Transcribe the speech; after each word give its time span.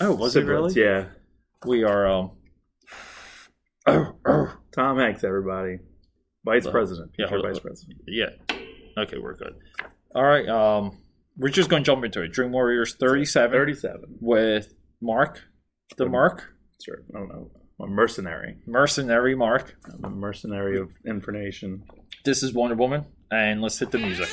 Oh, 0.00 0.14
was 0.14 0.36
it 0.36 0.44
really? 0.46 0.72
Yeah. 0.74 1.06
We 1.66 1.82
are. 1.84 2.06
Um, 2.06 2.30
oh, 3.86 4.12
oh. 4.26 4.56
Tom 4.72 4.98
Hanks, 4.98 5.24
everybody. 5.24 5.78
Vice 6.44 6.66
Uh, 6.66 6.70
president. 6.70 7.10
yeah, 7.18 7.26
Future 7.28 7.42
hold- 7.42 7.52
vice 7.54 7.60
president. 7.60 7.98
Yeah. 8.06 8.30
Okay, 8.96 9.18
we're 9.18 9.34
good. 9.34 9.54
All 10.14 10.24
right. 10.24 10.48
Um, 10.48 10.98
we're 11.36 11.48
just 11.50 11.68
going 11.68 11.82
to 11.82 11.86
jump 11.86 12.04
into 12.04 12.22
it. 12.22 12.32
Dream 12.32 12.52
Warriors 12.52 12.94
37 12.94 13.52
37. 13.52 14.18
with 14.20 14.74
Mark, 15.00 15.42
the 15.96 16.06
Mark, 16.06 16.52
Sure. 16.84 17.02
I 17.14 17.18
don't 17.18 17.28
know. 17.28 17.50
I'm 17.80 17.90
a 17.90 17.92
mercenary. 17.92 18.56
mercenary 18.66 19.34
Mark. 19.36 19.76
I'm 19.92 20.04
a 20.04 20.10
mercenary 20.10 20.78
of 20.78 20.90
information. 21.06 21.84
This 22.24 22.42
is 22.42 22.52
Wonder 22.52 22.74
Woman, 22.76 23.06
and 23.30 23.60
let's 23.62 23.78
hit 23.78 23.90
the 23.92 23.98
music. 23.98 24.28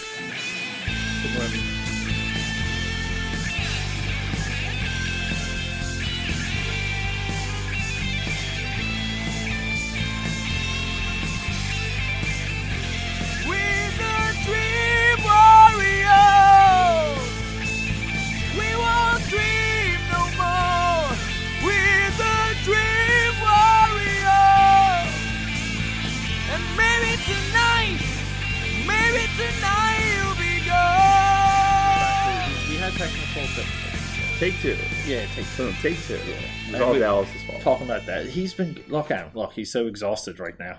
Yeah, 35.58 35.72
take 35.72 35.75
So, 35.75 35.89
take 35.89 35.97
two. 36.03 36.14
It's 36.16 36.73
And 36.73 36.81
all 36.83 36.94
we- 36.94 37.00
Dallas's 37.00 37.44
fault. 37.44 37.61
talking 37.61 37.86
about 37.88 38.05
that. 38.05 38.25
He's 38.27 38.53
been 38.53 38.83
look 38.88 39.11
at 39.11 39.25
him. 39.25 39.31
Look, 39.33 39.53
he's 39.53 39.71
so 39.71 39.88
exhausted 39.88 40.39
right 40.39 40.57
now. 40.59 40.73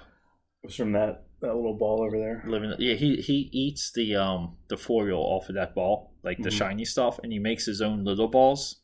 It 0.63 0.69
was 0.69 0.75
from 0.77 0.93
that, 0.93 1.25
that 1.41 1.55
little 1.55 1.77
ball 1.77 2.03
over 2.03 2.17
there. 2.19 2.43
Living, 2.47 2.75
yeah, 2.79 2.95
he 2.95 3.17
he 3.17 3.49
eats 3.53 3.93
the 3.93 4.17
um 4.17 4.57
the 4.69 4.77
foil 4.77 5.19
off 5.19 5.49
of 5.49 5.55
that 5.55 5.75
ball, 5.75 6.13
like 6.23 6.39
the 6.43 6.51
Mhm. 6.51 6.59
shiny 6.59 6.85
stuff, 6.85 7.19
and 7.23 7.33
he 7.33 7.39
makes 7.39 7.65
his 7.67 7.81
own 7.81 8.05
little 8.05 8.29
balls 8.29 8.81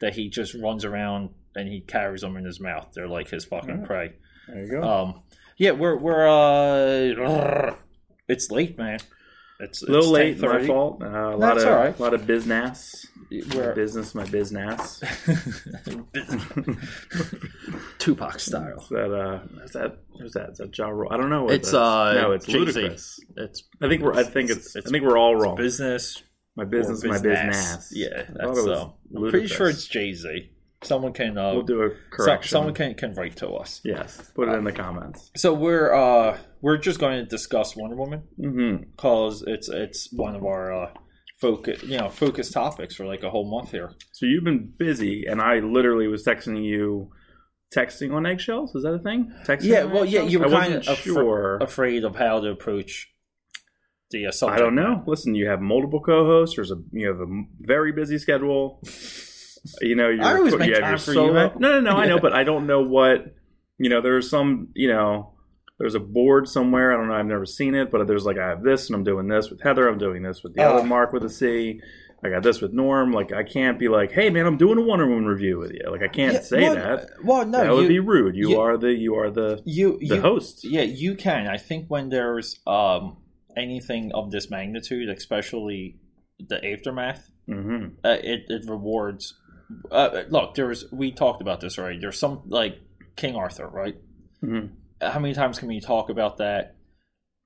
that 0.00 0.14
he 0.14 0.28
just 0.28 0.54
runs 0.54 0.84
around 0.84 1.30
and 1.56 1.68
he 1.68 1.80
carries 1.80 2.20
them 2.20 2.36
in 2.36 2.44
his 2.44 2.60
mouth. 2.60 2.88
They're 2.94 3.08
like 3.08 3.28
his 3.30 3.44
fucking 3.44 3.84
prey. 3.84 4.12
There 4.48 4.64
you 4.64 4.70
go. 4.70 4.82
Um, 4.82 5.22
yeah, 5.56 5.70
we're 5.72 5.96
we're 5.96 6.26
uh, 6.28 7.74
it's 8.28 8.50
late, 8.50 8.76
man. 8.78 8.98
It's 9.60 9.82
a 9.82 9.86
little 9.86 10.14
it's 10.16 10.40
late, 10.42 10.60
my 10.60 10.66
fault. 10.66 11.02
Uh, 11.02 11.06
a 11.06 11.36
lot 11.36 11.40
That's 11.54 11.62
of 11.62 11.68
all 11.70 11.76
right. 11.76 11.98
a 11.98 12.02
lot 12.02 12.12
of 12.14 12.26
business. 12.26 13.06
My 13.54 13.72
business, 13.72 14.14
my 14.14 14.24
business. 14.26 15.02
Tupac 17.98 18.38
style. 18.40 18.78
Is 18.80 18.88
that 18.90 19.12
uh, 19.12 19.40
is 19.64 19.72
that 19.72 19.98
who's 20.20 20.32
that? 20.32 20.50
Is 20.50 20.58
that 20.58 20.76
Ja 20.76 20.88
Rule? 20.88 21.08
I 21.10 21.16
don't 21.16 21.30
know. 21.30 21.44
what 21.44 21.54
It's, 21.54 21.72
uh, 21.72 22.14
no, 22.14 22.32
it's 22.32 22.46
Jay-Z. 22.46 22.80
Ludacris. 22.80 23.18
It's 23.36 23.64
I 23.82 23.88
think 23.88 24.02
we're. 24.02 24.14
I 24.14 24.22
think 24.24 24.50
it's. 24.50 24.76
It's- 24.76 24.86
I 24.86 24.90
think 24.90 25.04
we're 25.04 25.18
all 25.18 25.36
wrong. 25.36 25.56
business. 25.56 26.22
my 26.56 26.64
business, 26.64 27.02
my 27.04 27.20
business. 27.20 27.92
Yeah, 27.94 28.24
that's 28.34 28.48
was 28.48 28.66
uh, 28.66 28.88
I'm 29.16 29.30
pretty 29.30 29.46
sure 29.48 29.68
it's 29.68 29.86
Jay 29.86 30.12
Z. 30.12 30.50
Someone 30.82 31.14
can 31.14 31.38
uh, 31.38 31.54
We'll 31.54 31.62
do 31.62 31.82
a 31.82 31.88
so- 31.90 31.94
correction. 32.10 32.50
someone 32.50 32.74
can 32.74 32.94
can 32.94 33.14
write 33.14 33.36
to 33.36 33.48
us. 33.50 33.80
Yes, 33.84 34.30
put 34.34 34.48
it 34.48 34.52
in 34.54 34.64
the 34.64 34.72
comments. 34.72 35.30
So 35.36 35.54
we're 35.54 35.94
uh 35.94 36.38
we're 36.60 36.76
just 36.76 37.00
going 37.00 37.18
to 37.18 37.24
discuss 37.24 37.74
Wonder 37.74 37.96
Woman 37.96 38.22
Mm-hmm. 38.38 38.90
because 38.90 39.42
it's 39.46 39.68
it's 39.68 40.12
one 40.12 40.36
of 40.36 40.44
our 40.44 40.72
uh 40.84 40.90
focus 41.44 41.82
you 41.82 41.98
know 41.98 42.08
focus 42.08 42.50
topics 42.50 42.94
for 42.94 43.04
like 43.06 43.22
a 43.22 43.30
whole 43.30 43.48
month 43.48 43.70
here. 43.70 43.92
So 44.12 44.26
you've 44.26 44.44
been 44.44 44.72
busy, 44.76 45.26
and 45.26 45.40
I 45.40 45.58
literally 45.58 46.08
was 46.08 46.24
texting 46.24 46.64
you, 46.64 47.10
texting 47.74 48.14
on 48.14 48.24
eggshells. 48.26 48.74
Is 48.74 48.84
that 48.84 48.94
a 48.94 48.98
thing? 48.98 49.32
Texting. 49.44 49.64
Yeah, 49.64 49.84
well, 49.84 50.04
yeah, 50.04 50.22
you 50.22 50.38
were 50.38 50.46
I 50.46 50.68
kind 50.68 50.74
of 50.88 50.96
sure. 50.98 51.58
afraid 51.58 52.04
of 52.04 52.16
how 52.16 52.40
to 52.40 52.48
approach 52.48 53.10
the 54.10 54.26
uh, 54.26 54.46
I 54.46 54.58
don't 54.58 54.74
know. 54.74 55.02
Listen, 55.06 55.34
you 55.34 55.48
have 55.48 55.60
multiple 55.60 56.00
co-hosts. 56.00 56.56
There's 56.56 56.70
a 56.70 56.76
you 56.92 57.08
have 57.08 57.20
a 57.20 57.42
very 57.60 57.92
busy 57.92 58.18
schedule. 58.18 58.82
You 59.80 59.96
know, 59.96 60.10
you're, 60.10 60.22
I 60.22 60.34
always 60.34 60.52
you 60.52 60.58
make 60.58 60.74
time 60.74 60.90
your 60.90 60.98
for 60.98 61.12
you, 61.12 61.14
solo. 61.14 61.32
man. 61.32 61.52
no, 61.58 61.80
no, 61.80 61.92
no. 61.92 61.96
I 61.96 62.04
know, 62.04 62.18
but 62.20 62.34
I 62.34 62.44
don't 62.44 62.66
know 62.66 62.82
what. 62.82 63.34
You 63.78 63.88
know, 63.88 64.02
there's 64.02 64.28
some. 64.28 64.68
You 64.74 64.88
know, 64.88 65.33
there's 65.78 65.94
a 65.94 66.00
board 66.00 66.48
somewhere. 66.48 66.92
I 66.92 66.96
don't 66.96 67.08
know. 67.08 67.14
I've 67.14 67.26
never 67.26 67.46
seen 67.46 67.74
it, 67.74 67.90
but 67.90 68.06
there's 68.06 68.24
like 68.24 68.38
I 68.38 68.48
have 68.48 68.62
this, 68.62 68.86
and 68.86 68.94
I'm 68.96 69.04
doing 69.04 69.28
this 69.28 69.50
with 69.50 69.60
Heather. 69.60 69.88
I'm 69.88 69.98
doing 69.98 70.22
this 70.22 70.42
with 70.42 70.54
the 70.54 70.62
other 70.62 70.86
Mark 70.86 71.12
with 71.12 71.24
a 71.24 71.28
C. 71.30 71.80
I 72.22 72.30
got 72.30 72.42
this 72.42 72.62
with 72.62 72.72
Norm. 72.72 73.12
Like 73.12 73.32
I 73.32 73.42
can't 73.42 73.78
be 73.78 73.88
like, 73.88 74.10
hey 74.12 74.30
man, 74.30 74.46
I'm 74.46 74.56
doing 74.56 74.78
a 74.78 74.82
Wonder 74.82 75.06
Woman 75.06 75.26
review 75.26 75.58
with 75.58 75.72
you. 75.72 75.90
Like 75.90 76.02
I 76.02 76.08
can't 76.08 76.34
Yeah, 76.34 76.40
say 76.40 76.62
well, 76.62 76.74
that. 76.74 77.08
Well, 77.22 77.46
no, 77.46 77.58
that 77.64 77.74
would 77.74 77.82
you, 77.82 77.88
be 77.88 77.98
rude. 77.98 78.34
You 78.34 78.50
you- 78.50 78.60
are 78.60 78.78
the 78.78 78.92
you 78.94 79.14
are 79.16 79.30
the 79.30 79.60
you 79.66 79.98
the 79.98 80.06
you 80.16 80.20
host. 80.22 80.64
Yeah, 80.64 80.82
you 80.82 81.16
can. 81.16 81.46
I 81.48 81.58
think 81.58 81.88
when 81.88 82.08
there's 82.08 82.60
um 82.66 83.18
anything 83.56 84.12
of 84.14 84.30
this 84.30 84.48
magnitude, 84.50 85.08
especially 85.10 85.98
the 86.38 86.64
aftermath, 86.64 87.28
hmm 87.46 87.88
uh, 88.04 88.16
it 88.22 88.44
it 88.48 88.62
rewards. 88.70 89.34
Uh, 89.90 90.22
look, 90.28 90.54
there 90.54 90.66
was 90.68 90.86
we 90.92 91.12
talked 91.12 91.42
about 91.42 91.60
this 91.60 91.78
already. 91.78 91.98
There's 91.98 92.18
some 92.18 92.42
like 92.46 92.78
King 93.16 93.34
Arthur, 93.36 93.66
right? 93.68 93.96
hmm 94.40 94.66
How 95.10 95.18
many 95.18 95.34
times 95.34 95.58
can 95.58 95.68
we 95.68 95.80
talk 95.80 96.10
about 96.10 96.38
that? 96.38 96.76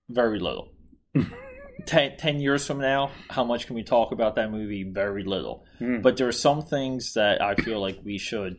Very 0.09 0.39
little. 0.39 0.73
ten, 1.87 2.41
years 2.41 2.67
from 2.67 2.79
now, 2.79 3.11
how 3.31 3.45
much 3.45 3.67
can 3.67 3.77
we 3.77 3.83
talk 3.83 4.13
about 4.13 4.37
that 4.37 4.51
movie? 4.51 4.85
Very 4.85 5.25
little. 5.25 5.65
Hmm. 5.79 6.01
But 6.01 6.17
there 6.17 6.29
are 6.29 6.33
some 6.33 6.63
things 6.63 7.15
that 7.15 7.43
I 7.43 7.55
feel 7.55 7.81
like 7.81 8.01
we 8.05 8.19
should 8.19 8.57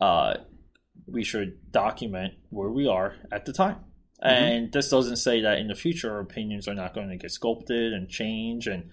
uh, 0.00 0.34
we 1.06 1.24
should 1.24 1.72
document 1.72 2.34
where 2.50 2.70
we 2.70 2.86
are 2.86 3.16
at 3.32 3.44
the 3.44 3.52
time. 3.52 3.76
And 4.22 4.70
this 4.70 4.90
doesn't 4.90 5.16
say 5.16 5.40
that 5.42 5.58
in 5.58 5.68
the 5.68 5.74
future 5.74 6.12
our 6.12 6.20
opinions 6.20 6.68
are 6.68 6.74
not 6.74 6.94
going 6.94 7.08
to 7.08 7.16
get 7.16 7.30
sculpted 7.30 7.94
and 7.94 8.06
change 8.06 8.66
and 8.66 8.90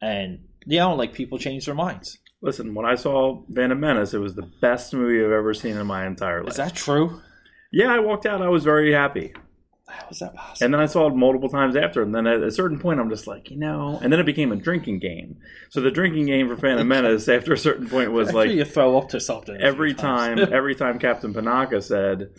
and 0.00 0.46
you 0.64 0.78
know 0.78 0.94
like 0.94 1.12
people 1.12 1.38
change 1.38 1.66
their 1.66 1.74
minds. 1.74 2.18
Listen, 2.42 2.74
when 2.74 2.86
I 2.86 2.94
saw 2.94 3.42
Phantom 3.54 3.78
Menace, 3.78 4.14
it 4.14 4.18
was 4.18 4.34
the 4.34 4.50
best 4.62 4.94
movie 4.94 5.22
I've 5.22 5.30
ever 5.30 5.52
seen 5.52 5.76
in 5.76 5.86
my 5.86 6.06
entire 6.06 6.42
life. 6.42 6.52
Is 6.52 6.56
that 6.56 6.74
true? 6.74 7.20
Yeah, 7.72 7.92
I 7.92 7.98
walked 7.98 8.26
out. 8.26 8.42
I 8.42 8.48
was 8.48 8.64
very 8.64 8.92
happy, 8.92 9.32
How 9.86 10.06
was 10.08 10.18
that 10.20 10.34
possible? 10.34 10.64
and 10.64 10.74
then 10.74 10.80
I 10.80 10.86
saw 10.86 11.06
it 11.08 11.14
multiple 11.14 11.48
times 11.48 11.76
after. 11.76 12.02
And 12.02 12.14
then 12.14 12.26
at 12.26 12.42
a 12.42 12.50
certain 12.50 12.78
point, 12.78 13.00
I'm 13.00 13.10
just 13.10 13.26
like, 13.26 13.50
you 13.50 13.56
know. 13.56 13.98
And 14.02 14.12
then 14.12 14.20
it 14.20 14.26
became 14.26 14.52
a 14.52 14.56
drinking 14.56 14.98
game. 14.98 15.36
So 15.70 15.80
the 15.80 15.90
drinking 15.90 16.26
game 16.26 16.48
for 16.48 16.56
Phantom 16.56 16.86
Menace, 16.88 17.28
after 17.28 17.52
a 17.52 17.58
certain 17.58 17.88
point, 17.88 18.12
was 18.12 18.28
After 18.28 18.38
like 18.38 18.50
you 18.50 18.64
throw 18.64 18.98
up 18.98 19.10
to 19.10 19.20
something 19.20 19.56
every 19.60 19.94
time, 19.94 20.38
every 20.52 20.74
time 20.74 20.98
Captain 20.98 21.32
Panaka 21.32 21.82
said 21.82 22.30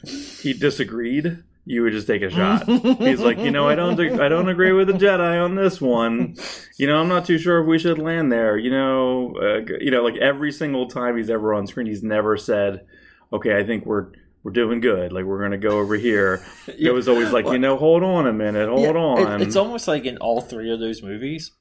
he 0.41 0.53
disagreed, 0.53 1.43
you 1.63 1.83
would 1.83 1.93
just 1.93 2.07
take 2.07 2.23
a 2.23 2.29
shot. 2.29 2.65
He's 2.65 3.19
like, 3.19 3.37
you 3.37 3.51
know, 3.51 3.67
I 3.69 3.75
don't, 3.75 3.99
I 4.19 4.29
don't 4.29 4.49
agree 4.49 4.71
with 4.71 4.87
the 4.87 4.93
Jedi 4.93 5.45
on 5.45 5.53
this 5.53 5.79
one. 5.79 6.35
You 6.77 6.87
know, 6.87 6.99
I'm 6.99 7.07
not 7.07 7.25
too 7.25 7.37
sure 7.37 7.61
if 7.61 7.67
we 7.67 7.77
should 7.77 7.99
land 7.99 8.31
there. 8.31 8.57
You 8.57 8.71
know, 8.71 9.35
uh, 9.39 9.61
you 9.79 9.91
know, 9.91 10.03
like 10.03 10.15
every 10.15 10.51
single 10.51 10.87
time 10.87 11.17
he's 11.17 11.29
ever 11.29 11.53
on 11.53 11.67
screen, 11.67 11.85
he's 11.85 12.01
never 12.01 12.35
said, 12.35 12.87
okay, 13.31 13.55
I 13.59 13.63
think 13.63 13.85
we're 13.85 14.07
we're 14.43 14.51
doing 14.51 14.79
good. 14.81 15.11
Like 15.13 15.25
we're 15.25 15.41
gonna 15.41 15.57
go 15.57 15.79
over 15.79 15.95
here. 15.95 16.43
It 16.67 16.91
was 16.91 17.07
always 17.07 17.31
like, 17.31 17.45
you 17.45 17.59
know, 17.59 17.77
hold 17.77 18.03
on 18.03 18.27
a 18.27 18.33
minute, 18.33 18.67
hold 18.69 18.81
Yeah, 18.81 18.89
it- 18.91 18.95
on. 19.27 19.41
it's 19.41 19.55
almost 19.55 19.87
like 19.87 20.05
in 20.05 20.17
all 20.17 20.41
three 20.41 20.71
of 20.71 20.79
those 20.79 21.01
movies, 21.03 21.51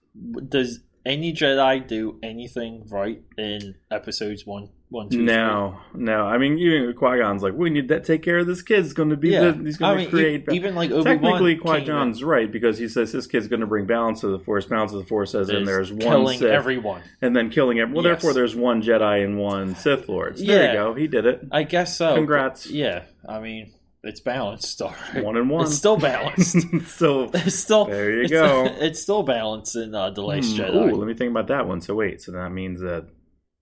does 0.49 0.81
any 1.05 1.33
Jedi 1.33 1.87
do 1.87 2.19
anything 2.23 2.87
right 2.91 3.23
in 3.39 3.75
episodes 3.91 4.45
one, 4.47 4.69
one, 4.91 5.09
two, 5.09 5.19
three? 5.19 5.25
no, 5.25 5.79
no. 5.95 6.25
I 6.27 6.37
mean, 6.39 6.59
even 6.59 6.93
Qui 6.95 7.19
Gon's 7.19 7.43
like, 7.43 7.55
we 7.55 7.71
need 7.71 7.89
to 7.89 8.01
take 8.01 8.23
care 8.25 8.39
of 8.39 8.47
this 8.47 8.61
kid. 8.61 8.83
He's 8.83 8.93
going 8.93 9.11
to 9.11 9.17
be 9.17 9.31
Yeah, 9.31 9.53
the, 9.53 9.65
he's 9.65 9.77
going 9.77 9.91
I 9.91 9.95
to 9.95 9.99
mean, 9.99 10.09
e- 10.09 10.11
create. 10.11 10.49
even 10.51 10.75
like 10.75 10.91
Obi 10.91 11.05
Technically, 11.05 11.57
Qui 11.57 11.81
Gon's 11.85 12.23
right 12.25 12.51
because 12.51 12.77
he 12.77 12.89
says 12.89 13.13
this 13.13 13.27
kid's 13.29 13.47
going 13.49 13.61
to 13.61 13.67
bring 13.67 13.87
balance 13.87 14.21
to 14.23 14.29
the 14.29 14.39
Force. 14.41 14.67
Balance 14.67 14.91
to 14.93 14.99
the 14.99 15.05
Force 15.05 15.31
says, 15.33 15.49
and 15.49 15.67
there's 15.67 15.91
one 15.93 16.01
killing 16.01 16.39
Sith, 16.41 16.51
everyone. 16.51 17.03
and 17.23 17.37
then 17.37 17.51
killing 17.51 17.79
it. 17.79 17.89
Well, 17.89 18.05
Yes. 18.05 18.15
therefore, 18.21 18.35
there's 18.35 18.57
one 18.57 18.83
Jedi 18.83 19.25
and 19.25 19.39
one 19.39 19.75
Sith 19.77 20.09
Lord. 20.09 20.39
So 20.39 20.45
There 20.45 20.67
you 20.67 20.73
go. 20.73 20.95
He 20.95 21.07
did 21.07 21.25
it. 21.25 21.41
I 21.53 21.63
guess 21.63 21.97
so. 21.97 22.15
Congrats. 22.17 22.67
but 22.67 22.75
yeah, 22.75 23.03
I 23.29 23.39
mean 23.41 23.73
it's 24.03 24.21
balanced. 24.21 24.81
All 24.83 24.95
right. 25.15 25.23
One 25.23 25.37
and 25.37 25.49
one. 25.51 25.67
It's 25.67 25.77
still 25.77 25.99
balanced. 25.99 26.57
so 26.87 27.31
it's 27.35 27.55
still 27.55 27.85
There 27.85 28.11
you 28.13 28.23
it's, 28.23 28.31
go. 28.33 28.65
It's 28.81 29.01
still 29.01 29.23
balanced 29.23 29.77
in 29.77 29.95
uh, 29.95 30.11
the 30.11 30.23
Last 30.23 30.57
Hmm, 30.57 30.63
Jedi. 30.63 30.91
Ooh, 30.93 30.97
let 30.97 31.07
me 31.07 31.13
think 31.15 31.31
about 31.31 31.49
that 31.49 31.69
one. 31.69 31.81
So 31.81 31.95
wait, 31.95 32.23
so 32.23 32.33
that 32.33 32.51
means 32.51 32.81
that 32.81 33.07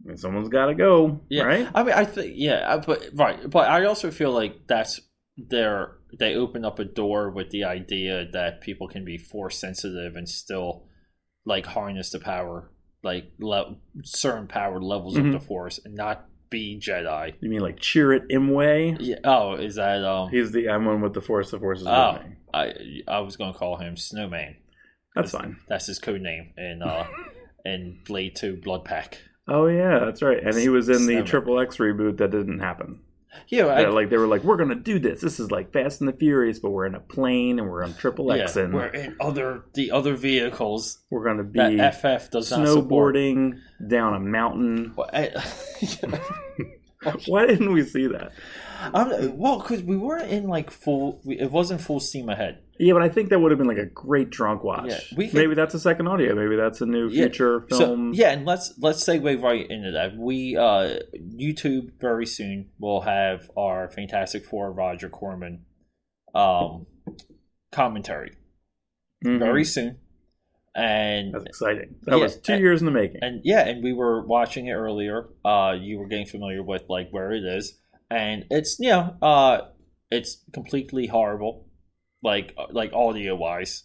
I 0.05 0.09
mean, 0.09 0.17
someone's 0.17 0.49
got 0.49 0.67
to 0.67 0.75
go, 0.75 1.21
Yeah, 1.29 1.43
right? 1.45 1.69
I 1.75 1.83
mean, 1.83 1.95
I 1.95 2.05
think 2.05 2.33
yeah, 2.37 2.81
but 2.87 3.05
right, 3.15 3.49
but 3.50 3.69
I 3.69 3.85
also 3.85 4.11
feel 4.11 4.31
like 4.33 4.67
that's 4.69 5.00
their 5.37 5.97
they 6.19 6.35
open 6.35 6.65
up 6.65 6.79
a 6.79 6.85
door 6.85 7.31
with 7.31 7.50
the 7.50 7.65
idea 7.65 8.27
that 8.33 8.61
people 8.61 8.89
can 8.89 9.05
be 9.05 9.19
force 9.19 9.59
sensitive 9.59 10.17
and 10.17 10.29
still 10.29 10.85
like 11.45 11.67
harness 11.67 12.11
the 12.11 12.19
power, 12.21 12.71
like 13.03 13.25
le- 13.41 13.77
certain 14.05 14.47
power 14.47 14.81
levels 14.81 15.17
Mhm. 15.17 15.27
of 15.27 15.33
the 15.33 15.47
force, 15.47 15.81
and 15.85 15.95
not 15.95 16.27
be 16.50 16.81
Jedi. 16.81 17.35
You 17.41 17.50
mean 17.50 17.61
like 17.61 17.79
Chirrut 17.79 18.31
Imwe? 18.31 18.97
Yeah. 19.00 19.17
Oh, 19.25 19.55
is 19.55 19.75
that 19.75 20.03
um? 20.05 20.31
He's 20.31 20.50
the 20.53 20.69
I'm 20.71 20.85
one 20.87 21.00
with 21.03 21.12
the 21.15 21.21
Force. 21.21 21.50
The 21.50 21.59
Force 21.59 21.81
is 21.81 21.87
Oh. 21.89 22.15
with 22.15 22.23
me. 22.31 22.37
I 22.55 22.75
I 23.17 23.21
was 23.21 23.37
gonna 23.37 23.53
call 23.53 23.77
him 23.77 23.97
Snowman. 23.97 24.56
That's 25.15 25.33
fine. 25.33 25.59
That's 25.69 25.87
his 25.87 25.99
code 25.99 26.21
name 26.23 26.53
in 26.56 26.83
uh 26.83 27.06
in 27.65 28.00
Blade 28.06 28.35
Two 28.37 28.56
Blood 28.62 28.85
Pack. 28.85 29.19
Oh 29.49 29.67
yeah, 29.67 30.00
that's 30.00 30.23
right. 30.23 30.43
And 30.43 30.55
he 30.56 30.69
was 30.69 30.89
in 30.89 31.06
the. 31.06 31.23
Triple 31.23 31.59
X 31.59 31.79
reboot 31.79 32.19
that 32.19 32.31
didn't 32.31 32.61
happen. 32.61 33.00
Yeah, 33.49 33.67
I, 33.69 33.83
That, 33.83 33.95
like 33.95 34.11
they 34.11 34.17
were 34.19 34.27
like, 34.27 34.43
we're 34.43 34.56
gonna 34.56 34.75
do 34.75 34.99
this. 34.99 35.21
This 35.21 35.39
is 35.41 35.50
like 35.50 35.73
Fast 35.73 36.00
and 36.00 36.09
the 36.09 36.12
Furious, 36.12 36.59
but 36.59 36.71
we're 36.71 36.87
in 36.87 36.95
a 36.95 37.00
plane 37.00 37.59
and 37.59 37.69
we're 37.69 37.85
on 37.85 37.95
Triple 37.95 38.33
X 38.33 38.56
yeah, 38.56 38.62
and 38.65 38.75
we're 38.75 38.87
in 38.87 39.17
other 39.21 39.62
the 39.75 39.91
other 39.91 40.15
vehicles 40.15 40.99
we're 41.11 41.25
gonna 41.25 41.45
be 41.45 41.59
FF 41.79 42.31
does 42.31 42.50
not 42.50 42.61
snowboarding 42.67 43.61
down 43.87 44.15
a 44.15 44.21
mountain. 44.21 44.93
Well, 44.97 45.11
I- 45.12 45.31
Why 47.27 47.47
didn't 47.47 47.73
we 47.73 47.85
see 47.85 48.09
that? 48.09 48.33
I'm- 48.80 49.36
well, 49.38 49.58
because 49.58 49.82
we 49.82 49.96
weren't 49.96 50.30
in 50.30 50.46
like 50.48 50.70
full. 50.70 51.20
we- 51.25 51.38
It 51.38 51.50
wasn't 51.50 51.80
full 51.80 52.00
steam 52.00 52.28
ahead. 52.28 52.58
Yeah, 52.78 52.92
but 52.92 53.02
I 53.02 53.08
think 53.08 53.30
that 53.30 53.40
would 53.40 53.50
have 53.50 53.58
been 53.58 53.66
like 53.66 53.76
a 53.78 53.86
great 53.86 54.30
drunk 54.30 54.62
watch. 54.62 54.86
Yeah, 54.88 55.00
we 55.16 55.26
could- 55.28 55.34
Maybe 55.38 55.54
that's 55.56 55.75
a 55.75 55.80
second 55.80 56.06
audio. 56.06 56.34
Maybe 56.36 56.54
that's 56.54 56.80
a 56.80 56.86
new 56.86 57.08
Yeah, 57.08 57.25
future 57.25 57.66
So 57.70 57.78
film. 57.78 58.12
yeah, 58.14 58.30
and 58.30 58.46
let's 58.46 58.75
let's 58.78 59.04
segue 59.04 59.42
right 59.42 59.69
into 59.69 59.90
that. 59.92 60.16
We 60.16 60.56
uh 60.56 61.00
YouTube 61.16 61.98
very 62.00 62.25
soon 62.26 62.70
will 62.78 63.00
have 63.00 63.50
our 63.56 63.90
Fantastic 63.90 64.44
Four 64.44 64.70
Roger 64.72 65.08
Corman 65.08 65.64
um 66.34 66.86
commentary 67.72 68.32
Mhm. 69.25 69.38
very 69.40 69.64
soon, 69.64 69.98
and 70.76 71.34
That's 71.34 71.46
exciting. 71.46 71.96
That 72.02 72.16
Yeah, 72.19 72.22
was 72.22 72.36
two 72.40 72.52
and- 72.52 72.62
years 72.62 72.80
in 72.80 72.86
the 72.86 72.92
making. 72.92 73.19
and 73.22 73.40
yeah, 73.44 73.66
and 73.66 73.82
we 73.82 73.92
were 73.92 74.25
watching 74.25 74.66
it 74.66 74.72
earlier. 74.75 75.26
Uh, 75.44 75.76
you 75.78 75.98
were 75.98 76.06
getting 76.06 76.26
familiar 76.26 76.62
with 76.62 76.84
like 76.88 77.10
where 77.10 77.32
it 77.32 77.42
is, 77.44 77.76
and 78.10 78.44
it's 78.50 78.76
you 78.78 78.90
know 78.90 79.16
uh 79.22 79.60
it's 80.10 80.43
completely 80.52 81.06
horrible, 81.06 81.66
like 82.22 82.55
uh, 82.56 82.66
like 82.70 82.93
audio 82.93 83.34
wise, 83.34 83.84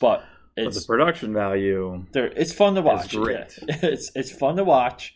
but 0.00 0.24
but 0.56 0.66
it's 0.66 0.80
the 0.80 0.86
production 0.86 1.32
value. 1.32 2.04
there 2.12 2.26
it's 2.26 2.52
fun 2.52 2.74
to 2.74 2.82
watch. 2.82 3.14
great. 3.14 3.58
yeah. 3.66 3.76
It's 3.82 4.10
it's 4.14 4.32
fun 4.32 4.56
to 4.56 4.64
watch 4.64 5.14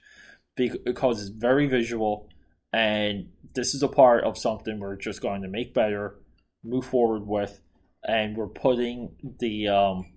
because 0.56 1.20
it's 1.20 1.30
very 1.30 1.66
visual, 1.66 2.30
and 2.72 3.30
this 3.54 3.74
is 3.74 3.82
a 3.82 3.88
part 3.88 4.24
of 4.24 4.38
something 4.38 4.78
we're 4.78 4.96
just 4.96 5.20
going 5.20 5.42
to 5.42 5.48
make 5.48 5.74
better, 5.74 6.16
move 6.64 6.86
forward 6.86 7.26
with, 7.26 7.60
and 8.04 8.36
we're 8.36 8.46
putting 8.46 9.16
the 9.40 9.68
um 9.68 10.12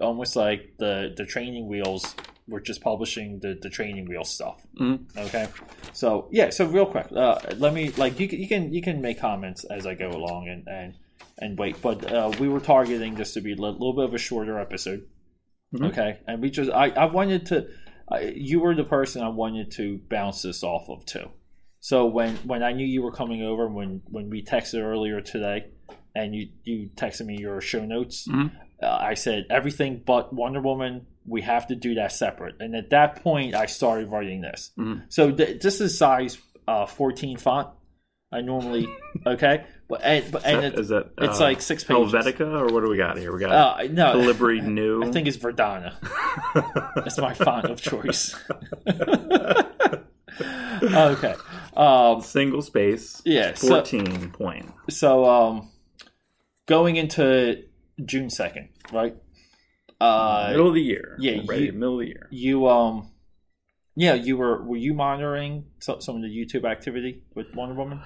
almost 0.00 0.36
like 0.36 0.74
the 0.78 1.12
the 1.16 1.26
training 1.26 1.68
wheels. 1.68 2.14
We're 2.48 2.60
just 2.60 2.80
publishing 2.82 3.38
the 3.40 3.58
the 3.60 3.70
training 3.70 4.06
wheel 4.06 4.24
stuff. 4.24 4.60
Mhm. 4.80 5.16
Okay, 5.16 5.46
so 5.92 6.28
yeah, 6.32 6.50
so 6.50 6.66
real 6.66 6.86
quick, 6.86 7.06
uh, 7.12 7.38
let 7.56 7.72
me 7.72 7.90
like 7.90 8.18
you 8.18 8.28
can 8.28 8.38
you 8.40 8.48
can 8.48 8.72
you 8.74 8.82
can 8.82 9.00
make 9.00 9.18
comments 9.20 9.64
as 9.64 9.86
I 9.86 9.94
go 9.94 10.10
along 10.10 10.48
and 10.48 10.66
and 10.68 10.94
and 11.38 11.58
wait, 11.58 11.80
but 11.80 12.10
uh, 12.12 12.32
we 12.40 12.48
were 12.48 12.60
targeting 12.60 13.14
this 13.14 13.34
to 13.34 13.40
be 13.40 13.52
a 13.52 13.56
little 13.56 13.92
bit 13.94 14.04
of 14.04 14.14
a 14.14 14.18
shorter 14.18 14.58
episode. 14.58 15.06
Mhm. 15.74 15.88
Okay, 15.90 16.18
and 16.26 16.42
we 16.42 16.50
just 16.50 16.70
I 16.70 16.90
I 16.90 17.04
wanted 17.06 17.46
to, 17.46 17.68
you 18.34 18.60
were 18.60 18.74
the 18.74 18.84
person 18.84 19.22
I 19.22 19.28
wanted 19.28 19.70
to 19.72 20.00
bounce 20.10 20.42
this 20.42 20.62
off 20.62 20.88
of 20.90 21.06
too. 21.06 21.30
So 21.80 22.06
when 22.06 22.36
when 22.44 22.62
I 22.62 22.72
knew 22.72 22.84
you 22.86 23.02
were 23.02 23.12
coming 23.12 23.42
over, 23.42 23.68
when 23.68 24.02
when 24.10 24.30
we 24.30 24.42
texted 24.42 24.82
earlier 24.82 25.20
today, 25.20 25.66
and 26.14 26.34
you 26.34 26.48
you 26.64 26.90
texted 26.96 27.26
me 27.26 27.38
your 27.38 27.60
show 27.60 27.84
notes, 27.86 28.26
Mhm. 28.28 28.50
uh, 28.82 28.98
I 29.00 29.14
said 29.14 29.46
everything 29.48 30.02
but 30.04 30.32
Wonder 30.32 30.60
Woman. 30.60 31.06
We 31.26 31.42
have 31.42 31.68
to 31.68 31.74
do 31.76 31.94
that 31.94 32.12
separate. 32.12 32.56
And 32.60 32.74
at 32.74 32.90
that 32.90 33.22
point, 33.22 33.54
I 33.54 33.66
started 33.66 34.08
writing 34.10 34.40
this. 34.40 34.70
Mhm. 34.78 35.02
So 35.08 35.30
th- 35.30 35.60
this 35.62 35.80
is 35.80 35.96
size 35.96 36.38
uh, 36.66 36.86
14 36.86 37.36
font. 37.38 37.68
I 38.34 38.40
normally 38.40 38.88
okay, 39.26 39.64
but 39.88 40.00
and, 40.02 40.32
but 40.32 40.46
and 40.46 40.64
it, 40.64 40.78
Is 40.78 40.88
that 40.88 41.10
it's 41.18 41.38
uh, 41.38 41.44
like 41.44 41.60
six 41.60 41.84
pages. 41.84 42.12
Helvetica 42.12 42.40
or 42.40 42.72
what 42.72 42.82
do 42.82 42.88
we 42.90 42.96
got 42.96 43.18
here? 43.18 43.30
We 43.32 43.38
got 43.40 43.50
uh, 43.52 43.82
no, 43.90 44.14
Calibri 44.14 44.62
New. 44.66 45.04
I 45.04 45.10
think 45.12 45.28
it's 45.28 45.36
Verdana. 45.36 45.92
That's 46.94 47.18
my 47.18 47.34
font 47.34 47.66
of 47.66 47.80
choice. 47.82 48.34
okay. 50.82 51.34
Um, 51.76 52.20
single 52.22 52.62
space. 52.62 53.20
yeah. 53.24 53.54
So, 53.54 53.68
Fourteen 53.68 54.30
point. 54.30 54.72
so 54.90 55.24
um, 55.24 55.70
going 56.66 56.96
into 56.96 57.64
June 58.04 58.30
second, 58.30 58.68
right? 58.92 59.14
Uh, 60.02 60.48
middle 60.50 60.68
of 60.68 60.74
the 60.74 60.82
year. 60.82 61.16
yeah, 61.20 61.40
Right, 61.46 61.60
you- 61.60 61.72
middle 61.72 61.94
of 61.94 62.00
the 62.00 62.06
year. 62.08 62.28
you 62.30 62.66
um, 62.68 63.10
yeah, 63.94 64.14
you 64.14 64.36
were 64.36 64.62
were 64.64 64.76
you 64.76 64.94
monitoring 64.94 65.66
some, 65.78 66.00
some 66.00 66.16
of 66.16 66.22
the 66.22 66.28
YouTube 66.28 66.64
activity 66.64 67.22
with 67.34 67.54
Wonder 67.54 67.74
Woman? 67.74 68.00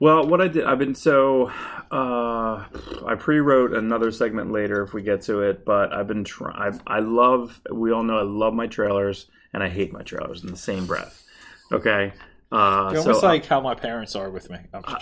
Well, 0.00 0.26
what 0.26 0.40
I 0.40 0.48
did, 0.48 0.64
I've 0.64 0.78
been 0.80 0.94
so. 0.96 1.46
Uh, 1.90 2.64
I 3.06 3.14
pre-wrote 3.18 3.72
another 3.72 4.10
segment 4.10 4.50
later 4.50 4.82
if 4.82 4.92
we 4.94 5.02
get 5.02 5.22
to 5.22 5.42
it, 5.42 5.64
but 5.64 5.92
I've 5.92 6.08
been 6.08 6.24
trying. 6.24 6.80
I 6.86 6.98
love. 7.00 7.60
We 7.72 7.92
all 7.92 8.02
know 8.02 8.18
I 8.18 8.22
love 8.22 8.52
my 8.54 8.66
trailers, 8.66 9.26
and 9.52 9.62
I 9.62 9.68
hate 9.68 9.92
my 9.92 10.02
trailers 10.02 10.42
in 10.42 10.50
the 10.50 10.56
same 10.56 10.86
breath. 10.86 11.22
Okay. 11.70 12.12
Uh, 12.52 12.90
You're 12.92 13.00
so 13.00 13.08
almost 13.08 13.22
like 13.22 13.46
how 13.46 13.62
my 13.62 13.74
parents 13.74 14.14
are 14.14 14.28
with 14.28 14.50
me. 14.50 14.58
I'm 14.74 14.82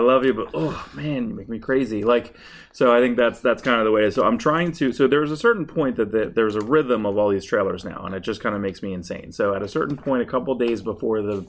love 0.00 0.24
you, 0.24 0.34
but 0.34 0.50
oh 0.54 0.88
man, 0.92 1.28
you 1.28 1.34
make 1.36 1.48
me 1.48 1.60
crazy. 1.60 2.02
Like, 2.02 2.36
so 2.72 2.92
I 2.92 2.98
think 2.98 3.16
that's 3.16 3.38
that's 3.38 3.62
kind 3.62 3.78
of 3.78 3.84
the 3.84 3.92
way. 3.92 4.10
So 4.10 4.24
I'm 4.24 4.38
trying 4.38 4.72
to. 4.72 4.92
So 4.92 5.06
there's 5.06 5.30
a 5.30 5.36
certain 5.36 5.64
point 5.64 5.94
that 5.96 6.10
the, 6.10 6.32
there's 6.34 6.56
a 6.56 6.60
rhythm 6.60 7.06
of 7.06 7.16
all 7.16 7.28
these 7.28 7.44
trailers 7.44 7.84
now, 7.84 8.04
and 8.04 8.12
it 8.12 8.24
just 8.24 8.40
kind 8.40 8.56
of 8.56 8.60
makes 8.60 8.82
me 8.82 8.92
insane. 8.92 9.30
So 9.30 9.54
at 9.54 9.62
a 9.62 9.68
certain 9.68 9.96
point, 9.96 10.22
a 10.22 10.26
couple 10.26 10.52
days 10.56 10.82
before 10.82 11.22
the 11.22 11.46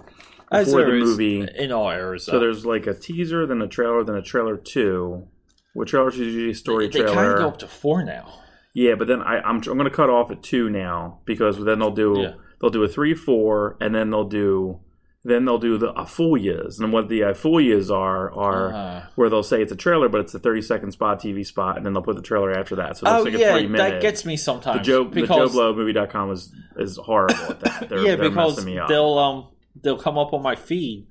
before 0.51 0.85
the 0.85 0.91
movie, 0.91 1.47
in 1.57 1.71
all 1.71 1.89
eras. 1.89 2.25
so 2.25 2.37
there's 2.37 2.67
like 2.67 2.85
a 2.85 2.93
teaser, 2.93 3.47
then 3.47 3.63
a 3.63 3.67
trailer, 3.67 4.03
then 4.03 4.15
a 4.15 4.21
trailer 4.21 4.57
two. 4.57 5.27
What 5.73 5.87
trailer 5.87 6.09
is 6.09 6.19
usually 6.19 6.51
a 6.51 6.55
story 6.55 6.87
they, 6.87 6.99
they 6.99 7.05
kind 7.05 7.17
trailer? 7.17 7.33
of 7.33 7.39
go 7.39 7.47
up 7.47 7.57
to 7.57 7.67
four 7.67 8.03
now. 8.03 8.31
Yeah, 8.75 8.93
but 8.93 9.07
then 9.07 9.23
I, 9.23 9.39
I'm 9.39 9.55
I'm 9.55 9.61
going 9.61 9.85
to 9.85 9.89
cut 9.89 10.11
off 10.11 10.29
at 10.29 10.43
two 10.43 10.69
now 10.69 11.21
because 11.25 11.57
then 11.63 11.79
they'll 11.79 11.89
do 11.89 12.19
Yeah. 12.19 12.33
They'll 12.63 12.71
do 12.71 12.81
a 12.81 12.87
three 12.87 13.13
four 13.13 13.75
and 13.81 13.93
then 13.93 14.09
they'll 14.09 14.23
do 14.23 14.79
then 15.25 15.43
they'll 15.45 15.57
do 15.59 15.77
the 15.77 15.91
afolias 15.93 16.79
and 16.79 16.91
what 16.93 17.09
the 17.09 17.19
afolias 17.21 17.89
are 17.93 18.31
are 18.33 18.73
Uh, 18.73 19.05
where 19.15 19.29
they'll 19.29 19.43
say 19.43 19.61
it's 19.61 19.71
a 19.71 19.75
trailer 19.75 20.07
but 20.09 20.21
it's 20.21 20.33
a 20.33 20.39
30 20.39 20.61
second 20.61 20.91
spot 20.91 21.19
TV 21.19 21.45
spot 21.45 21.75
and 21.75 21.85
then 21.85 21.91
they'll 21.93 22.01
put 22.01 22.15
the 22.15 22.21
trailer 22.21 22.51
after 22.51 22.75
that. 22.77 22.97
So 22.97 23.05
it's 23.05 23.15
oh 23.19 23.23
like 23.23 23.33
a 23.33 23.39
yeah, 23.39 23.67
that 23.77 24.01
gets 24.01 24.25
me 24.25 24.37
sometimes. 24.37 24.79
the 24.79 24.83
Joe 24.83 25.03
because, 25.03 25.27
the 25.27 25.35
Joe 25.35 25.49
Blow 25.49 25.75
movie.com 25.75 26.31
is 26.31 26.53
is 26.77 26.97
horrible 26.97 27.35
at 27.51 27.59
that. 27.59 27.79
They're, 27.89 27.99
yeah, 27.99 28.15
they're 28.15 28.29
because 28.29 28.55
messing 28.57 28.73
me 28.73 28.79
up. 28.79 28.87
they'll 28.87 29.17
um 29.17 29.47
they'll 29.81 29.97
come 29.97 30.17
up 30.17 30.33
on 30.33 30.41
my 30.41 30.55
feed, 30.55 31.07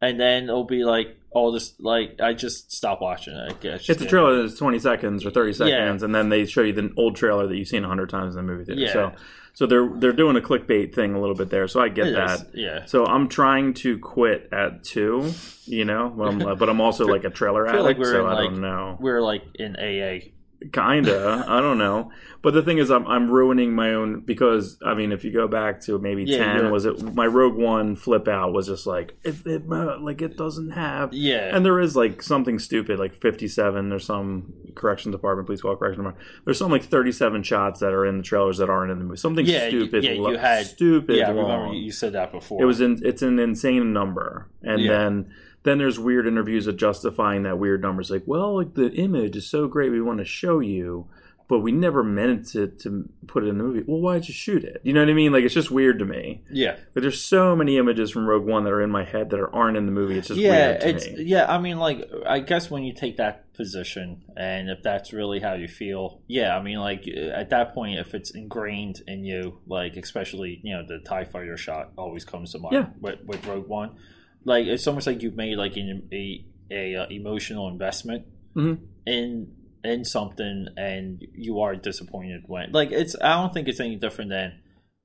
and 0.00 0.18
then 0.18 0.44
it'll 0.44 0.64
be 0.64 0.84
like 0.84 1.16
all 1.34 1.52
this 1.52 1.74
like 1.80 2.20
I 2.20 2.32
just 2.32 2.72
stop 2.72 3.00
watching 3.00 3.34
it. 3.34 3.52
I 3.52 3.54
guess 3.60 3.88
it's 3.88 4.00
a 4.02 4.06
trailer 4.06 4.40
that's 4.42 4.56
20 4.58 4.78
seconds 4.78 5.26
or 5.26 5.30
30 5.30 5.52
seconds 5.52 5.70
Yeah. 6.02 6.04
and 6.06 6.14
then 6.14 6.28
they 6.28 6.46
show 6.46 6.62
you 6.62 6.72
the 6.72 6.92
old 6.96 7.16
trailer 7.16 7.46
that 7.46 7.56
you've 7.56 7.68
seen 7.68 7.84
a 7.84 7.88
100 7.88 8.08
times 8.08 8.36
in 8.36 8.46
the 8.46 8.52
movie 8.52 8.64
theater 8.64 8.80
Yeah. 8.80 8.92
so 8.92 9.12
so 9.52 9.66
they're 9.66 9.88
they're 9.98 10.12
doing 10.12 10.36
a 10.36 10.40
clickbait 10.40 10.94
thing 10.94 11.14
a 11.14 11.20
little 11.20 11.34
bit 11.36 11.50
there 11.50 11.68
so 11.68 11.80
I 11.80 11.88
get 11.88 12.06
It 12.08 12.14
that 12.14 12.40
is, 12.40 12.44
Yeah. 12.54 12.84
So 12.86 13.04
I'm 13.04 13.28
trying 13.28 13.74
to 13.74 13.98
quit 13.98 14.48
at 14.52 14.82
two, 14.84 15.32
you 15.66 15.84
know, 15.84 16.08
but 16.16 16.24
I'm, 16.28 16.58
but 16.58 16.68
I'm 16.68 16.80
also 16.80 17.06
like 17.06 17.24
a 17.24 17.30
trailer 17.30 17.66
I 17.68 17.72
feel 17.72 17.84
addict, 17.86 17.98
like 18.00 18.04
we're 18.06 18.12
so 18.12 18.26
in, 18.26 18.32
I 18.32 18.34
like- 18.40 18.50
don't 18.50 18.60
know. 18.60 18.96
We're 19.00 19.20
like 19.22 19.42
in 19.56 19.76
AA. 19.76 20.30
Kinda, 20.72 21.44
I 21.48 21.60
don't 21.60 21.78
know. 21.78 22.10
But 22.42 22.52
the 22.54 22.62
thing 22.62 22.78
is, 22.78 22.90
I'm 22.90 23.06
I'm 23.06 23.30
ruining 23.30 23.74
my 23.74 23.94
own 23.94 24.20
because 24.20 24.78
I 24.84 24.94
mean, 24.94 25.12
if 25.12 25.24
you 25.24 25.32
go 25.32 25.48
back 25.48 25.80
to 25.82 25.98
maybe 25.98 26.24
Yeah, 26.24 26.38
ten, 26.38 26.56
you're- 26.56 26.70
was 26.70 26.84
it 26.84 27.14
my 27.14 27.26
Rogue 27.26 27.54
One 27.56 27.96
flip 27.96 28.28
out 28.28 28.52
was 28.52 28.66
just 28.66 28.86
like 28.86 29.14
it, 29.24 29.34
it 29.46 29.62
uh, 29.70 29.98
like 30.00 30.20
it 30.22 30.36
doesn't 30.36 30.70
have. 30.72 31.12
Yeah. 31.14 31.56
And 31.56 31.64
there 31.64 31.80
is 31.80 31.96
like 31.96 32.22
something 32.22 32.58
stupid, 32.58 32.98
like 32.98 33.14
57. 33.14 33.88
There's 33.88 34.04
some 34.04 34.52
correction 34.74 35.10
department, 35.10 35.46
police 35.46 35.62
call 35.62 35.74
correction 35.76 36.02
department. 36.04 36.26
There's 36.44 36.58
some 36.58 36.70
like 36.70 36.84
37 36.84 37.42
shots 37.44 37.80
that 37.80 37.92
are 37.94 38.04
in 38.04 38.18
the 38.18 38.22
trailers 38.22 38.58
that 38.58 38.68
aren't 38.68 38.90
in 38.92 38.98
the 38.98 39.04
movie. 39.04 39.16
Something 39.16 39.46
Yeah, 39.46 39.68
stupid. 39.68 40.04
yeah, 40.04 40.12
you 40.12 40.22
lo- 40.22 40.36
had- 40.36 40.66
stupid. 40.66 41.16
yeah, 41.16 41.28
I 41.28 41.30
remember 41.30 41.72
you 41.74 41.82
you 41.84 41.92
said 41.92 42.12
that 42.12 42.30
before. 42.32 42.60
It 42.60 42.66
was 42.66 42.80
in, 42.80 43.00
it's 43.04 43.22
an 43.22 43.38
insane 43.38 43.92
number, 43.92 44.48
and 44.62 44.80
Yeah. 44.82 44.90
then 44.92 45.30
then 45.64 45.78
there's 45.78 45.98
weird 45.98 46.26
interviews 46.26 46.66
of 46.66 46.76
justifying 46.76 47.42
that 47.42 47.58
weird 47.58 47.82
number. 47.82 48.00
It's 48.00 48.10
like, 48.10 48.22
well, 48.26 48.56
like 48.56 48.74
the 48.74 48.90
image 48.92 49.36
is 49.36 49.46
so 49.46 49.66
great, 49.66 49.90
we 49.90 50.00
want 50.00 50.18
to 50.18 50.24
show 50.24 50.60
you, 50.60 51.08
but 51.46 51.58
we 51.58 51.72
never 51.72 52.02
meant 52.02 52.46
to 52.52 52.68
to 52.68 53.06
put 53.26 53.44
it 53.44 53.48
in 53.48 53.58
the 53.58 53.64
movie. 53.64 53.82
Well, 53.86 54.00
why'd 54.00 54.26
you 54.28 54.32
shoot 54.32 54.64
it? 54.64 54.80
You 54.82 54.92
know 54.94 55.00
what 55.00 55.10
I 55.10 55.14
mean? 55.14 55.30
Like 55.32 55.44
it's 55.44 55.52
just 55.52 55.70
weird 55.70 55.98
to 55.98 56.04
me. 56.06 56.42
yeah. 56.50 56.76
But 56.94 57.02
there's 57.02 57.20
so 57.22 57.54
many 57.54 57.76
images 57.76 58.10
from 58.10 58.26
Rogue 58.26 58.46
One 58.46 58.64
that 58.64 58.72
are 58.72 58.80
in 58.82 58.90
my 58.90 59.04
head 59.04 59.28
that 59.30 59.40
are, 59.40 59.54
aren't 59.54 59.76
in 59.76 59.84
the 59.86 59.92
movie. 59.92 60.16
It's 60.18 60.28
just 60.28 60.40
yeah, 60.40 60.50
weird 60.68 60.80
to 60.80 60.88
it's 60.88 61.06
me. 61.08 61.22
yeah. 61.24 61.44
I 61.52 61.58
mean, 61.58 61.78
like, 61.78 62.10
I 62.26 62.38
guess 62.40 62.70
when 62.70 62.82
you 62.84 62.94
take 62.94 63.18
that 63.18 63.52
position, 63.54 64.22
and 64.36 64.68
if 64.70 64.82
that's 64.82 65.12
really 65.12 65.38
how 65.40 65.52
you 65.54 65.68
feel, 65.68 66.20
yeah. 66.26 66.56
I 66.56 66.62
mean, 66.62 66.78
like 66.78 67.04
uh, 67.06 67.20
at 67.28 67.50
that 67.50 67.74
point, 67.74 67.98
if 67.98 68.14
it's 68.14 68.30
ingrained 68.30 69.02
in 69.06 69.24
you, 69.24 69.58
like 69.66 69.96
especially 69.96 70.60
you 70.62 70.74
know 70.74 70.84
the 70.86 70.98
Tie 70.98 71.24
Fighter 71.24 71.56
shot 71.58 71.92
always 71.98 72.24
comes 72.24 72.52
to 72.52 72.58
mind 72.58 72.74
Yeah. 72.74 72.86
with, 73.00 73.22
with 73.24 73.46
Rogue 73.46 73.68
One. 73.68 73.96
Like 74.44 74.66
it's 74.66 74.86
almost 74.86 75.06
like 75.06 75.22
you've 75.22 75.36
made 75.36 75.56
like 75.56 75.76
an, 75.76 76.08
a 76.12 76.44
a 76.70 76.96
uh, 76.96 77.06
emotional 77.10 77.68
investment 77.68 78.26
Mhm. 78.56 78.78
in 79.06 79.52
in 79.84 80.04
something, 80.04 80.68
and 80.76 81.22
you 81.34 81.60
are 81.60 81.76
disappointed 81.76 82.44
when 82.46 82.72
like 82.72 82.90
it's. 82.92 83.14
I 83.20 83.40
don't 83.40 83.52
think 83.52 83.68
it's 83.68 83.80
any 83.80 83.96
different 83.96 84.30
than 84.30 84.60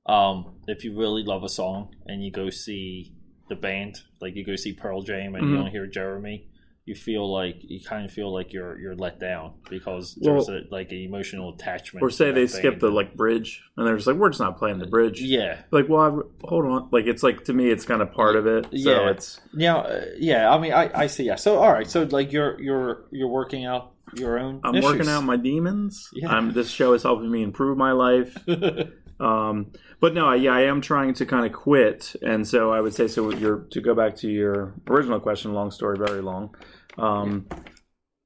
um 0.06 0.54
if 0.66 0.84
you 0.84 0.98
really 0.98 1.22
love 1.22 1.42
a 1.44 1.48
song 1.48 1.94
and 2.06 2.24
you 2.24 2.30
go 2.30 2.48
see 2.50 3.12
the 3.48 3.56
band, 3.56 4.00
like 4.20 4.34
you 4.36 4.44
go 4.44 4.56
see 4.56 4.72
Pearl 4.72 5.02
Jam 5.02 5.34
and 5.34 5.46
you 5.48 5.54
Mhm. 5.54 5.58
don't 5.62 5.70
hear 5.70 5.86
Jeremy, 5.86 6.48
you 6.86 6.94
feel 6.94 7.30
like 7.32 7.56
you 7.60 7.78
kind 7.80 8.04
of 8.04 8.10
feel 8.12 8.32
like 8.32 8.52
you're 8.52 8.78
you're 8.78 8.96
let 8.96 9.20
down 9.20 9.52
because 9.68 10.14
there's 10.16 10.48
Well- 10.48 10.56
a, 10.58 10.60
like 10.74 10.90
an 10.92 10.98
emotional 10.98 11.52
attachment. 11.54 12.02
Or 12.02 12.10
say 12.10 12.32
they 12.32 12.46
thing. 12.46 12.58
skip 12.58 12.80
the 12.80 12.90
like 12.90 13.14
bridge, 13.16 13.62
and 13.76 13.86
they're 13.86 13.94
just 13.96 14.06
like, 14.06 14.16
we're 14.16 14.30
just 14.30 14.40
not 14.40 14.58
playing 14.58 14.78
the 14.78 14.86
bridge. 14.86 15.20
yeah 15.20 15.62
Like, 15.70 15.88
well, 15.88 16.00
I, 16.00 16.46
hold 16.48 16.64
on. 16.66 16.88
Like, 16.90 17.06
it's 17.06 17.22
like 17.22 17.44
to 17.44 17.52
me, 17.52 17.68
it's 17.70 17.84
kind 17.84 18.02
of 18.02 18.12
part 18.12 18.34
of 18.36 18.46
it. 18.46 18.64
So 18.64 18.70
Yeah. 18.72 19.10
it's 19.10 19.40
yeah 19.54 19.76
uh, 19.76 20.04
yeah. 20.18 20.50
I 20.50 20.58
mean, 20.58 20.72
I 20.72 20.90
I 20.94 21.06
see. 21.06 21.24
Yeah. 21.24 21.36
So 21.36 21.58
all 21.58 21.72
right. 21.72 21.88
So 21.88 22.02
like 22.04 22.32
you're 22.32 22.60
you're 22.60 23.04
you're 23.12 23.28
working 23.28 23.64
out 23.66 23.92
your 24.16 24.38
own. 24.40 24.60
I'm 24.64 24.74
issues. 24.74 24.90
working 24.90 25.08
out 25.08 25.22
my 25.22 25.36
demons. 25.36 26.08
Yeah. 26.12 26.28
I'm, 26.34 26.52
this 26.52 26.68
show 26.68 26.94
is 26.94 27.04
helping 27.04 27.30
me 27.30 27.42
improve 27.44 27.76
my 27.78 27.92
life. 27.92 28.36
Um, 29.20 29.72
but 30.00 30.14
no, 30.14 30.32
yeah, 30.32 30.52
I 30.54 30.62
am 30.62 30.80
trying 30.80 31.12
to 31.14 31.26
kind 31.26 31.44
of 31.46 31.52
quit, 31.52 32.14
and 32.22 32.46
so 32.48 32.72
I 32.72 32.80
would 32.80 32.94
say 32.94 33.06
so. 33.06 33.30
You're 33.32 33.66
to 33.70 33.80
go 33.80 33.94
back 33.94 34.16
to 34.16 34.28
your 34.28 34.74
original 34.88 35.20
question. 35.20 35.52
Long 35.52 35.70
story, 35.70 35.98
very 35.98 36.22
long. 36.22 36.54
Um, 36.96 37.46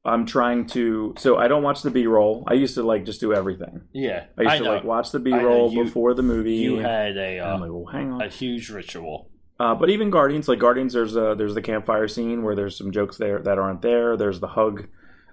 I'm 0.05 0.27
trying 0.27 0.67
to. 0.69 1.15
So 1.19 1.37
I 1.39 1.49
don't 1.49 1.63
watch 1.63 1.83
the 1.83 1.91
B 1.91 2.07
roll. 2.07 2.45
I 2.47 2.53
used 2.55 2.75
to 2.75 2.83
like 2.83 3.05
just 3.07 3.21
do 3.21 3.33
everything. 3.35 3.83
yeah. 3.93 4.27
I 4.39 4.43
used 4.43 4.53
I 4.55 4.59
to 4.59 4.65
know. 4.65 4.71
like 4.75 4.85
watch 4.85 5.11
the 5.13 5.19
B-roll 5.19 5.73
You- 5.73 5.85
before 5.85 6.15
the 6.15 6.23
movie. 6.23 6.57
you 6.57 6.77
had 6.77 7.17
a 7.17 7.39
uh, 7.41 7.59
like, 7.59 7.71
well, 7.73 7.87
hang 7.91 8.13
on. 8.13 8.23
a 8.23 8.29
huge 8.29 8.69
ritual. 8.71 9.31
Uh, 9.59 9.75
but 9.75 9.89
even 9.89 10.11
Guardians, 10.11 10.47
like 10.49 10.59
Guardians, 10.59 10.93
there's 10.93 11.17
a 11.17 11.35
there's 11.39 11.55
the 11.55 11.63
campfire 11.63 12.07
scene 12.09 12.43
where 12.43 12.55
there's 12.55 12.77
some 12.77 12.93
jokes 12.93 13.17
there 13.17 13.39
that 13.41 13.59
aren't 13.59 13.83
there. 13.83 14.17
There's 14.17 14.41
the 14.41 14.49
hug. 14.49 14.89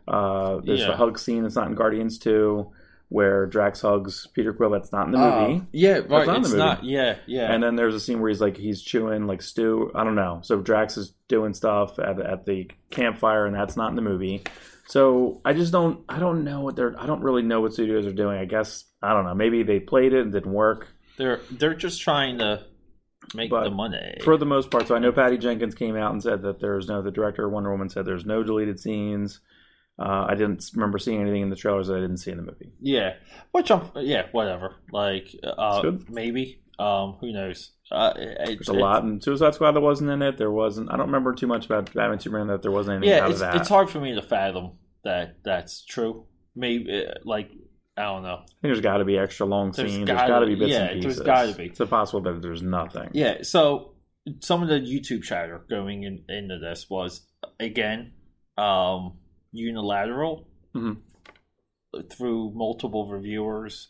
Uh, 0.07 0.59
there's 0.63 0.81
Yeah. 0.81 0.87
the 0.87 0.95
hug 0.97 1.19
scene 1.19 1.43
that's 1.43 1.55
not 1.55 1.67
in 1.67 1.75
Guardians 1.75 2.17
two, 2.17 2.71
where 3.11 3.45
Drax 3.45 3.81
hugs 3.81 4.25
Peter 4.33 4.53
Quill. 4.53 4.69
That's 4.69 4.91
not 4.93 5.07
in 5.07 5.11
the 5.11 5.17
Uh, 5.19 5.47
movie. 5.47 5.65
yeah, 5.73 5.99
right. 6.07 6.25
not 6.25 6.37
It's 6.39 6.53
not. 6.53 6.83
Yeah, 6.85 7.17
yeah. 7.27 7.51
And 7.53 7.61
then 7.61 7.75
there's 7.75 7.93
a 7.93 7.99
scene 7.99 8.21
where 8.21 8.29
he's 8.29 8.39
like 8.39 8.55
he's 8.55 8.81
chewing 8.81 9.27
like 9.27 9.41
stew. 9.41 9.91
I 9.93 10.03
don't 10.05 10.15
know. 10.15 10.39
So 10.43 10.61
Drax 10.61 10.95
is 10.97 11.13
doing 11.27 11.53
stuff 11.53 11.99
at 11.99 12.19
at 12.21 12.45
the 12.45 12.71
campfire, 12.89 13.45
and 13.45 13.53
that's 13.55 13.75
not 13.75 13.89
in 13.89 13.95
the 13.97 14.01
movie. 14.01 14.43
So 14.87 15.41
I 15.45 15.53
just 15.53 15.71
don't. 15.71 15.99
I 16.09 16.19
don't 16.19 16.43
know 16.45 16.61
what 16.61 16.75
they're. 16.77 16.95
I 16.97 17.05
don't 17.05 17.21
really 17.21 17.41
know 17.43 17.59
what 17.61 17.73
studios 17.73 18.05
are 18.05 18.13
doing. 18.13 18.37
I 18.39 18.45
guess 18.45 18.85
I 19.01 19.13
don't 19.13 19.25
know. 19.25 19.35
Maybe 19.35 19.63
they 19.63 19.79
played 19.79 20.13
it 20.13 20.21
and 20.21 20.31
didn't 20.31 20.53
work 20.53 20.87
they're 21.17 21.41
they're 21.51 21.75
just 21.75 22.01
trying 22.01 22.37
to 22.39 22.63
make 23.35 23.49
But 23.51 23.65
the 23.65 23.69
money. 23.71 24.17
for 24.23 24.37
the 24.37 24.45
most 24.45 24.71
part. 24.71 24.87
So 24.87 24.95
I 24.95 24.99
know 24.99 25.11
Patty 25.11 25.37
Jenkins 25.37 25.75
came 25.75 25.95
out 25.97 26.13
and 26.13 26.23
said 26.23 26.41
that 26.43 26.59
there's 26.61 26.87
no. 26.87 27.01
The 27.01 27.11
director 27.11 27.45
of 27.45 27.51
Wonder 27.51 27.71
Woman 27.71 27.89
said 27.89 28.05
there's 28.05 28.25
no 28.25 28.41
deleted 28.41 28.79
scenes. 28.79 29.41
Uh, 30.01 30.25
I 30.27 30.33
didn't 30.35 30.63
remember 30.73 30.97
seeing 30.97 31.21
anything 31.21 31.43
in 31.43 31.49
the 31.51 31.55
trailers 31.55 31.87
that 31.87 31.97
I 31.97 32.01
didn't 32.01 32.17
see 32.17 32.31
in 32.31 32.37
the 32.37 32.43
movie. 32.43 32.71
yeah, 32.79 33.13
which 33.51 33.69
I'm. 33.69 33.89
Yeah, 33.97 34.23
whatever. 34.31 34.75
Like, 34.91 35.27
uh, 35.43 35.91
maybe. 36.09 36.57
Um, 36.79 37.17
who 37.21 37.31
knows? 37.31 37.71
Uh, 37.91 38.13
it, 38.17 38.37
There's 38.57 38.69
a 38.69 38.73
lot 38.73 39.03
in 39.03 39.21
Suicide 39.21 39.53
Squad 39.53 39.73
that 39.73 39.81
wasn't 39.81 40.09
in 40.09 40.21
it. 40.23 40.37
There 40.39 40.49
wasn't. 40.49 40.89
I 40.91 40.97
don't 40.97 41.05
remember 41.07 41.33
too 41.35 41.45
much 41.45 41.65
about 41.67 41.93
Batman 41.93 42.19
Superman 42.19 42.47
that 42.47 42.63
there 42.63 42.71
wasn't 42.71 42.97
anything 42.97 43.15
Yeah, 43.15 43.25
out 43.25 43.31
it's 43.31 43.41
of 43.41 43.51
that. 43.51 43.55
it's 43.57 43.69
hard 43.69 43.89
for 43.91 43.99
me 43.99 44.15
to 44.15 44.21
fathom 44.23 44.71
that 45.03 45.37
that's 45.43 45.85
true. 45.85 46.25
Maybe 46.55 47.05
uh, 47.05 47.11
like 47.23 47.51
I 47.97 48.03
don't 48.03 48.23
know. 48.23 48.35
I 48.37 48.45
think 48.45 48.55
there's 48.63 48.81
got 48.81 48.97
to 48.97 49.05
be 49.05 49.17
extra 49.19 49.45
long 49.45 49.71
There's 49.71 49.91
scenes. 49.91 50.07
gotta- 50.07 50.17
there's 50.17 50.29
got 50.29 50.39
to 50.39 50.45
be 50.47 50.55
bits 50.55 50.71
yeah, 50.71 50.83
and 50.85 51.03
there's 51.03 51.15
pieces. 51.17 51.25
gotta 51.25 51.53
be. 51.53 51.65
It's 51.65 51.79
impossible 51.79 52.21
that 52.21 52.41
there's 52.41 52.63
nothing. 52.63 53.09
Yeah, 53.13 53.43
so 53.43 53.93
some 54.39 54.63
of 54.63 54.69
the 54.69 54.79
YouTube 54.79 55.21
chatter 55.21 55.63
going 55.69 56.03
in, 56.03 56.23
into 56.29 56.57
this 56.57 56.89
was 56.89 57.27
again 57.59 58.13
um, 58.57 59.17
unilateral 59.51 60.47
Mhm. 60.73 61.01
through 62.09 62.51
multiple 62.51 63.09
reviewers 63.09 63.89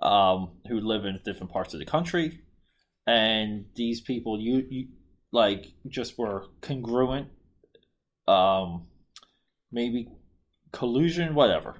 um, 0.00 0.60
who 0.68 0.80
live 0.80 1.04
in 1.04 1.20
different 1.24 1.52
parts 1.52 1.74
of 1.74 1.80
the 1.80 1.86
country, 1.86 2.40
and 3.06 3.66
these 3.74 4.00
people 4.00 4.40
you, 4.40 4.66
you 4.70 4.88
like 5.32 5.72
just 5.88 6.16
were 6.16 6.46
congruent, 6.60 7.28
um, 8.26 8.86
maybe 9.72 10.08
collusion, 10.72 11.34
whatever. 11.34 11.76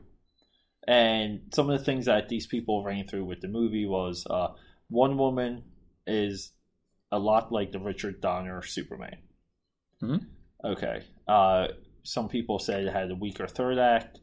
And 0.86 1.42
some 1.54 1.70
of 1.70 1.78
the 1.78 1.84
things 1.84 2.06
that 2.06 2.28
these 2.28 2.46
people 2.46 2.82
ran 2.82 3.06
through 3.06 3.24
with 3.26 3.40
the 3.40 3.48
movie 3.48 3.86
was 3.86 4.26
uh, 4.28 4.48
Wonder 4.90 5.16
Woman 5.16 5.64
is 6.06 6.52
a 7.12 7.18
lot 7.18 7.52
like 7.52 7.72
the 7.72 7.78
Richard 7.78 8.20
Donner 8.20 8.62
Superman. 8.62 9.18
Mhm. 10.02 10.26
Okay. 10.64 11.02
Uh, 11.26 11.68
some 12.08 12.28
people 12.28 12.58
said 12.58 12.84
it 12.84 12.92
had 12.92 13.10
a 13.10 13.14
weaker 13.14 13.46
third 13.46 13.78
act. 13.78 14.20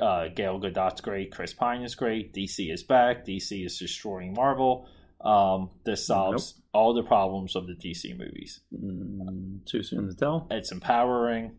Uh, 0.00 0.26
Gail 0.34 0.58
Gadot's 0.60 1.00
great. 1.00 1.30
Chris 1.30 1.52
Pine 1.54 1.82
is 1.82 1.94
great. 1.94 2.34
DC 2.34 2.72
is 2.72 2.82
back. 2.82 3.24
DC 3.24 3.64
is 3.64 3.78
destroying 3.78 4.34
Marvel. 4.34 4.88
Um, 5.20 5.70
this 5.84 6.04
solves 6.06 6.60
all 6.72 6.92
the 6.92 7.04
problems 7.04 7.54
of 7.54 7.68
the 7.68 7.74
DC 7.74 8.18
movies. 8.18 8.60
Mm, 8.74 9.64
too 9.64 9.84
soon 9.84 10.08
to 10.08 10.14
tell. 10.16 10.48
It's 10.50 10.72
empowering 10.72 11.52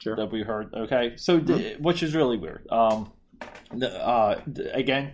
Sure. 0.00 0.16
that 0.16 0.32
we 0.32 0.42
heard. 0.42 0.72
Okay, 0.74 1.16
so 1.16 1.38
th- 1.38 1.78
which 1.80 2.02
is 2.02 2.14
really 2.14 2.38
weird. 2.38 2.66
Um, 2.70 3.12
the, 3.72 3.90
uh, 4.04 4.40
again, 4.72 5.12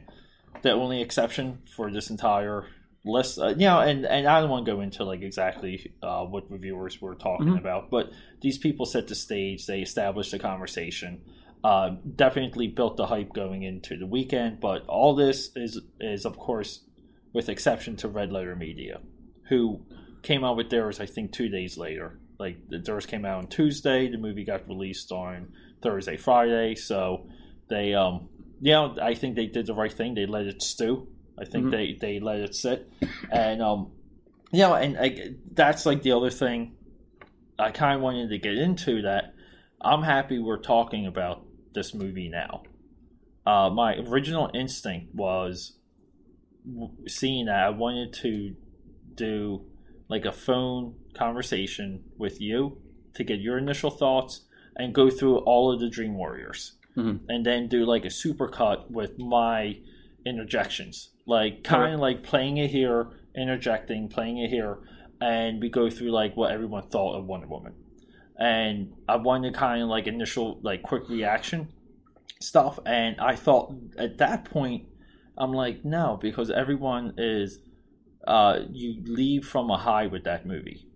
the 0.62 0.70
only 0.70 1.02
exception 1.02 1.58
for 1.74 1.90
this 1.90 2.10
entire 2.10 2.64
list, 3.04 3.38
uh, 3.38 3.48
you 3.48 3.66
know, 3.66 3.80
and 3.80 4.04
and 4.04 4.26
I 4.26 4.40
don't 4.40 4.50
want 4.50 4.66
to 4.66 4.72
go 4.72 4.80
into 4.80 5.04
like 5.04 5.22
exactly 5.22 5.92
uh, 6.02 6.24
what 6.24 6.50
reviewers 6.50 7.00
were 7.00 7.14
talking 7.14 7.48
Mhm. 7.54 7.58
about, 7.58 7.90
but 7.90 8.10
these 8.42 8.58
people 8.58 8.84
set 8.86 9.08
the 9.08 9.14
stage. 9.14 9.66
They 9.66 9.80
established 9.80 10.32
a 10.34 10.38
conversation. 10.38 11.22
Uh, 11.62 11.96
definitely 12.16 12.68
built 12.68 12.96
the 12.96 13.06
hype 13.06 13.32
going 13.34 13.62
into 13.62 13.96
the 13.96 14.06
weekend, 14.06 14.60
but 14.60 14.84
all 14.86 15.14
this 15.14 15.50
is 15.56 15.80
is 16.00 16.24
of 16.26 16.36
course, 16.38 16.84
with 17.32 17.48
exception 17.48 17.96
to 17.96 18.08
Red 18.08 18.32
Letter 18.32 18.56
Media, 18.56 19.00
who 19.48 19.80
came 20.22 20.44
out 20.44 20.56
with 20.56 20.68
theirs 20.70 21.00
I 21.00 21.06
think 21.06 21.32
two 21.32 21.48
days 21.48 21.78
later. 21.78 22.18
Like 22.38 22.68
the 22.68 22.78
theirs 22.78 23.06
came 23.06 23.24
out 23.24 23.38
on 23.38 23.46
Tuesday, 23.48 24.08
the 24.08 24.16
movie 24.18 24.44
got 24.44 24.66
released 24.68 25.12
on 25.12 25.52
Thursday, 25.82 26.16
Friday. 26.16 26.74
So 26.74 27.26
they, 27.68 27.94
um, 27.94 28.28
you 28.60 28.72
know, 28.72 28.96
I 29.00 29.14
think 29.14 29.36
they 29.36 29.46
did 29.46 29.66
the 29.66 29.74
right 29.74 29.92
thing. 29.92 30.14
They 30.14 30.26
let 30.26 30.46
it 30.46 30.62
stew. 30.62 31.08
I 31.40 31.44
think 31.44 31.66
Mhm. 31.66 31.70
they 31.70 31.92
they 31.94 32.20
let 32.20 32.40
it 32.40 32.54
sit, 32.54 32.88
and 33.32 33.62
um, 33.62 33.92
you 34.52 34.58
know, 34.60 34.74
and 34.74 34.96
I, 34.98 35.34
that's 35.52 35.86
like 35.86 36.02
the 36.02 36.12
other 36.12 36.30
thing. 36.30 36.76
I 37.58 37.70
kind 37.70 37.96
of 37.96 38.02
wanted 38.02 38.30
to 38.30 38.38
get 38.38 38.56
into 38.58 39.02
that. 39.02 39.34
I'm 39.80 40.02
happy 40.02 40.38
we're 40.38 40.58
talking 40.60 41.06
about 41.06 41.44
this 41.72 41.94
movie 41.94 42.28
now. 42.28 42.62
Uh, 43.46 43.70
my 43.70 43.96
original 43.96 44.50
instinct 44.54 45.14
was 45.14 45.76
seeing 47.06 47.46
that 47.46 47.64
I 47.64 47.70
wanted 47.70 48.12
to 48.14 48.54
do 49.14 49.64
like 50.08 50.24
a 50.24 50.32
phone 50.32 50.94
conversation 51.14 52.04
with 52.18 52.40
you 52.40 52.78
to 53.14 53.24
get 53.24 53.40
your 53.40 53.58
initial 53.58 53.90
thoughts 53.90 54.42
and 54.76 54.94
go 54.94 55.10
through 55.10 55.38
all 55.38 55.72
of 55.72 55.80
the 55.80 55.88
Dream 55.88 56.14
Warriors, 56.16 56.74
Mhm. 56.96 57.20
and 57.28 57.44
then 57.46 57.68
do 57.68 57.84
like 57.84 58.04
a 58.04 58.10
super 58.10 58.48
cut 58.48 58.90
with 58.90 59.18
my 59.18 59.78
interjections, 60.26 61.10
like 61.30 61.62
kind 61.62 61.94
of 61.94 62.00
like 62.00 62.24
playing 62.24 62.56
it 62.56 62.70
here, 62.70 63.06
interjecting, 63.36 64.08
playing 64.08 64.38
it 64.38 64.50
here, 64.50 64.78
and 65.20 65.60
we 65.62 65.70
go 65.70 65.88
through 65.88 66.10
like 66.10 66.36
what 66.36 66.50
everyone 66.50 66.88
thought 66.88 67.16
of 67.16 67.24
Wonder 67.24 67.46
Woman. 67.46 67.72
And 68.36 68.94
I 69.08 69.16
wanted 69.16 69.54
kind 69.54 69.80
of 69.80 69.88
like 69.88 70.08
initial 70.08 70.58
like 70.62 70.82
quick 70.82 71.08
reaction 71.08 71.68
stuff, 72.40 72.80
and 72.84 73.20
I 73.20 73.36
thought 73.36 73.72
at 73.96 74.18
that 74.18 74.44
point 74.44 74.88
I'm 75.38 75.52
like 75.52 75.84
no 75.84 76.18
because 76.20 76.50
everyone 76.50 77.14
is 77.16 77.60
uh, 78.26 78.60
you 78.72 79.00
leave 79.06 79.46
from 79.46 79.70
a 79.70 79.78
high 79.78 80.08
with 80.08 80.24
that 80.24 80.46
movie. 80.46 80.88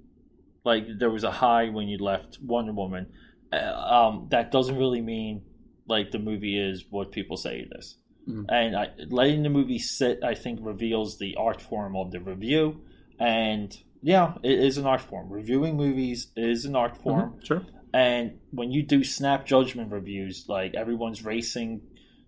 Like 0.64 0.86
there 0.98 1.10
was 1.10 1.22
a 1.22 1.30
high 1.30 1.68
when 1.68 1.86
you 1.86 1.98
left 1.98 2.38
Wonder 2.42 2.72
Woman. 2.72 3.06
Uh, 3.52 3.56
um, 3.56 4.26
that 4.32 4.50
doesn't 4.50 4.76
really 4.76 5.00
mean 5.00 5.42
like 5.86 6.10
the 6.10 6.18
movie 6.18 6.58
is 6.58 6.86
what 6.90 7.12
people 7.12 7.36
say 7.36 7.60
it 7.60 7.68
is. 7.78 7.98
Mhm. 8.28 8.46
And 8.48 8.76
I, 8.76 8.88
letting 9.08 9.42
the 9.42 9.50
movie 9.50 9.78
sit, 9.78 10.22
I 10.22 10.34
think, 10.34 10.60
reveals 10.62 11.18
the 11.18 11.36
art 11.36 11.60
form 11.60 11.96
of 11.96 12.10
the 12.10 12.20
review. 12.20 12.80
And 13.18 13.76
yeah, 14.02 14.34
it 14.42 14.58
is 14.58 14.78
an 14.78 14.86
art 14.86 15.00
form. 15.00 15.30
Reviewing 15.30 15.76
movies 15.76 16.28
is 16.36 16.64
an 16.64 16.76
art 16.76 16.96
form. 16.96 17.34
Mhm, 17.34 17.46
Sure. 17.46 17.62
And 17.92 18.40
when 18.50 18.72
you 18.72 18.82
do 18.82 19.04
snap 19.04 19.46
judgment 19.46 19.92
reviews, 19.92 20.46
like 20.48 20.74
everyone's 20.74 21.24
racing 21.24 21.82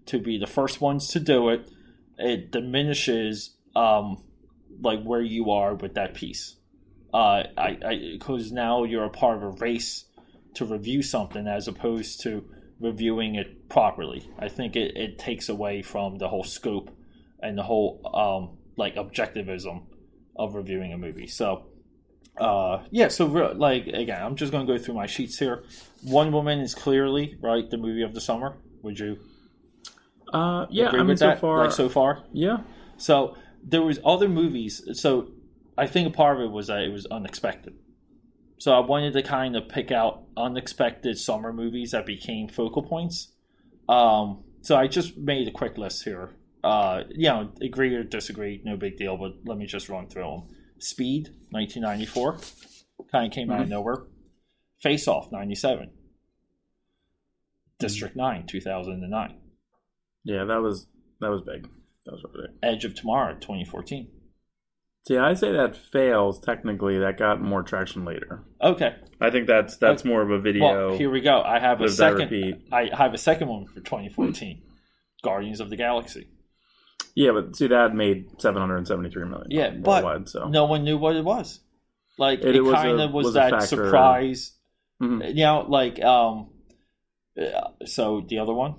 to 0.07 0.21
be 0.21 0.39
the 0.39 0.47
first 0.47 0.81
ones 0.81 1.09
to 1.09 1.21
do 1.21 1.49
it, 1.49 1.69
it 2.19 2.53
diminishes 2.53 3.57
um, 3.75 4.23
like 4.81 5.03
where 5.03 5.23
you 5.23 5.51
are 5.51 5.75
with 5.75 5.95
that 5.95 6.15
piece. 6.15 6.57
Uh, 7.13 7.45
I 7.57 8.11
because 8.13 8.53
now 8.53 8.85
you're 8.85 9.05
a 9.05 9.11
part 9.11 9.39
of 9.39 9.43
a 9.43 9.51
race 9.51 10.05
to 10.55 10.65
review 10.65 11.03
something 11.03 11.47
as 11.47 11.67
opposed 11.69 12.21
to 12.23 12.45
reviewing 12.81 13.35
it 13.37 13.69
properly. 13.69 14.29
I 14.39 14.49
think 14.49 14.77
it, 14.77 14.97
it 14.97 15.19
takes 15.19 15.49
away 15.49 15.83
from 15.83 16.19
the 16.19 16.29
whole 16.29 16.45
scope 16.45 16.91
and 17.43 17.57
the 17.57 17.63
whole 17.63 18.01
um, 18.15 18.59
like 18.77 18.97
objectivism 18.97 19.85
of 20.37 20.55
reviewing 20.55 20.93
a 20.93 20.99
movie. 20.99 21.27
So 21.27 21.67
uh, 22.39 22.85
yeah, 22.91 23.09
so 23.09 23.27
re- 23.27 23.55
like 23.55 23.87
again, 23.87 24.23
I'm 24.23 24.37
just 24.37 24.53
going 24.53 24.67
to 24.67 24.73
go 24.73 24.79
through 24.79 24.95
my 24.95 25.07
sheets 25.07 25.39
here. 25.39 25.65
Wonder 26.05 26.33
Woman 26.33 26.61
is 26.61 26.75
clearly 26.75 27.39
right 27.41 27.69
the 27.71 27.79
movie 27.79 28.03
of 28.03 28.13
the 28.15 28.21
summer. 28.21 28.59
Would 28.83 28.99
you 28.99 29.19
Uh, 30.33 30.67
yeah, 30.71 30.89
agree 30.89 31.01
I 31.01 31.03
mean, 31.03 31.09
with 31.09 31.19
so 31.21 31.27
that? 31.29 31.41
far, 31.41 31.59
like 31.65 31.73
so 31.73 31.89
far, 31.89 32.25
yeah. 32.33 32.59
so 32.99 33.37
there 33.63 33.83
was 33.83 33.99
other 34.05 34.29
movies. 34.29 34.83
So 34.93 35.29
I 35.79 35.87
think 35.87 36.09
a 36.09 36.11
part 36.11 36.37
of 36.37 36.43
it 36.43 36.51
was 36.53 36.67
that 36.67 36.83
it 36.83 36.93
was 36.93 37.07
unexpected. 37.07 37.75
So 38.59 38.73
I 38.73 38.81
wanted 38.81 39.13
to 39.15 39.23
kind 39.23 39.57
of 39.57 39.69
pick 39.69 39.91
out 39.91 40.23
unexpected 40.37 41.19
summer 41.19 41.53
movies 41.53 41.91
that 41.91 42.07
became 42.07 42.49
focal 42.49 42.83
points. 42.83 43.33
Um, 43.89 44.45
so 44.63 44.77
I 44.77 44.87
just 44.87 45.17
made 45.17 45.47
a 45.47 45.51
quick 45.51 45.79
list 45.79 46.05
here. 46.05 46.31
Uh, 46.65 47.05
you 47.11 47.29
know, 47.29 47.51
agree 47.61 47.95
or 47.95 48.03
disagree, 48.03 48.61
no 48.65 48.77
big 48.77 48.97
deal. 48.97 49.17
But 49.17 49.37
let 49.45 49.59
me 49.59 49.67
just 49.67 49.89
run 49.89 50.09
through 50.09 50.25
them. 50.25 50.43
Speed, 50.79 51.29
1994, 51.51 52.39
kind 53.13 53.27
of 53.27 53.33
came 53.33 53.51
out 53.51 53.63
of 53.63 53.69
nowhere. 53.69 54.05
Face 54.81 55.07
Off, 55.07 55.31
97. 55.31 55.91
District 57.79 58.17
9, 58.17 58.47
2009. 58.47 59.35
Yeah, 60.25 60.45
that 60.45 60.61
was 60.61 60.89
that 61.21 61.31
was 61.31 61.43
big. 61.43 61.69
That 62.05 62.13
was 62.13 62.25
really 62.25 62.49
big. 62.49 62.57
Edge 62.63 62.85
of 62.85 62.95
Tomorrow, 62.95 63.35
2014. 63.35 64.09
See, 65.07 65.17
I 65.17 65.35
say 65.35 65.53
that 65.53 65.77
fails. 65.77 66.41
Technically, 66.41 66.99
that 66.99 67.17
got 67.17 67.41
more 67.41 67.63
traction 67.63 68.05
later. 68.05 68.43
Okay, 68.61 68.97
I 69.21 69.31
think 69.31 69.47
that's 69.47 69.77
that's 69.77 70.05
more 70.05 70.21
of 70.23 70.31
a 70.31 70.39
video. 70.41 70.89
well 70.89 70.99
here 70.99 71.11
we 71.11 71.21
go. 71.21 71.43
I 71.43 71.61
have 71.61 71.81
a 71.81 71.89
second. 71.89 72.31
repeat. 72.31 72.67
I 72.73 72.91
have 72.93 73.15
a 73.15 73.19
second 73.19 73.49
one 73.49 73.67
for 73.67 73.81
2014. 73.81 74.63
Guardians 75.23 75.61
of 75.61 75.71
the 75.71 75.77
Galaxy. 75.77 76.29
yeah, 77.15 77.31
but 77.33 77.55
see, 77.57 77.69
that 77.69 77.95
made 77.95 78.41
seven 78.41 78.61
hundred 78.61 78.79
and 78.79 78.89
seventy-three 78.89 79.27
million. 79.27 79.47
Yeah, 79.51 79.71
but 79.71 80.03
worldwide. 80.05 80.29
So 80.29 80.49
no 80.49 80.65
one 80.67 80.83
knew 80.85 80.99
what 80.99 81.15
it 81.17 81.25
was. 81.25 81.61
Like 82.19 82.41
It 82.41 82.57
it, 82.57 82.61
was 82.63 82.75
kind 82.75 83.01
of 83.01 83.13
was, 83.13 83.27
was 83.27 83.35
that 83.35 83.51
factor. 83.53 83.67
surprise. 83.67 84.53
Mhm. 85.03 85.29
You 85.37 85.45
know, 85.45 85.67
like 85.69 86.03
um. 86.03 86.49
uh, 87.41 87.69
So 87.85 88.25
the 88.29 88.39
other 88.41 88.55
one, 88.55 88.75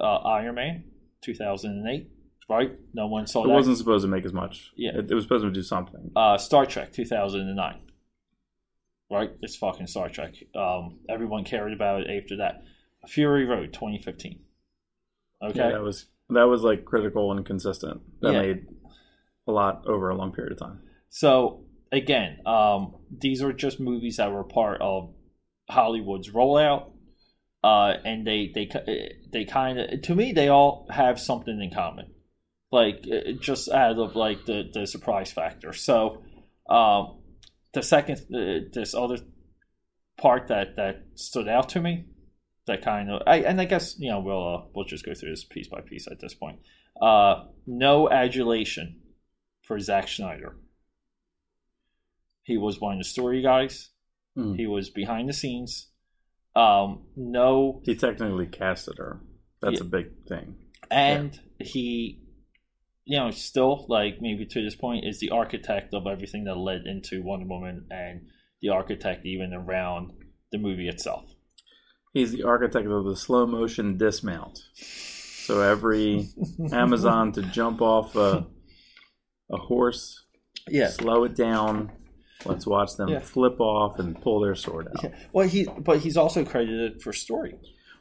uh, 0.00 0.18
Iron 0.18 0.54
Man, 0.54 0.84
2008. 1.22 2.10
Right? 2.48 2.72
No 2.94 3.06
one 3.08 3.26
saw 3.26 3.44
it 3.44 3.48
that. 3.48 3.52
wasn't 3.54 3.76
supposed 3.78 4.04
to 4.04 4.08
make 4.08 4.24
as 4.24 4.32
much. 4.32 4.72
Yeah. 4.76 4.92
it, 4.94 5.10
it 5.10 5.14
was 5.14 5.24
supposed 5.24 5.44
to 5.44 5.50
do 5.50 5.62
something. 5.62 6.10
uh, 6.16 6.38
Star 6.38 6.64
Trek 6.66 6.92
2009. 6.92 7.80
Right? 9.10 9.30
It's 9.42 9.56
fucking 9.56 9.86
Star 9.86 10.08
Trek. 10.08 10.34
Um, 10.54 10.98
everyone 11.08 11.44
cared 11.44 11.72
about 11.72 12.02
it 12.02 12.22
after 12.22 12.36
that. 12.38 12.62
Fury 13.06 13.44
Road 13.46 13.72
2015. 13.72 14.40
Okay. 15.42 15.58
Yeah, 15.58 15.70
that 15.70 15.82
was 15.82 16.06
that 16.30 16.44
was 16.44 16.62
like 16.62 16.84
critical 16.84 17.32
and 17.32 17.44
consistent. 17.46 18.00
That 18.20 18.32
Yeah. 18.32 18.40
made 18.42 18.66
a 19.46 19.52
lot 19.52 19.84
over 19.86 20.10
a 20.10 20.16
long 20.16 20.32
period 20.32 20.52
of 20.52 20.58
time. 20.58 20.80
So 21.10 21.64
again, 21.92 22.38
um, 22.44 22.96
these 23.10 23.42
are 23.42 23.52
just 23.52 23.78
movies 23.80 24.16
that 24.18 24.30
were 24.32 24.44
part 24.44 24.80
of 24.82 25.14
Hollywood's 25.70 26.30
rollout, 26.30 26.90
uh, 27.64 27.94
and 28.04 28.26
they 28.26 28.50
they 28.54 28.68
they 29.32 29.44
kind 29.46 29.78
of 29.78 30.02
to 30.02 30.14
me 30.14 30.32
they 30.32 30.48
all 30.48 30.86
have 30.90 31.18
something 31.20 31.60
in 31.62 31.70
common, 31.72 32.10
like 32.70 33.04
just 33.40 33.68
out 33.70 33.98
of 33.98 34.14
like 34.16 34.44
the 34.46 34.68
the 34.72 34.86
surprise 34.86 35.32
factor. 35.32 35.72
So 35.72 36.22
um, 36.68 37.20
the 37.72 37.82
second 37.82 38.18
uh, 38.34 38.68
this 38.72 38.94
other 38.94 39.18
part 40.18 40.48
that 40.48 40.76
that 40.76 41.04
stood 41.14 41.48
out 41.48 41.68
to 41.70 41.80
me 41.80 42.04
that 42.66 42.82
kind 42.82 43.10
of 43.10 43.22
I 43.26 43.36
and 43.38 43.60
I 43.60 43.64
guess 43.64 43.96
you 43.98 44.10
know 44.10 44.20
we'll 44.20 44.54
uh, 44.56 44.62
we'll 44.74 44.84
just 44.84 45.04
go 45.06 45.14
through 45.14 45.30
this 45.30 45.44
piece 45.44 45.68
by 45.68 45.80
piece 45.80 46.06
at 46.06 46.20
this 46.20 46.34
point. 46.34 46.58
Uh, 47.00 47.44
no 47.66 48.10
adulation 48.10 49.00
for 49.62 49.78
Zack 49.80 50.08
Snyder. 50.08 50.56
He 52.42 52.56
was 52.56 52.80
one 52.80 52.94
of 52.94 52.98
the 53.00 53.04
story 53.04 53.42
guys. 53.42 53.90
Hmm. 54.36 54.54
He 54.54 54.66
was 54.66 54.90
behind 54.90 55.28
the 55.28 55.32
scenes. 55.32 55.88
Um, 56.56 57.04
no, 57.16 57.80
He 57.84 57.94
technically 57.94 58.46
casted 58.46 58.98
her. 58.98 59.20
That's 59.60 59.80
Yeah. 59.80 59.86
a 59.86 59.88
big 59.88 60.06
thing. 60.26 60.56
and 60.90 61.38
he, 61.60 62.20
you 63.10 63.16
know, 63.18 63.30
still 63.30 63.86
like 63.88 64.20
maybe 64.20 64.44
to 64.44 64.62
this 64.62 64.74
point 64.76 65.06
is 65.06 65.18
the 65.18 65.30
architect 65.30 65.94
of 65.94 66.06
everything 66.06 66.44
that 66.44 66.56
led 66.58 66.82
into 66.84 67.22
Wonder 67.22 67.46
Woman 67.46 67.86
and 67.90 68.26
the 68.60 68.68
architect 68.68 69.24
even 69.24 69.54
around 69.54 70.12
the 70.52 70.58
movie 70.58 70.88
itself. 70.88 71.24
He's 72.12 72.32
the 72.32 72.42
architect 72.44 72.86
of 72.86 73.04
the 73.06 73.16
slow 73.16 73.46
motion 73.46 73.96
dismount. 73.96 74.58
So 74.74 75.62
every 75.62 76.28
Amazon 76.72 77.32
to 77.32 77.42
jump 77.42 77.80
off 77.80 78.14
a, 78.14 78.46
a 79.50 79.56
horse, 79.56 80.24
Yeah. 80.68 80.88
slow 80.88 81.24
it 81.24 81.34
down. 81.34 81.90
Let's 82.44 82.66
watch 82.66 82.94
them 82.96 83.08
Yeah. 83.08 83.20
flip 83.20 83.58
off 83.58 83.98
and 83.98 84.20
pull 84.20 84.40
their 84.40 84.54
sword 84.54 84.88
out. 84.98 85.12
Well, 85.32 85.48
he 85.48 85.66
but 85.78 86.00
he's 86.00 86.18
also 86.18 86.44
credited 86.44 87.00
for 87.02 87.14
story. 87.14 87.54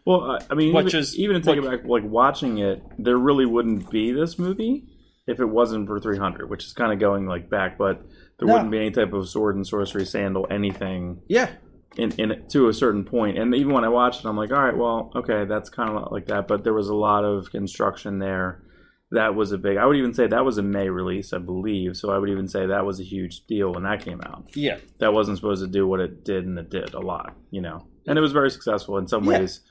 Well, 0.05 0.37
I- 0.49 0.53
mean, 0.55 0.73
Which 0.73 0.87
even, 0.87 0.99
is- 0.99 1.17
even 1.17 1.35
to 1.35 1.41
take 1.41 1.61
which- 1.63 1.71
it 1.73 1.81
back, 1.83 1.89
like 1.89 2.03
watching 2.03 2.57
it, 2.57 2.83
there 2.99 3.17
really 3.17 3.45
wouldn't 3.45 3.89
be 3.89 4.11
this 4.11 4.37
movie 4.37 4.83
if 5.27 5.39
it 5.39 5.45
wasn't 5.45 5.87
for 5.87 5.99
300, 5.99 6.49
which 6.49 6.65
is 6.65 6.73
kind 6.73 6.91
of 6.93 6.99
going 6.99 7.27
like 7.27 7.49
back, 7.49 7.77
but 7.77 8.01
there 8.39 8.47
No. 8.47 8.53
wouldn't 8.53 8.71
be 8.71 8.77
any 8.77 8.91
type 8.91 9.13
of 9.13 9.27
sword 9.27 9.55
and 9.55 9.67
sorcery, 9.67 10.05
sandal, 10.05 10.47
anything 10.49 11.21
Yeah. 11.27 11.49
in, 11.97 12.11
in 12.13 12.43
to 12.49 12.67
a 12.69 12.73
certain. 12.73 13.05
And 13.37 13.53
even 13.55 13.73
when 13.73 13.83
I 13.83 13.89
watched 13.89 14.23
it, 14.23 14.27
I'm 14.27 14.37
like, 14.37 14.51
all 14.51 14.63
right, 14.63 14.77
well, 14.77 15.11
okay, 15.15 15.45
that's 15.45 15.69
kind 15.69 15.89
of 15.89 16.11
like 16.11 16.27
that. 16.27 16.47
But 16.47 16.63
there 16.63 16.73
was 16.73 16.89
a 16.89 16.95
lot 16.95 17.25
of 17.25 17.51
construction 17.51 18.19
there. 18.19 18.63
That 19.11 19.35
was 19.35 19.53
a 19.53 19.57
big. 19.57 19.77
I 19.77 19.85
would 19.85 19.95
even 19.95 20.13
say 20.13 20.27
that 20.27 20.43
was 20.43 20.57
a 20.57 20.61
May 20.63 20.89
release, 20.89 21.31
I 21.31 21.37
believe. 21.37 21.95
So 21.95 22.11
I 22.11 22.17
would 22.17 22.29
even 22.29 22.47
say 22.47 22.65
that 22.65 22.85
was 22.85 22.99
a 22.99 23.03
huge 23.03 23.45
deal 23.47 23.73
when 23.73 23.83
that 23.83 24.01
came 24.03 24.19
out. 24.21 24.49
Yeah. 24.53 24.77
That 24.99 25.13
wasn't 25.13 25.37
supposed 25.37 25.63
to 25.63 25.67
do 25.71 25.87
what 25.87 26.01
it 26.01 26.25
did, 26.25 26.45
and 26.45 26.59
it 26.59 26.69
did 26.69 26.93
a 26.93 26.99
lot, 26.99 27.33
you 27.49 27.61
know. 27.61 27.85
And 28.05 28.17
it 28.17 28.21
was 28.21 28.33
very 28.33 28.51
successful 28.51 28.97
in 28.97 29.07
some 29.07 29.23
Yeah. 29.23 29.39
ways. 29.39 29.61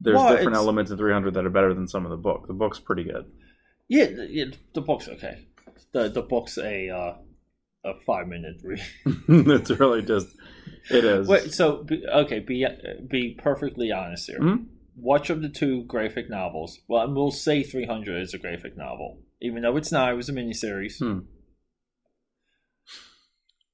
There's 0.00 0.16
Well, 0.16 0.28
different 0.36 0.56
elements 0.56 0.90
in 0.90 0.98
300 0.98 1.32
that 1.34 1.46
are 1.46 1.50
better 1.50 1.72
than 1.72 1.88
some 1.88 2.04
of 2.04 2.10
the 2.10 2.18
book. 2.18 2.46
The 2.48 2.52
book's 2.52 2.78
pretty 2.78 3.04
good. 3.04 3.24
Yeah, 3.88 4.06
the- 4.06 4.28
yeah, 4.30 4.44
the 4.74 4.80
book's 4.80 5.08
okay. 5.08 5.46
The 5.92 6.08
the 6.08 6.22
book's 6.22 6.58
a 6.58 6.90
uh, 6.90 7.14
a 7.84 7.94
five 8.06 8.28
minute 8.28 8.60
read. 8.62 8.80
it's 9.28 9.70
really 9.70 10.02
just. 10.02 10.28
It 10.90 11.04
is. 11.04 11.26
Wait, 11.28 11.52
so 11.52 11.82
be, 11.82 12.04
okay, 12.06 12.38
be 12.40 12.66
be 13.08 13.34
perfectly 13.38 13.90
honest 13.92 14.26
here. 14.28 14.38
Mhm. 14.40 14.66
Which 14.96 15.30
of 15.30 15.42
the 15.42 15.48
two 15.48 15.82
graphic 15.84 16.30
novels? 16.30 16.80
Well, 16.88 17.04
and 17.04 17.14
we'll 17.14 17.30
say 17.30 17.62
three 17.62 17.86
hundred 17.86 18.22
is 18.22 18.34
a 18.34 18.38
graphic 18.38 18.76
novel, 18.76 19.18
even 19.42 19.62
though 19.62 19.76
it's 19.76 19.92
not. 19.92 20.10
It 20.12 20.16
was 20.16 20.28
a 20.28 20.32
miniseries. 20.32 20.98
Hmm. 20.98 21.20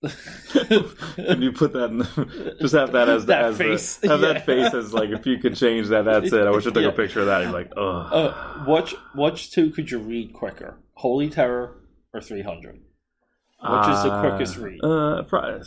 Can 0.03 1.43
you 1.43 1.53
put 1.53 1.73
that 1.75 1.85
in 1.91 1.99
the, 1.99 2.57
just 2.61 2.75
have 2.75 2.93
that 2.93 3.09
as 3.09 3.23
the, 3.27 3.33
That 3.33 3.45
as 3.45 3.59
the- 3.59 3.65
face. 3.65 4.01
have 4.03 4.21
Yeah. 4.21 4.33
that 4.33 4.47
face 4.47 4.75
as 4.75 4.93
like 4.93 5.11
if 5.11 5.27
you 5.27 5.39
could 5.39 5.57
change 5.57 5.89
that 5.89 6.05
that's 6.05 6.33
it. 6.33 6.47
I 6.47 6.51
wish 6.51 6.67
I 6.67 6.71
took 6.71 6.83
Yeah. 6.83 6.89
a 6.89 6.93
picture 6.93 7.21
of 7.21 7.27
that. 7.27 7.43
You're 7.43 7.53
like, 7.53 7.71
ugh. 7.77 8.13
Uh, 8.13 8.65
which 8.67 8.95
which 9.15 9.51
two 9.53 9.71
could 9.71 9.91
you 9.91 9.99
read 9.99 10.33
quicker? 10.33 10.79
Holy 10.95 11.29
Terror 11.31 11.77
or 12.13 12.21
three 12.21 12.43
hundred? 12.43 12.81
Which 13.61 13.89
is 13.89 14.03
the 14.03 14.21
quickest 14.21 14.57
read? 14.59 14.81
Uh, 14.83 15.23
pro- 15.23 15.63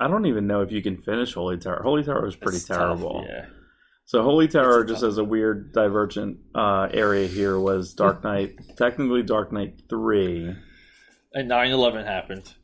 I 0.00 0.08
don't 0.08 0.26
even 0.26 0.46
know 0.48 0.62
if 0.62 0.72
you 0.72 0.82
can 0.82 0.96
finish 0.96 1.34
Holy 1.34 1.56
Terror. 1.56 1.82
Holy 1.84 2.02
Terror 2.02 2.24
was 2.24 2.34
pretty 2.34 2.56
It's 2.56 2.66
tough, 2.66 2.78
terrible. 2.78 3.24
yeah. 3.28 3.46
So 4.04 4.22
Holy 4.22 4.48
Terror, 4.48 4.82
just 4.84 5.02
tough- 5.02 5.08
as 5.10 5.18
a 5.18 5.24
weird 5.24 5.72
divergent 5.72 6.38
uh, 6.56 6.88
area 6.92 7.28
here, 7.28 7.60
was 7.60 7.94
Dark 7.94 8.24
Knight. 8.24 8.56
technically, 8.76 9.22
Dark 9.22 9.52
Knight 9.52 9.74
three. 9.88 10.56
And 11.32 11.48
9-11 11.48 12.04
happened, 12.04 12.54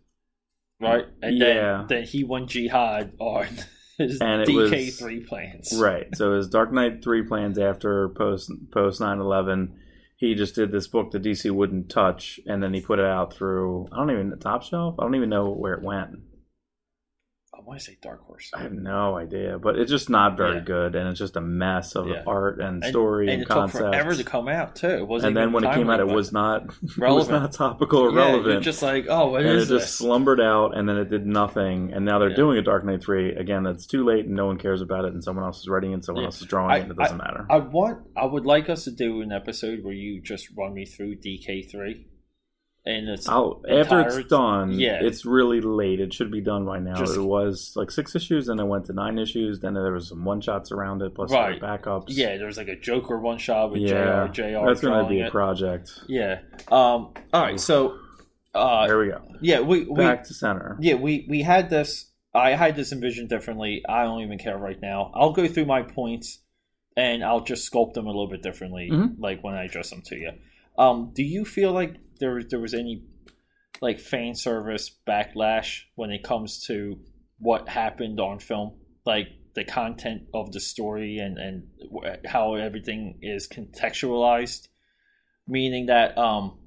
right? 0.81 1.07
And 1.23 1.37
Yeah. 1.39 1.85
then 1.87 1.87
then 1.89 2.03
he 2.05 2.25
won 2.25 2.47
jihad 2.47 3.13
on 3.19 3.47
his 3.99 4.21
And 4.21 4.43
it 4.43 4.49
DK 4.49 4.87
was- 4.87 4.99
three 4.99 5.21
plans. 5.21 5.73
Right. 5.81 6.09
So 6.17 6.35
his 6.37 6.49
Dark 6.49 6.73
Knight 6.73 7.03
three 7.03 7.23
plans 7.23 7.59
after 7.59 8.09
post 8.11 8.51
post 8.71 9.01
nine 9.01 9.19
eleven. 9.19 9.75
He 10.17 10.35
just 10.35 10.57
did 10.57 10.73
this 10.73 10.89
book 10.89 11.13
that 11.13 11.23
DC 11.23 11.49
wouldn't 11.53 11.91
touch, 11.91 12.41
and 12.45 12.61
then 12.61 12.75
he 12.75 12.81
put 12.81 12.99
it 12.99 13.05
out 13.05 13.33
through 13.33 13.87
I 13.93 13.99
don't 13.99 14.11
even 14.11 14.31
the 14.31 14.37
top 14.37 14.65
shelf. 14.65 14.97
I 14.99 15.05
don't 15.05 15.15
even 15.15 15.29
know 15.29 15.51
where 15.51 15.75
it 15.75 15.83
went. 15.83 16.19
I 17.59 17.63
want 17.63 17.81
to 17.81 17.85
say 17.85 17.99
Dark 18.01 18.23
Horse. 18.25 18.51
I 18.55 18.61
have 18.63 18.73
no 18.73 19.17
idea, 19.17 19.59
but 19.59 19.77
it's 19.77 19.91
just 19.91 20.09
not 20.09 20.37
very 20.37 20.59
Yeah. 20.59 20.61
good, 20.65 20.95
and 20.95 21.09
it's 21.09 21.19
just 21.19 21.37
a 21.37 21.41
mess 21.41 21.97
of 21.97 22.07
Yeah. 22.07 22.23
art 22.27 22.61
and 22.61 22.85
And- 22.85 22.91
story 22.91 23.25
and 23.27 23.35
and, 23.35 23.43
it 23.43 23.49
took 23.53 23.71
forever 23.71 24.15
to 24.15 24.25
come 24.25 24.49
out 24.49 24.77
too. 24.77 24.87
It 24.87 25.09
wasn't 25.09 25.29
And 25.31 25.37
then 25.37 25.53
when 25.53 25.65
it 25.65 25.75
came 25.75 25.91
out, 25.91 25.99
it 26.01 26.07
was 26.19 26.33
not 26.33 26.63
it 26.63 26.69
was 26.83 26.99
Relevant. 26.99 27.43
not 27.43 27.53
topical 27.53 28.01
or 28.01 28.11
yeah, 28.13 28.17
relevant. 28.27 28.63
just 28.63 28.81
like, 28.83 29.07
oh, 29.09 29.35
and 29.35 29.45
it 29.47 29.57
is 29.57 29.69
just 29.69 29.87
this? 29.87 29.95
slumbered 29.95 30.41
out, 30.41 30.77
and 30.79 30.89
then 30.89 30.97
it 30.97 31.11
did 31.11 31.27
nothing. 31.27 31.93
And 31.93 32.05
now 32.05 32.19
they're 32.19 32.35
doing 32.35 32.59
a 32.59 32.63
Dark 32.63 32.85
Knight 32.85 33.03
three 33.03 33.35
again. 33.35 33.65
That's 33.65 33.87
too 33.87 34.05
late, 34.05 34.27
and 34.27 34.35
no 34.37 34.47
one 34.47 34.57
cares 34.59 34.81
about 34.81 35.05
it. 35.05 35.13
And 35.13 35.23
someone 35.25 35.45
else 35.45 35.59
is 35.59 35.69
writing 35.69 35.91
it, 35.91 35.95
and 35.95 36.05
someone 36.05 36.25
else 36.25 36.41
is 36.41 36.47
drawing 36.47 36.71
I- 36.71 36.77
it. 36.79 36.83
and 36.83 36.93
It 36.93 36.97
doesn't 36.97 37.19
matter. 37.19 37.45
I 37.51 37.59
want. 37.59 37.99
I 38.17 38.25
would 38.25 38.47
like 38.47 38.71
us 38.71 38.85
to 38.85 38.93
do 38.93 39.21
an 39.21 39.33
episode 39.33 39.83
where 39.83 39.95
you 39.95 40.21
just 40.23 40.49
run 40.57 40.75
me 40.75 40.85
through 40.87 41.17
DK 41.17 41.63
three, 41.69 42.07
and 42.89 43.09
it's 43.09 43.29
I'll 43.29 43.61
after 43.69 44.01
entire- 44.01 44.21
it's 44.21 44.29
done. 44.29 44.73
yeah. 44.79 44.99
it's 45.03 45.25
really 45.27 45.61
late. 45.61 46.01
It 46.01 46.13
should 46.15 46.31
be 46.31 46.41
done 46.41 46.65
by 46.65 46.79
now. 46.79 46.95
Just- 46.97 47.17
it 47.17 47.21
was 47.23 47.73
like 47.77 47.91
six 47.91 48.17
issues, 48.17 48.47
then 48.47 48.59
it 48.59 48.65
went 48.67 48.87
to 48.87 48.93
nine 48.93 49.19
issues. 49.19 49.61
Then 49.61 49.75
there 49.75 49.93
was 49.93 50.09
some 50.09 50.25
one 50.25 50.41
shots 50.41 50.73
around 50.73 51.03
it, 51.03 51.15
plus 51.15 51.31
Right. 51.33 51.61
backups. 51.61 52.05
yeah. 52.09 52.37
There's 52.39 52.57
like 52.57 52.69
a 52.69 52.77
Joker 52.81 53.19
one 53.21 53.39
shot 53.39 53.71
with 53.73 53.83
yeah, 53.83 54.27
Jr. 54.29 54.33
Jr. 54.43 54.67
that's 54.67 54.81
going 54.81 55.03
to 55.05 55.09
be 55.09 55.21
a 55.21 55.27
it. 55.27 55.33
project. 55.33 55.93
Yeah. 56.09 56.41
Um. 56.73 57.13
All 57.33 57.43
right. 57.43 57.61
So, 57.61 57.99
uh, 58.55 58.87
There 58.87 58.99
we 58.99 59.09
go. 59.09 59.21
yeah, 59.41 59.61
we 59.61 59.85
we 59.85 59.97
Back 59.97 60.25
to 60.25 60.35
center. 60.35 60.77
yeah 60.81 60.95
we 60.95 61.27
we 61.29 61.43
had 61.43 61.69
this. 61.71 62.07
I 62.35 62.51
had 62.51 62.77
this 62.77 62.93
envisioned 62.93 63.29
differently. 63.29 63.83
I 63.89 64.05
don't 64.05 64.21
even 64.23 64.39
care 64.39 64.57
right 64.57 64.81
now. 64.81 65.11
I'll 65.15 65.33
go 65.33 65.47
through 65.49 65.65
my 65.67 65.83
points, 65.83 66.39
and 66.97 67.25
I'll 67.25 67.41
just 67.41 67.71
sculpt 67.71 67.95
them 67.95 68.05
a 68.07 68.09
little 68.09 68.29
bit 68.29 68.43
differently, 68.43 68.91
Mhm. 68.93 69.17
like 69.19 69.43
when 69.43 69.55
I 69.55 69.65
address 69.65 69.91
them 69.91 70.03
to 70.07 70.17
you. 70.17 70.33
Um. 70.79 71.13
Do 71.15 71.23
you 71.23 71.45
feel 71.45 71.73
like 71.73 71.95
there 72.19 72.43
there 72.43 72.61
was 72.61 72.75
any 72.75 73.05
like 73.81 73.99
fan 74.01 74.35
service 74.35 74.91
backlash 75.07 75.83
when 75.95 76.11
it 76.11 76.23
comes 76.25 76.65
to 76.67 76.97
what 77.39 77.69
happened 77.69 78.19
on 78.21 78.39
film, 78.41 78.79
like 79.07 79.29
the 79.55 79.65
content 79.65 80.23
of 80.35 80.53
the 80.53 80.61
story 80.61 81.19
and 81.19 81.39
and 81.39 81.69
how 82.27 82.55
everything 82.55 83.19
is 83.23 83.49
contextualized. 83.49 84.69
Meaning 85.47 85.87
that, 85.87 86.19
um, 86.19 86.59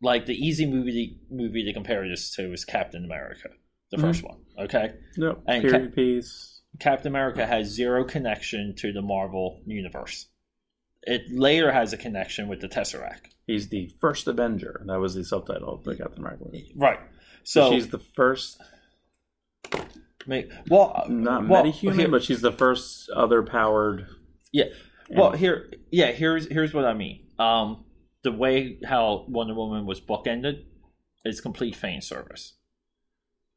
like 0.00 0.24
the 0.26 0.34
easy 0.34 0.66
movie 0.66 1.18
movie 1.30 1.64
to 1.64 1.72
compare 1.72 2.08
this 2.08 2.34
to 2.36 2.52
is 2.52 2.64
Captain 2.64 3.04
America, 3.04 3.48
the 3.90 3.96
Mhm. 3.98 4.00
first 4.00 4.22
one. 4.22 4.38
Okay, 4.58 4.94
Yep. 5.16 5.42
And 5.46 5.62
Period 5.62 5.94
piece. 5.94 6.62
Captain 6.78 7.08
America 7.08 7.44
has 7.46 7.66
zero 7.68 8.04
connection 8.04 8.74
to 8.76 8.92
the 8.92 9.02
Marvel 9.02 9.60
universe. 9.66 10.28
It 11.02 11.22
later 11.30 11.72
has 11.72 11.92
a 11.92 11.96
connection 11.96 12.48
with 12.48 12.60
the 12.60 12.68
Tesseract. 12.68 13.34
He's 13.48 13.68
the 13.70 13.90
first 14.00 14.28
Avenger. 14.28 14.82
That 14.86 15.00
was 15.00 15.14
the 15.14 15.24
subtitle 15.24 15.74
of 15.74 15.82
the 15.82 15.96
Captain 15.96 16.20
America 16.20 16.44
movie. 16.44 16.70
Right. 16.76 17.00
So 17.44 17.70
she's 17.72 17.88
the 17.88 17.98
first, 17.98 18.60
well, 20.68 21.04
not 21.08 21.48
well, 21.48 21.64
metahuman, 21.64 21.94
here- 21.94 22.08
but 22.08 22.22
she's 22.22 22.42
the 22.42 22.52
first 22.52 23.08
other 23.10 23.42
powered. 23.42 24.06
Yeah. 24.52 24.66
Well, 25.10 25.32
here, 25.32 25.72
yeah, 25.90 26.12
here's 26.12 26.46
here's 26.48 26.74
what 26.74 26.84
I 26.84 26.92
mean. 26.92 27.26
Um, 27.38 27.84
the 28.22 28.32
way 28.32 28.78
how 28.84 29.24
Wonder 29.28 29.54
Woman 29.54 29.86
was 29.86 29.98
bookended 30.00 30.64
is 31.24 31.40
complete 31.40 31.74
fan 31.74 32.02
service, 32.02 32.52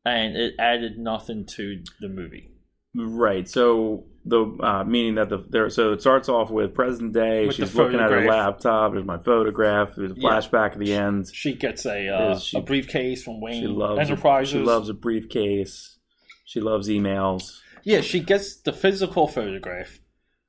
and 0.06 0.38
it 0.38 0.54
added 0.58 0.97
nothing 0.97 1.45
to 1.58 1.84
the 1.99 2.08
movie. 2.08 2.51
Right. 2.95 3.49
So 3.49 4.06
the 4.25 4.45
uh, 4.62 4.84
meaning 4.84 5.15
that 5.15 5.29
the 5.29 5.43
there. 5.49 5.69
So 5.69 5.93
it 5.93 6.01
starts 6.01 6.29
off 6.29 6.49
with 6.51 6.73
present 6.73 7.13
day. 7.13 7.47
With 7.47 7.55
she's 7.55 7.73
looking 7.75 7.99
at 7.99 8.12
her 8.12 8.25
laptop. 8.27 8.93
There's 8.93 9.05
my 9.05 9.17
photograph. 9.17 9.95
There's 9.95 10.12
a 10.12 10.15
Yeah. 10.15 10.29
flashback 10.29 10.73
at 10.73 10.79
the 10.79 10.93
end. 10.93 11.27
She 11.34 11.53
gets 11.55 11.86
a 11.86 12.07
uh, 12.07 12.38
she- 12.39 12.57
a 12.57 12.62
briefcase 12.62 13.23
from 13.23 13.41
Wayne 13.41 13.62
She 13.62 13.67
loves. 13.67 13.99
Enterprises. 13.99 14.51
She 14.51 14.60
loves 14.60 14.89
a 14.89 14.93
briefcase. 14.93 15.97
She 16.45 16.60
loves 16.60 16.88
emails. 16.89 17.60
Yeah, 17.84 18.01
she 18.01 18.19
gets 18.19 18.55
the 18.62 18.73
physical 18.73 19.27
photograph, 19.27 19.99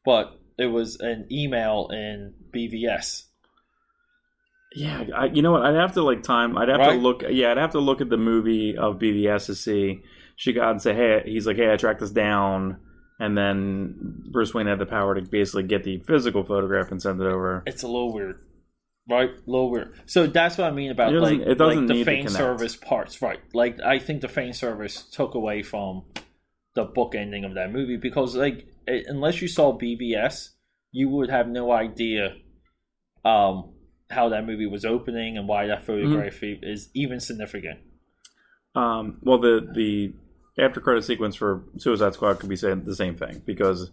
but 0.05 0.39
it 0.59 0.67
was 0.67 0.97
an 1.01 1.27
email 1.33 1.89
in 1.91 2.35
BVS. 2.55 3.25
Yeah, 4.75 5.05
I, 5.15 5.27
you 5.27 5.43
know 5.43 5.53
what? 5.53 5.63
I'd 5.63 5.75
have 5.75 5.93
to 5.95 6.03
like 6.03 6.23
time. 6.23 6.57
I'd 6.57 6.69
have 6.69 6.81
to 6.89 6.93
look. 6.95 7.23
Yeah, 7.29 7.51
I'd 7.51 7.59
have 7.59 7.73
to 7.73 7.79
look 7.79 8.01
at 8.01 8.09
the 8.09 8.17
movie 8.17 8.77
of 8.77 8.99
BVS 8.99 9.47
to 9.47 9.55
see. 9.55 10.03
She 10.37 10.53
got 10.55 10.71
and 10.71 10.81
say, 10.83 10.95
"Hey," 10.95 11.23
he's 11.27 11.47
like, 11.47 11.57
"Hey, 11.57 11.71
I 11.73 11.77
tracked 11.77 12.01
this 12.01 12.11
down," 12.11 12.79
and 13.19 13.37
then 13.37 13.95
Bruce 14.31 14.55
Wayne 14.55 14.67
had 14.67 14.79
the 14.79 14.87
power 14.87 15.15
to 15.15 15.23
basically 15.23 15.65
get 15.65 15.85
the 15.85 15.99
physical 16.01 16.45
photograph 16.45 16.91
and 16.91 17.01
send 17.01 17.21
it 17.21 17.27
over. 17.27 17.63
It's 17.67 17.83
a 17.83 17.87
little 17.87 18.13
weird, 18.13 18.41
right? 19.09 19.31
A 19.31 19.51
little 19.51 19.71
weird. 19.71 19.95
So 20.07 20.27
that's 20.27 20.59
what 20.59 20.67
I 20.67 20.71
mean 20.71 20.91
about 20.91 21.13
like, 21.13 21.41
it 21.41 21.57
doesn't 21.57 21.87
like 21.87 21.97
the 21.97 22.05
fan 22.05 22.29
service 22.29 22.77
parts, 22.77 23.23
right? 23.23 23.41
Like 23.53 23.81
I 23.81 23.99
think 23.99 24.21
the 24.21 24.29
fan 24.29 24.53
service 24.53 25.03
took 25.03 25.35
away 25.35 25.63
from 25.63 26.03
the 26.75 26.85
book 26.85 27.15
ending 27.15 27.45
of 27.45 27.55
that 27.55 27.71
movie 27.71 27.97
because 27.97 28.35
like 28.35 28.67
it, 28.87 29.05
unless 29.09 29.43
you 29.43 29.49
saw 29.49 29.79
BVS, 29.79 30.51
you 30.91 31.09
would 31.09 31.31
have 31.31 31.49
no 31.49 31.71
idea 31.71 32.35
um, 33.25 33.75
how 34.11 34.29
that 34.31 34.47
movie 34.47 34.67
was 34.67 34.85
opening 34.85 35.37
and 35.37 35.49
why 35.49 35.67
that 35.67 35.85
photography 35.85 36.59
is 36.63 36.91
even 36.95 37.21
significant. 37.21 37.81
Um, 38.75 39.19
well, 39.23 39.39
the 39.39 39.61
the 39.75 40.15
after 40.59 40.81
credit 40.81 41.05
sequence 41.05 41.35
for 41.35 41.63
Suicide 41.79 42.15
Squad 42.15 42.39
could 42.39 42.49
be 42.49 42.57
saying 42.57 42.85
the 42.85 42.97
same 42.97 43.17
thing 43.17 43.43
because 43.45 43.91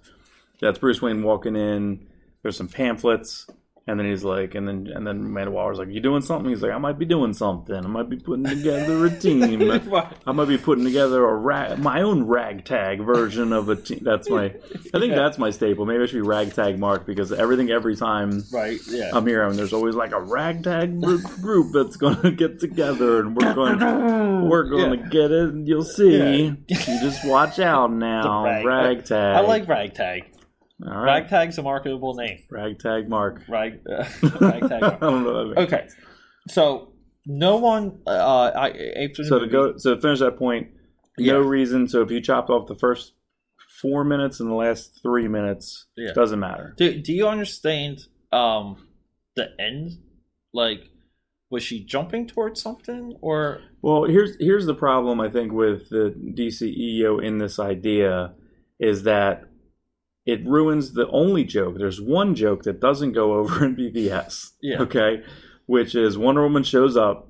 that's 0.60 0.80
Bruce 0.80 1.02
Wayne 1.02 1.24
walking 1.24 1.56
in. 1.56 2.08
There's 2.41 2.58
some 2.58 2.67
pamphlets, 2.67 3.48
and 3.89 3.99
then 3.99 4.08
he's 4.08 4.23
like, 4.23 4.56
and 4.56 4.67
then 4.67 4.88
and 4.93 5.06
then 5.06 5.17
Amanda 5.17 5.52
Waller's 5.52 5.78
like, 5.80 5.89
"You 5.89 5.99
doing 5.99 6.21
something?" 6.21 6.49
He's 6.49 6.62
like, 6.62 6.71
"I 6.71 6.78
might 6.78 6.97
be 6.99 7.06
doing 7.06 7.34
something. 7.34 7.75
I 7.75 7.88
might 7.88 8.10
be 8.10 8.17
putting 8.17 8.45
together 8.45 9.06
a 9.06 9.10
team. 9.10 9.69
I 10.28 10.32
might 10.32 10.47
be 10.47 10.58
putting 10.58 10.84
together 10.84 11.25
a 11.25 11.36
rag, 11.36 11.80
my 11.80 12.02
own 12.02 12.23
ragtag 12.23 13.02
version 13.02 13.52
of 13.54 13.69
a 13.69 13.75
team." 13.75 13.99
That's 14.04 14.30
my. 14.30 14.45
I 14.45 14.49
think 14.49 14.63
Yeah. 15.12 15.15
that's 15.15 15.38
my 15.38 15.49
staple. 15.49 15.86
Maybe 15.86 16.04
I 16.04 16.06
should 16.06 16.15
be 16.15 16.21
ragtag 16.21 16.80
Mark 16.80 17.06
because 17.06 17.32
everything 17.32 17.69
every 17.71 17.95
time. 17.95 18.43
Right? 18.52 18.80
Yeah. 18.88 19.12
I'm 19.13 19.25
here, 19.28 19.43
and 19.45 19.58
there's 19.58 19.73
always 19.73 19.95
like 19.95 20.12
a 20.12 20.21
ragtag 20.21 21.02
group, 21.02 21.23
group 21.41 21.73
that's 21.73 21.95
going 21.97 22.21
to 22.21 22.32
get 22.32 22.60
together, 22.60 23.19
and 23.21 23.36
we're 23.36 23.54
going 23.54 24.49
we're 24.49 24.63
going 24.69 24.93
Yeah. 24.99 25.04
to 25.04 25.10
get 25.10 25.32
it. 25.32 25.49
and 25.49 25.67
You'll 25.67 25.84
see. 25.84 26.17
Yeah. 26.17 26.54
you 26.67 26.99
just 27.02 27.25
watch 27.28 27.60
out 27.60 27.91
now. 27.91 28.43
Rag- 28.45 28.65
Ragtag. 28.65 29.36
I 29.38 29.41
like 29.41 29.67
ragtag. 29.67 30.25
All 30.86 30.94
right. 30.94 31.04
Ragtag's 31.22 31.58
a 31.58 31.63
marketable 31.63 32.13
name. 32.15 32.39
Ragtag 32.50 33.10
Mark. 33.10 33.44
Rag, 33.50 33.80
uh, 33.89 34.04
I 34.24 34.60
ragtag. 34.60 35.00
don't 35.02 35.24
know. 35.24 35.34
What 35.34 35.56
that 35.56 35.56
means. 35.58 35.74
Okay, 35.74 35.88
so 36.48 36.94
no 37.26 37.58
one. 37.58 38.00
Uh, 38.08 38.52
I 38.56 38.70
after 39.04 39.24
So 39.24 39.39
to 39.39 39.46
movie- 39.46 39.52
go, 39.52 39.78
so 39.78 39.96
to 39.96 40.02
finish 40.02 40.20
that 40.20 40.38
point, 40.38 40.70
Yeah. 41.18 41.34
no 41.34 41.39
reason. 41.42 41.88
So 41.88 42.02
if 42.02 42.12
you 42.12 42.22
chopped 42.22 42.50
off 42.50 42.68
the 42.68 42.76
first 42.76 43.13
four 43.82 44.04
minutes 44.04 44.39
and 44.39 44.50
the 44.50 44.56
last 44.56 45.00
three 45.02 45.28
minutes, 45.28 45.86
Yeah. 45.98 46.13
doesn't 46.13 46.39
matter. 46.39 46.74
Do 46.78 47.02
Do 47.02 47.13
you 47.13 47.28
understand 47.28 48.00
um 48.32 48.88
the 49.36 49.50
end? 49.60 49.92
Like, 50.54 50.89
was 51.52 51.62
she 51.62 51.84
jumping 51.84 52.26
towards 52.26 52.62
something, 52.62 53.18
or 53.22 53.60
Well, 53.82 54.06
here's 54.06 54.38
here's 54.39 54.65
the 54.65 54.74
problem 54.76 55.20
I 55.20 55.30
think 55.30 55.52
with 55.52 55.89
the 55.89 56.13
DCEU 56.38 57.20
in 57.24 57.38
this 57.38 57.60
idea 57.60 58.34
is 58.80 59.04
that 59.04 59.44
it 60.30 60.46
ruins 60.46 60.94
the 60.94 61.08
only 61.10 61.44
joke. 61.44 61.78
There's 61.78 62.00
one 62.00 62.36
joke 62.36 62.63
that 62.63 62.80
doesn't 62.80 63.13
go 63.13 63.34
over 63.34 63.65
in 63.65 63.76
BVS. 63.76 64.52
Yeah. 64.62 64.82
Okay. 64.82 65.24
Which 65.65 65.96
is 65.96 66.18
Wonder 66.18 66.44
Woman 66.44 66.63
shows 66.63 66.96
up 66.98 67.30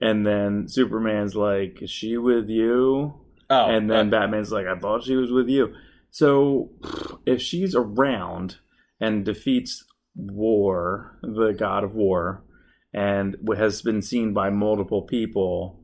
and 0.00 0.26
then 0.26 0.68
Superman's 0.68 1.34
like, 1.34 1.82
Is 1.82 1.90
she 1.90 2.16
with 2.16 2.48
you? 2.48 3.14
oh, 3.50 3.66
and 3.66 3.90
then 3.90 4.08
Batman's 4.08 4.50
like, 4.50 4.66
I 4.66 4.78
thought 4.78 5.04
she 5.04 5.16
was 5.16 5.30
with 5.30 5.48
you. 5.48 5.74
So 6.10 6.70
if 7.26 7.40
she's 7.42 7.74
around 7.74 8.56
and 9.00 9.24
defeats 9.24 9.84
War, 10.14 11.18
the 11.22 11.54
god 11.58 11.84
of 11.84 11.94
war, 11.94 12.44
and 12.92 13.36
has 13.56 13.80
been 13.80 14.02
seen 14.02 14.34
by 14.34 14.50
multiple 14.50 15.02
people, 15.02 15.80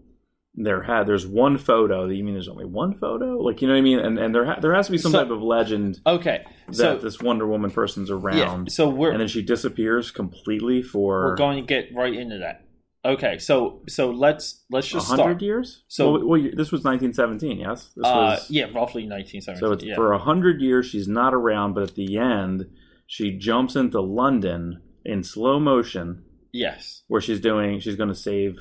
there 0.54 0.82
had 0.82 1.06
there's 1.06 1.26
one 1.26 1.56
photo. 1.58 2.06
You 2.08 2.24
mean 2.24 2.34
there's 2.34 2.48
only 2.48 2.64
one 2.64 2.94
photo? 2.94 3.38
Like 3.38 3.60
you 3.62 3.68
know 3.68 3.74
what 3.74 3.78
I 3.78 3.82
mean? 3.82 3.98
And 4.00 4.18
and 4.18 4.34
there 4.34 4.44
ha- 4.44 4.58
there 4.60 4.74
has 4.74 4.86
to 4.86 4.92
be 4.92 4.98
some 4.98 5.12
So- 5.12 5.22
type 5.22 5.30
of 5.30 5.40
legend 5.42 6.00
okay, 6.06 6.44
that 6.68 6.74
so 6.74 6.98
this 6.98 7.20
Wonder 7.20 7.46
Woman 7.46 7.70
person's 7.70 8.10
yeah, 8.10 8.16
around, 8.16 8.72
so 8.72 8.88
we're 8.88 9.10
and 9.12 9.20
then 9.20 9.28
she 9.28 9.42
disappears 9.42 10.10
completely 10.10 10.82
for 10.82 11.26
we're 11.28 11.36
going 11.36 11.58
to 11.60 11.66
get 11.66 11.94
right 11.94 12.12
into 12.14 12.38
that. 12.38 12.64
Okay, 13.04 13.38
so 13.38 13.82
so 13.88 14.10
let's 14.10 14.64
let's 14.70 14.88
just 14.88 15.06
hundred 15.06 15.22
start. 15.22 15.42
years. 15.42 15.84
So- 15.86 16.12
well, 16.12 16.26
well, 16.26 16.40
this 16.54 16.72
was 16.72 16.82
1917. 16.82 17.58
Yes, 17.60 17.92
this 17.94 18.04
Uh, 18.04 18.10
was 18.36 18.50
yeah, 18.50 18.64
roughly 18.64 19.06
1917 19.06 19.56
So 19.60 19.72
it's 19.72 19.84
yeah. 19.84 19.94
for 19.94 20.12
a 20.12 20.18
hundred 20.18 20.60
years 20.60 20.86
she's 20.86 21.06
not 21.06 21.32
around, 21.32 21.74
but 21.74 21.84
at 21.84 21.94
the 21.94 22.18
end 22.18 22.66
she 23.06 23.38
jumps 23.38 23.76
into 23.76 24.00
London 24.00 24.82
in 25.04 25.22
slow 25.22 25.58
motion, 25.60 26.24
yes. 26.52 27.04
where 27.06 27.20
she's 27.20 27.40
doing 27.40 27.78
she's 27.78 27.96
going 27.96 28.08
to 28.10 28.14
save 28.14 28.58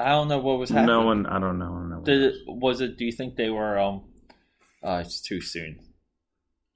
I 0.00 0.08
don't 0.10 0.28
know 0.28 0.38
what 0.38 0.58
was 0.58 0.70
happening. 0.70 0.86
no 0.86 1.02
one. 1.04 1.26
I 1.26 1.38
don't 1.38 1.58
know. 1.58 1.66
I 1.66 1.68
don't 1.68 1.90
know. 1.90 1.96
what 1.96 2.04
Did 2.06 2.34
was 2.46 2.80
it? 2.80 2.96
Do 2.96 3.04
you 3.04 3.12
think 3.12 3.36
they 3.36 3.50
were? 3.50 3.78
Um, 3.78 4.04
uh, 4.82 5.02
it's 5.04 5.20
too 5.20 5.40
soon. 5.40 5.78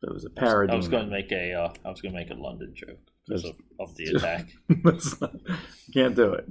It 0.02 0.12
was 0.12 0.24
a 0.26 0.30
parody. 0.30 0.72
I 0.72 0.76
was 0.76 0.88
going 0.88 1.06
to 1.06 1.10
make 1.10 1.32
a. 1.32 1.52
Uh, 1.54 1.72
I 1.84 1.90
was 1.90 2.00
going 2.02 2.12
to 2.12 2.18
make 2.20 2.30
a 2.30 2.34
London 2.34 2.74
joke 2.74 2.98
because 3.26 3.44
of, 3.44 3.56
of 3.80 3.96
the 3.96 4.04
attack. 4.04 4.48
Not- 4.68 5.34
can't 5.94 6.14
do 6.14 6.34
it. 6.34 6.46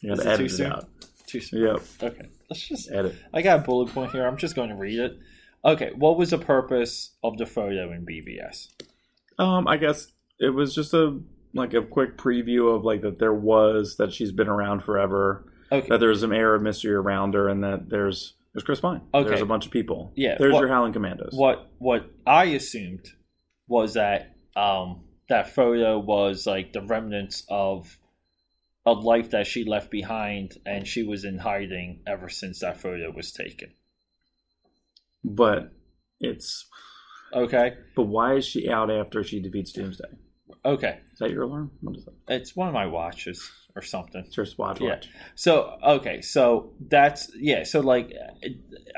You 0.00 0.14
got 0.16 0.22
to 0.24 0.28
edit 0.30 0.46
it 0.46 0.50
soon? 0.50 0.72
out. 0.72 0.88
Too 1.26 1.40
soon. 1.40 1.62
Yep, 1.64 1.82
Okay, 2.02 2.28
let's 2.50 2.66
just. 2.66 2.90
edit. 2.90 3.14
I 3.32 3.42
got 3.42 3.60
a 3.60 3.62
bullet 3.62 3.94
point 3.94 4.10
here. 4.10 4.26
I'm 4.26 4.36
just 4.36 4.56
going 4.56 4.70
to 4.70 4.74
read 4.74 4.98
it. 4.98 5.16
Okay, 5.64 5.92
what 5.94 6.18
was 6.18 6.30
the 6.30 6.38
purpose 6.38 7.12
of 7.22 7.36
the 7.38 7.46
photo 7.46 7.92
in 7.92 8.04
BVS? 8.04 8.66
Um, 9.38 9.68
I 9.68 9.76
guess 9.76 10.08
it 10.40 10.50
was 10.50 10.74
just 10.74 10.92
a 10.94 11.20
like 11.54 11.74
a 11.74 11.82
quick 11.82 12.16
preview 12.16 12.74
of 12.74 12.84
like 12.84 13.02
that 13.02 13.18
there 13.20 13.34
was 13.34 13.96
that 13.98 14.12
she's 14.12 14.32
been 14.32 14.48
around 14.48 14.82
forever. 14.82 15.49
Okay, 15.72 15.88
That 15.88 16.00
there's 16.00 16.20
some 16.20 16.32
air 16.32 16.54
of 16.54 16.62
mystery 16.62 16.94
around 16.94 17.34
her, 17.34 17.48
and 17.48 17.62
that 17.64 17.88
there's 17.88 18.34
there's 18.52 18.64
Chris 18.64 18.80
Pine. 18.80 19.02
Okay. 19.14 19.28
There's 19.28 19.40
a 19.42 19.46
bunch 19.46 19.66
of 19.66 19.72
people. 19.72 20.12
Yeah, 20.16 20.36
There's 20.38 20.52
what- 20.52 20.60
your 20.60 20.68
Howling 20.68 20.92
Commandos. 20.92 21.30
what 21.32 21.70
what 21.78 22.10
I 22.26 22.44
assumed 22.46 23.06
was 23.68 23.94
that 23.94 24.34
um 24.56 25.04
that 25.28 25.50
photo 25.54 25.98
was 25.98 26.44
like 26.46 26.72
the 26.72 26.82
remnants 26.82 27.44
of 27.48 27.96
a 28.84 28.92
life 28.92 29.30
that 29.30 29.46
she 29.46 29.62
left 29.64 29.90
behind, 29.90 30.56
and 30.66 30.86
she 30.88 31.02
was 31.04 31.24
in 31.24 31.38
hiding 31.38 32.02
ever 32.06 32.28
since 32.28 32.60
that 32.60 32.78
photo 32.80 33.12
was 33.12 33.30
taken. 33.30 33.72
But 35.22 35.70
it's 36.18 36.66
Okay, 37.32 37.74
but 37.94 38.04
why 38.04 38.34
is 38.34 38.44
she 38.46 38.68
out 38.68 38.90
after 38.90 39.22
she 39.22 39.40
defeats 39.40 39.70
Doomsday? 39.72 40.08
okay, 40.64 40.98
Is 41.12 41.18
that 41.20 41.30
your 41.30 41.42
alarm? 41.44 41.70
What 41.80 41.96
is 41.96 42.04
that? 42.06 42.14
it's 42.28 42.56
one 42.56 42.66
of 42.66 42.74
my 42.74 42.86
watches 42.86 43.48
or 43.74 43.82
something. 43.82 44.24
It's 44.26 44.36
your 44.36 44.46
watch. 44.58 44.80
Yeah. 44.80 44.90
watch. 44.90 45.08
So 45.34 45.76
okay, 45.82 46.20
so 46.20 46.72
that's 46.80 47.30
yeah. 47.36 47.64
So 47.64 47.80
like, 47.80 48.12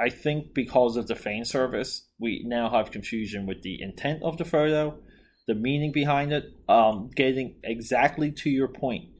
I 0.00 0.10
think 0.10 0.54
because 0.54 0.96
of 0.96 1.06
the 1.06 1.14
fan 1.14 1.44
service, 1.44 2.06
we 2.18 2.42
now 2.46 2.70
have 2.70 2.90
confusion 2.90 3.46
with 3.46 3.62
the 3.62 3.80
intent 3.82 4.22
of 4.22 4.36
the 4.36 4.44
photo, 4.44 4.98
the 5.46 5.54
meaning 5.54 5.92
behind 5.92 6.32
it. 6.32 6.44
Um, 6.68 7.10
getting 7.14 7.56
exactly 7.62 8.32
to 8.32 8.50
your 8.50 8.68
point 8.68 9.10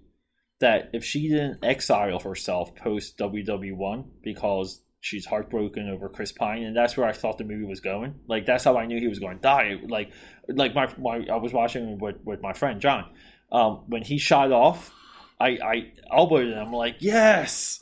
that 0.60 0.90
if 0.92 1.04
she 1.04 1.28
didn't 1.28 1.64
exile 1.64 2.20
herself 2.20 2.74
post 2.76 3.18
WW 3.18 3.76
one 3.76 4.04
because 4.22 4.80
she's 5.00 5.26
heartbroken 5.26 5.90
over 5.90 6.08
Chris 6.08 6.32
Pine, 6.32 6.62
and 6.62 6.74
that's 6.74 6.96
where 6.96 7.06
I 7.06 7.12
thought 7.12 7.36
the 7.36 7.44
movie 7.44 7.64
was 7.64 7.80
going. 7.80 8.14
Like 8.28 8.46
that's 8.46 8.64
how 8.64 8.78
I 8.78 8.86
knew 8.86 8.98
he 8.98 9.08
was 9.08 9.18
going 9.18 9.36
to 9.36 9.42
die. 9.42 9.76
Like 9.86 10.12
like 10.48 10.74
my, 10.74 10.88
my 10.98 11.26
I 11.30 11.36
was 11.36 11.52
watching 11.52 11.98
with 11.98 12.16
with 12.24 12.40
my 12.40 12.54
friend 12.54 12.80
John. 12.80 13.10
Um, 13.50 13.82
when 13.88 14.02
he 14.02 14.16
shot 14.16 14.50
off, 14.50 14.94
I 15.42 15.58
I 15.64 15.92
elbowed 16.10 16.48
him. 16.48 16.58
I'm 16.58 16.72
like, 16.72 16.96
yes, 17.00 17.80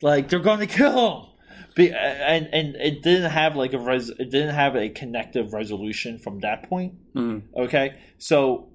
like 0.00 0.28
they're 0.28 0.40
going 0.40 0.60
to 0.60 0.66
kill 0.66 1.22
him. 1.22 1.28
Be, 1.74 1.90
and 1.90 2.48
and 2.52 2.76
it 2.76 3.02
didn't 3.02 3.30
have 3.30 3.56
like 3.56 3.72
a 3.72 3.78
res, 3.78 4.10
it 4.10 4.30
didn't 4.30 4.54
have 4.54 4.76
a 4.76 4.88
connective 4.88 5.52
resolution 5.52 6.18
from 6.18 6.40
that 6.40 6.68
point. 6.68 6.94
Mm. 7.14 7.42
Okay, 7.56 7.98
so 8.18 8.72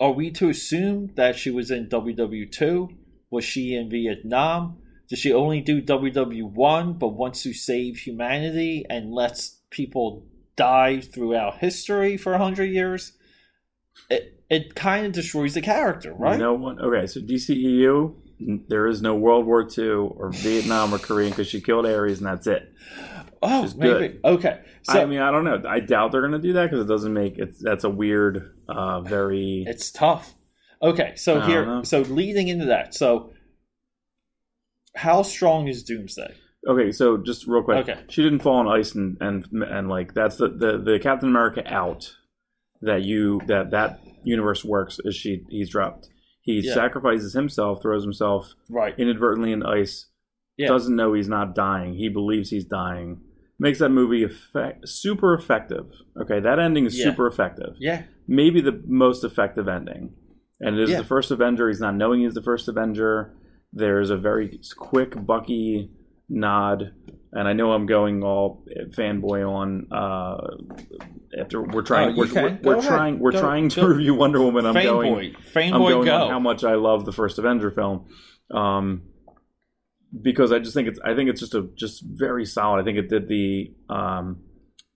are 0.00 0.12
we 0.12 0.30
to 0.32 0.48
assume 0.48 1.12
that 1.16 1.36
she 1.36 1.50
was 1.50 1.70
in 1.70 1.88
WW2? 1.88 2.88
Was 3.30 3.44
she 3.44 3.74
in 3.74 3.90
Vietnam? 3.90 4.78
Did 5.08 5.18
she 5.18 5.32
only 5.32 5.60
do 5.60 5.80
WW1 5.80 6.98
but 6.98 7.08
wants 7.08 7.42
to 7.42 7.54
save 7.54 7.96
humanity 7.96 8.84
and 8.88 9.12
lets 9.12 9.60
people 9.70 10.26
die 10.56 11.00
throughout 11.00 11.58
history 11.58 12.16
for 12.16 12.32
100 12.32 12.64
years? 12.64 13.12
It, 14.10 14.37
it 14.50 14.74
kind 14.74 15.06
of 15.06 15.12
destroys 15.12 15.54
the 15.54 15.60
character, 15.60 16.12
right? 16.12 16.38
No 16.38 16.54
one. 16.54 16.80
Okay, 16.80 17.06
so 17.06 17.20
DCEU, 17.20 18.14
there 18.68 18.86
is 18.86 19.02
no 19.02 19.14
World 19.14 19.46
War 19.46 19.68
II 19.76 19.88
or 19.88 20.30
Vietnam 20.32 20.94
or 20.94 20.98
Korean 20.98 21.30
because 21.30 21.48
she 21.48 21.60
killed 21.60 21.86
Ares 21.86 22.18
and 22.18 22.26
that's 22.26 22.46
it. 22.46 22.72
oh, 23.42 23.68
maybe. 23.76 24.08
good. 24.08 24.20
Okay. 24.24 24.60
So 24.82 25.02
I 25.02 25.04
mean, 25.04 25.20
I 25.20 25.30
don't 25.30 25.44
know. 25.44 25.62
I 25.68 25.80
doubt 25.80 26.12
they're 26.12 26.22
going 26.26 26.32
to 26.32 26.38
do 26.38 26.54
that 26.54 26.70
because 26.70 26.84
it 26.84 26.88
doesn't 26.88 27.12
make 27.12 27.38
it. 27.38 27.56
That's 27.60 27.84
a 27.84 27.90
weird, 27.90 28.54
uh, 28.68 29.02
very. 29.02 29.64
it's 29.66 29.90
tough. 29.90 30.34
Okay, 30.80 31.14
so 31.16 31.40
here, 31.40 31.66
know. 31.66 31.82
so 31.82 32.02
leading 32.02 32.46
into 32.46 32.66
that, 32.66 32.94
so 32.94 33.32
how 34.94 35.22
strong 35.22 35.66
is 35.66 35.82
Doomsday? 35.82 36.34
Okay, 36.66 36.92
so 36.92 37.16
just 37.16 37.46
real 37.46 37.62
quick. 37.62 37.88
Okay. 37.88 38.00
She 38.08 38.22
didn't 38.22 38.40
fall 38.40 38.56
on 38.56 38.68
ice 38.68 38.94
and 38.94 39.16
and 39.20 39.46
and 39.52 39.88
like 39.88 40.14
that's 40.14 40.36
the 40.36 40.48
the, 40.48 40.78
the 40.78 40.98
Captain 41.00 41.28
America 41.28 41.62
out 41.66 42.14
that 42.82 43.02
you 43.02 43.40
that 43.46 43.70
that 43.72 44.00
universe 44.24 44.64
works 44.64 44.98
is 45.04 45.14
she 45.16 45.44
he's 45.48 45.70
dropped. 45.70 46.08
He 46.42 46.60
Yeah. 46.64 46.74
sacrifices 46.74 47.32
himself, 47.34 47.82
throws 47.82 48.02
himself 48.04 48.54
Right. 48.70 48.94
inadvertently 48.98 49.52
in 49.52 49.62
ice. 49.62 50.06
Yeah. 50.56 50.68
Doesn't 50.68 50.96
know 50.96 51.12
he's 51.12 51.28
not 51.28 51.54
dying. 51.54 51.94
He 51.94 52.08
believes 52.08 52.50
he's 52.50 52.64
dying. 52.64 53.20
Makes 53.60 53.80
that 53.80 53.90
movie 53.90 54.22
effect, 54.22 54.88
super 54.88 55.34
effective. 55.34 55.86
Okay, 56.20 56.40
that 56.40 56.58
ending 56.58 56.86
is 56.86 56.98
Yeah. 56.98 57.06
super 57.06 57.26
effective. 57.26 57.74
Yeah. 57.78 58.04
Maybe 58.26 58.60
the 58.60 58.80
most 58.86 59.24
effective 59.24 59.68
ending. 59.68 60.14
And 60.60 60.76
it 60.78 60.88
is 60.88 60.96
the 60.96 61.04
first 61.04 61.30
Avenger. 61.30 61.68
He's 61.68 61.80
not 61.80 61.94
knowing 61.96 62.20
he's 62.20 62.34
the 62.34 62.42
first 62.42 62.68
Avenger. 62.68 63.34
There's 63.72 64.10
a 64.10 64.16
very 64.16 64.58
quick 64.76 65.24
Bucky 65.26 65.90
nod, 66.28 66.92
and 67.32 67.46
I 67.48 67.52
know 67.52 67.72
I'm 67.72 67.86
going 67.86 68.22
all 68.22 68.64
fanboy 68.96 69.48
on. 69.48 69.88
Uh, 69.92 70.56
after 71.38 71.62
we're 71.62 71.82
trying, 71.82 72.14
Oh, 72.14 72.18
we're, 72.18 72.32
we're, 72.34 72.58
we're 72.62 72.76
ahead. 72.78 72.88
trying, 72.88 73.18
we're 73.18 73.32
Go- 73.32 73.40
trying 73.40 73.68
to 73.70 73.80
go. 73.82 73.86
review 73.88 74.14
Wonder 74.14 74.40
Woman. 74.42 74.64
I'm 74.66 74.74
going. 74.74 75.34
I'm 75.56 75.72
going 75.72 76.04
go. 76.04 76.14
on 76.14 76.30
how 76.30 76.38
much 76.40 76.64
I 76.64 76.74
love 76.74 77.04
the 77.04 77.12
first 77.12 77.38
Avenger 77.38 77.70
film, 77.70 78.06
um, 78.50 79.02
because 80.22 80.52
I 80.52 80.58
just 80.58 80.74
think 80.74 80.88
it's 80.88 81.00
I 81.04 81.14
think 81.14 81.28
it's 81.30 81.40
just 81.40 81.54
a 81.54 81.68
just 81.76 82.02
very 82.02 82.44
solid. 82.46 82.80
I 82.80 82.84
think 82.84 82.98
it 82.98 83.08
did 83.08 83.28
the 83.28 83.74
um, 83.90 84.42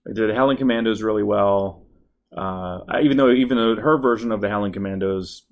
it 0.05 0.15
did 0.15 0.29
the 0.29 0.35
Howling 0.35 0.57
Commandos 0.57 1.01
really 1.01 1.23
well. 1.23 1.85
Uh, 2.35 2.79
I- 2.89 3.01
even 3.03 3.17
though 3.17 3.31
even 3.31 3.57
though 3.57 3.75
her 3.75 3.97
version 3.99 4.31
of 4.31 4.41
the 4.41 4.49
Howling 4.49 4.73
Commandos, 4.73 5.43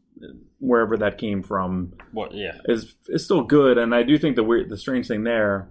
wherever 0.60 0.98
that 0.98 1.20
came 1.20 1.44
from, 1.44 1.94
What? 2.12 2.34
Yeah. 2.34 2.54
is 2.66 2.96
is 3.08 3.24
still 3.24 3.44
good. 3.44 3.78
And 3.78 3.94
I 3.94 4.02
do 4.04 4.18
think 4.18 4.36
the 4.36 4.44
weird 4.44 4.70
the 4.70 4.78
strange 4.78 5.08
thing 5.08 5.24
there 5.24 5.70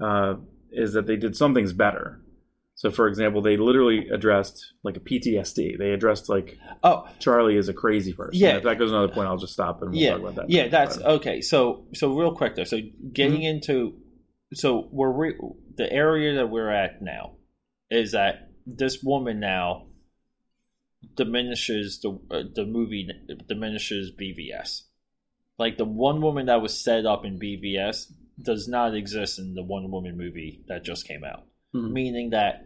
uh, 0.00 0.34
is 0.70 0.92
that 0.94 1.06
they 1.06 1.16
did 1.16 1.36
some 1.36 1.54
things 1.54 1.72
better. 1.72 2.20
So, 2.74 2.90
for 2.90 3.08
example, 3.08 3.40
they 3.40 3.56
literally 3.56 4.08
addressed 4.10 4.74
like 4.82 4.98
a 4.98 5.00
PTSD. 5.00 5.78
They 5.78 5.92
addressed 5.92 6.28
like 6.28 6.58
Oh, 6.82 7.08
Charlie 7.20 7.56
is 7.56 7.70
a 7.70 7.72
crazy 7.72 8.12
person. 8.12 8.38
Yeah. 8.38 8.56
If 8.58 8.64
that 8.64 8.78
goes 8.78 8.90
another 8.90 9.08
point, 9.12 9.28
I'll 9.28 9.38
just 9.38 9.54
stop 9.54 9.80
and 9.80 9.92
we'll 9.92 10.00
yeah, 10.00 10.10
talk 10.10 10.20
about 10.20 10.34
that. 10.36 10.50
yeah. 10.50 10.68
That's 10.68 10.98
okay. 10.98 11.40
So, 11.40 11.86
so 11.94 12.12
real 12.14 12.34
quick 12.34 12.54
though. 12.54 12.64
So, 12.64 12.78
getting 13.12 13.38
Mm-hmm. 13.40 13.42
into, 13.46 13.94
so 14.52 14.88
we're 14.92 15.10
re, 15.10 15.34
the 15.76 15.90
area 15.90 16.34
that 16.34 16.50
we're 16.50 16.70
at 16.70 17.00
now 17.00 17.36
is 17.90 18.12
that 18.12 18.50
this 18.66 19.02
woman 19.02 19.40
now 19.40 19.86
diminishes 21.14 22.00
the 22.00 22.10
uh, 22.30 22.42
the 22.54 22.64
movie 22.66 23.08
diminishes 23.48 24.10
BVS. 24.12 24.82
Like 25.58 25.78
the 25.78 25.84
Wonder 25.84 26.20
Woman 26.22 26.46
that 26.46 26.60
was 26.60 26.78
set 26.78 27.06
up 27.06 27.24
in 27.24 27.38
BVS 27.38 28.12
does 28.40 28.68
not 28.68 28.94
exist 28.94 29.38
in 29.38 29.54
the 29.54 29.62
Wonder 29.62 29.88
Woman 29.88 30.16
movie 30.16 30.62
that 30.68 30.84
just 30.84 31.06
came 31.08 31.24
out. 31.24 31.44
Mhm. 31.74 31.92
Meaning 31.92 32.30
that 32.30 32.64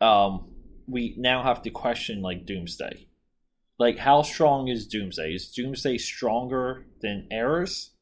um, 0.00 0.52
we 0.86 1.14
now 1.16 1.42
have 1.42 1.62
to 1.62 1.70
question 1.70 2.20
like 2.22 2.44
Doomsday. 2.46 3.08
Like 3.78 3.98
how 3.98 4.22
strong 4.22 4.68
is 4.68 4.86
Doomsday? 4.86 5.32
Is 5.34 5.50
Doomsday 5.52 5.98
stronger 5.98 6.86
than 7.00 7.28
Ares? 7.32 7.92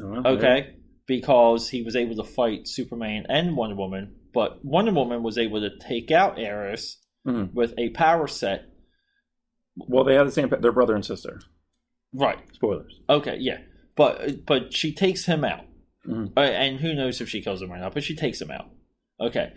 Okay, 0.00 0.76
because 1.06 1.68
he 1.68 1.82
was 1.82 1.96
able 1.96 2.16
to 2.16 2.24
fight 2.24 2.66
Superman 2.66 3.26
and 3.28 3.56
Wonder 3.56 3.76
Woman, 3.76 4.14
but 4.32 4.64
Wonder 4.64 4.92
Woman 4.92 5.22
was 5.22 5.36
able 5.36 5.60
to 5.60 5.70
take 5.78 6.10
out 6.10 6.38
Ares 6.42 6.98
Mhm. 7.26 7.52
with 7.52 7.74
a 7.78 7.90
power 7.90 8.26
set. 8.26 8.64
Well, 9.76 10.04
they 10.04 10.14
have 10.14 10.26
the 10.26 10.32
same. 10.32 10.48
They're 10.48 10.72
brother 10.72 10.94
and 10.94 11.04
sister. 11.04 11.40
Right. 12.14 12.38
Spoilers. 12.54 13.00
Okay. 13.08 13.36
Yeah. 13.38 13.58
But 13.96 14.46
but 14.46 14.72
she 14.72 14.92
takes 14.92 15.26
him 15.26 15.44
out, 15.44 15.64
Mhm. 16.06 16.32
Uh, 16.36 16.40
and 16.40 16.80
who 16.80 16.94
knows 16.94 17.20
if 17.20 17.28
she 17.28 17.42
kills 17.42 17.60
him 17.62 17.72
or 17.72 17.78
not? 17.78 17.94
But 17.94 18.04
she 18.04 18.14
takes 18.16 18.40
him 18.40 18.50
out. 18.50 18.70
Okay. 19.20 19.52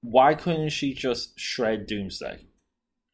Why 0.00 0.34
couldn't 0.34 0.70
she 0.70 0.92
just 0.94 1.38
shred 1.38 1.86
Doomsday? 1.86 2.40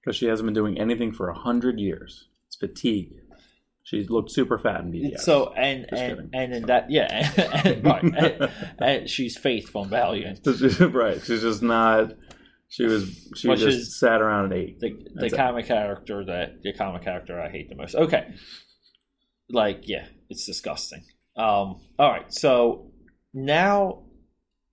Because 0.01 0.17
she 0.17 0.27
hasn't 0.27 0.47
been 0.47 0.55
doing 0.55 0.79
anything 0.79 1.13
for 1.13 1.29
a 1.29 1.35
hundred 1.39 1.79
years. 1.79 2.27
It's 2.47 2.57
fatigue. 2.57 3.13
She's 3.83 4.09
looked 4.11 4.31
super 4.31 4.59
fat 4.59 4.81
in 4.83 4.93
BVS. 4.93 5.21
So 5.21 5.53
and 5.55 5.87
Just 5.91 6.03
and 6.03 6.17
kidding. 6.17 6.31
and 6.33 6.55
in 6.55 6.63
that 6.67 6.91
yeah, 6.91 7.33
and, 7.65 7.85
right, 7.85 8.03
and, 8.03 8.51
and 8.79 9.11
she's 9.11 9.37
Faith 9.37 9.69
from 9.69 9.89
Valiant. 9.89 10.41
right. 10.81 11.21
She's 11.25 11.43
just 11.43 11.63
not. 11.63 12.13
She 12.69 12.85
was. 12.85 13.29
She 13.37 13.53
just 13.57 13.99
sat 13.99 14.21
around 14.23 14.45
and 14.47 14.53
ate. 14.55 14.79
the 14.81 14.91
the 14.91 15.11
That's 15.17 15.33
it. 15.33 15.37
comic 15.37 15.67
character 15.67 16.25
that 16.27 16.63
the 16.63 16.73
comic 16.73 17.03
character 17.03 17.41
I 17.41 17.49
hate 17.51 17.69
the 17.69 17.75
most. 17.75 17.95
Okay, 17.97 18.33
like 19.51 19.83
yeah, 19.89 20.07
it's 20.29 20.47
disgusting. 20.47 21.05
Um, 21.37 21.81
all 21.99 22.11
right, 22.11 22.33
so 22.33 22.91
now 23.33 24.03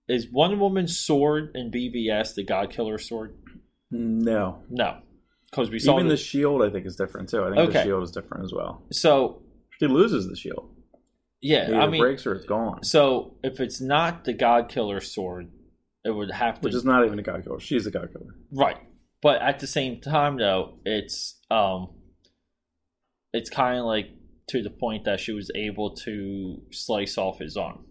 is 0.08 0.28
Wonder 0.30 0.56
Woman's 0.56 0.98
sword 0.98 1.52
in 1.54 1.70
BVS 1.70 2.34
the 2.34 2.44
God 2.44 2.70
Killer 2.70 2.98
sword? 2.98 3.36
No. 3.90 4.62
No, 4.68 4.98
because 5.50 5.70
we 5.70 5.78
saw 5.78 5.94
Even 5.94 6.08
the, 6.08 6.14
the 6.14 6.20
shield, 6.20 6.62
I 6.62 6.70
think, 6.70 6.86
is 6.86 6.96
different 6.96 7.28
too. 7.28 7.44
I 7.44 7.54
think 7.54 7.72
the 7.72 7.82
shield 7.84 8.02
is 8.02 8.10
different 8.10 8.44
as 8.44 8.52
well. 8.52 8.82
so 8.92 9.42
She 9.78 9.86
loses 9.86 10.28
the 10.28 10.36
shield. 10.36 10.74
yeah. 11.40 11.64
Either 11.64 11.80
I 11.80 11.86
mean, 11.88 12.00
breaks 12.00 12.26
or 12.26 12.34
it's 12.34 12.46
gone. 12.46 12.82
so 12.84 13.36
if 13.42 13.60
it's 13.60 13.80
not 13.80 14.24
the 14.24 14.32
God 14.34 14.68
Killer 14.68 15.00
sword, 15.00 15.50
it 16.04 16.10
would 16.10 16.30
have 16.30 16.56
to 16.60 16.64
Which 16.64 16.74
is 16.74 16.84
not 16.84 17.04
even 17.04 17.18
a 17.18 17.22
god 17.22 17.44
killer. 17.44 17.60
She's 17.60 17.86
a 17.86 17.90
god 17.90 18.10
killer. 18.12 18.34
Right. 18.52 18.78
But 19.20 19.42
at 19.42 19.58
the 19.58 19.66
same 19.66 20.00
time 20.00 20.36
though, 20.38 20.78
it's 20.84 21.38
um 21.50 21.88
it's 23.32 23.50
kind 23.50 23.78
of 23.78 23.84
like 23.84 24.10
to 24.48 24.62
the 24.62 24.70
point 24.70 25.04
that 25.04 25.20
she 25.20 25.32
was 25.32 25.50
able 25.54 25.94
to 25.94 26.62
slice 26.70 27.18
off 27.18 27.38
his 27.38 27.56
arm. 27.56 27.84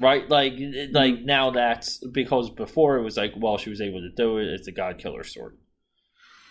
Right? 0.00 0.28
Like 0.28 0.54
like 0.54 1.14
mm-hmm. 1.14 1.26
now 1.26 1.50
that's 1.50 1.98
because 1.98 2.50
before 2.50 2.96
it 2.96 3.02
was 3.02 3.16
like 3.16 3.34
well 3.36 3.58
she 3.58 3.70
was 3.70 3.80
able 3.80 4.00
to 4.00 4.10
do 4.10 4.38
it 4.38 4.46
it's 4.46 4.66
a 4.66 4.72
god 4.72 4.98
killer 4.98 5.22
sword. 5.22 5.56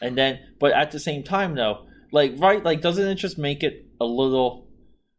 And 0.02 0.18
then 0.18 0.40
but 0.60 0.72
at 0.72 0.92
the 0.92 1.00
same 1.00 1.24
time 1.24 1.56
though, 1.56 1.86
like 2.12 2.34
right 2.38 2.64
like 2.64 2.82
doesn't 2.82 3.08
it 3.08 3.16
just 3.16 3.38
make 3.38 3.64
it 3.64 3.88
a 4.00 4.06
little 4.06 4.70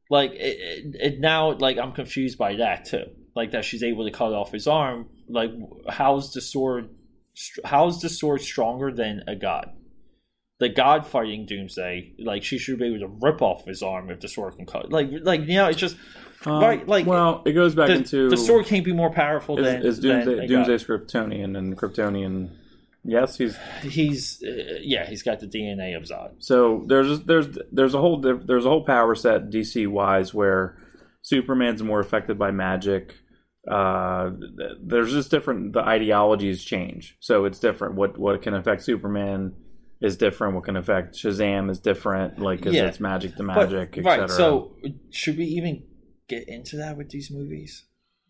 like 0.08 0.32
it, 0.32 0.58
it, 0.58 0.96
it 1.00 1.20
now 1.20 1.52
like 1.52 1.78
I'm 1.78 1.92
confused 1.92 2.38
by 2.38 2.56
that 2.56 2.86
too. 2.86 3.04
Like 3.34 3.50
that 3.52 3.64
she's 3.64 3.82
able 3.82 4.04
to 4.04 4.10
cut 4.10 4.32
off 4.32 4.52
his 4.52 4.66
arm. 4.66 5.08
Like 5.28 5.50
how's 5.88 6.32
the 6.32 6.40
sword? 6.40 6.90
How's 7.64 8.00
the 8.00 8.08
sword 8.08 8.42
stronger 8.42 8.92
than 8.92 9.22
a 9.26 9.34
god? 9.34 9.72
The 10.62 10.68
god 10.68 11.04
fighting 11.04 11.44
Doomsday, 11.44 12.12
like 12.20 12.44
she 12.44 12.56
should 12.56 12.78
be 12.78 12.86
able 12.86 13.00
to 13.00 13.12
rip 13.20 13.42
off 13.42 13.64
his 13.64 13.82
arm 13.82 14.10
if 14.10 14.20
the 14.20 14.28
sword 14.28 14.54
can 14.54 14.64
cut. 14.64 14.92
Like 14.92 15.08
like 15.22 15.40
you 15.40 15.56
know, 15.56 15.66
it's 15.66 15.78
just 15.78 15.96
Right, 16.46 16.86
like, 16.86 17.04
Um, 17.04 17.10
well, 17.10 17.42
it 17.44 17.52
goes 17.52 17.74
back 17.74 17.88
the, 17.88 17.94
into 17.94 18.28
the 18.28 18.36
sword 18.36 18.66
can't 18.66 18.84
be 18.84 18.92
more 18.92 19.10
powerful 19.10 19.58
is, 19.58 19.64
than 19.64 19.86
is 19.86 20.00
than 20.00 20.24
Doomsday, 20.24 20.44
a 20.44 20.48
Doomsday's 20.48 20.84
Kryptonian 20.84 21.56
and 21.56 21.76
Kryptonian. 21.76 22.50
Yes, 23.04 23.36
he's. 23.36 23.56
He's 23.82 24.42
uh, 24.42 24.78
yeah, 24.80 25.06
he's 25.06 25.22
got 25.22 25.40
the 25.40 25.46
DNA 25.46 25.96
of 25.96 26.04
Zod. 26.04 26.34
so 26.38 26.84
there's 26.86 27.20
there's 27.22 27.58
there's 27.70 27.94
a 27.94 28.00
whole 28.00 28.20
there's 28.20 28.64
a 28.64 28.68
whole 28.68 28.84
power 28.84 29.14
set 29.14 29.50
DC 29.50 29.88
wise 29.88 30.32
where 30.32 30.76
Superman's 31.22 31.82
more 31.82 32.00
affected 32.00 32.38
by 32.38 32.50
magic. 32.50 33.14
Uh, 33.68 34.30
there's 34.80 35.12
just 35.12 35.30
different. 35.30 35.72
The 35.72 35.80
ideologies 35.80 36.64
change, 36.64 37.16
so 37.20 37.44
it's 37.44 37.58
different. 37.58 37.94
What 37.94 38.18
what 38.18 38.42
can 38.42 38.54
affect 38.54 38.82
Superman 38.82 39.54
is 40.02 40.16
different. 40.16 40.54
What 40.54 40.64
can 40.64 40.76
affect 40.76 41.14
Shazam 41.14 41.70
is 41.70 41.78
different. 41.80 42.38
Like 42.38 42.58
because 42.60 42.74
Yeah. 42.74 42.86
it's 42.86 43.00
magic 43.00 43.32
to 43.36 43.44
But- 43.44 43.70
magic, 43.70 43.98
right. 44.04 44.28
So 44.28 44.76
should 45.10 45.38
we 45.38 45.44
even 45.44 45.84
get 46.28 46.48
into 46.48 46.76
that 46.76 46.96
with 46.96 47.10
these 47.10 47.30
movies? 47.30 47.84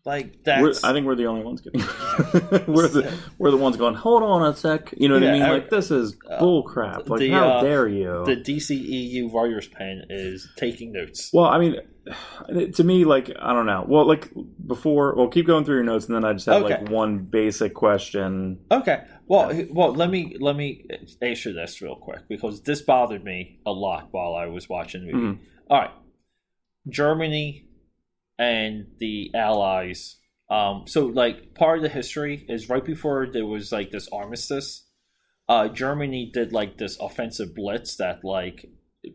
Like 0.05 0.39
We're, 0.45 0.73
I 0.83 0.91
think 0.91 1.05
we're 1.05 1.15
the 1.15 1.27
only 1.27 1.45
ones 1.45 1.61
getting. 1.61 1.79
we're 2.67 2.89
the 2.89 3.13
we're 3.37 3.51
the 3.51 3.57
ones 3.57 3.77
going. 3.77 3.95
Hold 3.95 4.21
on 4.21 4.45
a 4.51 4.53
sec. 4.53 4.93
You 4.97 5.07
know 5.07 5.13
what 5.15 5.23
Yeah, 5.23 5.29
I 5.29 5.33
mean? 5.33 5.41
I- 5.43 5.51
Like 5.53 5.69
this 5.69 5.91
is 5.91 6.17
uh, 6.29 6.39
bull 6.39 6.63
crap. 6.63 7.07
Like 7.07 7.19
the, 7.21 7.29
how 7.29 7.49
uh, 7.49 7.61
dare 7.63 7.87
you? 7.87 8.23
the 8.25 8.35
DCEU 8.35 9.31
writer's 9.33 9.69
pen 9.69 10.03
is 10.09 10.49
taking 10.57 10.91
notes. 10.91 11.29
Well, 11.33 11.45
I 11.45 11.57
mean, 11.57 11.77
to 12.73 12.83
me, 12.83 13.05
like 13.05 13.31
I 13.39 13.53
don't 13.53 13.65
know. 13.65 13.85
Well, 13.87 14.07
like 14.07 14.29
before, 14.65 15.15
well, 15.15 15.27
keep 15.27 15.47
going 15.47 15.65
through 15.65 15.75
your 15.75 15.83
notes, 15.83 16.05
and 16.05 16.15
then 16.15 16.25
I 16.25 16.33
just 16.33 16.45
have 16.47 16.63
Okay. 16.63 16.79
like 16.79 16.89
one 16.89 17.19
basic 17.19 17.73
question. 17.73 18.59
Okay. 18.71 19.03
Well, 19.25 19.65
well, 19.71 19.93
let 19.93 20.09
me 20.09 20.35
let 20.39 20.55
me 20.55 20.85
answer 21.21 21.53
this 21.53 21.81
real 21.81 21.95
quick 21.95 22.27
because 22.27 22.61
this 22.63 22.81
bothered 22.81 23.23
me 23.23 23.59
a 23.65 23.71
lot 23.71 24.09
while 24.11 24.35
I 24.35 24.47
was 24.47 24.67
watching 24.67 25.05
the 25.07 25.13
movie. 25.13 25.39
All 25.69 25.79
right, 25.79 25.91
Germany 26.89 27.67
and 28.37 28.87
the 28.99 29.31
Allies. 29.33 30.17
Um, 30.49 30.83
so, 30.87 31.05
like, 31.05 31.55
part 31.55 31.77
of 31.77 31.83
the 31.83 31.89
history 31.89 32.45
is 32.49 32.69
right 32.69 32.83
before 32.83 33.27
there 33.31 33.45
was 33.45 33.71
like 33.71 33.91
this 33.91 34.09
armistice. 34.11 34.87
Uh, 35.47 35.67
Germany 35.69 36.29
did 36.33 36.51
like 36.53 36.77
this 36.77 36.97
offensive 36.99 37.55
blitz 37.55 37.95
that 37.97 38.23
like 38.23 38.65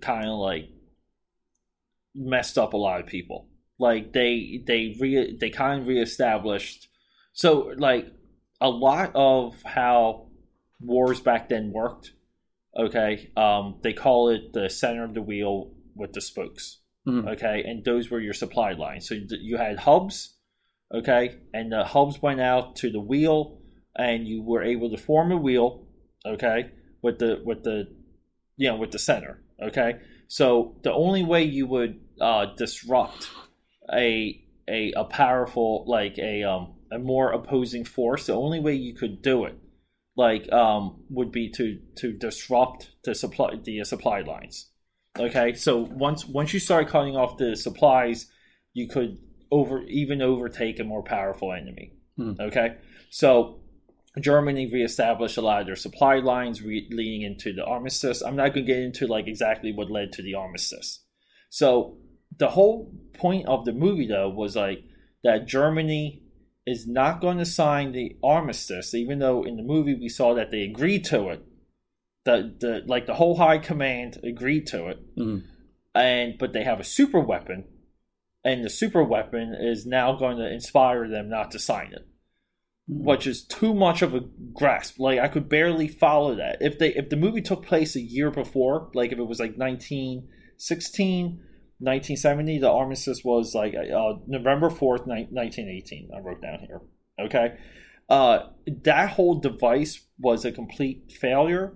kind 0.00 0.26
of 0.26 0.38
like 0.38 0.70
messed 2.14 2.58
up 2.58 2.72
a 2.72 2.76
lot 2.76 3.00
of 3.00 3.06
people. 3.06 3.48
Like 3.78 4.12
they 4.12 4.62
they 4.66 4.96
re 4.98 5.36
they 5.40 5.50
kind 5.50 5.80
of 5.80 5.86
reestablished. 5.86 6.88
So 7.32 7.72
like 7.76 8.06
a 8.60 8.68
lot 8.68 9.12
of 9.14 9.62
how 9.62 10.28
wars 10.80 11.20
back 11.20 11.48
then 11.48 11.72
worked. 11.72 12.12
Okay, 12.76 13.30
um, 13.36 13.78
they 13.82 13.92
call 13.92 14.28
it 14.28 14.52
the 14.52 14.68
center 14.68 15.04
of 15.04 15.14
the 15.14 15.22
wheel 15.22 15.72
with 15.94 16.12
the 16.12 16.20
spokes. 16.20 16.78
Mhm. 17.06 17.28
Okay, 17.32 17.62
and 17.64 17.84
those 17.84 18.10
were 18.10 18.20
your 18.20 18.34
supply 18.34 18.72
lines. 18.72 19.08
So 19.08 19.14
you 19.14 19.56
had 19.56 19.78
hubs. 19.80 20.36
Okay, 20.92 21.36
and 21.52 21.70
the 21.70 21.84
hubs 21.84 22.20
went 22.22 22.40
out 22.40 22.76
to 22.76 22.90
the 22.90 23.00
wheel, 23.00 23.60
and 23.96 24.26
you 24.26 24.42
were 24.42 24.62
able 24.62 24.90
to 24.90 24.96
form 24.96 25.32
a 25.32 25.36
wheel. 25.36 25.86
Okay, 26.26 26.70
with 27.02 27.18
the 27.18 27.40
with 27.44 27.62
the 27.62 27.94
you 28.56 28.68
know 28.68 28.76
with 28.76 28.90
the 28.90 28.98
center. 28.98 29.42
Okay, 29.62 30.00
so 30.28 30.76
the 30.82 30.92
only 30.92 31.24
way 31.24 31.42
you 31.42 31.66
would 31.66 32.00
uh, 32.20 32.46
disrupt 32.56 33.30
a 33.92 34.44
a 34.68 34.92
a 34.96 35.04
powerful 35.04 35.84
like 35.86 36.18
a 36.18 36.44
um 36.44 36.74
a 36.92 36.98
more 36.98 37.32
opposing 37.32 37.84
force, 37.84 38.26
the 38.26 38.34
only 38.34 38.60
way 38.60 38.74
you 38.74 38.94
could 38.94 39.22
do 39.22 39.44
it 39.44 39.58
like 40.16 40.50
um 40.52 41.02
would 41.08 41.32
be 41.32 41.48
to 41.48 41.78
to 41.96 42.12
disrupt 42.12 42.90
the 43.04 43.14
supply 43.14 43.54
the 43.64 43.82
supply 43.84 44.20
lines. 44.20 44.70
Okay, 45.18 45.54
so 45.54 45.78
once 45.78 46.26
once 46.26 46.52
you 46.52 46.60
start 46.60 46.88
cutting 46.88 47.16
off 47.16 47.38
the 47.38 47.56
supplies, 47.56 48.26
you 48.74 48.88
could 48.88 49.18
over 49.50 49.82
even 49.84 50.20
overtake 50.20 50.78
a 50.78 50.84
more 50.84 51.02
powerful 51.02 51.52
enemy. 51.52 51.92
Hmm. 52.16 52.32
Okay, 52.38 52.76
so 53.10 53.60
Germany 54.20 54.66
reestablished 54.72 55.36
a 55.36 55.42
lot 55.42 55.60
of 55.60 55.66
their 55.66 55.76
supply 55.76 56.16
lines 56.16 56.62
re- 56.62 56.88
leading 56.90 57.22
into 57.22 57.52
the 57.52 57.64
armistice. 57.64 58.22
I'm 58.22 58.36
not 58.36 58.54
going 58.54 58.66
to 58.66 58.72
get 58.72 58.82
into 58.82 59.06
like 59.06 59.26
exactly 59.28 59.72
what 59.72 59.90
led 59.90 60.12
to 60.12 60.22
the 60.22 60.34
armistice. 60.34 61.00
So 61.50 61.98
the 62.36 62.48
whole 62.50 62.92
point 63.14 63.46
of 63.46 63.64
the 63.64 63.72
movie 63.72 64.06
though 64.06 64.28
was 64.28 64.56
like 64.56 64.84
that 65.24 65.46
Germany 65.46 66.22
is 66.66 66.86
not 66.86 67.20
going 67.20 67.38
to 67.38 67.46
sign 67.46 67.92
the 67.92 68.16
armistice, 68.22 68.94
even 68.94 69.18
though 69.20 69.42
in 69.44 69.56
the 69.56 69.62
movie 69.62 69.94
we 69.94 70.08
saw 70.08 70.34
that 70.34 70.50
they 70.50 70.62
agreed 70.62 71.04
to 71.06 71.28
it. 71.28 71.42
The 72.24 72.54
the 72.60 72.82
like 72.86 73.06
the 73.06 73.14
whole 73.14 73.36
high 73.36 73.58
command 73.58 74.18
agreed 74.22 74.66
to 74.68 74.88
it, 74.88 75.16
Mhm. 75.16 75.44
and 75.94 76.34
but 76.38 76.52
they 76.52 76.64
have 76.64 76.80
a 76.80 76.84
super 76.84 77.20
weapon, 77.20 77.64
and 78.44 78.64
the 78.64 78.68
super 78.68 79.02
weapon 79.04 79.54
is 79.58 79.86
now 79.86 80.14
going 80.14 80.36
to 80.38 80.52
inspire 80.52 81.08
them 81.08 81.28
not 81.30 81.50
to 81.52 81.58
sign 81.58 81.92
it, 81.94 82.06
which 82.88 83.26
is 83.26 83.44
too 83.44 83.74
much 83.74 84.02
of 84.02 84.14
a 84.14 84.20
grasp. 84.54 84.98
Like 84.98 85.18
I 85.18 85.28
could 85.28 85.48
barely 85.48 85.88
follow 85.88 86.34
that. 86.36 86.58
If 86.60 86.78
they 86.78 86.94
if 86.94 87.10
the 87.10 87.16
movie 87.16 87.42
took 87.42 87.64
place 87.64 87.94
a 87.94 88.00
year 88.00 88.30
before, 88.30 88.90
like 88.94 89.12
if 89.12 89.18
it 89.18 89.26
was 89.26 89.40
like 89.40 89.56
1916. 89.56 91.44
1970, 91.80 92.58
the 92.58 92.68
armistice 92.68 93.22
was 93.22 93.54
like 93.54 93.72
uh, 93.72 94.14
November 94.26 94.68
4th, 94.68 95.06
ni- 95.06 95.28
1918. 95.30 96.10
I 96.12 96.18
wrote 96.18 96.42
down 96.42 96.58
here. 96.66 96.80
Okay. 97.20 97.56
Uh, 98.08 98.48
that 98.82 99.10
whole 99.10 99.38
device 99.38 100.04
was 100.18 100.44
a 100.44 100.50
complete 100.50 101.12
failure. 101.12 101.74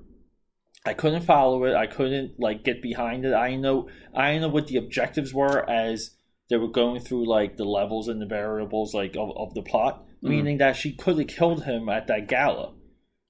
I 0.84 0.94
couldn't 0.94 1.22
follow 1.22 1.64
it. 1.64 1.74
I 1.74 1.86
couldn't 1.86 2.40
like 2.40 2.64
get 2.64 2.82
behind 2.82 3.24
it. 3.24 3.34
I 3.34 3.54
know 3.54 3.88
I 4.14 4.38
know 4.38 4.48
what 4.48 4.66
the 4.66 4.78
objectives 4.78 5.32
were 5.32 5.68
as 5.70 6.16
they 6.50 6.56
were 6.56 6.68
going 6.68 7.00
through 7.00 7.28
like 7.28 7.56
the 7.56 7.64
levels 7.64 8.08
and 8.08 8.20
the 8.20 8.26
variables 8.26 8.92
like 8.92 9.14
of, 9.16 9.30
of 9.36 9.54
the 9.54 9.62
plot, 9.62 10.04
Mhm. 10.22 10.28
meaning 10.28 10.58
that 10.58 10.76
she 10.76 10.92
could 10.92 11.18
have 11.18 11.26
killed 11.28 11.64
him 11.64 11.88
at 11.88 12.06
that 12.06 12.28
gala. 12.28 12.72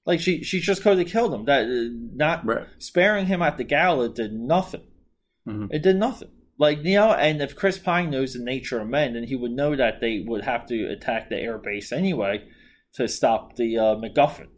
Like 0.04 0.20
she 0.20 0.42
she 0.42 0.60
just 0.60 0.82
could 0.82 0.98
have 0.98 1.06
killed 1.06 1.32
him. 1.32 1.44
That 1.46 1.64
uh, 1.66 1.94
not 2.14 2.44
Right. 2.44 2.66
sparing 2.78 3.26
him 3.26 3.40
at 3.42 3.56
the 3.56 3.64
gala 3.64 4.08
did 4.08 4.32
nothing. 4.32 4.82
Mhm. 5.48 5.68
It 5.72 5.82
did 5.82 5.96
nothing. 5.96 6.28
Like 6.58 6.84
you 6.84 6.96
know, 6.96 7.12
and 7.12 7.40
if 7.40 7.56
Chris 7.56 7.78
Pine 7.78 8.10
knows 8.10 8.34
the 8.34 8.44
nature 8.44 8.80
of 8.80 8.88
men, 8.88 9.14
then 9.14 9.24
he 9.24 9.36
would 9.36 9.52
know 9.52 9.74
that 9.76 10.00
they 10.00 10.20
would 10.26 10.42
have 10.44 10.66
to 10.66 10.86
attack 10.86 11.28
the 11.28 11.36
air 11.38 11.58
base 11.58 11.92
anyway 11.92 12.44
to 12.94 13.08
stop 13.08 13.56
the 13.56 13.78
uh, 13.78 13.96
MacGuffin. 13.96 14.48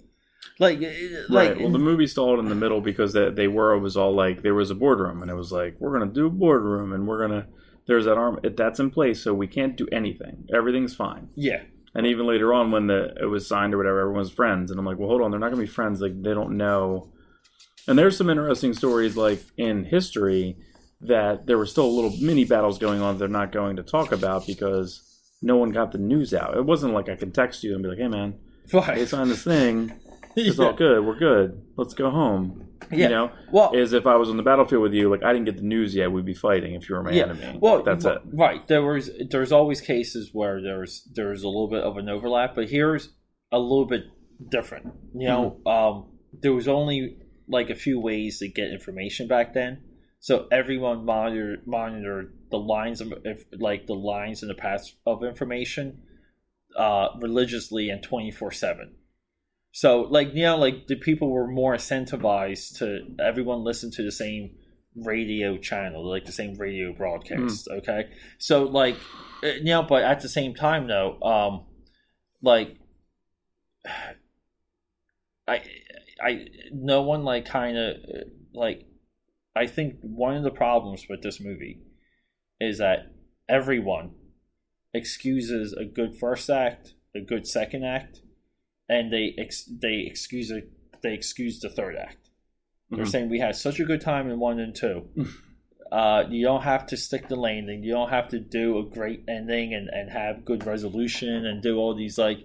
Like, 0.59 0.81
like 0.81 0.90
right. 1.31 1.59
Well, 1.61 1.70
the 1.70 1.79
movie 1.79 2.07
stalled 2.07 2.38
in 2.40 2.47
the 2.49 2.55
middle 2.55 2.81
because 2.81 3.12
they, 3.12 3.31
they 3.31 3.49
were 3.49 3.73
it 3.75 3.81
was 3.81 3.97
all 3.97 4.12
like 4.14 4.42
there 4.42 4.55
was 4.55 4.70
a 4.70 4.75
boardroom 4.75 5.23
and 5.23 5.31
it 5.31 5.35
was 5.35 5.53
like 5.53 5.77
we're 5.81 5.92
gonna 5.99 6.11
do 6.12 6.27
a 6.27 6.31
boardroom 6.31 6.92
and 6.92 7.07
we're 7.07 7.20
gonna 7.27 7.47
there's 7.87 8.05
that 8.05 8.18
arm 8.18 8.38
it, 8.42 8.57
that's 8.57 8.79
in 8.79 8.90
place 8.90 9.23
so 9.23 9.33
we 9.33 9.47
can't 9.47 9.77
do 9.77 9.87
anything 9.90 10.44
everything's 10.55 10.94
fine 10.94 11.29
yeah, 11.35 11.62
and 11.94 12.07
even 12.07 12.26
later 12.26 12.52
on 12.52 12.70
when 12.70 12.87
the 12.87 13.14
it 13.20 13.26
was 13.26 13.46
signed 13.46 13.74
or 13.74 13.76
whatever 13.76 14.00
everyone's 14.00 14.30
friends 14.30 14.70
and 14.70 14.78
I'm 14.78 14.87
like 14.87 14.98
well 14.98 15.09
hold 15.09 15.22
on 15.22 15.30
they're 15.30 15.40
not 15.40 15.50
gonna 15.50 15.62
be 15.62 15.68
friends 15.68 16.00
like 16.00 16.20
they 16.22 16.35
don't 16.35 16.57
know 16.57 17.12
and 17.87 17.98
there's 17.98 18.16
some 18.16 18.30
interesting 18.30 18.74
stories 18.74 19.16
like 19.16 19.42
in 19.57 19.85
history 19.85 20.57
that 21.00 21.46
there 21.46 21.59
were 21.59 21.66
still 21.66 21.94
little 21.94 22.16
mini 22.20 22.44
battles 22.44 22.78
going 22.78 23.00
on 23.00 23.14
that 23.14 23.18
they're 23.18 23.28
not 23.28 23.52
going 23.52 23.76
to 23.76 23.83
talk 23.83 24.12
about 24.12 24.46
because 24.46 25.02
no 25.42 25.57
one 25.57 25.70
got 25.70 25.92
the 25.92 25.98
news 25.98 26.33
out 26.33 26.57
it 26.57 26.64
wasn't 26.64 26.94
like 26.94 27.09
I 27.09 27.16
could 27.16 27.35
text 27.35 27.62
you 27.62 27.74
and 27.74 27.83
be 27.83 27.88
like 27.88 27.98
hey 27.98 28.09
man 28.09 28.38
they 28.72 28.78
right. 28.78 29.09
signed 29.09 29.30
this 29.30 29.44
thing 29.44 29.92
it's 30.37 30.59
yeah. 30.59 30.66
all 30.66 30.72
good. 30.72 31.04
We're 31.04 31.18
good. 31.18 31.62
Let's 31.76 31.94
go 31.94 32.11
home. 32.11 32.63
Yeah. 32.90 32.99
You 33.05 33.09
know, 33.09 33.31
Well, 33.51 33.73
is 33.75 33.92
if 33.92 34.07
I 34.07 34.16
was 34.16 34.29
on 34.29 34.37
the 34.37 34.42
battlefield 34.42 34.83
with 34.83 34.92
you, 34.94 35.09
like 35.11 35.23
I 35.25 35.33
didn't 35.33 35.47
get 35.47 35.57
the 35.57 35.62
news 35.62 35.94
yet, 35.94 36.11
we'd 36.12 36.25
be 36.25 36.35
fighting 36.35 36.75
if 36.75 36.88
you 36.88 36.94
were 36.94 37.03
my 37.03 37.12
Yeah. 37.12 37.25
enemy. 37.25 37.59
well, 37.61 37.83
that's 37.83 38.05
well, 38.05 38.16
it. 38.16 38.23
Right. 38.33 38.66
There 38.68 38.83
was 38.85 39.11
there's 39.31 39.53
always 39.53 39.81
cases 39.81 40.31
where 40.33 40.61
there's 40.62 41.09
there's 41.14 41.42
a 41.42 41.49
little 41.49 41.68
bit 41.68 41.83
of 41.83 41.97
an 41.97 42.09
overlap, 42.09 42.55
but 42.55 42.68
here's 42.70 43.11
a 43.53 43.59
little 43.59 43.87
bit 43.87 44.05
different. 44.51 44.92
You 45.14 45.29
know, 45.29 45.61
Mm-hmm. 45.66 45.68
um, 45.68 46.07
there 46.40 46.53
was 46.53 46.66
only 46.68 47.18
like 47.49 47.70
a 47.70 47.75
few 47.75 48.01
ways 48.01 48.38
to 48.40 48.49
get 48.49 48.68
information 48.73 49.29
back 49.29 49.53
then, 49.55 49.83
so 50.18 50.47
everyone 50.51 51.05
monitored 51.05 51.66
monitored 51.66 52.35
the 52.51 52.59
lines 52.59 53.01
of 53.01 53.12
if, 53.25 53.44
like 53.59 53.87
the 53.87 53.94
lines 53.94 54.42
in 54.42 54.49
the 54.49 54.55
path 54.55 54.85
of 55.07 55.23
information 55.25 56.03
uh, 56.77 57.09
religiously 57.20 57.88
and 57.90 58.03
twenty 58.03 58.31
four 58.31 58.51
seven. 58.51 58.94
So 59.76 60.02
like 60.02 60.34
you 60.34 60.44
know 60.44 60.56
like 60.56 60.87
the 60.87 60.94
people 60.94 61.30
were 61.30 61.48
more 61.48 61.74
incentivized 61.74 62.78
to 62.78 63.00
everyone 63.20 63.64
listen 63.64 63.90
to 63.90 64.04
the 64.04 64.12
same 64.12 64.54
radio 64.94 65.58
channel, 65.58 66.08
like 66.08 66.24
the 66.24 66.30
same 66.30 66.54
radio 66.54 66.92
broadcast. 66.92 67.66
Okay, 67.78 68.08
so 68.38 68.62
like 68.62 68.94
uh, 69.42 69.48
you 69.48 69.64
know, 69.64 69.82
but 69.82 70.04
at 70.04 70.20
the 70.20 70.28
same 70.28 70.54
time 70.54 70.87
though, 70.87 71.20
um, 71.22 71.64
like 72.40 72.76
I 75.48 75.64
I 76.22 76.46
no 76.70 77.02
one 77.02 77.24
like 77.24 77.44
kind 77.44 77.76
of 77.76 77.96
like 78.54 78.87
I 79.56 79.66
think 79.66 79.96
one 80.02 80.37
of 80.37 80.44
the 80.44 80.52
problems 80.52 81.06
with 81.10 81.20
this 81.22 81.40
movie 81.40 81.80
is 82.60 82.78
that 82.78 83.12
everyone 83.48 84.12
excuses 84.94 85.72
a 85.72 85.84
good 85.84 86.16
first 86.16 86.48
act, 86.48 86.94
a 87.16 87.20
good 87.20 87.48
second 87.48 87.84
act, 87.84 88.20
and 88.88 89.12
they 89.12 89.35
ex- 89.38 89.64
they 89.64 90.05
excuse 90.07 90.51
it, 90.51 90.70
they 91.03 91.14
excuse 91.14 91.61
the 91.61 91.68
third 91.70 91.97
act. 91.97 92.31
They're 92.90 93.05
Mhm. 93.05 93.09
saying 93.09 93.29
we 93.31 93.38
had 93.40 93.57
such 93.57 93.81
a 93.81 93.85
good 93.85 94.01
time 94.01 94.31
in 94.31 94.38
one 94.38 94.59
and 94.61 94.75
two. 94.75 95.09
uh, 95.92 96.25
you 96.29 96.44
don't 96.44 96.63
have 96.63 96.87
to 96.88 96.96
stick 96.96 97.29
the 97.29 97.37
landing. 97.37 97.83
You 97.83 97.92
don't 97.92 98.11
have 98.11 98.29
to 98.29 98.38
do 98.40 98.79
a 98.79 98.85
great 98.85 99.25
ending 99.29 99.75
and, 99.75 99.88
and 99.88 100.11
have 100.11 100.44
good 100.44 100.67
resolution 100.67 101.46
and 101.46 101.63
do 101.63 101.77
all 101.79 101.94
these 101.94 102.19
like 102.19 102.44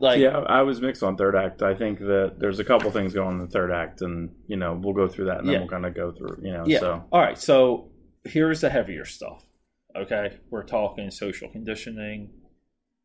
like 0.00 0.18
yeah, 0.18 0.38
I 0.38 0.62
was 0.62 0.80
mixed 0.80 1.04
on 1.04 1.16
third 1.16 1.36
act. 1.36 1.62
I 1.62 1.74
think 1.74 2.00
that 2.00 2.34
there's 2.38 2.58
a 2.58 2.64
couple 2.64 2.90
things 2.90 3.14
going 3.14 3.34
in 3.34 3.38
the 3.38 3.46
third 3.46 3.70
act, 3.70 4.02
and 4.02 4.34
you 4.48 4.56
know 4.56 4.74
we'll 4.74 4.92
go 4.92 5.06
through 5.06 5.26
that, 5.26 5.38
and 5.38 5.46
then 5.46 5.52
Yeah. 5.54 5.58
we'll 5.60 5.68
kind 5.68 5.86
of 5.86 5.94
go 5.94 6.10
through. 6.10 6.40
You 6.42 6.52
know, 6.52 6.64
Yeah. 6.66 6.80
so 6.80 7.04
All 7.12 7.20
right, 7.20 7.38
so 7.38 7.90
here's 8.24 8.60
the 8.60 8.70
heavier 8.70 9.04
stuff. 9.04 9.46
Okay, 9.96 10.38
we're 10.50 10.64
talking 10.64 11.10
social 11.12 11.48
conditioning. 11.48 12.30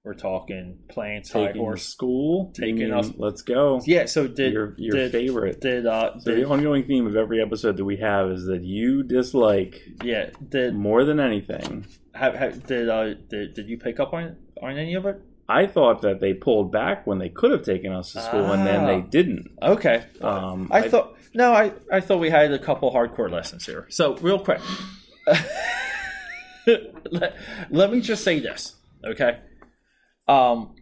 We're 0.10 0.16
talking 0.16 0.80
plants, 0.88 1.32
high 1.32 1.52
taking 1.52 1.78
school, 1.78 2.52
Taking 2.56 2.92
us- 2.92 3.12
Let's 3.16 3.44
go. 3.44 3.80
Yeah. 3.86 4.06
So 4.08 4.28
did 4.28 4.54
your 4.54 4.74
your 4.80 4.92
did, 4.96 5.12
favorite. 5.12 5.62
did 5.62 5.86
uh 5.86 6.18
so 6.20 6.32
did, 6.32 6.40
the 6.44 6.50
ongoing 6.50 6.86
theme 6.86 7.06
of 7.06 7.16
every 7.16 7.40
episode 7.40 7.78
that 7.78 7.86
we 7.86 7.98
have 7.98 8.32
is 8.32 8.46
that 8.48 8.64
you 8.64 9.04
dislike 9.04 9.80
yeah 10.04 10.32
did 10.50 10.74
more 10.74 11.04
than 11.04 11.20
anything. 11.20 11.86
have, 12.16 12.34
have 12.34 12.66
did 12.66 12.90
uh 12.90 13.14
did, 13.30 13.54
did 13.54 13.70
you 13.70 13.78
pick 13.78 14.00
up 14.00 14.12
on 14.14 14.36
on 14.64 14.80
any 14.80 14.96
of 14.96 15.06
it? 15.06 15.22
I 15.48 15.68
thought 15.68 16.02
that 16.02 16.20
they 16.22 16.34
pulled 16.34 16.72
back 16.72 17.06
when 17.06 17.20
they 17.20 17.30
could 17.30 17.52
have 17.52 17.62
taken 17.64 17.92
us 17.94 18.14
to 18.14 18.22
school, 18.22 18.52
and 18.52 18.66
then 18.66 18.88
they 18.88 18.96
Ah. 19.06 19.12
didn't. 19.12 19.52
Okay. 19.62 20.06
Um, 20.22 20.70
I, 20.72 20.90
thought 20.90 21.16
no, 21.36 21.54
I, 21.54 21.72
I 21.92 22.00
thought 22.02 22.20
we 22.20 22.32
had 22.32 22.52
a 22.52 22.58
couple 22.60 22.92
hardcore 22.92 23.30
lessons 23.32 23.64
here. 23.64 23.86
So 23.90 24.16
real 24.18 24.40
quick, 24.40 24.60
let, 27.12 27.36
let 27.70 27.92
me 27.92 28.02
just 28.02 28.24
say 28.24 28.40
this, 28.40 28.76
okay? 29.04 29.40
Um, 30.30 30.76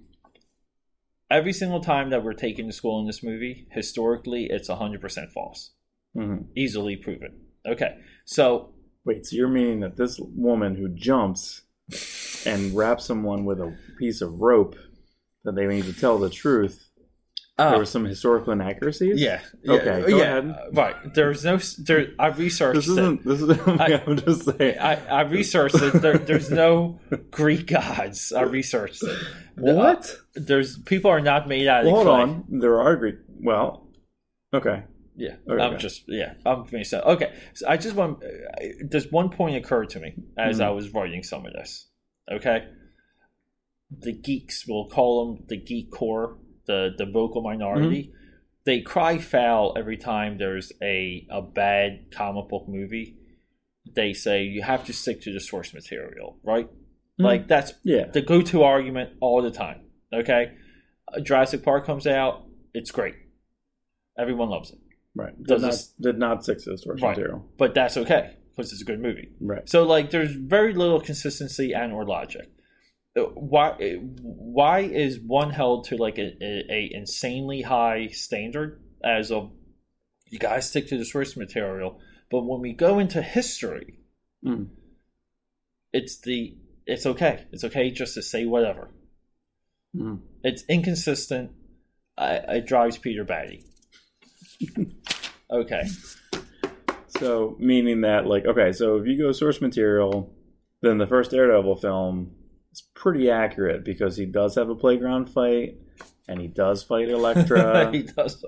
every 1.32 1.54
single 1.54 1.80
time 1.80 2.10
that 2.12 2.24
we're 2.24 2.34
taken 2.34 2.68
to 2.68 2.74
school 2.74 3.00
in 3.00 3.08
this 3.08 3.24
movie, 3.24 3.68
historically, 3.72 4.46
it's 4.52 4.68
hundred 4.68 5.02
percent 5.02 5.32
false, 5.32 5.72
Mhm. 6.16 6.48
easily 6.56 6.96
proven. 6.96 7.48
Okay, 7.66 7.98
so 8.26 8.74
Wait, 9.06 9.26
so 9.26 9.38
you're 9.38 9.48
meaning 9.48 9.80
that 9.80 9.96
this 9.96 10.20
woman 10.20 10.76
who 10.76 10.90
jumps 10.90 11.62
and 12.46 12.76
wraps 12.76 13.06
someone 13.06 13.46
with 13.46 13.58
a 13.62 13.74
piece 13.98 14.20
of 14.20 14.34
rope 14.42 14.76
that 15.46 15.56
they 15.56 15.66
need 15.66 15.86
to 15.86 15.94
tell 15.94 16.18
the 16.18 16.30
truth? 16.30 16.87
There 17.58 17.68
uh, 17.74 17.78
were 17.80 17.86
some 17.86 18.06
historical 18.06 18.54
inaccuracies. 18.54 19.20
yeah, 19.20 19.42
Okay, 19.68 20.02
yeah, 20.02 20.08
go 20.08 20.18
yeah, 20.18 20.24
ahead. 20.38 20.50
uh, 20.50 20.72
right. 20.74 21.14
There's 21.16 21.44
no 21.44 21.58
there. 21.80 22.10
I 22.20 22.28
researched 22.28 22.76
This 22.76 22.88
isn't. 22.88 23.26
This 23.26 23.42
is. 23.42 23.50
I- 23.68 24.04
I'm 24.06 24.18
just 24.18 24.46
saying. 24.46 24.78
I, 24.80 24.96
I 25.08 25.22
researched 25.22 25.76
it. 25.82 25.94
There, 26.02 26.18
there's 26.20 26.52
no 26.52 27.00
Greek 27.32 27.68
gods. 27.68 28.32
I 28.32 28.44
researched 28.44 29.02
it. 29.04 29.18
what? 29.56 30.16
There's 30.36 30.78
people 30.78 31.10
are 31.10 31.20
not 31.22 31.48
made 31.48 31.68
out 31.68 31.82
of 31.86 31.92
Well, 31.92 31.96
hold 32.04 32.08
on. 32.08 32.46
There 32.60 32.80
are 32.80 32.96
Greek. 32.96 33.16
Well, 33.40 33.88
okay. 34.54 34.84
Yeah, 35.16 35.38
Okay. 35.50 35.64
I'm 35.64 35.80
just 35.80 36.04
yeah, 36.08 36.36
I'm 36.46 36.64
finished. 36.66 36.94
Okay, 36.94 37.34
so 37.56 37.68
I 37.68 37.78
just 37.78 37.96
want. 37.96 38.24
uh, 38.24 38.28
There's 38.82 39.12
one 39.12 39.30
point 39.32 39.56
occurred 39.56 39.90
to 39.90 40.00
me 40.00 40.14
as 40.38 40.60
Mhm. 40.60 40.66
I 40.66 40.70
was 40.70 40.94
writing 40.94 41.24
some 41.24 41.44
of 41.44 41.54
this. 41.54 41.88
Okay, 42.32 42.68
the 43.90 44.12
geeks, 44.14 44.66
we'll 44.68 44.86
call 44.90 45.26
them 45.36 45.46
the 45.48 45.58
geek 45.58 45.90
core, 45.92 46.38
the 46.68 46.92
the 46.98 47.06
vocal 47.06 47.42
minority. 47.42 48.04
Mm-hmm. 48.04 48.14
They 48.66 48.82
cry 48.82 49.18
foul 49.18 49.74
every 49.78 49.98
time 49.98 50.38
there's 50.38 50.72
a 50.82 51.26
a 51.32 51.42
bad 51.42 52.12
comic 52.12 52.50
book 52.50 52.68
movie. 52.68 53.16
They 53.96 54.14
say 54.14 54.44
you 54.44 54.62
have 54.64 54.86
to 54.86 54.94
stick 54.94 55.22
to 55.22 55.32
the 55.34 55.40
source 55.40 55.74
material, 55.74 56.38
right? 56.44 56.68
Mhm. 56.70 57.24
Like 57.24 57.48
that's 57.48 57.74
Yeah. 57.84 58.08
the 58.12 58.22
go-to 58.22 58.64
argument 58.64 59.12
all 59.22 59.42
the 59.42 59.52
time. 59.52 59.82
Okay, 60.14 60.52
Uh, 61.14 61.22
Jurassic 61.22 61.64
Park 61.64 61.86
comes 61.86 62.06
out, 62.06 62.44
it's 62.74 62.92
great. 62.92 63.16
Everyone 64.20 64.50
loves 64.50 64.72
it, 64.72 64.80
Right. 65.16 65.36
Did 65.38 65.48
Does 65.48 65.62
not, 65.62 65.72
this- 65.72 65.94
did 66.02 66.18
not 66.20 66.44
stick 66.44 66.58
to 66.60 66.72
the 66.72 66.78
source 66.78 67.02
Right. 67.02 67.10
material. 67.18 67.46
but 67.58 67.74
that's 67.74 67.96
okay 67.98 68.36
because 68.50 68.72
it's 68.74 68.82
a 68.82 68.86
good 68.86 69.00
movie. 69.00 69.30
Right. 69.40 69.68
So 69.70 69.84
like, 69.84 70.10
there's 70.12 70.32
very 70.34 70.74
little 70.74 71.00
consistency 71.00 71.74
and 71.74 71.94
or 71.94 72.04
logic. 72.06 72.50
Why? 73.26 73.98
Why 74.22 74.80
is 74.82 75.20
one 75.20 75.50
held 75.50 75.86
to 75.86 75.98
like 75.98 76.18
a, 76.18 76.36
a, 76.42 76.66
a 76.70 76.90
insanely 76.94 77.62
high 77.62 78.08
standard 78.08 78.82
as 79.04 79.32
of 79.32 79.52
you 80.30 80.40
guys 80.40 80.70
stick 80.70 80.88
to 80.90 80.98
the 80.98 81.06
source 81.06 81.38
material, 81.38 82.00
but 82.30 82.42
when 82.42 82.60
we 82.62 82.74
go 82.74 83.00
into 83.00 83.22
history, 83.22 84.00
Mm. 84.46 84.68
it's 85.92 86.20
the 86.20 86.56
it's 86.86 87.06
okay. 87.08 87.46
It's 87.52 87.64
okay 87.64 87.90
just 87.90 88.14
to 88.14 88.22
say 88.22 88.46
whatever. 88.46 88.92
Mm. 89.96 90.20
It's 90.44 90.64
inconsistent. 90.70 91.52
I, 92.18 92.36
it 92.36 92.68
drives 92.68 92.98
Peter 92.98 93.24
batty. 93.24 93.66
okay. 95.52 95.88
So 97.20 97.56
meaning 97.60 98.02
that 98.02 98.28
like 98.28 98.46
okay, 98.46 98.74
so 98.74 98.98
if 98.98 99.08
you 99.08 99.18
go 99.18 99.32
source 99.32 99.60
material, 99.60 100.34
then 100.82 100.98
the 101.00 101.08
first 101.08 101.32
Daredevil 101.32 101.78
film 101.78 102.36
is 102.78 102.84
pretty 102.94 103.30
accurate 103.30 103.84
because 103.84 104.18
he 104.18 104.26
does 104.26 104.56
have 104.56 104.70
a 104.70 104.76
playground 104.76 105.30
fight 105.30 105.78
and 106.28 106.40
he 106.40 106.48
does 106.48 106.84
fight 106.84 107.10
Elektra. 107.10 107.92
he 107.94 108.04
does. 108.04 108.44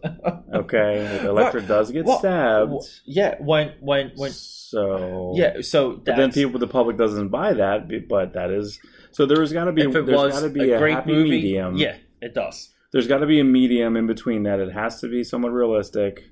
okay, 0.53 1.25
Elektra 1.25 1.61
does 1.61 1.91
get 1.91 2.05
Well, 2.05 2.19
stabbed. 2.19 2.71
Well, 2.71 2.88
yeah. 3.05 3.36
When 3.39 3.73
when 3.80 4.11
when 4.15 4.32
so 4.32 5.34
yeah. 5.36 5.61
So 5.61 5.93
but 5.93 6.17
then 6.17 6.32
people, 6.32 6.59
the 6.59 6.67
public 6.67 6.97
doesn't 6.97 7.30
buy 7.30 7.53
that. 7.53 7.89
But 8.07 8.34
that 8.34 8.51
is 8.51 8.80
so. 9.11 9.25
There's 9.25 9.53
got 9.53 9.65
to 9.65 9.71
be 9.71 9.84
there's 9.86 10.05
got 10.05 10.41
to 10.41 10.49
be 10.49 10.71
a, 10.71 10.75
a, 10.75 10.80
great 10.80 10.95
happy 10.95 11.11
movie, 11.11 11.30
medium. 11.30 11.77
yeah, 11.77 11.95
it 12.21 12.34
does. 12.34 12.69
there's 12.91 13.07
got 13.07 13.19
to 13.19 13.27
be 13.27 13.39
a 13.39 13.45
medium 13.45 13.95
in 13.95 14.07
between 14.07 14.43
that. 14.43 14.59
It 14.59 14.73
has 14.73 14.99
to 15.01 15.07
be 15.07 15.23
somewhat 15.23 15.53
realistic. 15.53 16.23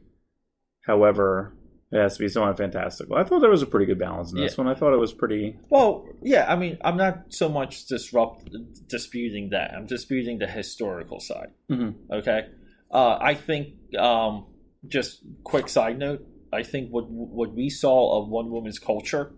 However, 0.81 1.53
it 1.91 1.97
has 1.97 2.17
to 2.17 2.23
be 2.23 2.27
somewhat 2.29 2.57
fantastical. 2.57 3.15
I 3.15 3.23
thought 3.23 3.39
there 3.39 3.49
was 3.49 3.61
a 3.61 3.65
pretty 3.67 3.85
good 3.85 3.99
balance 3.99 4.31
in 4.31 4.37
this 4.39 4.57
Yeah. 4.57 4.63
one. 4.63 4.73
I 4.73 4.77
thought 4.77 4.93
it 4.93 4.97
was 4.99 5.13
pretty. 5.13 5.57
Well, 5.69 6.07
yeah. 6.21 6.45
I 6.51 6.55
mean, 6.55 6.77
I'm 6.81 6.97
not 6.97 7.25
so 7.29 7.47
much 7.49 7.85
disrupt 7.85 8.49
disputing 8.87 9.49
that. 9.51 9.73
I'm 9.73 9.85
disputing 9.85 10.39
the 10.39 10.47
historical 10.47 11.19
side. 11.19 11.51
Mhm. 11.69 11.95
Okay. 12.11 12.47
Uh, 12.91 13.17
I 13.21 13.33
think 13.33 13.95
um, 13.97 14.45
just 14.87 15.21
quick 15.43 15.67
side 15.69 15.97
note. 15.99 16.25
I 16.53 16.63
think 16.63 16.89
what 16.91 17.09
what 17.09 17.53
we 17.53 17.69
saw 17.69 18.21
of 18.21 18.29
one 18.29 18.49
woman's 18.51 18.79
culture 18.79 19.31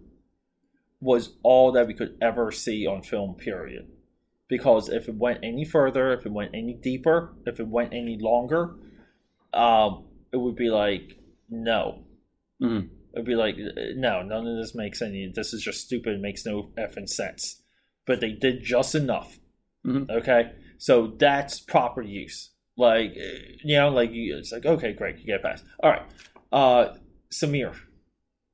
was 1.01 1.33
all 1.43 1.71
that 1.71 1.87
we 1.87 1.93
could 1.93 2.17
ever 2.21 2.51
see 2.51 2.85
on 2.85 3.01
film. 3.01 3.35
Period. 3.35 3.87
Because 4.47 4.89
if 4.89 5.07
it 5.07 5.15
went 5.15 5.39
any 5.43 5.63
further, 5.63 6.11
if 6.13 6.25
it 6.25 6.31
went 6.31 6.51
any 6.55 6.73
deeper, 6.73 7.33
if 7.45 7.59
it 7.59 7.67
went 7.67 7.93
any 7.93 8.17
longer, 8.17 8.75
um, 9.53 10.05
it 10.31 10.37
would 10.37 10.55
be 10.55 10.69
like 10.69 11.17
no. 11.49 11.99
Mhm. 12.61 12.89
It'd 13.13 13.25
be 13.25 13.35
like 13.35 13.55
no, 13.95 14.21
none 14.21 14.45
of 14.47 14.57
this 14.57 14.75
makes 14.75 15.01
any. 15.01 15.31
This 15.33 15.53
is 15.53 15.61
just 15.63 15.81
stupid. 15.81 16.13
It 16.15 16.21
makes 16.21 16.45
no 16.45 16.71
effing 16.77 17.09
sense. 17.09 17.61
But 18.05 18.19
they 18.21 18.31
did 18.31 18.63
just 18.63 18.95
enough. 18.95 19.39
Mhm. 19.85 20.09
Okay, 20.09 20.51
so 20.77 21.07
that's 21.17 21.59
proper 21.59 22.01
use. 22.01 22.51
Like 22.77 23.13
you 23.63 23.75
know, 23.77 23.89
like 23.89 24.11
it's 24.13 24.51
like 24.51 24.65
okay, 24.65 24.93
great, 24.93 25.17
you 25.19 25.25
get 25.25 25.41
past. 25.43 25.63
All 25.81 25.89
right, 25.91 26.03
uh, 26.51 26.95
Samir, 27.31 27.75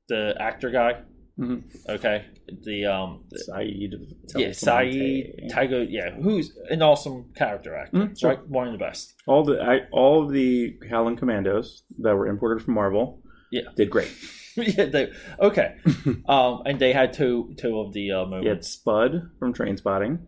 the 0.08 0.34
actor 0.40 0.70
guy. 0.70 1.02
Mhm. 1.38 1.62
Okay, 1.88 2.24
the 2.64 2.86
um, 2.86 3.24
Saeed. 3.34 3.94
yeah, 4.36 4.52
Saeed 4.52 5.48
Tiger, 5.50 5.82
yeah, 5.84 6.10
who's 6.12 6.56
an 6.70 6.80
awesome 6.80 7.30
character 7.34 7.74
actor, 7.76 7.98
Mhm, 7.98 8.18
sure. 8.18 8.30
right? 8.30 8.48
One 8.48 8.68
of 8.68 8.72
the 8.72 8.78
best. 8.78 9.14
All 9.26 9.44
the 9.44 9.60
I, 9.62 9.80
all 9.92 10.24
of 10.24 10.32
the 10.32 10.78
Howling 10.88 11.16
Commandos 11.16 11.82
that 11.98 12.14
were 12.16 12.26
imported 12.26 12.62
from 12.64 12.72
Marvel. 12.74 13.22
Yeah. 13.56 13.70
did 13.76 13.90
great. 13.90 14.10
yeah, 14.56 14.86
they, 14.86 15.12
okay. 15.40 15.76
um, 16.28 16.62
and 16.66 16.78
they 16.78 16.92
had 16.92 17.12
two 17.12 17.54
two 17.58 17.78
of 17.80 17.92
the 17.92 18.12
uh, 18.12 18.14
You 18.14 18.20
had 18.20 18.30
moments. 18.30 18.68
Spud 18.68 19.30
from 19.38 19.52
Trainspotting, 19.54 20.20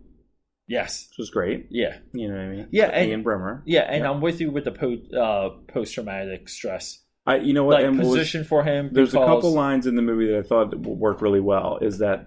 Yes, 0.67 1.07
which 1.11 1.19
was 1.19 1.31
great. 1.31 1.69
yeah, 1.71 1.97
You 2.13 2.29
know 2.29 2.35
what 2.37 2.43
I 2.45 2.49
mean? 2.49 2.69
Yeah, 2.71 2.87
and- 2.87 3.09
Ewen 3.09 3.23
Bremner. 3.23 3.63
yeah, 3.67 3.83
and 3.83 4.05
Yeah. 4.05 4.11
I'm 4.11 4.21
with 4.21 4.41
you 4.41 4.51
with 4.51 4.65
the 4.65 4.73
po- 4.73 5.17
uh, 5.19 5.73
post 5.73 5.95
traumatic 5.95 6.49
stress. 6.49 7.03
I, 7.27 7.37
you 7.37 7.53
know 7.55 7.65
what? 7.65 7.75
Like 7.77 7.85
and 7.87 7.99
what 7.99 8.07
was- 8.07 8.17
position 8.19 8.45
for 8.45 8.65
him. 8.65 8.91
there's 8.93 9.11
a 9.15 9.19
because- 9.19 9.29
couple 9.29 9.53
lines 9.55 9.87
in 9.87 9.97
the 9.97 10.03
movie 10.03 10.27
that 10.29 10.39
I 10.39 10.43
thought 10.43 10.71
w- 10.73 10.91
worked 10.97 11.23
really 11.23 11.41
well. 11.41 11.79
Is 11.81 11.99
that 11.99 12.27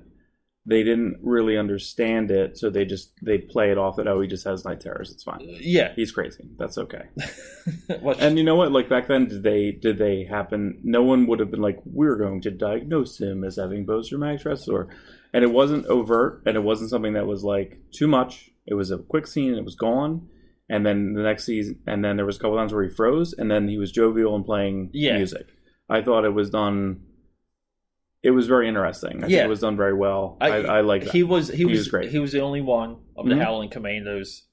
they 0.66 0.84
didn't 0.84 1.18
really 1.24 1.58
understand 1.58 2.30
it, 2.30 2.58
so 2.58 2.70
they 2.70 2.86
just 2.86 3.14
they 3.24 3.40
play 3.40 3.72
it 3.72 3.78
off 3.80 3.96
that 3.96 4.08
oh 4.08 4.22
he 4.22 4.28
just 4.28 4.44
has 4.46 4.64
night 4.64 4.80
terrors. 4.82 5.12
It's 5.12 5.24
fine. 5.24 5.42
Uh, 5.42 5.58
yeah, 5.60 5.94
He's 5.96 6.12
crazy. 6.12 6.44
That's 6.58 6.78
okay. 6.78 7.04
And 8.20 8.38
you 8.38 8.44
know 8.44 8.56
what? 8.56 8.72
Like 8.72 8.90
back 8.90 9.08
then, 9.08 9.28
did 9.28 9.44
they 9.44 9.72
did 9.72 9.98
they 9.98 10.24
happen? 10.24 10.80
No 10.84 11.04
one 11.04 11.28
would 11.28 11.40
have 11.40 11.52
been 11.52 11.62
like, 11.62 11.80
"We're 11.86 12.16
going 12.18 12.42
to 12.42 12.52
diagnose 12.52 13.20
him 13.20 13.44
as 13.44 13.58
having 13.58 13.86
post 13.86 14.10
traumatic 14.10 14.40
stress," 14.40 14.68
or, 14.68 14.88
and 15.34 15.44
it 15.44 15.52
wasn't 15.52 15.86
overt, 15.88 16.42
and 16.46 16.56
it 16.56 16.64
wasn't 16.64 16.90
something 16.90 17.14
that 17.14 17.28
was 17.28 17.44
like 17.44 17.80
too 17.92 18.08
much. 18.08 18.50
It 18.66 18.74
was 18.76 18.92
a 18.92 18.98
quick 18.98 19.28
scene, 19.28 19.50
and 19.50 19.58
it 19.60 19.66
was 19.66 19.76
gone. 19.76 20.28
And 20.70 20.86
then 20.86 21.14
the 21.14 21.22
next 21.24 21.44
season, 21.46 21.80
and 21.86 22.04
then 22.06 22.16
there 22.16 22.26
was 22.26 22.38
a 22.38 22.40
couple 22.40 22.56
times 22.56 22.74
where 22.74 22.84
he 22.84 22.90
froze, 22.90 23.34
and 23.34 23.52
then 23.52 23.68
he 23.68 23.78
was 23.78 23.92
jovial 23.92 24.36
and 24.36 24.46
playing 24.46 24.90
Yeah. 24.94 25.18
music. 25.18 25.48
I 25.90 26.02
thought 26.02 26.24
it 26.24 26.34
was 26.34 26.50
done. 26.50 27.02
It 28.24 28.32
was 28.32 28.48
very 28.48 28.68
interesting. 28.68 29.18
I 29.18 29.22
think 29.22 29.32
Yeah. 29.32 29.46
it 29.46 29.50
was 29.50 29.62
done 29.62 29.76
very 29.78 29.94
well. 29.94 30.38
I, 30.40 30.50
I, 30.50 30.82
like 30.82 31.06
that. 31.06 31.12
he 31.12 31.24
was 31.24 31.48
he, 31.50 31.66
was, 31.66 31.80
was 31.80 31.88
great. 31.88 32.12
He 32.12 32.20
was 32.20 32.32
the 32.32 32.42
only 32.42 32.62
one 32.62 32.98
of 33.18 33.26
the 33.28 33.34
Mhm. 33.36 33.42
Howling 33.44 33.70
Commandos 33.70 34.44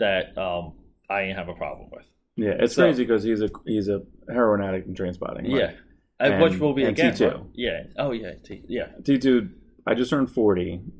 that 0.00 0.36
um, 0.36 0.74
I 1.08 1.22
didn't 1.22 1.36
have 1.36 1.48
a 1.48 1.54
problem 1.54 1.88
with. 1.92 2.04
yeah, 2.36 2.56
it's 2.58 2.74
so- 2.74 2.82
crazy 2.82 3.04
because 3.04 3.22
he's 3.22 3.40
a 3.42 3.48
he's 3.66 3.88
a 3.88 4.02
heroin 4.28 4.62
addict 4.62 4.88
and 4.88 4.96
Trainspotting. 4.96 5.42
Yeah, 5.44 5.72
and, 6.18 6.42
which 6.42 6.58
will 6.58 6.74
be 6.74 6.82
and 6.84 6.98
again. 6.98 7.12
T2. 7.14 7.50
Yeah. 7.54 7.82
Oh 7.96 8.10
yeah. 8.10 8.32
T- 8.44 8.64
yeah. 8.66 8.88
T2, 9.02 9.50
I 9.86 9.94
just 9.94 10.10
turned 10.10 10.30
40. 10.30 10.80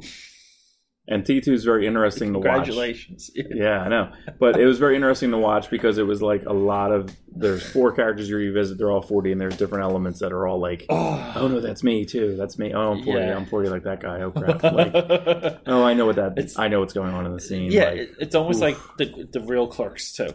And 1.09 1.25
T2 1.25 1.49
is 1.49 1.65
very 1.65 1.85
interesting 1.87 2.33
to 2.33 2.39
watch. 2.39 2.47
Congratulations. 2.67 3.31
Yeah, 3.37 3.81
I 3.81 3.89
know. 3.89 4.13
But 4.39 4.59
it 4.61 4.67
was 4.67 4.79
very 4.79 4.95
interesting 4.95 5.33
to 5.33 5.37
watch 5.39 5.69
because 5.69 5.99
it 5.99 6.07
was 6.07 6.23
like 6.23 6.45
a 6.47 6.53
lot 6.53 6.93
of 6.93 7.11
there's 7.29 7.69
four 7.69 7.91
characters 7.93 8.29
you 8.29 8.37
revisit, 8.37 8.79
they're 8.79 8.91
all 8.91 9.03
40 9.03 9.33
and 9.33 9.41
there's 9.41 9.57
different 9.57 9.83
elements 9.83 10.21
that 10.21 10.33
are 10.33 10.47
all 10.47 10.61
like 10.61 10.87
Oh, 10.89 11.33
oh 11.37 11.49
no, 11.49 11.61
that's 11.61 11.83
me 11.83 12.05
too. 12.05 12.37
That's 12.37 12.57
me. 12.57 12.73
Oh, 12.73 12.93
I'm 12.93 13.03
40. 13.03 13.21
Yeah. 13.21 13.37
I'm 13.37 13.47
40 13.47 13.69
like 13.69 13.83
that 13.83 14.01
guy. 14.01 14.21
Oh 14.23 14.31
crap. 14.31 14.63
Like 14.63 14.93
oh, 15.67 15.83
I 15.83 15.93
know 15.95 16.07
what 16.07 16.17
that 16.17 16.33
It's- 16.39 16.57
I 16.57 16.69
know 16.69 16.79
what's 16.81 16.93
going 16.95 17.13
on 17.13 17.27
in 17.27 17.33
the 17.33 17.41
scene. 17.41 17.73
yeah, 17.73 17.91
Like, 17.91 18.11
it's 18.21 18.35
almost 18.37 18.59
oof. 18.59 18.63
like 18.63 18.77
the 18.99 19.29
the 19.33 19.41
real 19.41 19.67
clerks 19.67 20.13
too. 20.13 20.33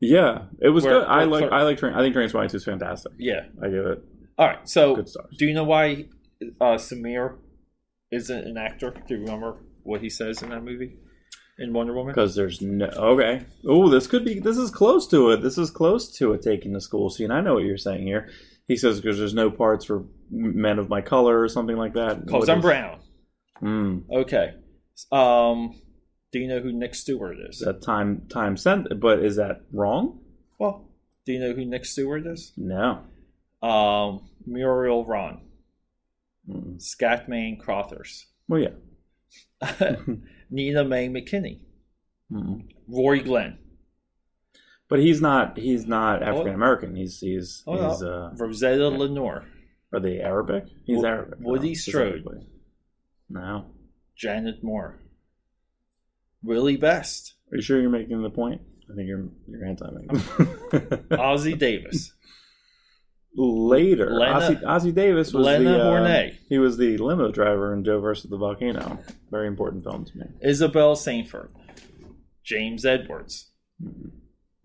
yeah, 0.00 0.42
it 0.60 0.68
was 0.68 0.84
Where- 0.84 1.00
good. 1.00 1.08
I 1.08 1.24
like 1.24 1.40
Clerk- 1.48 1.52
I 1.52 1.62
like 1.62 1.78
train 1.78 1.94
I 1.94 2.02
think 2.02 2.14
Trainspotting 2.14 2.50
2 2.50 2.56
is 2.58 2.64
fantastic. 2.64 3.12
Yeah. 3.18 3.46
I 3.62 3.68
give 3.68 3.86
it 3.86 4.04
All 4.36 4.46
right. 4.48 4.68
So, 4.68 5.02
do 5.38 5.46
you 5.46 5.54
know 5.54 5.64
why 5.64 6.06
uh, 6.60 6.76
Samir 6.76 7.36
isn't 8.12 8.46
an 8.46 8.58
actor? 8.58 8.90
Do 9.08 9.14
you 9.14 9.20
remember 9.22 9.56
what 9.82 10.00
he 10.00 10.10
says 10.10 10.42
in 10.42 10.50
that 10.50 10.62
movie? 10.64 10.96
in 11.58 11.74
Wonder 11.74 11.92
Woman? 11.92 12.12
Because 12.14 12.34
there's 12.34 12.62
no 12.62 12.86
okay. 12.86 13.44
Oh, 13.66 13.90
this 13.90 14.06
could 14.06 14.24
be. 14.24 14.38
This 14.40 14.56
is 14.56 14.70
close 14.70 15.06
to 15.08 15.30
it. 15.30 15.42
This 15.42 15.58
is 15.58 15.70
close 15.70 16.10
to 16.16 16.32
it 16.32 16.40
taking 16.42 16.72
the 16.72 16.80
school 16.80 17.10
scene. 17.10 17.30
I 17.30 17.42
know 17.42 17.54
what 17.54 17.64
you're 17.64 17.76
saying 17.76 18.06
here. 18.06 18.30
He 18.66 18.76
says 18.76 18.98
because 19.00 19.18
there's 19.18 19.34
no 19.34 19.50
parts 19.50 19.84
for 19.84 20.04
men 20.30 20.78
of 20.78 20.88
my 20.88 21.02
color 21.02 21.38
or 21.40 21.48
something 21.48 21.76
like 21.76 21.92
that. 21.94 22.24
Because 22.24 22.48
I'm 22.48 22.58
is- 22.58 22.64
brown. 22.64 23.00
Hmm. 23.58 23.98
Okay. 24.10 24.54
Um, 25.12 25.74
do 26.32 26.38
you 26.38 26.48
know 26.48 26.60
who 26.60 26.72
Nick 26.72 26.94
Stewart 26.94 27.36
is? 27.48 27.56
Is 27.56 27.66
that 27.66 27.82
time 27.82 28.22
time 28.30 28.56
sent? 28.56 28.98
But 28.98 29.18
is 29.18 29.36
that 29.36 29.62
wrong? 29.72 30.20
well, 30.58 30.88
do 31.26 31.32
you 31.32 31.40
know 31.40 31.52
who 31.52 31.66
Nick 31.66 31.84
Stewart 31.84 32.26
is? 32.26 32.52
No. 32.56 33.02
Um, 33.62 34.30
Muriel 34.46 35.04
Rahn, 35.04 35.42
Mm. 36.48 36.80
Scatman 36.80 37.60
Crothers, 37.60 38.26
Well, 38.48 38.60
yeah. 38.62 38.70
Nina 40.50 40.84
Mae 40.84 41.08
McKinney, 41.08 41.60
Mm. 42.32 42.68
Roy 42.88 43.20
Glenn, 43.22 43.58
But 44.88 45.00
he's 45.00 45.20
not. 45.20 45.56
He's 45.58 45.86
not 45.86 46.22
African 46.22 46.54
American. 46.54 46.94
He's 46.94 47.18
he's 47.20 47.62
Oh, 47.66 47.74
no. 47.74 47.90
he's. 47.90 48.02
Uh, 48.02 48.30
Rosetta 48.36 48.84
LeNoire, 48.90 49.44
are 49.92 50.00
they 50.00 50.20
Arabic? 50.20 50.64
He's 50.84 50.98
Wo- 50.98 51.04
Arabic. 51.06 51.38
Woody 51.40 51.68
no, 51.70 51.74
Strode. 51.74 52.46
No. 53.28 53.66
Janet 54.16 54.62
Moore, 54.62 54.98
Willie 56.42 56.76
Best, 56.76 57.34
Are 57.52 57.56
you 57.56 57.62
sure 57.62 57.80
you're 57.80 57.90
making 57.90 58.22
the 58.22 58.30
point? 58.30 58.60
I 58.90 58.94
think 58.94 59.08
you're 59.08 59.28
you're 59.48 59.64
anti 59.64 59.86
Ossie 61.16 61.58
Davis, 61.58 62.12
Later, 63.36 64.10
Lena- 64.10 64.60
Ossie, 64.66 64.92
Davis 64.92 65.32
was 65.32 65.46
Lena 65.46 65.70
the 65.70 65.80
uh, 65.84 66.30
he 66.48 66.58
was 66.58 66.76
the 66.76 66.98
limo 66.98 67.30
driver 67.30 67.72
in 67.72 67.84
Joe 67.84 68.00
versus 68.00 68.28
the 68.28 68.36
Volcano. 68.36 68.98
Very 69.30 69.46
important 69.46 69.84
film 69.84 70.04
to 70.04 70.18
me. 70.18 70.24
Isabel 70.42 70.96
Sanford, 70.96 71.50
James 72.42 72.84
Edwards, 72.84 73.50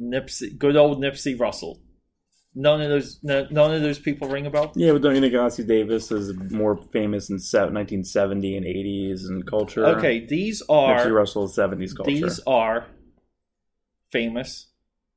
Nipsey, 0.01 0.57
good 0.57 0.75
old 0.75 0.99
Nipsey 0.99 1.39
Russell. 1.39 1.79
None 2.55 2.81
of 2.81 2.89
those, 2.89 3.19
no, 3.21 3.45
none 3.51 3.73
of 3.75 3.81
those 3.81 3.99
people 3.99 4.29
ring 4.29 4.45
a 4.47 4.49
bell. 4.49 4.71
Yeah, 4.75 4.93
but 4.93 5.01
don't 5.01 5.13
you 5.13 5.21
think 5.21 5.33
Ossie 5.33 5.67
Davis 5.67 6.09
is 6.11 6.33
more 6.51 6.77
famous 6.91 7.29
in 7.29 7.37
se- 7.37 7.59
1970 7.71 8.57
and 8.57 8.65
80s 8.65 9.25
and 9.27 9.45
culture? 9.45 9.85
Okay, 9.85 10.25
these 10.25 10.63
Nipsey 10.67 11.13
Russell's 11.13 11.55
70s 11.55 11.95
culture. 11.95 12.11
these 12.11 12.39
are 12.47 12.87
famous 14.11 14.69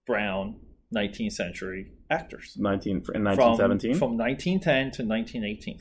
brown 0.06 0.56
19th 0.94 1.32
century 1.32 1.92
actors 2.10 2.56
19 2.58 2.92
in 3.14 3.24
1917. 3.24 3.94
from 3.94 4.16
1910 4.16 4.90
to 4.92 5.04
1918. 5.04 5.78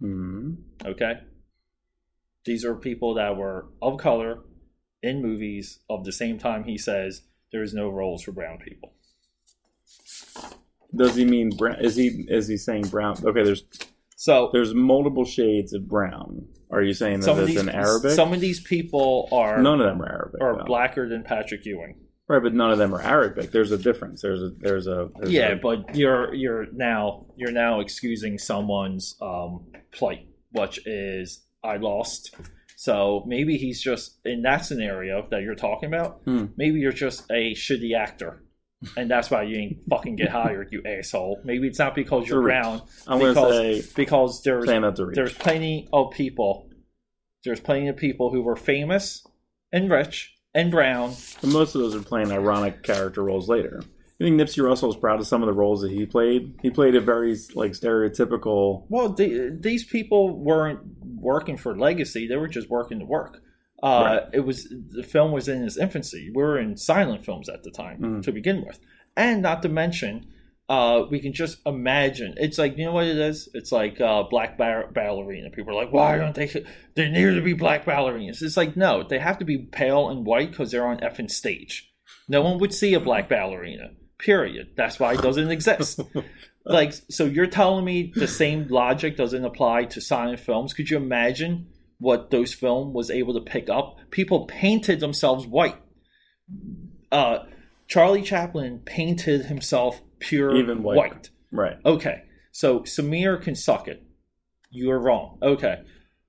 hmm 0.00 0.54
Okay, 0.84 1.14
these 2.44 2.64
are 2.64 2.74
people 2.74 3.14
that 3.14 3.36
were 3.36 3.66
of 3.82 3.98
color 3.98 4.40
in 5.02 5.22
movies 5.22 5.80
of 5.88 6.04
the 6.04 6.12
same 6.12 6.38
time. 6.38 6.64
He 6.64 6.78
says 6.78 7.22
there 7.52 7.62
is 7.62 7.74
no 7.74 7.88
roles 7.88 8.22
for 8.22 8.32
brown 8.32 8.58
people. 8.58 8.92
Does 10.94 11.16
he 11.16 11.24
mean 11.24 11.50
brown? 11.50 11.80
Is 11.80 11.96
he 11.96 12.24
is 12.28 12.48
he 12.48 12.56
saying 12.56 12.88
brown? 12.88 13.16
Okay, 13.24 13.42
there's 13.42 13.64
So 14.16 14.50
there's 14.52 14.74
multiple 14.74 15.24
shades 15.24 15.72
of 15.72 15.88
brown. 15.88 16.46
Are 16.70 16.82
you 16.82 16.94
saying 16.94 17.20
that 17.20 17.46
these 17.46 17.60
in 17.60 17.68
Arabic? 17.68 18.12
some 18.12 18.32
of 18.32 18.40
these 18.40 18.60
people 18.60 19.28
are 19.32 19.60
none 19.62 19.80
of 19.80 19.86
them 19.86 20.02
are 20.02 20.08
Arabic. 20.08 20.40
are 20.42 20.56
though. 20.58 20.64
blacker 20.64 21.08
than 21.08 21.22
Patrick 21.22 21.64
Ewing. 21.64 21.96
Right, 22.28 22.42
but 22.42 22.54
none 22.54 22.72
of 22.72 22.78
them 22.78 22.92
are 22.94 23.00
Arabic. 23.00 23.52
There's 23.52 23.70
a 23.70 23.78
difference. 23.78 24.20
There's 24.22 24.42
a 24.42 24.50
there's 24.58 24.86
a 24.88 25.08
there's 25.16 25.30
yeah, 25.30 25.52
a- 25.52 25.56
but 25.56 25.94
you're 25.94 26.34
you're 26.34 26.66
now 26.72 27.26
you're 27.36 27.52
now 27.52 27.78
excusing 27.80 28.36
someone's 28.38 29.16
um, 29.22 29.66
plight, 29.92 30.26
which 30.50 30.84
is 30.86 31.44
I 31.62 31.76
lost. 31.76 32.34
So 32.76 33.22
maybe 33.26 33.56
he's 33.56 33.80
just 33.80 34.18
in 34.24 34.42
that 34.42 34.64
scenario 34.64 35.26
that 35.30 35.42
you're 35.42 35.54
talking 35.54 35.86
about. 35.88 36.20
Hmm. 36.24 36.46
Maybe 36.56 36.80
you're 36.80 36.90
just 36.92 37.30
a 37.30 37.54
shitty 37.54 37.96
actor, 37.96 38.42
and 38.96 39.08
that's 39.10 39.30
why 39.30 39.44
you 39.44 39.56
ain't 39.58 39.78
fucking 39.88 40.16
get 40.16 40.28
hired, 40.28 40.72
you 40.72 40.82
asshole. 40.84 41.40
Maybe 41.44 41.68
it's 41.68 41.78
not 41.78 41.94
because 41.94 42.28
you're 42.28 42.38
It's 42.50 42.56
a 42.56 42.58
reach. 42.58 42.62
brown, 42.62 42.82
I'm 43.06 43.18
because 43.20 43.34
gonna 43.36 43.54
say 43.82 43.82
because 43.94 44.42
there's 44.42 44.66
there's 45.14 45.32
plenty 45.34 45.88
of 45.92 46.10
people. 46.10 46.68
There's 47.44 47.60
plenty 47.60 47.86
of 47.86 47.96
people 47.96 48.32
who 48.32 48.42
were 48.42 48.56
famous 48.56 49.24
and 49.72 49.88
rich 49.90 50.35
and 50.56 50.70
brown. 50.72 51.14
But 51.40 51.50
most 51.50 51.74
of 51.76 51.80
those 51.82 51.94
are 51.94 52.00
playing 52.02 52.32
ironic 52.32 52.82
character 52.82 53.22
roles 53.22 53.48
later. 53.48 53.82
You 54.18 54.26
think 54.26 54.40
Nipsey 54.40 54.64
Russell 54.64 54.88
is 54.90 54.96
proud 54.96 55.20
of 55.20 55.26
some 55.26 55.42
of 55.42 55.46
the 55.46 55.52
roles 55.52 55.82
that 55.82 55.90
he 55.92 56.06
played? 56.06 56.58
He 56.62 56.70
played 56.70 56.94
a 56.96 57.00
very 57.00 57.36
like 57.54 57.72
stereotypical. 57.72 58.84
Well, 58.88 59.10
the, 59.10 59.56
these 59.60 59.84
people 59.84 60.36
weren't 60.38 60.80
working 61.20 61.56
for 61.58 61.76
legacy; 61.76 62.26
they 62.26 62.36
were 62.36 62.48
just 62.48 62.70
working 62.70 62.98
to 63.00 63.04
work. 63.04 63.42
Uh, 63.82 63.86
Right. 64.22 64.22
It 64.32 64.40
was 64.40 64.72
the 64.90 65.02
film 65.02 65.32
was 65.32 65.48
in 65.48 65.62
its 65.62 65.76
infancy. 65.76 66.30
We 66.34 66.42
were 66.42 66.58
in 66.58 66.78
silent 66.78 67.24
films 67.26 67.48
at 67.50 67.62
the 67.62 67.70
time 67.70 68.00
Mm. 68.00 68.22
to 68.22 68.32
begin 68.32 68.64
with, 68.66 68.78
and 69.16 69.42
not 69.42 69.60
to 69.62 69.68
mention, 69.68 70.26
uh, 70.68 71.04
we 71.10 71.20
can 71.20 71.32
just 71.32 71.58
imagine. 71.64 72.34
It's 72.36 72.58
like 72.58 72.76
you 72.76 72.84
know 72.84 72.92
what 72.92 73.06
it 73.06 73.18
is. 73.18 73.48
It's 73.54 73.72
like 73.72 74.00
uh, 74.00 74.24
black 74.24 74.58
bar- 74.58 74.90
ballerina. 74.92 75.50
People 75.50 75.72
are 75.72 75.84
like, 75.84 75.92
why 75.92 76.16
don't 76.16 76.34
they? 76.34 76.46
There 76.94 77.08
need 77.08 77.34
to 77.34 77.42
be 77.42 77.52
black 77.52 77.84
ballerinas. 77.84 78.42
It's 78.42 78.56
like 78.56 78.76
no, 78.76 79.02
they 79.02 79.18
have 79.18 79.38
to 79.38 79.44
be 79.44 79.58
pale 79.58 80.08
and 80.08 80.26
white 80.26 80.50
because 80.50 80.70
they're 80.70 80.86
on 80.86 80.98
effing 80.98 81.30
stage. 81.30 81.92
No 82.28 82.42
one 82.42 82.58
would 82.58 82.74
see 82.74 82.94
a 82.94 83.00
black 83.00 83.28
ballerina. 83.28 83.90
Period. 84.18 84.70
That's 84.76 84.98
why 84.98 85.12
it 85.12 85.20
doesn't 85.20 85.50
exist 85.50 86.00
like 86.66 86.92
so 87.08 87.24
you're 87.24 87.46
telling 87.46 87.84
me 87.84 88.12
the 88.14 88.26
same 88.26 88.66
logic 88.68 89.16
doesn't 89.16 89.44
apply 89.44 89.84
to 89.84 90.00
silent 90.00 90.40
films 90.40 90.74
could 90.74 90.90
you 90.90 90.96
imagine 90.96 91.68
what 91.98 92.30
those 92.30 92.52
film 92.52 92.92
was 92.92 93.10
able 93.10 93.32
to 93.32 93.40
pick 93.40 93.70
up 93.70 93.96
people 94.10 94.46
painted 94.46 95.00
themselves 95.00 95.46
white 95.46 95.76
uh 97.12 97.38
charlie 97.86 98.22
chaplin 98.22 98.80
painted 98.80 99.46
himself 99.46 100.00
pure 100.18 100.56
Even 100.56 100.82
white. 100.82 100.96
white 100.96 101.30
Right. 101.52 101.76
okay 101.84 102.22
so 102.52 102.80
samir 102.80 103.40
can 103.40 103.54
suck 103.54 103.88
it 103.88 104.02
you're 104.70 104.98
wrong 104.98 105.38
okay 105.42 105.82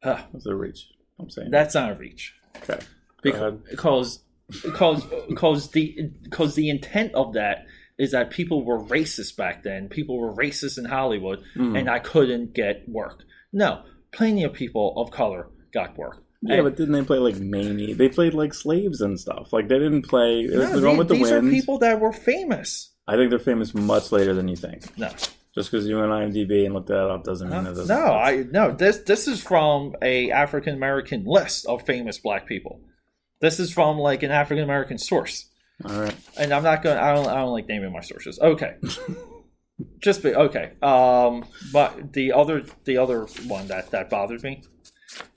Uh, 0.04 0.22
That's 0.32 0.46
a 0.46 0.56
reach. 0.56 0.88
I'm 1.20 1.30
saying. 1.30 1.50
that's 1.52 1.74
not 1.76 1.92
a 1.92 1.96
reach 1.96 2.34
okay. 2.58 2.80
Go 3.24 3.60
because 3.64 4.20
because 4.64 5.06
because 5.28 5.72
the 5.72 6.12
because 6.24 6.56
the 6.56 6.70
intent 6.70 7.14
of 7.16 7.34
that 7.34 7.66
is 7.98 8.12
that 8.12 8.30
people 8.30 8.64
were 8.64 8.80
racist 8.80 9.36
back 9.36 9.64
then. 9.64 9.90
People 9.90 10.20
were 10.20 10.32
racist 10.32 10.78
in 10.78 10.86
Hollywood, 10.86 11.40
Mm. 11.56 11.80
and 11.80 11.90
I 11.90 11.98
couldn't 11.98 12.54
get 12.54 12.88
work. 12.88 13.24
No, 13.52 13.82
plenty 14.12 14.44
of 14.44 14.54
people 14.54 14.94
of 15.02 15.10
color 15.10 15.48
got 15.74 15.98
work. 15.98 16.24
Yeah, 16.44 16.58
And- 16.58 16.64
but 16.66 16.76
didn't 16.78 16.94
they 16.94 17.02
play 17.02 17.18
like 17.18 17.40
Mamie? 17.40 17.94
They 17.94 18.08
played 18.08 18.36
like 18.36 18.54
slaves 18.54 19.02
and 19.02 19.20
stuff. 19.20 19.52
Like 19.52 19.68
they 19.68 19.80
didn't 19.80 20.04
play. 20.04 20.42
It 20.42 20.56
was 20.56 20.74
No, 20.74 20.80
the 20.80 20.94
with 20.94 21.08
the 21.08 21.16
these 21.16 21.32
Wind. 21.32 21.48
are 21.48 21.52
people 21.52 21.80
that 21.80 22.00
were 22.00 22.14
famous. 22.14 22.94
I 23.08 23.16
think 23.16 23.30
they're 23.30 23.40
famous 23.40 23.74
much 23.74 24.12
later 24.12 24.34
than 24.34 24.48
you 24.48 24.56
think. 24.56 24.98
No, 24.98 25.10
Just 25.56 25.72
because 25.72 25.88
you 25.88 25.98
went 25.98 26.12
on 26.12 26.32
IMDb 26.32 26.66
and 26.66 26.74
looked 26.74 26.88
that 26.88 27.10
up 27.10 27.24
doesn't 27.24 27.50
mean 27.50 27.62
it 27.66 27.74
doesn't. 27.74 27.88
no, 27.88 28.14
I 28.14 28.46
no. 28.52 28.72
This 28.72 28.98
this 29.00 29.28
is 29.28 29.42
from 29.42 29.96
a 30.02 30.30
African 30.32 30.74
American 30.76 31.24
list 31.26 31.66
of 31.68 31.84
famous 31.86 32.18
black 32.20 32.46
people. 32.48 32.82
This 33.40 33.60
is 33.60 33.72
from 33.72 33.98
like 33.98 34.24
an 34.24 34.32
African 34.32 34.64
American 34.64 34.98
source. 34.98 35.46
All 35.86 36.00
right. 36.00 36.16
and 36.38 36.52
I'm 36.52 36.64
not 36.64 36.82
going. 36.84 36.98
I 36.98 37.14
don't. 37.14 37.28
I 37.28 37.36
don't 37.36 37.52
like 37.54 37.68
naming 37.68 37.92
my 37.94 38.02
sources. 38.02 38.40
Okay, 38.40 38.76
just 40.00 40.24
be 40.24 40.34
okay. 40.36 40.72
Um, 40.82 41.46
but 41.72 42.14
the 42.14 42.34
other, 42.34 42.64
the 42.86 42.98
other 42.98 43.26
one 43.48 43.68
that 43.68 43.92
that 43.92 44.10
bothered 44.10 44.42
me 44.44 44.64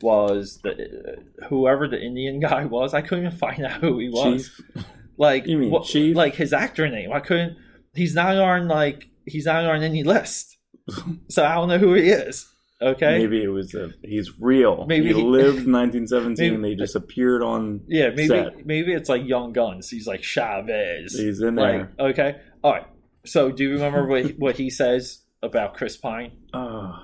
was 0.01 0.59
the 0.63 1.23
whoever 1.49 1.87
the 1.89 2.01
Indian 2.01 2.41
guy 2.49 2.65
was. 2.65 2.95
I 2.95 3.03
couldn't 3.03 3.27
even 3.27 3.37
find 3.39 3.65
out 3.65 3.81
who 3.81 3.99
he 3.99 4.09
was. 4.09 4.49
Chief. 4.49 4.85
Like, 5.21 5.45
what- 5.47 5.85
Chief? 5.85 6.17
like 6.17 6.35
his 6.35 6.53
actor 6.53 6.89
name. 6.89 7.13
I 7.13 7.21
couldn't. 7.21 7.57
He's 7.95 8.15
not 8.15 8.37
on 8.37 8.67
like. 8.69 9.07
He's 9.27 9.45
not 9.47 9.65
on 9.67 9.83
any 9.83 10.03
list. 10.03 10.57
so 11.29 11.45
I 11.45 11.55
don't 11.55 11.69
know 11.69 11.79
who 11.79 11.95
he 11.95 12.09
is. 12.09 12.47
Okay. 12.83 13.19
Maybe 13.19 13.43
it 13.43 13.49
was 13.49 13.75
a. 13.75 13.91
He's 14.03 14.31
real. 14.41 14.87
Maybe 14.87 15.09
he 15.09 15.15
he- 15.15 15.23
lived 15.23 15.67
1917. 15.71 16.59
Maybe- 16.61 16.75
they 16.75 16.83
just 16.83 16.97
appeared 16.97 17.43
on. 17.43 17.83
Yeah, 17.87 18.09
maybe 18.09 18.29
set. 18.29 18.65
maybe 18.67 18.95
it's 18.95 19.11
like 19.11 19.27
Young 19.27 19.53
Guns. 19.53 19.91
He's 19.91 20.07
like 20.07 20.23
Chavez. 20.23 21.13
He's 21.13 21.43
in 21.43 21.55
there. 21.57 21.91
Like, 21.99 22.01
okay, 22.19 22.41
all 22.65 22.73
right. 22.73 22.87
So, 23.27 23.53
do 23.53 23.63
you 23.65 23.73
remember 23.75 24.07
what 24.07 24.25
he, 24.25 24.33
what 24.33 24.57
he 24.57 24.71
says 24.83 25.21
about 25.43 25.75
Chris 25.75 25.99
Pine 25.99 26.33
Oh, 26.55 26.95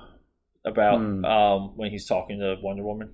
about 0.64 0.98
Hmm. 1.00 1.24
um, 1.26 1.76
when 1.76 1.90
he's 1.90 2.06
talking 2.06 2.40
to 2.40 2.56
Wonder 2.62 2.82
Woman? 2.82 3.10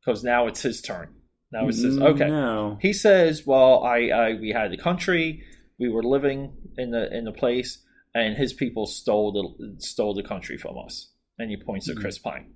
Because 0.00 0.24
now 0.24 0.46
it's 0.46 0.62
his 0.62 0.80
turn. 0.80 1.08
Now 1.52 1.66
it's 1.68 1.82
his. 1.82 1.98
Okay, 1.98 2.28
No. 2.28 2.78
he 2.80 2.92
says, 2.92 3.46
"Well, 3.46 3.82
I, 3.84 4.08
I 4.08 4.34
we 4.34 4.50
had 4.50 4.70
the 4.70 4.76
country, 4.76 5.42
we 5.78 5.88
were 5.88 6.02
living 6.02 6.52
in 6.76 6.90
the 6.90 7.14
in 7.16 7.24
the 7.24 7.32
place, 7.32 7.82
and 8.14 8.36
his 8.36 8.52
people 8.52 8.86
stole 8.86 9.32
the 9.32 9.76
stole 9.80 10.14
the 10.14 10.22
country 10.22 10.58
from 10.58 10.76
us." 10.78 11.10
And 11.38 11.50
he 11.50 11.56
points 11.56 11.86
to 11.86 11.94
Mhm. 11.94 12.00
Chris 12.00 12.18
Pine. 12.18 12.54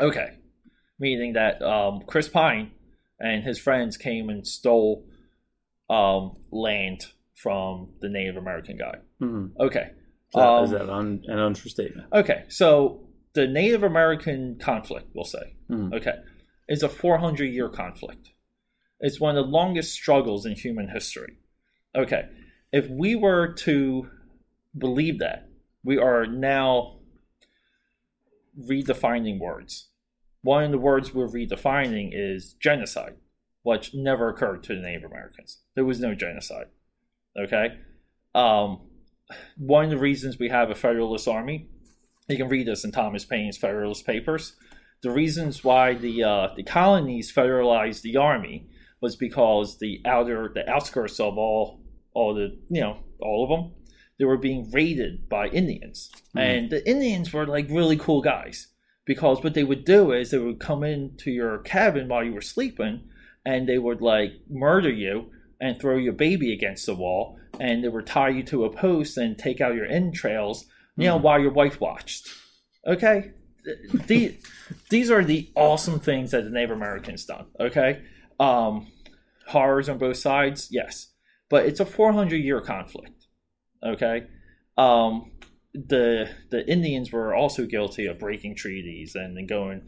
Okay, 0.00 0.38
meaning 0.98 1.34
that 1.34 1.60
um, 1.62 2.00
Chris 2.06 2.28
Pine 2.28 2.72
and 3.20 3.44
his 3.44 3.58
friends 3.58 3.96
came 3.96 4.28
and 4.30 4.46
stole 4.46 5.04
um, 5.90 6.36
land 6.50 7.06
from 7.34 7.92
the 8.00 8.08
Native 8.08 8.36
American 8.36 8.76
guy. 8.76 8.96
Mhm. 9.20 9.52
Okay, 9.60 9.90
Is 10.30 10.34
that, 10.34 10.62
is 10.64 10.72
Um, 10.72 10.78
that 10.78 10.90
un, 10.92 11.22
an 11.28 11.38
untrue 11.38 11.70
statement? 11.70 12.08
okay. 12.12 12.44
So 12.48 13.08
the 13.34 13.46
Native 13.46 13.82
American 13.84 14.58
conflict, 14.58 15.06
we'll 15.14 15.24
say. 15.24 15.54
Mhm. 15.70 15.94
Okay, 15.94 16.14
is 16.68 16.82
a 16.82 16.88
400 16.88 17.44
year 17.44 17.68
conflict. 17.68 18.30
It's 19.00 19.20
one 19.20 19.36
of 19.36 19.44
the 19.44 19.50
longest 19.50 19.92
struggles 19.92 20.44
in 20.44 20.52
human 20.52 20.88
history. 20.88 21.38
Okay, 21.96 22.28
if 22.72 22.88
we 22.88 23.14
were 23.14 23.54
to 23.54 24.08
believe 24.76 25.18
that, 25.20 25.48
we 25.84 25.98
are 25.98 26.26
now 26.26 26.98
redefining 28.60 29.38
words. 29.38 29.88
One 30.42 30.64
of 30.64 30.70
the 30.70 30.78
words 30.78 31.14
we're 31.14 31.28
redefining 31.28 32.10
is 32.12 32.54
genocide, 32.54 33.16
which 33.62 33.94
never 33.94 34.28
occurred 34.28 34.62
to 34.64 34.74
the 34.74 34.80
Native 34.80 35.10
Americans. 35.10 35.58
There 35.74 35.84
was 35.84 36.00
no 36.00 36.14
genocide. 36.14 36.66
Okay? 37.38 37.78
Um, 38.34 38.80
one 39.56 39.84
of 39.84 39.90
the 39.90 39.98
reasons 39.98 40.38
we 40.38 40.48
have 40.48 40.70
a 40.70 40.74
Federalist 40.74 41.28
Army, 41.28 41.68
you 42.28 42.36
can 42.36 42.48
read 42.48 42.66
this 42.66 42.84
in 42.84 42.92
Thomas 42.92 43.24
Paine's 43.24 43.56
Federalist 43.56 44.06
Papers. 44.06 44.56
The 45.02 45.10
reasons 45.10 45.62
why 45.62 45.94
the 45.94 46.24
uh, 46.24 46.48
the 46.56 46.64
colonies 46.64 47.32
federalized 47.32 48.02
the 48.02 48.16
army 48.16 48.68
was 49.00 49.16
because 49.16 49.78
the 49.78 50.00
outer 50.04 50.50
the 50.52 50.68
outskirts 50.68 51.20
of 51.20 51.38
all 51.38 51.80
all 52.14 52.34
the 52.34 52.58
you 52.68 52.80
know 52.80 52.98
all 53.20 53.44
of 53.44 53.50
them 53.50 53.72
they 54.18 54.24
were 54.24 54.36
being 54.36 54.70
raided 54.72 55.28
by 55.28 55.46
Indians, 55.48 56.10
and 56.36 56.70
the 56.70 56.86
Indians 56.88 57.32
were 57.32 57.46
like 57.46 57.68
really 57.70 57.96
cool 57.96 58.20
guys 58.20 58.66
because 59.04 59.42
what 59.42 59.54
they 59.54 59.64
would 59.64 59.84
do 59.84 60.12
is 60.12 60.30
they 60.30 60.38
would 60.38 60.60
come 60.60 60.82
into 60.82 61.30
your 61.30 61.58
cabin 61.58 62.08
while 62.08 62.24
you 62.24 62.34
were 62.34 62.40
sleeping, 62.40 63.08
and 63.46 63.68
they 63.68 63.78
would 63.78 64.02
like 64.02 64.32
murder 64.50 64.90
you 64.90 65.30
and 65.60 65.80
throw 65.80 65.96
your 65.96 66.12
baby 66.12 66.52
against 66.52 66.86
the 66.86 66.94
wall, 66.94 67.38
and 67.60 67.82
they 67.82 67.88
would 67.88 68.06
tie 68.06 68.28
you 68.28 68.42
to 68.42 68.64
a 68.64 68.76
post 68.76 69.16
and 69.16 69.38
take 69.38 69.60
out 69.60 69.74
your 69.74 69.86
entrails, 69.86 70.66
you 70.96 71.06
know, 71.06 71.16
while 71.16 71.40
your 71.40 71.52
wife 71.52 71.80
watched. 71.80 72.28
Okay, 72.86 73.30
these 74.06 74.36
these 74.88 75.10
are 75.10 75.24
the 75.24 75.50
awesome 75.54 76.00
things 76.00 76.30
that 76.30 76.44
the 76.44 76.50
Native 76.50 76.70
Americans 76.70 77.24
done. 77.24 77.46
Okay, 77.58 78.02
um, 78.40 78.86
horrors 79.46 79.88
on 79.88 79.98
both 79.98 80.16
sides, 80.16 80.68
yes, 80.70 81.08
but 81.48 81.66
it's 81.66 81.80
a 81.80 81.86
400 81.86 82.36
year 82.36 82.60
conflict. 82.60 83.26
Okay, 83.84 84.26
um, 84.76 85.32
the 85.74 86.30
the 86.50 86.68
Indians 86.70 87.12
were 87.12 87.34
also 87.34 87.66
guilty 87.66 88.06
of 88.06 88.18
breaking 88.18 88.56
treaties 88.56 89.14
and 89.14 89.36
then 89.36 89.46
going 89.46 89.82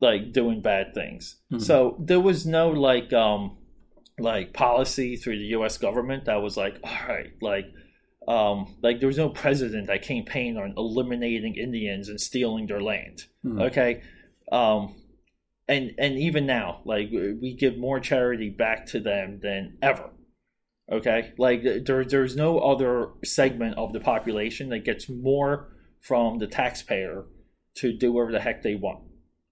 like 0.00 0.32
doing 0.32 0.60
bad 0.60 0.92
things. 0.92 1.36
So 1.58 1.96
there 2.00 2.20
was 2.20 2.44
no 2.44 2.70
like 2.70 3.12
um 3.12 3.56
like 4.18 4.52
policy 4.52 5.16
through 5.16 5.38
the 5.38 5.46
U.S. 5.46 5.78
government 5.78 6.26
that 6.26 6.42
was 6.42 6.56
like, 6.56 6.78
all 6.84 7.08
right, 7.08 7.32
like 7.40 7.66
um 8.28 8.76
like 8.82 9.00
there 9.00 9.08
was 9.08 9.18
no 9.18 9.28
president 9.28 9.88
that 9.88 10.02
campaigned 10.02 10.58
on 10.58 10.74
eliminating 10.76 11.56
Indians 11.56 12.08
and 12.08 12.20
stealing 12.20 12.66
their 12.66 12.80
land. 12.80 13.24
Okay, 13.60 14.02
um, 14.50 14.94
and 15.68 15.92
and 15.98 16.18
even 16.18 16.46
now, 16.46 16.80
like 16.84 17.10
we 17.10 17.56
give 17.58 17.76
more 17.76 18.00
charity 18.00 18.50
back 18.50 18.86
to 18.86 19.00
them 19.00 19.40
than 19.42 19.78
ever. 19.82 20.10
Okay, 20.90 21.32
like 21.38 21.62
there, 21.62 22.04
there's 22.04 22.36
no 22.36 22.58
other 22.58 23.08
segment 23.24 23.78
of 23.78 23.92
the 23.92 24.00
population 24.00 24.68
that 24.70 24.84
gets 24.84 25.08
more 25.08 25.68
from 26.00 26.38
the 26.38 26.46
taxpayer 26.46 27.24
to 27.76 27.96
do 27.96 28.12
whatever 28.12 28.32
the 28.32 28.40
heck 28.40 28.62
they 28.62 28.74
want 28.74 29.04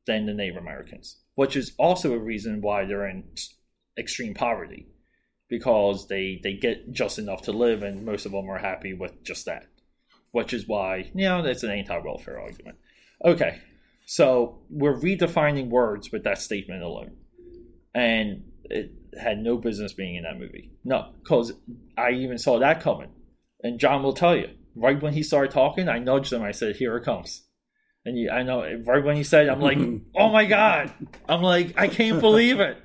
than 0.06 0.26
the 0.26 0.34
Native 0.34 0.56
Americans, 0.56 1.20
which 1.36 1.56
is 1.56 1.72
also 1.78 2.12
a 2.12 2.18
reason 2.18 2.60
why 2.60 2.84
they're 2.84 3.08
in 3.08 3.24
extreme 3.96 4.34
poverty 4.34 4.86
because 5.51 6.07
they 6.07 6.40
they 6.42 6.55
get 6.55 6.92
just 6.92 7.18
enough 7.18 7.42
to 7.42 7.53
live, 7.53 7.82
and 7.82 8.07
most 8.07 8.24
of 8.24 8.32
them 8.32 8.48
are 8.48 8.59
happy 8.59 8.94
with 8.94 9.22
just 9.22 9.44
that. 9.44 9.66
Which 10.30 10.55
is 10.55 10.66
why 10.66 11.11
you 11.14 11.24
know 11.24 11.42
that's 11.42 11.64
an 11.64 11.72
anti-welfare 11.72 12.40
argument. 12.40 12.78
Okay, 13.22 13.59
so 14.07 14.61
we're 14.70 14.96
redefining 14.96 15.68
words 15.68 16.11
with 16.11 16.24
that 16.24 16.40
statement 16.40 16.82
alone, 16.82 17.16
and 17.94 18.44
it 18.64 18.92
had 19.20 19.38
no 19.38 19.59
business 19.59 19.92
being 19.92 20.14
in 20.14 20.22
that 20.22 20.38
movie. 20.38 20.70
No, 20.84 21.12
because 21.20 21.53
I 21.98 22.12
even 22.12 22.38
saw 22.38 22.61
that 22.61 22.80
coming, 22.80 23.11
and 23.62 23.78
John 23.78 24.03
will 24.03 24.14
tell 24.14 24.36
you. 24.36 24.48
Right 24.76 25.03
when 25.03 25.12
he 25.12 25.24
started 25.24 25.51
talking, 25.51 25.88
I 25.88 25.98
nudged 25.98 26.32
him. 26.32 26.42
I 26.42 26.53
said, 26.53 26.76
"Here 26.76 26.96
it 26.96 27.05
comes." 27.05 27.42
And 28.07 28.16
you, 28.16 28.30
I 28.30 28.44
know 28.44 28.62
right 28.86 29.05
when 29.05 29.16
he 29.16 29.24
said, 29.24 29.48
I'm 29.48 29.61
like, 29.61 29.78
"Oh 30.14 30.30
my 30.30 30.44
god!" 30.46 30.92
I'm 31.28 31.42
like, 31.42 31.74
"I 31.76 31.88
can't 31.88 32.20
believe 32.20 32.61
it." 32.61 32.78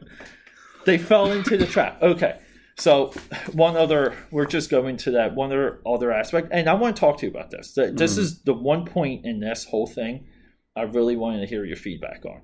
They 0.86 0.97
fell 0.97 1.32
into 1.32 1.57
the 1.57 1.68
trap. 1.68 2.01
Okay, 2.01 2.39
so 2.78 3.13
one 3.53 3.76
other, 3.78 4.15
we're 4.32 4.45
just 4.45 4.69
going 4.69 4.97
to 4.97 5.11
that 5.11 5.34
one 5.36 5.51
other 5.51 5.82
other 5.86 6.11
aspect, 6.11 6.49
and 6.51 6.69
I 6.69 6.73
want 6.73 6.95
to 6.95 6.99
talk 6.99 7.17
to 7.19 7.26
you 7.26 7.32
about 7.32 7.51
this. 7.51 7.73
Th- 7.73 7.93
This 7.95 8.17
is 8.17 8.41
the 8.43 8.53
one 8.53 8.86
point 8.86 9.26
in 9.26 9.39
this 9.39 9.65
whole 9.65 9.88
thing 9.88 10.28
I 10.76 10.82
really 10.84 11.15
wanted 11.15 11.41
to 11.41 11.47
hear 11.47 11.63
your 11.65 11.78
feedback 11.78 12.26
on. 12.26 12.41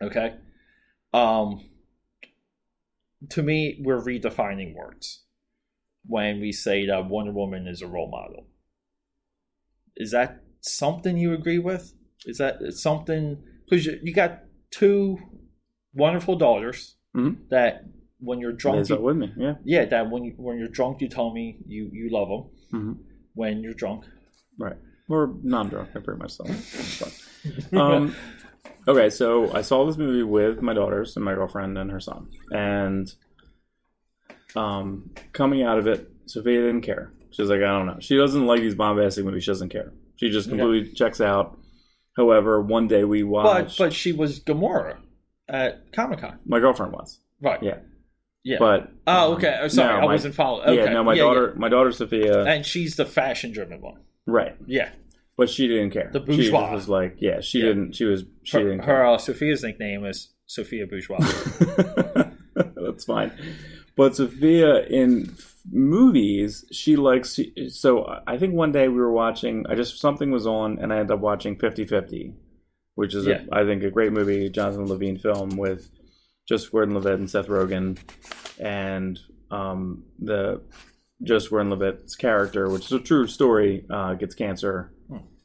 Okay, 0.00 0.34
um, 1.12 1.68
to 3.30 3.42
me, 3.42 3.80
we're 3.84 4.00
redefining 4.00 4.74
words 4.74 5.24
when 6.06 6.40
we 6.40 6.52
say 6.52 6.86
that 6.86 7.08
Wonder 7.08 7.32
Woman 7.32 7.66
is 7.66 7.82
a 7.82 7.86
role 7.86 8.10
model. 8.10 8.46
Is 9.96 10.10
that 10.12 10.42
something 10.60 11.16
you 11.16 11.32
agree 11.32 11.58
with? 11.58 11.92
Is 12.26 12.38
that 12.38 12.72
something 12.74 13.42
because 13.68 13.86
you, 13.86 13.98
you 14.02 14.12
got 14.14 14.40
two 14.70 15.18
wonderful 15.94 16.36
daughters 16.36 16.96
Mhm. 17.14 17.48
that 17.50 17.84
when 18.22 18.38
you're 18.40 18.52
drunk, 18.52 18.88
you, 18.88 18.96
with 18.96 19.16
me. 19.16 19.32
Yeah. 19.36 19.54
yeah, 19.64 19.84
that 19.86 20.10
when 20.10 20.24
you, 20.24 20.34
when 20.36 20.58
you're 20.58 20.68
drunk, 20.68 21.00
you 21.00 21.08
tell 21.08 21.32
me 21.32 21.58
you 21.66 21.90
you 21.92 22.08
love 22.10 22.28
them. 22.28 22.42
Mhm. 22.72 22.98
When 23.34 23.60
you're 23.62 23.74
drunk, 23.74 24.04
Right. 24.58 24.76
Or 25.08 25.34
non-drunk. 25.42 25.90
I 25.96 26.00
pretty 26.00 26.20
much. 26.20 26.34
Um, 27.72 28.14
okay, 28.86 29.10
so 29.10 29.52
I 29.52 29.62
saw 29.62 29.84
this 29.84 29.96
movie 29.96 30.22
with 30.22 30.62
my 30.62 30.72
daughters 30.74 31.16
and 31.16 31.24
my 31.24 31.34
girlfriend 31.34 31.76
and 31.76 31.90
her 31.90 31.98
son, 31.98 32.28
and 32.52 33.12
um, 34.54 35.10
coming 35.32 35.62
out 35.64 35.78
of 35.78 35.86
it, 35.88 36.08
Sophia 36.26 36.60
didn't 36.60 36.82
care. 36.82 37.12
She's 37.30 37.48
like, 37.48 37.58
I 37.62 37.66
don't 37.78 37.86
know. 37.86 37.96
She 38.00 38.16
doesn't 38.16 38.46
like 38.46 38.60
these 38.60 38.74
bombastic 38.76 39.24
movies. 39.24 39.42
She 39.44 39.50
doesn't 39.50 39.70
care. 39.70 39.92
She 40.16 40.30
just 40.30 40.48
completely 40.50 40.92
checks 40.92 41.20
out. 41.20 41.58
However, 42.16 42.60
one 42.60 42.86
day 42.86 43.04
we 43.04 43.22
but 43.22 43.30
watched. 43.30 43.78
but 43.78 43.92
she 43.92 44.12
was 44.12 44.38
Gamora 44.38 44.98
at 45.48 45.92
Comic 45.92 46.20
Con, 46.20 46.38
my 46.46 46.60
girlfriend 46.60 46.92
was. 46.92 47.18
right? 47.40 47.60
Yeah. 47.62 47.78
Yeah. 48.44 48.56
But 48.58 48.90
oh, 49.06 49.32
um, 49.32 49.36
okay. 49.36 49.58
Oh, 49.62 49.68
sorry, 49.68 49.92
no, 49.92 49.98
I 49.98 50.00
my- 50.00 50.12
wasn't 50.12 50.34
following. 50.34 50.68
Okay. 50.68 50.84
Yeah, 50.84 50.92
no, 50.92 51.04
my 51.04 51.14
yeah, 51.14 51.22
daughter, 51.22 51.54
my 51.56 51.68
daughter 51.68 51.92
Sophia, 51.92 52.44
and 52.44 52.64
she's 52.66 52.96
the 52.96 53.04
fashion-driven 53.06 53.80
one. 53.80 54.00
right? 54.26 54.56
Yeah, 54.66 54.90
But 55.36 55.48
she 55.50 55.68
didn't 55.68 55.90
care. 55.90 56.10
The 56.12 56.20
She 56.20 56.50
bourgeois. 56.50 56.72
was 56.72 56.88
like, 56.88 57.16
yeah, 57.18 57.40
she 57.40 57.58
Yeah. 57.58 57.66
didn't. 57.66 57.92
She 57.96 58.04
was. 58.04 58.24
She 58.44 58.56
her, 58.58 58.62
didn't. 58.64 58.84
care. 58.84 58.96
her 58.98 59.06
uh, 59.06 59.18
Sophia's 59.18 59.62
nickname 59.62 60.04
is 60.04 60.28
Sophia 60.46 60.86
Bourgeois. 60.86 61.18
That's 62.54 63.04
fine. 63.04 63.32
But 63.96 64.16
Sophia 64.16 64.84
in 64.86 65.30
f- 65.30 65.56
movies, 65.70 66.64
she 66.72 66.96
likes. 66.96 67.38
So 67.68 68.20
I 68.26 68.36
think 68.38 68.54
one 68.54 68.72
day 68.72 68.88
we 68.88 68.96
were 68.96 69.12
watching. 69.12 69.64
I 69.68 69.74
just 69.74 69.98
something 70.00 70.30
was 70.30 70.46
on, 70.46 70.78
and 70.78 70.92
I 70.92 70.96
ended 70.98 71.12
up 71.12 71.20
watching 71.20 71.56
50-50, 71.56 72.32
which 72.94 73.14
is 73.14 73.26
Yeah. 73.26 73.42
a, 73.52 73.60
I 73.60 73.64
think 73.64 73.82
a 73.82 73.90
great 73.90 74.12
movie, 74.12 74.48
Jonathan 74.50 74.86
Levine 74.86 75.18
film 75.18 75.50
with 75.56 75.90
Joseph 76.48 76.72
Gordon-Levitt 76.72 77.18
and 77.18 77.30
Seth 77.30 77.46
Rogen, 77.48 77.98
and 78.58 79.18
um, 79.50 80.04
the 80.18 80.60
Joseph 81.22 81.50
Gordon-Levitt's 81.50 82.16
character, 82.16 82.68
which 82.68 82.86
is 82.86 82.92
a 82.92 83.00
true 83.00 83.26
story, 83.26 83.84
uh, 83.90 84.14
gets 84.14 84.34
cancer. 84.34 84.92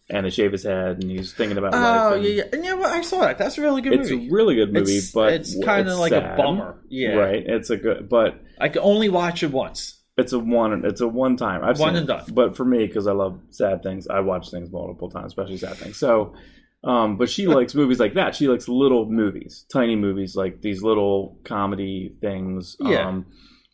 And 0.10 0.26
they 0.26 0.30
shave 0.30 0.54
his 0.54 0.64
head, 0.64 1.02
and 1.02 1.12
he's 1.12 1.34
thinking 1.34 1.58
about 1.58 1.74
oh 1.74 1.78
life. 1.80 2.16
and- 2.16 2.24
yeah, 2.24 2.30
yeah. 2.36 2.44
And 2.54 2.64
yeah, 2.64 2.74
well, 2.76 2.94
I 2.94 3.02
saw 3.02 3.20
that. 3.20 3.38
That's 3.38 3.58
a 3.58 3.62
really 3.62 3.82
good 3.82 3.90
movie. 3.92 4.02
It's 4.04 4.10
movie. 4.12 4.30
a 4.30 4.32
really 4.32 4.56
good 4.56 4.72
movie, 4.72 4.92
It's- 5.00 5.12
but 5.12 5.34
it's 5.34 5.54
kinda 5.54 5.98
like 5.98 6.14
a 6.14 6.34
bummer. 6.38 6.82
Yeah. 6.88 7.16
right. 7.16 7.44
It's 7.46 7.70
a 7.72 7.76
good, 7.76 8.08
but 8.08 8.40
I 8.58 8.70
can 8.70 8.84
only 8.84 9.10
watch 9.10 9.44
it 9.44 9.52
once. 9.52 10.02
it's 10.18 10.32
a 10.32 10.40
one. 10.40 10.86
It's 10.86 11.02
a 11.02 11.08
one 11.10 11.36
time. 11.36 11.62
I've 11.62 11.78
One 11.78 11.96
seen 11.96 12.10
and 12.10 12.22
it. 12.26 12.34
But 12.34 12.56
for 12.56 12.64
me, 12.64 12.88
because 12.88 13.06
I 13.06 13.12
love 13.12 13.38
sad 13.50 13.84
things, 13.84 14.08
I 14.08 14.22
watch 14.22 14.50
things 14.50 14.72
multiple 14.72 15.10
times, 15.10 15.26
especially 15.28 15.58
sad 15.58 15.76
things. 15.76 15.98
So, 15.98 16.34
um, 16.88 17.18
but 17.18 17.30
she 17.30 17.48
likes 17.48 17.76
movies 17.82 18.00
like 18.00 18.14
that. 18.14 18.34
She 18.34 18.48
likes 18.48 18.68
little 18.70 19.06
movies, 19.06 19.66
tiny 19.70 19.96
movies, 19.96 20.36
like 20.36 20.62
these 20.62 20.82
little 20.82 21.38
comedy 21.44 22.16
things. 22.22 22.78
Yeah. 22.80 23.08
Um, 23.08 23.26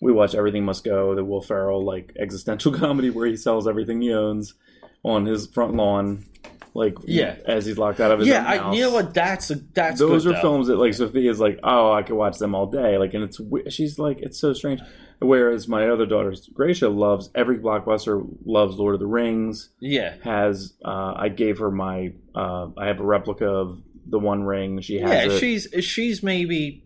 we 0.01 0.11
watch 0.11 0.35
Everything 0.35 0.65
Must 0.65 0.83
Go, 0.83 1.15
the 1.15 1.23
Will 1.23 1.41
Ferrell 1.41 1.85
like 1.85 2.11
existential 2.19 2.71
comedy 2.77 3.11
where 3.11 3.27
he 3.27 3.37
sells 3.37 3.67
everything 3.67 4.01
he 4.01 4.11
owns 4.11 4.55
on 5.03 5.25
his 5.25 5.47
front 5.47 5.75
lawn, 5.75 6.25
like 6.73 6.95
Yeah. 7.05 7.35
as 7.45 7.65
he's 7.65 7.77
locked 7.77 7.99
out 7.99 8.11
of 8.11 8.19
his 8.19 8.27
Yeah, 8.27 8.47
I, 8.47 8.57
house 8.57 8.75
you 8.75 8.81
know 8.83 8.91
what? 8.91 9.13
That's 9.13 9.51
a, 9.51 9.55
that's 9.55 9.99
those 9.99 10.23
good, 10.23 10.31
are 10.31 10.35
though. 10.35 10.41
films 10.41 10.67
that 10.67 10.77
like 10.77 10.93
Sophia's 10.93 11.39
like, 11.39 11.59
oh, 11.63 11.91
I 11.91 12.03
could 12.03 12.15
watch 12.15 12.37
them 12.39 12.55
all 12.55 12.65
day. 12.67 12.97
Like, 12.97 13.13
and 13.13 13.23
it's 13.23 13.39
she's 13.73 13.99
like, 13.99 14.19
it's 14.21 14.39
so 14.39 14.53
strange. 14.53 14.81
Whereas 15.19 15.67
my 15.67 15.87
other 15.87 16.05
daughter, 16.05 16.33
Gracia, 16.53 16.89
loves 16.89 17.29
every 17.33 17.57
blockbuster, 17.57 18.27
loves 18.45 18.75
Lord 18.75 18.95
of 18.95 18.99
the 18.99 19.07
Rings. 19.07 19.69
Yeah, 19.79 20.15
Has 20.23 20.73
uh, 20.83 21.13
I 21.15 21.29
gave 21.29 21.59
her 21.59 21.71
my, 21.71 22.13
uh, 22.35 22.67
I 22.77 22.87
have 22.87 22.99
a 22.99 23.03
replica 23.05 23.47
of 23.47 23.81
the 24.05 24.19
One 24.19 24.43
Ring. 24.43 24.81
She 24.81 24.99
has 24.99 25.11
yeah. 25.11 25.31
it. 25.31 25.39
She's 25.39 25.67
she's 25.85 26.23
maybe 26.23 26.82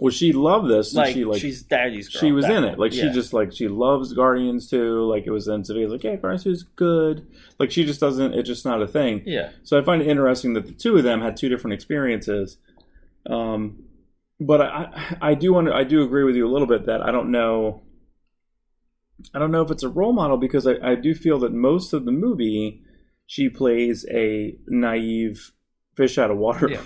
well, 0.00 0.10
she 0.10 0.32
loved 0.32 0.68
this. 0.68 0.92
like, 0.94 1.14
she 1.14 1.24
like 1.24 1.40
she's 1.40 1.62
daddy's 1.62 2.08
girl. 2.08 2.20
she 2.20 2.32
was 2.32 2.44
in 2.46 2.64
it. 2.64 2.78
Like 2.78 2.92
Yeah. 2.92 3.04
she 3.04 3.10
just 3.12 3.32
like 3.32 3.52
she 3.52 3.68
loves 3.68 4.12
Guardians 4.12 4.68
too. 4.68 5.02
Like 5.04 5.26
it 5.26 5.30
was 5.30 5.46
in 5.48 5.64
Sophia's 5.64 5.92
like, 5.92 6.02
yeah, 6.04 6.16
Guardians 6.16 6.46
is 6.46 6.62
good. 6.64 7.26
Like 7.58 7.70
she 7.70 7.84
just 7.84 8.00
doesn't. 8.00 8.34
It's 8.34 8.48
just 8.48 8.64
not 8.64 8.82
a 8.82 8.86
thing. 8.88 9.22
yeah. 9.24 9.50
So 9.62 9.78
I 9.78 9.84
find 9.84 10.02
it 10.02 10.08
interesting 10.08 10.54
that 10.54 10.66
the 10.66 10.72
two 10.72 10.96
of 10.96 11.04
them 11.04 11.20
had 11.20 11.36
two 11.36 11.48
different 11.48 11.74
experiences. 11.74 12.56
Um, 13.30 13.84
but 14.40 14.60
I, 14.60 15.16
I 15.22 15.34
do 15.34 15.52
want 15.54 15.68
to, 15.68 15.74
I 15.74 15.84
do 15.84 16.02
agree 16.02 16.24
with 16.24 16.34
you 16.34 16.46
a 16.46 16.50
little 16.52 16.66
bit 16.66 16.86
that 16.86 17.00
I 17.00 17.12
don't 17.12 17.30
know. 17.30 17.82
I 19.32 19.38
don't 19.38 19.52
know 19.52 19.62
if 19.62 19.70
it's 19.70 19.84
a 19.84 19.88
role 19.88 20.12
model 20.12 20.36
because 20.36 20.66
I, 20.66 20.74
I 20.82 20.94
do 20.96 21.14
feel 21.14 21.38
that 21.38 21.52
most 21.52 21.92
of 21.92 22.04
the 22.04 22.10
movie 22.12 22.82
she 23.26 23.48
plays 23.48 24.04
a 24.10 24.58
naive 24.66 25.52
fish 25.96 26.18
out 26.18 26.30
of 26.32 26.36
water. 26.36 26.68
Yeah. 26.68 26.80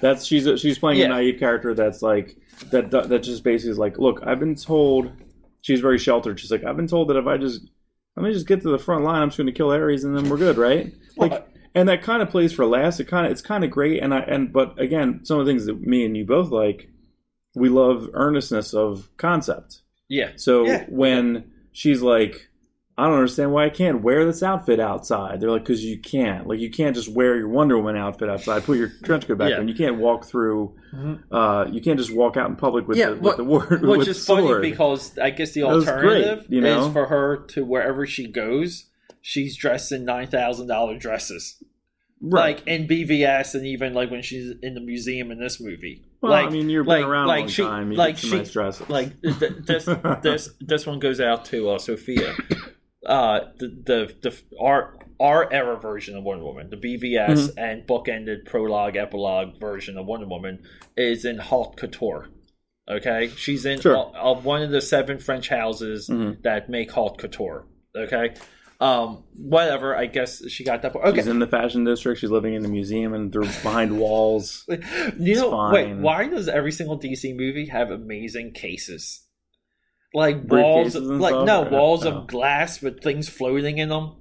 That's 0.00 0.24
she's 0.26 0.46
a, 0.46 0.56
she's 0.58 0.78
playing 0.78 0.98
Yeah. 1.00 1.06
a 1.06 1.08
naive 1.08 1.38
character 1.38 1.74
that's 1.74 2.02
like 2.02 2.36
that 2.70 2.90
that 2.90 3.22
just 3.22 3.42
basically 3.44 3.70
is 3.72 3.78
like, 3.78 3.98
look, 3.98 4.20
I've 4.24 4.38
been 4.40 4.54
told 4.54 5.10
she's 5.62 5.80
very 5.80 5.98
sheltered. 5.98 6.38
She's 6.40 6.50
like, 6.50 6.64
I've 6.64 6.76
been 6.76 6.86
told 6.86 7.08
that 7.08 7.16
if 7.16 7.26
I 7.26 7.36
just 7.38 7.62
let 8.16 8.24
me 8.24 8.32
just 8.32 8.46
get 8.46 8.62
to 8.62 8.70
the 8.70 8.78
front 8.78 9.04
line, 9.04 9.22
I'm 9.22 9.28
just 9.28 9.36
going 9.38 9.46
to 9.46 9.52
kill 9.52 9.70
Ares 9.70 10.04
and 10.04 10.16
then 10.16 10.28
we're 10.30 10.38
good, 10.38 10.56
right? 10.56 10.92
Like, 11.18 11.46
and 11.74 11.88
that 11.90 12.02
kind 12.02 12.22
of 12.22 12.30
plays 12.30 12.52
for 12.52 12.64
last. 12.66 13.00
It 13.00 13.04
kind 13.08 13.26
of 13.26 13.32
it's 13.32 13.42
kind 13.42 13.62
of 13.64 13.70
great, 13.70 14.02
and 14.02 14.14
I 14.14 14.20
and 14.20 14.52
but 14.52 14.78
again, 14.80 15.20
some 15.24 15.38
of 15.38 15.44
the 15.46 15.50
things 15.52 15.66
that 15.66 15.80
me 15.80 16.04
and 16.06 16.16
you 16.16 16.24
both 16.24 16.50
like, 16.50 16.88
we 17.54 17.68
love 17.68 18.08
earnestness 18.14 18.72
of 18.74 19.10
concept. 19.18 19.82
Yeah. 20.08 20.30
So 20.36 20.66
Yeah. 20.66 20.84
when 20.88 21.50
she's 21.72 22.00
like, 22.02 22.48
I 22.98 23.04
don't 23.04 23.14
understand 23.16 23.52
why 23.52 23.66
I 23.66 23.68
can't 23.70 24.00
wear 24.02 24.24
this 24.24 24.42
outfit 24.42 24.80
outside. 24.80 25.38
They're 25.40 25.50
like, 25.50 25.62
because 25.64 25.84
you 25.84 25.98
can't. 25.98 26.46
Like, 26.46 26.60
you 26.60 26.70
can't 26.70 26.96
just 26.96 27.08
wear 27.10 27.36
your 27.36 27.48
Wonder 27.48 27.76
Woman 27.76 27.94
outfit 27.96 28.30
outside. 28.30 28.64
Put 28.64 28.78
your 28.78 28.88
trench 29.04 29.26
coat 29.28 29.36
back 29.36 29.50
Yeah. 29.50 29.58
on. 29.58 29.68
You 29.68 29.74
can't 29.74 29.98
walk 29.98 30.24
through. 30.24 30.74
Mhm. 30.94 31.20
Uh, 31.30 31.66
you 31.70 31.82
can't 31.82 31.98
just 31.98 32.14
walk 32.14 32.38
out 32.38 32.48
in 32.48 32.56
public 32.56 32.88
with 32.88 32.96
Yeah, 32.96 33.10
the, 33.10 33.16
with 33.16 33.36
the 33.36 33.44
word. 33.44 33.82
Which 33.86 33.98
with 33.98 34.08
is 34.08 34.24
sword. 34.24 34.62
funny 34.62 34.70
because 34.70 35.18
I 35.18 35.28
guess 35.28 35.52
the 35.52 35.60
That 35.62 35.74
was 35.74 35.84
great, 35.84 35.94
alternative 36.24 36.46
you 36.48 36.62
know? 36.62 36.86
is 36.86 36.92
for 36.94 37.04
her 37.06 37.44
to 37.48 37.64
wherever 37.66 38.06
she 38.06 38.28
goes, 38.28 38.86
she's 39.20 39.56
dressed 39.58 39.92
in 39.92 40.06
nine 40.06 40.28
thousand 40.28 40.68
dollar 40.68 40.96
dresses, 40.96 41.62
right. 42.22 42.56
like 42.56 42.66
in 42.66 42.86
BVS, 42.88 43.54
and 43.54 43.66
even 43.66 43.92
like 43.92 44.10
when 44.10 44.22
she's 44.22 44.54
in 44.62 44.72
the 44.72 44.80
museum 44.80 45.30
in 45.30 45.38
this 45.38 45.60
movie. 45.60 46.02
Well, 46.22 46.32
like, 46.32 46.46
I 46.46 46.50
mean, 46.50 46.70
you've 46.70 46.86
like, 46.86 47.02
been 47.02 47.10
around 47.10 47.26
like 47.26 47.36
a 47.36 47.40
long 47.40 47.48
she, 47.48 47.62
time. 47.62 47.92
You 47.92 47.98
like 47.98 48.14
get 48.14 48.20
some 48.22 48.30
she, 48.30 48.36
nice 48.38 48.50
dresses. 48.52 48.88
like 48.88 49.20
th- 49.20 49.52
this, 49.66 49.84
this, 50.22 50.48
this 50.62 50.86
one 50.86 50.98
goes 50.98 51.20
out 51.20 51.44
to 51.46 51.68
uh, 51.68 51.78
Sophia. 51.78 52.34
Uh, 53.06 53.40
the, 53.58 53.68
the 53.68 54.14
the 54.22 54.42
our 54.60 54.98
our 55.20 55.50
era 55.52 55.78
version 55.78 56.16
of 56.16 56.24
Wonder 56.24 56.44
Woman, 56.44 56.68
the 56.70 56.76
BVS 56.76 57.28
Mm-hmm. 57.28 57.58
and 57.58 57.86
bookended 57.86 58.44
prologue 58.46 58.96
epilogue 58.96 59.58
version 59.60 59.96
of 59.96 60.06
Wonder 60.06 60.26
Woman, 60.26 60.62
is 60.96 61.24
in 61.24 61.38
haute 61.38 61.76
couture. 61.76 62.28
Okay, 62.90 63.28
she's 63.36 63.64
in 63.64 63.80
Sure. 63.80 63.96
uh, 63.96 64.32
uh, 64.32 64.40
one 64.40 64.62
of 64.62 64.70
the 64.70 64.80
seven 64.80 65.18
French 65.18 65.48
houses 65.48 66.08
Mhm. 66.08 66.42
that 66.42 66.68
make 66.68 66.90
haute 66.90 67.16
couture. 67.18 67.64
Okay, 67.96 68.34
um, 68.80 69.24
whatever. 69.36 69.96
I 69.96 70.06
guess 70.06 70.46
she 70.50 70.62
got 70.64 70.82
that. 70.82 70.94
Okay, 70.94 71.16
She's 71.16 71.26
in 71.28 71.38
the 71.38 71.46
fashion 71.46 71.84
district. 71.84 72.20
She's 72.20 72.30
living 72.30 72.54
in 72.54 72.62
the 72.62 72.68
museum 72.68 73.14
and 73.14 73.32
they're 73.32 73.40
behind 73.42 73.98
walls. 73.98 74.64
you 75.18 75.34
know, 75.36 75.70
It's 75.70 75.72
wait, 75.74 75.94
why 75.96 76.28
does 76.28 76.48
every 76.48 76.72
single 76.72 76.98
DC 76.98 77.34
movie 77.36 77.66
have 77.66 77.90
amazing 77.90 78.52
cases? 78.52 79.25
Like 80.16 80.50
walls, 80.50 80.94
like 80.96 81.32
stuff? 81.32 81.46
no 81.46 81.62
walls 81.64 82.06
oh. 82.06 82.12
of 82.12 82.26
glass 82.26 82.80
with 82.80 83.02
things 83.02 83.28
floating 83.28 83.76
in 83.76 83.90
them. 83.90 84.12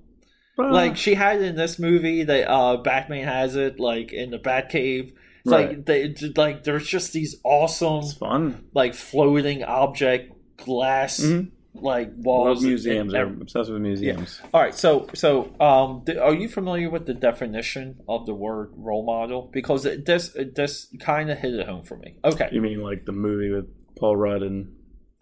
Like 0.57 0.97
she 0.97 1.15
had 1.15 1.41
in 1.41 1.55
this 1.55 1.79
movie 1.79 2.23
that 2.23 2.49
uh, 2.51 2.77
Batman 2.77 3.25
has 3.25 3.55
it, 3.55 3.79
like 3.79 4.11
in 4.11 4.29
the 4.31 4.37
Batcave. 4.39 5.13
It's 5.13 5.51
Right. 5.51 5.69
like 5.69 5.85
they 5.85 6.13
like 6.35 6.63
there's 6.65 6.85
just 6.87 7.13
these 7.13 7.35
awesome 7.45 7.99
it's 8.03 8.13
fun. 8.13 8.65
like 8.73 8.93
floating 8.93 9.63
object 9.63 10.33
glass 10.57 11.19
Mhm. 11.21 11.51
like 11.75 12.09
walls. 12.17 12.59
and- 12.59 12.67
museums. 12.67 13.13
and- 13.13 13.21
I'm 13.21 13.41
obsessed 13.41 13.69
with 13.71 13.81
museums. 13.81 14.41
all 14.53 14.61
right, 14.61 14.73
so 14.75 15.07
so 15.13 15.51
um, 15.61 16.03
th- 16.05 16.17
are 16.17 16.33
you 16.33 16.49
familiar 16.49 16.89
with 16.89 17.05
the 17.05 17.13
definition 17.13 18.01
of 18.09 18.25
the 18.25 18.33
word 18.33 18.71
role 18.75 19.05
model? 19.05 19.49
Because 19.53 19.85
it, 19.85 20.05
this 20.05 20.35
it, 20.35 20.55
this 20.55 20.87
kind 20.99 21.29
of 21.29 21.37
hit 21.37 21.53
it 21.53 21.67
home 21.67 21.83
for 21.83 21.95
me. 21.97 22.15
Okay. 22.25 22.49
You 22.51 22.61
mean 22.61 22.81
like 22.81 23.05
the 23.05 23.11
movie 23.13 23.51
with 23.51 23.67
Paul 23.97 24.17
Rudd 24.17 24.41
and 24.41 24.73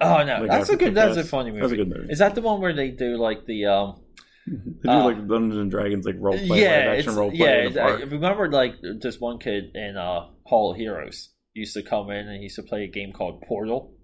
Oh 0.01 0.23
no, 0.23 0.39
Like 0.41 0.49
that's 0.49 0.69
a 0.69 0.75
good. 0.77 0.95
That's 0.95 1.17
a 1.17 1.23
funny 1.23 1.51
movie. 1.51 1.61
That's 1.61 1.73
a 1.73 1.75
good 1.77 1.89
movie. 1.89 2.11
Is 2.11 2.19
that 2.19 2.35
the 2.35 2.41
one 2.41 2.61
where 2.61 2.73
they 2.73 2.91
do 2.91 3.17
like 3.17 3.45
the 3.45 3.65
um? 3.67 4.01
they 4.45 4.53
do 4.83 4.89
Uh, 4.89 5.03
like 5.05 5.27
Dungeons 5.27 5.57
and 5.57 5.71
Dragons 5.71 6.05
like 6.05 6.15
role 6.19 6.37
play, 6.37 6.61
yeah, 6.61 6.91
it's, 6.91 7.07
action 7.07 7.17
role 7.17 7.29
play 7.31 7.69
yeah. 7.69 7.85
I 7.85 7.91
remember 8.01 8.51
like 8.51 8.75
this 9.01 9.19
one 9.19 9.39
kid 9.39 9.71
in 9.75 9.95
uh 9.95 10.27
Hall 10.45 10.71
of 10.71 10.77
Heroes 10.77 11.29
used 11.53 11.75
to 11.75 11.83
come 11.83 12.09
in 12.09 12.27
and 12.27 12.37
he 12.37 12.43
used 12.43 12.57
to 12.57 12.63
play 12.63 12.83
a 12.83 12.87
game 12.87 13.13
called 13.13 13.41
Portal. 13.47 13.95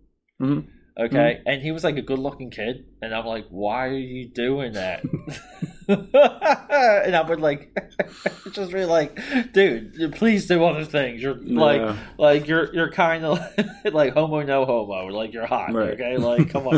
Mhm. 0.42 0.68
Okay, 0.98 1.42
and 1.46 1.62
he 1.62 1.72
was 1.72 1.84
like 1.86 1.96
a 1.98 2.02
good-looking 2.02 2.52
kid, 2.52 2.86
and 3.02 3.16
I'm 3.16 3.26
like, 3.26 3.48
why 3.50 3.88
are 3.88 3.98
you 3.98 4.32
doing 4.34 4.74
that? 4.74 5.02
and 6.14 7.16
I 7.16 7.26
would 7.28 7.40
like, 7.40 7.76
just 8.52 8.72
be 8.72 8.86
like, 8.86 9.20
dude, 9.54 10.14
please 10.16 10.46
do 10.48 10.64
other 10.64 10.86
things. 10.86 11.22
You're 11.22 11.36
like, 11.36 11.82
Yeah. 11.82 11.96
like 12.18 12.48
you're 12.48 12.74
you're 12.74 12.92
kind 12.92 13.26
of 13.26 13.40
like 13.92 14.14
homo 14.14 14.44
no 14.44 14.66
homo, 14.66 15.08
like 15.08 15.34
you're 15.34 15.48
hot. 15.48 15.74
Right. 15.74 15.94
Okay, 16.00 16.18
like 16.18 16.50
come 16.52 16.68
on. 16.68 16.76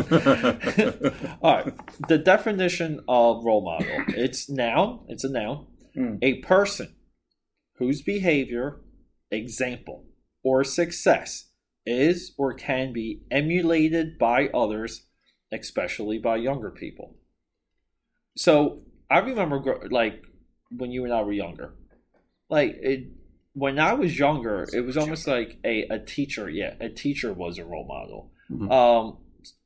All 1.42 1.56
right, 1.56 1.74
the 2.08 2.18
definition 2.18 3.00
of 3.06 3.44
role 3.44 3.62
model. 3.64 4.04
It's 4.08 4.48
noun. 4.48 5.04
It's 5.08 5.24
a 5.24 5.30
noun. 5.30 5.66
Hmm. 5.94 6.14
A 6.22 6.34
person 6.40 6.94
whose 7.76 8.00
behavior, 8.00 8.80
example, 9.30 10.06
or 10.42 10.64
success 10.64 11.50
is 11.84 12.32
or 12.38 12.54
can 12.54 12.92
be 12.94 13.22
emulated 13.30 14.16
by 14.18 14.48
others, 14.54 15.06
especially 15.52 16.18
by 16.18 16.36
younger 16.36 16.70
people. 16.70 17.16
So 18.36 18.84
I 19.12 19.18
remember, 19.18 19.88
like, 19.90 20.24
when 20.70 20.90
you 20.90 21.04
and 21.04 21.12
I 21.12 21.22
were 21.22 21.32
younger, 21.32 21.74
like 22.48 22.76
it. 22.80 23.06
When 23.54 23.78
I 23.78 23.92
was 23.92 24.18
younger, 24.18 24.66
it 24.72 24.80
was 24.80 24.96
almost 24.96 25.26
like 25.26 25.58
a, 25.62 25.82
a 25.90 25.98
teacher. 25.98 26.48
Yeah, 26.48 26.74
a 26.80 26.88
teacher 26.88 27.32
was 27.34 27.58
a 27.58 27.64
role 27.64 27.86
model. 27.86 28.32
Mhm. 28.50 28.72
Um, 28.72 29.18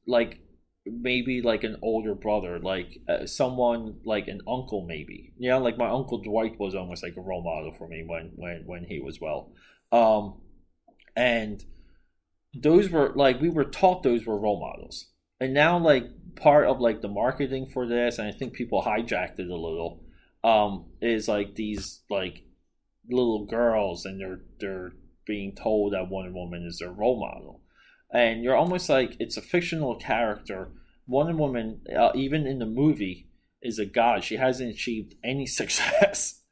like 0.07 0.41
maybe 0.85 1.43
like 1.43 1.65
an 1.65 1.77
older 1.83 2.15
brother, 2.15 2.59
like 2.59 2.99
uh, 3.09 3.27
someone 3.27 4.01
like 4.05 4.29
an 4.29 4.41
uncle, 4.49 4.85
maybe. 4.87 5.33
You 5.39 5.51
know, 5.51 5.61
like 5.61 5.79
my 5.79 5.89
uncle 5.89 6.19
Dwight 6.19 6.59
was 6.59 6.75
almost 6.75 7.03
like 7.03 7.17
a 7.17 7.21
role 7.21 7.43
model 7.43 7.73
for 7.79 7.87
me 7.89 8.05
when 8.05 8.33
when 8.37 8.63
when 8.67 8.85
he 8.85 9.01
was 9.01 9.21
well. 9.21 9.53
Um, 9.93 10.41
and 11.15 11.65
those 12.55 12.91
were 12.91 13.13
like 13.15 13.41
we 13.41 13.51
were 13.51 13.65
taught 13.65 14.03
those 14.03 14.27
were 14.27 14.39
role 14.39 14.61
models, 14.61 15.07
and 15.41 15.55
now 15.55 15.79
like 15.79 16.05
part 16.37 16.67
of 16.67 16.81
like 16.81 17.01
the 17.03 17.09
marketing 17.09 17.67
for 17.67 17.87
this, 17.87 18.19
and 18.19 18.29
I 18.29 18.33
think 18.33 18.53
people 18.53 18.83
hijacked 18.83 19.39
it 19.39 19.49
a 19.49 19.57
little. 19.57 20.03
Um, 20.45 20.87
is 21.01 21.27
like 21.27 21.57
these 21.57 22.03
like 22.09 22.45
little 23.11 23.47
girls, 23.47 24.05
and 24.05 24.21
they're 24.21 24.41
they're 24.61 24.93
being 25.27 25.55
told 25.55 25.93
that 25.93 26.09
Wonder 26.09 26.33
Woman 26.33 26.65
is 26.65 26.79
their 26.79 26.93
role 26.93 27.19
model 27.19 27.63
and 28.11 28.43
you're 28.43 28.57
almost 28.57 28.89
like 28.89 29.17
it's 29.19 29.37
a 29.37 29.43
fictional 29.43 29.97
character. 29.97 30.71
Wonder 31.07 31.37
Woman, 31.37 31.81
uh, 31.97 32.11
even 32.15 32.47
in 32.47 32.59
the 32.59 32.67
movie, 32.67 33.29
is 33.63 33.79
a 33.79 33.87
god. 33.87 34.25
She 34.25 34.37
hasn't 34.37 34.71
achieved 34.71 35.15
any 35.25 35.47
success. 35.61 36.43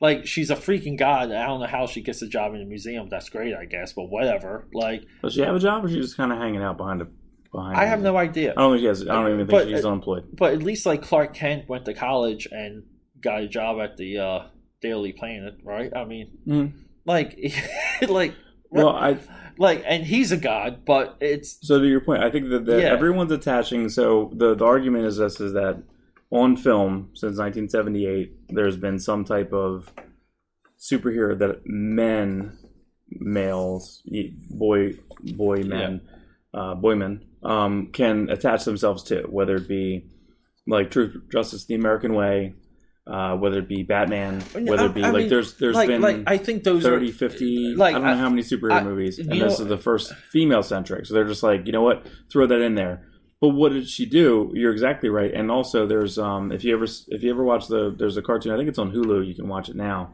like 0.00 0.26
she's 0.26 0.50
a 0.50 0.56
freaking 0.56 0.98
god. 0.98 1.32
I 1.32 1.46
don't 1.46 1.60
know 1.60 1.66
how 1.66 1.86
she 1.86 2.02
gets 2.02 2.22
a 2.22 2.28
job 2.28 2.54
in 2.54 2.62
a 2.62 2.66
museum. 2.66 3.08
That's 3.08 3.28
great, 3.28 3.54
I 3.54 3.64
guess, 3.64 3.92
but 3.92 4.04
whatever. 4.04 4.68
Like 4.72 5.04
Does 5.22 5.34
she 5.34 5.42
have 5.42 5.54
a 5.54 5.60
job, 5.60 5.84
or 5.84 5.88
is 5.88 5.94
she 5.94 6.00
just 6.00 6.16
kind 6.16 6.32
of 6.32 6.38
hanging 6.38 6.62
out 6.62 6.76
behind 6.76 7.02
a 7.02 7.08
behind? 7.56 7.76
I 7.76 7.84
have 7.86 8.00
no 8.02 8.16
idea. 8.16 8.52
I 8.56 8.60
don't 8.60 8.72
think 8.74 8.82
she 8.82 8.86
has. 8.86 9.02
I 9.02 9.14
don't 9.14 9.32
even 9.32 9.46
think 9.46 9.50
But- 9.50 9.68
she's 9.68 9.84
unemployed. 9.84 10.24
But 10.32 10.52
at 10.52 10.62
least 10.62 10.86
like 10.86 11.02
Clark 11.02 11.34
Kent 11.34 11.68
went 11.68 11.84
to 11.86 11.94
college 11.94 12.46
and 12.52 12.84
got 13.20 13.42
a 13.42 13.48
job 13.48 13.80
at 13.80 13.96
the 13.96 14.18
uh, 14.18 14.38
Daily 14.80 15.12
Planet, 15.12 15.54
right? 15.64 15.90
I 15.96 16.04
mean, 16.04 16.28
Mhm. 16.46 16.72
like, 17.04 17.36
like, 18.08 18.34
Well, 18.70 18.90
I 18.90 19.18
like, 19.58 19.82
and 19.86 20.04
he's 20.04 20.32
a 20.32 20.36
god, 20.36 20.84
but 20.84 21.16
it's 21.20 21.58
so 21.66 21.78
to 21.80 21.86
your 21.88 22.00
point, 22.02 22.22
I 22.22 22.30
think 22.30 22.50
that, 22.50 22.66
that 22.66 22.80
Yeah. 22.82 22.92
everyone's 22.92 23.32
attaching. 23.32 23.88
So 23.88 24.30
the 24.34 24.54
the 24.54 24.64
argument 24.64 25.06
is 25.06 25.16
this: 25.16 25.40
is 25.40 25.52
that 25.54 25.82
on 26.30 26.56
film 26.56 27.10
since 27.14 27.38
1978, 27.38 28.48
there's 28.50 28.76
been 28.76 28.98
some 28.98 29.24
type 29.24 29.52
of 29.52 29.92
superhero 30.78 31.38
that 31.38 31.60
men, 31.64 32.58
males, 33.10 34.02
boy, 34.50 34.94
boy 35.22 35.62
men, 35.62 36.00
uh, 36.52 36.74
boymen, 36.74 37.24
um, 37.42 37.88
can 37.92 38.28
attach 38.30 38.64
themselves 38.64 39.04
to, 39.04 39.22
whether 39.22 39.56
it 39.56 39.68
be 39.68 40.06
like 40.66 40.90
Truth, 40.90 41.16
Justice, 41.32 41.64
the 41.66 41.74
American 41.74 42.14
Way. 42.14 42.54
Uh, 43.08 43.36
whether 43.36 43.60
it 43.60 43.68
be 43.68 43.84
Batman, 43.84 44.40
whether 44.64 44.86
it 44.86 44.94
be 44.94 45.04
I 45.04 45.10
like 45.10 45.20
mean, 45.20 45.28
there's 45.28 45.54
there's 45.58 45.76
like, 45.76 45.86
been 45.86 46.00
like 46.00 46.24
I 46.26 46.38
think 46.38 46.64
those 46.64 46.82
30, 46.82 47.10
are 47.10 47.12
50, 47.12 47.74
like, 47.76 47.94
I 47.94 47.98
don't 47.98 48.04
know 48.08 48.12
I- 48.14 48.16
how 48.16 48.28
many 48.28 48.42
superhero 48.42 48.72
I- 48.72 48.82
movies, 48.82 49.20
and 49.20 49.30
this 49.30 49.38
know- 49.60 49.64
is 49.64 49.68
the 49.68 49.78
first 49.78 50.12
female 50.12 50.64
centric. 50.64 51.06
So 51.06 51.14
they're 51.14 51.22
just 51.24 51.44
like, 51.44 51.66
you 51.66 51.72
know 51.72 51.82
what, 51.82 52.04
throw 52.32 52.48
that 52.48 52.60
in 52.60 52.74
there. 52.74 53.06
But 53.40 53.50
what 53.50 53.70
did 53.70 53.88
she 53.88 54.06
do? 54.06 54.50
You're 54.54 54.72
exactly 54.72 55.08
right. 55.08 55.32
And 55.32 55.52
also, 55.52 55.86
there's 55.86 56.18
um, 56.18 56.50
if 56.50 56.64
you 56.64 56.74
ever 56.74 56.86
if 57.06 57.22
you 57.22 57.30
ever 57.30 57.44
watch 57.44 57.68
the 57.68 57.94
there's 57.96 58.16
a 58.16 58.22
cartoon. 58.22 58.50
I 58.52 58.56
think 58.56 58.68
it's 58.68 58.78
on 58.80 58.90
Hulu. 58.90 59.24
You 59.24 59.36
can 59.36 59.46
watch 59.46 59.68
it 59.68 59.76
now. 59.76 60.12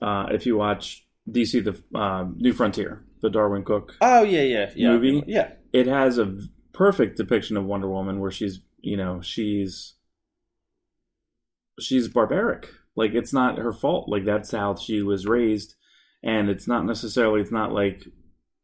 Uh, 0.00 0.28
if 0.30 0.46
you 0.46 0.56
watch 0.56 1.06
DC 1.30 1.62
the 1.62 1.98
uh, 1.98 2.24
New 2.34 2.54
Frontier, 2.54 3.04
the 3.20 3.28
Darwyn 3.28 3.62
Cooke, 3.62 3.92
Oh 4.00 4.22
yeah, 4.22 4.40
yeah, 4.40 4.70
yeah. 4.74 4.88
Movie? 4.92 5.22
Yeah. 5.26 5.50
It 5.72 5.86
has 5.86 6.18
a 6.18 6.36
perfect 6.72 7.16
depiction 7.16 7.56
of 7.56 7.64
Wonder 7.64 7.88
Woman 7.88 8.20
where 8.20 8.30
she's 8.30 8.60
you 8.80 8.96
know 8.96 9.20
she's 9.20 9.94
she's 11.78 12.08
barbaric 12.08 12.68
like 12.96 13.14
it's 13.14 13.32
not 13.32 13.58
her 13.58 13.72
fault 13.72 14.08
like 14.08 14.24
that's 14.24 14.52
how 14.52 14.74
she 14.74 15.02
was 15.02 15.26
raised 15.26 15.74
and 16.22 16.48
it's 16.48 16.68
not 16.68 16.84
necessarily. 16.84 17.40
It's 17.40 17.52
not 17.52 17.72
like 17.72 18.04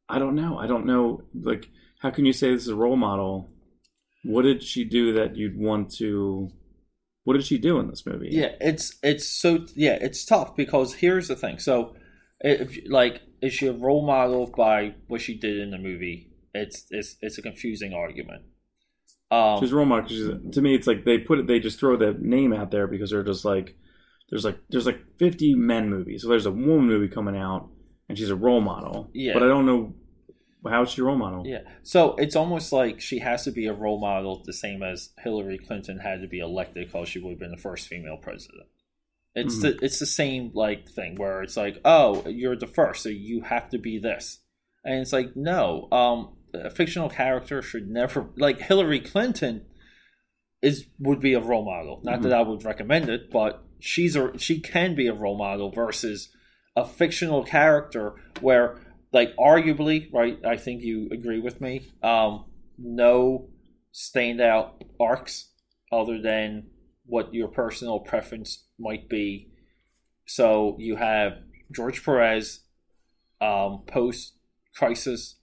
I 0.09 0.19
don't 0.19 0.35
know. 0.35 0.59
I 0.59 0.67
don't 0.67 0.87
know. 0.87 1.23
Like, 1.35 1.69
how 2.01 2.11
can 2.11 2.25
you 2.25 2.33
say 2.33 2.53
this 2.53 2.63
is 2.63 2.69
a 2.69 2.77
role 2.77 2.97
model? 2.97 3.51
What 4.25 4.43
did 4.43 4.63
she 4.63 4.85
do 4.85 5.13
that 5.15 5.37
you'd 5.37 5.59
want 5.59 5.93
to? 5.97 6.51
What 7.25 7.35
did 7.35 7.45
she 7.45 7.59
do 7.59 7.81
in 7.81 7.89
this 7.89 8.07
movie? 8.07 8.29
Yeah, 8.31 8.53
it's 8.61 8.97
it's 9.03 9.29
so 9.29 9.65
yeah, 9.75 9.99
it's 10.01 10.25
tough 10.25 10.55
because 10.57 10.95
here's 10.95 11.29
the 11.29 11.37
thing. 11.37 11.59
So, 11.59 11.97
if 12.41 12.79
like, 12.89 13.23
is 13.41 13.55
she 13.55 13.67
a 13.67 13.73
role 13.73 14.07
model 14.07 14.53
by 14.57 14.95
what 15.09 15.21
she 15.21 15.37
did 15.37 15.59
in 15.59 15.71
the 15.71 15.79
movie? 15.79 16.31
It's 16.63 16.87
it's 16.91 17.17
it's 17.21 17.39
a 17.39 17.43
confusing 17.43 17.93
argument. 17.93 18.43
Um, 19.31 19.59
She's 19.61 19.73
a 19.73 19.77
role 19.77 19.87
model. 19.87 20.09
she's- 20.09 20.31
to 20.53 20.63
me, 20.63 20.75
it's 20.75 20.87
like 20.87 21.05
they 21.05 21.19
put 21.19 21.39
it. 21.39 21.47
They 21.47 21.59
just 21.59 21.81
throw 21.81 21.97
the 21.97 22.17
name 22.21 22.53
out 22.53 22.71
there 22.71 22.87
because 22.87 23.11
they're 23.11 23.25
just 23.25 23.45
like, 23.45 23.77
there's 24.31 24.45
like 24.45 24.59
there's 24.71 24.87
like 24.87 25.01
50 25.19 25.55
men 25.55 25.91
movies. 25.91 26.23
So 26.23 26.29
there's 26.29 26.47
a 26.47 26.51
woman 26.53 26.87
movie 26.87 27.09
coming 27.09 27.37
out, 27.37 27.69
and 28.09 28.17
she's 28.17 28.31
a 28.31 28.37
role 28.37 28.61
model. 28.61 29.11
Yeah. 29.13 29.33
But 29.35 29.43
I 29.43 29.47
don't 29.49 29.67
know 29.67 29.95
how 30.69 30.83
is 30.83 30.91
she 30.91 31.01
a 31.01 31.05
role 31.05 31.17
model. 31.17 31.45
Yeah. 31.47 31.63
So 31.83 32.15
it's 32.17 32.37
almost 32.37 32.73
like 32.73 33.01
she 33.01 33.19
has 33.21 33.45
to 33.45 33.51
be 33.53 33.67
a 33.67 33.73
role 33.73 34.01
model 34.01 34.43
the 34.45 34.53
same 34.53 34.83
as 34.83 35.11
Hillary 35.19 35.59
Clinton 35.59 35.99
had 35.99 36.21
to 36.23 36.29
be 36.29 36.39
elected 36.41 36.87
because 36.87 37.09
she 37.09 37.19
would 37.19 37.31
have 37.31 37.39
been 37.41 37.51
the 37.53 37.57
first 37.57 37.89
female 37.89 38.17
president. 38.17 38.67
It's 39.39 39.61
the 39.61 39.77
it's 39.83 39.99
the 39.99 40.07
same 40.07 40.51
like 40.55 40.89
thing 40.89 41.17
where 41.17 41.43
it's 41.43 41.57
like, 41.57 41.79
oh, 41.85 42.27
you're 42.29 42.57
the 42.57 42.67
first, 42.67 43.03
so 43.03 43.09
you 43.11 43.43
have 43.43 43.69
to 43.71 43.79
be 43.79 43.99
this. 43.99 44.39
And 44.85 45.01
it's 45.01 45.13
like, 45.13 45.37
no, 45.37 45.89
um 45.93 46.37
a 46.55 46.70
fictional 46.70 47.09
character 47.09 47.62
should 47.62 47.88
never 47.88 48.30
like 48.36 48.61
Hillary 48.61 49.01
Clinton 49.01 49.66
is 50.62 50.86
would 50.99 51.20
be 51.20 51.34
a 51.34 51.40
role 51.40 51.64
model. 51.64 52.01
Not 52.03 52.22
that 52.22 52.32
I 52.32 52.42
would 52.42 52.64
recommend 52.64 53.09
it, 53.09 53.30
but 53.30 53.62
she's 53.78 54.16
a 54.16 54.36
she 54.38 54.61
can 54.61 54.94
be 54.94 55.07
a 55.07 55.14
role 55.14 55.38
model 55.38 55.70
versus 55.70 56.30
a 56.74 56.84
fictional 56.84 57.44
character 57.44 58.14
where 58.40 58.80
like 59.12 59.34
arguably, 59.36 60.12
right, 60.12 60.38
I 60.44 60.57
think 60.57 60.82
you 60.82 61.09
agree 61.12 61.40
with 61.40 61.61
me. 61.61 61.92
Um 62.03 62.47
no 62.78 63.49
standout 63.94 64.82
arcs 65.01 65.51
other 65.92 66.20
than 66.20 66.68
what 67.07 67.32
your 67.32 67.49
personal 67.49 68.01
preference 68.01 68.64
might 68.78 69.09
be. 69.09 69.49
So 70.26 70.76
you 70.78 70.97
have 70.97 71.38
George 71.72 72.05
Perez, 72.05 72.61
um, 73.40 73.82
post 73.86 74.34
crisis, 74.74 75.36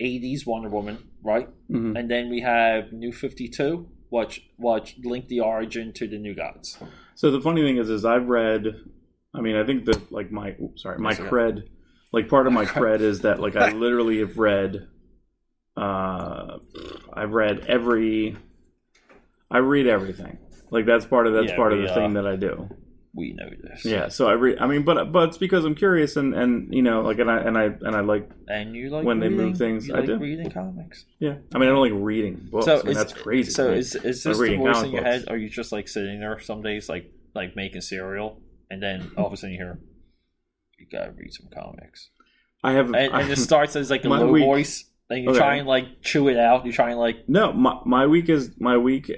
80s 0.00 0.46
Wonder 0.46 0.68
Woman, 0.68 0.98
right? 1.22 1.48
Mhm. 1.70 1.98
And 1.98 2.10
then 2.10 2.28
we 2.30 2.40
have 2.40 2.92
New 2.92 3.12
52, 3.12 3.88
which, 4.10 4.48
which 4.56 4.96
linked 5.02 5.28
the 5.28 5.40
origin 5.40 5.92
to 5.94 6.06
the 6.06 6.18
New 6.18 6.34
Gods. 6.34 6.78
So 7.14 7.30
the 7.30 7.40
funny 7.40 7.62
thing 7.62 7.76
is, 7.76 7.90
is 7.90 8.04
I've 8.04 8.26
read. 8.28 8.66
I 9.34 9.40
mean, 9.40 9.56
I 9.56 9.64
think 9.64 9.84
that 9.86 10.12
like 10.12 10.30
my 10.30 10.54
oops, 10.60 10.82
sorry, 10.82 10.98
my 10.98 11.14
cred, 11.14 11.68
like 12.12 12.28
part 12.28 12.46
of 12.46 12.52
my 12.52 12.64
cred 12.64 13.00
is 13.00 13.20
that 13.22 13.40
like 13.40 13.56
I 13.56 13.72
literally 13.72 14.18
have 14.18 14.38
read. 14.38 14.88
Uh, 15.76 16.58
I've 17.12 17.32
read 17.32 17.64
every. 17.66 18.36
I 19.50 19.58
read 19.58 19.86
everything. 19.86 20.38
Like 20.70 20.86
that's 20.86 21.04
part 21.04 21.26
of 21.26 21.34
that's 21.34 21.48
Yeah, 21.48 21.56
part 21.56 21.72
of 21.72 21.80
the 21.80 21.90
uh, 21.90 21.94
thing 21.94 22.14
that 22.14 22.26
I 22.26 22.36
do. 22.36 22.68
We 23.16 23.32
know 23.32 23.48
this. 23.62 23.84
Yeah, 23.84 24.08
so 24.08 24.26
I 24.26 24.32
read. 24.32 24.58
I 24.58 24.66
mean, 24.66 24.82
but 24.82 25.12
but 25.12 25.28
it's 25.28 25.38
because 25.38 25.64
I'm 25.64 25.76
curious 25.76 26.16
and 26.16 26.34
and 26.34 26.74
you 26.74 26.82
know 26.82 27.02
like 27.02 27.20
and 27.20 27.30
I 27.30 27.38
and 27.38 27.56
I 27.56 27.64
and 27.66 27.94
I 27.94 28.00
like 28.00 28.28
And 28.48 28.74
you 28.74 28.90
like 28.90 29.04
When 29.04 29.20
they 29.20 29.28
move 29.28 29.38
reading- 29.38 29.54
things, 29.54 29.88
I 29.90 29.98
like 29.98 30.06
do. 30.06 30.16
reading 30.18 30.50
comics. 30.50 31.04
yeah. 31.20 31.36
I 31.54 31.58
mean, 31.58 31.68
I 31.68 31.72
don't 31.72 31.80
like 31.80 31.92
reading 31.94 32.48
books. 32.50 32.64
So 32.66 32.80
I 32.80 32.82
mean, 32.82 32.94
that's 32.94 33.12
crazy. 33.12 33.52
So 33.52 33.68
right? 33.68 33.78
is 33.78 33.94
is 33.94 34.24
this 34.24 34.36
the 34.36 34.42
reading 34.42 34.60
voice 34.60 34.82
in 34.82 34.90
your 34.90 35.02
books. 35.02 35.14
head? 35.16 35.24
Are 35.28 35.36
you 35.36 35.48
just 35.48 35.70
like 35.70 35.86
sitting 35.86 36.18
there 36.18 36.40
some 36.40 36.60
days, 36.62 36.88
like 36.88 37.12
like 37.36 37.54
making 37.54 37.82
cereal, 37.82 38.40
and 38.68 38.82
then 38.82 39.12
all 39.16 39.26
of 39.28 39.32
a 39.32 39.36
sudden 39.36 39.52
you 39.52 39.58
hear, 39.60 39.78
"You 40.78 40.86
gotta 40.90 41.12
read 41.12 41.32
some 41.32 41.46
comics," 41.54 42.10
I 42.64 42.72
have. 42.72 42.86
and, 42.86 42.96
and 42.96 43.30
it 43.30 43.36
starts 43.50 43.76
as 43.76 43.90
like 43.90 44.04
a 44.04 44.08
low 44.08 44.26
week- 44.32 44.42
voice, 44.44 44.84
and 45.10 45.22
you 45.22 45.30
Okay. 45.30 45.38
try 45.38 45.56
and 45.56 45.68
like 45.68 46.00
chew 46.02 46.28
it 46.28 46.36
out. 46.38 46.64
You 46.66 46.72
try 46.72 46.90
and 46.90 46.98
like 46.98 47.28
No, 47.28 47.52
my, 47.52 47.78
my 47.84 48.06
week 48.06 48.28
is 48.28 48.50
my 48.58 48.76
week 48.76 49.10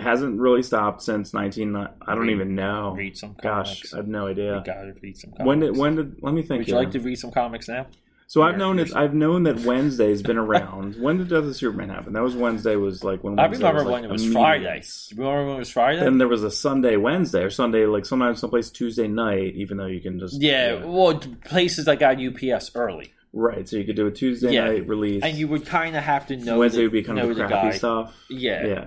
hasn't 0.00 0.40
really 0.40 0.62
stopped 0.62 1.02
since 1.02 1.34
19. 1.34 1.76
I 1.76 1.88
don't 2.14 2.20
Read- 2.26 2.32
even 2.32 2.54
know. 2.54 2.94
read 2.96 3.16
some 3.16 3.36
Oh, 3.38 3.42
Gosh. 3.42 3.92
I 3.92 3.98
have 3.98 4.08
no 4.08 4.26
You 4.26 4.32
idea. 4.32 4.62
gotta 4.64 4.94
read 5.02 5.16
some 5.16 5.30
comics. 5.32 5.46
When 5.46 5.60
did 5.60 5.76
when 5.76 5.96
did 5.96 6.16
let 6.22 6.34
me 6.34 6.42
think. 6.42 6.60
Would 6.60 6.68
you 6.68 6.74
like 6.76 6.90
to 6.92 7.00
read 7.00 7.16
some 7.16 7.30
comics 7.30 7.68
now? 7.68 7.86
so 8.26 8.42
I've 8.42 8.56
known 8.56 8.78
it. 8.80 8.96
I've 8.96 9.14
known 9.14 9.42
that 9.44 9.60
Wednesday's 9.60 10.22
been 10.22 10.38
around. 10.38 10.96
when 11.00 11.18
did 11.18 11.28
Death 11.28 11.44
of 11.44 11.54
Superman 11.54 11.90
happen? 11.90 12.14
That 12.14 12.22
was 12.22 12.34
Wednesday. 12.34 12.74
Was 12.74 13.04
like 13.04 13.22
when 13.22 13.38
I 13.38 13.42
Wednesday 13.46 13.66
remember 13.68 13.84
was, 13.84 13.92
like, 13.92 14.00
when 14.02 14.10
it 14.10 14.12
was. 14.12 14.32
Friday. 14.32 14.82
You 15.10 15.16
remember 15.18 15.46
when 15.46 15.56
it 15.56 15.58
was 15.58 15.70
Friday? 15.70 16.00
Then 16.00 16.18
there 16.18 16.26
was 16.26 16.42
a 16.42 16.50
Sunday, 16.50 16.96
Wednesday, 16.96 17.42
or 17.44 17.50
Sunday. 17.50 17.84
Like 17.86 18.06
sometimes 18.06 18.40
someplace 18.40 18.70
Tuesday 18.70 19.06
night, 19.08 19.54
even 19.54 19.76
though 19.76 19.86
you 19.86 20.00
can 20.00 20.18
just 20.18 20.40
yeah, 20.40 20.82
well, 20.84 21.18
places 21.44 21.84
that 21.84 21.98
got 22.00 22.16
UPS 22.18 22.72
early, 22.74 23.12
right. 23.34 23.68
So 23.68 23.76
you 23.76 23.84
could 23.84 23.96
do 23.96 24.06
a 24.06 24.10
Tuesday 24.10 24.54
Yeah. 24.54 24.64
night 24.66 24.88
release, 24.88 25.22
and 25.22 25.36
you 25.36 25.48
would 25.48 25.66
kind 25.66 25.96
of 25.96 26.02
have 26.04 26.26
to 26.28 26.36
know 26.36 26.58
Wednesday 26.60 26.78
the, 26.78 26.84
would 26.84 26.92
be 26.92 27.02
kind 27.02 27.18
of 27.18 27.28
the 27.28 27.34
crappy 27.34 27.70
guy. 27.70 27.70
stuff. 27.76 28.14
Yeah. 28.30 28.66
Yeah. 28.66 28.86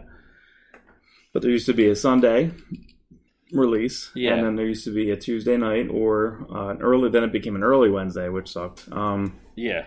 But 1.33 1.41
there 1.43 1.51
used 1.51 1.65
to 1.67 1.73
be 1.73 1.87
a 1.89 1.95
Sunday 1.95 2.51
release, 3.51 4.11
Yeah. 4.15 4.33
and 4.35 4.45
then 4.45 4.55
there 4.55 4.65
used 4.65 4.85
to 4.85 4.93
be 4.93 5.11
a 5.11 5.15
Tuesday 5.17 5.57
night 5.57 5.87
or 5.89 6.45
uh, 6.51 6.69
an 6.69 6.81
early. 6.81 7.09
Then 7.09 7.23
it 7.23 7.31
became 7.31 7.55
an 7.55 7.63
early 7.63 7.89
Wednesday, 7.89 8.29
which 8.29 8.51
sucked. 8.51 8.87
Um, 8.91 9.39
yeah. 9.55 9.85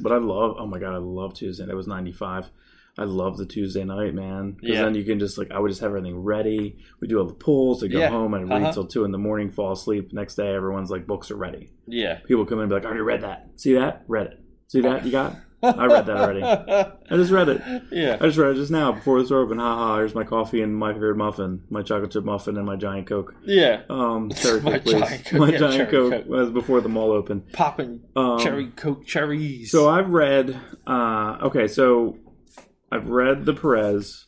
but 0.00 0.12
I 0.12 0.16
love. 0.18 0.56
Oh 0.58 0.66
my 0.66 0.78
god, 0.78 0.94
I 0.94 0.98
love 0.98 1.34
Tuesday. 1.34 1.64
That 1.66 1.76
was 1.76 1.86
ninety 1.86 2.12
five. 2.12 2.50
I 2.98 3.04
love 3.04 3.38
the 3.38 3.46
Tuesday 3.46 3.84
night, 3.84 4.14
man. 4.14 4.52
Because 4.60 4.76
Yeah. 4.76 4.82
then 4.84 4.94
you 4.94 5.04
can 5.04 5.18
just 5.18 5.38
like 5.38 5.50
I 5.50 5.58
would 5.58 5.68
just 5.70 5.80
have 5.80 5.90
everything 5.90 6.16
ready. 6.18 6.76
We 7.00 7.08
do 7.08 7.18
all 7.18 7.24
the 7.26 7.32
pulls. 7.34 7.82
I 7.82 7.86
go 7.88 7.98
Yeah. 7.98 8.10
home 8.10 8.34
and 8.34 8.48
read 8.50 8.62
Uh-huh. 8.62 8.72
till 8.72 8.86
two 8.86 9.04
in 9.04 9.12
the 9.12 9.18
morning. 9.18 9.50
Fall 9.50 9.72
asleep. 9.72 10.12
Next 10.12 10.34
day, 10.34 10.54
everyone's 10.54 10.90
like 10.90 11.06
books 11.06 11.30
are 11.30 11.36
ready. 11.36 11.70
Yeah. 11.86 12.18
People 12.26 12.44
come 12.44 12.58
in 12.58 12.64
and 12.64 12.68
be 12.70 12.74
like, 12.74 12.84
I 12.84 12.88
already 12.88 13.02
read 13.02 13.22
that. 13.22 13.48
See 13.56 13.72
that? 13.74 14.04
Read 14.08 14.26
it. 14.26 14.40
See 14.68 14.80
that? 14.82 15.04
You 15.06 15.12
got? 15.12 15.36
I 15.64 15.86
read 15.86 16.06
that 16.06 16.16
already. 16.16 16.42
I 16.42 16.90
just 17.16 17.30
read 17.30 17.48
it. 17.48 17.62
yeah. 17.92 18.16
I 18.20 18.26
just 18.26 18.36
read 18.36 18.50
it 18.50 18.54
just 18.56 18.72
now 18.72 18.90
before 18.90 19.20
the 19.20 19.26
store 19.26 19.42
opened. 19.42 19.60
Haha, 19.60 19.98
here's 19.98 20.12
my 20.14 20.24
coffee 20.24 20.60
and 20.60 20.74
my 20.76 20.92
favorite 20.92 21.16
muffin, 21.16 21.62
my 21.70 21.82
chocolate 21.82 22.10
chip 22.10 22.24
muffin 22.24 22.56
and 22.56 22.66
my 22.66 22.74
giant 22.74 23.06
Coke. 23.06 23.32
Yeah. 23.44 23.82
Um, 23.88 24.28
cherry 24.34 24.60
My 24.60 24.72
Coke, 24.72 24.82
please. 24.84 24.98
Giant 25.00 25.24
Coke, 25.24 25.40
my 25.40 25.48
yeah, 25.50 25.58
giant 25.58 25.90
Coke, 25.90 26.12
Coke. 26.12 26.26
was 26.26 26.50
before 26.50 26.80
the 26.80 26.88
mall 26.88 27.12
opened. 27.12 27.52
Popping 27.52 28.00
Um, 28.16 28.40
cherry 28.40 28.66
coke 28.74 29.06
cherries. 29.06 29.70
So 29.70 29.88
I've 29.88 30.10
read. 30.10 30.58
Uh, 30.84 31.38
okay, 31.42 31.68
so 31.68 32.16
I've 32.92 33.08
read 33.08 33.44
the 33.46 33.54
Perez. 33.54 34.26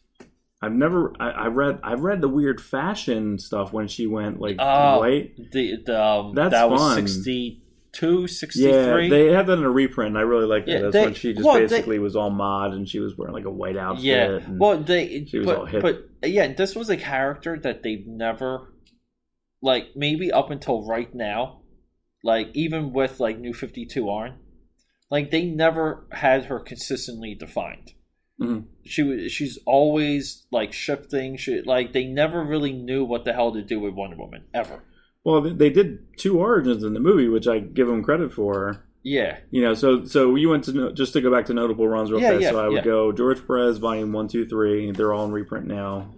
I've 0.62 0.72
never. 0.72 1.12
I, 1.20 1.30
I 1.30 1.46
read. 1.48 1.78
I've 1.82 2.00
read 2.00 2.20
the 2.22 2.28
weird 2.28 2.60
fashion 2.60 3.38
stuff 3.38 3.72
when 3.72 3.86
she 3.88 4.06
went 4.06 4.40
like 4.40 4.56
Oh, 4.58 5.00
white. 5.00 5.36
the, 5.52 5.76
the 5.84 6.02
um, 6.02 6.34
That's 6.34 6.52
that 6.52 6.70
was 6.70 6.80
fun. 6.80 7.06
62, 7.06 8.26
63. 8.26 8.70
Yeah, 8.72 9.08
they 9.10 9.32
had 9.32 9.46
that 9.46 9.58
in 9.58 9.64
a 9.64 9.70
reprint. 9.70 10.08
and 10.10 10.18
I 10.18 10.22
really 10.22 10.46
liked 10.46 10.66
Yeah, 10.68 10.76
it. 10.76 10.82
That's 10.82 10.92
they- 10.94 11.04
when 11.04 11.14
she 11.14 11.32
just 11.34 11.44
well, 11.44 11.54
they- 11.56 11.66
basically 11.66 11.98
was 11.98 12.16
all 12.16 12.30
mod 12.30 12.72
and 12.72 12.88
she 12.88 12.98
was 13.00 13.16
wearing 13.16 13.34
like 13.34 13.44
a 13.44 13.50
white 13.50 13.76
outfit. 13.76 14.04
Yeah. 14.04 14.38
Well, 14.48 14.78
they 14.78 15.26
She 15.26 15.38
was 15.38 15.46
but, 15.46 15.58
all 15.58 15.66
hip. 15.66 15.82
but 15.82 16.08
yeah, 16.26 16.52
this 16.52 16.74
was 16.74 16.88
a 16.88 16.96
character 16.96 17.58
that 17.62 17.82
they've 17.82 18.06
never 18.06 18.72
like 19.60 19.88
maybe 19.96 20.32
up 20.32 20.50
until 20.50 20.86
right 20.86 21.14
now, 21.14 21.60
like 22.22 22.48
even 22.54 22.92
with 22.94 23.20
like 23.20 23.38
New 23.38 23.52
Fifty 23.52 23.84
Two 23.86 24.08
on, 24.08 24.38
like 25.10 25.30
they 25.30 25.44
never 25.44 26.06
had 26.12 26.46
her 26.46 26.58
consistently 26.60 27.34
defined. 27.34 27.92
Mhm. 28.40 28.64
She 28.84 29.02
was 29.02 29.30
she's 29.32 29.58
always 29.64 30.44
like 30.50 30.72
shifting. 30.72 31.36
She 31.36 31.62
like 31.62 31.92
they 31.92 32.04
never 32.06 32.42
really 32.44 32.72
knew 32.72 33.04
what 33.04 33.24
the 33.24 33.32
hell 33.32 33.52
to 33.52 33.62
do 33.62 33.78
with 33.80 33.94
Wonder 33.94 34.16
Woman 34.16 34.42
ever. 34.52 34.82
Well, 35.24 35.40
they- 35.40 35.70
did 35.70 36.18
two 36.18 36.38
origins 36.38 36.82
in 36.84 36.92
the 36.94 37.00
movie, 37.00 37.28
which 37.28 37.46
I 37.48 37.58
give 37.60 37.86
them 37.86 38.02
credit 38.02 38.32
for. 38.32 38.84
Yeah, 39.06 39.38
You 39.50 39.60
know, 39.62 39.74
so 39.74 40.04
so 40.06 40.34
you 40.34 40.48
went 40.48 40.64
to 40.64 40.90
just 40.92 41.12
to 41.12 41.20
go 41.20 41.30
back 41.30 41.44
to 41.46 41.54
notable 41.54 41.86
runs 41.86 42.10
real 42.10 42.20
Yeah, 42.22 42.30
fast. 42.32 42.42
yeah, 42.42 42.50
so 42.52 42.58
I 42.60 42.68
would 42.68 42.76
yeah. 42.76 42.84
go 42.84 43.12
George 43.12 43.46
Perez, 43.46 43.76
volume 43.76 44.12
one, 44.12 44.28
two, 44.28 44.46
three. 44.46 44.90
They're 44.92 45.12
all 45.12 45.26
in 45.26 45.32
reprint 45.32 45.66
now. 45.66 46.10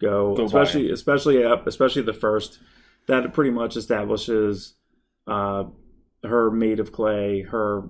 Go, 0.00 0.34
Go 0.34 0.44
especially 0.46 0.90
especially 0.90 1.44
up 1.44 1.66
especially 1.66 2.02
the 2.02 2.12
first. 2.14 2.58
That 3.06 3.32
pretty 3.34 3.50
much 3.50 3.76
establishes 3.76 4.74
uh, 5.26 5.64
her 6.24 6.50
made 6.50 6.80
of 6.80 6.92
clay, 6.92 7.42
her 7.42 7.84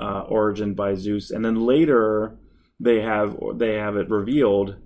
uh, 0.00 0.20
origin 0.28 0.74
by 0.74 0.94
Zeus, 0.94 1.30
and 1.32 1.44
then 1.44 1.56
later 1.66 2.38
they 2.80 3.00
have 3.02 3.36
they 3.56 3.74
have 3.74 3.96
it 3.96 4.08
revealed 4.10 4.76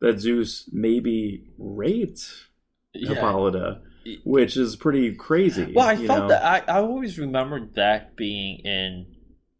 that 0.00 0.20
Zeus 0.20 0.68
maybe 0.72 1.48
raped 1.58 2.22
yeah. 2.94 3.14
Hippolyta, 3.14 3.80
which 4.24 4.56
is 4.56 4.76
pretty 4.76 5.14
crazy. 5.14 5.72
Well, 5.74 5.86
I 5.88 5.96
felt 5.96 6.20
know? 6.20 6.28
that 6.28 6.68
I, 6.68 6.72
I 6.72 6.80
always 6.80 7.18
remembered 7.18 7.74
that 7.74 8.16
being 8.16 8.60
in 8.64 9.06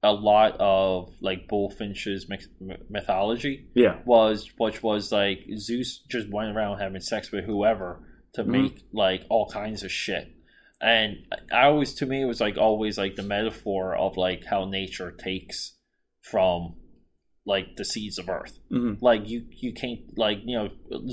a 0.03 0.12
lot 0.12 0.57
of 0.61 1.12
like 1.20 1.49
Bulfinch's 1.49 2.30
mythology 2.89 3.68
Yeah, 3.74 3.97
was 4.05 4.49
which 4.57 4.82
was 4.82 5.11
like 5.11 5.41
Zeus 5.57 5.99
just 6.09 6.30
went 6.30 6.57
around 6.57 6.78
having 6.78 7.01
sex 7.01 7.32
with 7.32 7.45
whoever 7.45 8.05
to 8.34 8.45
Mhm. 8.45 8.47
make 8.47 8.84
like 8.93 9.24
all 9.28 9.49
kinds 9.49 9.82
of 9.82 9.91
shit. 9.91 10.28
And 10.80 11.16
I 11.53 11.64
always 11.64 11.95
to 11.95 12.07
me 12.07 12.22
it 12.22 12.26
was 12.26 12.41
like 12.41 12.57
always 12.57 12.97
like 12.97 13.16
the 13.16 13.24
metaphor 13.24 13.97
of 13.97 14.16
like 14.16 14.45
how 14.45 14.66
nature 14.66 15.11
takes 15.11 15.74
from 16.20 16.76
like 17.55 17.76
the 17.76 17.84
seeds 17.84 18.18
of 18.18 18.28
earth. 18.28 18.59
hmm 18.68 18.94
Like 19.01 19.28
you 19.28 19.46
you 19.64 19.72
can't 19.72 20.01
like 20.24 20.38
you 20.44 20.57
know 20.59 20.68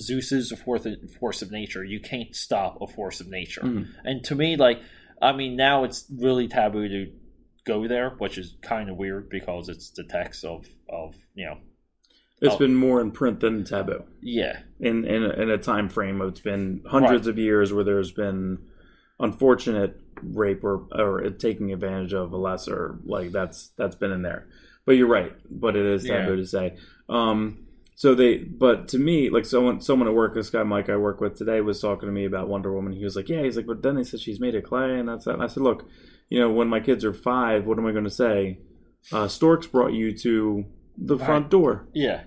Zeus 0.08 0.32
is 0.32 0.52
a 0.52 0.58
force 0.58 0.86
force 1.20 1.42
of 1.42 1.50
nature. 1.52 1.84
You 1.84 2.00
can't 2.00 2.36
stop 2.36 2.78
a 2.82 2.88
force 2.88 3.20
of 3.22 3.28
nature. 3.30 3.62
Mhm. 3.62 3.88
And 4.04 4.24
to 4.26 4.36
me, 4.36 4.56
like 4.58 4.80
I 5.22 5.32
mean, 5.32 5.56
now 5.56 5.84
it's 5.86 6.06
really 6.28 6.48
taboo 6.48 6.88
to 6.90 7.12
go 7.66 7.88
there, 7.88 8.10
which 8.20 8.38
is 8.38 8.56
kind 8.62 8.90
of 8.90 8.98
weird 8.98 9.30
because 9.30 9.70
it's 9.70 9.90
the 9.92 10.04
text 10.04 10.44
of 10.44 10.68
of 10.90 11.16
you 11.34 11.46
know, 11.46 11.58
It's 12.42 12.56
Oh. 12.56 12.60
been 12.60 12.76
more 12.76 13.00
in 13.02 13.12
print 13.12 13.40
than 13.40 13.64
taboo. 13.64 14.04
yeah, 14.22 14.56
in 14.80 15.06
in 15.06 15.24
a, 15.24 15.30
in 15.44 15.50
a 15.50 15.58
time 15.58 15.88
frame. 15.90 16.22
It's 16.22 16.42
been 16.42 16.82
hundreds 16.86 17.28
of 17.28 17.38
years 17.40 17.72
where 17.74 17.86
there's 17.86 18.12
been 18.12 18.60
unfortunate 19.20 20.00
rape 20.22 20.64
or 20.64 20.86
or 20.92 21.30
taking 21.32 21.72
advantage 21.72 22.14
of 22.14 22.34
a 22.34 22.38
lesser. 22.38 23.00
Like 23.06 23.32
that's 23.32 23.70
that's 23.78 23.96
been 23.96 24.12
in 24.12 24.22
there. 24.22 24.48
But 24.86 24.94
you're 24.94 25.08
right. 25.08 25.34
But 25.50 25.76
it 25.76 25.86
is 25.86 26.04
taboo 26.04 26.32
Yeah. 26.32 26.36
to 26.38 26.46
say. 26.46 26.76
Um, 27.10 27.60
so 27.96 28.14
they, 28.14 28.38
but 28.38 28.90
to 28.90 29.00
me, 29.00 29.30
like 29.30 29.46
someone 29.46 29.80
someone 29.82 30.08
at 30.08 30.14
work, 30.14 30.34
this 30.34 30.50
guy 30.50 30.64
Mike 30.64 30.90
I 30.90 30.98
work 30.98 31.22
with 31.22 31.38
today 31.38 31.62
was 31.62 31.80
talking 31.80 32.08
to 32.08 32.14
me 32.14 32.26
about 32.26 32.50
Wonder 32.50 32.74
Woman. 32.74 32.94
He 32.94 33.04
was 33.04 33.16
like, 33.16 33.30
"Yeah," 33.30 33.42
he's 33.44 33.56
like, 33.56 33.66
"But 33.68 33.84
then 33.84 33.96
they 33.96 34.04
said 34.04 34.20
she's 34.20 34.40
made 34.40 34.54
of 34.56 34.64
clay, 34.64 35.00
and 35.00 35.08
that's 35.08 35.26
that." 35.26 35.36
And 35.36 35.44
I 35.44 35.48
said, 35.48 35.64
"Look, 35.64 35.88
you 36.30 36.40
know, 36.40 36.52
when 36.52 36.68
my 36.68 36.80
kids 36.82 37.06
are 37.06 37.14
five, 37.14 37.66
what 37.66 37.78
am 37.78 37.86
I 37.86 37.92
going 37.94 38.04
to 38.04 38.10
say? 38.10 38.60
Uh, 39.14 39.28
Storks 39.28 39.66
brought 39.68 39.94
you 39.94 40.16
to 40.20 40.66
the 40.98 41.18
front 41.18 41.50
door." 41.50 41.88
yeah, 41.94 42.24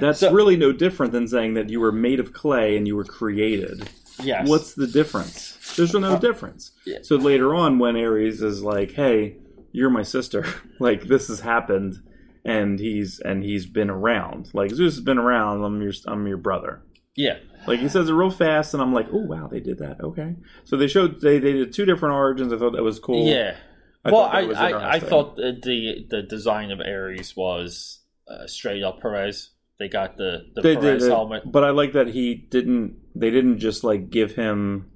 That's 0.00 0.20
So- 0.20 0.32
really 0.32 0.56
no 0.56 0.72
different 0.72 1.12
than 1.12 1.28
saying 1.28 1.54
that 1.54 1.68
you 1.70 1.80
were 1.80 1.92
made 1.92 2.18
of 2.20 2.32
clay 2.32 2.76
and 2.76 2.86
you 2.86 2.96
were 2.96 3.04
created. 3.04 3.88
yes. 4.22 4.48
What's 4.48 4.74
the 4.74 4.86
difference? 4.86 5.56
There's 5.76 5.94
no 5.94 6.18
difference. 6.18 6.72
Yeah. 6.84 6.98
So 7.02 7.16
later 7.16 7.54
on, 7.54 7.78
when 7.78 7.96
Ares 7.96 8.42
is 8.42 8.62
like, 8.62 8.92
"Hey, 8.92 9.36
you're 9.72 9.90
my 9.90 10.02
sister. 10.02 10.44
like 10.78 11.04
this 11.04 11.28
has 11.28 11.40
happened," 11.40 12.02
and 12.44 12.78
he's 12.78 13.20
and 13.20 13.42
he's 13.42 13.66
been 13.66 13.90
around. 13.90 14.50
Like 14.54 14.70
Zeus 14.70 14.94
has 14.94 15.04
been 15.04 15.18
around. 15.18 15.62
I'm 15.62 15.80
your 15.82 15.92
I'm 16.06 16.26
your 16.26 16.36
brother. 16.36 16.82
yeah, 17.16 17.38
Like 17.66 17.80
he 17.80 17.88
says 17.88 18.08
it 18.08 18.12
real 18.12 18.30
fast, 18.30 18.74
and 18.74 18.82
I'm 18.82 18.92
like, 18.94 19.08
"Oh 19.12 19.24
wow, 19.24 19.48
they 19.48 19.60
did 19.60 19.78
that. 19.78 20.00
Okay." 20.00 20.36
So 20.64 20.76
they 20.76 20.86
showed 20.86 21.20
they 21.20 21.38
they 21.38 21.52
did 21.52 21.72
two 21.72 21.84
different 21.84 22.14
origins. 22.14 22.52
I 22.52 22.58
thought 22.58 22.72
that 22.72 22.82
was 22.82 22.98
cool. 22.98 23.26
yeah. 23.26 23.56
I 24.02 24.10
well, 24.12 24.22
I, 24.22 24.40
I, 24.40 24.90
I 24.92 24.98
thought 25.00 25.36
the 25.36 26.06
the 26.08 26.22
design 26.22 26.70
of 26.70 26.80
Ares 26.80 27.36
was 27.36 28.00
uh, 28.26 28.46
straight 28.46 28.82
up 28.82 29.00
Perez. 29.02 29.50
They 29.78 29.88
got 29.88 30.16
the 30.16 30.46
the 30.54 30.62
they 30.62 30.74
Perez 30.76 31.02
did 31.02 31.10
helmet. 31.10 31.42
but 31.44 31.64
I 31.64 31.70
like 31.70 31.92
that 31.92 32.08
he 32.08 32.34
didn't. 32.34 32.96
They 33.14 33.30
didn't 33.30 33.58
just 33.58 33.84
like 33.84 34.08
give 34.08 34.32
him 34.36 34.89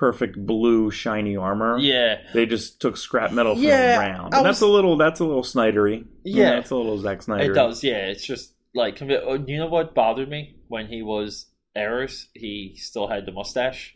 perfect 0.00 0.34
blue 0.46 0.90
shiny 0.90 1.36
armor. 1.36 1.78
Yeah, 1.78 2.22
They 2.32 2.46
just 2.46 2.80
took 2.80 2.96
scrap 2.96 3.32
metal 3.32 3.54
from 3.54 3.64
Yeah, 3.64 3.98
round. 3.98 4.34
I 4.34 4.38
And 4.38 4.46
that's 4.46 4.62
a 4.62 4.66
little. 4.66 4.96
That's 4.96 5.20
a 5.20 5.24
little 5.26 5.42
Snydery. 5.42 6.06
Yeah. 6.24 6.52
that's 6.54 6.70
a 6.70 6.76
little 6.76 6.96
Zack 6.98 7.20
Snyder. 7.22 7.52
it 7.52 7.54
does. 7.54 7.84
Yeah, 7.84 8.06
it's 8.06 8.24
just 8.24 8.54
like 8.74 8.96
convi- 8.96 9.20
oh, 9.22 9.44
you 9.46 9.58
know 9.58 9.66
what 9.66 9.94
bothered 9.94 10.30
me 10.30 10.56
when 10.68 10.86
he 10.86 11.02
was 11.02 11.46
Ares, 11.76 12.28
He 12.34 12.76
still 12.78 13.08
had 13.08 13.26
the 13.26 13.32
mustache. 13.32 13.94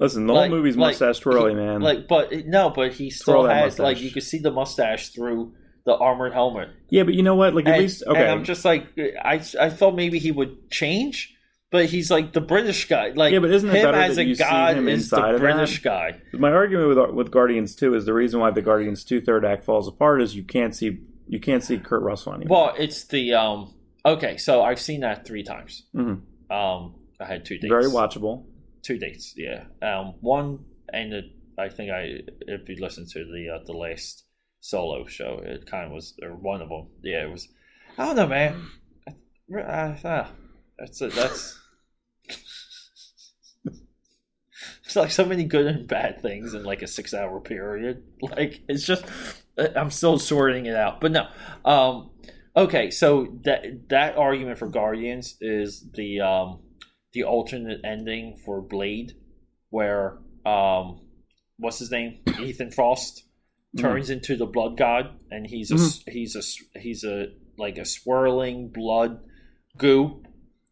Listen, 0.00 0.26
the 0.26 0.32
Like- 0.32 0.48
whole 0.50 0.58
movie's 0.58 0.76
like, 0.76 0.90
mustache 0.98 1.20
twirly, 1.20 1.50
he- 1.52 1.56
man. 1.56 1.80
Like, 1.80 2.08
but 2.08 2.32
no, 2.46 2.70
but 2.70 2.92
he 2.92 3.08
still 3.10 3.34
Twirl 3.34 3.42
that 3.44 3.70
had 3.70 3.78
like 3.78 4.00
you 4.00 4.10
could 4.10 4.24
see 4.24 4.38
the 4.38 4.50
mustache 4.50 5.10
through 5.10 5.54
the 5.86 5.94
armored 5.96 6.32
helmet. 6.32 6.70
yeah, 6.90 7.04
but 7.04 7.14
you 7.14 7.22
know 7.22 7.36
what? 7.36 7.54
Like 7.54 7.66
at 7.66 7.74
and, 7.74 7.82
least 7.82 8.02
okay. 8.06 8.20
and 8.20 8.30
I'm 8.30 8.42
just 8.44 8.64
like 8.64 8.86
I 8.98 9.40
I 9.60 9.70
thought 9.70 9.94
maybe 9.94 10.18
he 10.18 10.32
would 10.32 10.70
change, 10.70 11.34
but 11.70 11.86
he's 11.86 12.10
like 12.10 12.32
the 12.32 12.40
British 12.40 12.88
guy. 12.88 13.10
Like 13.14 13.32
Yeah, 13.32 13.40
but 13.40 13.50
isn't 13.50 13.68
it 13.68 13.76
him 13.76 13.82
better 13.82 13.98
as 13.98 14.16
that 14.16 14.22
a 14.22 14.24
you 14.24 14.34
see 14.34 14.42
god 14.44 14.76
him 14.76 14.88
is 14.88 15.04
inside 15.04 15.32
the? 15.34 15.38
British 15.38 15.82
guy. 15.82 16.20
My 16.32 16.50
argument 16.52 16.88
with 16.88 17.10
with 17.14 17.30
Guardians 17.30 17.74
Two 17.74 17.94
is 17.94 18.04
the 18.06 18.12
reason 18.14 18.40
why 18.40 18.50
the 18.50 18.62
Guardians 18.62 19.04
Two 19.04 19.20
third 19.20 19.44
act 19.44 19.64
falls 19.64 19.86
apart 19.88 20.22
is 20.22 20.34
you 20.36 20.44
can't 20.44 20.74
see 20.74 20.98
you 21.26 21.40
can't 21.40 21.62
see 21.62 21.78
Kurt 21.78 22.02
Russell 22.02 22.34
anymore. 22.34 22.66
Well, 22.68 22.74
it's 22.78 23.04
the 23.04 23.34
um. 23.34 23.74
Okay, 24.06 24.36
so 24.38 24.62
I've 24.62 24.80
seen 24.80 25.00
that 25.00 25.26
three 25.26 25.42
times. 25.42 25.84
Mhm. 25.94 26.22
Um, 26.50 26.94
I 27.20 27.26
had 27.26 27.44
two 27.44 27.58
dates. 27.58 27.70
Very 27.70 27.84
watchable. 27.86 28.44
Two 28.82 28.96
dates, 28.98 29.34
yeah. 29.36 29.64
Um, 29.82 30.14
one 30.20 30.64
ended. 30.94 31.24
I 31.58 31.68
think 31.68 31.90
I 31.90 32.20
if 32.46 32.68
you 32.68 32.76
listen 32.80 33.06
to 33.08 33.24
the 33.24 33.56
uh, 33.56 33.64
the 33.66 33.72
last 33.72 34.24
solo 34.60 35.04
show, 35.06 35.40
it 35.44 35.66
kind 35.66 35.84
of 35.86 35.92
was 35.92 36.14
or 36.22 36.30
one 36.34 36.62
of 36.62 36.68
them. 36.70 36.86
Yeah, 37.02 37.24
it 37.24 37.30
was. 37.30 37.48
I 37.98 38.06
don't 38.06 38.16
know, 38.16 38.26
man. 38.28 38.68
Uh, 39.54 39.60
uh, 39.60 40.26
that's 40.78 41.00
it. 41.02 41.12
That's. 41.14 41.58
It's 44.84 44.96
like 44.96 45.10
so 45.10 45.26
many 45.26 45.44
good 45.44 45.66
and 45.66 45.86
bad 45.86 46.22
things 46.22 46.54
in 46.54 46.64
like 46.64 46.80
a 46.80 46.86
six 46.86 47.12
hour 47.12 47.40
period. 47.40 48.04
Like 48.22 48.62
it's 48.68 48.86
just 48.86 49.04
I'm 49.76 49.90
still 49.90 50.18
sorting 50.18 50.64
it 50.64 50.74
out. 50.74 51.02
But 51.02 51.12
no. 51.12 51.28
Um 51.62 52.10
okay, 52.56 52.90
so 52.90 53.38
that 53.44 53.90
that 53.90 54.16
argument 54.16 54.58
for 54.58 54.66
Guardians 54.66 55.36
is 55.42 55.84
the 55.92 56.22
um 56.22 56.60
the 57.12 57.24
alternate 57.24 57.80
ending 57.84 58.38
for 58.46 58.62
Blade 58.62 59.12
where 59.68 60.20
um 60.46 61.00
what's 61.58 61.80
his 61.80 61.90
name? 61.90 62.20
Ethan 62.40 62.70
Frost 62.70 63.24
turns 63.76 64.08
into 64.08 64.36
the 64.36 64.46
blood 64.46 64.78
god 64.78 65.20
and 65.30 65.46
he's 65.46 65.70
a 65.70 65.74
s 65.74 66.02
he's 66.08 66.34
a 66.34 66.78
he's 66.80 67.04
a 67.04 67.26
like 67.58 67.76
a 67.76 67.84
swirling 67.84 68.70
blood 68.72 69.20
goo. 69.76 70.22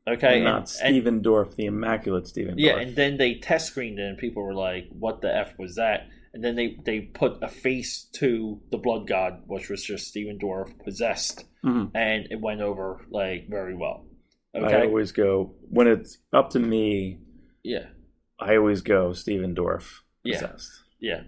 Okay. 0.09 0.37
And 0.37 0.45
not 0.45 0.57
and- 0.57 0.59
and- 0.59 0.69
Stephen 0.95 1.23
Dorff, 1.23 1.57
the 1.57 1.67
immaculate 1.67 2.27
Stephen 2.27 2.55
Dorff. 2.57 2.61
yeah, 2.61 2.73
Dorff. 2.75 2.83
and 2.83 2.97
then 2.97 3.17
they 3.17 3.35
test 3.37 3.67
screened 3.69 3.99
it, 3.99 4.03
and 4.09 4.19
people 4.19 4.43
were 4.43 4.55
like, 4.55 4.89
"What 4.91 5.21
the 5.21 5.35
f 5.35 5.59
was 5.59 5.75
that?" 5.77 6.09
And 6.33 6.45
then 6.45 6.55
they 6.55 6.79
they 6.85 7.01
put 7.01 7.39
a 7.43 7.49
face 7.49 8.05
to 8.15 8.61
the 8.71 8.79
blood 8.79 9.07
god, 9.09 9.43
which 9.47 9.69
was 9.71 9.83
just 9.83 10.07
Stephen 10.07 10.39
Dorff 10.39 10.79
possessed, 10.85 11.45
Mhm. 11.65 11.91
and 11.95 12.27
it 12.31 12.41
went 12.41 12.61
over 12.61 13.01
like 13.11 13.49
very 13.49 13.75
well. 13.75 14.07
Okay? 14.55 14.75
I 14.83 14.87
always 14.87 15.13
go 15.13 15.55
when 15.71 15.87
it's 15.89 16.19
up 16.33 16.51
to 16.51 16.59
me. 16.61 17.19
yeah, 17.65 17.87
I 18.39 18.57
always 18.57 18.83
go 18.83 19.13
Stephen 19.13 19.55
Dorff. 19.55 20.01
Possessed. 20.25 20.71
yeah, 20.73 20.86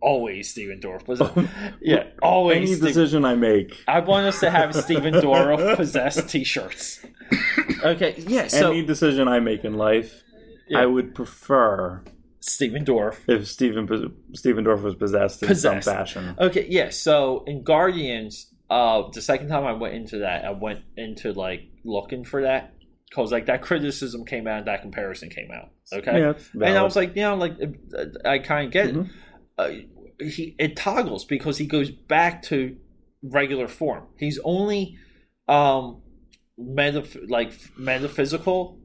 always 0.00 0.50
Stephen 0.50 0.80
Dorff 0.80 1.06
was, 1.06 1.22
yeah, 1.80 2.04
always. 2.22 2.70
Any 2.70 2.80
decision 2.88 3.24
I 3.24 3.34
make, 3.34 3.76
I 3.86 4.00
want 4.00 4.26
us 4.26 4.40
to 4.40 4.50
have 4.50 4.74
Stephen 4.84 5.14
Dorff 5.14 5.76
possessed 5.76 6.28
T-shirts. 6.28 7.04
Okay, 7.82 8.14
yeah. 8.26 8.48
So 8.48 8.70
any 8.70 8.84
decision 8.84 9.28
I 9.28 9.40
make 9.40 9.64
in 9.64 9.74
life, 9.74 10.22
Yeah. 10.68 10.80
I 10.80 10.86
would 10.86 11.14
prefer 11.14 12.02
Stephen 12.40 12.84
Dorff 12.84 13.18
if 13.28 13.46
Stephen 13.48 13.88
Stephen 14.34 14.64
Dorff 14.64 14.82
was 14.82 14.94
possessed 14.94 15.42
in 15.42 15.48
Possessed. 15.48 15.84
some 15.84 15.94
fashion. 15.94 16.34
Okay, 16.38 16.66
yeah. 16.68 16.90
So 16.90 17.44
in 17.46 17.62
Guardians, 17.62 18.46
uh, 18.70 19.04
the 19.12 19.22
second 19.22 19.48
time 19.48 19.64
I 19.64 19.72
went 19.72 19.94
into 19.94 20.18
that, 20.18 20.44
I 20.44 20.50
went 20.50 20.80
into 20.96 21.32
like 21.32 21.68
looking 21.84 22.24
for 22.24 22.42
that 22.42 22.74
because 23.08 23.30
like 23.32 23.46
that 23.46 23.62
criticism 23.62 24.24
came 24.24 24.46
out, 24.46 24.58
and 24.58 24.66
that 24.66 24.82
comparison 24.82 25.30
came 25.30 25.50
out. 25.50 25.70
Okay, 25.92 26.18
Yeah, 26.20 26.32
and 26.54 26.76
I 26.78 26.82
was 26.82 26.96
like, 26.96 27.14
you 27.16 27.22
know, 27.22 27.36
like 27.36 27.54
I 28.24 28.38
kind 28.38 28.66
of 28.66 28.72
get 28.72 28.94
Mhm. 28.94 29.06
it. 29.06 29.10
Uh, 29.56 29.70
he 30.24 30.54
it 30.58 30.76
toggles 30.76 31.24
because 31.24 31.58
he 31.58 31.66
goes 31.66 31.90
back 31.90 32.42
to 32.44 32.76
regular 33.22 33.68
form. 33.68 34.04
He's 34.18 34.38
only 34.44 34.96
um 35.48 36.02
metaph- 36.58 37.28
like 37.28 37.52
metaphysical 37.78 38.80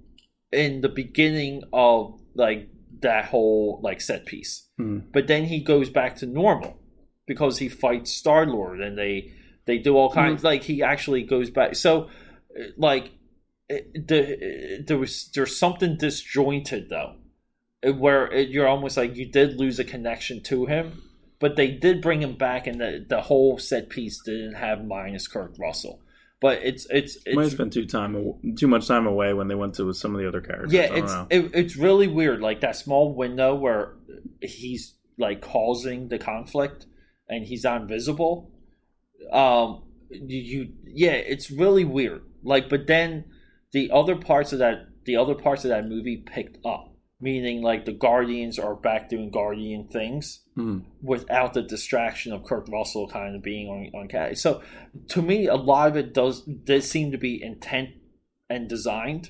in 0.51 0.81
the 0.81 0.89
beginning 0.89 1.63
of 1.73 2.19
like 2.35 2.69
that 3.01 3.25
whole 3.25 3.79
like 3.83 4.01
set 4.01 4.25
piece 4.25 4.67
Hmm. 4.77 4.99
but 5.13 5.27
then 5.27 5.45
he 5.45 5.59
goes 5.61 5.89
back 5.89 6.15
to 6.17 6.25
normal 6.25 6.81
because 7.27 7.59
he 7.59 7.69
fights 7.69 8.11
Star 8.11 8.45
Lord 8.45 8.81
and 8.81 8.97
they 8.97 9.31
they 9.65 9.77
do 9.77 9.95
all 9.95 10.11
kinds 10.11 10.43
like 10.43 10.63
he 10.63 10.81
actually 10.81 11.21
goes 11.23 11.49
back. 11.51 11.75
So 11.75 12.09
uh, 12.59 12.63
like 12.77 13.11
it- 13.69 14.07
the 14.07 14.83
there 14.87 14.97
was 14.97 15.29
there's 15.33 15.57
something 15.57 15.97
disjointed 15.97 16.89
though, 16.89 17.15
where 17.97 18.31
it, 18.31 18.49
you're 18.49 18.67
almost 18.67 18.97
like 18.97 19.15
you 19.15 19.25
did 19.25 19.59
lose 19.59 19.79
a 19.79 19.83
connection 19.83 20.41
to 20.43 20.65
him, 20.65 21.03
but 21.39 21.55
they 21.55 21.71
did 21.71 22.01
bring 22.01 22.21
him 22.21 22.35
back, 22.35 22.67
and 22.67 22.79
the 22.81 23.05
the 23.07 23.21
whole 23.21 23.57
set 23.57 23.89
piece 23.89 24.21
didn't 24.25 24.55
have 24.55 24.83
minus 24.85 25.27
Kurt 25.27 25.57
Russell. 25.59 26.01
But 26.41 26.59
it's 26.63 26.87
it's 26.89 27.17
Might 27.27 27.43
have 27.43 27.51
spent 27.51 27.73
too 27.73 27.85
time 27.85 28.55
too 28.57 28.67
much 28.67 28.87
time 28.87 29.05
away 29.05 29.33
when 29.33 29.49
they 29.49 29.55
went 29.55 29.75
to 29.75 29.91
some 29.93 30.15
of 30.15 30.21
the 30.21 30.27
other 30.27 30.39
characters. 30.41 30.71
yeah, 30.71 30.87
it's 30.93 31.13
it, 31.29 31.51
it's 31.53 31.75
really 31.75 32.07
weird. 32.07 32.39
Like 32.39 32.61
that 32.61 32.77
small 32.77 33.13
window 33.13 33.55
where 33.55 33.95
he's 34.41 34.93
like 35.17 35.41
causing 35.41 36.07
the 36.07 36.17
conflict 36.17 36.85
and 37.27 37.45
he's 37.45 37.65
invisible. 37.65 38.51
Um, 39.33 39.83
you 40.09 40.69
yeah, 40.85 41.11
it's 41.11 41.51
really 41.51 41.83
weird. 41.83 42.21
Like, 42.41 42.69
but 42.69 42.87
then 42.87 43.25
the 43.71 43.91
other 43.91 44.15
parts 44.15 44.53
of 44.53 44.59
that 44.59 44.87
the 45.05 45.15
other 45.15 45.35
parts 45.35 45.63
of 45.65 45.69
that 45.69 45.87
movie 45.87 46.17
picked 46.17 46.63
up, 46.65 46.93
meaning 47.19 47.61
like 47.61 47.85
the 47.85 47.93
Guardians 47.93 48.59
are 48.59 48.75
back 48.75 49.09
doing 49.09 49.31
Guardian 49.31 49.87
things 49.87 50.43
Mhm. 50.57 50.83
without 51.01 51.53
the 51.53 51.61
distraction 51.63 52.31
of 52.33 52.43
Kurt 52.43 52.67
Russell 52.69 53.07
kind 53.07 53.35
of 53.35 53.41
being 53.41 53.67
on 53.69 53.89
on 54.01 54.07
cat. 54.07 54.37
So 54.37 54.61
to 55.09 55.21
me, 55.21 55.47
a 55.47 55.55
lot 55.55 55.87
of 55.89 55.97
it 55.97 56.13
does 56.13 56.43
did 56.43 56.83
seem 56.83 57.11
to 57.11 57.17
be 57.17 57.41
intent 57.41 57.89
and 58.49 58.67
designed. 58.67 59.29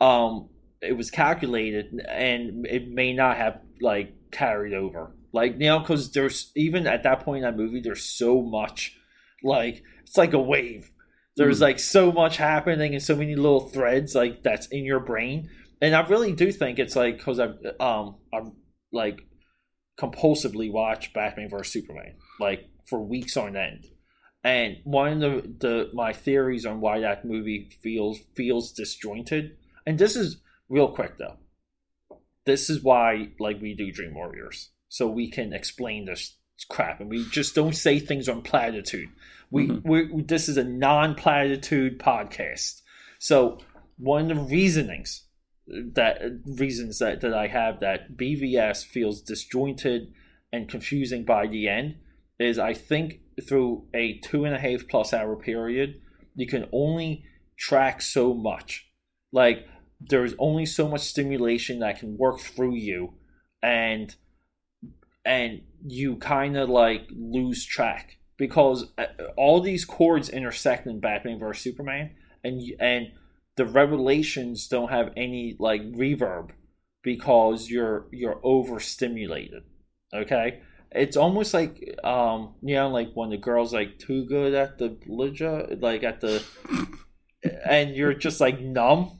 Um, 0.00 0.48
it 0.80 0.96
was 0.96 1.10
calculated, 1.10 2.00
and 2.08 2.66
it 2.66 2.88
may 2.88 3.12
not 3.12 3.36
have 3.36 3.60
like 3.80 4.12
carried 4.30 4.74
over. 4.74 5.14
Like 5.32 5.54
you 5.54 5.66
know, 5.66 5.80
because 5.80 6.12
there's 6.12 6.52
even 6.56 6.86
at 6.86 7.02
that 7.02 7.20
point 7.20 7.38
in 7.38 7.50
that 7.50 7.56
movie, 7.56 7.80
there's 7.80 8.04
so 8.04 8.40
much 8.42 8.96
like 9.42 9.82
it's 10.02 10.16
like 10.16 10.32
a 10.32 10.38
wave. 10.40 10.90
There's 11.36 11.58
Mhm. 11.58 11.62
like 11.62 11.78
so 11.80 12.12
much 12.12 12.36
happening 12.36 12.94
and 12.94 13.02
so 13.02 13.16
many 13.16 13.34
little 13.36 13.68
threads 13.68 14.14
like 14.14 14.42
that's 14.42 14.66
in 14.66 14.84
your 14.84 15.00
brain 15.00 15.48
and 15.80 15.94
I 15.96 16.06
really 16.06 16.32
do 16.32 16.52
think 16.52 16.78
it's 16.78 16.94
like 16.94 17.18
because 17.18 17.40
I've 17.40 17.58
um 17.80 18.16
I've 18.32 18.50
like 18.92 19.22
compulsively 19.98 20.70
watched 20.70 21.12
Batman 21.14 21.48
vs 21.50 21.72
Superman 21.72 22.16
like 22.40 22.68
for 22.88 23.00
weeks 23.02 23.36
on 23.36 23.56
end, 23.56 23.86
and 24.44 24.76
one 24.84 25.22
of 25.22 25.42
the, 25.42 25.48
the 25.60 25.90
my 25.94 26.12
theories 26.12 26.66
on 26.66 26.80
why 26.80 27.00
that 27.00 27.24
movie 27.24 27.70
feels 27.82 28.18
feels 28.34 28.72
disjointed, 28.72 29.56
and 29.86 29.98
this 29.98 30.16
is 30.16 30.40
real 30.68 30.88
quick 30.88 31.18
though. 31.18 31.38
This 32.44 32.68
is 32.70 32.82
why 32.82 33.28
like 33.38 33.60
we 33.60 33.74
do 33.74 33.92
Dream 33.92 34.14
Warriors, 34.14 34.70
so 34.88 35.08
we 35.08 35.30
can 35.30 35.52
explain 35.52 36.06
this 36.06 36.36
crap, 36.68 37.00
and 37.00 37.10
we 37.10 37.24
just 37.30 37.54
don't 37.54 37.74
say 37.76 37.98
things 37.98 38.28
on 38.28 38.42
platitude. 38.42 39.08
We 39.52 39.68
Mhm. 39.68 39.84
we 39.84 40.22
this 40.22 40.48
is 40.48 40.56
a 40.56 40.64
non 40.64 41.14
platitude 41.14 41.98
podcast, 41.98 42.80
so 43.18 43.58
one 43.98 44.30
of 44.30 44.36
the 44.36 44.42
reasonings 44.44 45.28
that 45.66 46.20
reasons 46.44 46.98
that, 46.98 47.20
that 47.20 47.34
I 47.34 47.46
have 47.46 47.80
that 47.80 48.16
BVS 48.16 48.82
feels 48.84 49.22
disjointed 49.22 50.12
and 50.52 50.68
confusing 50.68 51.24
by 51.24 51.46
the 51.46 51.68
end 51.68 51.96
is 52.38 52.58
I 52.58 52.74
think 52.74 53.20
through 53.46 53.86
a 53.94 54.18
two 54.18 54.44
and 54.44 54.54
a 54.54 54.58
half 54.58 54.88
plus 54.88 55.12
hour 55.12 55.36
period, 55.36 56.00
you 56.34 56.46
can 56.46 56.68
only 56.72 57.24
track 57.56 58.02
so 58.02 58.34
much. 58.34 58.88
Like 59.32 59.68
there's 60.00 60.34
only 60.38 60.66
so 60.66 60.88
much 60.88 61.02
stimulation 61.02 61.78
that 61.78 61.98
can 62.00 62.16
work 62.16 62.40
through 62.40 62.74
you 62.76 63.14
and 63.62 64.14
and 65.24 65.62
you 65.86 66.16
kind 66.16 66.56
of 66.56 66.68
like 66.68 67.02
lose 67.10 67.64
track 67.64 68.18
because 68.36 68.86
uh, 68.98 69.06
all 69.36 69.60
these 69.60 69.84
chords 69.84 70.28
intersect 70.28 70.86
in 70.86 71.00
Batman 71.00 71.38
vs 71.38 71.62
Superman 71.62 72.10
and 72.42 72.60
and 72.80 73.12
the 73.56 73.66
revelations 73.66 74.68
don't 74.68 74.90
have 74.90 75.12
any 75.16 75.56
like 75.58 75.82
reverb 75.92 76.50
because 77.02 77.68
you're 77.68 78.06
you're 78.10 78.40
overstimulated 78.42 79.62
okay? 80.14 80.60
It's 80.90 81.16
almost 81.16 81.54
like 81.54 81.98
um 82.04 82.54
you 82.62 82.74
know 82.74 82.88
like 82.88 83.12
when 83.14 83.30
the 83.30 83.36
girl's 83.36 83.72
like 83.72 83.98
too 83.98 84.26
good 84.26 84.54
at 84.54 84.78
the 84.78 84.90
bludger 84.90 85.80
like 85.80 86.02
at 86.02 86.20
the 86.20 86.44
and 87.64 87.94
you're 87.94 88.14
just 88.14 88.40
like 88.40 88.60
numb. 88.60 89.18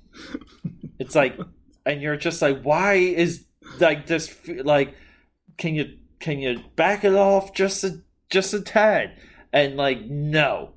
It's 0.99 1.15
like 1.15 1.39
and 1.87 2.03
you're 2.03 2.17
just 2.17 2.43
like 2.43 2.63
why 2.63 2.95
is 2.95 3.47
like 3.81 4.07
this 4.07 4.35
like 4.65 4.95
can 5.57 5.75
you 5.75 5.99
can 6.21 6.39
you 6.39 6.61
back 6.77 7.05
it 7.05 7.15
off 7.15 7.55
just 7.55 7.85
a 7.85 8.03
just 8.33 8.53
a 8.55 8.61
tad 8.61 9.12
and 9.53 9.76
like 9.76 10.03
no 10.07 10.70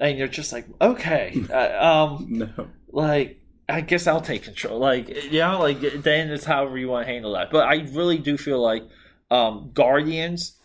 and 0.00 0.18
you're 0.18 0.26
just 0.26 0.52
like 0.52 0.66
okay 0.80 1.40
uh, 1.52 1.86
um 1.86 2.26
No. 2.28 2.68
like 2.90 3.38
I 3.68 3.80
guess 3.80 4.06
I'll 4.06 4.20
take 4.20 4.42
control. 4.42 4.78
Like 4.78 5.08
you 5.08 5.38
know, 5.38 5.58
like 5.58 5.80
then 5.80 6.28
it's 6.30 6.44
however 6.44 6.76
you 6.76 6.88
want 6.88 7.06
to 7.06 7.12
handle 7.12 7.32
that. 7.32 7.50
But 7.50 7.66
I 7.66 7.76
really 7.92 8.18
do 8.18 8.36
feel 8.36 8.60
like 8.60 8.82
um, 9.30 9.70
Guardians 9.72 10.58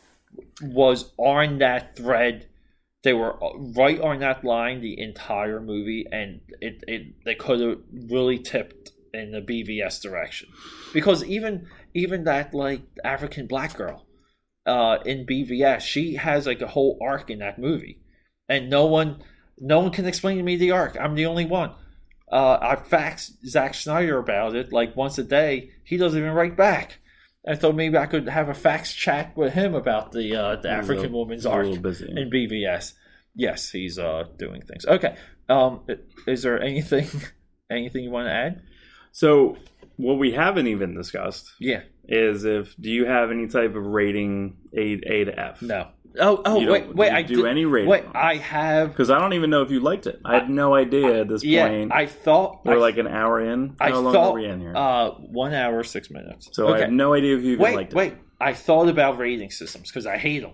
was 0.62 1.14
on 1.18 1.60
that 1.60 1.96
thread. 1.96 2.50
They 3.04 3.14
were 3.14 3.38
right 3.74 4.02
on 4.02 4.20
that 4.20 4.44
line 4.44 4.82
the 4.82 5.00
entire 5.00 5.62
movie, 5.62 6.08
and 6.12 6.42
it, 6.60 6.84
it 6.90 7.24
they 7.24 7.36
could 7.36 7.62
have 7.62 7.80
really 8.12 8.38
tipped 8.38 8.92
in 9.14 9.32
the 9.32 9.40
BVS 9.42 10.02
direction 10.02 10.50
because 10.94 11.24
even 11.24 11.68
even 11.94 12.26
that 12.26 12.54
like 12.54 12.82
African 13.06 13.48
black 13.48 13.78
girl 13.78 14.06
uh, 14.70 15.00
in 15.06 15.26
BVS, 15.26 15.82
she 15.82 16.16
has 16.16 16.46
like 16.46 16.62
a 16.62 16.68
whole 16.68 16.98
arc 17.02 17.30
in 17.30 17.40
that 17.40 17.58
movie, 17.60 18.00
and 18.48 18.70
no 18.70 18.86
one 18.86 19.24
no 19.58 19.80
one 19.80 19.92
can 19.92 20.06
explain 20.06 20.38
to 20.38 20.44
me 20.44 20.56
the 20.58 20.72
arc. 20.72 20.96
I'm 21.00 21.16
the 21.16 21.26
only 21.26 21.46
one. 21.46 21.72
Uh, 22.32 22.58
I 22.62 22.76
fax 22.76 23.34
Zack 23.46 23.74
Snyder 23.74 24.18
about 24.20 24.56
it 24.56 24.72
like 24.72 24.96
once 24.96 25.18
a 25.18 25.24
day. 25.24 25.72
He 25.84 25.98
doesn't 25.98 26.20
even 26.20 26.34
write 26.34 26.56
back. 26.56 27.00
I 27.48 27.56
thought 27.56 27.76
maybe 27.76 27.98
I 27.98 28.06
could 28.06 28.30
have 28.30 28.50
a 28.50 28.54
fax 28.54 28.94
chat 28.94 29.36
with 29.36 29.54
him 29.54 29.74
about 29.74 30.12
the 30.12 30.36
uh, 30.36 30.56
the 30.58 30.70
He's 30.70 30.78
African 30.84 31.04
little- 31.04 31.20
woman's 31.20 31.46
arc 31.46 31.82
busy. 31.82 32.06
in 32.16 32.30
BVS. 32.30 32.94
Yes, 33.36 33.72
he's 33.72 33.98
uh, 33.98 34.24
doing 34.38 34.62
things. 34.62 34.86
Okay. 34.86 35.16
Um, 35.48 35.82
is 36.28 36.44
there 36.44 36.62
anything 36.62 37.08
anything 37.72 38.04
you 38.04 38.12
want 38.12 38.28
to 38.28 38.34
add? 38.34 38.62
So 39.12 39.58
what 39.98 40.20
we 40.20 40.32
haven't 40.32 40.68
even 40.68 40.94
discussed 40.96 41.52
Yeah. 41.60 41.82
Is 42.12 42.44
if 42.44 42.76
do 42.78 42.90
you 42.90 43.06
have 43.06 43.32
any 43.32 43.48
type 43.48 43.76
of 43.76 43.84
rating 43.86 44.58
A 44.76 45.00
A 45.06 45.26
to 45.26 45.40
F? 45.40 45.62
No. 45.62 45.88
Oh, 46.20 46.42
oh, 46.44 46.66
wait, 46.72 46.94
wait. 46.96 47.10
do 47.10 47.16
I 47.16 47.22
do 47.22 47.36
did- 47.38 47.46
any 47.46 47.66
rating 47.66 47.90
Wait. 47.90 48.04
I 48.16 48.38
have. 48.38 48.90
Because 48.90 49.12
I 49.12 49.20
don't 49.20 49.34
even 49.34 49.52
know 49.52 49.62
if 49.62 49.70
you 49.70 49.80
liked 49.80 50.08
it. 50.08 50.20
I 50.26 50.34
had 50.34 50.50
no 50.50 50.74
idea 50.74 51.22
at 51.22 51.28
this 51.30 51.44
Yeah, 51.44 51.68
point. 51.68 51.92
I 51.94 52.08
thought. 52.08 52.66
We're 52.66 52.78
I, 52.78 52.80
like 52.80 52.98
an 52.98 53.08
hour 53.08 53.40
in. 53.40 53.76
I 53.80 53.90
How 53.92 54.00
long 54.00 54.14
thought. 54.14 54.32
are 54.32 54.34
we 54.34 54.46
in 54.46 54.60
here? 54.60 54.74
Uh, 54.76 55.12
one 55.12 55.54
hour 55.54 55.84
six 55.84 56.10
minutes. 56.10 56.50
so 56.52 56.74
I 56.74 56.80
have 56.80 56.92
no 56.92 57.14
idea 57.14 57.38
if 57.38 57.44
you 57.44 57.52
even 57.54 57.64
wait, 57.64 57.76
liked 57.76 57.94
it. 57.94 57.96
wait. 57.96 58.14
I 58.42 58.54
thought 58.54 58.90
about 58.90 59.20
rating 59.20 59.52
systems 59.52 59.90
because 59.92 60.08
I 60.08 60.18
hate 60.18 60.40
them. 60.42 60.54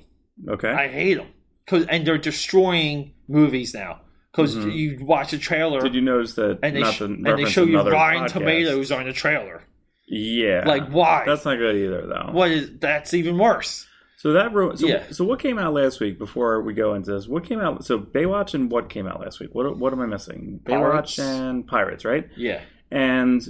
Okay. 0.49 0.69
I 0.69 0.89
hate 0.89 1.15
them 1.15 1.27
because 1.65 1.85
and 1.87 2.05
they're 2.05 2.17
destroying 2.17 3.13
movies 3.29 3.73
now. 3.73 4.01
Because 4.33 4.57
Mhm. 4.57 4.75
you 4.75 5.05
watch 5.05 5.31
a 5.31 5.37
trailer 5.37 5.79
Did 5.79 5.95
you 5.95 6.01
notice 6.01 6.33
that? 6.33 6.59
and 6.63 6.75
they 6.75 6.83
sh- 6.91 6.99
and 7.01 7.25
they 7.25 7.45
show 7.45 7.63
you 7.63 7.79
Rotten. 7.79 8.27
Tomatoes 8.27 8.91
on 8.91 9.05
the 9.05 9.13
trailer. 9.13 9.63
Yeah. 10.07 10.63
Like 10.65 10.89
why? 10.89 11.23
That's 11.25 11.45
not 11.45 11.57
good 11.57 11.75
either, 11.75 12.05
though. 12.07 12.29
what 12.31 12.51
is 12.51 12.71
that's 12.79 13.13
even 13.13 13.37
worse. 13.37 13.87
So 14.17 14.33
that 14.33 14.53
ru- 14.53 14.75
so, 14.75 14.87
Yeah. 14.87 15.03
so 15.11 15.23
what 15.25 15.39
came 15.39 15.59
out 15.59 15.73
last 15.73 15.99
week 15.99 16.17
before 16.17 16.61
we 16.61 16.73
go 16.73 16.93
into 16.95 17.11
this? 17.11 17.27
What 17.27 17.43
came 17.43 17.59
out? 17.59 17.85
So 17.85 17.99
Baywatch 17.99 18.53
and 18.53 18.71
what 18.71 18.89
came 18.89 19.07
out 19.07 19.19
last 19.19 19.39
week? 19.39 19.49
What 19.53 19.77
what 19.77 19.93
am 19.93 20.01
I 20.01 20.05
missing? 20.05 20.61
Pirates. 20.65 21.15
Baywatch 21.15 21.19
and 21.23 21.67
Pirates, 21.67 22.05
right? 22.05 22.27
Yeah. 22.35 22.61
And 22.91 23.45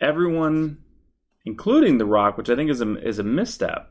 everyone, 0.00 0.78
including 1.44 1.98
The 1.98 2.06
Rock, 2.06 2.36
which 2.38 2.50
I 2.50 2.56
think 2.56 2.70
is 2.70 2.80
a 2.80 2.96
is 3.06 3.18
a 3.18 3.22
misstep. 3.24 3.90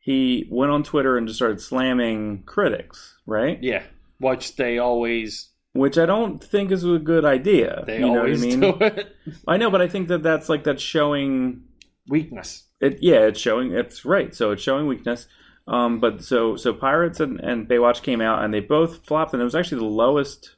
He 0.00 0.48
went 0.50 0.72
on 0.72 0.84
Twitter 0.84 1.18
and 1.18 1.26
just 1.26 1.38
started 1.38 1.60
slamming 1.60 2.44
critics, 2.44 3.16
right? 3.26 3.58
Yeah. 3.62 3.82
Which 4.20 4.56
they 4.56 4.78
always 4.78 5.50
Which 5.72 5.98
I 5.98 6.06
don't 6.06 6.42
think 6.42 6.72
is 6.72 6.84
a 6.84 6.98
good 6.98 7.24
idea. 7.24 7.84
they 7.86 7.96
you 7.96 8.00
know 8.00 8.08
what 8.08 8.16
I 8.16 8.20
always 8.20 8.42
mean? 8.42 8.60
do 8.60 8.76
it. 8.80 9.16
I 9.46 9.58
know, 9.58 9.70
but 9.70 9.80
I 9.80 9.88
think 9.88 10.08
that 10.08 10.22
that's 10.22 10.48
like 10.48 10.64
that's 10.64 10.82
showing 10.82 11.62
Weakness. 12.08 12.64
It 12.80 12.98
yeah, 13.02 13.26
it's 13.26 13.40
showing 13.40 13.72
it's 13.72 14.04
right. 14.04 14.34
So 14.34 14.52
it's 14.52 14.62
showing 14.62 14.86
weakness. 14.86 15.26
Um, 15.66 16.00
but 16.00 16.24
so 16.24 16.56
so 16.56 16.72
Pirates 16.72 17.20
and, 17.20 17.38
and 17.40 17.68
Baywatch 17.68 18.02
came 18.02 18.20
out 18.20 18.42
and 18.42 18.52
they 18.52 18.60
both 18.60 19.04
flopped 19.04 19.34
and 19.34 19.42
it 19.42 19.44
was 19.44 19.54
actually 19.54 19.80
the 19.80 19.86
lowest 19.86 20.56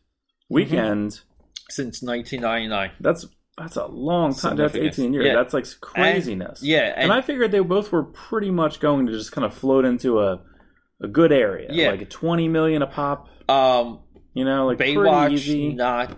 weekend. 0.48 1.20
Since 1.68 2.02
nineteen 2.02 2.42
ninety 2.42 2.68
nine. 2.68 2.92
That's 3.00 3.26
that's 3.58 3.76
a 3.76 3.86
long 3.86 4.34
time. 4.34 4.56
That's 4.56 4.76
eighteen 4.76 5.12
years. 5.12 5.26
Yeah. 5.26 5.34
That's 5.34 5.52
like 5.52 5.66
craziness. 5.80 6.62
Yeah, 6.62 6.92
and, 6.94 7.04
and, 7.04 7.12
I 7.12 7.20
figured 7.20 7.50
they 7.50 7.60
both 7.60 7.90
were 7.90 8.04
pretty 8.04 8.50
much 8.50 8.78
going 8.78 9.06
to 9.06 9.12
just 9.12 9.32
kind 9.32 9.44
of 9.44 9.52
float 9.52 9.84
into 9.84 10.20
a 10.20 10.40
a 11.02 11.08
good 11.08 11.32
area. 11.32 11.70
Yeah. 11.72 11.90
like 11.90 12.02
a 12.02 12.06
twenty 12.06 12.48
million 12.48 12.82
a 12.82 12.86
pop. 12.86 13.28
um 13.48 14.00
You 14.34 14.44
know, 14.44 14.66
like 14.66 14.78
Baywatch 14.78 15.74
not 15.74 16.16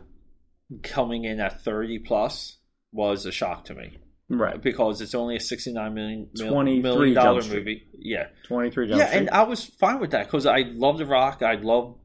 coming 0.83 1.25
in 1.25 1.41
at 1.41 1.63
thirty 1.63 1.99
plus 1.99 2.59
was 2.93 3.27
a 3.27 3.33
shock 3.33 3.65
to 3.67 3.75
me. 3.75 3.99
right? 4.29 4.61
Because 4.61 5.01
it's 5.01 5.15
only 5.15 5.37
a 5.37 5.41
sixty 5.41 5.73
nine 5.73 5.95
million 5.95 6.29
mil- 6.35 6.53
23 6.53 6.83
million 6.83 7.15
dollar 7.15 7.43
movie. 7.43 7.85
Yeah. 7.99 8.27
Twenty 8.47 8.71
three. 8.71 8.89
Jump 8.89 8.99
yeah, 8.99 9.07
Street. 9.09 9.19
and 9.21 9.31
I 9.31 9.43
was 9.45 9.65
fine 9.65 10.01
with 10.01 10.11
that 10.13 10.27
because 10.27 10.47
I 10.47 10.61
love 10.75 10.99
The 10.99 11.07
Rock. 11.07 11.43
I 11.43 11.55
love 11.55 11.97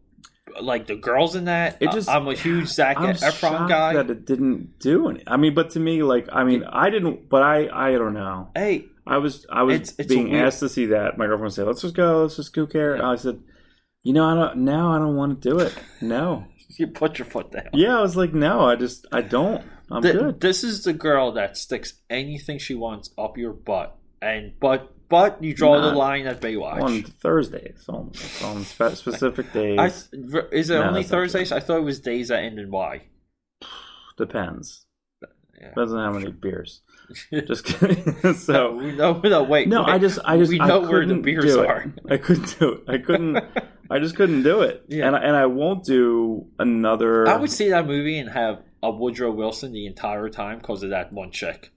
like 0.62 0.88
the 0.88 0.96
girls 0.96 1.36
in 1.36 1.46
that. 1.46 1.78
It 1.82 1.92
just- 1.92 2.10
I'm 2.10 2.28
a 2.28 2.34
huge 2.34 2.68
Zac 2.68 2.98
I'm 3.00 3.16
Efron 3.16 3.68
guy. 3.68 3.94
that 3.94 4.10
it 4.10 4.26
didn't 4.26 4.80
do 4.80 5.10
any. 5.10 5.22
I 5.28 5.38
mean, 5.38 5.54
but 5.54 5.72
to 5.72 5.80
me, 5.80 6.04
like, 6.04 6.30
I 6.32 6.46
mean, 6.46 6.64
I 6.64 6.90
didn't, 6.90 7.30
but 7.30 7.44
I, 7.44 7.68
I 7.72 7.92
don't 7.92 8.14
know. 8.14 8.50
hey, 8.56 8.86
I 9.06 9.18
was, 9.18 9.46
I 9.52 9.64
was 9.64 9.76
It's- 9.76 9.96
it's 10.00 10.08
being 10.08 10.32
weird. 10.32 10.46
asked 10.48 10.62
to 10.62 10.70
see 10.70 10.88
that. 10.88 11.18
My 11.18 11.28
girlfriend 11.28 11.54
said, 11.54 11.68
"Let's 11.68 11.82
just 11.82 11.96
go. 11.96 12.24
Let's 12.24 12.38
just 12.38 12.54
go 12.56 12.66
care." 12.66 12.94
And 12.96 13.04
I 13.04 13.16
said, 13.18 13.40
"You 14.08 14.14
know, 14.14 14.26
I 14.26 14.34
don't. 14.36 14.58
Now 14.60 14.94
I 14.94 15.00
don't 15.00 15.16
want 15.16 15.42
to 15.42 15.50
do 15.50 15.60
it. 15.60 15.74
No. 16.02 16.46
you 16.70 16.88
put 16.88 17.20
your 17.20 17.26
foot 17.26 17.52
down. 17.52 17.70
yeah, 17.74 17.98
I 17.98 18.02
was 18.02 18.16
like, 18.16 18.34
no. 18.34 18.62
I 18.62 18.76
just, 18.76 19.06
I 19.12 19.22
don't. 19.22 19.64
I'm 19.92 20.02
Th- 20.02 20.14
good. 20.16 20.40
This 20.42 20.64
is 20.64 20.84
the 20.84 20.94
girl 20.94 21.32
that 21.34 21.58
sticks 21.58 21.94
anything 22.10 22.60
she 22.60 22.76
wants 22.76 23.10
up 23.18 23.38
your 23.38 23.54
butt, 23.54 23.98
and 24.22 24.54
but 24.60 24.94
but 25.10 25.42
you 25.44 25.54
draw 25.54 25.80
the 25.82 25.94
line 25.96 26.28
at 26.28 26.42
Baywatch. 26.42 26.82
On 26.82 27.04
Thursdays, 27.04 27.86
on, 27.88 28.12
on 28.44 28.64
spe- 28.64 28.96
specific 28.96 29.52
days, 29.54 29.80
I, 29.80 29.88
is 30.52 30.70
it 30.70 30.76
No, 30.76 30.84
only 30.84 31.04
Thursdays? 31.04 31.52
I 31.54 31.60
thought 31.62 31.78
it 31.78 31.84
was 31.84 32.00
days 32.02 32.28
that 32.28 32.44
end 32.44 32.60
in 32.60 32.70
Y. 32.72 33.04
depends. 34.18 34.86
Yeah. 35.60 35.70
Depends 35.70 35.94
on 35.94 36.00
how 36.00 36.12
many 36.20 36.32
beers. 36.32 36.82
Just 37.32 37.66
kidding. 37.66 38.34
so. 38.34 38.80
no, 38.80 39.14
no, 39.14 39.22
no, 39.24 39.44
wait. 39.44 39.68
No, 39.68 39.84
wait. 39.84 39.90
I 39.90 39.98
just, 39.98 40.20
I 40.26 40.38
just, 40.38 40.52
we 40.52 40.58
know 40.60 40.82
where 40.82 41.06
the 41.06 41.16
beers 41.16 41.56
are. 41.56 41.94
I 42.10 42.18
couldn't 42.18 42.60
do 42.60 42.74
it. 42.74 42.84
I 42.88 42.98
couldn't. 42.98 43.38
I 43.90 44.00
just 44.00 44.16
couldn't 44.16 44.44
do 44.44 44.62
it. 44.62 44.84
Yeah. 44.88 45.08
And 45.08 45.16
I, 45.16 45.20
and 45.20 45.36
I 45.36 45.46
won't 45.46 45.86
do 45.86 46.48
another. 46.60 47.28
I 47.28 47.38
would 47.38 47.52
see 47.52 47.70
that 47.70 47.88
movie 47.88 48.20
and 48.20 48.30
have 48.30 48.62
a 48.84 48.92
Woodrow 48.92 49.32
Wilson 49.32 49.72
the 49.72 49.86
entire 49.86 50.30
time 50.30 50.60
because 50.60 50.84
of 50.84 50.90
that 50.90 51.14
one 51.14 51.32
chick, 51.32 51.72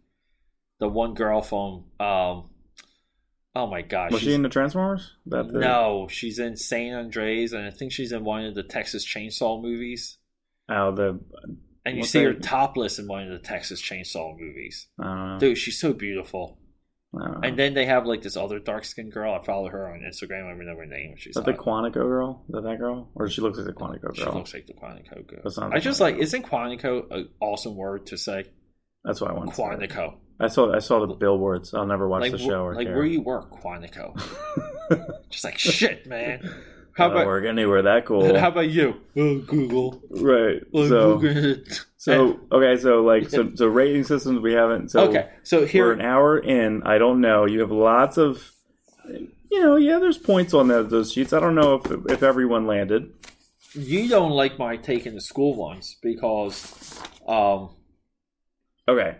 the 0.78 0.89
one 0.89 1.15
girl 1.15 1.43
from. 1.43 1.85
um 2.01 2.51
Oh 3.52 3.66
my 3.66 3.82
gosh! 3.82 4.12
Was 4.12 4.23
she 4.23 4.32
in 4.32 4.43
the 4.43 4.48
Transformers? 4.48 5.16
That 5.27 5.52
the, 5.52 5.59
no, 5.59 6.07
she's 6.09 6.39
in 6.39 6.57
San 6.57 6.94
Andreas, 6.94 7.52
and 7.52 7.66
I 7.66 7.70
think 7.70 7.90
she's 7.90 8.12
in 8.12 8.23
one 8.23 8.44
of 8.44 8.55
the 8.55 8.62
Texas 8.62 9.05
Chainsaw 9.05 9.61
movies. 9.61 10.19
Oh, 10.69 10.93
the 10.94 11.19
and 11.85 11.97
you 11.97 12.01
What's 12.01 12.11
see 12.11 12.23
her 12.24 12.35
topless 12.35 12.98
in 12.98 13.07
one 13.07 13.24
of 13.24 13.31
the 13.31 13.39
Texas 13.47 13.81
Chainsaw 13.81 14.39
movies. 14.39 14.86
I. 14.98 15.39
Dude, 15.39 15.59
she's 15.59 15.78
so 15.81 15.93
beautiful. 15.93 16.59
I. 17.19 17.48
And 17.48 17.59
then 17.59 17.74
they 17.74 17.86
have 17.86 18.07
like 18.07 18.23
this 18.23 18.36
other 18.36 18.59
dark 18.59 18.85
skinned 18.85 19.12
girl. 19.12 19.35
I 19.35 19.44
follow 19.44 19.69
her 19.69 19.93
on 19.93 20.01
Instagram. 20.01 20.47
I 20.47 20.51
remember 20.51 20.82
her 20.82 20.86
name. 20.86 21.15
She's 21.16 21.36
Is 21.36 21.43
that 21.43 21.47
the. 21.47 21.61
Quantico 21.61 21.94
girl? 21.94 22.44
Is 22.48 22.55
that 22.55 22.62
that 22.65 22.78
girl? 22.78 23.11
Or 23.15 23.28
she 23.28 23.40
looks 23.40 23.59
like 23.59 23.66
the 23.66 23.73
Quantico 23.73 24.02
girl? 24.02 24.15
She 24.15 24.24
looks 24.24 24.55
like 24.55 24.66
the 24.66 24.74
Quantico 24.74 25.27
girl. 25.27 25.73
I 25.73 25.81
just 25.81 26.01
like 26.01 26.15
like 26.15 26.23
isn't 26.23 26.44
Quantico 26.47 27.11
an 27.11 27.28
awesome 27.40 27.77
word 27.77 28.07
to 28.07 28.16
say? 28.19 28.44
That's 29.05 29.20
what 29.20 29.31
I 29.31 29.35
want. 29.35 29.51
to 29.51 29.57
say. 29.57 29.62
Quantico. 29.62 30.15
I 30.39 30.48
saw 30.48 30.73
I 30.74 30.78
saw 30.78 31.05
the 31.07 31.15
billboards. 31.15 31.74
I'll 31.74 31.86
never 31.86 32.09
watch 32.09 32.23
Like 32.23 32.32
the 32.32 32.39
show 32.39 32.62
or 32.65 32.74
like 32.74 32.86
care. 32.86 32.97
where 32.97 33.05
you 33.05 33.20
work, 33.20 33.51
Quantico. 33.61 34.19
Just 35.31 35.44
like 35.44 35.59
shit, 35.59 36.07
man. 36.07 36.48
How 37.01 37.10
about 37.10 37.27
work 37.27 37.44
anywhere 37.44 37.82
that 37.82 38.06
cool. 38.06 38.39
how 38.39 38.48
about 38.48 38.68
you? 38.70 38.94
Oh, 39.16 39.39
Google. 39.39 40.02
right. 40.10 40.60
Oh, 40.74 40.89
So 40.89 41.18
Google. 41.18 41.64
so 41.97 42.40
okay. 42.52 42.77
So 42.81 43.02
like 43.02 43.28
so 43.31 43.51
so 43.55 43.66
rating 43.66 44.05
systems 44.05 44.40
we 44.40 44.52
haven't. 44.52 44.90
So 44.90 45.09
okay, 45.09 45.31
so 45.43 45.66
here 45.66 45.86
we're 45.86 45.93
an 45.94 46.01
hour 46.02 46.39
in. 46.39 46.82
I 46.85 46.98
don't 46.98 47.20
know. 47.20 47.47
You 47.47 47.60
have 47.60 47.70
lots 47.72 48.16
of. 48.18 48.52
You 49.51 49.60
know, 49.62 49.77
yeah. 49.77 49.98
There's 49.98 50.18
points 50.18 50.55
on 50.55 50.68
those, 50.68 50.90
those 50.90 51.12
sheets. 51.12 51.32
I 51.32 51.40
don't 51.40 51.55
know 51.56 51.74
if 51.74 51.90
if 52.10 52.22
everyone 52.22 52.66
landed. 52.66 53.12
you 53.74 54.09
don't 54.09 54.31
like 54.32 54.59
my 54.59 54.77
taking 54.77 55.14
the 55.14 55.20
school 55.20 55.55
ones 55.56 55.97
because 56.02 57.01
um 57.27 57.70
Okay. 58.89 59.16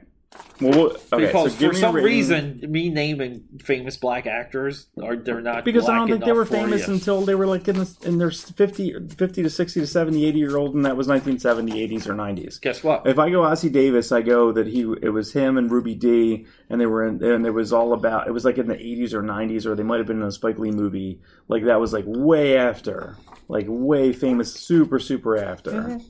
Well, 0.61 0.71
we'll- 0.73 0.97
okay. 1.13 1.27
because 1.27 1.55
so 1.55 1.59
give 1.59 1.69
for 1.71 1.75
me 1.75 1.81
some 1.81 1.95
rating. 1.97 2.07
reason 2.07 2.61
me 2.69 2.89
naming 2.91 3.43
famous 3.65 3.97
black 3.97 4.27
actors 4.27 4.87
are 5.03 5.17
they're 5.17 5.41
not 5.41 5.65
because 5.65 5.89
I 5.89 5.97
don't 5.97 6.09
think 6.09 6.25
they 6.25 6.33
were 6.33 6.45
famous 6.45 6.87
you. 6.87 6.93
until 6.95 7.23
they 7.23 7.35
were 7.35 7.47
like 7.47 7.67
in, 7.67 7.79
the, 7.79 7.97
in 8.05 8.19
their 8.19 8.31
50, 8.31 9.09
50 9.17 9.43
to 9.43 9.51
60 9.51 9.81
to 9.81 9.87
70, 9.87 10.25
80 10.27 10.39
year 10.39 10.57
old, 10.57 10.75
and 10.75 10.85
that 10.85 10.97
was 10.97 11.09
1970, 11.09 11.89
80s, 11.89 12.07
or 12.07 12.15
90s. 12.15 12.61
Guess 12.61 12.85
what? 12.85 13.07
If 13.07 13.19
I 13.19 13.31
go 13.31 13.41
Ossie 13.41 13.73
Davis, 13.73 14.13
I 14.13 14.21
go 14.23 14.53
that 14.53 14.67
he 14.67 14.83
it 15.03 15.13
was 15.13 15.33
him 15.33 15.57
and 15.57 15.71
Ruby 15.71 15.95
Dee, 15.95 16.47
and 16.69 16.81
they 16.81 16.87
were 16.87 17.07
in, 17.07 17.25
and 17.25 17.47
it 17.47 17.51
was 17.53 17.73
all 17.73 17.93
about 17.95 18.29
it 18.29 18.33
was 18.33 18.45
like 18.45 18.59
in 18.59 18.69
the 18.69 18.77
80s 18.77 19.15
or 19.15 19.23
90s, 19.23 19.67
or 19.67 19.75
they 19.75 19.83
might 19.83 19.99
have 19.99 20.07
been 20.07 20.21
in 20.21 20.29
a 20.29 20.33
Spike 20.33 20.59
Lee 20.59 20.71
movie. 20.71 21.21
Like 21.49 21.65
that 21.65 21.81
was 21.81 21.93
like 21.93 22.05
way 22.07 22.57
after, 22.59 23.17
like 23.49 23.67
way 23.69 24.13
famous, 24.13 24.53
super 24.55 24.99
super 25.01 25.37
after. 25.39 25.71
Mm-hmm. 25.73 26.07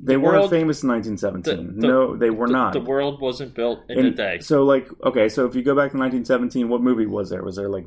They 0.00 0.16
weren't 0.16 0.26
Mm-hmm. 0.34 0.38
world- 0.40 0.50
famous 0.50 0.82
in 0.82 0.88
1917. 0.90 1.66
the- 1.66 1.80
the- 1.80 1.86
no, 1.86 2.16
they 2.16 2.30
were 2.30 2.46
the, 2.46 2.52
not. 2.52 2.72
the 2.72 2.80
world 2.80 3.20
wasn't 3.20 3.54
built 3.54 3.80
in 3.88 3.98
And 3.98 4.08
a 4.08 4.10
day. 4.12 4.38
So 4.40 4.64
like 4.64 4.88
okay, 5.04 5.28
so 5.28 5.46
if 5.46 5.54
you 5.56 5.62
go 5.62 5.74
back 5.74 5.90
to 5.92 5.98
1917, 5.98 6.68
what 6.68 6.82
movie 6.82 7.06
was 7.06 7.30
there? 7.30 7.42
Was 7.42 7.56
there 7.56 7.68
like 7.68 7.86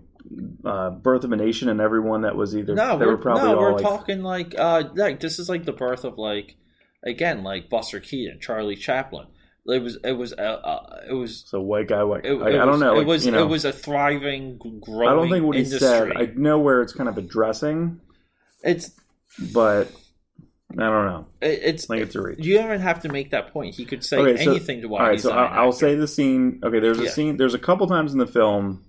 uh, 0.65 0.89
Birth 0.91 1.23
of 1.23 1.31
a 1.31 1.35
Nation 1.38 1.69
and 1.69 1.79
everyone 1.81 2.21
that 2.21 2.35
was 2.35 2.55
either 2.55 2.75
No, 2.75 2.97
they 2.97 3.05
we're, 3.05 3.17
no, 3.23 3.31
all 3.55 3.57
we're 3.57 3.73
like 3.73 3.81
talking 3.83 4.23
like 4.23 4.55
uh 4.57 4.83
like 4.95 5.19
this 5.19 5.39
is 5.39 5.47
like 5.49 5.65
the 5.65 5.71
birth 5.73 6.03
of 6.03 6.17
like 6.17 6.55
again 7.03 7.43
like 7.43 7.69
Buster 7.69 7.99
Keaton, 7.99 8.39
Charlie 8.41 8.75
Chaplin. 8.75 9.27
It 9.67 9.81
was 9.81 9.97
it 10.03 10.13
was 10.13 10.33
uh, 10.33 10.41
uh 10.41 11.01
it 11.09 11.13
was 11.13 11.43
so 11.47 11.61
white 11.61 11.88
guy 11.88 12.03
white. 12.03 12.25
it, 12.25 12.33
I, 12.41 12.49
it 12.49 12.55
I 12.55 12.65
don't 12.65 12.71
was- 12.71 12.79
know. 12.81 12.99
It 12.99 13.05
was 13.05 13.25
you 13.25 13.31
know, 13.31 13.43
it 13.43 13.47
was 13.49 13.63
a 13.63 13.71
thriving, 13.71 14.57
growing 14.81 15.07
I 15.07 15.13
don't 15.13 15.29
think 15.29 15.45
what 15.45 15.55
he 15.55 15.61
industry. 15.63 15.88
said. 15.88 16.11
I 16.17 16.31
know 16.35 16.59
where 16.59 16.81
it's 16.81 16.93
kind 16.93 17.07
of 17.07 17.17
addressing, 17.17 18.01
It's 18.63 18.91
but 19.53 19.89
I 20.77 20.84
don't 20.89 21.06
know. 21.06 21.26
it's 21.41 21.85
think 21.85 22.02
it's 22.03 22.15
a 22.15 22.22
reach. 22.22 22.39
you 22.39 22.56
don't 22.57 22.65
even 22.65 22.81
have 22.81 23.02
to 23.02 23.10
make 23.10 23.31
that 23.31 23.52
point. 23.53 23.76
He 23.76 23.85
could 23.85 24.03
say 24.03 24.18
Okay, 24.18 24.43
so- 24.43 24.52
anything 24.52 24.81
to 24.81 24.88
why 24.88 24.99
All 25.02 25.07
right, 25.07 25.19
so 25.19 25.31
I'll, 25.31 25.65
I'll 25.65 25.72
say 25.72 25.95
the 25.95 26.07
scene. 26.07 26.61
Okay, 26.64 26.80
there's 26.80 26.99
a 26.99 27.03
Yeah. 27.06 27.10
scene. 27.10 27.38
There's 27.38 27.53
a 27.53 27.60
couple 27.60 27.88
times 27.88 28.14
in 28.14 28.19
the 28.19 28.27
film 28.27 28.84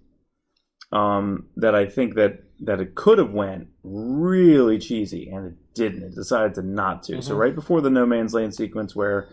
um, 0.92 1.46
that 1.56 1.74
I 1.74 1.86
think 1.86 2.14
that 2.16 2.40
that 2.64 2.80
it 2.80 2.94
could 2.94 3.18
have 3.18 3.32
went 3.32 3.68
really 3.82 4.78
cheesy, 4.78 5.28
and 5.30 5.46
it 5.48 5.54
didn't. 5.74 6.02
It 6.04 6.14
decided 6.14 6.54
to 6.54 6.62
not 6.62 7.02
to. 7.04 7.20
So 7.22 7.34
Mhm. 7.34 7.38
right 7.38 7.54
before 7.54 7.80
the 7.80 7.90
no 7.90 8.06
man's 8.06 8.34
land 8.34 8.54
sequence, 8.54 8.94
where 8.94 9.28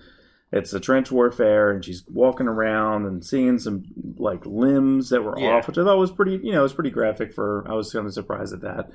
it's 0.52 0.72
the 0.72 0.80
trench 0.80 1.12
warfare, 1.12 1.70
and 1.70 1.86
she's 1.86 2.04
walking 2.12 2.48
around 2.48 3.06
and 3.06 3.24
seeing 3.24 3.60
some 3.60 3.84
like 4.18 4.46
limbs 4.46 5.10
that 5.10 5.22
were 5.24 5.38
Yeah. 5.38 5.58
off, 5.58 5.68
which 5.68 5.78
I 5.78 5.84
thought 5.84 6.00
was 6.00 6.12
pretty. 6.12 6.40
You 6.42 6.54
know, 6.54 6.62
it 6.62 6.64
was 6.64 6.74
pretty 6.74 6.90
graphic 6.90 7.34
for. 7.34 7.66
I 7.70 7.74
was 7.76 7.92
kind 7.94 8.08
of 8.08 8.14
surprised 8.14 8.54
at 8.54 8.62
that. 8.62 8.90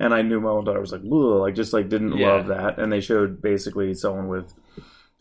And 0.00 0.14
I 0.14 0.22
knew 0.22 0.40
my 0.40 0.50
own 0.50 0.64
daughter 0.64 0.80
was 0.80 0.92
like, 0.92 1.00
Ugh, 1.02 1.10
like 1.40 1.54
just 1.56 1.72
like 1.72 1.88
didn't 1.88 2.16
Yeah. 2.16 2.32
love 2.34 2.46
that. 2.48 2.78
And 2.78 2.92
they 2.92 3.00
showed 3.00 3.42
basically 3.42 3.94
someone 3.94 4.28
with 4.28 4.52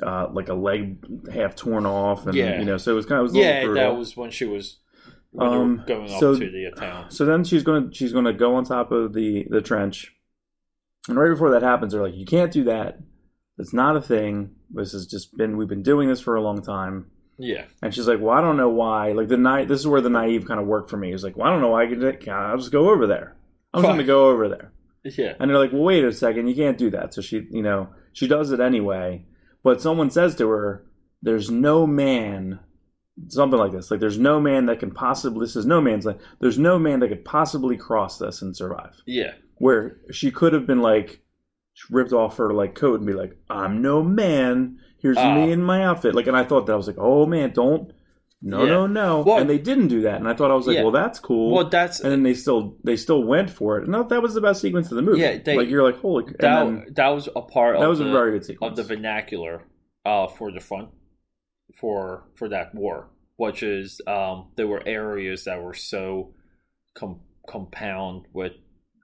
uh, 0.03 0.27
like 0.31 0.49
a 0.49 0.53
leg 0.53 1.03
half 1.33 1.55
torn 1.55 1.85
off, 1.87 2.27
and 2.27 2.35
Yeah. 2.35 2.59
you 2.59 2.65
know, 2.65 2.77
so 2.77 2.91
it 2.91 2.95
was 2.95 3.07
kind 3.07 3.17
of 3.19 3.21
it 3.21 3.29
was 3.29 3.35
a 3.35 3.39
Yeah, 3.39 3.73
that 3.73 3.97
was 3.97 4.15
when 4.15 4.29
she 4.29 4.45
was 4.45 4.77
when 5.31 5.47
Um, 5.47 5.83
going 5.87 6.03
up 6.11 6.19
so- 6.19 6.35
to 6.37 6.49
the 6.51 6.71
town. 6.75 7.09
So 7.09 7.25
then 7.25 7.43
she's 7.43 7.63
gonna 7.63 7.89
she's 7.91 8.13
gonna 8.13 8.33
go 8.33 8.53
on 8.55 8.63
top 8.63 8.91
of 8.91 9.13
the 9.13 9.47
the 9.49 9.61
trench, 9.61 10.13
and 11.09 11.17
right 11.17 11.29
before 11.29 11.49
that 11.51 11.63
happens, 11.63 11.93
they're 11.93 12.03
like, 12.03 12.15
"You 12.15 12.25
can't 12.27 12.51
do 12.51 12.63
that. 12.65 12.99
It's 13.57 13.73
not 13.73 13.95
a 13.95 14.01
thing. 14.01 14.51
This 14.69 14.91
has 14.91 15.07
just 15.07 15.35
been 15.35 15.57
we've 15.57 15.67
been 15.67 15.81
doing 15.83 16.07
this 16.09 16.19
for 16.21 16.35
a 16.35 16.41
long 16.41 16.61
time." 16.61 17.07
Yeah, 17.39 17.65
And 17.83 17.93
she's 17.93 18.07
like, 18.07 18.19
"Well, 18.21 18.35
I 18.35 18.41
don't 18.41 18.57
know 18.57 18.69
why." 18.69 19.11
Like 19.13 19.27
the 19.29 19.37
night, 19.37 19.67
this 19.67 19.79
is 19.79 19.87
where 19.87 20.01
the 20.01 20.09
naive 20.09 20.45
kind 20.45 20.59
of 20.59 20.65
worked 20.67 20.89
for 20.91 20.97
me. 20.97 21.09
He's 21.11 21.23
like, 21.23 21.35
"Well, 21.37 21.47
I 21.47 21.51
don't 21.51 21.61
know 21.61 21.69
why. 21.69 21.83
I 21.83 21.87
can, 21.87 22.33
I'll 22.33 22.57
just 22.57 22.71
go 22.71 22.89
over 22.91 23.05
there. 23.07 23.35
I'm 23.73 23.81
just 23.81 23.91
gonna 23.91 24.03
go 24.03 24.29
over 24.29 24.47
there." 24.49 24.71
yeah, 25.03 25.33
And 25.39 25.49
they're 25.49 25.57
like, 25.59 25.71
"Well, 25.71 25.83
wait 25.83 26.03
a 26.03 26.11
second. 26.11 26.47
You 26.47 26.55
can't 26.55 26.77
do 26.77 26.89
that." 26.91 27.13
So 27.13 27.21
she, 27.21 27.47
you 27.51 27.61
know, 27.63 27.89
she 28.13 28.27
does 28.27 28.51
it 28.51 28.59
anyway. 28.59 29.25
But 29.63 29.81
someone 29.81 30.09
says 30.09 30.35
to 30.35 30.49
her, 30.49 30.85
"There's 31.21 31.49
no 31.51 31.85
man." 31.87 32.59
Something 33.29 33.57
like 33.59 33.71
this. 33.71 33.89
Like, 33.89 33.99
there's 33.99 34.19
no 34.19 34.39
man 34.39 34.67
that 34.67 34.79
can 34.79 34.91
possibly. 34.91 35.45
This 35.45 35.55
is 35.55 35.65
no 35.65 35.81
man's 35.81 36.05
land. 36.05 36.19
There's 36.39 36.59
no 36.59 36.77
man 36.77 36.99
that 36.99 37.07
could 37.09 37.25
possibly 37.25 37.75
cross 37.75 38.19
this 38.19 38.41
and 38.41 38.55
survive. 38.55 38.95
yeah. 39.05 39.33
Where 39.59 39.97
she 40.11 40.29
could 40.29 40.53
have 40.53 40.67
been 40.67 40.81
like, 40.81 41.21
ripped 41.89 42.13
off 42.13 42.37
her 42.37 42.53
like 42.53 42.75
coat 42.75 42.99
and 42.99 43.07
be 43.07 43.13
like, 43.13 43.35
"I'm 43.49 43.81
no 43.81 44.03
man. 44.03 44.77
Here's 44.99 45.17
Ah. 45.17 45.33
me 45.33 45.51
in 45.51 45.63
my 45.63 45.83
outfit." 45.83 46.13
Like, 46.15 46.27
and 46.27 46.37
I 46.37 46.43
thought 46.43 46.67
that 46.67 46.73
I 46.73 46.75
was 46.75 46.85
like, 46.87 46.99
"Oh 46.99 47.25
man, 47.25 47.51
don't." 47.53 47.91
No, 48.41 48.63
Yeah. 48.63 48.69
no, 48.71 48.87
no. 48.87 49.23
Well- 49.25 49.39
and 49.39 49.49
they 49.49 49.57
didn't 49.57 49.87
do 49.87 50.01
that. 50.01 50.19
And 50.19 50.27
I 50.27 50.33
thought 50.35 50.51
I 50.51 50.55
was 50.55 50.67
like, 50.67 50.75
Yeah. 50.75 50.83
"Well, 50.83 50.91
that's 50.91 51.19
cool." 51.19 51.53
Well, 51.55 51.69
that's 51.69 51.99
and 52.01 52.11
then 52.11 52.21
they 52.23 52.35
still 52.35 52.77
they 52.83 52.95
still 52.95 53.23
went 53.23 53.49
for 53.49 53.79
it. 53.79 53.85
And 53.87 53.93
that 54.09 54.21
was 54.21 54.33
the 54.35 54.41
best 54.41 54.61
sequence 54.61 54.91
of 54.91 54.95
the 54.95 55.01
movie. 55.01 55.21
Yeah, 55.21 55.37
they- 55.43 55.57
like 55.57 55.69
you're 55.69 55.83
like, 55.83 55.97
"Holy!" 55.99 56.25
That. 56.25 56.37
then, 56.39 56.85
that 56.95 57.07
was 57.09 57.27
a 57.35 57.41
part. 57.41 57.77
that 57.77 57.83
of 57.83 57.89
was 57.89 57.99
the, 57.99 58.07
a 58.07 58.11
very 58.11 58.39
good 58.39 58.57
of 58.61 58.75
the 58.75 58.83
vernacular 58.83 59.63
uh, 60.05 60.27
for 60.27 60.51
the 60.51 60.59
front 60.59 60.89
for 61.79 62.25
for 62.35 62.49
that 62.49 62.73
war, 62.75 63.09
which 63.37 63.63
is 63.63 64.01
um, 64.07 64.51
there 64.55 64.67
were 64.67 64.83
areas 64.87 65.45
that 65.45 65.61
were 65.61 65.73
so 65.73 66.33
com- 66.95 67.21
compound 67.47 68.25
with 68.33 68.53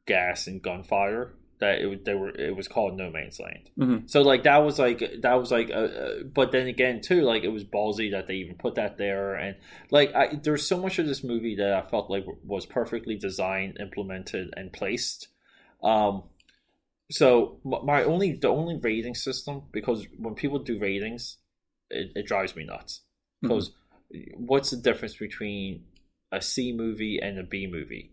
gas 0.05 0.47
and 0.47 0.61
gunfire 0.61 1.33
that 1.63 1.75
it 1.83 1.87
was- 1.91 2.03
they 2.07 2.13
were 2.21 2.29
it 2.49 2.55
was 2.55 2.67
called 2.67 2.97
no 2.97 3.09
man's 3.17 3.39
land. 3.39 3.65
Mhm. 3.77 4.09
So 4.13 4.21
like 4.31 4.43
that 4.43 4.57
was 4.67 4.77
like 4.79 4.99
that 5.21 5.35
was 5.41 5.51
like 5.57 5.69
uh, 5.69 5.89
uh, 6.03 6.23
but 6.39 6.51
then 6.51 6.67
again 6.67 7.01
too 7.01 7.21
like 7.31 7.43
it 7.43 7.53
was 7.57 7.63
ballsy 7.75 8.11
that 8.11 8.25
they 8.27 8.35
even 8.43 8.55
put 8.55 8.75
that 8.75 8.97
there 8.97 9.35
and 9.35 9.55
like 9.97 10.09
I, 10.21 10.35
there's 10.45 10.65
so 10.67 10.77
much 10.85 10.99
of 10.99 11.05
this 11.07 11.23
movie 11.23 11.55
that 11.61 11.73
I 11.73 11.81
felt 11.89 12.09
like 12.09 12.25
was 12.45 12.65
perfectly 12.65 13.15
designed, 13.15 13.77
implemented, 13.79 14.53
and 14.57 14.71
placed. 14.73 15.29
Um, 15.81 16.23
so 17.11 17.59
my 17.63 18.03
only 18.03 18.33
the 18.33 18.47
only 18.49 18.77
rating 18.77 19.15
system 19.15 19.63
because 19.71 20.05
when 20.17 20.35
people 20.35 20.59
do 20.59 20.79
ratings, 20.79 21.37
it, 21.89 22.11
it 22.15 22.25
drives 22.27 22.55
me 22.55 22.63
nuts 22.65 23.01
because 23.41 23.71
what's 24.37 24.69
the 24.71 24.77
difference 24.77 25.15
between 25.17 25.83
a 26.31 26.41
C 26.41 26.71
movie 26.73 27.19
and 27.21 27.37
a 27.37 27.43
B 27.43 27.67
movie? 27.67 28.11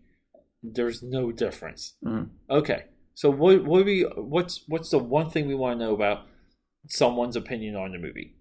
There's 0.63 1.01
no 1.01 1.31
difference. 1.31 1.95
Mhm. 2.03 2.29
Okay, 2.49 2.81
so 3.13 3.29
what 3.29 3.63
what 3.65 3.85
we 3.85 4.01
what's 4.15 4.63
what's 4.67 4.89
the 4.89 4.97
one 4.99 5.29
thing 5.29 5.47
we 5.47 5.55
want 5.55 5.79
to 5.79 5.85
know 5.85 5.93
about 5.93 6.25
someone's 6.87 7.35
opinion 7.35 7.75
on 7.75 7.91
the 7.91 7.97
movie? 7.99 8.35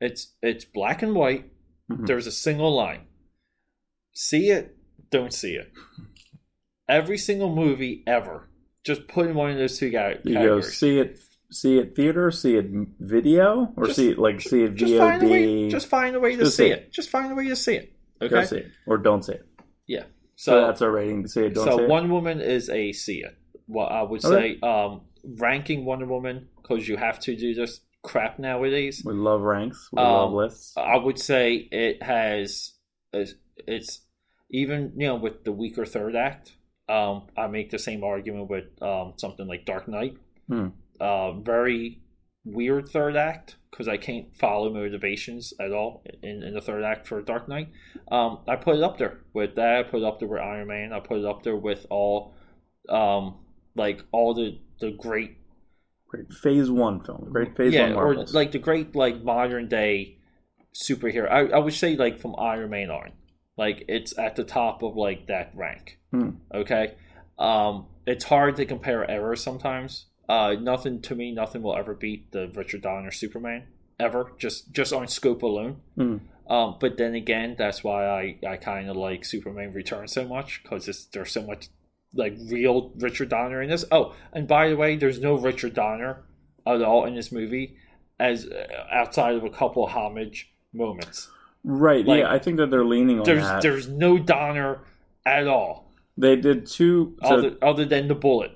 It's 0.00 0.34
it's 0.42 0.64
black 0.64 1.02
and 1.02 1.14
white. 1.14 1.50
Mhm. 1.90 2.06
There's 2.06 2.26
a 2.26 2.32
single 2.32 2.74
line. 2.74 3.02
See 4.14 4.50
it, 4.50 4.76
don't 5.10 5.32
see 5.32 5.54
it. 5.54 5.72
Every 6.88 7.16
single 7.16 7.54
movie 7.54 8.02
ever, 8.06 8.48
just 8.84 9.08
put 9.08 9.26
in 9.26 9.34
one 9.34 9.50
of 9.50 9.56
those 9.56 9.78
two 9.78 9.90
guys. 9.90 10.20
You 10.24 10.34
go 10.34 10.60
see 10.60 10.98
it, 10.98 11.18
see 11.50 11.78
it 11.78 11.94
theater, 11.96 12.30
see 12.30 12.56
it 12.56 12.66
video, 12.98 13.72
or 13.76 13.86
Just- 13.86 13.96
see 13.96 14.10
it 14.10 14.18
like 14.18 14.40
see 14.40 14.64
it 14.64 14.74
just 14.74 14.96
find 14.96 15.22
a 15.22 15.26
way. 15.28 15.46
VOD. 15.46 15.70
Just 15.70 15.86
find 15.86 16.16
a 16.16 16.20
way 16.20 16.36
to 16.36 16.46
see 16.46 16.50
see 16.64 16.70
it. 16.70 16.92
Just 16.92 17.08
find 17.10 17.32
a 17.32 17.34
way 17.34 17.48
to 17.48 17.56
see 17.56 17.76
it. 17.76 17.92
Okay. 18.20 18.44
see 18.44 18.56
it 18.58 18.66
or 18.86 18.98
don't 18.98 19.24
see 19.24 19.32
it. 19.32 19.46
Yeah. 19.86 20.04
So, 20.36 20.52
So 20.52 20.66
that's 20.66 20.82
our 20.82 20.90
rating. 20.90 21.26
See 21.28 21.46
it, 21.46 21.54
don't 21.54 21.64
so 21.66 21.76
see 21.78 21.84
it. 21.84 21.88
Wonder 21.88 22.12
Woman 22.12 22.40
is 22.40 22.68
a 22.68 22.92
see 22.92 23.22
it. 23.22 23.36
Well, 23.72 23.88
I 23.88 24.02
would 24.02 24.24
Okay. 24.24 24.58
say 24.58 24.60
um, 24.68 25.02
ranking 25.24 25.84
Wonder 25.84 26.06
Woman 26.06 26.48
because 26.60 26.86
you 26.88 26.96
have 26.96 27.18
to 27.20 27.34
do 27.36 27.54
this 27.54 27.80
crap 28.02 28.38
nowadays. 28.38 29.02
we 29.04 29.12
love 29.14 29.40
ranks. 29.42 29.88
We 29.92 30.02
Um, 30.02 30.08
love 30.12 30.32
lists. 30.32 30.76
I 30.76 30.96
would 30.96 31.18
say 31.18 31.54
it 31.70 32.02
has 32.02 32.74
it's- 33.12 33.34
it's 33.66 34.06
even 34.50 34.92
you 34.96 35.06
know 35.06 35.16
with 35.16 35.44
the 35.44 35.52
weaker 35.52 35.84
third 35.86 36.14
act. 36.16 36.56
Um, 36.88 37.26
I 37.36 37.46
make 37.46 37.70
the 37.70 37.78
same 37.78 38.02
argument 38.04 38.50
with 38.50 38.64
um, 38.82 39.14
something 39.16 39.46
like 39.46 39.64
Dark 39.64 39.86
Knight. 39.88 40.16
Hmm. 40.48 40.68
Uh, 41.00 41.32
very 41.40 42.00
weird 42.44 42.88
third 42.88 43.16
act 43.16 43.56
because 43.70 43.86
I 43.88 43.96
can't 43.96 44.34
follow 44.36 44.68
motivations 44.72 45.54
at 45.60 45.72
all 45.72 46.02
in, 46.22 46.42
in 46.42 46.54
the 46.54 46.60
third 46.60 46.82
act 46.82 47.06
for 47.06 47.22
Dark 47.22 47.48
Knight. 47.48 47.68
Um, 48.10 48.40
I 48.48 48.56
put 48.56 48.76
it 48.76 48.82
up 48.82 48.98
there 48.98 49.20
with 49.32 49.54
that. 49.54 49.78
I 49.78 49.82
put 49.84 50.00
it 50.02 50.04
up 50.04 50.18
there 50.18 50.28
with 50.28 50.40
Iron 50.40 50.68
Man. 50.68 50.92
I 50.92 51.00
put 51.00 51.18
it 51.18 51.24
up 51.24 51.42
there 51.44 51.56
with 51.56 51.86
all, 51.88 52.34
um, 52.88 53.36
like 53.74 54.02
all 54.12 54.34
the 54.34 54.58
the 54.80 54.90
great 54.90 55.38
great 56.08 56.32
Phase 56.32 56.70
One 56.70 57.00
film, 57.00 57.28
great 57.30 57.56
Phase 57.56 57.74
yeah, 57.74 57.94
One 57.94 58.04
or 58.04 58.24
like 58.26 58.52
the 58.52 58.58
great 58.58 58.94
like 58.94 59.22
modern 59.22 59.68
day 59.68 60.18
superhero. 60.74 61.30
I, 61.30 61.56
I 61.56 61.58
would 61.58 61.74
say 61.74 61.96
like 61.96 62.18
from 62.18 62.34
Iron 62.38 62.70
Man 62.70 62.90
on, 62.90 63.12
like 63.56 63.84
it's 63.88 64.16
at 64.18 64.36
the 64.36 64.44
top 64.44 64.82
of 64.82 64.96
like 64.96 65.26
that 65.26 65.52
rank. 65.54 65.98
Hmm. 66.10 66.30
Okay, 66.54 66.94
um, 67.38 67.86
it's 68.06 68.24
hard 68.24 68.56
to 68.56 68.66
compare 68.66 69.10
eras 69.10 69.42
sometimes. 69.42 70.06
Uh, 70.28 70.54
nothing 70.60 71.02
to 71.02 71.14
me, 71.14 71.32
nothing 71.32 71.62
will 71.62 71.76
ever 71.76 71.94
beat 71.94 72.32
the 72.32 72.50
Richard 72.54 72.82
Donner 72.82 73.10
Superman 73.10 73.64
ever. 73.98 74.32
Just 74.38 74.72
just 74.72 74.92
on 74.92 75.08
scope 75.08 75.42
alone. 75.42 75.80
Hmm. 75.96 76.18
Um, 76.48 76.76
but 76.80 76.98
then 76.98 77.14
again, 77.14 77.54
that's 77.56 77.84
why 77.84 78.06
I, 78.06 78.36
I 78.46 78.56
kind 78.56 78.90
of 78.90 78.96
like 78.96 79.24
Superman 79.24 79.72
Returns 79.72 80.12
so 80.12 80.26
much 80.26 80.62
because 80.62 81.08
there's 81.12 81.30
so 81.30 81.42
much 81.42 81.68
like 82.14 82.36
real 82.50 82.92
Richard 82.96 83.28
Donner 83.30 83.62
in 83.62 83.70
this. 83.70 83.84
Oh, 83.90 84.14
and 84.32 84.46
by 84.46 84.68
the 84.68 84.76
way, 84.76 84.96
there's 84.96 85.20
no 85.20 85.34
Richard 85.36 85.74
Donner 85.74 86.22
at 86.66 86.82
all 86.82 87.06
in 87.06 87.14
this 87.14 87.32
movie, 87.32 87.76
as 88.20 88.46
uh, 88.46 88.66
outside 88.92 89.34
of 89.34 89.44
a 89.44 89.50
couple 89.50 89.84
of 89.84 89.90
homage 89.92 90.52
moments. 90.72 91.28
right? 91.64 92.04
like, 92.06 92.20
yeah, 92.20 92.30
I 92.32 92.38
think 92.38 92.56
that 92.58 92.70
they're 92.70 92.84
leaning 92.84 93.18
on 93.20 93.24
There's 93.24 93.42
that. 93.42 93.62
there's 93.62 93.88
no 93.88 94.18
Donner 94.18 94.80
at 95.24 95.46
all, 95.46 95.92
They 96.18 96.36
did 96.36 96.66
two. 96.66 97.16
So 97.22 97.28
other, 97.38 97.56
other 97.62 97.84
than 97.84 98.08
the 98.08 98.14
bullet 98.14 98.52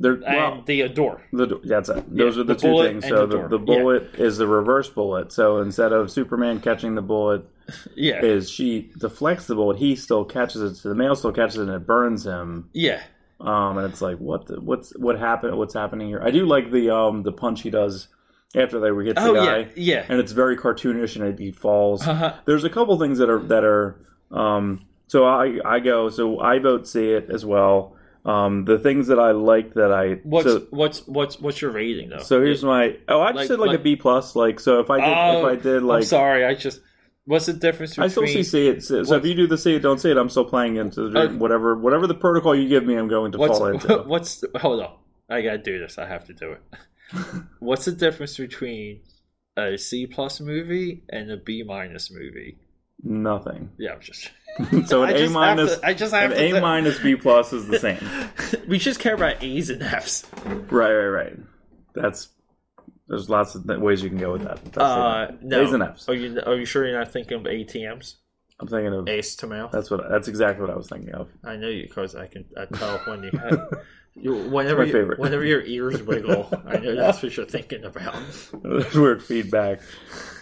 they're 0.00 0.14
and 0.14 0.22
well, 0.24 0.62
the 0.66 0.80
Adore. 0.82 1.22
the, 1.32 1.60
that's 1.64 1.88
it. 1.88 2.04
Those 2.16 2.36
Yeah, 2.36 2.42
are 2.42 2.44
the, 2.44 2.54
the 2.54 2.60
two 2.60 2.82
things. 2.84 3.08
So 3.08 3.26
the 3.26 3.26
the, 3.26 3.36
door. 3.36 3.48
the 3.48 3.58
Yeah. 3.58 3.64
bullet 3.78 4.14
is 4.14 4.36
the 4.38 4.46
reverse 4.46 4.88
bullet. 4.88 5.32
So 5.32 5.58
instead 5.58 5.92
of 5.92 6.10
Superman 6.10 6.60
catching 6.60 6.94
the 6.94 7.02
bullet, 7.02 7.44
Yeah, 7.94 8.22
is 8.24 8.48
she 8.50 8.90
deflects 8.98 9.46
the 9.46 9.54
bullet. 9.54 9.76
He 9.78 9.96
still 9.96 10.24
catches 10.24 10.62
it. 10.62 10.74
So 10.76 10.88
the 10.88 10.94
male 10.94 11.14
still 11.16 11.32
catches 11.32 11.56
it, 11.56 11.62
and 11.62 11.70
it 11.70 11.86
burns 11.86 12.24
him. 12.24 12.68
yeah, 12.72 13.02
Um, 13.40 13.76
and 13.78 13.90
it's 13.92 14.00
like, 14.00 14.18
what? 14.18 14.46
The, 14.46 14.60
what's 14.60 14.90
what 14.96 15.18
happened? 15.18 15.56
What's 15.58 15.74
happening 15.74 16.08
here? 16.08 16.20
I 16.22 16.30
do 16.30 16.46
like 16.46 16.70
the 16.70 16.90
um 16.94 17.22
the 17.24 17.32
punch 17.32 17.62
he 17.62 17.70
does 17.70 18.08
after 18.54 18.80
they 18.80 18.88
hits 19.04 19.20
oh 19.22 19.34
the 19.34 19.40
guy, 19.44 19.58
yeah, 19.58 19.66
yeah. 19.76 20.06
and 20.08 20.18
it's 20.20 20.32
very 20.32 20.56
cartoonish, 20.56 21.16
and 21.16 21.24
it, 21.26 21.38
he 21.38 21.50
falls. 21.50 22.06
Uh-huh. 22.06 22.34
There's 22.46 22.64
a 22.64 22.70
couple 22.70 22.98
things 22.98 23.18
that 23.18 23.28
are 23.28 23.40
that 23.40 23.64
are 23.64 24.00
um. 24.30 24.84
So 25.08 25.24
I 25.26 25.58
I 25.64 25.80
go. 25.80 26.08
So 26.10 26.38
I 26.40 26.58
vote 26.58 26.86
see 26.88 27.10
it 27.10 27.28
as 27.30 27.44
well. 27.44 27.94
Um, 28.24 28.64
the 28.66 28.78
things 28.78 29.06
that 29.06 29.18
I 29.18 29.30
like 29.30 29.74
that 29.74 29.90
I 29.92 30.14
What's 30.22 30.46
so, 30.46 30.66
what's 30.70 31.06
what's 31.06 31.38
what's 31.40 31.62
your 31.62 31.70
rating 31.70 32.10
though? 32.10 32.18
so 32.18 32.42
here's 32.42 32.62
my 32.62 32.98
oh 33.08 33.20
I 33.22 33.28
just 33.28 33.36
Like- 33.36 33.48
said 33.48 33.58
like, 33.58 33.68
like- 33.68 33.78
a 33.80 33.82
B 33.82 33.96
plus 33.96 34.36
like 34.36 34.60
so 34.60 34.80
if 34.80 34.90
I 34.90 34.98
did 35.00 35.08
Oh, 35.16 35.46
if 35.48 35.58
I 35.58 35.62
did 35.62 35.82
like 35.82 35.98
I'm 35.98 36.04
sorry, 36.04 36.44
I 36.44 36.54
just 36.54 36.80
what's 37.28 37.46
the 37.46 37.52
difference 37.52 37.92
between 37.92 38.04
I 38.04 38.08
still 38.08 38.26
see 38.26 38.42
see 38.42 38.66
it. 38.68 38.82
So, 38.82 39.14
if 39.14 39.24
you 39.24 39.34
do 39.34 39.46
the 39.46 39.56
see 39.58 39.74
it, 39.76 39.80
don't 39.80 40.00
see 40.00 40.10
it. 40.10 40.16
I'm 40.16 40.28
still 40.28 40.44
playing 40.44 40.76
into 40.76 41.08
the, 41.10 41.20
Uh, 41.20 41.28
whatever 41.34 41.76
whatever 41.76 42.06
the 42.06 42.14
protocol 42.14 42.54
you 42.56 42.68
give 42.68 42.84
me. 42.84 42.94
I'm 42.96 43.08
going 43.08 43.32
to 43.32 43.38
fall 43.38 43.66
into. 43.66 43.98
what's 44.06 44.42
hold 44.56 44.80
on 44.80 44.94
i 45.30 45.42
gotta 45.42 45.58
do 45.58 45.78
this 45.78 45.98
i 45.98 46.06
have 46.06 46.24
to 46.24 46.32
do 46.32 46.52
it 46.52 46.62
what's 47.60 47.84
the 47.84 47.92
difference 47.92 48.36
between 48.38 49.00
a 49.58 49.76
c 49.76 50.06
plus 50.06 50.40
movie 50.40 51.02
and 51.10 51.30
a 51.30 51.36
b 51.36 51.62
minus 51.62 52.10
movie 52.10 52.56
Nothing. 53.02 53.70
yeah 53.78 53.92
i'm 53.92 54.00
just 54.00 54.30
So 54.86 55.02
an 55.04 55.14
A 55.14 55.28
minus, 55.28 55.78
I 55.84 55.94
just 55.94 56.12
have 56.14 56.32
an 56.32 56.38
A 56.38 56.60
minus 56.60 56.98
B 56.98 57.14
plus 57.14 57.52
is 57.52 57.68
the 57.68 57.78
same. 57.78 57.98
we 58.66 58.78
just 58.78 58.98
care 58.98 59.14
about 59.14 59.42
a's 59.42 59.70
and 59.70 59.82
f's 59.82 60.26
right, 60.70 60.92
right, 60.92 61.06
right. 61.06 61.36
That's 61.94 62.28
there's 63.08 63.28
lots 63.30 63.54
of 63.54 63.66
th- 63.66 63.78
ways 63.78 64.02
you 64.02 64.08
can 64.10 64.18
go 64.18 64.32
with 64.32 64.42
that. 64.44 64.62
That's 64.64 64.78
uh 64.78 65.26
it. 65.30 65.42
no 65.42 65.62
A's 65.62 65.72
and 65.72 65.82
F's. 65.82 66.08
are 66.08 66.14
you 66.14 66.40
are 66.46 66.54
you 66.56 66.64
sure 66.64 66.86
you're 66.86 66.98
not 66.98 67.10
thinking 67.12 67.38
of 67.38 67.42
atms 67.44 68.14
I'm 68.60 68.66
thinking 68.68 68.92
of 68.92 69.08
ace 69.08 69.36
to 69.36 69.46
mouth 69.46 69.70
that's 69.72 69.90
what 69.90 70.08
that's 70.10 70.28
exactly 70.28 70.62
what 70.62 70.70
I 70.70 70.76
was 70.76 70.88
thinking 70.88 71.14
of. 71.14 71.28
i 71.44 71.56
know 71.56 71.68
you 71.68 71.84
because 71.84 72.14
i 72.16 72.26
can 72.26 72.44
I 72.56 72.64
tell 72.66 72.98
when 73.06 73.22
you 73.22 73.30
have 73.38 73.68
you, 74.14 74.34
whenever 74.50 74.84
my 74.84 74.90
you- 74.92 75.14
whenever 75.16 75.44
your 75.44 75.62
ears 75.62 76.02
wiggle 76.02 76.48
i 76.66 76.76
know 76.78 76.94
that's 77.02 77.22
what 77.22 77.36
you're 77.36 77.46
thinking 77.46 77.84
about 77.84 78.16
weird 78.94 79.22
feedback. 79.22 79.80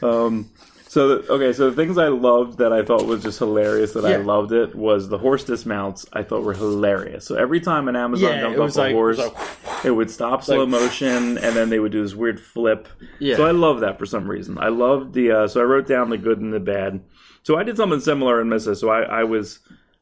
Um, 0.02 0.50
so 0.96 1.10
okay, 1.28 1.52
so 1.52 1.68
the 1.68 1.76
things 1.76 1.98
I 1.98 2.08
loved 2.08 2.56
that 2.58 2.72
I 2.72 2.82
thought 2.82 3.04
was 3.04 3.22
just 3.22 3.38
hilarious 3.38 3.92
that 3.92 4.06
I 4.06 4.12
Yeah. 4.12 4.16
loved 4.24 4.52
it 4.52 4.74
was 4.74 5.10
the 5.10 5.18
horse 5.18 5.44
dismounts. 5.44 6.06
I 6.14 6.22
thought 6.22 6.42
were 6.42 6.54
hilarious. 6.54 7.26
So 7.26 7.34
every 7.36 7.60
time 7.60 7.86
an 7.88 7.96
Amazon 7.96 8.30
yeah 8.32 8.40
jumped 8.40 8.56
it 8.58 8.60
was 8.62 8.78
off 8.78 8.82
a 8.82 8.86
like, 8.86 8.94
horse, 8.94 9.18
it 9.18 9.22
was 9.24 9.32
like 9.74 9.84
it 9.84 9.90
would 9.90 10.10
stop 10.10 10.42
slow 10.42 10.60
like- 10.60 10.68
motion 10.70 11.36
and 11.36 11.54
then 11.54 11.68
they 11.68 11.78
would 11.78 11.92
do 11.92 12.02
this 12.02 12.14
weird 12.14 12.40
flip. 12.40 12.88
yeah 13.18 13.36
So 13.36 13.44
I 13.46 13.50
love 13.50 13.80
that 13.80 13.98
for 13.98 14.06
some 14.06 14.26
reason. 14.26 14.56
I 14.58 14.68
love 14.68 15.12
the. 15.12 15.30
Uh, 15.32 15.48
so 15.48 15.60
I 15.60 15.64
wrote 15.64 15.86
down 15.86 16.08
the 16.08 16.16
good 16.16 16.40
and 16.40 16.50
the 16.52 16.60
bad. 16.60 17.00
So 17.42 17.56
I 17.58 17.62
did 17.62 17.76
something 17.76 18.00
similar 18.00 18.40
in 18.40 18.48
Missa. 18.48 18.74
So 18.74 18.88
I, 18.88 19.02
I 19.02 19.24
was 19.24 19.58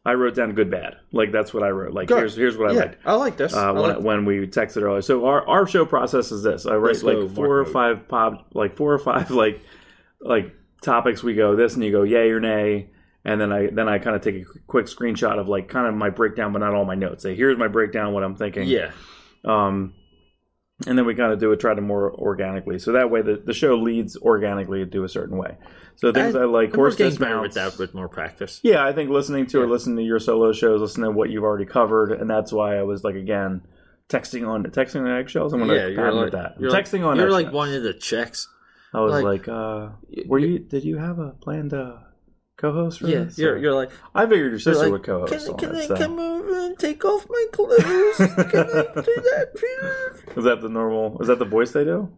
I 0.07 0.13
wrote 0.15 0.35
down 0.37 0.53
good 0.53 0.71
bad. 0.71 0.97
Like 1.13 1.33
that's 1.33 1.53
what 1.53 1.63
I 1.65 1.71
wrote. 1.71 1.93
Like 1.93 2.07
Good. 2.09 2.19
here's 2.19 2.37
here's 2.37 2.57
what 2.57 2.71
I 2.71 2.75
yeah 2.75 2.81
liked. 2.81 2.97
i 3.05 3.15
like 3.15 3.37
this 3.37 3.53
Uh, 3.53 3.59
I 3.69 3.71
when, 3.73 3.83
like 3.83 4.01
when 4.01 4.25
we 4.27 4.47
texted 4.47 4.83
earlier. 4.83 5.03
So 5.03 5.27
our, 5.27 5.45
our 5.49 5.67
show 5.67 5.85
process 5.87 6.31
is 6.31 6.43
this. 6.45 6.67
I 6.67 6.75
write 6.77 6.91
Let's 6.93 7.03
go, 7.03 7.21
like 7.21 7.35
four 7.35 7.59
or 7.59 7.65
five 7.65 8.07
pop 8.07 8.47
like 8.55 8.77
four 8.77 8.93
or 8.93 8.99
five 8.99 9.31
like 9.45 9.61
like 10.21 10.55
topics 10.85 11.23
we 11.23 11.35
go 11.35 11.57
this 11.57 11.75
and 11.75 11.83
you 11.85 11.91
go 11.91 12.03
yay 12.03 12.31
or 12.31 12.41
nay 12.41 12.91
and 13.25 13.41
then 13.41 13.53
I 13.53 13.69
then 13.71 13.89
I 13.89 13.99
kind 13.99 14.15
of 14.15 14.23
take 14.23 14.37
a 14.37 14.45
quick 14.67 14.87
screenshot 14.87 15.39
of 15.39 15.49
like 15.49 15.69
kind 15.69 15.87
of 15.87 15.95
my 15.95 16.11
breakdown 16.11 16.53
but 16.53 16.59
not 16.61 16.75
all 16.75 16.85
my 16.85 16.95
notes. 16.95 17.23
Say 17.23 17.35
here's 17.35 17.59
my 17.59 17.69
breakdown 17.69 18.13
what 18.13 18.23
I'm 18.23 18.37
thinking. 18.37 18.69
yeah 18.69 18.93
Um 19.45 19.95
and 20.87 20.99
then 20.99 21.07
we 21.07 21.15
kind 21.15 21.33
of 21.33 21.39
do 21.39 21.53
it 21.53 21.61
try 21.61 21.73
to 21.73 21.81
more 21.81 22.13
organically. 22.13 22.79
So 22.81 22.93
that 22.93 23.09
way 23.11 23.23
the, 23.23 23.41
the 23.45 23.53
show 23.55 23.77
leads 23.77 24.17
organically 24.17 24.85
to 24.85 25.05
a 25.05 25.09
certain 25.09 25.37
way. 25.39 25.57
So 25.97 26.13
things 26.13 26.35
I, 26.35 26.45
like 26.45 26.71
I'm 26.71 26.75
horse 26.75 26.99
with 26.99 27.11
dismounts. 27.11 27.55
that 27.55 27.79
with 27.79 27.95
more 27.95 28.09
practice. 28.09 28.61
Yeah, 28.65 28.85
I 28.85 28.93
think 28.93 29.11
listening 29.11 29.47
to 29.47 29.59
Yeah. 29.59 29.65
or 29.65 29.69
listening 29.69 29.97
to 29.99 30.03
your 30.03 30.19
solo 30.19 30.53
shows, 30.53 30.81
listening 30.81 31.05
to 31.05 31.11
what 31.13 31.31
you've 31.31 31.45
already 31.45 31.67
covered, 31.67 32.11
and 32.13 32.29
that's 32.29 32.53
why 32.53 32.77
I 32.77 32.83
was 32.83 33.05
like 33.05 33.15
again 33.15 33.63
texting 34.09 34.47
on 34.49 34.65
texting 34.65 35.03
on 35.03 35.09
eggshells. 35.09 35.53
I'm 35.53 35.61
gonna 35.61 35.75
Yeah, 35.75 35.87
you're 35.87 36.13
like 36.13 36.33
that. 36.33 36.55
I'm 36.57 36.63
you're 36.63 36.73
texting 36.73 37.01
like, 37.03 37.11
on. 37.13 37.17
You're 37.19 37.31
like 37.31 37.53
one 37.53 37.73
of 37.73 37.83
the 37.85 37.95
chicks. 37.95 38.49
I 38.95 39.01
was 39.01 39.13
like- 39.13 39.25
like, 39.25 39.49
uh, 39.49 39.89
were 40.27 40.39
you? 40.39 40.59
Did 40.61 40.85
you 40.85 40.97
have 40.99 41.19
a 41.19 41.31
planned 41.33 41.75
uh, 41.75 41.97
co-host 42.57 43.01
for 43.01 43.09
Yeah, 43.09 43.25
this? 43.25 43.39
you're 43.39 43.59
you're 43.59 43.75
like. 43.75 43.91
I 44.15 44.27
figured 44.27 44.53
your 44.53 44.61
sister 44.61 44.85
like, 44.85 44.93
would 44.93 45.03
co-host. 45.03 45.47
Can, 45.49 45.57
can 45.57 45.77
I 45.77 45.87
so. 45.87 45.97
come 45.97 46.19
over 46.19 46.67
and 46.67 46.79
take 46.79 47.05
off 47.05 47.27
my 47.29 47.47
clothes? 47.53 48.17
can 48.17 48.31
I 48.31 48.33
do 48.33 48.53
that, 48.53 49.51
please? 49.57 50.37
Is 50.37 50.45
that 50.45 50.61
the 50.63 50.69
normal? 50.69 51.21
Is 51.21 51.29
that 51.29 51.39
the 51.39 51.45
voice 51.45 51.73
they 51.73 51.85
do? 51.85 52.11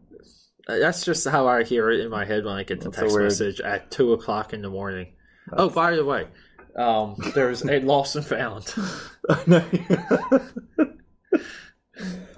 Uh, 0.69 0.79
That's 0.79 1.05
just 1.05 1.27
how 1.29 1.47
I 1.47 1.65
hear 1.65 1.91
it 1.91 2.01
in 2.01 2.11
my 2.11 2.25
head 2.25 2.45
when 2.45 2.55
I 2.55 2.65
get 2.65 2.81
the 2.81 2.87
That's 2.91 2.99
text 2.99 3.15
weird. 3.15 3.25
message 3.27 3.61
at 3.61 3.91
two 3.91 4.13
o'clock 4.13 4.53
in 4.53 4.63
the 4.63 4.71
morning. 4.71 5.13
Oh, 5.53 5.69
by 5.71 5.95
the 5.95 6.05
way, 6.05 6.27
um, 6.77 7.15
there's 7.35 7.63
a 7.65 7.81
lost 7.93 8.17
and 8.17 8.27
found. 8.27 8.75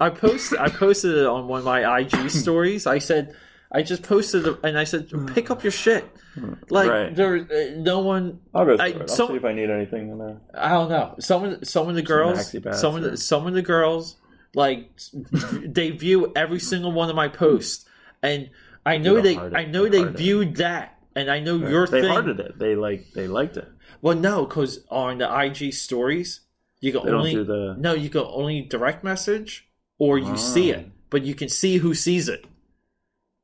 I 0.01 0.09
posted 0.09 0.59
I 0.59 0.69
posted 0.69 1.17
it 1.17 1.25
on 1.25 1.47
one 1.47 1.59
of 1.59 1.65
my 1.65 1.99
IG 1.99 2.29
stories. 2.29 2.87
I 2.87 2.99
said 2.99 3.35
I 3.71 3.83
just 3.83 4.01
posted 4.03 4.47
it 4.47 4.57
and 4.63 4.77
I 4.79 4.83
said 4.83 5.09
hmm. 5.11 5.27
pick 5.27 5.51
up 5.51 5.63
your 5.63 5.71
shit. 5.71 6.03
Hmm. 6.33 6.53
Like 6.69 6.89
Right. 6.89 7.15
there, 7.15 7.35
uh, 7.37 7.75
no 7.77 7.99
one. 7.99 8.39
I'll 8.53 8.65
go 8.65 8.75
through 8.77 8.85
I- 8.85 8.89
it. 8.89 9.01
I'll 9.01 9.07
some- 9.07 9.27
see 9.29 9.35
if 9.35 9.45
I 9.45 9.53
need 9.53 9.69
anything 9.69 10.09
in 10.09 10.17
there. 10.17 10.37
I 10.53 10.69
don't 10.69 10.89
know. 10.89 11.15
Some 11.19 11.43
of 11.45 11.59
the, 11.59 11.65
some 11.65 11.87
of 11.87 11.95
the 11.95 12.01
girls, 12.01 12.39
maxi 12.39 12.63
pads 12.63 12.79
some 12.79 12.95
of 12.95 13.03
the 13.03 13.17
some 13.17 13.45
of 13.47 13.53
the 13.53 13.61
girls, 13.61 14.15
like 14.55 14.89
they 15.63 15.91
view 15.91 16.31
every 16.35 16.59
single 16.59 16.91
one 16.91 17.09
of 17.09 17.15
my 17.15 17.27
posts, 17.27 17.85
and 18.23 18.49
I 18.85 18.97
know 18.97 19.21
they. 19.21 19.37
I 19.37 19.65
know 19.65 19.83
They 19.83 20.01
they 20.03 20.09
it. 20.09 20.17
viewed 20.17 20.55
that, 20.57 20.97
and 21.15 21.29
I 21.29 21.39
know 21.39 21.57
your 21.57 21.85
they 21.85 22.01
thing. 22.01 22.09
hearted 22.09 22.39
it. 22.39 22.57
They 22.57 22.75
like 22.75 23.11
they 23.13 23.27
liked 23.27 23.57
it. 23.57 23.67
Well, 24.01 24.15
no, 24.15 24.45
because 24.45 24.83
on 24.89 25.17
the 25.19 25.29
IG 25.45 25.73
stories, 25.73 26.39
you 26.79 26.91
can 26.91 27.03
They 27.03 27.11
don't 27.11 27.19
only 27.19 27.33
do 27.33 27.43
the- 27.43 27.75
no, 27.77 27.93
you 27.93 28.09
can 28.09 28.21
only 28.21 28.61
direct 28.61 29.03
message 29.03 29.67
or 29.99 30.17
you 30.17 30.37
see 30.37 30.73
Oh. 30.73 30.77
it, 30.77 30.85
ah. 30.87 30.91
but 31.09 31.23
you 31.25 31.35
can 31.35 31.49
see 31.49 31.77
who 31.77 31.93
sees 31.93 32.29
it. 32.29 32.45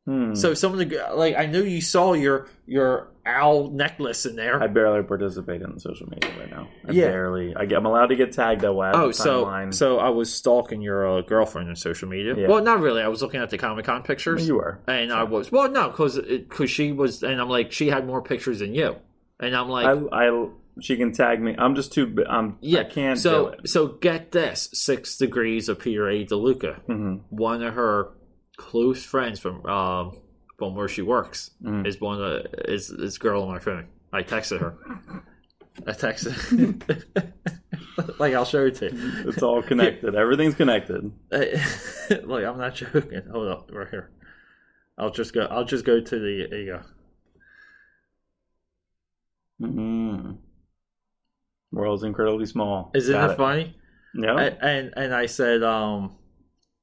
Hmm. 0.06 0.36
So 0.36 0.54
some 0.54 0.72
of 0.74 0.78
the 0.78 1.08
like 1.16 1.36
I 1.36 1.48
know 1.48 1.62
you 1.62 1.82
saw 1.82 2.14
your 2.14 2.48
your 2.68 3.08
owl 3.26 3.72
necklace 3.72 4.28
in 4.28 4.36
there. 4.36 4.62
I 4.62 4.68
barely 4.68 5.02
participate 5.02 5.64
in 5.64 5.80
social 5.80 6.08
media 6.08 6.30
right 6.40 6.50
now. 6.52 6.68
I 6.88 6.92
Yeah. 6.92 7.08
barely. 7.08 7.56
I 7.56 7.66
get, 7.66 7.80
I'm 7.80 7.86
allowed 7.88 8.08
to 8.08 8.16
get 8.16 8.32
tagged. 8.32 8.64
I 8.64 8.68
have 8.68 8.96
Oh, 8.96 9.12
so 9.12 9.46
timeline. 9.46 9.74
so 9.74 9.98
I 9.98 10.10
was 10.10 10.32
stalking 10.32 10.82
your 10.84 11.08
uh, 11.18 11.22
girlfriend 11.22 11.70
on 11.70 11.76
social 11.76 12.08
media. 12.08 12.36
Yeah. 12.38 12.48
Well, 12.50 12.62
not 12.64 12.82
really. 12.82 13.02
I 13.02 13.08
was 13.08 13.24
looking 13.24 13.42
at 13.42 13.50
the 13.50 13.58
Comic 13.58 13.86
Con 13.86 14.04
pictures, 14.04 14.48
you 14.48 14.56
were. 14.58 14.80
and 14.88 15.12
I 15.12 15.24
was 15.24 15.52
well, 15.52 15.70
no, 15.72 15.90
because 15.90 16.20
because 16.20 16.70
she 16.70 16.92
was, 16.92 17.24
and 17.24 17.42
I'm 17.42 17.50
like, 17.50 17.72
she 17.72 17.88
had 17.90 18.06
more 18.06 18.22
pictures 18.22 18.60
than 18.60 18.76
you, 18.76 18.98
and 19.40 19.56
I'm 19.56 19.70
like, 19.70 19.88
I, 19.88 20.28
I 20.28 20.48
she 20.82 20.98
can 20.98 21.14
tag 21.14 21.42
me. 21.42 21.56
I'm 21.58 21.74
just 21.74 21.94
too. 21.94 22.24
I'm. 22.30 22.58
yeah, 22.62 22.82
I 22.82 22.84
can't 22.84 23.18
So 23.18 23.46
do 23.46 23.48
it. 23.54 23.70
so 23.70 23.88
get 23.88 24.32
this: 24.34 24.70
Six 24.74 25.18
Degrees 25.18 25.68
of 25.68 25.80
Peter 25.80 26.08
A. 26.10 26.24
DeLuca, 26.26 26.82
hmm 26.82 27.16
one 27.30 27.64
of 27.64 27.74
her 27.74 28.10
close 28.58 29.04
friends 29.04 29.40
from 29.40 29.66
um 29.66 30.18
from 30.58 30.76
where 30.76 30.88
she 30.88 31.02
works 31.02 31.52
Mhm. 31.64 31.86
is 31.86 32.00
one 32.00 32.22
of 32.22 32.46
is 32.68 32.88
this 32.88 33.18
girl 33.18 33.44
on 33.44 33.50
my 33.50 33.60
phone. 33.60 33.88
I 34.14 34.24
texted 34.24 34.60
her. 34.62 34.78
I 35.86 35.92
texted. 35.92 36.94
like 38.20 38.34
I'll 38.34 38.46
show 38.46 38.66
it 38.68 38.76
to 38.76 38.86
you. 38.94 39.30
It's 39.30 39.44
all 39.44 39.62
connected. 39.62 40.16
Everything's 40.16 40.56
connected. 40.56 41.12
like 41.32 42.46
I'm 42.46 42.58
not 42.58 42.76
joking. 42.76 43.22
Hold 43.32 43.48
up, 43.50 43.70
right 43.74 43.90
here. 43.90 44.12
I'll 44.98 45.10
just 45.12 45.34
go. 45.34 45.42
I'll 45.46 45.66
just 45.66 45.84
go 45.84 46.00
to 46.00 46.20
the. 46.20 46.48
There 46.50 46.60
you 46.62 46.72
go. 46.74 46.82
mm 49.68 50.38
World's 51.72 52.04
incredibly 52.04 52.46
small. 52.46 52.92
Isn't 52.96 53.14
Got 53.14 53.32
it 53.32 53.38
funny? 53.38 53.76
Yeah. 54.14 54.38
And, 54.40 54.58
and 54.62 54.94
and 54.96 55.14
I 55.14 55.26
said, 55.26 55.62
um, 55.64 56.16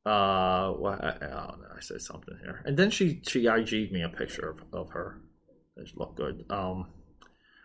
Uh, 0.04 0.72
well, 0.78 0.98
I, 1.00 1.24
I. 1.24 1.54
I 1.76 1.80
said 1.80 2.00
something 2.00 2.36
here, 2.42 2.62
and 2.64 2.76
then 2.76 2.90
she 2.90 3.20
she 3.26 3.46
IG'd 3.48 3.92
me 3.92 4.02
a 4.02 4.08
picture 4.08 4.50
of, 4.50 4.58
of 4.72 4.90
her. 4.90 5.20
It 5.76 5.90
looked 5.96 6.16
good. 6.16 6.44
Um, 6.50 6.86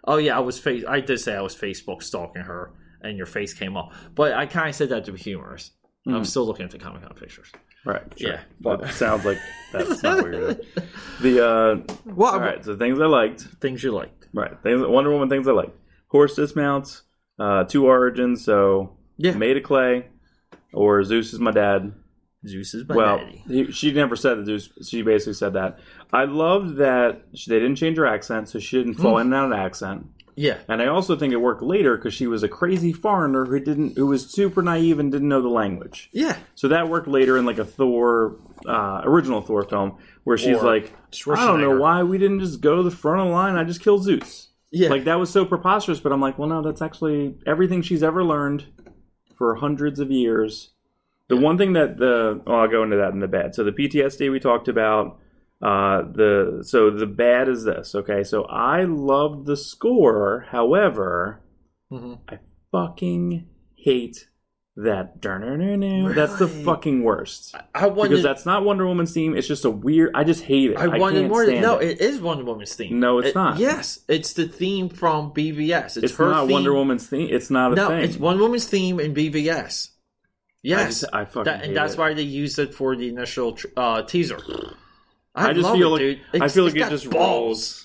oh 0.05 0.18
yeah, 0.18 0.38
I 0.38 0.39
was 0.39 0.57
face. 0.59 0.84
I 0.88 0.99
did 1.01 1.19
say 1.19 1.35
I 1.35 1.41
was 1.41 1.55
Facebook 1.55 2.01
stalking 2.03 2.43
her, 2.43 2.72
and 3.01 3.18
your 3.18 3.26
face 3.26 3.53
came 3.53 3.76
up. 3.77 3.91
But 4.15 4.34
I 4.34 4.45
kind 4.45 4.69
of 4.69 4.76
said 4.76 4.89
that 4.89 5.05
to 5.05 5.11
be 5.11 5.19
humorous. 5.19 5.72
I'm 6.07 6.23
still 6.23 6.45
looking 6.45 6.64
at 6.64 6.72
the 6.72 6.80
Comic 6.80 7.01
Con 7.01 7.14
pictures. 7.15 7.51
Right. 7.85 8.01
Sure. 8.18 8.31
Yeah, 8.31 8.39
But 8.61 8.80
but- 8.80 8.89
it 8.91 8.93
sounds 8.93 9.26
like 9.26 9.38
that's 9.73 10.01
not 10.03 10.22
what 10.22 10.31
you're. 10.34 10.53
The 11.22 11.45
uh, 11.45 11.93
Well, 12.05 12.34
all 12.35 12.39
right. 12.39 12.64
So 12.64 12.77
things 12.77 12.99
I 13.01 13.07
liked. 13.07 13.41
things 13.59 13.84
you 13.84 13.91
liked. 13.91 14.27
Right. 14.34 14.53
Things, 14.64 14.85
Wonder 14.88 15.11
Woman 15.11 15.27
things 15.27 15.47
I 15.49 15.51
liked. 15.51 15.77
Horse 16.07 16.35
dismounts. 16.35 17.01
Uh, 17.38 17.65
two 17.65 17.85
origins. 17.88 18.45
So 18.45 18.95
Yeah, 19.18 19.31
made 19.31 19.57
of 19.57 19.64
clay, 19.64 20.05
or 20.72 21.03
Zeus 21.03 21.34
is 21.34 21.39
my 21.39 21.51
dad. 21.51 21.91
Zeus 22.48 22.74
is 22.74 22.88
my 22.88 22.95
well, 22.95 23.19
he, 23.48 23.72
she 23.72 23.91
never 23.91 24.15
said 24.15 24.36
that. 24.40 24.45
Zeus, 24.45 24.69
she 24.88 25.02
basically 25.02 25.34
said 25.34 25.53
that. 25.53 25.80
I 26.14 26.26
loved 26.26 26.78
that 26.78 27.22
she, 27.34 27.49
they 27.52 27.60
didn't 27.60 27.76
change 27.78 27.98
her 27.98 28.06
accent, 28.06 28.49
so 28.49 28.60
she 28.60 28.78
didn't 28.78 28.95
fall 28.95 29.15
Mm. 29.15 29.22
in 29.22 29.28
and 29.28 29.36
out 29.36 29.52
of 29.52 29.57
accent. 29.57 30.07
Yeah, 30.40 30.57
And 30.68 30.84
I 30.84 30.86
also 30.86 31.15
think 31.15 31.34
it 31.34 31.38
worked 31.38 31.64
later 31.64 31.98
because 31.98 32.14
she 32.14 32.28
was 32.28 32.44
a 32.44 32.48
crazy 32.48 32.94
foreigner 32.94 33.45
who 33.45 33.60
didn't, 33.60 33.98
who 33.98 34.06
was 34.06 34.30
super 34.30 34.61
naive 34.61 34.99
and 34.99 35.11
didn't 35.11 35.28
know 35.30 35.41
the 35.41 35.48
language. 35.49 36.10
yeah. 36.14 36.38
So 36.53 36.68
that 36.68 36.90
worked 36.90 37.07
later 37.07 37.38
in 37.40 37.45
like 37.48 37.57
a 37.57 37.65
Thor, 37.65 38.36
uh, 38.68 39.02
original 39.03 39.41
Thor 39.41 39.64
film, 39.64 39.98
where 40.26 40.38
she's 40.38 40.57
Or 40.57 40.64
like, 40.64 40.94
I 41.36 41.44
don't 41.48 41.60
know 41.60 41.78
why 41.80 42.03
we 42.03 42.19
didn't 42.19 42.41
just 42.41 42.61
go 42.61 42.76
to 42.76 42.84
the 42.84 42.91
front 42.91 43.19
of 43.22 43.28
the 43.28 43.34
line. 43.34 43.56
I 43.56 43.64
just 43.64 43.82
killed 43.82 44.03
Zeus. 44.03 44.49
Yeah, 44.69 44.90
Like 44.90 45.06
that 45.06 45.15
was 45.18 45.32
so 45.32 45.44
preposterous. 45.44 45.99
But 45.99 46.11
I'm 46.11 46.22
like, 46.22 46.38
well, 46.38 46.49
no, 46.49 46.61
that's 46.61 46.84
actually 46.84 47.34
everything 47.48 47.82
she's 47.82 48.03
ever 48.03 48.24
learned 48.24 48.65
for 49.36 49.56
hundreds 49.56 49.99
of 49.99 50.11
years. 50.11 50.69
The 51.29 51.37
one 51.37 51.57
thing 51.57 51.73
that 51.73 51.97
the 51.97 52.41
oh, 52.47 52.53
I'll 52.53 52.67
go 52.67 52.83
into 52.83 52.97
that 52.97 53.11
in 53.13 53.19
the 53.19 53.27
bad. 53.27 53.53
So 53.55 53.63
the 53.63 53.71
PTSD 53.71 54.31
we 54.31 54.39
talked 54.39 54.67
about. 54.67 55.19
Uh, 55.61 56.03
the 56.13 56.59
so 56.65 56.91
the 56.91 57.07
bad 57.07 57.49
is 57.49 57.63
this. 57.63 57.95
Okay, 57.95 58.23
so 58.23 58.43
I 58.43 58.83
loved 58.83 59.45
the 59.47 59.57
score. 59.57 60.45
However, 60.51 61.41
Mhm. 61.91 62.19
I 62.29 62.37
fucking 62.71 63.47
hate 63.75 64.27
that. 64.75 65.19
That's 65.21 66.37
the 66.37 66.47
fucking 66.47 67.01
worst 67.03 67.55
I 67.73 67.87
wanted. 67.87 68.09
because 68.09 68.23
that's 68.23 68.45
not 68.45 68.63
Wonder 68.65 68.85
Woman's 68.85 69.13
theme. 69.13 69.35
It's 69.35 69.47
just 69.47 69.65
a 69.65 69.71
weird. 69.71 70.11
I 70.13 70.23
just 70.23 70.43
hate 70.43 70.69
it. 70.71 70.77
I 70.77 70.83
I, 70.83 70.97
wanted 70.99 71.21
can't 71.21 71.29
more. 71.31 71.47
no, 71.47 71.79
it. 71.79 71.93
it 71.93 72.01
is 72.01 72.21
Wonder 72.21 72.43
Woman's 72.45 72.75
theme. 72.75 72.99
No, 72.99 73.17
it's 73.17 73.29
It- 73.29 73.35
not. 73.35 73.57
Yes, 73.57 74.01
it's 74.07 74.33
the 74.33 74.47
theme 74.47 74.89
from 74.89 75.31
BVS. 75.33 75.97
It's, 75.97 76.11
It's 76.11 76.15
her 76.17 76.29
not 76.29 76.41
theme. 76.45 76.53
Wonder 76.53 76.73
Woman's 76.75 77.07
theme. 77.07 77.27
It's 77.31 77.49
not 77.49 77.71
a 77.73 77.75
No, 77.75 77.87
thing. 77.87 78.03
it's 78.03 78.17
Wonder 78.17 78.43
Woman's 78.43 78.67
theme 78.67 78.99
in 78.99 79.13
BVS. 79.15 79.89
I, 80.76 80.81
Yes, 80.81 81.02
just, 81.02 81.14
I 81.14 81.26
fucking 81.26 81.44
that, 81.45 81.64
and 81.64 81.76
that's 81.76 81.94
it. 81.94 81.99
why 81.99 82.14
they 82.14 82.23
used 82.23 82.60
it 82.60 82.73
for 82.73 82.95
the 82.95 83.07
initial 83.07 83.53
tr- 83.53 83.68
uh, 83.77 84.02
teaser. 84.03 84.39
I, 85.35 85.49
I 85.49 85.53
just 85.53 85.72
feel 85.72 85.95
it, 85.95 86.19
like. 86.34 86.41
I 86.41 86.48
feel 86.49 86.65
like 86.65 86.76
it 86.76 86.89
just 86.89 87.10
balls. 87.10 87.14
rolls. 87.14 87.84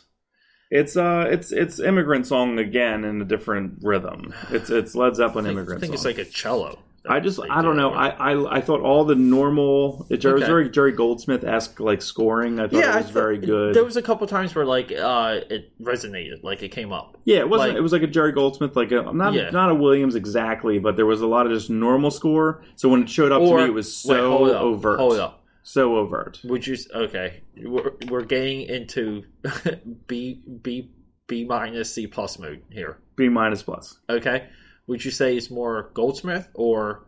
It's 0.70 0.96
uh, 0.96 1.26
it's 1.30 1.52
it's 1.52 1.78
immigrant 1.80 2.26
song 2.26 2.58
again 2.58 3.04
in 3.04 3.20
a 3.20 3.24
different 3.24 3.78
rhythm. 3.82 4.34
It's 4.50 4.70
it's 4.70 4.94
Led 4.94 5.14
Zeppelin 5.16 5.46
I 5.46 5.54
think, 5.54 5.68
I 5.68 5.72
think 5.72 5.84
song. 5.84 5.94
it's 5.94 6.04
like 6.04 6.18
a 6.18 6.24
cello. 6.24 6.78
I 7.08 7.18
just 7.18 7.40
I 7.40 7.60
do 7.60 7.66
don't 7.68 7.76
know. 7.76 7.92
I, 7.92 8.08
I 8.32 8.56
I 8.58 8.60
thought 8.60 8.80
all 8.80 9.04
the 9.04 9.16
normal. 9.16 10.06
It 10.08 10.24
was 10.24 10.34
Okay. 10.34 10.46
very 10.46 10.70
Jerry 10.70 10.92
Goldsmith 10.92 11.42
esque 11.42 11.80
like 11.80 12.00
scoring. 12.00 12.60
I 12.60 12.68
thought 12.68 12.78
yeah, 12.78 12.92
it 12.92 12.96
was 12.98 13.04
thought- 13.06 13.12
very 13.12 13.38
good. 13.38 13.74
There 13.74 13.84
was 13.84 13.96
a 13.96 14.02
couple 14.02 14.26
times 14.28 14.54
where 14.54 14.64
like 14.64 14.92
uh, 14.92 15.40
it 15.50 15.72
resonated, 15.82 16.44
like 16.44 16.62
it 16.62 16.68
came 16.68 16.92
up. 16.92 17.16
Yeah, 17.24 17.38
it 17.38 17.48
wasn't. 17.48 17.70
Like- 17.70 17.78
it 17.78 17.80
was 17.82 17.92
like 17.92 18.02
a 18.02 18.06
Jerry 18.06 18.30
Goldsmith, 18.32 18.76
like 18.76 18.92
a 18.92 19.02
not 19.12 19.34
Yeah. 19.34 19.50
not 19.50 19.70
a 19.70 19.74
Williams 19.74 20.14
exactly, 20.14 20.78
but 20.78 20.94
there 20.96 21.06
was 21.06 21.22
a 21.22 21.26
lot 21.26 21.46
of 21.46 21.52
just 21.52 21.70
normal 21.70 22.10
score. 22.12 22.62
So 22.76 22.88
when 22.88 23.02
it 23.02 23.10
showed 23.10 23.32
up 23.32 23.42
to 23.42 23.56
me, 23.56 23.64
it 23.64 23.74
was 23.74 23.86
wait, 24.06 24.16
so 24.16 24.30
hold 24.30 24.50
up, 24.50 24.62
overt. 24.62 24.98
Hold 25.00 25.18
up. 25.18 25.44
So 25.64 25.96
overt. 25.96 26.40
Would 26.44 26.66
you? 26.66 26.76
Okay, 26.94 27.42
we're, 27.64 27.92
we're 28.08 28.22
getting 28.24 28.62
into 28.62 29.24
B 30.06 30.40
B 30.62 30.90
B 31.26 31.44
minus 31.44 31.92
C 31.92 32.06
plus 32.06 32.38
mode 32.38 32.62
here. 32.70 32.98
B 33.16 33.28
minus 33.28 33.62
plus. 33.62 33.98
Okay, 34.10 34.46
would 34.86 35.04
you 35.04 35.10
say 35.10 35.36
it's 35.36 35.50
more 35.50 35.90
Goldsmith 35.94 36.48
or 36.54 37.06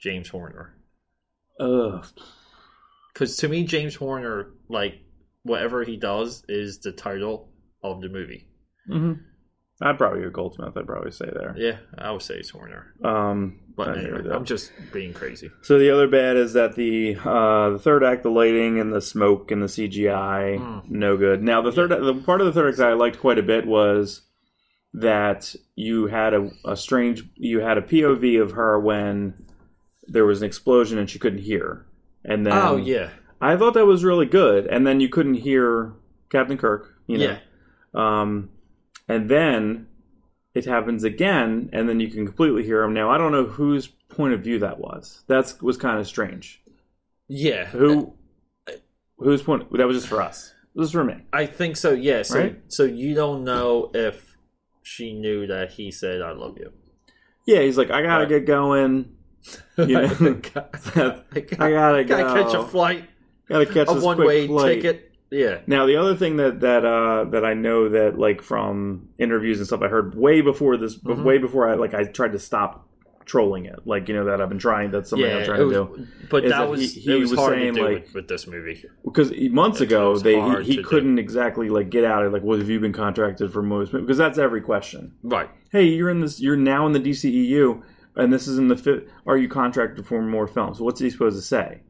James 0.00 0.28
Horner? 0.28 0.74
Ugh. 1.60 2.04
Because 3.12 3.36
to 3.38 3.48
me, 3.48 3.64
James 3.64 3.94
Horner, 3.94 4.50
like 4.68 4.94
whatever 5.42 5.84
he 5.84 5.96
does, 5.96 6.44
is 6.48 6.78
the 6.80 6.92
title 6.92 7.48
of 7.82 8.00
the 8.00 8.08
movie. 8.08 8.48
hmm 8.86 9.12
I'd 9.84 9.98
probably 9.98 10.20
go 10.22 10.30
Goldsmith. 10.30 10.76
I'd 10.76 10.86
probably 10.86 11.10
say 11.10 11.24
there. 11.34 11.56
Yeah, 11.58 11.78
I 11.98 12.12
would 12.12 12.22
say 12.22 12.34
it's 12.36 12.50
Horner. 12.50 12.94
Um, 13.02 13.58
But 13.76 13.98
anyway, 13.98 14.30
I'm 14.30 14.44
just 14.44 14.70
being 14.92 15.12
crazy. 15.12 15.50
So 15.62 15.76
the 15.76 15.90
other 15.90 16.06
bad 16.06 16.36
is 16.36 16.52
that 16.52 16.76
the 16.76 17.16
uh, 17.16 17.70
the 17.70 17.80
third 17.80 18.04
act, 18.04 18.22
the 18.22 18.30
lighting 18.30 18.78
and 18.78 18.92
the 18.92 19.00
smoke 19.00 19.50
and 19.50 19.60
the 19.60 19.66
CGI, 19.66 20.58
Mm. 20.60 20.88
no 20.88 21.16
good. 21.16 21.42
Now 21.42 21.62
the 21.62 21.72
third, 21.72 21.90
the 21.90 22.14
part 22.24 22.40
of 22.40 22.46
the 22.46 22.52
third 22.52 22.68
act 22.68 22.78
that 22.78 22.90
I 22.90 22.92
liked 22.92 23.18
quite 23.18 23.38
a 23.40 23.42
bit 23.42 23.66
was 23.66 24.20
that 24.94 25.54
you 25.74 26.06
had 26.06 26.34
a, 26.34 26.50
a 26.64 26.76
strange, 26.76 27.24
you 27.36 27.60
had 27.60 27.78
a 27.78 27.82
POV 27.82 28.40
of 28.40 28.52
her 28.52 28.78
when 28.78 29.34
there 30.06 30.24
was 30.24 30.42
an 30.42 30.46
explosion 30.46 30.98
and 30.98 31.08
she 31.08 31.18
couldn't 31.18 31.40
hear, 31.40 31.86
and 32.24 32.46
then 32.46 32.52
oh 32.52 32.76
yeah, 32.76 33.10
I 33.40 33.56
thought 33.56 33.74
that 33.74 33.86
was 33.86 34.04
really 34.04 34.26
good, 34.26 34.66
and 34.66 34.86
then 34.86 35.00
you 35.00 35.08
couldn't 35.08 35.34
hear 35.34 35.92
Captain 36.30 36.58
Kirk, 36.58 36.94
you 37.06 37.18
know, 37.18 37.36
yeah. 37.94 38.20
um, 38.20 38.50
and 39.08 39.28
then 39.28 39.86
it 40.54 40.66
happens 40.66 41.04
again, 41.04 41.70
and 41.72 41.88
then 41.88 41.98
you 42.00 42.08
can 42.08 42.26
completely 42.26 42.64
hear 42.64 42.82
him. 42.82 42.92
Now 42.92 43.10
I 43.10 43.18
don't 43.18 43.32
know 43.32 43.44
whose 43.44 43.86
point 43.86 44.34
of 44.34 44.42
view 44.42 44.58
that 44.58 44.78
was. 44.78 45.22
That's 45.26 45.60
was 45.62 45.76
kind 45.76 45.98
of 45.98 46.06
strange. 46.06 46.62
Yeah, 47.28 47.64
Who, 47.66 48.12
whose 49.16 49.42
point? 49.42 49.72
That 49.72 49.86
was 49.86 49.96
just 49.96 50.08
for 50.08 50.20
us. 50.20 50.52
This 50.74 50.86
is 50.86 50.92
for 50.92 51.04
me. 51.04 51.16
I 51.32 51.46
think 51.46 51.76
so. 51.76 51.92
Yeah. 51.92 52.22
So, 52.22 52.40
Right? 52.40 52.60
so 52.68 52.84
you 52.84 53.14
don't 53.14 53.44
know 53.44 53.90
if 53.94 54.31
she 54.82 55.12
knew 55.12 55.46
that 55.46 55.72
he 55.72 55.90
said 55.90 56.20
"I 56.22 56.32
love 56.32 56.58
you." 56.58 56.72
Yeah, 57.46 57.60
he's 57.62 57.76
like, 57.78 57.90
I 57.90 58.02
gotta 58.02 58.24
Right. 58.24 58.28
get 58.28 58.46
going. 58.46 59.16
You 59.78 59.86
know, 59.86 60.02
I 60.04 61.22
I 61.58 61.70
gotta 61.70 62.04
go. 62.04 62.16
gotta 62.16 62.42
catch 62.44 62.54
a 62.54 62.62
flight, 62.64 63.04
Gotta 63.48 63.66
catch 63.66 63.88
a 63.90 63.94
this 63.94 64.04
one-way 64.04 64.46
flight. 64.46 64.76
ticket. 64.82 65.10
Yeah. 65.30 65.60
Now 65.66 65.86
the 65.86 65.96
other 65.96 66.14
thing 66.14 66.36
that 66.36 66.60
that 66.60 66.84
uh, 66.84 67.24
that 67.30 67.44
I 67.44 67.54
know 67.54 67.88
that 67.88 68.18
like 68.18 68.42
from 68.42 69.08
interviews 69.18 69.58
and 69.58 69.66
stuff 69.66 69.80
I 69.82 69.88
heard 69.88 70.14
way 70.14 70.42
before 70.42 70.76
this, 70.76 70.98
Mhm. 70.98 71.24
way 71.24 71.38
before 71.38 71.68
I 71.68 71.74
like 71.74 71.94
I 71.94 72.04
tried 72.04 72.32
to 72.32 72.38
stop 72.38 72.86
trolling 73.24 73.66
it, 73.66 73.80
like 73.86 74.08
you 74.08 74.14
know 74.14 74.24
that 74.24 74.40
I've 74.40 74.48
been 74.48 74.58
trying 74.58 74.90
That's 74.90 75.10
something 75.10 75.28
yeah, 75.28 75.38
I'm 75.38 75.44
trying 75.44 75.60
it 75.60 75.64
to 75.64 75.70
do 75.70 76.06
but 76.30 76.42
that 76.42 76.48
that 76.50 76.68
was 76.70 76.94
he- 76.94 77.00
he 77.00 77.14
was, 77.14 77.30
was 77.30 77.38
hard 77.38 77.54
saying, 77.54 77.74
to 77.74 77.80
do 77.80 77.86
like- 77.86 78.04
with, 78.04 78.14
with 78.14 78.28
this 78.28 78.46
movie. 78.46 78.84
because 79.04 79.32
months 79.50 79.80
ago 79.80 80.10
was 80.10 80.22
they 80.22 80.40
he, 80.62 80.76
he 80.76 80.82
couldn't 80.82 81.18
exactly 81.18 81.68
like 81.68 81.90
get 81.90 82.04
out 82.04 82.24
of 82.24 82.32
like 82.32 82.42
well 82.42 82.58
have 82.58 82.68
you 82.68 82.80
been 82.80 82.92
contracted 82.92 83.52
for 83.52 83.62
most 83.62 83.92
because 83.92 84.18
that's 84.18 84.38
every 84.38 84.60
question. 84.60 85.12
Right. 85.22 85.48
Hey, 85.70 85.84
you're 85.84 86.10
in 86.10 86.20
this. 86.20 86.40
You're 86.40 86.56
now 86.56 86.86
in 86.86 86.92
the 86.92 87.00
DCEU, 87.00 87.82
and 88.16 88.32
this 88.32 88.46
is 88.46 88.58
in 88.58 88.68
the 88.68 88.76
fifth. 88.76 89.04
Are 89.26 89.36
you 89.38 89.48
contracted 89.48 90.06
for 90.06 90.20
more 90.20 90.46
films? 90.46 90.80
What's 90.80 91.00
he 91.00 91.08
supposed 91.08 91.36
to 91.36 91.42
say? 91.42 91.80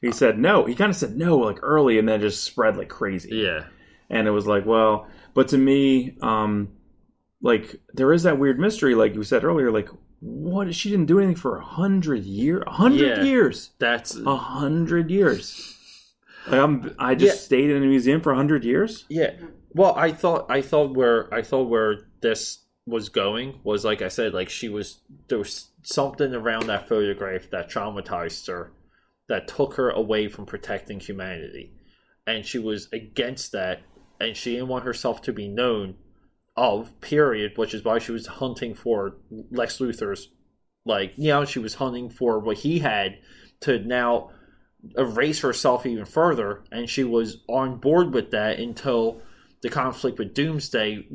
He 0.00 0.12
said 0.12 0.38
no. 0.38 0.64
He 0.64 0.74
kind 0.74 0.90
of 0.90 0.96
said 0.96 1.16
no 1.16 1.36
like 1.38 1.58
early, 1.62 1.98
and 1.98 2.08
then 2.08 2.20
just 2.20 2.44
spread 2.44 2.76
like 2.76 2.88
crazy. 2.88 3.30
Yeah. 3.32 3.64
and 4.10 4.28
it 4.28 4.30
was 4.30 4.46
like 4.46 4.66
well 4.66 5.06
but 5.34 5.48
to 5.48 5.56
me 5.58 6.16
um 6.20 6.68
like 7.40 7.76
there 7.94 8.12
is 8.12 8.22
that 8.24 8.38
weird 8.38 8.58
mystery 8.58 8.94
like 8.94 9.14
you 9.14 9.22
said 9.22 9.42
earlier 9.42 9.70
like 9.72 9.88
what 10.24 10.72
she 10.72 10.88
didn't 10.88 11.06
do 11.06 11.18
anything 11.18 11.34
for 11.34 11.56
a 11.58 11.64
hundred 11.64 12.24
year 12.24 12.62
a 12.62 12.70
hundred 12.70 13.18
Yeah. 13.18 13.22
years 13.24 13.70
That's 13.80 14.16
a 14.16 14.36
hundred 14.36 15.10
years 15.10 15.68
like 16.46 16.60
I'm, 16.60 16.94
i 16.98 17.14
just 17.16 17.34
Yeah. 17.36 17.40
stayed 17.44 17.70
in 17.70 17.82
a 17.82 17.86
museum 17.86 18.20
for 18.20 18.30
a 18.32 18.36
hundred 18.36 18.64
years 18.64 19.04
Yeah. 19.08 19.32
Well, 19.74 19.94
I 19.96 20.12
thought 20.12 20.46
I 20.50 20.60
thought 20.62 20.94
where 20.94 21.32
I 21.34 21.42
thought 21.42 21.68
where 21.68 22.06
this 22.20 22.60
was 22.86 23.08
going 23.08 23.58
was 23.64 23.84
like 23.84 24.00
I 24.02 24.08
said, 24.08 24.32
like 24.34 24.48
she 24.50 24.68
was 24.68 24.98
there 25.28 25.38
was 25.38 25.70
something 25.82 26.32
around 26.34 26.66
that 26.66 26.88
photograph 26.88 27.48
that 27.50 27.70
traumatized 27.70 28.46
her, 28.48 28.72
that 29.28 29.48
took 29.48 29.74
her 29.74 29.88
away 29.90 30.28
from 30.28 30.44
protecting 30.46 31.00
humanity, 31.00 31.72
and 32.26 32.44
she 32.44 32.58
was 32.58 32.88
against 32.92 33.52
that, 33.52 33.80
and 34.20 34.36
she 34.36 34.52
didn't 34.52 34.68
want 34.68 34.84
herself 34.84 35.22
to 35.22 35.32
be 35.32 35.48
known 35.48 35.94
of. 36.56 37.00
Period. 37.00 37.52
Which 37.56 37.74
is 37.74 37.84
why 37.84 37.98
she 37.98 38.12
was 38.12 38.26
hunting 38.26 38.74
for 38.74 39.16
Lex 39.50 39.78
Luthor's, 39.78 40.28
like 40.84 41.12
you 41.16 41.28
know, 41.28 41.44
she 41.44 41.58
was 41.58 41.74
hunting 41.74 42.10
for 42.10 42.38
what 42.38 42.58
he 42.58 42.78
had 42.80 43.18
to 43.60 43.78
now 43.80 44.30
erase 44.98 45.40
herself 45.40 45.86
even 45.86 46.04
further, 46.04 46.64
and 46.72 46.90
she 46.90 47.04
was 47.04 47.38
on 47.48 47.76
board 47.76 48.12
with 48.12 48.30
that 48.32 48.58
until 48.58 49.22
the 49.62 49.68
conflict 49.68 50.18
with 50.18 50.34
Doomsday 50.34 51.06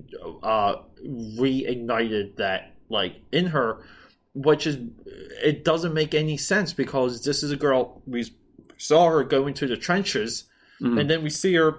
uh, 0.41 0.75
reignited 1.05 2.37
that, 2.37 2.73
like 2.89 3.17
in 3.31 3.47
her, 3.47 3.83
which 4.33 4.65
is 4.65 4.77
it 5.43 5.65
doesn't 5.65 5.93
make 5.93 6.13
any 6.13 6.37
sense 6.37 6.71
because 6.73 7.23
this 7.25 7.43
is 7.43 7.51
a 7.51 7.57
girl 7.57 8.01
we 8.05 8.25
saw 8.77 9.09
her 9.09 9.23
go 9.23 9.47
into 9.47 9.67
the 9.67 9.75
trenches, 9.77 10.45
Mhm. 10.81 11.01
and 11.01 11.09
then 11.09 11.23
we 11.23 11.29
see 11.29 11.55
her 11.55 11.75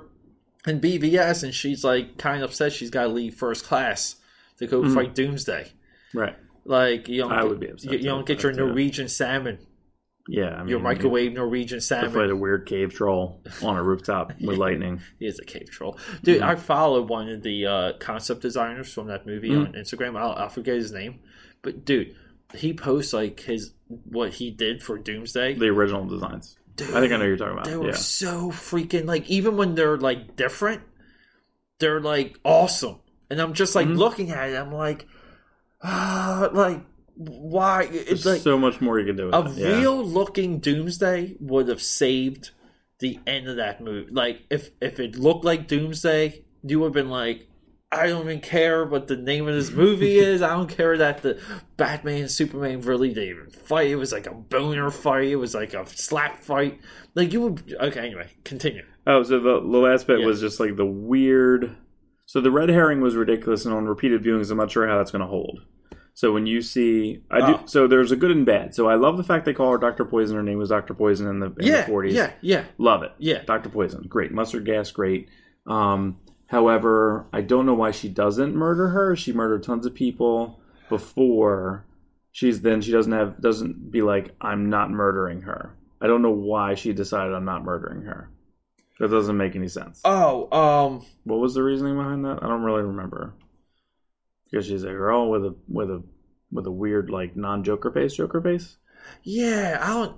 in 0.66 0.80
BVS, 0.80 1.42
and 1.44 1.54
she's 1.54 1.84
like 1.84 2.18
kind 2.18 2.42
of 2.42 2.50
upset 2.50 2.72
she's 2.72 2.90
got 2.90 3.02
to 3.04 3.08
leave 3.08 3.34
first 3.34 3.64
class 3.64 4.16
to 4.58 4.66
go 4.66 4.82
Mhm. 4.82 4.94
fight 4.94 5.14
Doomsday. 5.14 5.72
right 6.14 6.36
Like 6.64 7.08
you 7.08 7.22
don't, 7.22 7.32
I 7.32 7.40
get- 7.42 7.48
would 7.48 7.60
be 7.60 7.68
upset 7.68 7.92
you, 7.92 7.98
you 7.98 8.04
don't 8.04 8.26
get 8.26 8.42
your. 8.42 8.52
Norwegian 8.52 9.08
salmon 9.08 9.58
Yeah, 10.28 10.54
I 10.56 10.58
mean, 10.58 10.68
your 10.68 10.80
microwave 10.80 11.32
Norwegian 11.32 11.80
salmon. 11.80 12.10
fight 12.10 12.28
a 12.30 12.36
weird 12.36 12.66
cave 12.66 12.92
troll 12.92 13.40
on 13.62 13.76
a 13.76 13.82
rooftop 13.82 14.32
with 14.40 14.58
lightning. 14.66 15.00
He 15.18 15.26
is 15.26 15.38
a 15.38 15.44
cave 15.44 15.70
troll, 15.70 15.96
dude. 16.22 16.40
Mm-hmm. 16.40 16.50
I 16.50 16.54
follow 16.56 17.00
one 17.02 17.30
of 17.30 17.42
the 17.42 17.64
uh, 17.66 17.92
concept 17.98 18.42
designers 18.42 18.92
from 18.92 19.06
that 19.06 19.24
movie 19.26 19.50
Mm. 19.50 19.68
on 19.68 19.72
Instagram. 19.72 20.18
I'll, 20.18 20.32
I'll 20.32 20.48
forget 20.50 20.74
his 20.76 20.92
name, 20.92 21.20
but 21.62 21.84
dude, 21.86 22.14
he 22.54 22.74
posts 22.74 23.12
like 23.14 23.40
his 23.40 23.72
what 23.88 24.34
he 24.34 24.50
did 24.50 24.82
for 24.82 24.98
Doomsday. 24.98 25.54
The 25.54 25.68
original 25.68 26.04
designs. 26.04 26.57
Dude, 26.78 26.94
I 26.94 27.00
think 27.00 27.12
I 27.12 27.16
know 27.18 27.24
you're 27.26 27.36
talking 27.36 27.52
about. 27.52 27.64
They 27.66 27.76
were 27.76 27.88
Yeah. 27.88 27.94
so 27.94 28.50
freaking 28.50 29.04
like 29.06 29.28
even 29.28 29.56
when 29.58 29.74
they're 29.74 29.98
like 29.98 30.36
different, 30.36 30.80
they're 31.80 32.00
like 32.00 32.38
awesome. 32.44 33.00
And 33.30 33.40
I'm 33.42 33.52
just 33.52 33.74
like 33.74 33.86
Mhm. 33.86 33.96
looking 33.98 34.30
at 34.30 34.48
it, 34.48 34.56
I'm 34.56 34.72
like, 34.72 35.06
ah, 35.82 36.48
like 36.52 36.80
why? 37.14 37.82
It's 37.90 38.22
There's 38.22 38.26
like 38.26 38.40
so 38.42 38.56
much 38.56 38.80
more 38.80 38.98
you 39.00 39.06
can 39.06 39.16
do 39.16 39.26
with 39.26 39.34
a. 39.34 39.50
Yeah. 39.60 39.78
real 39.80 40.04
looking 40.06 40.60
Doomsday 40.60 41.36
would 41.40 41.66
have 41.68 41.82
saved 41.82 42.50
the 43.00 43.18
end 43.26 43.48
of 43.48 43.56
that 43.56 43.80
movie. 43.82 44.10
Like 44.12 44.42
if 44.50 44.70
if 44.80 45.00
it 45.00 45.16
looked 45.16 45.44
like 45.44 45.66
Doomsday, 45.68 46.44
you 46.62 46.78
would 46.80 46.86
have 46.86 46.92
been 46.94 47.10
like, 47.10 47.47
I 47.90 48.06
don't 48.08 48.22
even 48.22 48.40
care 48.40 48.84
what 48.84 49.08
the 49.08 49.16
name 49.16 49.48
of 49.48 49.54
this 49.54 49.70
movie 49.70 50.18
is. 50.18 50.42
I 50.42 50.50
don't 50.50 50.68
care 50.68 50.98
that 50.98 51.22
the 51.22 51.40
Batman 51.76 52.22
and 52.22 52.30
Superman 52.30 52.82
really 52.82 53.08
didn't 53.14 53.28
even 53.30 53.50
fight. 53.50 53.88
It 53.88 53.96
was 53.96 54.12
like 54.12 54.26
a 54.26 54.34
boner 54.34 54.90
fight. 54.90 55.28
It 55.28 55.36
was 55.36 55.54
like 55.54 55.72
a 55.74 55.86
slap 55.86 56.42
fight. 56.42 56.80
Like 57.14 57.32
you 57.32 57.40
would. 57.42 57.74
Okay, 57.80 58.00
anyway, 58.06 58.28
continue. 58.44 58.84
Oh, 59.06 59.22
so 59.22 59.40
the, 59.40 59.60
the 59.60 59.78
last 59.78 60.06
bit 60.06 60.20
Yeah. 60.20 60.26
was 60.26 60.40
just 60.40 60.60
like 60.60 60.76
the 60.76 60.84
weird. 60.84 61.76
So 62.26 62.42
the 62.42 62.50
red 62.50 62.68
herring 62.68 63.00
was 63.00 63.16
ridiculous, 63.16 63.64
and 63.64 63.72
on 63.74 63.86
repeated 63.86 64.22
viewings, 64.22 64.50
I'm 64.50 64.58
not 64.58 64.70
sure 64.70 64.86
how 64.86 64.98
that's 64.98 65.10
going 65.10 65.22
to 65.22 65.26
hold. 65.26 65.60
So 66.12 66.30
when 66.32 66.46
you 66.46 66.60
see, 66.60 67.22
I 67.30 67.38
do. 67.38 67.54
Oh. 67.58 67.62
So 67.64 67.86
there's 67.86 68.12
a 68.12 68.16
good 68.16 68.30
and 68.32 68.44
bad. 68.44 68.74
So 68.74 68.86
I 68.88 68.96
love 68.96 69.16
the 69.16 69.22
fact 69.24 69.46
they 69.46 69.54
call 69.54 69.72
her 69.72 69.78
Doctor 69.78 70.04
Poison. 70.04 70.36
Her 70.36 70.42
name 70.42 70.58
was 70.58 70.68
Doctor 70.68 70.92
Poison 70.92 71.26
in 71.26 71.38
the, 71.40 71.46
in 71.58 71.66
yeah, 71.66 71.86
the 71.86 71.92
40s. 71.92 72.12
yeah, 72.12 72.32
yeah, 72.42 72.64
love 72.76 73.02
it. 73.02 73.12
yeah. 73.18 73.42
Doctor 73.46 73.70
Poison, 73.70 74.02
great. 74.08 74.30
Mustard 74.30 74.66
gas, 74.66 74.90
great. 74.90 75.30
Um, 75.66 76.18
however, 76.48 77.26
I 77.32 77.40
don't 77.40 77.64
know 77.66 77.74
why 77.74 77.92
she 77.92 78.08
doesn't 78.08 78.54
murder 78.54 78.88
her. 78.88 79.16
She 79.16 79.32
murdered 79.32 79.62
tons 79.62 79.86
of 79.86 79.94
people 79.94 80.60
before. 80.88 81.84
She's 82.32 82.60
then 82.60 82.80
she 82.82 82.92
doesn't 82.92 83.12
have 83.12 83.40
doesn't 83.40 83.90
be 83.90 84.02
like 84.02 84.34
I'm 84.40 84.68
not 84.70 84.90
murdering 84.90 85.42
her. 85.42 85.74
I 86.00 86.06
don't 86.06 86.22
know 86.22 86.30
why 86.30 86.74
she 86.74 86.92
decided 86.92 87.34
I'm 87.34 87.44
not 87.44 87.64
murdering 87.64 88.02
her. 88.02 88.30
That 89.00 89.10
doesn't 89.10 89.36
make 89.36 89.54
any 89.56 89.68
sense. 89.68 90.00
Oh, 90.04 90.48
um, 90.56 91.06
What 91.24 91.38
was 91.38 91.54
the 91.54 91.62
reasoning 91.62 91.96
behind 91.96 92.24
that? 92.24 92.40
I 92.42 92.48
don't 92.48 92.62
really 92.64 92.82
remember. 92.82 93.34
Because 94.50 94.66
she's 94.66 94.82
a 94.84 94.88
girl 94.88 95.30
with 95.30 95.44
a 95.44 95.54
with 95.68 95.90
a 95.90 96.02
with 96.50 96.66
a 96.66 96.70
weird 96.72 97.10
like 97.10 97.36
non 97.36 97.62
Joker 97.64 97.90
face, 97.92 98.14
Joker 98.14 98.40
face. 98.40 98.76
yeah. 99.22 99.78
I 99.80 99.88
don't. 99.94 100.16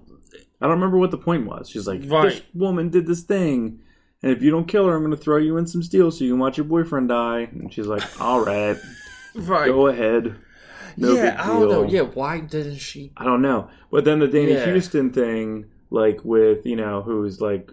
I 0.60 0.66
don't 0.66 0.74
remember 0.76 0.98
what 0.98 1.10
the 1.10 1.18
point 1.18 1.46
was. 1.46 1.68
She's 1.70 1.86
like, 1.86 2.02
this 2.02 2.42
woman 2.54 2.90
did 2.90 3.06
this 3.06 3.22
thing, 3.22 3.80
and 4.22 4.32
if 4.32 4.42
you 4.42 4.50
don't 4.50 4.66
kill 4.68 4.86
her, 4.86 4.94
I'm 4.94 5.02
going 5.02 5.10
to 5.16 5.16
throw 5.22 5.36
you 5.38 5.56
in 5.56 5.66
some 5.66 5.82
steel 5.82 6.10
so 6.10 6.24
you 6.24 6.32
can 6.32 6.40
watch 6.40 6.56
your 6.56 6.64
boyfriend 6.66 7.08
die. 7.08 7.48
And 7.52 7.72
she's 7.72 7.86
like, 7.86 8.02
all 8.20 8.44
right, 8.44 8.76
Right. 9.34 9.66
go 9.66 9.86
ahead. 9.86 10.36
No 10.96 11.12
yeah, 11.14 11.36
I 11.42 11.46
don't 11.46 11.68
know. 11.68 11.84
Yeah, 11.86 12.02
why 12.02 12.40
didn't 12.40 12.78
she? 12.78 13.12
I 13.16 13.24
don't 13.24 13.42
know. 13.42 13.68
But 13.92 14.04
then 14.04 14.18
the 14.18 14.26
Danny 14.28 14.52
Yeah. 14.52 14.66
Houston 14.66 15.12
thing, 15.12 15.66
like 15.90 16.24
with 16.24 16.66
you 16.66 16.76
know, 16.76 17.02
who's 17.02 17.40
like, 17.40 17.70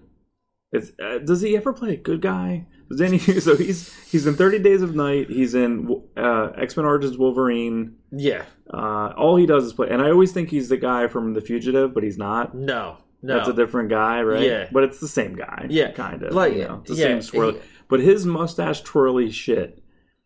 it's, 0.71 0.91
uh, 1.03 1.17
does 1.19 1.41
he 1.41 1.57
ever 1.57 1.73
play 1.73 1.93
a 1.93 1.97
good 1.97 2.21
guy? 2.21 2.67
Does 2.89 2.99
Danny? 2.99 3.17
So 3.41 3.55
he's 3.57 3.93
he's 4.09 4.27
in 4.27 4.35
Thirty 4.35 4.59
Days 4.59 4.81
of 4.81 4.95
Night. 4.95 5.29
He's 5.29 5.55
in 5.55 6.01
uh, 6.15 6.51
X 6.57 6.77
Men 6.77 6.85
Origins 6.85 7.17
Wolverine. 7.17 7.95
Yeah. 8.11 8.43
Uh, 8.71 9.13
all 9.17 9.35
he 9.35 9.45
does 9.45 9.63
is 9.65 9.73
play, 9.73 9.89
and 9.89 10.01
I 10.01 10.09
always 10.11 10.31
think 10.31 10.49
he's 10.49 10.69
the 10.69 10.77
guy 10.77 11.07
from 11.07 11.33
The 11.33 11.41
Fugitive, 11.41 11.93
but 11.93 12.03
he's 12.03 12.17
not. 12.17 12.53
No. 12.55 12.97
No. 13.21 13.35
That's 13.37 13.49
a 13.49 13.53
different 13.53 13.89
guy, 13.89 14.21
right? 14.21 14.43
Yeah. 14.43 14.69
But 14.71 14.83
it's 14.83 14.99
the 14.99 15.07
same 15.07 15.35
guy. 15.35 15.65
Yeah. 15.69 15.91
Kind 15.91 16.23
of. 16.23 16.33
Like, 16.33 16.53
you 16.53 16.63
know, 16.67 16.79
it's 16.81 16.91
the 16.91 16.97
yeah, 16.97 17.05
same 17.05 17.21
swirl. 17.21 17.51
he- 17.53 17.59
But 17.89 17.99
his 18.01 18.25
mustache 18.25 18.81
twirly 18.81 19.31
shit 19.31 19.81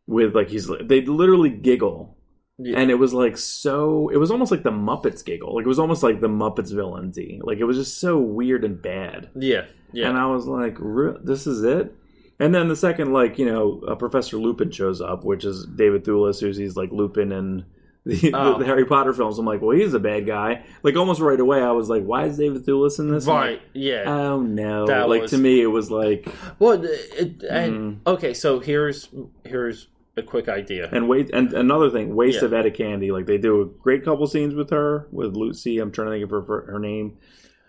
with 0.07 0.35
like 0.35 0.49
he's 0.49 0.69
they 0.83 1.01
literally 1.01 1.49
giggle. 1.49 2.17
Yeah. 2.57 2.77
And 2.79 2.91
it 2.91 2.95
was 2.95 3.13
like 3.13 3.37
so 3.37 4.09
it 4.09 4.17
was 4.17 4.29
almost 4.29 4.51
like 4.51 4.63
the 4.63 4.71
Muppets 4.71 5.23
giggle. 5.25 5.55
Like 5.55 5.65
it 5.65 5.69
was 5.69 5.79
almost 5.79 6.03
like 6.03 6.19
the 6.21 6.27
Muppets 6.27 6.73
villainy. 6.73 7.39
Like 7.43 7.59
it 7.59 7.63
was 7.63 7.77
just 7.77 7.99
so 7.99 8.19
weird 8.19 8.63
and 8.65 8.81
bad. 8.81 9.29
yeah. 9.35 9.65
Yeah. 9.93 10.07
And 10.09 10.17
I 10.17 10.25
was 10.27 10.45
like, 10.47 10.77
"Re- 10.79 11.17
this 11.21 11.45
is 11.47 11.63
it? 11.63 11.93
And 12.39 12.55
then 12.55 12.69
the 12.69 12.75
second, 12.77 13.11
like, 13.11 13.37
you 13.37 13.45
know, 13.45 13.81
uh, 13.87 13.95
Professor 13.95 14.37
Lupin 14.37 14.71
shows 14.71 15.01
up, 15.01 15.25
which 15.25 15.43
is 15.43 15.65
David 15.65 16.05
Thewlis, 16.05 16.39
who's 16.39 16.55
he's 16.57 16.77
like 16.77 16.91
Lupin 16.93 17.31
in 17.33 17.65
the, 18.05 18.31
Oh. 18.33 18.57
the 18.57 18.65
Harry 18.65 18.85
Potter 18.85 19.13
films. 19.13 19.37
I'm 19.37 19.45
like, 19.45 19.61
well, 19.61 19.75
he's 19.77 19.93
a 19.93 19.99
bad 19.99 20.25
guy. 20.25 20.65
Like, 20.81 20.95
almost 20.95 21.21
right 21.21 21.39
away, 21.39 21.61
I 21.61 21.71
was 21.71 21.87
like, 21.89 22.03
why 22.03 22.25
is 22.25 22.37
David 22.37 22.65
Thewlis 22.65 22.97
in 22.99 23.11
this? 23.11 23.27
I'm 23.27 23.33
like, 23.33 23.43
right. 23.45 23.61
Yeah. 23.73 24.03
oh 24.07 24.41
no! 24.41 24.87
That 24.87 25.07
like 25.09 25.21
was- 25.23 25.31
to 25.31 25.37
me, 25.37 25.61
it 25.61 25.67
was 25.67 25.91
like, 25.91 26.27
Well, 26.59 26.83
it, 26.83 27.43
and 27.49 27.97
Mm. 28.03 28.07
okay, 28.13 28.33
so 28.33 28.59
here's 28.59 29.07
here's 29.45 29.87
a 30.17 30.23
quick 30.23 30.49
idea. 30.49 30.89
and 30.91 31.07
wait, 31.07 31.29
and 31.31 31.53
another 31.53 31.89
thing, 31.89 32.15
waste 32.15 32.39
Yeah. 32.41 32.45
of 32.47 32.53
Etta 32.53 32.71
Candy. 32.71 33.11
Like 33.11 33.27
they 33.27 33.37
do 33.37 33.61
a 33.61 33.65
great 33.65 34.03
couple 34.03 34.25
scenes 34.27 34.55
with 34.55 34.71
her, 34.71 35.07
with 35.11 35.35
Lucy. 35.35 35.77
I'm 35.79 35.91
trying 35.91 36.07
to 36.07 36.11
think 36.13 36.23
of 36.23 36.31
her 36.31 36.65
her 36.71 36.79
name, 36.79 37.17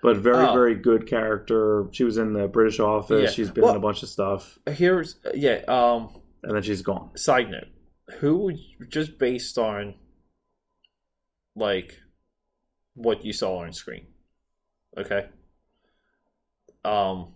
but 0.03 0.17
very 0.17 0.47
Oh. 0.47 0.53
very 0.55 0.75
good 0.77 1.07
character. 1.07 1.87
She 1.93 2.05
was 2.05 2.17
in 2.17 2.33
the 2.33 2.49
British 2.49 2.81
Office. 2.81 3.23
Yeah. 3.23 3.29
She's 3.31 3.51
been 3.51 3.63
Well- 3.65 3.73
in 3.73 3.77
a 3.77 3.81
bunch 3.81 4.03
of 4.03 4.09
stuff, 4.09 4.59
Here's 4.67 5.17
yeah. 5.35 5.61
Um, 5.69 6.09
and 6.43 6.55
then 6.57 6.63
she's 6.63 6.81
gone. 6.83 7.11
side 7.17 7.51
note: 7.51 7.69
Who 8.21 8.39
would 8.39 8.59
just 8.89 9.19
based 9.19 9.59
on 9.59 9.95
like 11.57 11.99
what 12.95 13.25
you 13.25 13.33
saw 13.33 13.59
on 13.59 13.73
screen? 13.73 14.07
Okay. 14.99 15.27
Um, 16.85 17.35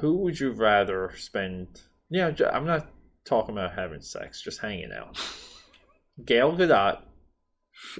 who 0.00 0.18
would 0.18 0.38
you 0.40 0.50
rather 0.52 1.12
spend? 1.16 1.80
Yeah, 2.10 2.32
I'm 2.52 2.66
not 2.66 2.88
talking 3.24 3.54
about 3.56 3.74
having 3.74 4.00
sex, 4.00 4.42
just 4.42 4.60
hanging 4.60 4.92
out. 4.92 5.18
Gal 6.24 6.52
Gadot 6.56 6.98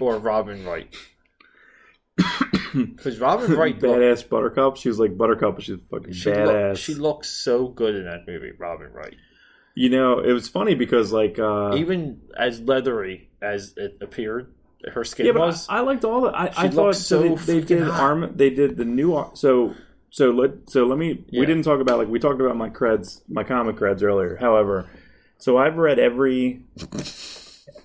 or 0.01 0.19
Robin 0.19 0.65
Wright? 0.65 0.95
Because 2.75 3.19
Robin 3.19 3.53
Wright 3.57 3.81
looked- 3.81 3.99
badass 3.99 4.29
Buttercup. 4.29 4.77
She 4.77 4.89
was 4.91 4.99
like 4.99 5.17
Buttercup, 5.17 5.55
but 5.55 5.65
she's 5.65 5.81
fucking 5.91 6.13
She, 6.13 6.29
badass. 6.31 6.69
look, 6.71 6.77
she 6.77 6.95
looks 6.95 7.29
so 7.31 7.69
good 7.69 7.95
in 7.95 8.05
that 8.05 8.27
movie, 8.27 8.53
Robin 8.59 8.93
Wright. 8.93 9.17
you 9.75 9.89
know, 9.89 10.19
it 10.21 10.33
was 10.33 10.49
funny 10.51 10.75
because 10.75 11.11
like, 11.11 11.39
uh, 11.39 11.75
Even 11.77 12.21
as 12.37 12.61
leathery 12.61 13.31
as 13.41 13.73
it 13.79 13.97
appeared, 14.03 14.53
her 14.93 15.05
skin 15.05 15.27
yeah, 15.27 15.33
was. 15.33 15.69
I, 15.69 15.79
I 15.79 15.81
liked 15.81 16.05
all 16.05 16.23
the. 16.23 16.29
I, 16.29 16.51
She 16.51 16.59
I 16.59 16.69
thought 16.69 16.97
so. 16.97 17.35
They, 17.37 17.61
they 17.61 17.61
did 17.61 17.83
hot. 17.83 18.01
arm. 18.01 18.33
They 18.37 18.51
did 18.51 18.77
the 18.77 18.85
new. 18.85 19.31
So 19.35 19.75
so 20.11 20.31
let 20.31 20.71
so 20.71 20.87
let 20.87 20.99
me. 20.99 21.25
Yeah. 21.29 21.41
We 21.41 21.47
didn't 21.47 21.65
talk 21.65 21.81
about 21.81 21.99
like 21.99 22.09
we 22.09 22.19
talked 22.19 22.41
about 22.41 22.57
my 22.57 22.71
creds, 22.71 23.23
my 23.29 23.45
comic 23.45 23.77
creds 23.77 24.03
earlier. 24.03 24.37
However, 24.37 24.89
so 25.39 25.59
I've 25.59 25.77
read 25.77 25.99
every. 25.99 26.63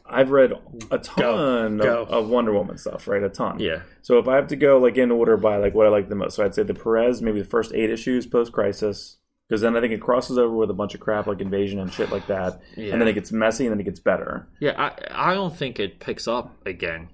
I've 0.06 0.30
read 0.32 0.54
a 0.92 0.98
ton 1.00 1.78
Go. 1.78 2.04
Of, 2.04 2.10
of 2.10 2.30
Wonder 2.30 2.54
Woman 2.54 2.78
stuff, 2.78 3.08
right? 3.08 3.24
A 3.24 3.30
ton. 3.30 3.60
yeah, 3.60 3.82
So 4.04 4.20
if 4.20 4.28
I 4.28 4.36
have 4.36 4.48
to 4.48 4.56
go 4.56 4.78
like 4.78 4.98
in 4.98 5.12
order 5.12 5.38
by 5.38 5.58
like 5.58 5.74
what 5.74 5.88
I 5.88 5.90
like 5.90 6.10
the 6.10 6.16
most, 6.16 6.36
so 6.36 6.46
I'd 6.46 6.54
say 6.54 6.64
the 6.64 6.74
Perez, 6.74 7.22
maybe 7.22 7.40
the 7.40 7.48
first 7.48 7.74
eight 7.74 7.90
issues 7.90 8.28
post 8.28 8.52
Crisis, 8.52 9.18
because 9.48 9.62
then 9.62 9.76
I 9.76 9.82
think 9.82 9.94
it 9.94 10.02
crosses 10.02 10.38
over 10.38 10.56
with 10.56 10.70
a 10.70 10.74
bunch 10.74 10.94
of 10.96 11.02
crap 11.02 11.28
like 11.28 11.42
Invasion 11.42 11.80
and 11.80 11.92
shit 11.92 12.12
like 12.12 12.28
that, 12.28 12.62
yeah, 12.76 12.94
and 12.94 13.02
then 13.02 13.08
it 13.08 13.14
gets 13.14 13.32
messy 13.32 13.66
and 13.66 13.74
then 13.74 13.80
it 13.80 13.84
gets 13.84 14.00
better. 14.00 14.48
yeah. 14.60 14.74
I 14.78 15.32
I 15.32 15.34
don't 15.34 15.56
think 15.56 15.80
it 15.80 16.00
picks 16.00 16.28
up 16.28 16.56
again 16.66 17.10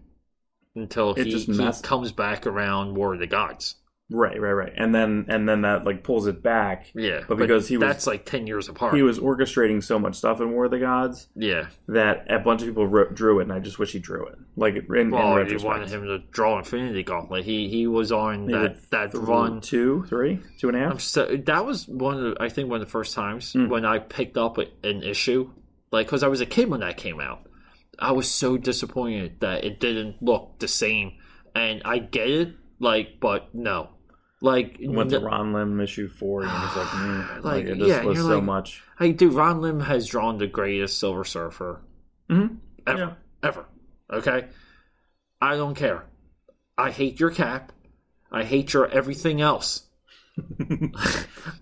until 0.76 1.14
It 1.16 1.26
he, 1.26 1.32
just 1.32 1.48
he 1.48 1.88
comes 1.88 2.12
back 2.12 2.46
around 2.48 2.96
War 2.96 3.14
of 3.14 3.20
the 3.20 3.28
Gods. 3.28 3.76
Right, 4.12 4.42
right, 4.42 4.54
right. 4.54 4.74
And 4.76 4.94
then 4.96 5.26
and 5.30 5.48
then 5.48 5.62
that 5.62 5.86
like 5.86 6.04
pulls 6.04 6.26
it 6.26 6.42
back. 6.42 6.88
Yeah, 6.96 7.22
But 7.28 7.38
because 7.38 7.68
he 7.68 7.78
was- 7.78 7.88
that's 7.88 8.08
like 8.08 8.26
ten 8.26 8.48
years 8.48 8.68
apart. 8.68 8.96
He 8.96 9.04
was 9.04 9.20
orchestrating 9.20 9.84
so 9.84 10.00
much 10.00 10.16
stuff 10.16 10.42
in 10.42 10.52
War 10.52 10.66
of 10.66 10.72
the 10.72 10.80
Gods 10.80 11.28
yeah. 11.36 11.68
that 11.90 12.26
a 12.28 12.40
bunch 12.40 12.62
of 12.64 12.68
people 12.68 12.88
wrote, 12.88 13.14
drew 13.14 13.40
it, 13.40 13.44
and 13.44 13.54
I 13.54 13.60
just 13.60 13.78
wish 13.78 13.92
he 13.92 14.00
drew 14.00 14.26
it. 14.26 14.40
Like 14.56 14.76
in, 14.76 14.96
in 14.96 15.12
Well, 15.12 15.34
you 15.34 15.38
retrospect. 15.38 15.64
wanted 15.64 15.90
him 15.90 16.04
to 16.06 16.18
draw 16.32 16.58
Infinity 16.58 17.04
Gauntlet. 17.04 17.46
He 17.46 17.70
he 17.70 17.86
was 17.86 18.12
on 18.12 18.48
He 18.48 18.54
that 18.54 18.90
that 18.90 19.12
Th- 19.12 19.24
run. 19.24 19.62
two, 19.62 20.06
three, 20.08 20.40
two 20.58 20.70
and 20.70 20.78
a 20.78 20.80
half. 20.80 20.92
I'm 20.94 21.00
so 21.00 21.38
that 21.46 21.66
was 21.66 21.88
one 21.88 22.18
of 22.18 22.24
the, 22.36 22.38
I 22.42 22.50
think 22.50 22.68
one 22.70 22.82
of 22.82 22.88
the 22.88 22.92
first 22.92 23.14
times 23.14 23.54
Mm. 23.54 23.70
when 23.70 23.86
I 23.86 24.00
picked 24.00 24.38
up 24.38 24.58
an 24.58 25.04
issue, 25.04 25.52
like 25.92 26.08
because 26.08 26.24
I 26.24 26.28
was 26.30 26.42
a 26.42 26.48
kid 26.48 26.68
when 26.70 26.80
that 26.80 26.98
came 26.98 27.20
out. 27.20 27.42
I 28.00 28.14
was 28.14 28.28
so 28.32 28.58
disappointed 28.58 29.42
that 29.42 29.64
it 29.66 29.80
didn't 29.80 30.24
look 30.24 30.58
the 30.60 30.68
same, 30.68 31.12
and 31.54 31.82
I 31.86 32.00
get 32.00 32.30
it, 32.30 32.56
like, 32.80 33.20
but 33.20 33.54
no, 33.54 33.90
like, 34.42 34.78
Went 34.82 35.10
to 35.12 35.20
Ron 35.20 35.54
Lim 35.54 35.80
issue 35.82 36.08
four, 36.08 36.44
and 36.44 36.52
he's 36.52 36.76
like, 36.76 36.88
mm, 36.88 37.30
Like, 37.44 37.44
like, 37.44 37.66
it 37.66 37.78
just 37.78 37.92
and 38.00 38.08
was 38.08 38.20
so 38.20 38.36
like- 38.36 38.44
much. 38.44 38.84
hey, 38.98 39.12
dude, 39.12 39.34
Ron 39.34 39.62
Lim 39.62 39.80
has 39.82 40.08
drawn 40.08 40.38
the 40.38 40.48
greatest 40.48 40.98
Silver 41.00 41.24
Surfer 41.24 41.82
Mhm. 42.30 42.58
ever, 42.88 43.00
Yeah. 43.00 43.14
ever. 43.44 43.66
Okay, 44.12 44.48
I 45.42 45.56
don't 45.56 45.76
care. 45.76 46.06
I 46.78 46.92
hate 46.92 47.20
your 47.20 47.32
cap. 47.32 47.72
I 48.32 48.44
hate 48.44 48.74
your 48.74 48.88
everything 48.88 49.42
else. 49.42 49.89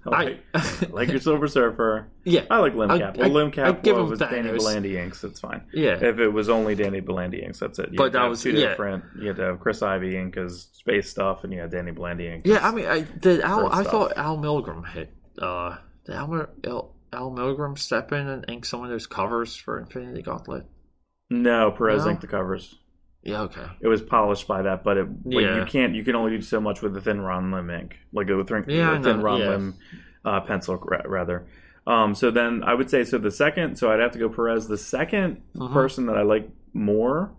I 0.06 0.10
like, 0.54 0.92
like 0.92 1.10
your 1.10 1.20
Silver 1.20 1.48
Surfer. 1.48 2.08
yeah, 2.24 2.46
I 2.50 2.60
like 2.60 2.74
Limcap. 2.74 3.18
I- 3.22 3.28
well, 3.28 3.30
Limcap 3.50 3.64
I 3.64 3.72
give 3.74 3.96
well, 3.96 4.04
him 4.06 4.10
was 4.12 4.20
that. 4.20 4.32
Danny 4.32 4.52
was- 4.52 4.64
Bulanadi 4.66 4.96
inks. 4.96 5.24
It's 5.24 5.40
fine. 5.40 5.64
yeah. 5.74 5.98
If 6.02 6.20
it 6.20 6.30
was 6.30 6.50
only 6.50 6.76
Danny 6.76 7.02
Bulanadi 7.02 7.44
inks, 7.44 7.60
that's 7.60 7.80
it. 7.80 7.90
You 7.92 7.98
But 7.98 8.14
that 8.14 8.26
was- 8.26 8.42
two 8.42 8.52
yeah. 8.52 8.70
different. 8.70 9.04
You 9.20 9.28
had 9.28 9.38
to 9.38 9.44
have 9.44 9.60
Chris 9.60 9.82
Ivy 9.82 10.18
ink 10.18 10.34
because 10.34 10.70
space 10.74 11.10
stuff, 11.10 11.44
and 11.44 11.54
you 11.54 11.60
had 11.62 11.72
Danny 11.72 11.92
Bulanadi 11.92 12.32
ink. 12.34 12.44
Yeah, 12.46 12.66
I 12.68 12.72
mean, 12.74 12.86
I 12.86 13.02
did 13.02 13.42
Al. 13.42 13.68
I 13.72 13.82
stuff. 13.82 13.92
thought 13.92 14.14
Al 14.18 14.38
Milgrom 14.38 14.88
hit. 14.88 15.12
Uh, 15.38 15.78
did 16.06 16.16
Al, 16.16 16.48
Al, 16.66 16.96
Al 17.14 17.32
Milgrom 17.32 17.78
step 17.78 18.12
in 18.12 18.28
and 18.28 18.46
ink 18.48 18.66
some 18.66 18.84
of 18.84 18.90
those 18.90 19.08
covers 19.08 19.56
for 19.56 19.80
Infinity 19.80 20.22
Gauntlet? 20.22 20.66
No, 21.30 21.72
Perez 21.72 22.06
No? 22.06 22.12
inked 22.12 22.22
the 22.22 22.28
covers. 22.28 22.76
Yeah, 23.28 23.42
okay. 23.44 23.66
It 23.82 23.88
was 23.88 24.02
polished 24.02 24.48
by 24.48 24.62
that, 24.64 24.84
but 24.84 24.98
it 24.98 25.24
but 25.24 25.34
Yeah. 25.40 25.60
you 25.60 25.66
can't. 25.66 25.94
You 25.96 26.04
can 26.04 26.16
only 26.16 26.32
do 26.32 26.42
so 26.42 26.60
much 26.62 26.82
with 26.82 26.94
the 26.94 27.02
thin 27.02 27.22
Ron 27.22 27.52
Lim 27.52 27.70
ink, 27.70 27.98
like 28.14 28.30
a 28.30 28.44
thin, 28.44 28.66
Yeah, 28.68 28.92
I 28.92 28.98
a 28.98 29.02
thin 29.02 29.22
Ron 29.22 29.40
yeah. 29.42 29.50
Lim 29.50 29.74
uh, 30.26 30.42
pencil, 30.42 30.78
ra- 30.78 31.02
rather. 31.06 31.46
Um, 31.86 32.16
so 32.16 32.32
then 32.32 32.64
I 32.66 32.74
would 32.74 32.90
say 32.90 33.04
so. 33.04 33.18
The 33.18 33.32
second, 33.32 33.78
so 33.78 33.92
I'd 33.92 34.00
have 34.00 34.12
to 34.12 34.20
go 34.20 34.28
Perez. 34.30 34.68
The 34.68 34.76
2nd 34.78 35.38
Mhm. 35.56 35.72
person 35.74 36.06
that 36.08 36.18
I 36.18 36.22
like 36.24 36.50
more, 36.74 37.32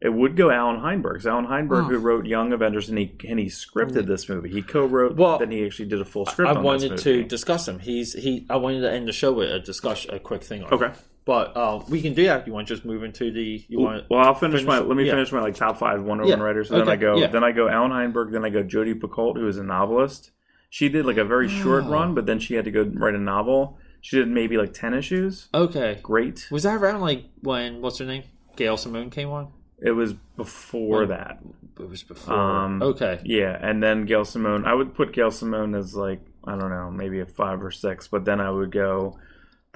it 0.00 0.10
would 0.10 0.36
go 0.36 0.50
Allan 0.50 0.80
Heinberg. 0.80 1.22
So 1.22 1.30
Allan 1.30 1.46
Heinberg, 1.46 1.84
Hmm. 1.86 1.90
who 1.90 1.98
wrote 1.98 2.26
Young 2.26 2.52
Avengers, 2.52 2.88
and 2.88 2.98
he 2.98 3.14
and 3.28 3.38
he 3.40 3.46
scripted 3.46 4.06
this 4.06 4.28
movie. 4.28 4.50
He 4.50 4.62
co-wrote. 4.62 5.16
Well, 5.16 5.38
then 5.38 5.50
he 5.50 5.64
actually 5.64 5.88
did 5.88 6.00
a 6.00 6.04
full 6.04 6.26
script. 6.26 6.50
I 6.50 6.54
on 6.54 6.62
wanted 6.62 6.98
to 6.98 7.24
discuss 7.24 7.66
him. 7.66 7.78
He's 7.80 8.12
he. 8.12 8.46
I 8.50 8.56
wanted 8.56 8.80
to 8.82 8.92
end 8.92 9.08
the 9.08 9.12
show 9.12 9.32
with 9.32 9.50
a 9.50 9.58
discussion, 9.58 10.14
a 10.14 10.18
quick 10.20 10.42
thing 10.44 10.62
on. 10.62 10.68
him. 10.68 10.92
Okay. 11.28 11.52
but 11.52 11.56
uh, 11.58 11.84
we 11.88 12.00
can 12.00 12.14
do 12.14 12.24
that. 12.24 12.40
If 12.40 12.46
you 12.46 12.52
want 12.52 12.68
to 12.68 12.74
just 12.74 12.84
move 12.84 13.02
into 13.04 13.30
the? 13.30 13.64
You 13.68 13.80
want? 13.80 14.04
Well, 14.08 14.20
I'll 14.20 14.34
finish, 14.34 14.60
finish- 14.60 14.66
my. 14.66 14.78
Let 14.78 14.96
me 14.96 15.04
yeah. 15.04 15.12
finish 15.12 15.32
my 15.32 15.40
like 15.40 15.54
top 15.54 15.78
five 15.78 16.02
Wonder 16.02 16.24
Woman 16.24 16.38
Yeah. 16.38 16.44
writers. 16.44 16.68
So 16.68 16.78
then 16.78 16.88
I 16.88 16.96
go. 16.96 17.16
yeah. 17.16 17.26
Then 17.28 17.44
I 17.44 17.52
go 17.52 17.68
Allan 17.68 17.90
Heinberg. 17.90 18.32
Then 18.32 18.44
I 18.44 18.50
go 18.50 18.62
Jodi 18.62 18.94
Picoult, 18.94 19.36
who 19.36 19.46
is 19.48 19.58
a 19.58 19.64
novelist. 19.64 20.30
She 20.70 20.88
did 20.88 21.06
like 21.06 21.16
a 21.16 21.24
very 21.24 21.48
short 21.48 21.84
Oh. 21.84 21.90
run, 21.90 22.14
but 22.14 22.26
then 22.26 22.38
she 22.38 22.54
had 22.54 22.64
to 22.66 22.70
go 22.70 22.82
write 22.84 23.14
a 23.14 23.18
novel. 23.18 23.78
She 24.00 24.16
did 24.16 24.28
maybe 24.28 24.56
like 24.56 24.72
ten 24.72 24.94
issues. 24.94 25.48
Okay. 25.54 25.98
Great. 26.02 26.46
Was 26.50 26.62
that 26.64 26.76
around 26.76 27.00
like 27.00 27.24
when 27.42 27.80
what's 27.82 27.98
her 27.98 28.04
name? 28.04 28.24
Gail 28.56 28.76
Simone 28.76 29.10
came 29.10 29.28
on. 29.30 29.52
It 29.78 29.90
was 29.92 30.14
before 30.36 31.06
that. 31.06 31.40
It 31.78 31.88
was 31.88 32.02
before. 32.02 32.32
Um, 32.34 32.82
okay. 32.82 33.20
Yeah, 33.24 33.58
and 33.60 33.82
then 33.82 34.06
Gail 34.06 34.24
Simone. 34.24 34.64
I 34.64 34.72
would 34.72 34.94
put 34.94 35.12
Gail 35.12 35.30
Simone 35.30 35.74
as 35.74 35.94
like 35.94 36.20
I 36.44 36.52
don't 36.56 36.70
know, 36.70 36.90
maybe 36.90 37.20
a 37.20 37.26
five 37.26 37.62
or 37.62 37.70
six. 37.70 38.08
But 38.08 38.24
then 38.24 38.40
I 38.40 38.50
would 38.50 38.70
go 38.70 39.18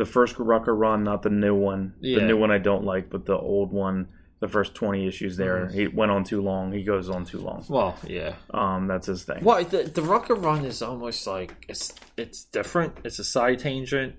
the 0.00 0.06
first 0.06 0.36
Rucka 0.36 0.68
run, 0.68 1.04
not 1.04 1.22
the 1.22 1.28
new 1.28 1.54
one. 1.54 1.92
The 2.00 2.22
new 2.22 2.38
one 2.38 2.50
I 2.50 2.56
don't 2.56 2.84
like, 2.84 3.10
but 3.10 3.26
the 3.26 3.36
old 3.36 3.70
one. 3.70 4.08
The 4.40 4.48
first 4.48 4.74
twenty 4.74 5.06
issues 5.06 5.36
there, 5.36 5.66
Mhm. 5.66 5.74
he 5.74 5.86
went 5.88 6.10
on 6.10 6.24
too 6.24 6.40
long. 6.40 6.72
He 6.72 6.82
goes 6.82 7.10
on 7.10 7.26
too 7.26 7.40
long. 7.40 7.62
Well, 7.68 7.98
yeah. 8.06 8.36
Um, 8.54 8.86
that's 8.86 9.06
his 9.08 9.24
thing. 9.24 9.44
Well, 9.44 9.62
the 9.62 9.82
the 9.82 10.00
Rucka 10.00 10.42
run 10.42 10.64
is 10.64 10.80
almost 10.80 11.26
like 11.26 11.52
it's 11.68 11.92
it's 12.16 12.44
different. 12.44 12.94
It's 13.04 13.18
a 13.18 13.24
side 13.24 13.58
tangent. 13.58 14.14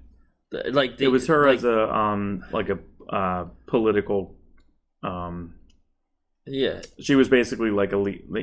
Like 0.51 0.97
the, 0.97 1.05
it 1.05 1.07
was 1.07 1.25
her 1.25 1.47
like, 1.47 1.57
as 1.57 1.63
a 1.63 1.91
um 1.91 2.43
like 2.51 2.69
a 2.69 2.77
uh 3.09 3.45
political 3.65 4.35
um 5.01 5.55
yeah. 6.45 6.81
she 6.99 7.15
was 7.15 7.27
basically 7.29 7.71
like 7.71 7.91
a 7.93 7.97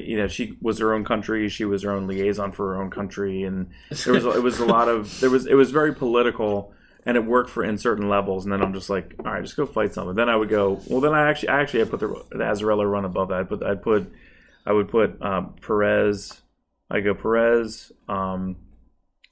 you 0.08 0.16
know 0.16 0.26
she 0.26 0.56
was 0.60 0.78
her 0.78 0.94
own 0.94 1.04
country 1.04 1.48
she 1.48 1.64
was 1.64 1.82
her 1.82 1.90
own 1.92 2.06
liaison 2.06 2.50
for 2.52 2.74
her 2.74 2.82
own 2.82 2.90
country 2.90 3.42
and 3.42 3.68
there 4.04 4.14
was 4.14 4.24
it 4.24 4.42
was 4.42 4.58
a 4.58 4.64
lot 4.64 4.88
of 4.88 5.20
there 5.20 5.30
was 5.30 5.46
it 5.46 5.54
was 5.54 5.70
very 5.70 5.94
political 5.94 6.72
and 7.08 7.16
it 7.16 7.24
worked 7.24 7.50
for 7.50 7.64
in 7.64 7.78
certain 7.78 8.08
levels 8.08 8.44
and 8.44 8.52
then 8.52 8.62
I'm 8.62 8.72
just 8.74 8.88
like 8.90 9.14
all 9.24 9.32
right 9.32 9.42
just 9.42 9.56
go 9.56 9.64
fight 9.66 9.94
someone 9.94 10.14
then 10.14 10.28
I 10.28 10.36
would 10.36 10.48
go 10.50 10.80
well 10.88 11.00
then 11.00 11.14
I 11.14 11.28
actually 11.30 11.48
actually 11.48 11.80
I 11.82 11.84
put 11.86 12.00
the, 12.00 12.08
the 12.30 12.44
Azzarello 12.44 12.88
run 12.88 13.04
above 13.04 13.28
that 13.30 13.48
but 13.48 13.62
I'd 13.64 13.82
put 13.82 14.12
I 14.66 14.72
would 14.72 14.88
put 14.88 15.20
um, 15.22 15.54
Perez 15.60 16.40
I 16.90 17.00
go 17.00 17.14
Perez 17.14 17.90
um 18.08 18.56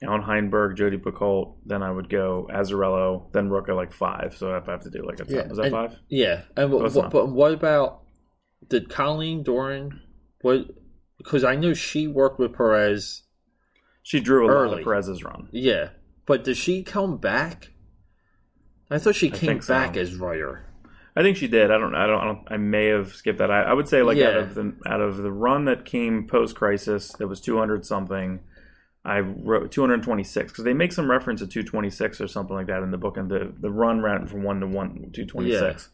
Allan 0.03 0.21
Heinberg, 0.21 0.75
Jodi 0.77 0.97
Picoult, 0.99 1.55
then 1.65 1.81
I 1.81 1.89
would 1.89 2.07
go 2.07 2.47
Azzarello, 2.53 3.31
then 3.31 3.49
Rook 3.49 3.67
at 3.67 3.75
like 3.75 3.91
five. 3.91 4.35
So 4.37 4.55
if 4.55 4.69
I 4.69 4.73
have 4.73 4.83
to 4.83 4.91
do 4.91 5.03
like 5.03 5.19
a 5.19 5.25
Yeah, 5.27 5.49
is 5.49 5.57
that 5.57 5.63
and- 5.63 5.71
five? 5.71 5.95
Yeah, 6.07 6.43
and 6.55 6.71
what, 6.71 6.93
what, 6.93 7.09
but 7.09 7.29
what 7.29 7.51
about 7.51 8.01
did 8.69 8.89
Colleen 8.89 9.41
Doran? 9.41 9.99
What? 10.41 10.67
Because 11.17 11.43
I 11.43 11.55
knew 11.55 11.73
she 11.73 12.07
worked 12.07 12.37
with 12.37 12.53
Perez. 12.53 13.23
She 14.03 14.19
drew 14.19 14.45
a 14.45 14.47
lot 14.47 14.53
Early. 14.53 14.79
of 14.81 14.83
Perez's 14.83 15.23
run. 15.23 15.49
Yeah, 15.51 15.89
but 16.27 16.43
does 16.43 16.57
she 16.57 16.83
come 16.83 17.17
back? 17.17 17.71
I 18.91 18.99
thought 18.99 19.15
she 19.15 19.31
came 19.31 19.61
so. 19.61 19.73
back 19.73 19.97
as 19.97 20.15
writer. 20.15 20.63
I 21.15 21.23
think 21.23 21.35
she 21.35 21.47
did. 21.47 21.71
I 21.71 21.79
don't. 21.79 21.95
I 21.95 22.05
don't. 22.05 22.19
I, 22.19 22.25
don't, 22.25 22.47
I 22.51 22.57
may 22.57 22.85
have 22.87 23.15
skipped 23.15 23.39
that. 23.39 23.49
I, 23.49 23.63
I 23.63 23.73
would 23.73 23.87
say 23.89 24.03
like 24.03 24.19
out 24.19 24.37
of 24.37 24.53
the 24.53 24.75
out 24.85 25.01
of 25.01 25.17
the 25.17 25.31
run 25.31 25.65
that 25.65 25.83
came 25.83 26.27
post 26.27 26.55
crisis, 26.55 27.11
that 27.13 27.27
was 27.27 27.41
two 27.41 27.57
hundred 27.57 27.87
something. 27.87 28.41
I 29.03 29.21
wrote 29.21 29.71
two 29.71 29.81
hundred 29.81 30.03
twenty 30.03 30.23
six 30.23 30.51
because 30.51 30.63
they 30.63 30.73
make 30.73 30.93
some 30.93 31.09
reference 31.09 31.39
to 31.39 31.47
two 31.47 31.63
twenty 31.63 31.89
six 31.89 32.21
or 32.21 32.27
something 32.27 32.55
like 32.55 32.67
that 32.67 32.83
in 32.83 32.91
the 32.91 32.97
book, 32.99 33.17
and 33.17 33.31
the 33.31 33.51
the 33.59 33.71
run 33.71 34.01
ran 34.01 34.27
from 34.27 34.43
one 34.43 34.59
to 34.59 34.67
one 34.67 35.09
two 35.11 35.25
twenty 35.25 35.51
six. 35.57 35.89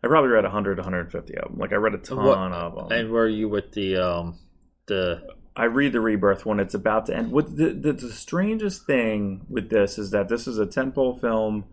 I 0.00 0.06
probably 0.06 0.30
read 0.30 0.44
100 0.44 0.76
to 0.76 0.82
150 0.82 1.36
of 1.38 1.48
them. 1.48 1.58
Like 1.58 1.72
I 1.72 1.74
read 1.74 1.92
a 1.94 1.98
ton 1.98 2.18
What- 2.18 2.38
of 2.38 2.88
them. 2.88 2.96
And 2.96 3.10
were 3.10 3.26
you 3.26 3.48
with 3.48 3.72
the 3.72 3.96
um 3.96 4.38
the 4.86 5.26
I 5.58 5.64
read 5.64 5.92
the 5.92 6.00
rebirth 6.00 6.46
when 6.46 6.60
it's 6.60 6.74
about 6.74 7.06
to 7.06 7.16
end. 7.16 7.32
What 7.32 7.56
the, 7.56 7.70
the, 7.70 7.92
the 7.92 8.12
strangest 8.12 8.86
thing 8.86 9.44
with 9.48 9.70
this 9.70 9.98
is 9.98 10.10
that 10.12 10.28
this 10.28 10.46
is 10.46 10.58
a 10.58 10.66
tentpole 10.66 11.20
film, 11.20 11.64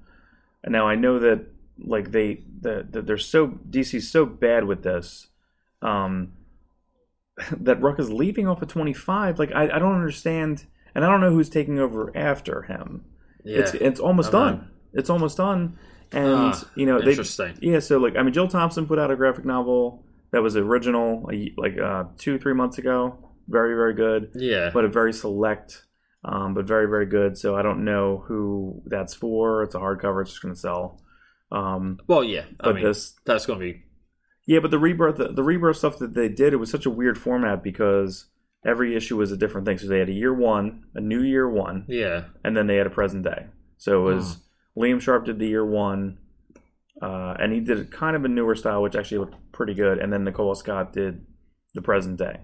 and 0.64 0.74
now 0.74 0.88
I 0.88 0.95
know 0.95 1.20
that 1.20 1.45
like 1.80 2.12
they 2.12 2.41
the, 2.62 2.86
the 2.90 3.02
they're 3.02 3.18
so 3.18 3.48
DC's 3.48 4.10
so 4.10 4.26
bad 4.26 4.66
with 4.66 4.84
this, 4.84 5.28
um, 5.82 6.34
that 7.52 7.82
Ruck 7.82 7.99
is 7.99 8.12
leaving 8.12 8.48
off 8.48 8.62
at 8.62 8.70
twenty 8.70 8.94
five. 8.94 9.40
Like 9.40 9.52
I, 9.53 9.64
I 9.66 9.80
don't 9.80 9.95
understand, 9.95 10.66
and 10.94 11.06
I 11.06 11.10
don't 11.10 11.22
know 11.22 11.32
who's 11.32 11.49
taking 11.49 11.80
over 11.80 12.12
after 12.16 12.64
him. 12.64 13.06
yeah? 13.44 13.60
It's 13.60 13.74
it's 13.74 13.99
almost 13.99 14.30
I 14.30 14.32
done. 14.32 14.70
It's 14.94 15.10
almost 15.10 15.38
done, 15.38 15.78
and 16.12 16.53
Ah, 16.53 16.64
you 16.76 16.86
know 16.86 16.99
they 17.02 17.12
interesting. 17.12 17.57
yeah, 17.62 17.80
so 17.80 17.98
like 17.98 18.16
I 18.16 18.24
mean, 18.24 18.34
Jill 18.34 18.48
Thompson 18.48 18.88
put 18.88 18.98
out 18.99 19.12
a 19.12 19.16
graphic 19.16 19.45
novel 19.45 20.03
that 20.32 20.41
was 20.41 20.56
original 20.57 21.22
like, 21.24 21.53
like 21.57 21.78
uh, 21.78 22.06
two 22.18 22.40
three 22.40 22.53
months 22.53 22.78
ago. 22.78 23.18
Very 23.47 23.76
very 23.76 23.93
good, 23.93 24.31
yeah, 24.35 24.72
but 24.73 24.85
a 24.85 24.89
very 24.89 25.13
select, 25.13 25.84
um, 26.23 26.53
but 26.53 26.65
very 26.65 26.88
very 26.88 27.05
good. 27.05 27.38
So 27.38 27.55
I 27.55 27.61
don't 27.61 27.85
know 27.85 28.23
who 28.27 28.81
that's 28.85 29.13
for. 29.13 29.63
It's 29.63 29.76
a 29.76 29.80
hardcover. 29.80 30.22
It's 30.22 30.31
just 30.31 30.41
going 30.41 30.53
to 30.53 30.59
sell. 30.59 31.01
Um, 31.51 31.99
well, 32.07 32.23
yeah. 32.23 32.45
I 32.59 32.63
but 32.63 32.76
mean, 32.76 32.84
this, 32.84 33.13
that's 33.26 33.45
going 33.45 33.59
to 33.59 33.65
be 33.65 33.85
yeah, 34.45 34.59
but 34.59 34.72
the 34.72 34.80
rebirth 34.80 35.17
the, 35.17 35.30
the 35.30 35.43
rebirth 35.43 35.77
stuff 35.77 35.97
that 35.99 36.13
they 36.13 36.30
did, 36.30 36.53
it 36.53 36.57
was 36.57 36.69
such 36.69 36.85
a 36.85 36.91
weird 36.91 37.17
format 37.17 37.63
because 37.63 38.26
every 38.65 38.95
issue 38.95 39.17
was 39.17 39.31
a 39.31 39.38
different 39.38 39.65
thing. 39.65 39.77
So 39.77 39.88
they 39.88 39.99
had 39.99 40.09
a 40.09 40.13
year 40.13 40.34
one, 40.34 40.85
a 40.93 41.01
new 41.01 41.22
year 41.22 41.49
one, 41.49 41.85
yeah, 41.88 42.26
and 42.43 42.55
then 42.55 42.67
they 42.67 42.76
had 42.76 42.88
a 42.88 42.91
present 42.91 43.23
day. 43.23 43.47
So 43.77 44.07
it 44.07 44.15
was 44.15 44.38
Liam 44.77 45.01
Sharp 45.01 45.26
did 45.26 45.39
the 45.39 45.47
year 45.47 45.65
one, 45.65 46.19
uh, 47.01 47.35
and 47.39 47.53
he 47.53 47.59
did 47.59 47.91
kind 47.91 48.15
of 48.15 48.23
a 48.23 48.27
newer 48.27 48.55
style, 48.55 48.81
which 48.81 48.95
actually 48.95 49.19
looked 49.19 49.51
pretty 49.51 49.73
good. 49.73 49.97
And 49.97 50.13
then 50.13 50.23
Nicola 50.23 50.55
Scott 50.55 50.93
did 50.93 51.26
the 51.73 51.81
present 51.81 52.17
day, 52.17 52.41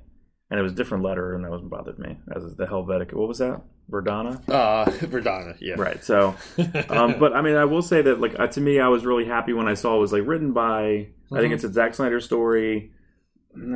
and 0.51 0.59
it 0.59 0.63
was 0.63 0.73
a 0.73 0.75
different 0.75 1.03
letter, 1.03 1.33
and 1.33 1.43
that 1.43 1.49
wasn't 1.49 1.71
bothered 1.71 1.97
me. 1.97 2.17
As 2.35 2.43
is 2.43 2.55
the 2.57 2.65
Helvetica, 2.67 3.13
what 3.13 3.27
was 3.27 3.39
that? 3.39 3.61
Verdana, 3.89 4.39
uh, 4.47 4.85
Verdana, 4.85 5.57
yeah, 5.59 5.73
right? 5.77 6.01
So, 6.03 6.35
um, 6.89 7.15
but 7.19 7.33
I 7.33 7.41
mean, 7.41 7.55
I 7.55 7.65
will 7.65 7.81
say 7.81 8.01
that 8.03 8.21
like 8.21 8.39
uh, 8.39 8.47
to 8.47 8.61
me, 8.61 8.79
I 8.79 8.87
was 8.89 9.05
really 9.05 9.25
happy 9.25 9.53
when 9.53 9.67
I 9.67 9.73
saw 9.73 9.97
it 9.97 9.99
was 9.99 10.13
like 10.13 10.27
written 10.27 10.53
by. 10.53 11.07
I 11.33 11.39
think 11.39 11.51
Mhm. 11.51 11.55
it's 11.55 11.63
a 11.63 11.73
Zack 11.73 11.95
Snyder 11.95 12.19
story. 12.21 12.91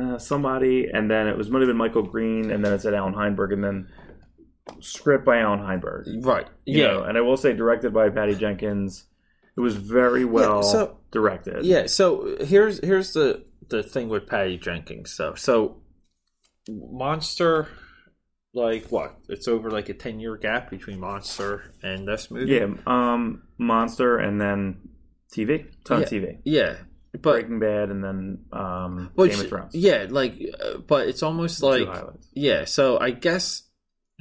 uh, 0.00 0.16
somebody, 0.18 0.88
and 0.90 1.10
then 1.10 1.26
it 1.26 1.36
was 1.36 1.50
might 1.50 1.58
have 1.60 1.68
been 1.68 1.76
Michael 1.76 2.02
Green, 2.02 2.50
and 2.50 2.64
then 2.64 2.72
it 2.72 2.80
said 2.80 2.94
Allan 2.94 3.12
Heinberg, 3.14 3.52
and 3.52 3.62
then 3.64 3.88
script 4.80 5.24
by 5.24 5.38
Allan 5.38 5.60
Heinberg. 5.60 6.06
right, 6.24 6.46
You 6.64 6.80
yeah, 6.82 6.86
know, 6.92 7.02
and 7.02 7.16
I 7.18 7.20
will 7.20 7.36
say 7.36 7.52
directed 7.52 7.92
by 7.92 8.08
Patty 8.08 8.34
Jenkins. 8.34 9.04
It 9.56 9.60
was 9.60 9.76
very 9.76 10.24
well 10.24 10.62
so- 10.62 10.96
directed. 11.10 11.64
Yeah, 11.64 11.86
so 11.86 12.36
here's 12.40 12.82
here's 12.84 13.12
the 13.12 13.44
the 13.68 13.82
thing 13.82 14.08
with 14.08 14.26
Patty 14.26 14.58
Jenkins. 14.58 15.12
So 15.12 15.34
so 15.34 15.76
Monster, 16.68 17.68
like 18.54 18.86
what? 18.88 19.16
It's 19.28 19.48
over 19.48 19.70
like 19.70 19.88
a 19.88 19.94
ten 19.94 20.20
year 20.20 20.36
gap 20.36 20.70
between 20.70 21.00
Monster 21.00 21.72
and 21.82 22.06
this 22.06 22.30
movie. 22.30 22.52
Yeah, 22.52 22.68
um, 22.86 23.42
Monster, 23.58 24.18
and 24.18 24.40
then 24.40 24.88
TV, 25.34 25.66
ton 25.84 26.02
of 26.02 26.08
TV, 26.08 26.38
yeah, 26.44 26.76
but 27.12 27.22
Breaking 27.22 27.60
Bad, 27.60 27.90
and 27.90 28.02
then 28.02 28.44
um, 28.52 29.10
which, 29.14 29.32
Game 29.32 29.40
of 29.40 29.48
Thrones. 29.48 29.74
yeah, 29.74 30.06
like, 30.08 30.34
uh, 30.60 30.78
but 30.78 31.08
it's 31.08 31.22
almost 31.22 31.62
like 31.62 31.88
yeah. 32.32 32.64
So 32.64 32.98
I 32.98 33.10
guess 33.10 33.62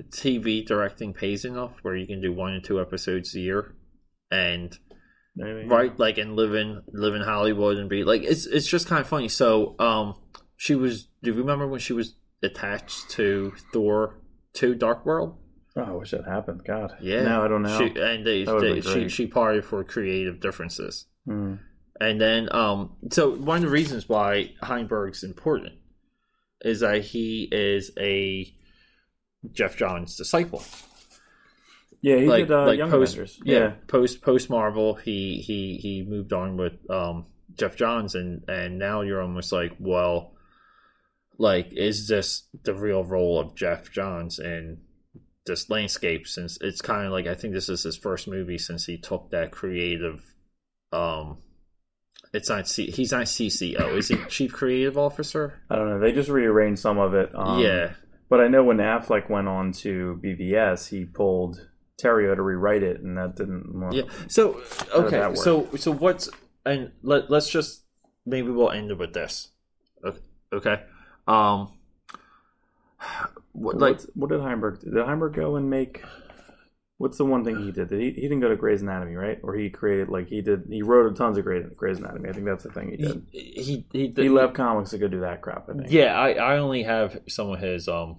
TV 0.10 0.66
directing 0.66 1.14
pays 1.14 1.46
enough 1.46 1.78
where 1.82 1.96
you 1.96 2.06
can 2.06 2.22
do 2.22 2.34
one 2.34 2.54
or 2.54 2.62
two 2.62 2.82
episodes 2.82 3.34
a 3.36 3.40
year, 3.40 3.76
and 4.32 4.78
Maybe. 5.38 5.68
right 5.68 5.98
like 6.00 6.18
and 6.18 6.38
live 6.38 6.54
in 6.56 6.82
live 6.94 7.14
in 7.14 7.22
hollywood 7.22 7.76
and 7.76 7.90
be 7.90 8.06
like 8.06 8.24
it's 8.24 8.46
it's 8.46 8.68
just 8.68 8.88
kind 8.88 9.02
of 9.02 9.08
funny 9.08 9.28
so 9.28 9.76
um 9.80 10.16
she 10.56 10.76
was 10.76 11.10
do 11.24 11.32
you 11.32 11.38
remember 11.38 11.68
when 11.68 11.82
she 11.82 11.92
was 11.92 12.16
attached 12.44 13.10
to 13.12 13.54
thor 13.74 14.20
2 14.54 14.76
dark 14.76 15.06
world 15.06 15.38
Oh, 15.78 15.82
I 15.84 15.92
wish 15.92 16.12
that 16.12 16.24
happened. 16.26 16.62
God. 16.66 16.96
yeah 17.02 17.24
No, 17.24 17.44
I 17.44 17.48
don't 17.50 17.62
know. 17.64 17.78
she, 17.78 18.00
and 18.00 18.26
they, 18.26 18.46
they 18.46 18.80
she 18.82 19.10
she 19.10 19.28
parted 19.28 19.66
for 19.66 19.84
creative 19.84 20.40
differences 20.40 21.06
Hmm. 21.26 21.56
and 22.00 22.22
then 22.22 22.48
um 22.56 22.96
so 23.12 23.32
one 23.32 23.58
of 23.58 23.64
the 23.64 23.70
reasons 23.70 24.08
why 24.08 24.54
heinberg's 24.62 25.24
important 25.24 25.74
is 26.62 26.80
that 26.82 27.02
he 27.02 27.48
is 27.52 27.92
a 28.00 28.54
Geoff 29.52 29.76
Johns' 29.78 30.16
disciple. 30.16 30.64
Yeah, 32.02 32.18
he 32.18 32.26
like 32.28 32.48
did 32.48 32.52
uh, 32.52 32.66
like 32.66 32.78
Young 32.78 32.90
post 32.92 33.14
Avengers. 33.16 33.40
yeah, 33.44 33.58
Yeah. 33.60 33.74
post 33.88 34.22
post 34.22 34.50
Marvel 34.50 34.96
he 34.96 35.42
he 35.46 35.78
he 35.78 36.04
moved 36.08 36.34
on 36.34 36.58
with 36.58 36.74
um 36.90 37.26
Geoff 37.58 37.76
Johns 37.76 38.16
and 38.16 38.44
and 38.48 38.78
now 38.80 39.02
you're 39.02 39.22
almost 39.22 39.52
like 39.52 39.74
well 39.80 40.35
like 41.38 41.72
is 41.72 42.08
this 42.08 42.44
the 42.64 42.74
real 42.74 43.04
role 43.04 43.40
of 43.40 43.56
Geoff 43.56 43.92
Johns 43.92 44.40
in 44.40 44.82
this 45.46 45.70
landscape 45.70 46.28
since 46.28 46.58
it's 46.62 46.82
kind 46.82 47.06
of 47.06 47.12
like 47.12 47.28
I 47.28 47.36
think 47.36 47.54
this 47.54 47.70
is 47.70 47.84
his 47.84 47.98
first 47.98 48.28
movie 48.28 48.58
since 48.58 48.86
he 48.86 48.98
took 48.98 49.30
that 49.32 49.52
creative 49.52 50.24
um 50.92 51.38
it's 52.34 52.50
not 52.50 52.68
C, 52.68 52.88
he's 52.88 53.12
not 53.12 53.26
CCO 53.26 53.98
is 53.98 54.08
he 54.08 54.18
chief 54.28 54.54
creative 54.54 54.98
officer 54.98 55.62
I 55.70 55.76
don't 55.76 55.90
know. 55.90 56.00
They 56.00 56.12
just 56.12 56.30
rearranged 56.30 56.82
some 56.82 56.98
of 56.98 57.14
it. 57.14 57.32
Um, 57.36 57.60
yeah 57.60 57.94
But 58.30 58.42
I 58.42 58.48
know 58.48 58.64
when 58.64 58.78
Affleck 58.78 59.30
went 59.30 59.48
on 59.48 59.72
to 59.74 60.20
BVS, 60.24 60.90
he 60.90 61.06
pulled 61.06 61.68
Terrio 62.02 62.36
to 62.36 62.42
rewrite 62.42 62.84
it, 62.84 63.02
and 63.02 63.18
that 63.18 63.36
didn't. 63.36 63.72
Well, 63.74 63.94
Yeah. 63.94 64.04
So 64.28 64.62
okay. 64.94 65.34
So 65.36 65.70
so 65.78 65.92
what's 65.92 66.30
and 66.66 66.92
let 67.04 67.30
let's 67.30 67.50
just 67.50 67.84
maybe 68.26 68.50
we'll 68.50 68.72
end 68.72 68.92
it 68.92 68.98
with 68.98 69.14
this. 69.14 69.50
Okay. 70.52 70.82
Um. 71.28 71.72
What, 73.54 73.78
like 73.78 74.02
what 74.16 74.30
did 74.30 74.42
Heinberg? 74.42 74.82
Did 74.82 74.94
Heinberg 74.94 75.34
go 75.34 75.56
and 75.56 75.70
make? 75.70 76.04
What's 76.98 77.18
the 77.18 77.26
one 77.26 77.44
thing 77.44 77.58
he 77.62 77.72
did? 77.72 77.90
Did 77.90 78.00
he? 78.00 78.12
He 78.12 78.22
didn't 78.22 78.40
go 78.42 78.50
to 78.50 78.56
Grey's 78.56 78.82
Anatomy, 78.82 79.16
right? 79.16 79.40
Or 79.44 79.54
he 79.56 79.70
created 79.70 80.10
like 80.10 80.28
he 80.28 80.42
did. 80.42 80.64
He 80.70 80.82
wrote 80.82 81.16
tons 81.16 81.38
of 81.38 81.44
Grey's, 81.46 81.66
Grey's 81.76 82.00
Anatomy. 82.00 82.30
I 82.30 82.34
think 82.34 82.46
that's 82.46 82.64
the 82.64 82.72
thing 82.72 82.92
he 82.92 82.98
he 82.98 83.04
did. 83.04 83.26
he 83.32 83.86
he, 83.92 84.14
He 84.24 84.30
left 84.30 84.56
comics 84.56 84.90
to 84.92 84.98
go 84.98 85.08
do 85.08 85.22
that 85.22 85.42
crap. 85.42 85.70
I 85.70 85.74
think. 85.74 85.92
Yeah, 85.92 86.18
I 86.18 86.32
I 86.34 86.58
only 86.58 86.84
have 86.84 87.20
some 87.28 87.50
of 87.52 87.60
his 87.60 87.88
um 87.88 88.18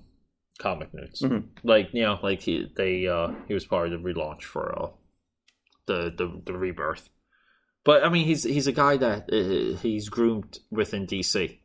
comic 0.59 0.93
notes. 0.95 1.23
Mhm. 1.23 1.49
Like 1.65 1.91
you 1.93 2.03
know, 2.03 2.19
like 2.23 2.41
he 2.41 2.71
they 2.77 3.07
uh 3.07 3.29
he 3.49 3.55
was 3.55 3.65
part 3.67 3.93
of 3.93 4.03
the 4.03 4.09
relaunch 4.09 4.43
for 4.43 4.79
uh 4.79 4.89
the 5.87 6.13
the 6.17 6.43
the 6.47 6.57
rebirth. 6.57 7.09
But 7.85 8.05
I 8.05 8.09
mean, 8.09 8.25
he's 8.27 8.43
he's 8.45 8.67
a 8.67 8.73
guy 8.73 8.97
that 8.97 9.31
uh, 9.33 9.79
he's 9.81 10.09
groomed 10.09 10.59
within 10.71 11.07
DC 11.07 11.59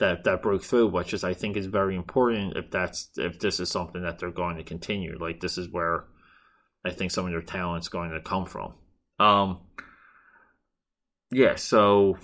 that 0.00 0.24
that 0.24 0.42
broke 0.42 0.62
through, 0.64 0.88
which 0.88 1.14
is 1.14 1.22
I 1.24 1.32
think 1.34 1.56
is 1.56 1.66
very 1.66 1.94
important 1.96 2.56
if 2.56 2.70
that's 2.70 3.10
if 3.16 3.38
this 3.38 3.60
is 3.60 3.70
something 3.70 4.02
that 4.02 4.18
they're 4.18 4.30
going 4.32 4.56
to 4.56 4.64
continue. 4.64 5.16
Like 5.18 5.40
this 5.40 5.56
is 5.56 5.68
where 5.70 6.04
I 6.84 6.90
think 6.90 7.10
some 7.12 7.24
of 7.26 7.30
their 7.30 7.42
talent's 7.42 7.88
going 7.88 8.10
to 8.10 8.20
come 8.20 8.46
from. 8.46 8.74
Um, 9.18 9.60
yeah, 11.30 11.54
so 11.56 12.18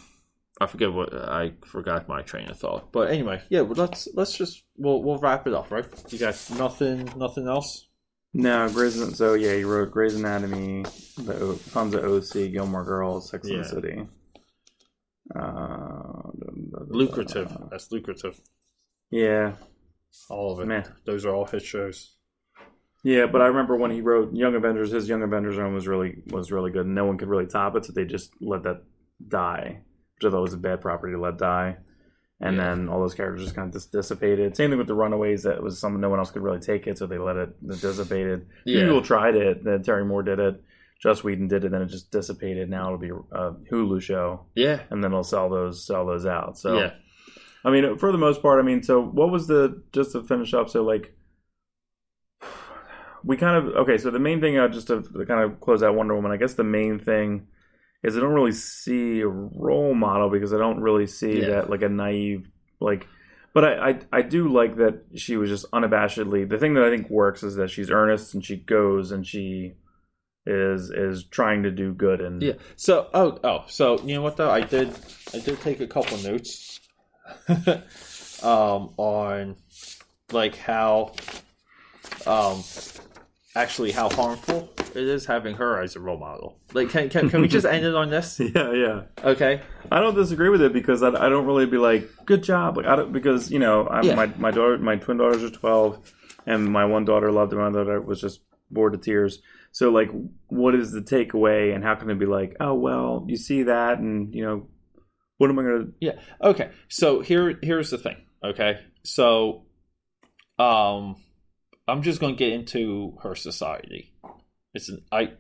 I 0.61 0.67
forget 0.67 0.93
what 0.93 1.15
I 1.15 1.53
forgot 1.65 2.09
my 2.09 2.23
train 2.23 2.49
of 2.49 2.59
thought. 2.59 2.91
But 2.93 3.11
anyway, 3.11 3.43
yeah, 3.51 3.61
well, 3.61 3.77
let's 3.77 4.09
let's 4.15 4.37
just 4.37 4.65
we'll 4.77 5.03
we'll 5.03 5.19
wrap 5.19 5.47
it 5.47 5.55
up, 5.55 5.71
right? 5.71 5.85
You 6.09 6.19
got 6.19 6.35
nothing 6.59 7.11
nothing 7.17 7.47
else? 7.47 7.87
No, 8.35 8.69
Grey's. 8.69 9.17
So 9.17 9.35
yeah, 9.35 9.55
he 9.55 9.65
wrote 9.65 9.91
Grey's 9.93 10.15
Anatomy, 10.15 10.83
the 11.17 11.35
o- 11.75 11.81
of 11.81 11.95
OC, 11.95 12.53
Gilmore 12.53 12.85
Girls, 12.85 13.31
Sex 13.31 13.47
and 13.47 13.57
Yeah. 13.57 13.63
the 13.63 13.69
City. 13.69 14.07
Uh, 15.35 16.31
Lucrative. 16.97 17.57
That's 17.71 17.91
lucrative. 17.93 18.41
Yeah, 19.11 19.53
All 20.31 20.53
of 20.53 20.61
it. 20.61 20.67
Man. 20.67 20.85
Those 21.05 21.25
are 21.25 21.35
all 21.35 21.45
hit 21.47 21.63
shows. 21.63 22.13
Yeah, 23.05 23.27
but 23.27 23.41
I 23.41 23.47
remember 23.47 23.77
when 23.77 23.93
he 23.93 24.01
wrote 24.01 24.35
Young 24.35 24.55
Avengers, 24.57 24.91
his 24.91 25.09
Young 25.09 25.23
Avengers 25.23 25.57
run 25.57 25.73
was 25.75 25.87
really 25.87 26.23
was 26.33 26.51
really 26.51 26.71
good. 26.73 26.87
No 26.87 27.05
one 27.05 27.19
could 27.19 27.29
really 27.29 27.47
top 27.47 27.77
it, 27.77 27.85
so 27.85 27.93
they 27.93 28.05
just 28.05 28.33
let 28.41 28.65
that 28.65 28.83
die, 29.29 29.81
which 30.17 30.29
I 30.29 30.31
thought 30.35 30.43
was 30.43 30.55
a 30.55 30.59
bad 30.59 30.81
property 30.81 31.13
to 31.13 31.21
let 31.21 31.39
die. 31.39 31.77
And 32.41 32.57
Yeah. 32.57 32.65
then 32.75 32.89
all 32.89 33.01
those 33.01 33.15
characters 33.15 33.45
just 33.45 33.55
kind 33.55 33.69
of 33.69 33.73
dis- 33.75 33.87
dissipated. 33.87 34.57
Same 34.57 34.71
thing 34.71 34.79
with 34.79 34.89
the 34.89 34.95
Runaways. 34.95 35.45
That 35.45 35.63
was 35.63 35.79
something 35.79 36.01
no 36.01 36.11
one 36.11 36.19
else 36.19 36.31
could 36.33 36.43
really 36.43 36.59
take 36.61 36.87
it, 36.87 36.99
so 36.99 37.07
they 37.07 37.17
let 37.19 37.37
it, 37.37 37.51
it 37.63 37.81
dissipated. 37.81 38.47
Yeah. 38.65 38.81
People 38.85 39.03
tried 39.03 39.37
it. 39.37 39.63
Then 39.65 39.83
Terry 39.83 40.05
Moore 40.05 40.23
did 40.25 40.39
it. 40.41 40.63
Joss 41.03 41.23
Whedon 41.23 41.49
did 41.49 41.65
it. 41.65 41.71
Then 41.73 41.83
it 41.83 41.87
just 41.87 42.11
dissipated. 42.11 42.71
Now 42.71 42.87
it'll 42.87 42.99
be 42.99 43.11
a 43.11 43.53
Hulu 43.71 44.01
show, 44.01 44.47
Yeah. 44.55 44.81
and 44.91 45.03
then 45.05 45.13
it'll 45.13 45.23
sell 45.25 45.49
those 45.51 45.87
sell 45.87 46.07
those 46.07 46.27
out. 46.27 46.59
So 46.59 46.79
yeah. 46.79 46.91
I 47.65 47.71
mean, 47.71 47.99
for 47.99 48.13
the 48.13 48.19
most 48.19 48.43
part, 48.43 48.61
I 48.61 48.63
mean, 48.67 48.83
so 48.83 49.03
what 49.03 49.31
was 49.31 49.47
the 49.49 49.83
just 49.93 50.13
to 50.13 50.23
finish 50.23 50.55
up? 50.55 50.69
So 50.71 50.85
like, 50.85 51.13
we 53.25 53.37
kind 53.37 53.57
of 53.57 53.75
okay. 53.77 53.99
So 53.99 54.11
the 54.11 54.19
main 54.19 54.41
thing, 54.41 54.57
uh, 54.59 54.69
just 54.69 54.87
to 54.89 55.03
kind 55.27 55.41
of 55.43 55.61
close 55.61 55.83
out 55.83 55.95
Wonder 55.97 56.15
Woman, 56.15 56.31
I 56.33 56.37
guess 56.37 56.55
the 56.55 56.65
main 56.65 56.99
thing 56.99 57.49
is 58.03 58.17
I 58.17 58.21
don't 58.21 58.35
really 58.35 58.53
see 58.53 59.21
a 59.21 59.27
role 59.29 59.95
model 59.95 60.31
because 60.31 60.53
I 60.55 60.59
don't 60.59 60.81
really 60.81 61.07
see 61.07 61.41
Yeah. 61.41 61.49
that 61.51 61.71
like 61.71 61.83
a 61.83 61.89
naive 61.89 62.49
like. 62.81 63.07
But 63.53 63.65
I, 63.65 63.89
I 63.91 64.01
I 64.13 64.23
do 64.23 64.49
like 64.53 64.77
that 64.77 65.03
she 65.17 65.37
was 65.37 65.49
just 65.51 65.69
unabashedly. 65.73 66.49
The 66.49 66.59
thing 66.59 66.75
that 66.75 66.85
I 66.85 66.91
think 66.91 67.09
works 67.11 67.43
is 67.43 67.57
that 67.57 67.71
she's 67.71 67.91
earnest 67.91 68.35
and 68.35 68.45
she 68.45 68.57
goes 68.57 69.13
and 69.13 69.27
she 69.27 69.75
is 70.47 70.91
is 70.91 71.25
trying 71.25 71.63
to 71.65 71.71
do 71.71 71.93
good 71.93 72.21
and 72.21 72.41
Yeah. 72.43 72.53
So 72.77 73.09
oh 73.13 73.39
oh 73.43 73.65
so 73.69 73.99
you 74.01 74.15
know 74.15 74.23
what 74.23 74.37
though 74.37 74.51
I 74.51 74.61
did 74.61 74.91
I 75.35 75.39
did 75.41 75.61
take 75.61 75.81
a 75.81 75.87
couple 75.87 76.17
notes 76.19 76.81
um 78.43 78.91
on 78.97 79.57
like 80.33 80.57
how 80.57 81.13
um 82.27 82.63
actually 83.55 83.91
how 83.93 84.09
harmful 84.11 84.69
it 84.95 85.03
is 85.03 85.27
having 85.27 85.57
her 85.57 85.81
as 85.83 85.97
a 85.97 86.01
role 86.01 86.19
model. 86.19 86.59
Like 86.75 86.91
can 86.91 87.09
can, 87.09 87.29
can 87.31 87.41
we 87.43 87.49
just 87.49 87.67
end 87.67 87.85
it 87.85 87.95
on 87.95 88.11
this? 88.11 88.39
yeah 88.55 88.73
yeah. 88.73 89.03
Okay. 89.25 89.61
I 89.91 90.01
don't 90.01 90.15
disagree 90.15 90.49
with 90.49 90.63
it 90.63 90.73
because 90.73 91.03
I, 91.03 91.09
I 91.09 91.29
don't 91.29 91.47
really 91.47 91.67
be 91.67 91.79
like 91.79 92.09
good 92.25 92.43
job 92.43 92.77
like 92.77 92.87
I 92.87 92.97
don't 92.97 93.13
because 93.13 93.51
you 93.51 93.59
know 93.59 93.87
I, 93.87 94.03
Yeah. 94.03 94.15
my 94.15 94.27
my 94.39 94.51
daughter 94.51 94.79
my 94.79 94.97
twin 94.97 95.17
daughters 95.19 95.43
are 95.43 95.51
twelve 95.51 96.13
and 96.47 96.71
my 96.71 96.85
one 96.85 97.05
daughter 97.05 97.33
loved 97.33 97.53
it 97.53 97.57
my 97.57 97.67
other 97.67 97.85
daughter 97.85 98.01
was 98.01 98.21
just 98.21 98.41
bored 98.71 98.93
to 98.93 98.99
tears 98.99 99.41
so 99.77 99.91
like 99.91 100.09
what 100.47 100.75
is 100.75 100.91
the 100.91 101.03
takeaway 101.03 101.75
and 101.75 101.85
how 101.85 101.95
can 101.95 102.09
it 102.09 102.19
be 102.19 102.25
like 102.25 102.57
oh 102.61 102.73
well 102.73 103.27
you 103.29 103.37
see 103.37 103.65
that 103.65 103.99
and 103.99 104.35
you 104.35 104.43
know 104.43 104.67
what 105.37 105.51
am 105.51 105.59
I 105.59 105.65
gonna 105.65 105.89
Yeah. 106.01 106.19
Okay. 106.41 106.71
So 106.89 107.21
here 107.21 107.59
here's 107.63 107.91
the 107.91 107.99
thing. 107.99 108.17
Okay. 108.43 108.81
So 109.05 109.67
um 110.59 111.17
I'm 111.87 112.03
just 112.03 112.21
going 112.21 112.37
to 112.37 112.39
get 112.39 112.55
into 112.55 113.19
her 113.23 113.35
society. 113.35 114.15
It's 114.73 114.89
an 114.89 115.03
I 115.13 115.33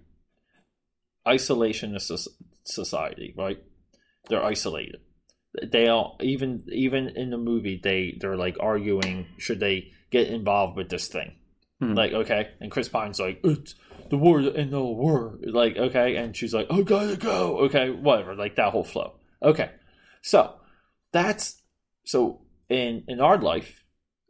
isolationist 1.26 2.28
society, 2.64 3.32
right? 3.38 3.58
They're 4.28 4.44
isolated. 4.44 5.00
They 5.72 5.88
all 5.88 6.18
even 6.20 6.64
even 6.70 7.08
in 7.08 7.30
the 7.30 7.38
movie 7.38 7.80
they 7.82 8.18
they're 8.20 8.36
like 8.36 8.58
arguing 8.60 9.28
should 9.38 9.60
they 9.60 9.92
get 10.10 10.28
involved 10.28 10.76
with 10.76 10.90
this 10.90 11.08
thing. 11.08 11.36
Hmm. 11.80 11.94
Like 11.94 12.12
okay, 12.12 12.50
and 12.60 12.70
Chris 12.70 12.90
Pine's 12.90 13.18
like 13.18 13.40
it's 13.42 13.74
the 14.10 14.16
war 14.16 14.40
and 14.40 14.72
the 14.72 14.82
war. 14.82 15.38
Like 15.42 15.76
okay, 15.76 16.16
and 16.16 16.36
she's 16.36 16.54
like 16.54 16.66
I 16.70 16.82
gotta 16.82 17.16
go. 17.16 17.58
Okay, 17.60 17.90
whatever. 17.90 18.34
Like 18.34 18.56
that 18.56 18.72
whole 18.72 18.84
flow. 18.84 19.18
Okay, 19.42 19.70
so 20.22 20.54
that's 21.12 21.62
so 22.04 22.42
in 22.68 23.04
in 23.08 23.20
our 23.20 23.38
life, 23.38 23.84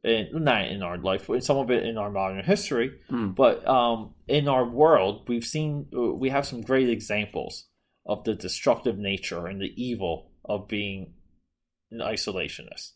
in 0.04 0.28
not 0.32 0.66
in 0.66 0.82
our 0.82 0.98
life, 0.98 1.26
but 1.26 1.44
some 1.44 1.56
of 1.58 1.70
it 1.70 1.84
in 1.84 1.98
our 1.98 2.10
modern 2.10 2.44
history. 2.44 2.98
Hmm. 3.08 3.30
But 3.30 3.66
um, 3.66 4.14
in 4.28 4.48
our 4.48 4.64
world, 4.64 5.28
we've 5.28 5.44
seen 5.44 5.86
uh, 5.96 6.12
we 6.12 6.30
have 6.30 6.46
some 6.46 6.62
great 6.62 6.88
examples 6.88 7.66
of 8.04 8.24
the 8.24 8.34
destructive 8.34 8.98
nature 8.98 9.46
and 9.46 9.60
the 9.60 9.72
evil 9.76 10.30
of 10.44 10.68
being 10.68 11.14
an 11.90 11.98
isolationist. 11.98 12.92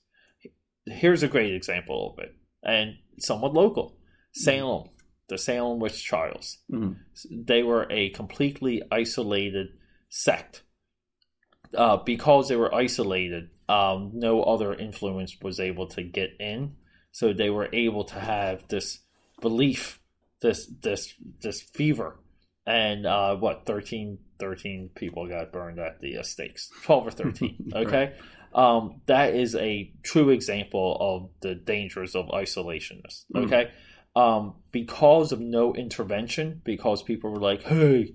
Here's 0.87 1.23
a 1.23 1.29
great 1.29 1.55
example 1.55 2.15
of 2.15 2.25
it, 2.25 2.35
and 2.63 2.97
somewhat 3.19 3.55
local: 3.55 3.97
Salem, 4.33 4.89
the 5.31 5.39
Salem 5.39 5.79
witch 5.79 6.05
trials 6.05 6.59
Mhm. 6.71 6.97
they 7.31 7.63
were 7.63 7.87
a 7.91 8.11
completely 8.11 8.83
isolated 8.93 9.69
sect. 10.11 10.63
Uh, 11.73 11.97
because 11.99 12.49
they 12.49 12.57
were 12.57 12.75
isolated, 12.75 13.49
um, 13.69 14.11
no 14.13 14.43
other 14.43 14.75
influence 14.75 15.37
was 15.41 15.61
able 15.61 15.87
to 15.87 16.03
get 16.03 16.31
in. 16.41 16.75
So 17.13 17.33
they 17.33 17.49
were 17.49 17.69
able 17.73 18.03
to 18.05 18.19
have 18.19 18.67
this 18.69 18.99
belief, 19.41 20.01
this 20.43 20.67
this 20.83 21.15
this 21.41 21.63
fever, 21.63 22.19
and 22.67 23.07
uh, 23.07 23.37
what 23.37 23.67
13, 23.67 24.19
13 24.41 24.91
people 24.97 25.29
got 25.29 25.53
burned 25.53 25.79
at 25.79 26.01
the 26.01 26.17
uh, 26.19 26.23
stakes, 26.25 26.71
twelve 26.83 27.07
or 27.07 27.13
thirteen. 27.13 27.71
Okay, 27.75 28.15
um, 28.53 29.01
that 29.07 29.35
is 29.37 29.55
a 29.55 29.93
true 30.03 30.31
example 30.31 30.97
of 31.01 31.31
the 31.41 31.55
dangers 31.55 32.17
of 32.17 32.27
isolationists. 32.27 33.27
Mm. 33.33 33.45
Um, 34.17 34.55
because 34.73 35.31
of 35.33 35.41
no 35.41 35.75
intervention, 35.75 36.61
because 36.65 37.03
people 37.03 37.31
were 37.31 37.39
like, 37.41 37.63
"Hey, 37.63 38.15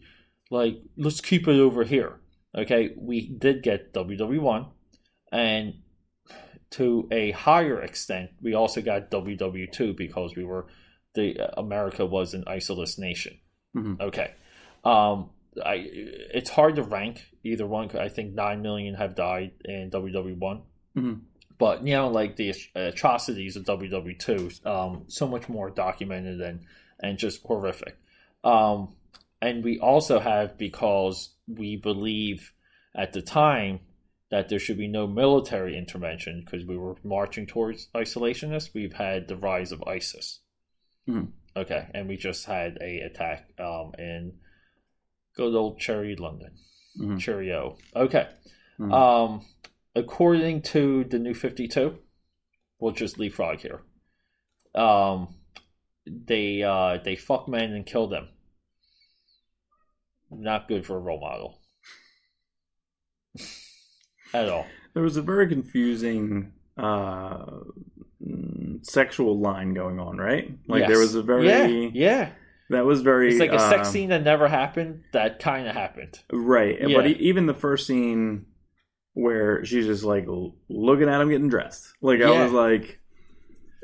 like 0.52 0.82
let's 0.98 1.22
keep 1.22 1.48
it 1.48 1.60
over 1.60 1.84
here." 1.84 2.20
Okay, 2.54 2.94
we 2.98 3.28
did 3.28 3.64
get 3.64 3.94
WW1, 3.94 4.68
and 5.32 5.76
to 6.72 7.08
a 7.12 7.32
higher 7.32 7.82
extent, 7.82 8.32
we 8.42 8.54
also 8.54 8.82
got 8.82 9.10
WW2 9.10 9.96
because 9.96 10.36
we 10.36 10.44
were 10.44 10.68
the 11.14 11.58
America 11.58 12.06
was 12.06 12.34
an 12.34 12.44
isolist 12.46 13.00
nation. 13.00 13.38
Mhm. 13.76 14.00
Okay, 14.02 14.34
um, 14.84 15.30
I 15.64 15.76
it's 16.34 16.50
hard 16.50 16.76
to 16.76 16.84
rank 16.84 17.30
either 17.44 17.66
one. 17.66 17.90
I 17.98 18.10
think 18.10 18.34
nine 18.34 18.62
million 18.62 18.96
have 18.96 19.16
died 19.16 19.52
in 19.64 19.90
WW1. 19.92 20.62
Mhm. 20.98 21.22
But 21.58 21.86
you 21.86 21.94
know, 21.94 22.10
like 22.10 22.36
the 22.36 22.54
atrocities 22.76 23.56
of 23.56 23.64
WW2, 23.64 24.66
um, 24.66 25.04
so 25.08 25.28
much 25.28 25.50
more 25.50 25.70
documented 25.70 26.42
and 26.42 26.62
and 27.00 27.18
just 27.18 27.42
horrific. 27.44 27.98
Um, 28.44 28.96
and 29.42 29.64
we 29.64 29.80
also 29.80 30.20
have 30.20 30.58
because 30.58 31.32
we 31.48 31.76
believe 31.76 32.54
at 32.96 33.14
the 33.14 33.22
time 33.22 33.82
that 34.32 34.50
there 34.50 34.60
should 34.60 34.78
be 34.78 34.88
no 34.88 35.06
military 35.08 35.78
intervention 35.78 36.42
because 36.44 36.66
we 36.66 36.78
were 36.78 36.96
marching 37.04 37.46
towards 37.46 37.90
isolationists. 37.96 38.74
We've 38.74 38.94
had 38.94 39.28
the 39.28 39.36
rise 39.36 39.72
of 39.72 39.84
ISIS. 39.88 40.40
Hmm. 41.06 41.26
Okay, 41.56 41.88
and 41.94 42.08
we 42.08 42.18
just 42.18 42.46
had 42.46 42.78
a 42.82 43.00
attack 43.02 43.50
um, 43.60 43.94
in 43.98 44.34
good 45.36 45.56
old 45.56 45.80
Cherry, 45.80 46.16
London. 46.16 46.52
Mhm. 47.00 47.20
Cheerio. 47.20 47.78
Okay. 47.96 48.28
Mhm. 48.80 48.94
Um, 48.94 49.46
according 49.96 50.62
to 50.62 51.04
the 51.06 51.20
new 51.20 51.34
52, 51.34 51.98
we'll 52.80 52.92
just 52.92 53.18
leapfrog 53.18 53.60
here. 53.60 53.82
Um, 54.76 55.36
they 56.06 56.62
uh, 56.62 57.00
they 57.04 57.16
fuck 57.16 57.48
men 57.48 57.74
and 57.74 57.86
kill 57.86 58.08
them. 58.08 58.28
Not 60.30 60.68
good 60.68 60.86
for 60.86 60.98
a 60.98 61.00
role 61.00 61.20
model. 61.20 61.62
At 64.34 64.50
all. 64.50 64.66
There 64.94 65.04
was 65.04 65.18
a 65.18 65.22
very 65.22 65.48
confusing 65.48 66.54
uh, 66.78 67.46
sexual 68.82 69.40
line 69.40 69.74
going 69.74 70.00
on, 70.00 70.18
right? 70.18 70.52
Like 70.68 70.82
Yes. 70.82 70.90
there 70.90 71.00
was 71.00 71.16
a 71.16 71.24
very 71.24 71.48
yeah, 71.48 71.68
yeah. 71.94 72.30
that 72.70 72.86
was 72.86 73.02
very 73.02 73.30
It's 73.32 73.40
like 73.40 73.54
a 73.54 73.60
sex 73.60 73.88
uh, 73.88 73.92
scene 73.92 74.10
that 74.10 74.24
never 74.24 74.48
happened. 74.48 75.04
That 75.14 75.40
kind 75.40 75.68
of 75.68 75.76
happened. 75.76 76.20
right? 76.32 76.78
Yeah. 76.80 76.98
But 76.98 77.08
even 77.08 77.46
the 77.46 77.54
first 77.54 77.88
scene 77.88 78.46
where 79.16 79.66
she's 79.66 79.88
just 79.88 80.04
like 80.04 80.28
looking 80.70 81.10
at 81.10 81.20
him 81.22 81.30
getting 81.30 81.50
dressed, 81.50 81.94
like 82.02 82.22
I 82.22 82.32
Yeah. 82.32 82.44
was 82.44 82.52
like, 82.52 83.00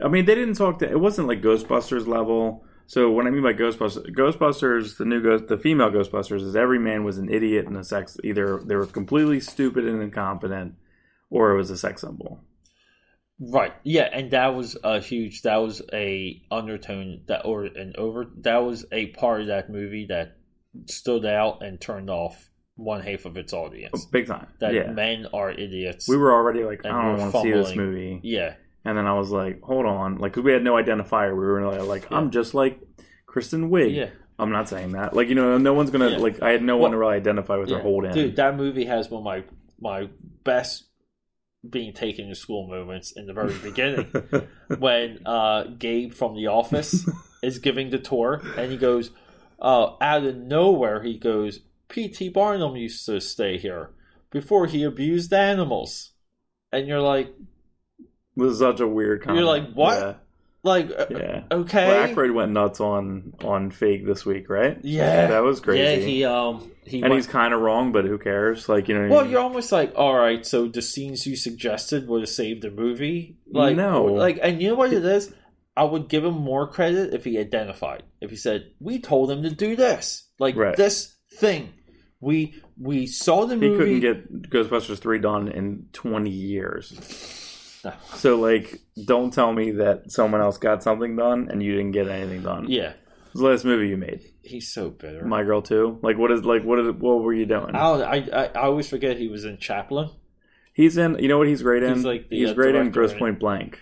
I 0.03 0.07
mean, 0.07 0.25
they 0.25 0.35
didn't 0.35 0.55
talk 0.55 0.79
to. 0.79 0.89
It 0.89 0.99
wasn't 0.99 1.27
like 1.27 1.41
Ghostbusters 1.41 2.05
level. 2.05 2.63
So 2.85 3.09
what 3.09 3.25
I 3.25 3.29
mean 3.29 3.41
by 3.41 3.53
Ghostbusters, 3.53 4.13
Ghostbusters, 4.13 4.97
the 4.97 5.05
new 5.05 5.21
ghost, 5.23 5.47
the 5.47 5.57
female 5.57 5.89
Ghostbusters, 5.89 6.41
is 6.41 6.55
every 6.55 6.77
man 6.79 7.05
was 7.05 7.17
an 7.17 7.29
idiot 7.33 7.65
and 7.65 7.77
a 7.77 7.83
sex. 7.83 8.17
Either 8.23 8.61
they 8.65 8.75
were 8.75 8.85
completely 8.85 9.39
stupid 9.39 9.85
and 9.85 10.01
incompetent, 10.01 10.75
or 11.29 11.51
it 11.51 11.57
was 11.57 11.71
a 11.71 11.77
sex 11.77 12.01
symbol. 12.01 12.43
Right. 13.39 13.73
Yeah, 13.83 14.09
and 14.11 14.29
that 14.31 14.53
was 14.55 14.77
a 14.83 14.99
huge. 14.99 15.41
That 15.43 15.55
was 15.57 15.81
a 15.93 16.43
undertone 16.51 17.21
that, 17.27 17.45
or 17.45 17.63
an 17.63 17.93
over. 17.97 18.27
That 18.41 18.57
was 18.57 18.85
a 18.91 19.07
part 19.07 19.41
of 19.41 19.47
that 19.47 19.69
movie 19.69 20.05
that 20.07 20.37
stood 20.87 21.25
out 21.25 21.63
and 21.63 21.79
turned 21.81 22.09
off 22.09 22.50
one 22.75 23.01
half 23.01 23.25
of 23.25 23.37
its 23.37 23.53
audience. 23.53 24.05
Big 24.05 24.27
time. 24.27 24.47
That 24.59 24.73
yeah. 24.73 24.91
men 24.91 25.27
are 25.33 25.51
idiots. 25.51 26.07
we 26.07 26.17
were 26.17 26.33
already 26.33 26.63
like, 26.63 26.85
I 26.85 26.89
don't 26.89 27.17
want 27.17 27.33
to 27.33 27.41
see 27.41 27.51
this 27.51 27.75
movie. 27.75 28.19
Yeah. 28.23 28.55
And 28.83 28.97
then 28.97 29.05
I 29.05 29.13
was 29.13 29.29
like, 29.29 29.61
hold 29.61 29.85
on. 29.85 30.17
Like, 30.17 30.33
'cause 30.33 30.43
we 30.43 30.51
had 30.51 30.63
no 30.63 30.73
identifier. 30.73 31.31
We 31.31 31.45
were 31.45 31.83
like, 31.83 32.07
Yeah. 32.09 32.17
I'm 32.17 32.31
just 32.31 32.53
like 32.53 32.79
Kristen 33.27 33.69
Wiig. 33.69 33.95
Yeah. 33.95 34.09
I'm 34.39 34.51
not 34.51 34.67
saying 34.67 34.93
that. 34.93 35.15
Like, 35.15 35.27
you 35.29 35.35
know, 35.35 35.57
no 35.59 35.73
one's 35.73 35.91
going 35.91 36.01
to, 36.09 36.17
Yeah. 36.17 36.23
like, 36.23 36.41
I 36.41 36.49
had 36.49 36.63
no 36.63 36.77
one 36.77 36.91
to 36.91 36.97
really 36.97 37.15
identify 37.15 37.57
with 37.57 37.69
yeah. 37.69 37.77
or 37.77 37.81
hold 37.81 38.05
in. 38.05 38.13
Dude, 38.13 38.35
that 38.37 38.55
movie 38.55 38.85
has 38.85 39.09
one 39.09 39.19
of 39.19 39.25
my 39.25 39.43
my 39.79 40.09
best 40.43 40.87
being 41.67 41.93
taken 41.93 42.27
to 42.29 42.35
school 42.35 42.67
moments 42.67 43.11
in 43.11 43.27
the 43.27 43.33
very 43.33 43.53
beginning 43.59 44.05
when 44.79 45.19
uh, 45.27 45.63
Gabe 45.77 46.11
from 46.13 46.35
The 46.35 46.47
Office 46.47 47.07
is 47.43 47.59
giving 47.59 47.89
the 47.91 47.99
tour 47.99 48.41
and 48.57 48.71
he 48.71 48.77
goes 48.77 49.11
uh, 49.59 49.93
out 50.01 50.23
of 50.23 50.35
nowhere 50.37 51.03
he 51.03 51.17
goes 51.17 51.59
P.T. 51.91 52.29
Barnum 52.29 52.75
used 52.75 53.05
to 53.05 53.21
stay 53.21 53.57
here 53.57 53.91
before 54.31 54.65
he 54.65 54.83
abused 54.83 55.31
animals 55.33 56.11
and 56.71 56.87
you're 56.87 57.01
like 57.01 57.31
this 58.35 58.53
is 58.53 58.59
such 58.59 58.79
a 58.79 58.87
weird 58.87 59.21
comment. 59.21 59.39
You're 59.39 59.47
like, 59.47 59.73
what? 59.73 59.99
Yeah. 59.99 60.13
like 60.63 60.89
uh, 60.97 61.05
yeah. 61.11 61.43
okay 61.51 61.87
Well, 61.87 62.07
Aykroyd 62.07 62.33
went 62.33 62.51
nuts 62.53 62.79
on 62.79 63.33
on 63.43 63.71
fake 63.71 64.05
this 64.05 64.25
week, 64.25 64.49
right? 64.49 64.77
yeah 64.83 65.27
that 65.27 65.43
was 65.43 65.59
crazy. 65.59 65.81
yeah 66.01 66.07
he 66.07 66.25
um 66.25 66.71
he 66.85 67.01
and 67.01 67.11
went- 67.11 67.15
he's 67.15 67.27
kind 67.27 67.53
of 67.53 67.59
wrong, 67.61 67.91
but 67.91 68.05
who 68.05 68.17
cares? 68.17 68.67
Like, 68.69 68.87
you 68.89 68.95
know, 68.95 69.01
what 69.01 69.07
I 69.07 69.11
Well, 69.11 69.21
mean? 69.23 69.31
you're 69.31 69.41
almost 69.41 69.71
like, 69.71 69.93
all 69.95 70.15
right, 70.15 70.43
so 70.45 70.67
the 70.67 70.81
scenes 70.81 71.27
you 71.27 71.35
suggested 71.35 72.07
would 72.07 72.21
have 72.21 72.29
saved 72.29 72.63
the 72.63 72.71
movie. 72.71 73.37
Like, 73.51 73.75
No. 73.75 74.05
like, 74.05 74.39
and 74.41 74.61
you 74.61 74.69
know 74.69 74.75
what 74.75 74.91
it 74.93 75.05
is? 75.05 75.31
I 75.77 75.83
would 75.83 76.07
give 76.09 76.25
him 76.25 76.33
more 76.33 76.67
credit 76.67 77.13
if 77.13 77.23
he 77.23 77.37
identified. 77.37 78.03
If 78.19 78.29
he 78.29 78.35
said, 78.35 78.71
"We 78.79 78.99
told 78.99 79.29
him 79.31 79.43
to 79.43 79.49
do 79.51 79.75
this, 79.75 80.27
like 80.39 80.55
Right. 80.57 80.75
this 80.75 81.15
thing." 81.35 81.73
We 82.21 82.61
we 82.79 83.07
saw 83.07 83.45
the 83.45 83.55
he 83.55 83.61
movie. 83.61 83.95
He 83.95 83.99
couldn't 84.01 84.23
get 84.41 84.49
Ghostbusters 84.51 84.99
three 84.99 85.19
done 85.19 85.47
in 85.49 85.87
twenty 85.91 86.29
years. 86.29 86.93
No. 87.83 87.93
So, 88.13 88.35
like, 88.39 88.79
don't 89.05 89.33
tell 89.33 89.51
me 89.51 89.71
that 89.71 90.11
someone 90.11 90.39
else 90.39 90.59
got 90.59 90.83
something 90.83 91.15
done 91.15 91.49
and 91.49 91.63
you 91.63 91.71
didn't 91.71 91.93
get 91.93 92.07
anything 92.07 92.43
done. 92.43 92.67
Yeah, 92.69 92.89
It 92.91 92.97
was 93.33 93.41
the 93.41 93.47
last 93.47 93.65
movie 93.65 93.87
you 93.87 93.97
made. 93.97 94.21
he's 94.43 94.71
so 94.71 94.91
bitter. 94.91 95.25
My 95.25 95.41
Girl 95.43 95.63
too. 95.63 95.97
Like, 96.03 96.15
what 96.19 96.31
is 96.31 96.45
like 96.45 96.63
what 96.63 96.77
is 96.79 96.87
what 96.91 97.21
were 97.23 97.33
you 97.33 97.47
doing? 97.47 97.73
I, 97.75 97.87
I 97.89 98.15
I 98.15 98.45
I 98.45 98.61
always 98.65 98.87
forget 98.87 99.17
he 99.17 99.27
was 99.29 99.45
in 99.45 99.57
Chaplin. 99.57 100.09
He's 100.73 100.95
in. 100.97 101.17
You 101.17 101.27
know 101.27 101.39
what 101.39 101.47
he's 101.47 101.63
great 101.63 101.81
in? 101.81 101.95
He's 101.95 102.05
like 102.05 102.29
the, 102.29 102.37
he's 102.37 102.51
uh, 102.51 102.53
great 102.53 102.75
in 102.75 102.91
director 102.91 102.99
Grosse 102.99 103.13
Pointe 103.13 103.39
Blank. 103.39 103.79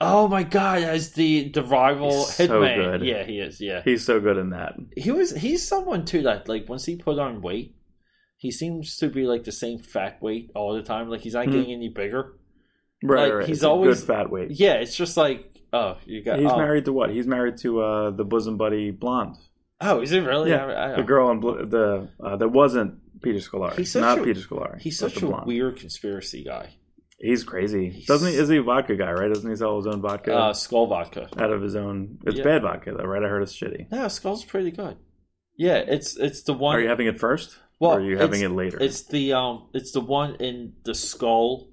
Oh 0.00 0.28
my 0.28 0.44
god, 0.44 0.82
as 0.82 1.12
the 1.14 1.48
the 1.50 1.62
rival 1.64 2.10
He's 2.24 2.36
so 2.36 2.60
hitman. 2.62 2.76
good. 2.76 3.02
Yeah, 3.02 3.24
he 3.24 3.40
is. 3.40 3.60
Yeah, 3.60 3.82
He's 3.84 4.04
so 4.06 4.20
good 4.20 4.36
in 4.38 4.50
that. 4.50 4.74
he 4.96 5.10
was 5.10 5.32
he's 5.32 5.66
someone 5.66 6.04
too 6.04 6.22
that 6.22 6.48
like 6.48 6.68
once 6.68 6.86
he 6.86 6.94
put 6.96 7.18
on 7.18 7.42
weight 7.42 7.74
he 8.40 8.50
seems 8.50 8.96
to 8.96 9.08
be 9.08 9.24
like 9.26 9.44
the 9.44 9.52
same 9.52 9.78
fat 9.78 10.20
weight 10.22 10.50
all 10.54 10.72
the 10.74 10.82
time 10.82 11.08
like 11.10 11.20
he's 11.20 11.34
not 11.34 11.46
Mhm. 11.46 11.52
getting 11.52 11.72
any 11.72 11.88
bigger 11.88 12.34
Right, 13.02 13.24
Like, 13.24 13.32
right. 13.34 13.46
he's 13.48 13.58
It's 13.58 13.64
a 13.64 13.68
always- 13.70 14.00
good 14.00 14.06
fat 14.14 14.30
weight. 14.30 14.50
yeah 14.52 14.74
it's 14.74 14.96
just 14.96 15.16
like 15.16 15.38
oh 15.72 15.96
you 16.06 16.22
got 16.22 16.38
He's 16.40 16.50
oh. 16.50 16.56
married 16.56 16.84
to 16.86 16.92
what? 16.92 17.10
He's 17.10 17.26
married 17.26 17.56
to 17.58 17.80
uh, 17.80 18.10
the 18.10 18.24
bosom 18.24 18.56
buddy 18.56 18.90
blonde, 18.90 19.36
oh 19.80 20.00
is 20.02 20.12
it 20.12 20.20
really 20.20 20.50
Yeah, 20.50 20.66
I, 20.66 20.92
I, 20.92 20.96
the 20.96 21.02
girl 21.02 21.30
in 21.30 21.40
bl- 21.40 21.64
the 21.76 22.08
uh, 22.22 22.36
that 22.36 22.48
wasn't 22.48 22.98
Peter 23.22 23.38
Scolari. 23.38 23.76
He's 23.76 23.94
not 23.94 24.18
a- 24.18 24.24
Peter 24.24 24.40
Scolari. 24.40 24.80
he's 24.80 24.98
such 24.98 25.16
a 25.22 25.26
blonde. 25.26 25.46
weird 25.46 25.76
conspiracy 25.76 26.42
guy 26.44 26.70
He's 27.22 27.44
crazy. 27.44 27.90
He's- 27.90 28.06
Doesn't 28.06 28.32
he? 28.32 28.38
Is 28.38 28.48
he 28.48 28.56
a 28.56 28.62
vodka 28.62 28.96
guy? 28.96 29.12
Right? 29.12 29.28
Doesn't 29.28 29.50
he 29.50 29.54
sell 29.54 29.76
his 29.76 29.86
own 29.86 30.00
vodka 30.00 30.34
uh 30.34 30.52
skull 30.54 30.86
vodka 30.86 31.28
out 31.38 31.52
of 31.52 31.60
his 31.60 31.76
own? 31.76 32.18
It's 32.24 32.38
Yeah. 32.38 32.44
bad 32.44 32.62
vodka 32.62 32.94
though, 32.96 33.04
right? 33.04 33.22
I 33.22 33.28
heard 33.28 33.42
it's 33.42 33.54
shitty. 33.54 33.90
no 33.92 34.08
skull's 34.08 34.42
pretty 34.44 34.70
good 34.70 34.96
yeah 35.56 35.76
it's 35.76 36.16
it's 36.16 36.42
the 36.44 36.54
one 36.54 36.76
Are 36.76 36.80
you 36.80 36.88
having 36.88 37.06
it 37.06 37.18
first? 37.18 37.58
Well 37.80 37.92
or 37.92 37.98
are 37.98 38.02
you 38.02 38.16
having 38.18 38.42
it 38.42 38.50
later? 38.52 38.78
it's 38.80 39.02
the 39.08 39.32
um 39.32 39.66
it's 39.74 39.90
the 39.92 40.00
one 40.00 40.36
in 40.36 40.74
the 40.84 40.94
skull 40.94 41.66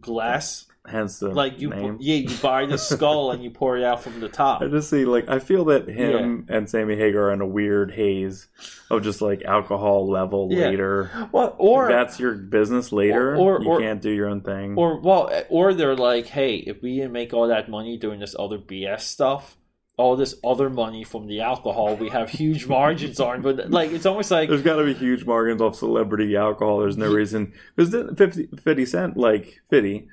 glass 0.00 0.66
Hence 0.86 1.18
the 1.18 1.28
like 1.28 1.60
you 1.60 1.68
name. 1.68 1.98
yeah 2.00 2.14
you 2.14 2.34
buy 2.38 2.64
the 2.64 2.78
skull 2.90 3.30
and 3.32 3.42
you 3.44 3.50
pour 3.50 3.76
it 3.76 3.84
out 3.84 4.02
from 4.02 4.20
the 4.20 4.28
top 4.28 4.62
I 4.62 4.68
just 4.68 4.88
see 4.88 5.04
like 5.04 5.28
I 5.28 5.38
feel 5.38 5.66
that 5.66 5.86
him 5.86 6.46
and 6.48 6.70
Sammy 6.70 6.96
Hagar 6.96 7.24
are 7.24 7.32
in 7.34 7.42
a 7.42 7.46
weird 7.46 7.90
haze 7.92 8.46
of 8.90 9.02
just 9.02 9.20
like 9.20 9.42
alcohol 9.42 10.08
level 10.08 10.48
Yeah. 10.50 10.68
later. 10.68 11.04
What 11.30 11.56
or 11.58 11.88
That's 11.88 12.18
your 12.18 12.34
business 12.36 12.90
later. 12.90 13.34
Or- 13.36 13.56
or- 13.58 13.62
you 13.62 13.68
or- 13.68 13.80
can't 13.80 14.00
do 14.00 14.10
your 14.10 14.28
own 14.28 14.40
thing. 14.40 14.78
or 14.78 14.98
well, 15.00 15.30
or 15.50 15.74
they're 15.74 15.96
like, 15.96 16.26
hey, 16.26 16.56
if 16.56 16.80
we 16.80 16.96
didn't 16.96 17.12
make 17.12 17.34
all 17.34 17.48
that 17.48 17.68
money 17.68 17.98
doing 17.98 18.20
this 18.20 18.34
other 18.38 18.56
BS 18.56 19.00
stuff, 19.02 19.58
all 19.98 20.16
this 20.16 20.34
other 20.44 20.70
money 20.70 21.04
from 21.04 21.26
the 21.26 21.40
alcohol, 21.40 21.96
we 21.96 22.08
have 22.08 22.30
huge 22.30 22.66
margins 22.66 23.20
on. 23.20 23.42
But 23.42 23.70
like, 23.70 23.90
it's 23.90 24.06
almost 24.06 24.30
like 24.30 24.48
There's 24.48 24.62
got 24.62 24.76
to 24.76 24.84
be 24.84 24.94
huge 24.94 25.26
margins 25.26 25.60
off 25.60 25.74
celebrity 25.76 26.36
alcohol. 26.36 26.78
There's 26.78 26.96
no 26.96 27.12
reason 27.12 27.52
because 27.76 27.94
50, 28.16 28.48
50 28.62 28.86
Cent, 28.86 29.16
like 29.16 29.60
Fifty, 29.68 30.08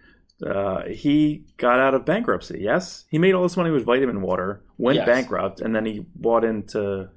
uh, 0.45 0.83
he 0.83 1.45
got 1.57 1.79
out 1.79 1.93
of 1.93 2.03
bankruptcy. 2.03 2.59
Yes, 2.59 3.05
he 3.09 3.17
made 3.17 3.33
all 3.33 3.43
this 3.43 3.55
money 3.55 3.69
with 3.71 3.85
vitamin 3.85 4.21
water, 4.21 4.61
went 4.77 4.97
Yes. 4.97 5.05
bankrupt, 5.05 5.61
and 5.61 5.73
then 5.75 5.85
he 5.85 6.05
bought 6.15 6.43
into 6.43 7.09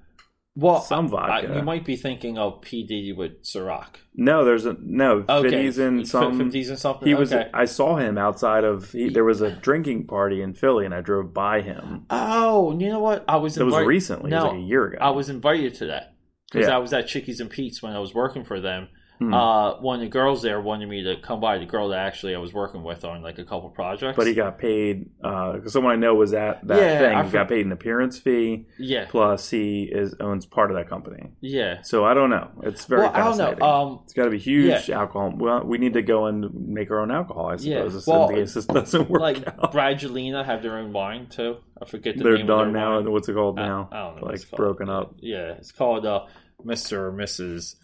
well, 0.61 0.81
some 0.81 1.07
I, 1.07 1.09
vodka. 1.43 1.55
you 1.57 1.63
might 1.63 1.85
be 1.85 1.95
thinking 1.97 2.37
of 2.37 2.61
P 2.61 2.83
Diddy 2.85 3.13
with 3.13 3.43
Ciroc. 3.45 3.87
no, 4.15 4.45
there's 4.45 4.67
a 4.67 4.77
no. 4.81 5.25
Okay, 5.29 5.51
50's 5.69 5.79
in 5.79 6.05
some. 6.05 6.39
50s 6.39 6.69
and 6.69 6.79
something. 6.79 7.07
He 7.09 7.15
was. 7.15 7.33
okay. 7.33 7.49
I 7.55 7.65
saw 7.65 7.97
him 7.97 8.19
outside 8.19 8.65
of. 8.65 8.91
He, 8.93 9.09
there 9.09 9.25
was 9.25 9.41
a 9.41 9.53
drinking 9.53 10.07
party 10.09 10.43
in 10.43 10.55
Philly, 10.55 10.85
and 10.85 10.93
I 10.95 11.01
drove 11.01 11.33
by 11.33 11.61
him. 11.61 12.07
Oh, 12.11 12.77
you 12.79 12.89
know 12.89 12.99
what? 12.99 13.25
I 13.29 13.37
was 13.37 13.57
It 13.57 13.65
was 13.65 13.85
recently. 13.87 14.29
it 14.31 14.35
No, 14.35 14.45
was 14.45 14.53
like 14.53 14.61
a 14.63 14.65
year 14.65 14.87
ago. 14.87 14.99
I 15.01 15.11
was 15.11 15.29
invited 15.31 15.75
to 15.77 15.87
that 15.87 16.15
because 16.51 16.67
Yeah. 16.67 16.75
I 16.75 16.79
was 16.79 16.93
at 16.93 17.07
Chickies 17.07 17.41
and 17.41 17.49
Pete's 17.49 17.81
when 17.83 17.93
I 17.93 17.99
was 18.01 18.13
working 18.13 18.45
for 18.45 18.59
them. 18.61 18.89
Hmm. 19.19 19.35
Uh, 19.35 19.75
one 19.81 19.97
of 19.97 20.01
the 20.03 20.09
girls 20.09 20.43
there 20.43 20.61
wanted 20.61 20.89
me 20.89 21.03
to 21.03 21.17
come 21.21 21.41
by. 21.41 21.59
The 21.59 21.67
girl 21.67 21.89
that 21.89 21.99
actually 21.99 22.37
I 22.37 22.39
was 22.39 22.53
working 22.53 22.85
with 22.85 23.05
on 23.05 23.21
like 23.21 23.39
a 23.39 23.45
couple 23.45 23.69
projects. 23.71 24.17
but 24.17 24.27
he 24.29 24.35
got 24.35 24.59
paid 24.59 25.11
because 25.21 25.73
someone 25.73 25.93
I 25.93 25.97
know 25.97 26.15
was 26.15 26.33
at 26.35 26.65
that 26.69 26.79
Yeah, 26.81 26.99
thing. 27.01 27.17
I 27.17 27.23
He 27.25 27.29
for- 27.31 27.33
got 27.39 27.49
paid 27.49 27.67
an 27.67 27.73
appearance 27.73 28.17
fee. 28.19 28.67
yeah, 28.79 29.07
Plus, 29.09 29.51
he 29.51 29.83
is 29.91 30.15
owns 30.21 30.47
part 30.47 30.71
of 30.71 30.77
that 30.77 30.89
company. 30.89 31.31
yeah. 31.41 31.83
So 31.83 32.05
I 32.05 32.15
don't 32.15 32.31
know. 32.31 32.49
It's 32.63 32.85
very 32.85 33.03
well, 33.03 33.11
I 33.13 33.19
don't 33.19 33.27
fascinating. 33.33 33.59
know. 33.59 33.67
Um, 33.67 34.01
it's 34.05 34.13
got 34.13 34.25
to 34.27 34.31
be 34.31 34.39
huge 34.39 34.89
alcohol. 34.89 35.33
Well, 35.37 35.65
we 35.65 35.79
need 35.79 35.95
to 35.95 36.03
go 36.03 36.27
and 36.27 36.55
make 36.69 36.91
our 36.93 37.01
own 37.01 37.11
alcohol. 37.11 37.47
I 37.47 37.55
Yeah, 37.59 37.85
suppose. 37.89 38.07
well, 38.07 38.29
in 38.29 38.37
case 38.37 38.55
this 38.55 38.67
doesn't 38.67 39.11
work 39.11 39.21
like 39.21 39.47
out. 39.49 39.73
Brangelina 39.73 40.45
have 40.45 40.63
their 40.63 40.77
own 40.79 40.93
wine 40.93 41.27
too. 41.27 41.57
I 41.83 41.87
forget 41.87 42.17
the 42.17 42.23
They're 42.25 42.37
name 42.39 42.47
done 42.47 42.69
of 42.69 42.73
their 42.73 42.83
now. 42.83 42.97
wine. 43.01 43.11
What's 43.11 43.29
it 43.29 43.35
called 43.35 43.57
now? 43.57 43.89
I 43.91 43.97
don't 43.97 44.21
know 44.21 44.27
like 44.27 44.37
it's 44.37 44.45
broken 44.45 44.89
up. 44.89 45.15
Yeah, 45.19 45.53
it's 45.59 45.73
called 45.73 46.07
uh, 46.07 46.27
Mr. 46.65 46.93
or 46.93 47.13
Mrs. 47.13 47.75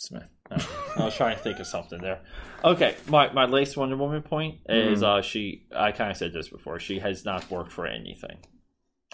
Smith. 0.00 0.28
I 0.50 1.04
was 1.04 1.16
trying 1.16 1.36
to 1.36 1.42
think 1.42 1.58
of 1.58 1.66
something 1.66 2.00
there. 2.00 2.20
Okay, 2.64 2.94
my 3.08 3.32
my 3.32 3.44
latest 3.46 3.76
Wonder 3.76 3.96
Woman 3.96 4.22
point 4.22 4.60
is 4.68 5.02
uh 5.02 5.20
she. 5.22 5.66
I 5.74 5.92
kind 5.92 6.10
of 6.10 6.16
said 6.16 6.32
this 6.32 6.48
before. 6.48 6.78
She 6.78 7.00
has 7.00 7.24
not 7.24 7.50
worked 7.50 7.72
for 7.72 7.86
anything 7.86 8.38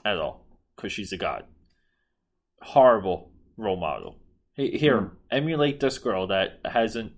at 0.04 0.18
all 0.18 0.46
because 0.76 0.92
she's 0.92 1.12
a 1.12 1.16
god. 1.16 1.44
Horrible 2.62 3.32
role 3.56 3.76
model. 3.78 4.16
He- 4.54 4.78
Here, 4.78 5.10
emulate 5.30 5.80
this 5.80 5.98
girl 5.98 6.26
that 6.28 6.60
hasn't 6.64 7.12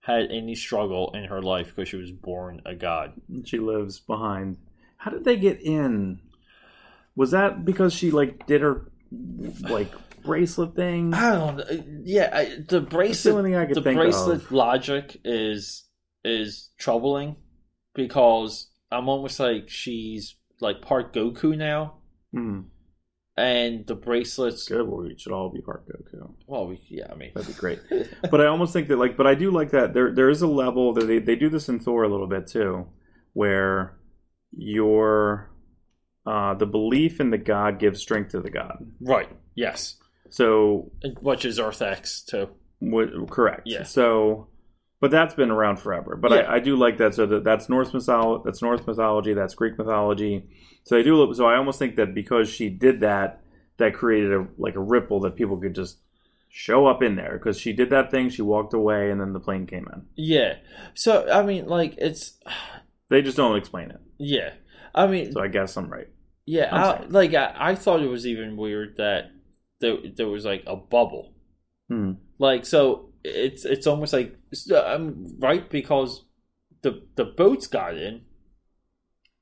had 0.00 0.30
any 0.30 0.54
struggle 0.54 1.10
in 1.14 1.24
her 1.24 1.42
life 1.42 1.68
because 1.74 1.88
she 1.88 1.96
was 1.96 2.10
born 2.12 2.62
a 2.64 2.74
god. 2.74 3.12
She 3.44 3.58
lives 3.58 4.00
behind. 4.00 4.56
How 4.98 5.10
did 5.10 5.24
they 5.24 5.36
get 5.36 5.60
in? 5.60 6.20
Was 7.14 7.30
that 7.32 7.64
because 7.64 7.92
she 7.92 8.10
like 8.10 8.46
did 8.46 8.62
her 8.62 8.90
like 9.68 9.92
bracelet 10.26 10.74
thing? 10.76 11.14
I 11.14 11.32
don't 11.34 11.56
know. 11.56 11.64
Yeah, 12.04 12.30
I, 12.32 12.44
the 12.56 12.64
the 12.68 12.80
bracelet. 12.80 13.44
thing 13.44 13.54
I 13.56 13.66
could 13.66 13.76
the 13.76 13.82
think 13.82 13.98
bracelet 13.98 14.42
of. 14.42 14.52
logic 14.52 15.20
is 15.24 15.84
is 16.24 16.70
troubling 16.78 17.36
because 17.94 18.68
I'm 18.90 19.08
almost 19.08 19.38
like 19.40 19.68
she's 19.68 20.34
like 20.60 20.82
part 20.82 21.12
Goku 21.14 21.56
now, 21.56 21.94
Hmm. 22.32 22.60
and 23.36 23.86
the 23.86 23.94
bracelets. 23.94 24.68
Good. 24.68 24.86
Well, 24.88 25.02
we 25.02 25.16
should 25.18 25.32
all 25.32 25.50
be 25.50 25.60
part 25.60 25.86
Goku. 25.88 26.34
Well, 26.46 26.66
we, 26.68 26.80
yeah, 26.88 27.06
I 27.10 27.14
mean, 27.14 27.32
That'd 27.34 27.54
be 27.54 27.58
great. 27.60 27.80
but 28.30 28.40
I 28.40 28.46
almost 28.46 28.72
think 28.72 28.88
that 28.88 28.96
like, 28.98 29.16
but 29.16 29.26
I 29.26 29.34
do 29.34 29.50
like 29.50 29.70
that 29.70 29.94
there 29.94 30.12
there 30.12 30.30
is 30.30 30.42
a 30.42 30.46
level 30.46 30.92
that 30.94 31.06
they 31.06 31.18
they 31.18 31.36
do 31.36 31.48
this 31.48 31.68
in 31.68 31.78
Thor 31.80 32.04
a 32.04 32.08
little 32.08 32.26
bit 32.28 32.46
too, 32.46 32.86
where 33.32 33.98
your 34.50 35.50
uh, 36.26 36.54
the 36.54 36.66
belief 36.66 37.20
in 37.20 37.30
the 37.30 37.38
god 37.38 37.78
gives 37.78 38.00
strength 38.00 38.30
to 38.32 38.40
the 38.40 38.50
god. 38.50 38.78
right? 39.00 39.28
Yes, 39.54 39.96
So 40.36 40.90
which 41.22 41.44
is 41.44 41.58
Earth 41.58 41.80
X 41.82 42.22
too. 42.22 42.48
what, 42.80 43.30
correct. 43.30 43.62
Yeah. 43.64 43.84
So, 43.84 44.48
but 45.00 45.10
that's 45.10 45.34
been 45.34 45.50
around 45.50 45.78
forever. 45.78 46.14
But 46.16 46.30
Yeah. 46.32 46.36
I, 46.38 46.56
I 46.56 46.58
do 46.60 46.76
like 46.76 46.98
that. 46.98 47.14
So 47.14 47.24
that 47.26 47.42
that's 47.44 47.68
Norse 47.68 47.92
mythology. 47.94 48.42
That's 48.44 48.60
Norse 48.60 48.86
mythology. 48.86 49.32
That's 49.32 49.54
Greek 49.54 49.78
mythology. 49.78 50.44
So 50.84 50.98
I 50.98 51.02
do. 51.02 51.32
So 51.34 51.46
I 51.46 51.56
almost 51.56 51.78
think 51.78 51.96
that 51.96 52.14
because 52.14 52.48
she 52.50 52.68
did 52.68 53.00
that, 53.00 53.40
that 53.78 53.94
created 53.94 54.32
a 54.32 54.46
like 54.58 54.74
a 54.74 54.80
ripple 54.80 55.20
that 55.20 55.36
people 55.36 55.56
could 55.56 55.74
just 55.74 55.98
show 56.48 56.86
up 56.86 57.02
in 57.02 57.16
there 57.16 57.32
because 57.38 57.58
she 57.58 57.72
did 57.72 57.90
that 57.90 58.10
thing. 58.10 58.28
She 58.30 58.42
walked 58.42 58.72
away, 58.74 59.10
and 59.10 59.20
then 59.20 59.32
the 59.32 59.40
plane 59.40 59.66
came 59.66 59.88
in. 59.92 60.02
Yeah. 60.16 60.56
So 60.94 61.28
I 61.30 61.42
mean, 61.44 61.66
like 61.66 61.94
it's 61.98 62.38
They 63.08 63.22
just 63.22 63.36
don't 63.38 63.56
explain 63.56 63.90
it. 63.90 64.00
yeah. 64.18 64.50
I 64.94 65.06
mean, 65.06 65.32
So 65.32 65.40
I 65.42 65.48
guess 65.48 65.76
I'm 65.76 65.88
right. 65.90 66.08
yeah. 66.46 66.68
I'm 66.74 67.02
I, 67.02 67.06
like 67.08 67.34
I, 67.34 67.54
I 67.54 67.74
thought 67.74 68.02
it 68.02 68.08
was 68.08 68.26
even 68.26 68.56
weird 68.56 68.96
that 68.96 69.30
there 69.80 69.96
there 70.16 70.28
was 70.28 70.44
like 70.44 70.64
a 70.66 70.76
bubble. 70.76 71.34
Hmm. 71.88 72.12
Like 72.38 72.66
so, 72.66 73.12
it's 73.24 73.64
it's 73.64 73.86
almost 73.86 74.12
like 74.12 74.36
I'm 74.74 75.36
right 75.38 75.68
because 75.68 76.24
the 76.82 77.02
the 77.16 77.24
boats 77.24 77.66
got 77.66 77.96
in. 77.96 78.22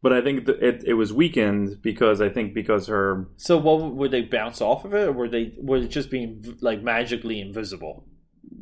But 0.02 0.12
I 0.12 0.20
think 0.20 0.46
it, 0.46 0.84
it 0.84 0.94
was 0.94 1.14
weakened 1.14 1.80
because 1.80 2.20
I 2.20 2.28
think 2.28 2.52
because 2.52 2.88
her 2.88 3.26
So 3.36 3.56
what 3.56 3.94
would 3.94 4.10
they 4.10 4.20
bounce 4.22 4.60
off 4.60 4.84
of 4.84 4.94
it, 4.94 5.08
or 5.08 5.12
were 5.12 5.28
they 5.28 5.54
would 5.56 5.82
it 5.84 5.88
just 5.88 6.10
be 6.10 6.40
like 6.60 6.82
magically 6.82 7.40
invisible? 7.40 8.06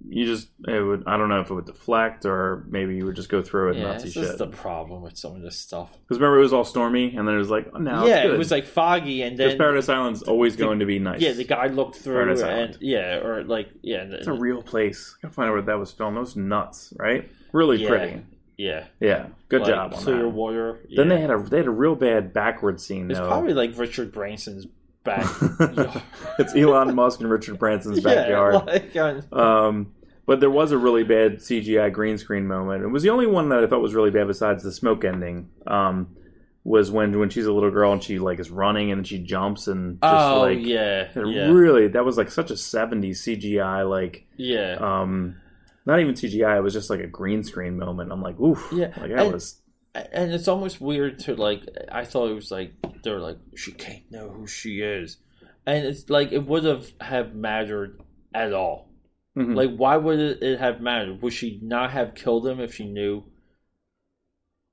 You 0.09 0.27
just 0.27 0.49
it 0.69 0.81
would 0.81 1.05
I 1.07 1.17
don't 1.17 1.29
know 1.31 1.41
if 1.41 1.51
it 1.51 1.55
would 1.55 1.65
deflect 1.65 2.27
or 2.27 2.67
maybe 2.69 2.95
you 2.97 3.07
would 3.07 3.17
just 3.17 3.31
go 3.31 3.41
through 3.43 3.69
it 3.69 3.77
and 3.77 3.81
Yeah, 3.81 3.93
not 3.93 4.01
see 4.03 4.21
is 4.21 4.37
the 4.37 4.47
problem 4.47 5.03
with 5.03 5.17
some 5.17 5.35
of 5.35 5.41
this 5.43 5.59
stuff. 5.59 5.91
Because 6.03 6.19
remember, 6.19 6.39
it 6.39 6.43
was 6.43 6.53
all 6.53 6.65
stormy, 6.65 7.17
and 7.17 7.27
then 7.27 7.35
it 7.35 7.39
was 7.39 7.49
like, 7.51 7.69
oh, 7.75 7.79
no, 7.79 8.07
yeah, 8.07 8.17
it's 8.17 8.27
good. 8.27 8.35
it 8.35 8.39
was 8.39 8.51
like 8.51 8.67
foggy, 8.67 9.23
and 9.23 9.39
then 9.39 9.57
Paradise 9.57 9.89
Island's 9.89 10.23
always 10.23 10.57
the- 10.57 10.65
going 10.65 10.81
to 10.81 10.87
be 10.87 10.99
nice. 10.99 11.21
yeah, 11.21 11.33
the 11.33 11.45
guy 11.45 11.69
looked 11.69 11.97
through, 11.97 12.15
Paradise 12.17 12.43
and 12.43 12.51
Island. 12.51 12.79
yeah, 12.81 13.17
or 13.25 13.43
like 13.45 13.69
yeah, 13.81 14.03
and 14.03 14.13
it's 14.13 14.27
a 14.27 14.33
real 14.33 14.63
place. 14.63 15.15
I 15.19 15.23
gotta 15.23 15.35
find 15.35 15.49
out 15.49 15.53
where 15.55 15.63
that 15.63 15.79
was 15.79 15.93
filmed. 15.93 16.17
That 16.17 16.21
was 16.21 16.37
nuts, 16.37 16.93
right? 16.99 17.31
Really 17.53 17.79
Yeah. 17.83 17.89
pretty. 17.89 18.23
yeah, 18.59 18.85
Yeah, 19.01 19.27
good 19.49 19.63
like, 19.63 19.71
job 19.71 19.95
on 19.95 20.01
clear 20.03 20.23
that. 20.23 20.29
water. 20.29 20.81
Then 20.95 21.09
they 21.09 21.21
had 21.23 21.31
a 21.31 21.39
they 21.43 21.57
had 21.59 21.67
a 21.67 21.71
real 21.71 21.95
bad 21.97 22.33
backward 22.35 22.81
scene 22.83 23.11
It's 23.11 23.19
probably 23.19 23.55
like 23.55 23.77
Richard 23.79 24.13
Branson's 24.13 24.67
back. 25.05 25.27
it's 26.39 26.55
Elon 26.55 26.95
Musk 26.95 27.20
and 27.20 27.31
Richard 27.31 27.59
Branson's 27.59 28.01
backyard. 28.05 28.91
Yeah, 28.95 29.03
like, 29.03 29.33
Um, 29.33 29.93
but 30.27 30.41
there 30.41 30.51
was 30.51 30.73
a 30.73 30.79
really 30.79 31.03
bad 31.05 31.39
CGI 31.39 31.93
green 31.93 32.19
screen 32.19 32.47
moment. 32.47 32.85
It 32.85 32.89
was 32.89 33.03
the 33.03 33.11
only 33.11 33.27
one 33.27 33.49
that 33.51 33.62
I 33.62 33.66
thought 33.66 33.81
was 33.83 33.95
really 33.95 34.11
bad 34.11 34.27
besides 34.29 34.62
the 34.62 34.73
smoke 34.73 35.05
ending. 35.05 35.51
Um, 35.66 36.16
was 36.65 36.93
when 36.93 37.19
when 37.19 37.29
she's 37.29 37.47
a 37.47 37.53
little 37.53 37.73
girl 37.73 37.93
and 37.93 38.01
she 38.01 38.20
like 38.20 38.39
is 38.39 38.49
running 38.49 38.93
and 38.93 39.01
then 39.01 39.05
she 39.05 39.19
jumps 39.19 39.66
and 39.66 40.01
just 40.01 40.15
oh 40.15 40.43
like 40.43 40.61
yeah, 40.61 41.09
yeah, 41.16 41.51
really 41.51 41.89
that 41.89 42.05
was 42.05 42.16
like 42.16 42.31
such 42.31 42.53
a 42.53 42.55
70s 42.55 43.16
CGI 43.16 43.89
like 43.91 44.24
yeah. 44.37 44.77
um 44.79 45.41
not 45.87 45.99
even 45.99 46.15
CGI 46.15 46.59
it 46.59 46.61
was 46.62 46.73
just 46.73 46.89
like 46.89 47.01
a 47.01 47.09
green 47.09 47.43
screen 47.43 47.77
moment. 47.77 48.12
I'm 48.12 48.23
like 48.23 48.39
oof 48.39 48.69
Yeah, 48.70 48.93
like 48.97 49.11
that 49.11 49.19
and- 49.24 49.33
was 49.33 49.61
and 49.94 50.32
it's 50.32 50.48
almost 50.48 50.81
weird 50.81 51.19
to 51.19 51.35
like 51.36 51.62
i 51.90 52.05
thought 52.05 52.31
it 52.31 52.35
was 52.35 52.51
like 52.51 52.73
they're 53.05 53.20
like 53.20 53.36
she 53.56 53.73
can't 53.73 54.10
know 54.10 54.31
who 54.31 54.47
she 54.47 54.81
is 54.81 55.19
and 55.66 55.85
it's 55.86 56.09
like 56.09 56.32
it 56.32 56.47
would 56.47 56.64
have 56.64 56.93
have 57.01 57.35
mattered 57.35 58.01
at 58.35 58.52
all 58.52 58.89
Mhm. 59.36 59.55
like 59.56 59.74
why 59.77 59.97
would 59.97 60.19
it, 60.20 60.60
have 60.60 60.81
mattered 60.82 61.23
would 61.23 61.32
she 61.32 61.59
not 61.62 61.90
have 61.93 62.14
killed 62.14 62.47
him 62.47 62.60
if 62.60 62.74
she 62.74 62.85
knew 62.86 63.24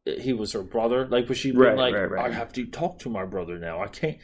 he 0.05 0.33
was 0.33 0.53
her 0.53 0.63
brother 0.63 1.07
like 1.07 1.27
would 1.29 1.37
she 1.37 1.51
been 1.51 1.75
like 1.77 1.93
right, 1.93 2.09
right. 2.11 2.31
i 2.31 2.33
have 2.33 2.51
to 2.53 2.65
talk 2.65 2.99
to 2.99 3.09
my 3.09 3.25
brother 3.25 3.57
now 3.59 3.81
i 3.81 3.87
can't 3.87 4.17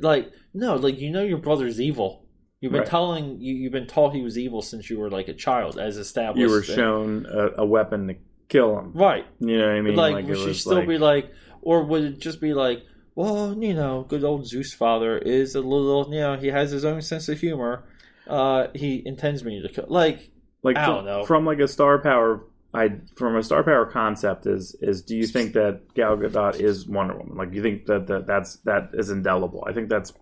like 0.00 0.32
no 0.54 0.74
like 0.76 0.98
you 0.98 1.10
know 1.10 1.22
your 1.22 1.38
brother's 1.38 1.80
evil 1.80 2.24
you've 2.60 2.72
been 2.72 2.80
Right. 2.80 2.88
telling 2.90 3.40
you, 3.40 3.54
you've 3.54 3.72
been 3.72 3.86
taught 3.86 4.14
he 4.14 4.22
was 4.22 4.36
evil 4.38 4.62
since 4.62 4.90
you 4.90 4.98
were 4.98 5.10
like 5.10 5.28
a 5.28 5.34
child 5.34 5.78
as 5.78 5.96
established 5.96 6.40
you 6.40 6.50
were 6.50 6.62
shown 6.62 7.26
a, 7.26 7.62
a 7.62 7.66
weapon 7.66 8.08
to 8.08 8.14
kill 8.48 8.78
him. 8.78 8.92
right 8.94 9.26
You 9.40 9.58
know 9.58 9.68
what 9.68 9.76
I 9.76 9.80
mean? 9.80 9.96
like, 9.96 10.24
it 10.24 10.28
would 10.28 10.38
she 10.38 10.54
still 10.54 10.76
like- 10.78 10.88
be 10.88 10.98
like, 10.98 11.32
or 11.62 11.84
would 11.84 12.02
it 12.04 12.18
just 12.18 12.40
be 12.40 12.54
like, 12.54 12.84
well, 13.14 13.56
you 13.58 13.74
know, 13.74 14.04
good 14.08 14.24
old 14.24 14.46
Zeus 14.46 14.72
father 14.72 15.18
is 15.18 15.54
a 15.54 15.60
little, 15.60 16.08
you 16.12 16.20
know, 16.20 16.36
he 16.36 16.48
has 16.48 16.70
his 16.70 16.84
own 16.84 17.02
sense 17.02 17.28
of 17.28 17.40
humor. 17.40 17.84
Uh, 18.28 18.68
he 18.74 19.02
intends 19.04 19.42
me 19.42 19.60
to 19.60 19.68
kill. 19.68 19.86
Like, 19.88 20.30
like 20.62 20.76
I 20.76 20.84
from, 20.84 20.94
don't 20.94 21.04
know. 21.06 21.24
from 21.24 21.44
like 21.44 21.58
a 21.58 21.68
star 21.68 21.98
power 21.98 22.44
I 22.74 22.90
from 23.16 23.36
a 23.36 23.42
star 23.42 23.62
power 23.62 23.86
concept 23.86 24.46
is 24.46 24.74
is 24.80 25.02
do 25.02 25.16
you 25.16 25.26
think 25.26 25.54
that 25.54 25.94
Gal 25.94 26.16
Gadot 26.18 26.60
is 26.60 26.86
Wonder 26.86 27.16
Woman? 27.16 27.36
Like 27.36 27.50
do 27.50 27.56
you 27.56 27.62
think 27.62 27.86
that, 27.86 28.06
that 28.08 28.26
that's 28.26 28.56
that 28.58 28.90
is 28.92 29.10
indelible? 29.10 29.64
I 29.66 29.72
think 29.72 29.88
that's 29.88 30.12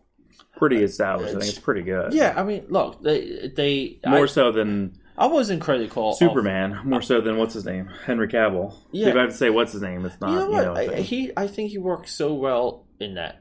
pretty 0.57 0.83
established. 0.83 1.35
I 1.35 1.39
think 1.41 1.51
it's 1.51 1.59
pretty 1.59 1.83
good. 1.83 2.13
yeah, 2.15 2.35
I 2.37 2.45
mean, 2.45 2.65
look, 2.69 3.03
they, 3.03 3.51
they, 3.55 3.99
More 4.07 4.25
I, 4.25 4.27
so 4.27 4.53
than 4.53 4.99
I 5.19 5.59
critical. 5.59 6.11
of- 6.11 6.17
Superman. 6.17 6.81
More 6.85 7.03
so 7.03 7.21
than 7.21 7.37
what's 7.37 7.55
his 7.55 7.65
name? 7.65 7.89
Henry 8.05 8.29
Cavill. 8.29 8.75
Yeah. 8.93 9.09
If 9.09 9.17
I 9.17 9.21
have 9.21 9.31
to 9.31 9.37
say 9.37 9.51
what's 9.51 9.73
his 9.73 9.83
name, 9.83 10.05
it's 10.05 10.21
not 10.21 10.31
you 10.31 10.37
know 10.37 10.51
what? 10.51 10.67
a 10.67 10.73
I, 10.73 10.89
thing. 10.89 11.05
he, 11.05 11.33
I 11.37 11.47
think 11.47 11.71
he 11.71 11.79
works 11.79 12.13
so 12.13 12.35
well 12.35 12.87
in 13.01 13.15
that. 13.15 13.41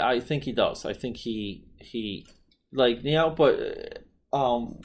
I 0.00 0.20
think 0.20 0.44
he 0.44 0.52
does. 0.52 0.84
I 0.84 0.94
think 0.94 1.16
he, 1.16 1.64
he, 1.78 2.26
like 2.72 3.04
you 3.04 3.12
know, 3.12 3.30
but 3.30 4.04
um, 4.32 4.80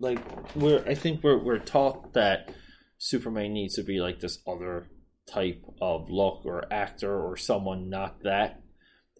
like 0.00 0.20
we're. 0.56 0.84
I 0.86 0.94
think 0.94 1.22
we're 1.22 1.42
we're 1.42 1.58
taught 1.58 2.14
that 2.14 2.50
Superman 2.98 3.52
needs 3.52 3.76
to 3.76 3.82
be 3.84 4.00
like 4.00 4.20
this 4.20 4.38
other 4.46 4.88
type 5.30 5.62
of 5.80 6.10
look 6.10 6.44
or 6.44 6.64
actor 6.72 7.14
or 7.14 7.36
someone 7.36 7.88
not 7.88 8.22
that, 8.24 8.60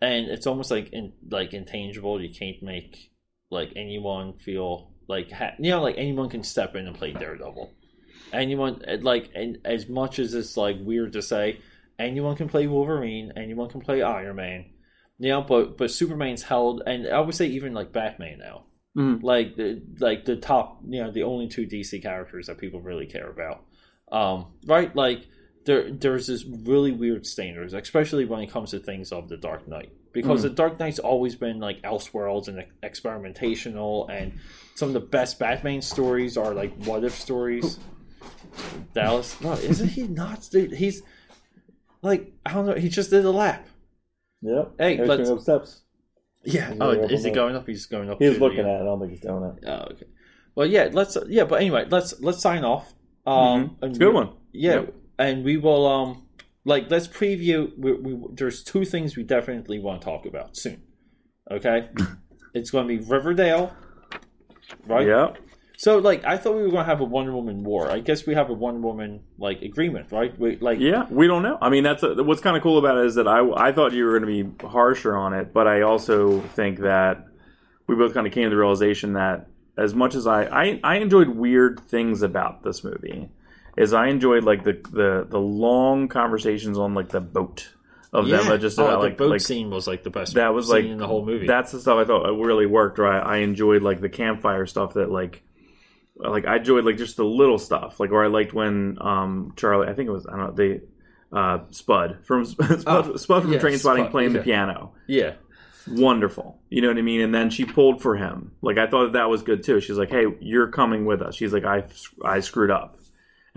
and 0.02 0.26
it's 0.26 0.46
almost 0.46 0.70
like 0.70 0.88
in 0.92 1.12
like 1.30 1.54
intangible. 1.54 2.20
You 2.20 2.34
can't 2.36 2.62
make 2.62 3.12
like 3.50 3.72
anyone 3.76 4.38
feel 4.38 4.87
like 5.08 5.30
ha- 5.32 5.54
you 5.58 5.70
know 5.70 5.82
like 5.82 5.96
anyone 5.98 6.28
can 6.28 6.42
step 6.44 6.76
in 6.76 6.86
and 6.86 6.96
play 6.96 7.12
Daredevil. 7.12 7.72
Anyone 8.32 8.82
like 9.00 9.30
and 9.34 9.58
as 9.64 9.88
much 9.88 10.18
as 10.18 10.34
it's 10.34 10.56
like 10.56 10.76
weird 10.80 11.12
to 11.14 11.22
say, 11.22 11.60
anyone 11.98 12.36
can 12.36 12.48
play 12.48 12.66
Wolverine, 12.66 13.32
anyone 13.36 13.68
can 13.70 13.80
play 13.80 14.02
Iron 14.02 14.36
Man. 14.36 14.66
You 15.18 15.30
know, 15.30 15.42
but 15.42 15.76
but 15.78 15.90
Superman's 15.90 16.42
held, 16.44 16.82
and 16.86 17.08
I 17.08 17.20
would 17.20 17.34
say 17.34 17.46
even 17.46 17.72
like 17.74 17.92
Batman 17.92 18.38
now, 18.38 18.64
Mhm. 18.96 19.22
like 19.22 19.56
the 19.56 19.82
like 19.98 20.24
the 20.26 20.36
top, 20.36 20.80
you 20.86 21.02
know, 21.02 21.10
the 21.10 21.24
only 21.24 21.48
two 21.48 21.66
DC 21.66 22.00
characters 22.02 22.46
that 22.46 22.58
people 22.58 22.80
really 22.80 23.06
care 23.06 23.28
about, 23.30 23.64
um, 24.12 24.46
right? 24.66 24.94
Like 24.94 25.26
there 25.64 25.90
there's 25.92 26.26
this 26.26 26.44
really 26.44 26.92
weird 26.92 27.26
standards, 27.26 27.74
especially 27.74 28.24
when 28.24 28.40
it 28.40 28.50
comes 28.50 28.70
to 28.70 28.78
things 28.78 29.12
of 29.12 29.28
the 29.28 29.36
Dark 29.36 29.66
Knight, 29.68 29.90
because 30.12 30.40
Mhm. 30.40 30.42
the 30.44 30.50
Dark 30.50 30.78
Knight's 30.80 30.98
always 30.98 31.34
been 31.36 31.60
like 31.60 31.82
Elseworlds 31.82 32.48
and 32.48 32.64
experimentational, 32.82 34.08
and 34.10 34.32
some 34.74 34.88
of 34.88 34.94
the 34.94 35.00
best 35.00 35.38
Batman 35.38 35.82
stories 35.82 36.36
are 36.36 36.54
like 36.54 36.74
what 36.84 37.04
if 37.04 37.12
stories. 37.14 37.78
Dallas, 38.94 39.40
no, 39.40 39.52
isn't 39.54 39.88
he 39.88 40.06
nuts, 40.06 40.48
dude? 40.48 40.72
He's 40.72 41.02
like 42.02 42.32
I 42.46 42.52
don't 42.54 42.66
know. 42.66 42.74
He 42.74 42.88
just 42.88 43.10
did 43.10 43.24
a 43.24 43.30
lap. 43.30 43.66
Yep. 44.42 44.72
Hey, 44.78 44.96
He's 44.96 45.08
let's- 45.08 45.30
up 45.30 45.40
steps. 45.40 45.82
Yeah. 46.44 46.70
He's 46.70 46.78
Oh, 46.80 46.90
is 46.92 47.24
he 47.24 47.30
going 47.30 47.56
up? 47.56 47.66
He's 47.66 47.86
going 47.86 48.08
up. 48.08 48.18
He 48.20 48.26
was 48.28 48.34
to 48.36 48.38
the- 48.40 48.44
looking 48.46 48.60
at 48.60 48.66
it. 48.66 48.80
I 48.80 48.84
don't 48.84 49.00
think 49.00 49.10
he's 49.10 49.20
doing 49.20 49.42
it. 49.44 49.64
Oh, 49.66 49.88
okay. 49.92 50.06
Well, 50.54 50.66
yeah. 50.66 50.88
Let's. 50.92 51.16
Yeah, 51.28 51.44
but 51.44 51.60
anyway, 51.60 51.86
let's 51.90 52.18
let's 52.20 52.40
sign 52.40 52.64
off. 52.64 52.94
Um, 53.26 53.76
Mhm. 53.80 53.88
It's 53.88 53.96
a 53.96 54.00
good 54.00 54.14
one. 54.14 54.30
Yeah, 54.52 54.74
Yep. 54.80 54.94
And 55.18 55.44
we 55.44 55.56
will. 55.56 55.86
Um, 55.86 56.24
like 56.64 56.90
let's 56.90 57.08
preview. 57.08 57.72
We, 57.78 57.92
we, 57.94 58.26
there's 58.34 58.62
two 58.62 58.84
things 58.84 59.16
we 59.16 59.22
definitely 59.22 59.78
want 59.78 60.02
to 60.02 60.04
talk 60.04 60.26
about 60.26 60.56
soon. 60.56 60.82
Okay, 61.50 61.88
it's 62.54 62.70
going 62.70 62.86
to 62.86 62.98
be 62.98 63.02
Riverdale, 63.02 63.74
right? 64.86 65.06
Yeah. 65.06 65.32
So, 65.78 65.98
like, 65.98 66.24
I 66.24 66.36
thought 66.36 66.56
we 66.56 66.62
were 66.62 66.70
going 66.70 66.82
to 66.82 66.90
have 66.90 67.00
a 67.00 67.04
Wonder 67.04 67.32
Woman 67.32 67.62
war. 67.62 67.88
I 67.88 68.00
guess 68.00 68.26
we 68.26 68.34
have 68.34 68.50
a 68.50 68.52
Wonder 68.52 68.80
Woman 68.80 69.20
like 69.38 69.62
agreement, 69.62 70.10
right? 70.10 70.36
We, 70.36 70.56
like, 70.56 70.80
Yeah, 70.80 71.06
we 71.08 71.28
don't 71.28 71.44
know. 71.44 71.56
I 71.62 71.70
mean, 71.70 71.84
that's 71.84 72.02
a, 72.02 72.20
what's 72.22 72.40
kind 72.40 72.56
of 72.56 72.64
cool 72.64 72.78
about 72.78 72.98
it 72.98 73.06
is 73.06 73.14
that 73.14 73.28
I 73.28 73.48
I 73.50 73.72
thought 73.72 73.92
you 73.92 74.04
were 74.04 74.18
going 74.18 74.30
to 74.30 74.44
be 74.44 74.66
harsher 74.66 75.16
on 75.16 75.32
it, 75.32 75.54
but 75.54 75.66
I 75.66 75.82
also 75.82 76.40
think 76.40 76.80
that 76.80 77.24
we 77.86 77.94
both 77.94 78.12
kind 78.12 78.26
of 78.26 78.32
came 78.32 78.44
to 78.44 78.50
the 78.50 78.56
realization 78.56 79.14
that 79.14 79.46
as 79.78 79.94
much 79.94 80.14
as 80.14 80.26
I 80.26 80.44
I, 80.44 80.80
I 80.84 80.96
enjoyed 80.96 81.28
weird 81.28 81.80
things 81.80 82.22
about 82.22 82.62
this 82.62 82.82
movie, 82.84 83.30
is 83.78 83.92
I 83.94 84.08
enjoyed 84.08 84.44
like 84.44 84.64
the 84.64 84.72
the 84.90 85.26
the 85.28 85.38
long 85.38 86.08
conversations 86.08 86.78
on 86.78 86.94
like 86.94 87.08
the 87.10 87.20
boat 87.20 87.68
of 88.12 88.26
them. 88.26 88.46
Yeah, 88.46 88.52
uh, 88.52 88.58
just 88.58 88.78
oh, 88.78 88.84
about 88.84 89.00
the 89.00 89.08
like 89.08 89.16
boat 89.16 89.30
like 89.30 89.40
scene 89.40 89.70
was 89.70 89.86
like 89.86 90.02
the 90.02 90.10
best. 90.10 90.34
that 90.34 90.52
was 90.52 90.66
scene 90.66 90.74
like 90.74 90.84
in 90.86 90.98
the 90.98 91.06
whole 91.06 91.24
movie. 91.24 91.46
That's 91.46 91.72
the 91.72 91.80
stuff 91.80 91.98
I 91.98 92.04
thought 92.04 92.24
really 92.24 92.66
worked. 92.66 92.98
Right, 92.98 93.20
I 93.20 93.38
enjoyed 93.38 93.82
like 93.82 94.00
the 94.00 94.08
campfire 94.08 94.66
stuff 94.66 94.94
that 94.94 95.10
like 95.10 95.42
like 96.16 96.44
I 96.44 96.56
enjoyed 96.56 96.84
like 96.84 96.96
just 96.96 97.16
the 97.16 97.24
little 97.24 97.58
stuff. 97.58 98.00
Like 98.00 98.10
or 98.10 98.24
I 98.24 98.28
liked 98.28 98.52
when 98.52 98.98
um 99.00 99.52
Charlie 99.56 99.88
I 99.88 99.94
think 99.94 100.08
it 100.08 100.12
was 100.12 100.26
I 100.26 100.36
don't 100.36 100.46
know 100.46 100.52
they 100.52 100.80
uh 101.32 101.60
Spud 101.70 102.18
from 102.24 102.44
Spud, 102.46 102.82
Oh, 102.86 103.16
Spud 103.16 103.42
from 103.42 103.52
yeah, 103.52 103.60
Trainspotting 103.60 103.78
Spud, 103.78 104.10
playing 104.10 104.32
the 104.32 104.42
piano. 104.42 104.92
Yeah, 105.06 105.34
wonderful. 105.86 106.58
You 106.68 106.82
know 106.82 106.88
what 106.88 106.98
I 106.98 107.02
mean? 107.02 107.20
And 107.20 107.32
then 107.32 107.50
she 107.50 107.64
pulled 107.64 108.02
for 108.02 108.16
him. 108.16 108.52
Like 108.60 108.76
I 108.76 108.88
thought 108.88 109.04
that, 109.04 109.12
that 109.12 109.30
was 109.30 109.42
good 109.42 109.62
too. 109.62 109.80
She's 109.80 109.98
like 109.98 110.10
hey 110.10 110.24
you're 110.40 110.68
coming 110.68 111.04
with 111.04 111.22
us. 111.22 111.36
She's 111.36 111.52
like 111.52 111.64
I 111.64 111.84
I 112.24 112.40
screwed 112.40 112.72
up 112.72 112.97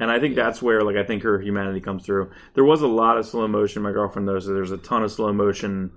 and 0.02 0.12
I 0.12 0.20
think 0.20 0.36
that's 0.36 0.62
where 0.62 0.82
like 0.84 0.98
I 0.98 1.04
think 1.04 1.24
her 1.24 1.40
humanity 1.40 1.80
comes 1.80 2.06
through 2.06 2.32
there 2.56 2.66
was 2.66 2.82
a 2.82 2.88
lot 2.88 3.18
of 3.18 3.26
slow 3.26 3.48
motion 3.48 3.82
my 3.82 3.92
girlfriend 3.94 4.26
knows 4.26 4.46
that 4.46 4.54
there's 4.54 4.72
a 4.72 4.78
ton 4.78 5.04
of 5.04 5.12
slow 5.12 5.32
motion 5.32 5.92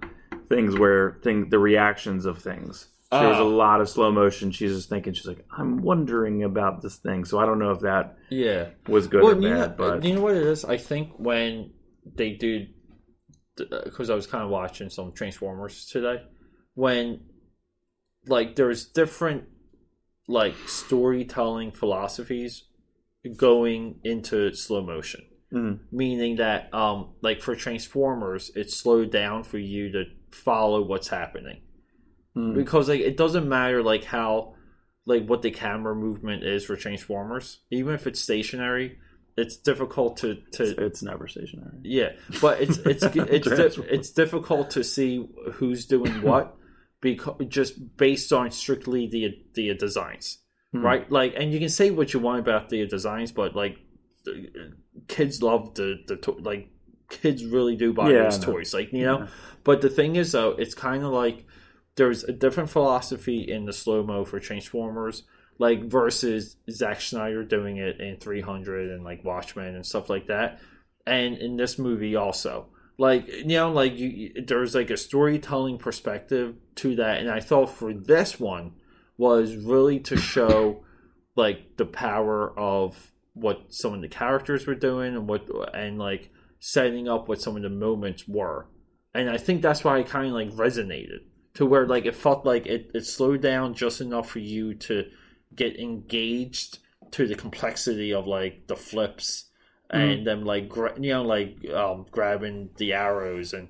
things 0.48 0.78
where 0.78 1.18
thing 1.24 1.48
the 1.48 1.58
reactions 1.58 2.24
of 2.26 2.38
things 2.38 2.88
there 3.10 3.28
was 3.28 3.38
a 3.38 3.42
Ah. 3.42 3.44
lot 3.44 3.80
of 3.80 3.88
slow 3.88 4.10
motion. 4.10 4.50
She's 4.50 4.74
just 4.74 4.88
thinking, 4.88 5.12
she's 5.12 5.26
like, 5.26 5.44
I'm 5.56 5.82
wondering 5.82 6.42
about 6.42 6.82
this 6.82 6.96
thing. 6.96 7.24
So 7.24 7.38
I 7.38 7.46
don't 7.46 7.60
know 7.60 7.70
if 7.70 7.80
that 7.80 8.16
yeah. 8.28 8.70
was 8.88 9.06
good 9.06 9.22
well, 9.22 9.36
or 9.36 9.40
you 9.40 9.50
know, 9.50 9.68
bad, 9.68 9.76
but 9.76 10.02
you 10.04 10.14
know 10.14 10.20
what 10.20 10.34
it 10.34 10.42
is? 10.42 10.64
I 10.64 10.78
think 10.78 11.12
when 11.16 11.70
they 12.04 12.32
do, 12.32 12.66
because 13.56 14.10
I 14.10 14.16
was 14.16 14.26
kind 14.26 14.42
of 14.42 14.50
watching 14.50 14.90
some 14.90 15.12
Transformers 15.12 15.86
today, 15.86 16.22
when 16.74 17.20
like 18.26 18.56
there's 18.56 18.86
different 18.86 19.44
like 20.26 20.56
storytelling 20.66 21.70
philosophies 21.70 22.64
going 23.36 24.00
into 24.04 24.52
slow 24.54 24.82
motion, 24.82 25.22
Mhm. 25.52 25.78
meaning 25.92 26.36
that 26.36 26.72
um 26.74 27.10
like 27.22 27.40
for 27.40 27.54
Transformers, 27.56 28.50
it's 28.54 28.76
slowed 28.76 29.10
down 29.10 29.44
for 29.44 29.58
you 29.58 29.90
to 29.92 30.04
follow 30.30 30.82
what's 30.82 31.08
happening 31.08 31.60
Mm. 32.36 32.54
because 32.54 32.88
like 32.88 33.00
it 33.00 33.16
doesn't 33.16 33.48
matter 33.48 33.82
like 33.82 34.04
how 34.04 34.54
like 35.06 35.26
what 35.26 35.42
the 35.42 35.50
camera 35.50 35.94
movement 35.94 36.42
is 36.44 36.64
for 36.64 36.74
Transformers, 36.76 37.60
even 37.70 37.94
if 37.94 38.06
it's 38.06 38.20
stationary, 38.20 38.98
it's 39.36 39.56
difficult 39.56 40.16
to 40.18 40.36
to 40.52 40.84
it's 40.84 41.02
never 41.02 41.28
stationary. 41.28 41.78
yeah, 41.82 42.12
but 42.40 42.60
it's 42.60 42.78
it's 42.78 43.02
it's 43.14 43.48
di- 43.48 43.82
it's 43.88 44.10
difficult 44.10 44.70
to 44.70 44.82
see 44.82 45.28
who's 45.52 45.86
doing 45.86 46.20
what 46.22 46.56
because 47.00 47.36
just 47.48 47.96
based 47.96 48.32
on 48.32 48.50
strictly 48.50 49.06
the 49.06 49.38
the 49.54 49.72
designs, 49.74 50.38
Hmm. 50.74 50.84
right? 50.84 51.10
Like, 51.10 51.34
and 51.36 51.52
you 51.52 51.58
can 51.60 51.68
say 51.68 51.90
what 51.90 52.12
you 52.12 52.20
want 52.20 52.40
about 52.40 52.68
the 52.68 52.86
designs, 52.86 53.32
but 53.32 53.54
like, 53.54 53.78
the, 54.24 54.72
kids 55.08 55.42
love 55.42 55.74
the 55.74 55.98
the 56.06 56.16
to- 56.16 56.32
like 56.40 56.68
kids 57.10 57.44
really 57.44 57.76
do 57.76 57.92
buy 57.92 58.10
Yeah, 58.10 58.24
those 58.24 58.38
toys, 58.38 58.72
like 58.74 58.92
you 58.92 59.04
know. 59.04 59.18
Yeah. 59.20 59.26
But 59.62 59.80
the 59.82 59.90
thing 59.90 60.16
is, 60.16 60.32
though, 60.32 60.50
it's 60.50 60.74
kind 60.74 61.04
of 61.04 61.12
like 61.12 61.46
there's 61.96 62.24
a 62.24 62.32
different 62.32 62.70
philosophy 62.70 63.42
in 63.48 63.66
the 63.66 63.72
slow 63.72 64.02
mo 64.02 64.24
for 64.24 64.40
Transformers, 64.40 65.24
like 65.58 65.84
versus 65.84 66.56
Zack 66.70 67.00
Snyder 67.00 67.44
doing 67.44 67.76
it 67.76 68.00
in 68.00 68.16
300 68.16 68.90
and 68.90 69.04
like 69.04 69.24
Watchmen 69.24 69.74
and 69.74 69.86
stuff 69.86 70.08
like 70.10 70.26
that, 70.28 70.58
and 71.06 71.36
in 71.38 71.56
this 71.56 71.78
movie 71.78 72.16
also. 72.16 72.68
Like 72.96 73.28
you 73.28 73.44
know, 73.46 73.72
like 73.72 73.96
you- 73.96 74.32
there's 74.46 74.74
like 74.74 74.90
a 74.90 74.96
storytelling 74.96 75.78
perspective 75.78 76.54
to 76.76 76.96
that, 76.96 77.18
and 77.20 77.30
I 77.30 77.40
thought 77.40 77.70
for 77.70 77.92
this 77.92 78.40
one 78.40 78.72
was 79.16 79.56
really 79.56 80.00
to 80.00 80.16
show 80.16 80.84
like 81.36 81.76
the 81.76 81.86
power 81.86 82.58
of 82.58 83.12
what 83.34 83.72
some 83.74 83.94
of 83.94 84.00
the 84.00 84.08
characters 84.08 84.66
were 84.66 84.74
doing 84.74 85.14
and 85.14 85.28
what 85.28 85.46
and 85.74 85.98
like 85.98 86.30
setting 86.60 87.08
up 87.08 87.28
what 87.28 87.40
some 87.40 87.56
of 87.56 87.62
the 87.62 87.68
moments 87.68 88.26
were. 88.26 88.66
And 89.14 89.28
I 89.28 89.36
think 89.36 89.62
that's 89.62 89.84
why 89.84 89.98
it 89.98 90.08
kind 90.08 90.28
of 90.28 90.32
like 90.32 90.50
resonated 90.52 91.20
to 91.54 91.66
where 91.66 91.86
like 91.86 92.06
it 92.06 92.14
felt 92.14 92.44
like 92.44 92.66
it, 92.66 92.90
it 92.94 93.06
slowed 93.06 93.42
down 93.42 93.74
just 93.74 94.00
enough 94.00 94.28
for 94.28 94.40
you 94.40 94.74
to 94.74 95.04
get 95.54 95.78
engaged 95.78 96.78
to 97.12 97.26
the 97.26 97.34
complexity 97.34 98.12
of 98.12 98.26
like 98.26 98.66
the 98.66 98.76
flips 98.76 99.46
and 99.90 100.26
them 100.26 100.44
like 100.44 100.68
gra- 100.68 100.98
you 100.98 101.10
know 101.10 101.22
like 101.22 101.56
um, 101.70 102.06
grabbing 102.10 102.70
the 102.78 102.92
arrows 102.92 103.52
and 103.52 103.68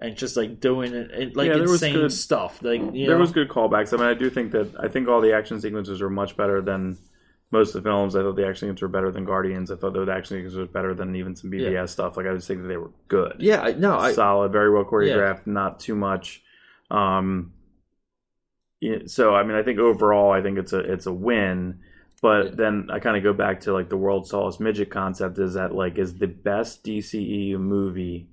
and 0.00 0.16
just 0.16 0.36
like 0.36 0.60
doing 0.60 0.94
it, 0.94 1.10
it 1.10 1.36
like 1.36 1.48
Yeah, 1.48 1.54
there 1.58 1.62
was 1.62 1.82
insane 1.82 1.94
good- 1.94 2.12
stuff 2.12 2.62
like 2.62 2.80
you 2.94 3.06
there 3.06 3.16
know 3.16 3.20
was 3.20 3.32
good 3.32 3.48
callbacks. 3.48 3.92
I 3.92 3.96
mean, 3.98 4.06
I 4.06 4.14
do 4.14 4.30
think 4.30 4.52
that 4.52 4.74
I 4.80 4.88
think 4.88 5.08
all 5.08 5.20
the 5.20 5.32
action 5.34 5.60
sequences 5.60 6.00
were 6.00 6.10
much 6.10 6.36
better 6.36 6.60
than 6.62 6.98
most 7.52 7.74
of 7.74 7.82
the 7.82 7.88
films. 7.88 8.14
I 8.16 8.22
thought 8.22 8.36
the 8.36 8.46
action 8.46 8.60
sequences 8.68 8.82
were 8.82 8.88
better 8.88 9.10
than 9.10 9.24
Guardians. 9.24 9.70
I 9.70 9.76
thought 9.76 9.92
the 9.92 10.10
action 10.10 10.36
sequences 10.38 10.56
were 10.58 10.66
better 10.66 10.94
than 10.94 11.14
even 11.16 11.34
some 11.36 11.50
BVS 11.50 11.72
Yeah. 11.72 11.86
stuff. 11.86 12.16
Like 12.16 12.26
I 12.26 12.34
just 12.34 12.46
think 12.48 12.62
that 12.62 12.68
they 12.68 12.76
were 12.76 12.92
good. 13.08 13.36
yeah 13.40 13.60
I, 13.60 13.72
no 13.72 13.98
I 13.98 14.12
solid, 14.12 14.52
very 14.52 14.70
well 14.72 14.84
choreographed, 14.84 15.46
not 15.46 15.80
too 15.80 15.94
much. 15.94 16.42
Um, 16.90 17.52
so 19.06 19.34
I 19.34 19.42
mean, 19.42 19.56
I 19.56 19.62
think 19.62 19.78
overall, 19.78 20.32
I 20.32 20.40
think 20.42 20.58
it's 20.58 20.72
a 20.72 20.78
it's 20.78 21.06
a 21.06 21.12
win. 21.12 21.80
But 22.22 22.56
then 22.56 22.88
I 22.90 22.98
kind 23.00 23.16
of 23.16 23.22
go 23.22 23.32
back 23.32 23.60
to 23.62 23.72
like 23.72 23.88
the 23.88 23.96
world's 23.96 24.30
tallest 24.30 24.60
midget 24.60 24.90
concept 24.90 25.38
is 25.38 25.54
that 25.54 25.74
like 25.74 25.98
is 25.98 26.18
the 26.18 26.26
best 26.26 26.84
DCEU 26.84 27.58
movie 27.58 28.28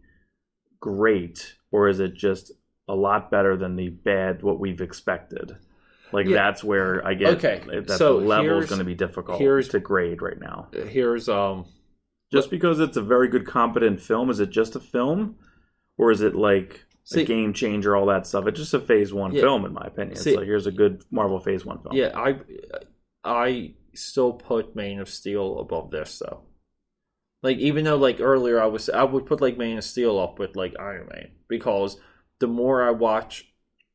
great 0.80 1.56
or 1.72 1.88
is 1.88 2.00
it 2.00 2.14
just 2.14 2.52
a 2.88 2.96
lot 2.96 3.30
better 3.32 3.56
than 3.58 3.76
the 3.76 3.90
bad 3.90 4.42
what 4.44 4.60
we've 4.60 4.82
expected? 4.82 5.56
Like 6.14 6.28
Yeah. 6.28 6.36
that's 6.36 6.64
where 6.64 7.06
I 7.06 7.14
get 7.16 7.36
Okay, 7.44 7.62
that 7.68 7.90
so 7.98 8.18
level 8.18 8.60
is 8.60 8.70
going 8.70 8.80
to 8.80 8.86
be 8.86 8.96
difficult 8.96 9.40
here's- 9.40 9.68
to 9.70 9.80
grade 9.80 10.22
right 10.22 10.40
now. 10.40 10.70
here's 10.72 11.28
um 11.28 11.66
Just 12.32 12.50
because 12.50 12.80
it's 12.80 12.98
a 12.98 13.02
very 13.02 13.28
good, 13.30 13.46
competent 13.46 14.00
film, 14.02 14.30
is 14.30 14.40
it 14.42 14.50
just 14.50 14.76
a 14.76 14.80
film, 14.82 15.36
or 15.98 16.12
is 16.12 16.22
it 16.22 16.36
like 16.36 16.86
See- 17.04 17.22
a 17.22 17.26
game 17.26 17.54
changer? 17.54 17.96
All 17.96 18.06
that 18.08 18.26
stuff. 18.28 18.48
It's 18.48 18.60
just 18.60 18.74
a 18.74 18.80
Phase 18.80 19.14
One 19.14 19.34
Yeah. 19.34 19.42
film, 19.42 19.66
in 19.66 19.74
my 19.74 19.86
opinion. 19.86 20.16
See- 20.18 20.32
it's 20.32 20.38
like 20.38 20.46
here's 20.46 20.68
a 20.68 20.72
good 20.72 21.04
Marvel 21.12 21.40
Phase 21.40 21.66
One 21.66 21.80
film. 21.82 21.96
Yeah, 21.96 22.12
I 22.18 22.40
I 23.24 23.74
still 23.94 24.32
put 24.34 24.76
Man 24.76 25.00
of 25.00 25.10
Steel 25.10 25.60
above 25.60 25.92
this 25.92 26.20
though. 26.20 26.42
Like 27.44 27.58
even 27.58 27.86
though 27.86 27.98
like 27.98 28.20
earlier 28.20 28.60
I 28.60 28.66
was 28.66 28.90
I 28.90 29.04
would 29.04 29.26
put 29.26 29.42
like 29.42 29.58
Man 29.58 29.78
of 29.78 29.84
Steel 29.84 30.20
up 30.20 30.40
with 30.40 30.56
like 30.56 30.74
Iron 30.80 31.08
Man 31.14 31.30
because 31.48 31.98
the 32.40 32.48
more 32.48 32.84
I 32.84 32.92
watch 32.92 33.46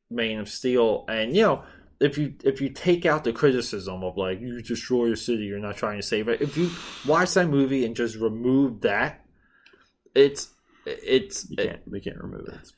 Man 0.09 0.39
of 0.39 0.49
Steel 0.49 1.05
and 1.07 1.35
you 1.35 1.43
know 1.43 1.63
if 1.99 2.17
you 2.17 2.35
if 2.43 2.61
you 2.61 2.69
take 2.69 3.05
out 3.05 3.23
the 3.23 3.33
criticism 3.33 4.03
of 4.03 4.17
like 4.17 4.39
you 4.39 4.61
destroy 4.61 5.11
a 5.11 5.17
city 5.17 5.43
you're 5.43 5.59
not 5.59 5.77
trying 5.77 5.97
to 5.99 6.07
save 6.07 6.27
it 6.27 6.41
if 6.41 6.57
you 6.57 6.69
watch 7.05 7.33
that 7.33 7.47
movie 7.47 7.85
and 7.85 7.95
just 7.95 8.15
remove 8.15 8.81
that 8.81 9.25
it's 10.15 10.49
it's 10.85 11.49
you 11.49 11.57
can't 11.57 11.81
we 11.89 12.01
can't 12.01 12.21
remove 12.21 12.47
it. 12.47 12.55
It's, 12.61 12.73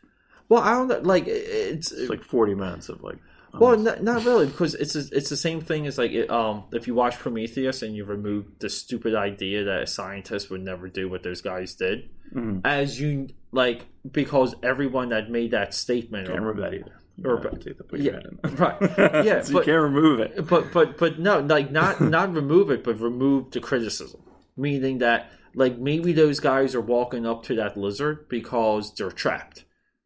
well 0.50 0.62
I 0.62 0.72
don't 0.72 0.88
know 0.88 1.00
like 1.00 1.28
it's 1.28 1.92
it's 1.92 2.10
like 2.10 2.24
forty 2.24 2.56
minutes 2.56 2.90
of 2.90 3.02
like. 3.04 3.18
Well, 3.60 3.78
not, 3.78 4.04
not 4.04 4.26
really, 4.26 4.48
because 4.48 4.76
it's 4.76 4.96
it's 4.96 5.30
the 5.30 5.38
same 5.38 5.62
thing 5.62 5.88
as 5.88 5.98
like 5.98 6.12
it, 6.12 6.30
um 6.30 6.64
if 6.72 6.88
you 6.88 6.96
watch 6.96 7.18
Prometheus 7.20 7.82
and 7.82 7.96
you 7.96 8.06
remove 8.06 8.46
the 8.60 8.70
stupid 8.70 9.16
idea 9.16 9.64
that 9.66 9.82
a 9.84 9.88
scientist 9.88 10.50
would 10.50 10.64
never 10.64 10.88
do 10.88 11.10
what 11.10 11.24
those 11.24 11.42
guys 11.42 11.76
did, 11.76 12.10
Mhm. 12.34 12.62
as 12.66 13.00
you 13.00 13.30
like 13.52 13.86
because 14.12 14.56
everyone 14.64 15.10
that 15.10 15.30
made 15.30 15.52
that 15.52 15.74
statement, 15.74 16.28
can't 16.28 16.40
or, 16.40 16.48
remove 16.48 16.58
that 16.64 16.74
either. 16.74 17.00
or- 17.24 17.38
You 17.42 17.50
have 17.50 17.78
to 17.78 17.84
put 17.84 18.00
your 18.02 18.14
yeah, 18.16 18.50
right, 18.58 18.82
yeah, 19.26 19.42
so 19.42 19.54
but- 19.54 19.60
you 19.68 19.74
can't 19.74 19.84
remove 19.84 20.20
it. 20.20 20.48
but 20.48 20.72
but 20.74 20.98
but 20.98 21.20
no, 21.20 21.40
like 21.40 21.72
not 21.72 22.02
not 22.18 22.34
remove 22.34 22.70
it, 22.72 22.84
but 22.84 23.00
remove 23.00 23.52
the 23.52 23.60
criticism, 23.62 24.22
meaning 24.58 24.98
that 25.00 25.32
like 25.54 25.78
maybe 25.78 26.12
those 26.12 26.40
guys 26.42 26.76
are 26.76 26.82
walking 26.82 27.26
up 27.26 27.44
to 27.44 27.56
that 27.56 27.78
lizard 27.78 28.28
because 28.28 28.94
they're 28.96 29.10
trapped 29.12 29.64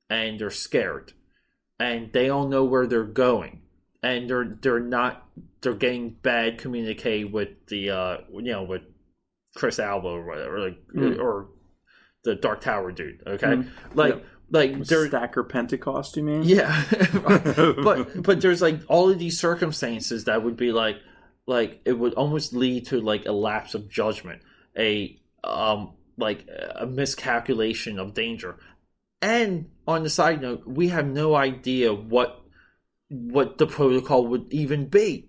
and 0.10 0.40
they're 0.40 0.52
scared 0.52 1.14
and 1.80 2.12
they 2.14 2.28
don't 2.28 2.50
know 2.50 2.64
where 2.66 2.88
they're 2.88 3.04
going 3.04 3.62
and 4.04 4.30
they're 4.30 4.58
they're 4.62 4.80
not 4.80 5.26
they're 5.62 5.74
getting 5.74 6.10
bad 6.22 6.58
communique 6.58 7.24
with 7.26 7.50
the 7.68 7.90
uh 7.90 8.18
you 8.34 8.42
know 8.52 8.64
with 8.64 8.82
Idris 9.56 9.80
Elba 9.80 10.08
or 10.08 10.26
whatever 10.26 10.60
like 10.60 10.78
Mm. 10.96 11.20
or 11.20 11.48
the 12.24 12.36
Dark 12.36 12.62
Tower 12.62 12.92
dude 12.92 13.22
okay 13.28 13.48
Mm. 13.48 13.70
like 13.94 14.16
Yep. 14.16 14.26
like 14.52 14.84
they're 14.86 15.08
Stacker 15.08 15.44
Pentecost, 15.44 16.18
you 16.18 16.24
mean? 16.24 16.44
yeah, 16.44 16.84
but 17.84 18.24
but 18.24 18.42
there's 18.42 18.62
like 18.62 18.82
all 18.88 19.10
of 19.10 19.20
these 19.20 19.40
circumstances 19.40 20.26
that 20.26 20.44
would 20.44 20.58
be 20.58 20.72
like 20.72 20.98
like 21.46 21.82
it 21.86 21.94
would 21.94 22.14
almost 22.16 22.54
lead 22.54 22.88
to 22.88 23.00
like 23.02 23.26
a 23.28 23.32
lapse 23.32 23.76
of 23.76 23.90
judgment, 23.90 24.42
a 24.78 25.20
um 25.44 25.94
like 26.18 26.48
a 26.76 26.86
miscalculation 26.88 28.00
of 28.00 28.14
danger. 28.14 28.58
And 29.22 29.70
on 29.94 30.04
the 30.04 30.10
side 30.10 30.42
note, 30.42 30.62
we 30.66 30.88
have 30.90 31.06
no 31.08 31.36
idea 31.36 31.94
what 31.94 32.42
what 33.10 33.58
the 33.58 33.66
protocol 33.68 34.28
would 34.28 34.46
even 34.54 34.88
be. 34.88 35.26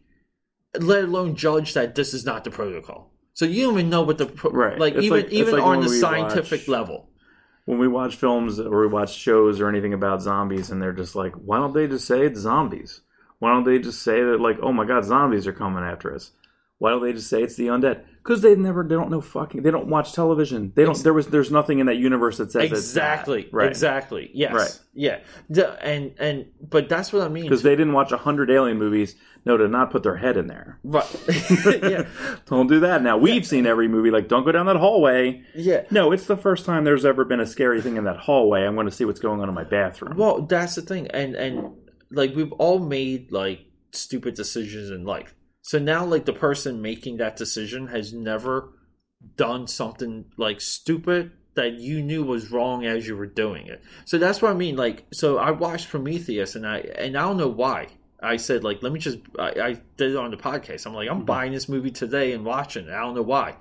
let 0.78 1.02
alone 1.04 1.34
judge 1.34 1.74
that 1.74 1.94
this 1.96 2.14
is 2.14 2.24
not 2.24 2.44
the 2.44 2.50
protocol. 2.50 3.10
So 3.32 3.44
you 3.44 3.62
don't 3.64 3.74
even 3.78 3.90
know 3.90 4.02
what 4.02 4.18
the 4.18 4.26
pro- 4.26 4.52
Right. 4.52 4.78
like 4.78 4.94
It's 4.94 5.04
even 5.06 5.18
like- 5.22 5.32
even 5.32 5.54
like 5.54 5.62
on 5.64 5.80
the 5.80 5.88
scientific 5.88 6.60
watch- 6.60 6.68
level. 6.68 7.10
when 7.64 7.78
we 7.78 7.88
watch 7.88 8.14
films 8.16 8.60
or 8.60 8.80
we 8.82 8.86
watch 8.86 9.12
shows 9.26 9.60
or 9.60 9.68
anything 9.68 9.94
about 9.94 10.22
zombies 10.22 10.70
and 10.70 10.80
they're 10.80 10.92
just 11.02 11.14
like 11.16 11.32
why 11.48 11.56
don't 11.58 11.74
they 11.74 11.88
just 11.88 12.06
say 12.06 12.24
it's 12.26 12.38
zombies 12.40 13.00
why 13.40 13.52
don't 13.52 13.64
they 13.64 13.78
just 13.78 14.02
say 14.02 14.22
that 14.22 14.40
like 14.40 14.58
oh 14.62 14.72
my 14.72 14.84
god 14.84 15.04
zombies 15.04 15.46
are 15.48 15.52
coming 15.52 15.82
after 15.92 16.14
us 16.14 16.30
why 16.78 16.90
don't 16.90 17.02
they 17.02 17.12
just 17.12 17.28
say 17.28 17.42
it's 17.42 17.56
the 17.56 17.66
undead 17.66 18.02
because 18.22 18.42
they've 18.42 18.58
never 18.58 18.82
they 18.84 18.94
don't 18.94 19.10
know 19.10 19.20
fucking 19.20 19.62
they 19.62 19.70
don't 19.70 19.86
watch 19.88 20.12
television 20.12 20.72
they 20.76 20.84
don't 20.84 21.02
there 21.02 21.12
was 21.14 21.28
there's 21.28 21.50
nothing 21.50 21.78
in 21.78 21.86
that 21.86 21.96
universe 21.96 22.38
that 22.38 22.52
says 22.52 22.64
Exactly. 22.70 23.42
that. 23.44 23.52
right 23.52 23.68
Exactly. 23.68 24.30
Yes. 24.34 24.52
Right. 24.52 24.80
Yeah. 24.94 25.18
And 25.80 26.14
and 26.18 26.46
but 26.68 26.88
that's 26.88 27.12
what 27.12 27.22
I 27.22 27.28
mean. 27.28 27.44
because 27.44 27.62
they 27.62 27.70
didn't 27.76 27.92
watch 27.94 28.12
a 28.12 28.16
hundred 28.18 28.50
alien 28.50 28.78
movies 28.78 29.14
no 29.46 29.56
to 29.56 29.68
not 29.68 29.90
put 29.90 30.02
their 30.02 30.16
head 30.16 30.36
in 30.36 30.46
there 30.48 30.78
Right. 30.84 31.06
yeah. 31.82 32.06
don't 32.46 32.66
do 32.66 32.80
that 32.80 33.02
now 33.02 33.16
we've 33.16 33.46
seen 33.46 33.66
every 33.66 33.88
movie 33.88 34.10
like 34.10 34.28
don't 34.28 34.44
go 34.44 34.52
down 34.52 34.66
that 34.66 34.76
hallway 34.76 35.42
Yeah. 35.54 35.84
no 35.90 36.12
it's 36.12 36.26
the 36.26 36.36
first 36.36 36.66
time 36.66 36.84
there's 36.84 37.04
ever 37.06 37.24
been 37.24 37.40
a 37.40 37.46
scary 37.46 37.80
thing 37.80 37.96
in 37.96 38.04
that 38.04 38.18
hallway 38.18 38.64
i'm 38.66 38.74
going 38.74 38.86
to 38.86 38.92
see 38.92 39.04
what's 39.06 39.20
going 39.20 39.40
on 39.40 39.48
in 39.48 39.54
my 39.54 39.64
bathroom 39.64 40.16
Well, 40.16 40.42
that's 40.42 40.74
the 40.74 40.82
thing, 40.82 41.06
and 41.08 41.34
and 41.34 41.72
like 42.10 42.34
we've 42.34 42.52
all 42.52 42.78
made 42.80 43.30
like 43.32 43.60
stupid 43.92 44.34
decisions 44.34 44.90
in 44.90 45.04
life. 45.04 45.34
So 45.62 45.78
now, 45.78 46.04
like 46.04 46.24
the 46.24 46.32
person 46.32 46.82
making 46.82 47.18
that 47.18 47.36
decision 47.36 47.88
has 47.88 48.12
never 48.12 48.72
done 49.36 49.66
something 49.66 50.24
like 50.36 50.60
stupid 50.60 51.32
that 51.54 51.74
you 51.74 52.02
knew 52.02 52.24
was 52.24 52.50
wrong 52.50 52.86
as 52.86 53.06
you 53.06 53.16
were 53.16 53.26
doing 53.26 53.66
it. 53.66 53.82
So 54.04 54.18
that's 54.18 54.40
what 54.40 54.50
I 54.50 54.54
mean. 54.54 54.76
Like, 54.76 55.04
so 55.12 55.38
I 55.38 55.50
watched 55.50 55.90
Prometheus, 55.90 56.54
and 56.54 56.66
I 56.66 56.78
and 56.78 57.16
I 57.16 57.22
don't 57.22 57.36
know 57.36 57.48
why. 57.48 57.88
I 58.22 58.36
said 58.36 58.64
like, 58.64 58.82
let 58.82 58.92
me 58.92 59.00
just. 59.00 59.18
I, 59.38 59.48
I 59.48 59.80
did 59.96 60.12
it 60.12 60.16
on 60.16 60.30
the 60.30 60.36
podcast. 60.36 60.86
I'm 60.86 60.94
like, 60.94 61.08
I'm 61.08 61.18
mm-hmm. 61.18 61.24
buying 61.26 61.52
this 61.52 61.68
movie 61.68 61.90
today 61.90 62.32
and 62.32 62.44
watching 62.44 62.86
it. 62.86 62.92
I 62.92 63.00
don't 63.00 63.14
know 63.14 63.22
why. 63.22 63.56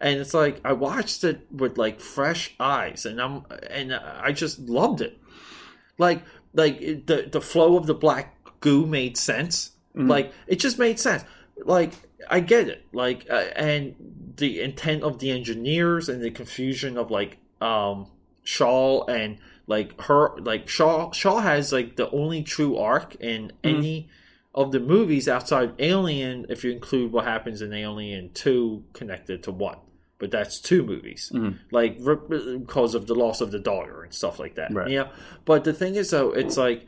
And 0.00 0.20
it's 0.20 0.34
like 0.34 0.60
I 0.64 0.72
watched 0.72 1.24
it 1.24 1.46
with 1.52 1.78
like 1.78 2.00
fresh 2.00 2.54
eyes, 2.58 3.06
and 3.06 3.20
I'm 3.20 3.44
and 3.70 3.94
I 3.94 4.32
just 4.32 4.58
loved 4.58 5.00
it 5.00 5.18
like 5.98 6.22
like 6.52 7.06
the 7.06 7.28
the 7.30 7.40
flow 7.40 7.76
of 7.76 7.86
the 7.86 7.94
black 7.94 8.36
goo 8.60 8.86
made 8.86 9.16
sense 9.16 9.72
mm-hmm. 9.94 10.08
like 10.08 10.32
it 10.46 10.56
just 10.56 10.78
made 10.78 10.98
sense 10.98 11.24
like 11.64 11.92
i 12.28 12.40
get 12.40 12.68
it. 12.68 12.84
Like 12.92 13.26
uh, 13.30 13.44
and 13.56 13.94
the 14.36 14.60
intent 14.60 15.02
of 15.02 15.18
the 15.18 15.30
engineers 15.30 16.08
and 16.08 16.22
the 16.22 16.30
confusion 16.30 16.98
of 16.98 17.10
like 17.10 17.38
um 17.60 18.08
shaw 18.42 19.04
and 19.04 19.38
like 19.66 20.00
her 20.02 20.36
like 20.38 20.68
shaw 20.68 21.10
shaw 21.12 21.40
has 21.40 21.72
like 21.72 21.96
the 21.96 22.10
only 22.10 22.42
true 22.42 22.76
arc 22.76 23.14
in 23.16 23.52
any 23.62 24.08
of 24.54 24.72
the 24.72 24.80
movies 24.80 25.28
outside 25.28 25.72
alien 25.78 26.46
if 26.48 26.64
you 26.64 26.70
include 26.70 27.12
what 27.12 27.24
happens 27.24 27.62
in 27.62 27.72
alien 27.72 28.30
2 28.34 28.84
connected 28.92 29.42
to 29.42 29.50
1 29.50 29.76
but 30.18 30.30
that's 30.30 30.60
two 30.60 30.82
movies. 30.84 31.30
Like 31.70 31.98
because 31.98 32.94
of 32.94 33.06
the 33.06 33.14
loss 33.14 33.40
of 33.40 33.50
the 33.50 33.58
daughter 33.58 34.04
and 34.04 34.14
stuff 34.14 34.38
like 34.38 34.54
that. 34.54 34.72
Right. 34.72 34.88
yeah. 34.88 35.08
But 35.44 35.64
the 35.64 35.72
thing 35.74 35.96
is 35.96 36.10
though 36.10 36.30
it's 36.32 36.56
like 36.56 36.86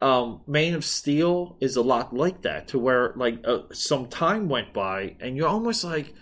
um 0.00 0.40
man 0.46 0.74
of 0.74 0.84
steel 0.84 1.56
is 1.60 1.76
a 1.76 1.82
lot 1.82 2.14
like 2.14 2.42
that 2.42 2.68
to 2.68 2.78
where 2.78 3.12
like 3.16 3.38
uh, 3.44 3.60
some 3.72 4.06
time 4.06 4.48
went 4.48 4.72
by 4.72 5.14
and 5.20 5.36
you're 5.36 5.48
almost 5.48 5.84
like 5.84 6.14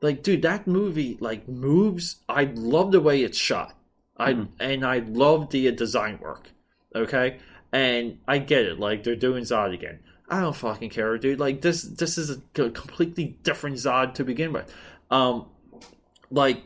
like 0.00 0.22
dude 0.22 0.42
that 0.42 0.66
movie 0.66 1.16
like 1.20 1.48
moves 1.48 2.16
i 2.28 2.44
love 2.54 2.92
the 2.92 3.00
way 3.00 3.22
it's 3.22 3.38
shot. 3.38 3.74
I 4.16 4.46
and 4.60 4.84
i 4.84 4.98
love 4.98 5.50
the 5.50 5.70
design 5.72 6.18
work 6.20 6.50
okay? 6.94 7.38
And 7.72 8.18
i 8.28 8.38
get 8.38 8.66
it 8.66 8.78
like 8.78 9.04
they're 9.04 9.16
doing 9.16 9.44
zod 9.44 9.72
again. 9.72 10.00
I 10.28 10.40
don't 10.40 10.56
fucking 10.56 10.90
care 10.90 11.16
dude. 11.18 11.40
Like 11.40 11.60
this 11.60 11.82
this 11.82 12.18
is 12.18 12.30
a 12.30 12.40
completely 12.52 13.38
different 13.42 13.76
zod 13.76 14.14
to 14.14 14.24
begin 14.24 14.52
with. 14.52 14.72
Um 15.10 15.46
like 16.30 16.62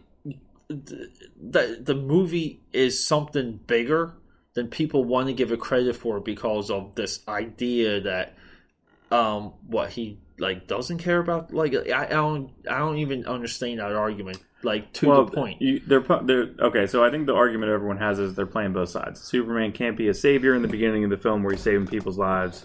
th- 0.68 1.10
the 1.40 1.80
the 1.80 1.94
movie 1.94 2.60
is 2.72 3.04
something 3.04 3.60
bigger 3.66 4.14
than 4.56 4.68
people 4.68 5.04
want 5.04 5.28
to 5.28 5.34
give 5.34 5.52
it 5.52 5.60
credit 5.60 5.94
for 5.94 6.18
because 6.18 6.70
of 6.70 6.94
this 6.96 7.20
idea 7.28 8.00
that 8.00 8.34
um 9.12 9.52
what 9.68 9.90
he 9.90 10.18
like 10.38 10.66
doesn't 10.66 10.98
care 10.98 11.20
about 11.20 11.52
like 11.54 11.74
I, 11.74 12.06
I 12.06 12.08
don't 12.08 12.50
I 12.68 12.78
don't 12.78 12.98
even 12.98 13.26
understand 13.26 13.78
that 13.78 13.92
argument 13.92 14.38
like 14.62 14.92
to 14.94 15.08
well, 15.08 15.26
the 15.26 15.32
point 15.32 15.60
You, 15.62 15.80
they're, 15.86 16.00
they're 16.00 16.50
okay. 16.58 16.86
So 16.86 17.04
I 17.04 17.10
think 17.10 17.26
the 17.26 17.34
argument 17.34 17.70
everyone 17.70 17.98
has 17.98 18.18
is 18.18 18.34
they're 18.34 18.46
playing 18.46 18.72
both 18.72 18.88
sides. 18.88 19.20
Superman 19.20 19.70
can't 19.70 19.96
be 19.96 20.08
a 20.08 20.14
savior 20.14 20.54
in 20.54 20.62
the 20.62 20.68
beginning 20.68 21.04
of 21.04 21.10
the 21.10 21.18
film 21.18 21.42
where 21.42 21.52
he's 21.52 21.62
saving 21.62 21.86
people's 21.86 22.18
lives. 22.18 22.64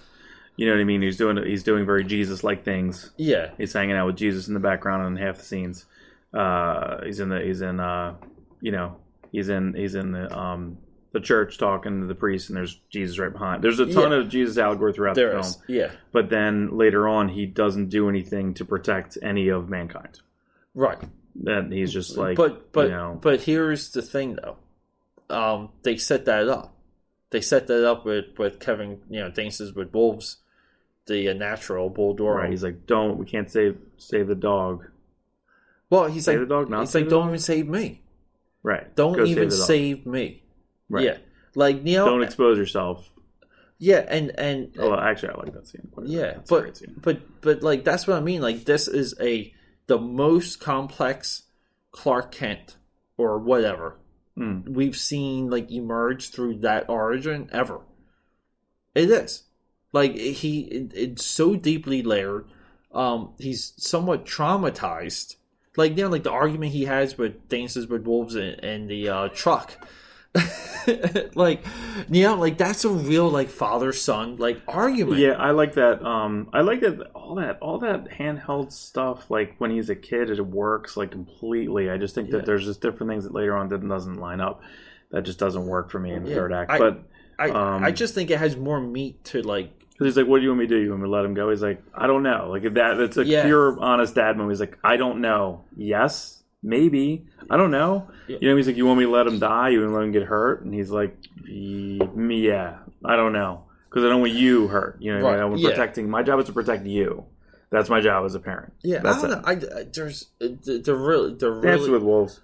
You 0.55 0.65
know 0.65 0.73
what 0.73 0.81
I 0.81 0.85
mean? 0.85 1.01
He's 1.01 1.17
doing 1.17 1.37
he's 1.45 1.63
doing 1.63 1.85
very 1.85 2.03
Jesus 2.03 2.43
like 2.43 2.63
things. 2.63 3.11
yeah 3.17 3.51
He's 3.57 3.73
hanging 3.73 3.95
out 3.95 4.07
with 4.07 4.15
Jesus 4.15 4.47
in 4.47 4.53
the 4.53 4.59
background 4.59 5.05
in 5.05 5.23
half 5.23 5.37
the 5.37 5.43
scenes. 5.43 5.85
Uh, 6.33 7.03
he's 7.03 7.19
in 7.19 7.29
the 7.29 7.41
he's 7.41 7.61
in 7.61 7.79
uh, 7.79 8.15
you 8.61 8.71
know 8.71 8.95
he's 9.31 9.49
in 9.49 9.73
he's 9.73 9.95
in 9.95 10.13
the 10.13 10.35
um, 10.35 10.77
the 11.13 11.19
church 11.19 11.57
talking 11.57 11.99
to 12.01 12.07
the 12.07 12.15
priest, 12.15 12.49
and 12.49 12.57
there's 12.57 12.79
Jesus 12.89 13.19
right 13.19 13.31
behind. 13.31 13.61
There's 13.63 13.79
a 13.79 13.91
ton 13.91 14.11
Yeah. 14.11 14.17
of 14.19 14.29
Jesus 14.29 14.57
allegory 14.57 14.93
throughout 14.93 15.15
the 15.15 15.21
there 15.21 15.31
film, 15.31 15.41
is 15.41 15.57
yeah 15.67 15.91
but 16.11 16.29
then 16.29 16.77
later 16.77 17.07
on 17.07 17.29
he 17.29 17.45
doesn't 17.45 17.89
do 17.89 18.07
anything 18.09 18.53
to 18.55 18.65
protect 18.65 19.17
any 19.21 19.49
of 19.49 19.69
mankind. 19.69 20.19
right 20.73 20.99
That 21.43 21.71
he's 21.71 21.91
just 21.93 22.17
like 22.17 22.37
but 22.37 22.71
but 22.71 22.85
you 22.85 22.91
know, 22.95 23.19
but 23.21 23.41
here's 23.41 23.91
the 23.91 24.01
thing 24.01 24.37
though 24.41 24.57
um 25.29 25.69
they 25.83 25.97
set 25.97 26.25
that 26.25 26.47
up 26.49 26.73
they 27.29 27.41
set 27.41 27.67
that 27.67 27.87
up 27.87 28.05
with 28.05 28.37
with 28.37 28.59
Kevin 28.59 28.99
you 29.09 29.19
know 29.19 29.29
dances 29.29 29.73
with 29.73 29.93
wolves 29.93 30.37
the 31.07 31.29
uh, 31.29 31.33
natural 31.33 31.89
bull 31.89 32.15
Right. 32.15 32.49
He's 32.51 32.63
like, 32.63 32.85
don't. 32.85 33.17
We 33.17 33.25
can't 33.25 33.49
save 33.49 33.77
save 33.97 34.27
the 34.27 34.35
dog. 34.35 34.85
well 35.89 36.05
he's 36.07 36.25
Save 36.25 36.39
like 36.39 36.47
the 36.47 36.53
dog, 36.55 36.69
not 36.69 36.81
he's 36.81 36.89
save 36.91 37.01
like 37.03 37.09
the 37.09 37.15
don't 37.15 37.21
dog? 37.23 37.29
even 37.29 37.39
save 37.39 37.67
me 37.67 38.01
Right. 38.63 38.95
don't 38.95 39.13
Go 39.17 39.25
even 39.25 39.49
the 39.49 39.55
dog. 39.57 39.65
save 39.67 40.05
me 40.05 40.43
Right. 40.91 41.05
yeah 41.05 41.17
like 41.55 41.81
know 41.83 42.05
Don't 42.05 42.23
expose 42.23 42.57
yourself. 42.57 43.09
yeah 43.79 44.05
and 44.07 44.31
and 44.39 44.73
Oh, 44.79 44.95
actually, 44.95 45.29
I 45.29 45.37
like 45.37 45.53
that 45.53 45.67
scene. 45.67 45.87
quite. 45.91 46.07
Yeah, 46.07 46.37
but 46.47 46.77
scene. 46.77 46.95
but 47.01 47.41
but 47.41 47.63
like 47.63 47.83
that's 47.83 48.05
what 48.07 48.17
I 48.17 48.21
mean. 48.21 48.41
Like 48.41 48.65
this 48.65 48.87
is 48.87 49.15
a 49.19 49.53
the 49.87 49.97
most 49.97 50.59
complex 50.59 51.43
Clark 51.91 52.31
Kent 52.31 52.77
or 53.17 53.37
whatever 53.39 53.97
Mm. 54.37 54.69
we've 54.69 54.95
seen 54.95 55.49
like 55.49 55.69
emerge 55.69 56.29
through 56.29 56.59
that 56.59 56.89
origin 56.89 57.49
ever. 57.51 57.81
It 58.95 59.09
is 59.11 59.43
like 59.91 60.15
he 60.15 60.61
it, 60.61 60.91
it's 60.95 61.25
so 61.25 61.55
deeply 61.55 62.01
layered. 62.01 62.45
Um, 62.93 63.33
he's 63.39 63.73
somewhat 63.77 64.25
traumatized. 64.25 65.35
Like 65.75 65.97
you 65.97 66.03
know, 66.03 66.09
like 66.09 66.23
the 66.23 66.31
argument 66.31 66.71
he 66.71 66.85
has 66.85 67.17
with 67.17 67.47
dances 67.49 67.87
with 67.87 68.05
wolves 68.05 68.35
and, 68.35 68.63
and 68.63 68.89
the 68.89 69.09
uh, 69.09 69.27
truck. 69.29 69.75
like 71.35 71.63
you 72.09 72.23
know, 72.23 72.35
like 72.35 72.57
that's 72.57 72.85
a 72.85 72.89
real 72.89 73.29
like 73.29 73.49
father 73.49 73.91
son 73.93 74.37
like 74.37 74.61
argument. 74.67 75.19
Yeah, 75.19 75.31
I 75.33 75.51
like 75.51 75.73
that. 75.75 76.03
Um, 76.05 76.49
I 76.53 76.61
like 76.61 76.79
that 76.81 77.11
all 77.13 77.35
that 77.35 77.59
all 77.61 77.79
that 77.79 78.09
handheld 78.09 78.71
stuff. 78.71 79.29
Like 79.29 79.55
when 79.59 79.71
he's 79.71 79.89
a 79.89 79.95
kid, 79.95 80.29
it 80.29 80.39
works 80.41 80.97
like 80.97 81.11
completely. 81.11 81.89
I 81.89 81.97
just 81.97 82.15
think 82.15 82.29
Yeah. 82.29 82.37
that 82.37 82.45
there's 82.45 82.65
just 82.65 82.81
different 82.81 83.11
things 83.11 83.23
that 83.25 83.33
later 83.33 83.55
on 83.57 83.69
that 83.69 83.87
doesn't 83.87 84.17
line 84.17 84.41
up. 84.41 84.61
That 85.11 85.23
just 85.23 85.39
doesn't 85.39 85.65
work 85.65 85.91
for 85.91 85.99
me 85.99 86.13
in 86.13 86.23
the 86.23 86.29
Yeah, 86.29 86.35
third 86.35 86.53
act. 86.53 86.71
I- 86.71 86.79
but 86.79 87.03
I 87.37 87.49
Um, 87.49 87.83
I 87.83 87.91
just 87.91 88.13
think 88.15 88.29
it 88.31 88.37
has 88.37 88.55
more 88.55 88.79
meat 88.79 89.23
to 89.25 89.41
like 89.41 89.69
he's 89.99 90.15
like, 90.17 90.27
"What 90.27 90.37
do 90.37 90.43
you 90.43 90.49
want 90.49 90.61
me 90.61 90.67
to 90.67 90.75
do? 90.75 90.81
You 90.81 90.89
want 90.91 91.01
me 91.03 91.07
to 91.07 91.11
let 91.11 91.25
him 91.25 91.33
go?" 91.33 91.49
He's 91.49 91.61
like, 91.61 91.81
"I 91.93 92.07
don't 92.07 92.23
know." 92.23 92.47
Like 92.49 92.63
if 92.63 92.73
that, 92.75 92.99
it's 92.99 93.17
a 93.17 93.25
Yeah. 93.25 93.43
pure, 93.45 93.77
honest 93.79 94.15
dad 94.15 94.37
moment. 94.37 94.51
He's 94.53 94.59
like, 94.59 94.77
"I 94.83 94.95
don't 94.97 95.21
know. 95.21 95.61
Yes, 95.75 96.40
maybe. 96.63 97.25
I 97.49 97.57
don't 97.57 97.71
know." 97.71 98.09
Yeah. 98.27 98.37
You 98.41 98.49
know, 98.49 98.57
he's 98.57 98.67
like, 98.67 98.77
"You 98.77 98.85
want 98.85 98.99
me 98.99 99.05
to 99.05 99.11
let 99.11 99.27
him 99.27 99.39
die? 99.39 99.69
You 99.69 99.79
want 99.81 99.91
to 99.91 99.95
let 99.95 100.03
him 100.05 100.11
get 100.11 100.23
hurt?" 100.23 100.63
And 100.63 100.73
he's 100.73 100.89
like, 100.91 101.15
"Me, 101.43 101.99
yeah. 102.47 102.77
I 103.03 103.15
don't 103.15 103.33
know 103.33 103.63
because 103.89 104.05
I 104.05 104.09
don't 104.09 104.21
want 104.21 104.33
you 104.33 104.67
hurt. 104.67 104.97
You 105.01 105.17
know, 105.17 105.25
Right, 105.25 105.39
I 105.39 105.45
want 105.45 105.59
yeah. 105.59 105.69
protecting. 105.69 106.09
My 106.09 106.23
job 106.23 106.39
is 106.39 106.45
to 106.45 106.53
protect 106.53 106.85
you. 106.85 107.25
That's 107.71 107.89
my 107.89 108.01
job 108.01 108.25
as 108.25 108.35
a 108.35 108.39
parent. 108.39 108.73
yeah. 108.83 108.99
That's 108.99 109.23
I 109.23 109.27
don't 109.27 109.31
it. 109.49 109.63
know. 109.63 109.77
I, 109.77 109.79
I 109.79 109.83
there's 109.83 110.27
uh, 110.41 110.47
the, 110.63 110.79
the 110.79 110.95
really 110.95 111.33
the 111.35 111.59
Dance 111.61 111.81
really 111.81 111.89
with 111.91 112.03
wolves. 112.03 112.41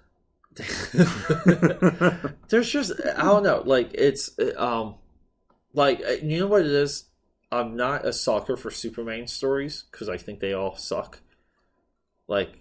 there's 2.48 2.70
just 2.70 2.92
I 3.16 3.22
don't 3.22 3.42
know. 3.42 3.62
Like 3.64 3.90
it's 3.94 4.30
um 4.56 4.96
like 5.74 6.00
uh, 6.06 6.12
you 6.22 6.40
know 6.40 6.46
what 6.46 6.62
it 6.62 6.66
is. 6.72 7.04
I'm 7.50 7.76
not 7.76 8.04
a 8.04 8.12
sucker 8.12 8.56
for 8.56 8.70
Superman 8.70 9.26
stories 9.26 9.84
because 9.90 10.08
I 10.08 10.16
think 10.16 10.40
they 10.40 10.52
all 10.52 10.76
suck. 10.76 11.20
Like 12.26 12.58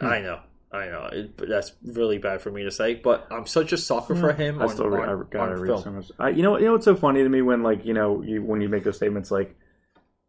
I 0.00 0.20
know. 0.20 0.40
I 0.70 0.86
know 0.86 1.08
it, 1.10 1.36
but 1.36 1.48
that's 1.48 1.72
really 1.82 2.18
bad 2.18 2.42
for 2.42 2.50
me 2.50 2.64
to 2.64 2.70
say, 2.70 2.94
but 2.94 3.26
I'm 3.30 3.46
such 3.46 3.72
a 3.72 3.78
sucker 3.78 4.14
for 4.14 4.32
hmm. 4.32 4.40
him 4.40 4.60
I 4.60 4.64
on, 4.64 4.68
still 4.68 4.88
re- 4.88 5.02
on, 5.02 5.08
I 5.08 5.22
gotta 5.30 5.52
on 5.52 5.60
read 5.60 5.68
film. 5.68 5.82
so 5.82 5.90
much. 5.90 6.10
I, 6.18 6.28
you 6.30 6.42
know, 6.42 6.52
what- 6.52 6.60
you 6.60 6.66
know 6.66 6.72
what's 6.74 6.84
so 6.84 6.94
funny 6.94 7.22
to 7.22 7.28
me 7.28 7.40
when 7.40 7.62
like 7.62 7.86
you 7.86 7.94
know 7.94 8.22
you 8.22 8.42
when 8.42 8.60
you 8.60 8.68
make 8.68 8.84
those 8.84 8.96
statements 8.96 9.30
like, 9.30 9.56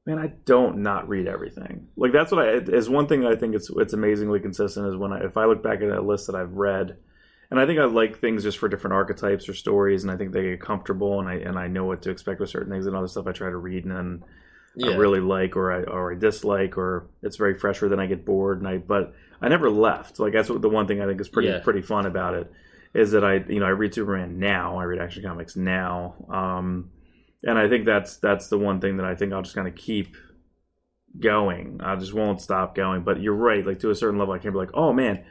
man, 0.05 0.17
I 0.17 0.27
don't 0.45 0.77
not 0.77 1.09
read 1.09 1.27
everything. 1.27 1.87
Like 1.97 2.13
that's 2.13 2.31
what 2.31 2.47
I 2.47 2.51
is 2.53 2.89
one 2.89 3.07
thing 3.07 3.21
that 3.21 3.31
I 3.31 3.35
think 3.35 3.53
it's 3.53 3.69
it's 3.69 3.93
amazingly 3.93 4.39
consistent 4.39 4.87
is 4.87 4.95
when 4.95 5.11
I 5.11 5.25
if 5.25 5.35
I 5.35 5.45
look 5.45 5.61
back 5.61 5.81
at 5.81 5.89
a 5.89 6.01
list 6.01 6.27
that 6.27 6.35
I've 6.35 6.53
read, 6.53 6.95
and 7.51 7.59
I 7.59 7.65
think 7.65 7.79
I 7.79 7.83
like 7.85 8.19
things 8.19 8.43
just 8.43 8.59
for 8.59 8.69
different 8.69 8.93
archetypes 8.93 9.49
or 9.49 9.53
stories, 9.53 10.03
and 10.03 10.11
I 10.11 10.15
think 10.15 10.31
they 10.31 10.43
get 10.43 10.61
comfortable 10.61 11.19
and 11.19 11.27
I 11.27 11.33
and 11.33 11.59
I 11.59 11.67
know 11.67 11.83
what 11.83 12.03
to 12.03 12.11
expect 12.11 12.39
with 12.39 12.49
certain 12.49 12.71
things 12.71 12.85
and 12.85 12.95
other 12.95 13.07
stuff 13.09 13.27
I 13.27 13.33
try 13.33 13.49
to 13.49 13.57
read 13.57 13.83
and 13.83 13.93
then 13.93 14.23
Yeah. 14.75 14.91
I 14.91 14.95
really 14.95 15.19
like 15.19 15.55
or 15.57 15.71
I 15.71 15.83
or 15.83 16.11
I 16.13 16.15
dislike 16.15 16.77
or 16.77 17.07
it's 17.21 17.37
very 17.37 17.55
fresh 17.57 17.81
or 17.81 17.89
then 17.89 17.99
I 17.99 18.05
get 18.05 18.25
bored 18.25 18.59
and 18.59 18.67
I 18.67 18.77
but 18.77 19.13
I 19.41 19.47
never 19.49 19.69
left. 19.69 20.19
Like 20.19 20.33
that's 20.33 20.49
what 20.49 20.61
the 20.61 20.69
one 20.69 20.87
thing 20.87 21.01
I 21.01 21.05
think 21.05 21.19
is 21.19 21.29
pretty 21.29 21.49
Yeah. 21.49 21.59
pretty 21.59 21.81
fun 21.81 22.05
about 22.05 22.33
it 22.35 22.51
is 22.93 23.11
that 23.11 23.23
I 23.23 23.35
you 23.47 23.59
know 23.59 23.65
I 23.65 23.69
read 23.69 23.93
Superman 23.93 24.39
now. 24.39 24.77
I 24.77 24.83
read 24.83 25.01
Action 25.01 25.23
Comics 25.23 25.55
now. 25.55 26.15
Um 26.29 26.91
and 27.43 27.57
I 27.57 27.67
think 27.69 27.85
that's 27.85 28.17
that's 28.17 28.47
the 28.47 28.57
one 28.57 28.79
thing 28.79 28.97
that 28.97 29.05
I 29.05 29.15
think 29.15 29.33
I'll 29.33 29.41
just 29.41 29.55
kind 29.55 29.67
of 29.67 29.75
keep 29.75 30.15
going. 31.19 31.79
I 31.83 31.95
just 31.95 32.13
won't 32.13 32.41
stop 32.41 32.75
going. 32.75 33.03
But 33.03 33.21
you're 33.21 33.33
right, 33.33 33.65
like 33.65 33.79
to 33.79 33.89
a 33.89 33.95
certain 33.95 34.19
level 34.19 34.33
I 34.33 34.39
can't 34.39 34.53
be 34.53 34.59
like, 34.59 34.71
"Oh 34.73 34.93
man, 34.93 35.23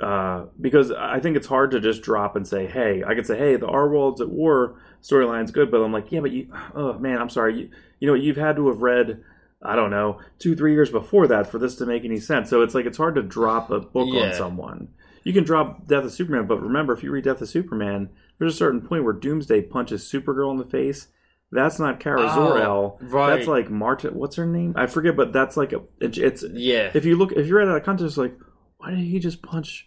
uh, 0.00 0.46
because 0.60 0.90
I 0.92 1.20
think 1.20 1.36
it's 1.36 1.46
hard 1.46 1.70
to 1.72 1.80
just 1.80 2.02
drop 2.02 2.36
and 2.36 2.46
say, 2.46 2.66
"Hey," 2.66 3.02
I 3.06 3.14
could 3.14 3.26
say, 3.26 3.36
"Hey, 3.38 3.56
the 3.56 3.66
Our 3.66 3.88
Worlds 3.88 4.20
at 4.20 4.28
War 4.30 4.80
storyline's 5.02 5.50
good," 5.50 5.70
but 5.70 5.78
I'm 5.82 5.92
like, 5.92 6.10
"Yeah, 6.12 6.20
but 6.20 6.30
you, 6.32 6.52
oh 6.74 6.98
man, 6.98 7.18
I'm 7.18 7.30
sorry, 7.30 7.58
you, 7.60 7.70
you 7.98 8.06
know, 8.08 8.14
you've 8.14 8.36
had 8.36 8.56
to 8.56 8.68
have 8.68 8.82
read, 8.82 9.22
I 9.62 9.76
don't 9.76 9.90
know, 9.90 10.20
two, 10.38 10.54
three 10.56 10.72
years 10.72 10.90
before 10.90 11.26
that 11.28 11.46
for 11.50 11.58
this 11.58 11.76
to 11.76 11.86
make 11.86 12.04
any 12.04 12.18
sense." 12.20 12.48
So 12.50 12.62
it's 12.62 12.74
like 12.74 12.86
it's 12.86 12.98
hard 12.98 13.14
to 13.16 13.22
drop 13.22 13.70
a 13.70 13.80
book 13.80 14.08
Yeah. 14.10 14.28
on 14.28 14.34
someone. 14.34 14.88
You 15.24 15.32
can 15.34 15.44
drop 15.44 15.86
Death 15.86 16.04
of 16.04 16.12
Superman, 16.12 16.46
but 16.46 16.62
remember, 16.62 16.92
if 16.94 17.02
you 17.02 17.10
read 17.10 17.24
Death 17.24 17.42
of 17.42 17.48
Superman, 17.48 18.08
there's 18.38 18.54
a 18.54 18.56
certain 18.56 18.80
point 18.80 19.04
where 19.04 19.12
Doomsday 19.12 19.62
punches 19.62 20.02
Supergirl 20.10 20.50
in 20.52 20.56
the 20.56 20.64
face. 20.64 21.08
That's 21.52 21.78
not 21.80 21.98
Kara 22.00 22.22
Oh, 22.22 22.34
Zor-El. 22.34 22.98
right. 23.02 23.34
That's 23.36 23.48
like 23.48 23.70
Marta. 23.70 24.08
What's 24.12 24.36
her 24.36 24.46
name? 24.46 24.72
I 24.76 24.86
forget, 24.86 25.16
but 25.16 25.32
that's 25.32 25.56
like 25.58 25.72
a. 25.74 25.82
It's, 26.00 26.16
it's 26.16 26.44
Yeah. 26.52 26.90
if 26.94 27.04
you 27.04 27.16
look 27.16 27.32
if 27.32 27.48
you 27.48 27.56
read 27.56 27.68
out 27.68 27.76
of 27.76 27.82
context, 27.82 28.16
like 28.16 28.34
why 28.80 28.90
did 28.90 29.00
he 29.00 29.18
just 29.18 29.42
punch 29.42 29.86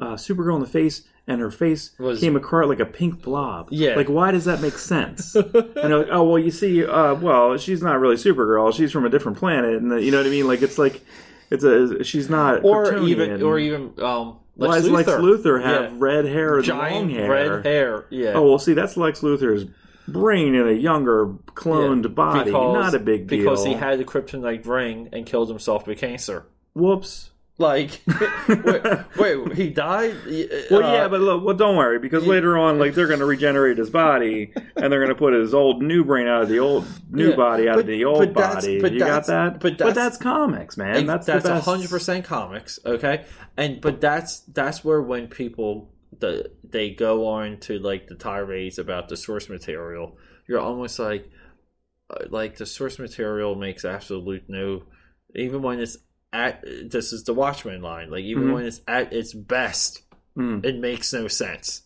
uh, 0.00 0.14
Supergirl 0.14 0.54
in 0.54 0.60
the 0.60 0.66
face 0.66 1.02
and 1.26 1.40
her 1.40 1.50
face 1.50 1.90
Was- 1.98 2.20
came 2.20 2.36
across 2.36 2.68
like 2.68 2.80
a 2.80 2.86
pink 2.86 3.22
blob? 3.22 3.68
Yeah. 3.70 3.94
like 3.96 4.08
why 4.08 4.30
does 4.30 4.46
that 4.46 4.60
make 4.62 4.78
sense? 4.78 5.34
and 5.34 5.52
they're 5.74 5.98
like, 5.98 6.08
oh 6.10 6.24
well, 6.24 6.38
you 6.38 6.50
see, 6.50 6.84
uh, 6.84 7.14
well, 7.14 7.56
she's 7.58 7.82
not 7.82 8.00
really 8.00 8.16
Supergirl. 8.16 8.74
She's 8.74 8.92
from 8.92 9.04
a 9.04 9.10
different 9.10 9.38
planet, 9.38 9.74
and 9.76 9.90
the, 9.90 10.02
you 10.02 10.10
know 10.10 10.18
what 10.18 10.26
I 10.26 10.30
mean? 10.30 10.46
Like 10.46 10.62
it's 10.62 10.78
like 10.78 11.02
it's 11.50 11.64
a 11.64 12.02
she's 12.04 12.30
not 12.30 12.64
or 12.64 12.86
Kryptonian. 12.86 13.08
even 13.08 13.42
or 13.42 13.58
even 13.58 13.92
um 14.00 14.38
why 14.54 14.66
Lex 14.68 14.82
does 14.82 14.90
Lex 14.90 15.08
Luthor. 15.10 15.62
Have 15.62 15.92
Yeah. 15.92 15.98
red 15.98 16.24
hair 16.26 16.56
and 16.56 16.64
giant 16.64 16.94
long 16.94 17.10
hair? 17.10 17.30
red 17.30 17.66
hair. 17.66 18.04
Yeah. 18.10 18.32
Oh 18.34 18.48
well, 18.48 18.58
see, 18.58 18.74
that's 18.74 18.96
Lex 18.96 19.20
Luthor's 19.20 19.64
brain 20.08 20.54
in 20.54 20.66
a 20.68 20.72
younger 20.72 21.26
cloned 21.54 22.02
Yeah. 22.04 22.08
body. 22.10 22.44
Because- 22.50 22.74
not 22.74 22.94
a 22.94 22.98
big 22.98 23.26
deal. 23.28 23.38
Because 23.40 23.64
he 23.64 23.72
had 23.74 23.98
the 23.98 24.04
kryptonite 24.04 24.66
ring 24.66 25.08
and 25.12 25.24
killed 25.26 25.48
himself 25.48 25.86
with 25.86 25.98
cancer. 25.98 26.46
whoops. 26.74 27.29
Like, 27.60 28.00
wait, 28.48 29.36
wait, 29.36 29.52
he 29.52 29.68
died. 29.68 30.16
Well, 30.70 30.82
Uh, 30.82 30.92
yeah, 30.94 31.08
but 31.08 31.20
look, 31.20 31.44
well, 31.44 31.54
don't 31.54 31.76
worry 31.76 31.98
because 31.98 32.26
later 32.26 32.56
on, 32.56 32.78
like 32.78 32.94
they're 32.94 33.06
going 33.06 33.20
to 33.20 33.26
regenerate 33.26 33.76
his 33.76 33.90
body, 33.90 34.52
and 34.76 34.90
they're 34.90 34.98
going 35.00 35.10
to 35.10 35.14
put 35.14 35.34
his 35.34 35.52
old 35.52 35.82
new 35.82 36.02
brain 36.02 36.26
out 36.26 36.42
of 36.42 36.48
the 36.48 36.58
old 36.58 36.86
new 37.10 37.30
Yeah, 37.30 37.36
body 37.36 37.68
out 37.68 37.74
but- 37.74 37.80
of 37.80 37.86
the 37.88 38.04
old 38.06 38.34
that's- 38.34 38.64
body. 38.64 38.80
but 38.80 38.92
you 38.92 39.00
got 39.00 39.26
that? 39.26 39.60
but 39.60 39.76
but 39.76 39.78
that's- 39.78 39.94
that's 39.94 40.16
comics, 40.16 40.78
man. 40.78 40.96
And 40.96 41.08
that's 41.08 41.26
that's 41.26 41.42
the 41.44 41.50
best. 41.50 41.66
hundred 41.66 41.90
percent 41.90 42.24
comics, 42.24 42.78
okay? 42.86 43.26
And 43.58 43.80
but 43.82 44.00
that's 44.00 44.40
that's 44.40 44.82
where 44.82 45.02
when 45.02 45.28
people 45.28 45.92
the 46.18 46.50
they 46.64 46.90
go 46.90 47.26
on 47.26 47.58
to 47.60 47.78
like 47.78 48.06
the 48.06 48.14
tirades 48.14 48.78
about 48.78 49.10
the 49.10 49.18
source 49.18 49.50
material, 49.50 50.16
you're 50.48 50.60
almost 50.60 50.98
like 50.98 51.28
uh, 52.08 52.24
like 52.30 52.56
the 52.56 52.64
source 52.64 52.98
material 52.98 53.54
makes 53.54 53.84
absolute 53.84 54.44
no 54.48 54.84
even 55.34 55.60
when 55.62 55.78
it's 55.78 55.98
at 56.32 56.62
this 56.90 57.12
is 57.12 57.24
the 57.24 57.34
Watchmen 57.34 57.82
line, 57.82 58.10
like 58.10 58.22
even 58.24 58.44
Mhm. 58.48 58.52
when 58.54 58.64
it's 58.64 58.80
at 58.86 59.12
its 59.12 59.32
best, 59.34 60.02
Mm, 60.36 60.64
it 60.64 60.78
makes 60.78 61.12
no 61.12 61.26
sense. 61.26 61.82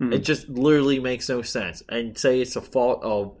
mm. 0.00 0.12
It 0.12 0.18
just 0.20 0.48
literally 0.48 1.00
makes 1.00 1.28
no 1.28 1.40
sense. 1.42 1.82
And 1.88 2.16
say 2.18 2.40
it's 2.40 2.54
a 2.56 2.60
fault 2.60 3.02
of 3.02 3.34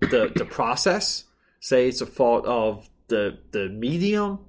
the 0.00 0.30
the 0.34 0.44
process. 0.44 1.24
Say 1.60 1.88
it's 1.88 2.00
a 2.02 2.06
fault 2.06 2.44
of 2.46 2.88
the 3.08 3.38
the 3.52 3.68
medium, 3.70 4.40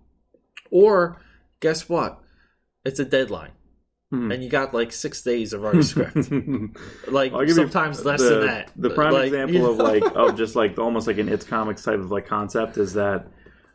or 0.72 1.22
guess 1.61 1.88
what? 1.88 2.20
It's 2.86 2.99
a 2.99 3.06
deadline, 3.06 3.52
Mhm. 4.14 4.34
and 4.34 4.44
you 4.44 4.49
got 4.49 4.74
like 4.74 4.91
six 4.91 5.22
days 5.22 5.53
of 5.53 5.64
our 5.64 5.82
script. 5.82 6.16
Like 7.07 7.32
I'll 7.34 7.40
give 7.40 7.49
you 7.49 7.56
sometimes 7.56 8.03
less 8.06 8.22
the, 8.22 8.30
than 8.30 8.48
that. 8.48 8.72
The 8.76 8.90
prime 8.90 9.14
Like, 9.14 9.24
example 9.28 9.56
you 9.56 9.66
of 9.70 9.78
know? 9.78 9.84
like 9.84 10.03
of 10.16 10.38
just 10.38 10.56
like 10.56 10.78
almost 10.78 11.07
like 11.07 11.18
an 11.18 11.30
it's 11.30 11.45
comics 11.45 11.84
type 11.84 11.99
of 11.99 12.11
like 12.11 12.26
concept 12.28 12.78
is 12.78 12.94
that 12.94 13.28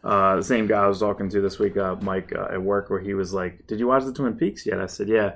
uh, 0.04 0.36
the 0.36 0.42
same 0.44 0.66
guy 0.66 0.84
I 0.84 0.86
was 0.86 1.00
talking 1.00 1.28
to 1.30 1.40
this 1.40 1.58
week, 1.58 1.76
uh, 1.76 1.96
Mike 2.02 2.32
uh, 2.36 2.48
at 2.52 2.62
work, 2.62 2.90
where 2.90 3.00
he 3.00 3.14
was 3.14 3.32
like, 3.34 3.66
"Did 3.66 3.80
you 3.80 3.86
watch 3.88 4.04
the 4.04 4.12
Twin 4.12 4.34
Peaks 4.36 4.66
yet?" 4.66 4.78
I 4.80 4.86
said, 4.86 5.08
"Yeah," 5.08 5.32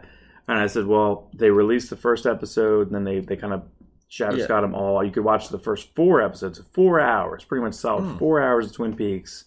and 0.46 0.58
I 0.58 0.66
said, 0.66 0.86
"Well, 0.86 1.30
they 1.34 1.50
released 1.50 1.90
the 1.90 1.96
first 1.96 2.26
episode, 2.26 2.86
and 2.88 2.94
then 2.94 3.04
they 3.04 3.20
they 3.20 3.36
kind 3.36 3.52
of 3.54 3.62
shadow 4.08 4.36
Yeah. 4.36 4.60
them 4.60 4.74
all. 4.74 5.02
You 5.02 5.10
could 5.10 5.24
watch 5.24 5.48
the 5.48 5.58
first 5.58 5.94
four 5.96 6.20
episodes, 6.20 6.60
four 6.72 7.00
hours, 7.00 7.44
pretty 7.44 7.64
much 7.64 7.74
solid 7.74 8.02
Hmm. 8.04 8.16
four 8.18 8.40
hours 8.40 8.66
of 8.66 8.72
Twin 8.74 8.94
Peaks." 8.94 9.46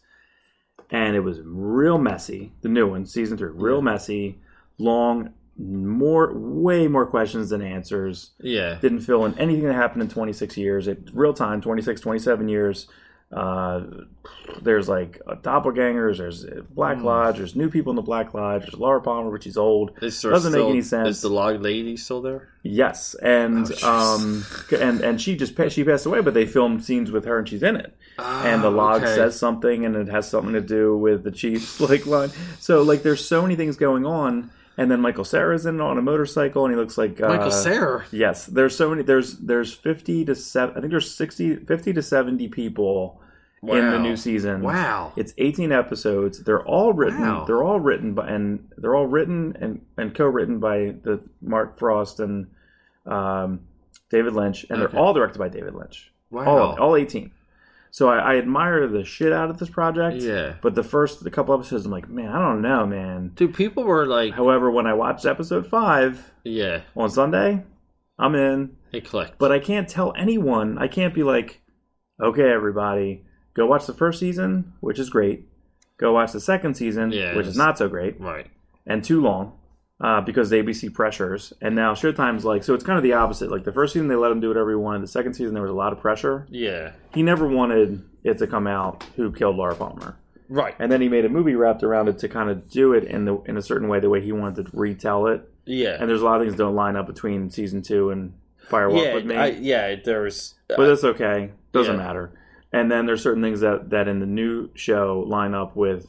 And 0.93 1.15
it 1.15 1.21
was 1.21 1.39
real 1.45 1.97
messy. 1.97 2.51
The 2.61 2.67
new 2.69 2.85
one, 2.89 3.05
season 3.05 3.37
three, 3.37 3.51
real 3.53 3.77
Yeah. 3.77 3.81
messy, 3.81 4.39
long, 4.77 5.29
more, 5.57 6.33
way 6.33 6.87
more 6.87 7.05
questions 7.05 7.49
than 7.51 7.61
answers 7.61 8.31
yeah, 8.39 8.77
didn't 8.81 9.01
fill 9.01 9.23
in 9.25 9.37
anything 9.37 9.65
that 9.67 9.73
happened 9.73 10.01
in 10.01 10.09
26 10.09 10.57
years 10.57 10.87
it 10.87 11.09
real 11.13 11.33
time 11.33 11.61
26 11.61 12.01
27 12.01 12.47
years 12.49 12.87
uh, 13.33 13.81
there's 14.61 14.89
like 14.89 15.21
uh, 15.27 15.35
doppelgangers 15.35 16.17
there's 16.17 16.45
uh, 16.45 16.61
black 16.71 16.97
Hmm. 16.97 17.05
lodge 17.05 17.37
there's 17.37 17.55
new 17.55 17.69
people 17.69 17.91
in 17.91 17.95
the 17.95 18.01
black 18.01 18.33
lodge 18.33 18.63
there's 18.63 18.73
laura 18.73 19.01
palmer 19.01 19.29
which 19.29 19.47
is 19.47 19.57
old 19.57 19.91
Is 20.01 20.21
doesn't 20.21 20.51
make 20.51 20.65
any 20.67 20.81
sense. 20.81 21.07
Is 21.09 21.21
the 21.21 21.29
log 21.29 21.61
lady 21.61 21.95
still 21.97 22.21
there? 22.21 22.49
yes 22.63 23.15
and 23.15 23.71
Oh, 23.83 24.15
um 24.15 24.45
and 24.79 25.01
and 25.01 25.21
she 25.21 25.35
just 25.35 25.55
she 25.71 25.83
passed 25.83 26.05
away 26.05 26.21
but 26.21 26.33
they 26.33 26.45
filmed 26.45 26.83
scenes 26.83 27.09
with 27.11 27.25
her 27.25 27.39
and 27.39 27.47
she's 27.47 27.63
in 27.63 27.75
it 27.75 27.95
and 28.19 28.61
the 28.63 28.69
log 28.69 29.01
okay. 29.03 29.15
says 29.15 29.39
something 29.39 29.85
and 29.85 29.95
it 29.95 30.07
has 30.09 30.29
something 30.29 30.53
to 30.53 30.61
do 30.61 30.95
with 30.97 31.23
the 31.23 31.31
chief's 31.31 31.79
like 31.89 32.05
line 32.05 32.29
so 32.59 32.83
like 32.83 33.01
there's 33.03 33.25
so 33.25 33.41
many 33.41 33.55
things 33.55 33.77
going 33.77 34.05
on 34.05 34.51
and 34.77 34.89
then 34.89 35.01
Michael 35.01 35.23
Cera's 35.25 35.65
in 35.65 35.81
on 35.81 35.97
a 35.97 36.01
motorcycle 36.01 36.65
and 36.65 36.73
he 36.73 36.79
looks 36.79 36.97
like 36.97 37.21
uh, 37.21 37.27
Michael 37.27 37.51
Cera. 37.51 38.05
Yes, 38.11 38.45
there's 38.45 38.75
so 38.75 38.89
many. 38.89 39.03
There's 39.03 39.37
there's 39.37 39.73
fifty 39.73 40.23
to 40.25 40.35
seven. 40.35 40.77
I 40.77 40.79
think 40.79 40.91
there's 40.91 41.13
60, 41.15 41.57
50 41.65 41.93
to 41.93 42.01
seventy 42.01 42.47
people 42.47 43.21
in 43.63 43.91
the 43.91 43.99
new 43.99 44.15
season. 44.17 44.61
Wow. 44.61 45.13
It's 45.15 45.33
eighteen 45.37 45.71
episodes. 45.71 46.43
They're 46.43 46.65
all 46.65 46.93
written. 46.93 47.21
Wow. 47.21 47.45
They're 47.45 47.63
all 47.63 47.79
written 47.79 48.13
by 48.15 48.27
and 48.29 48.67
they're 48.77 48.95
all 48.95 49.05
written 49.07 49.55
and, 49.59 49.85
and 49.97 50.15
co-written 50.15 50.59
by 50.59 50.95
the 51.03 51.21
Mark 51.41 51.77
Frost 51.77 52.19
and 52.19 52.47
um, 53.05 53.61
David 54.09 54.33
Lynch, 54.33 54.65
and 54.69 54.81
Okay. 54.81 54.91
they're 54.91 55.01
all 55.01 55.13
directed 55.13 55.37
by 55.39 55.49
David 55.49 55.75
Lynch. 55.75 56.11
Wow. 56.31 56.45
All 56.45 56.79
all 56.79 56.95
eighteen. 56.95 57.31
So 57.93 58.07
I, 58.09 58.33
I 58.33 58.37
admire 58.37 58.87
the 58.87 59.03
shit 59.03 59.33
out 59.33 59.49
of 59.49 59.59
this 59.59 59.69
project. 59.69 60.21
Yeah. 60.21 60.55
But 60.61 60.75
the 60.75 60.83
first 60.83 61.23
the 61.23 61.29
couple 61.29 61.53
episodes, 61.53 61.85
I'm 61.85 61.91
like, 61.91 62.07
man, 62.09 62.29
I 62.29 62.39
don't 62.39 62.61
know, 62.61 62.85
man. 62.85 63.33
Dude, 63.35 63.53
people 63.53 63.83
were 63.83 64.05
like, 64.07 64.33
However, 64.33 64.71
when 64.71 64.87
I 64.87 64.93
watched 64.93 65.25
episode 65.25 65.67
five 65.67 66.31
yeah, 66.43 66.81
on 66.95 67.09
Sunday, 67.09 67.63
I'm 68.17 68.33
in. 68.35 68.77
it 68.93 69.05
clicked. 69.05 69.37
But 69.37 69.51
I 69.51 69.59
can't 69.59 69.89
tell 69.89 70.13
anyone. 70.17 70.77
I 70.77 70.87
can't 70.87 71.13
be 71.13 71.23
like, 71.23 71.59
okay, 72.21 72.49
everybody, 72.49 73.25
go 73.53 73.65
watch 73.65 73.85
the 73.87 73.93
first 73.93 74.19
season, 74.19 74.73
which 74.79 74.97
is 74.97 75.09
great. 75.09 75.47
Go 75.97 76.13
watch 76.13 76.31
the 76.31 76.39
second 76.39 76.75
season, 76.75 77.11
Yeah, 77.11 77.35
which 77.35 77.45
is 77.45 77.57
not 77.57 77.77
so 77.77 77.87
great 77.89 78.19
right. 78.21 78.47
and 78.87 79.03
too 79.03 79.21
long 79.21 79.53
uh, 80.01 80.19
because 80.19 80.49
the 80.49 80.57
ABC 80.57 80.91
pressures. 80.93 81.53
And 81.61 81.75
now 81.75 81.93
Showtime's 81.93 82.43
like, 82.43 82.63
so 82.63 82.73
it's 82.73 82.83
kind 82.83 82.97
of 82.97 83.03
the 83.03 83.13
opposite. 83.13 83.51
Like 83.51 83.63
the 83.63 83.71
first 83.71 83.93
season, 83.93 84.07
they 84.07 84.15
let 84.15 84.31
him 84.31 84.39
do 84.39 84.47
whatever 84.47 84.71
he 84.71 84.75
wanted. 84.75 85.03
The 85.03 85.07
second 85.07 85.35
season, 85.35 85.53
there 85.53 85.63
was 85.63 85.71
a 85.71 85.75
lot 85.75 85.93
of 85.93 85.99
pressure. 85.99 86.47
Yeah. 86.49 86.93
He 87.13 87.21
never 87.21 87.47
wanted 87.47 88.03
it 88.23 88.39
to 88.39 88.47
come 88.47 88.65
out 88.67 89.03
who 89.15 89.31
killed 89.31 89.55
Laura 89.57 89.75
Palmer. 89.75 90.17
Right. 90.49 90.75
And 90.79 90.91
then 90.91 91.01
he 91.01 91.07
made 91.07 91.23
a 91.23 91.29
movie 91.29 91.55
wrapped 91.55 91.83
around 91.83 92.09
it 92.09 92.17
to 92.19 92.27
kind 92.27 92.49
of 92.49 92.69
do 92.69 92.93
it 92.93 93.05
in 93.05 93.25
the 93.25 93.37
in 93.43 93.55
a 93.57 93.61
certain 93.61 93.87
way, 93.87 93.99
the 93.99 94.09
way 94.09 94.21
he 94.21 94.31
wanted 94.31 94.65
to 94.65 94.77
retell 94.77 95.27
it. 95.27 95.47
Yeah. 95.65 95.97
And 95.99 96.09
there's 96.09 96.21
a 96.21 96.25
lot 96.25 96.35
of 96.35 96.41
things 96.41 96.53
that 96.57 96.63
don't 96.63 96.75
line 96.75 96.95
up 96.95 97.07
between 97.07 97.49
season 97.51 97.81
two 97.81 98.09
and 98.09 98.33
Fire 98.69 98.89
Walk 98.89 99.03
yeah, 99.03 99.13
with 99.13 99.25
Me. 99.25 99.35
I, 99.35 99.47
yeah, 99.47 99.95
there's. 100.03 100.55
but 100.67 100.87
that's 100.87 101.03
okay. 101.03 101.51
Doesn't 101.71 101.95
Yeah. 101.95 102.01
matter. 102.03 102.31
And 102.73 102.91
then 102.91 103.05
there's 103.05 103.21
certain 103.21 103.41
things 103.43 103.59
that 103.61 103.91
that 103.91 104.07
in 104.07 104.19
the 104.19 104.25
new 104.25 104.69
show 104.73 105.23
line 105.27 105.53
up 105.53 105.75
with. 105.75 106.07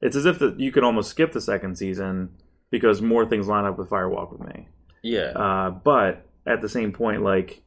It's 0.00 0.16
as 0.16 0.26
if 0.26 0.38
that 0.38 0.58
you 0.58 0.72
could 0.72 0.84
almost 0.84 1.10
skip 1.10 1.32
the 1.32 1.40
second 1.40 1.76
season 1.76 2.30
because 2.70 3.00
more 3.02 3.26
things 3.26 3.48
line 3.48 3.64
up 3.64 3.78
with 3.78 3.88
Fire 3.88 4.08
Walk 4.08 4.30
with 4.32 4.40
Me. 4.48 4.68
yeah. 5.02 5.32
Uh, 5.34 5.70
but 5.70 6.26
at 6.46 6.60
the 6.60 6.68
same 6.68 6.92
point, 6.92 7.22
like 7.22 7.62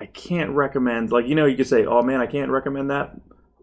I 0.00 0.06
can't 0.06 0.50
recommend. 0.50 1.10
Like 1.12 1.26
you 1.26 1.34
know, 1.34 1.46
you 1.46 1.56
could 1.56 1.66
say, 1.68 1.84
"Oh 1.86 2.02
man, 2.02 2.20
I 2.20 2.26
can't 2.26 2.50
recommend 2.50 2.90
that 2.90 3.16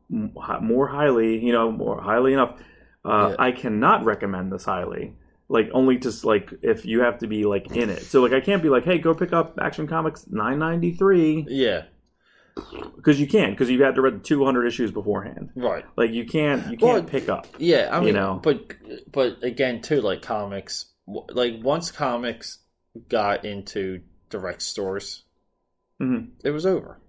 more 0.09 0.87
highly." 0.87 1.43
You 1.43 1.51
know, 1.51 1.71
more 1.71 2.01
highly 2.01 2.33
enough. 2.33 2.59
Uh, 3.05 3.29
Yeah. 3.31 3.35
I 3.39 3.51
cannot 3.51 4.05
recommend 4.05 4.51
this 4.51 4.65
highly. 4.65 5.15
Like 5.49 5.69
only 5.73 5.97
just 5.97 6.23
like 6.25 6.51
if 6.61 6.85
you 6.85 7.01
have 7.01 7.19
to 7.19 7.27
be 7.27 7.43
like 7.45 7.75
in 7.75 7.89
it. 7.89 8.01
So 8.03 8.21
like 8.21 8.31
I 8.33 8.39
can't 8.39 8.63
be 8.63 8.69
like, 8.69 8.85
"Hey, 8.85 8.97
go 8.97 9.13
pick 9.13 9.33
up 9.33 9.59
Action 9.61 9.87
Comics 9.87 10.25
993." 10.29 11.45
yeah. 11.49 11.83
Because 12.95 13.19
you 13.19 13.27
can't 13.27 13.51
because 13.51 13.69
you 13.69 13.81
had 13.83 13.95
to 13.95 14.01
read 14.01 14.23
200 14.23 14.65
issues 14.65 14.91
beforehand 14.91 15.49
Right. 15.55 15.85
like 15.95 16.11
you 16.11 16.25
can't 16.25 16.71
you 16.71 16.77
can't 16.77 17.07
pick 17.07 17.29
up 17.29 17.47
Yeah, 17.57 17.89
I 17.91 17.99
You 17.99 18.05
mean, 18.05 18.13
know. 18.15 18.39
but 18.43 18.73
but 19.11 19.43
again, 19.43 19.81
too, 19.81 20.01
like 20.01 20.21
comics, 20.21 20.85
like 21.07 21.55
once 21.61 21.91
comics 21.91 22.59
got 23.09 23.43
into 23.45 24.01
direct 24.29 24.61
stores, 24.61 25.23
Mhm. 26.01 26.29
it 26.43 26.51
was 26.51 26.65
over. 26.65 26.99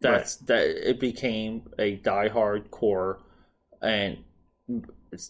That's 0.00 0.36
that. 0.36 0.90
It 0.90 1.00
became 1.00 1.62
a 1.78 1.96
diehard 1.98 2.70
core, 2.70 3.20
and 3.80 4.18
you 4.68 4.82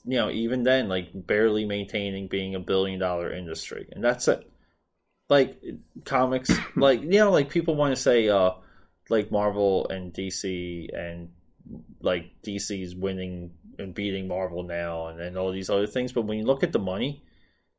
know 0.05 0.31
even 0.31 0.65
then 0.65 0.89
like 0.89 1.09
barely 1.15 1.65
maintaining 1.65 2.27
being 2.27 2.55
a 2.55 2.61
billion 2.61 2.99
dollar 2.99 3.33
industry, 3.33 3.87
and 3.93 4.03
that's 4.03 4.29
it. 4.29 4.51
Like 5.29 5.63
comics, 6.05 6.51
like 6.77 7.03
you 7.03 7.09
know, 7.21 7.31
like 7.31 7.49
people 7.49 7.77
want 7.77 7.95
to 7.95 8.01
say, 8.01 8.29
uh, 8.29 8.53
like 9.09 9.31
Marvel 9.31 9.89
and 9.89 10.13
DC 10.13 10.89
and 10.97 11.31
like 12.01 12.31
DC's 12.43 12.95
winning 12.95 13.53
and 13.79 13.95
beating 13.95 14.29
Marvel 14.29 14.63
now, 14.63 15.09
and, 15.09 15.21
and 15.21 15.37
all 15.37 15.53
these 15.53 15.71
other 15.71 15.87
things. 15.87 16.13
But 16.13 16.23
when 16.23 16.39
you 16.39 16.45
look 16.45 16.63
at 16.63 16.73
the 16.73 16.79
money, 16.79 17.23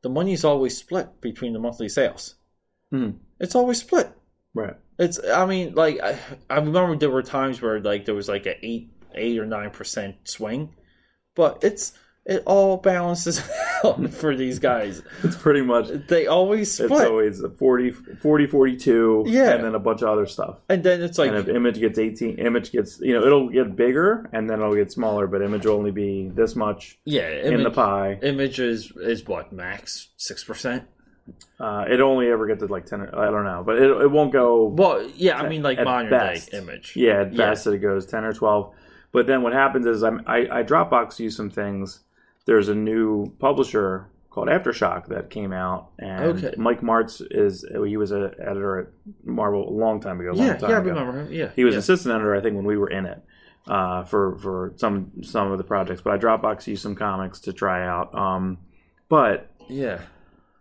the 0.02 0.10
money's 0.10 0.44
always 0.44 0.78
split 0.78 1.22
between 1.22 1.54
the 1.54 1.60
monthly 1.60 1.90
sales. 1.90 2.36
Hmm. 2.92 3.12
It's 3.40 3.56
always 3.56 3.80
split. 3.80 4.10
Right. 4.54 4.76
It's. 5.00 5.20
I 5.24 5.46
mean, 5.46 5.74
like 5.76 6.00
I, 6.02 6.18
I 6.50 6.56
remember 6.56 6.96
there 6.96 7.10
were 7.10 7.24
times 7.24 7.62
where 7.62 7.80
like 7.80 8.06
there 8.06 8.16
was 8.16 8.30
like 8.30 8.46
a 8.46 8.66
eight, 8.66 8.92
eight 9.14 9.40
or 9.40 9.46
nine 9.46 9.70
percent 9.72 10.16
swing, 10.24 10.76
but 11.36 11.60
it's 11.64 11.94
it 12.30 12.44
all 12.46 12.76
balances 12.78 13.42
out 13.86 14.10
for 14.14 14.36
these 14.36 14.60
guys. 14.60 15.02
It's 15.24 15.38
pretty 15.38 15.62
much. 15.62 15.88
They 16.08 16.28
always 16.28 16.72
split, 16.72 16.92
It's 16.92 17.02
always 17.10 17.42
a 17.42 17.50
40, 17.50 17.92
40 17.92 18.48
42, 18.48 19.24
Yeah. 19.28 19.52
and 19.54 19.64
then 19.64 19.76
a 19.76 19.80
bunch 19.80 20.02
of 20.02 20.10
other 20.10 20.26
stuff. 20.26 20.58
and 20.68 20.84
then 20.84 21.02
it's 21.02 21.18
like 21.18 21.30
and 21.30 21.38
if 21.38 21.48
image 21.48 21.80
gets 21.80 21.98
18, 21.98 22.36
image 22.40 22.72
gets, 22.74 23.00
you 23.00 23.14
know, 23.14 23.26
it'll 23.26 23.50
get 23.50 23.76
bigger 23.76 24.30
and 24.34 24.50
then 24.50 24.60
it'll 24.60 24.76
get 24.76 24.92
smaller, 24.92 25.26
but 25.26 25.42
image 25.42 25.66
will 25.66 25.76
only 25.76 25.92
be 25.92 26.28
this 26.30 26.56
much 26.56 27.00
yeah, 27.06 27.30
in 27.30 27.64
the 27.64 27.72
pie. 27.72 28.20
image 28.22 28.60
is 28.60 28.92
is 28.98 29.26
what 29.26 29.54
max 29.54 30.10
six 30.18 30.44
percent. 30.44 30.84
Uh, 31.60 31.84
it 31.90 32.00
only 32.00 32.30
ever 32.30 32.48
gets 32.48 32.60
to 32.62 32.68
like 32.68 32.86
10, 32.86 33.02
or- 33.02 33.20
I 33.20 33.26
don't 33.32 33.44
know, 33.44 33.62
but 33.66 33.78
it, 33.78 33.90
it 33.90 34.12
won't 34.12 34.32
go. 34.32 34.66
Well, 34.66 35.10
yeah, 35.16 35.38
I 35.38 35.50
mean 35.50 35.62
like 35.64 35.78
modern 35.84 36.10
best. 36.10 36.52
day 36.52 36.58
image. 36.58 36.94
Yeah, 36.96 37.22
at 37.22 37.34
Yeah. 37.34 37.50
best 37.50 37.68
it 37.68 37.80
goes 37.80 38.06
10 38.06 38.24
or 38.24 38.34
12. 38.34 38.74
But 39.12 39.28
then 39.28 39.42
what 39.42 39.52
happens 39.54 39.86
is 39.86 40.04
I'm, 40.04 40.22
I, 40.28 40.48
I 40.60 40.64
Dropbox 40.64 41.20
use 41.20 41.36
some 41.36 41.50
things. 41.50 42.02
There's 42.48 42.70
a 42.70 42.76
new 42.76 43.28
publisher 43.40 44.08
called 44.32 44.48
Aftershock 44.48 45.08
that 45.08 45.30
came 45.30 45.52
out. 45.54 45.90
And 46.00 46.24
Okay. 46.44 46.54
Mike 46.58 46.82
Marts 46.82 47.22
is, 47.22 47.64
he 47.86 47.98
was 47.98 48.12
an 48.12 48.32
editor 48.40 48.80
at 48.80 48.88
Marvel 49.24 49.68
a 49.70 49.72
long 49.72 50.00
time 50.00 50.20
ago. 50.20 50.32
long 50.32 50.48
yeah, 50.48 50.58
time 50.58 50.70
yeah. 50.72 50.76
I 50.78 50.80
ago. 50.80 50.90
remember 50.90 51.20
him. 51.22 51.32
Yeah, 51.32 51.50
He 51.56 51.64
was 51.64 51.74
yeah. 51.76 51.80
assistant 51.80 52.16
editor, 52.16 52.36
I 52.36 52.42
think, 52.42 52.56
when 52.56 52.66
we 52.66 52.78
were 52.78 52.90
in 52.90 53.06
it 53.06 53.24
uh, 53.68 54.04
for 54.06 54.38
for 54.38 54.74
some 54.78 55.12
some 55.24 55.52
of 55.52 55.58
the 55.58 55.64
projects. 55.64 56.02
But 56.02 56.14
I 56.14 56.18
Dropbox 56.18 56.68
used 56.68 56.82
some 56.84 56.96
comics 56.96 57.40
to 57.42 57.54
try 57.54 57.86
out. 57.86 58.14
Um, 58.16 58.60
but 59.10 59.52
yeah. 59.68 60.02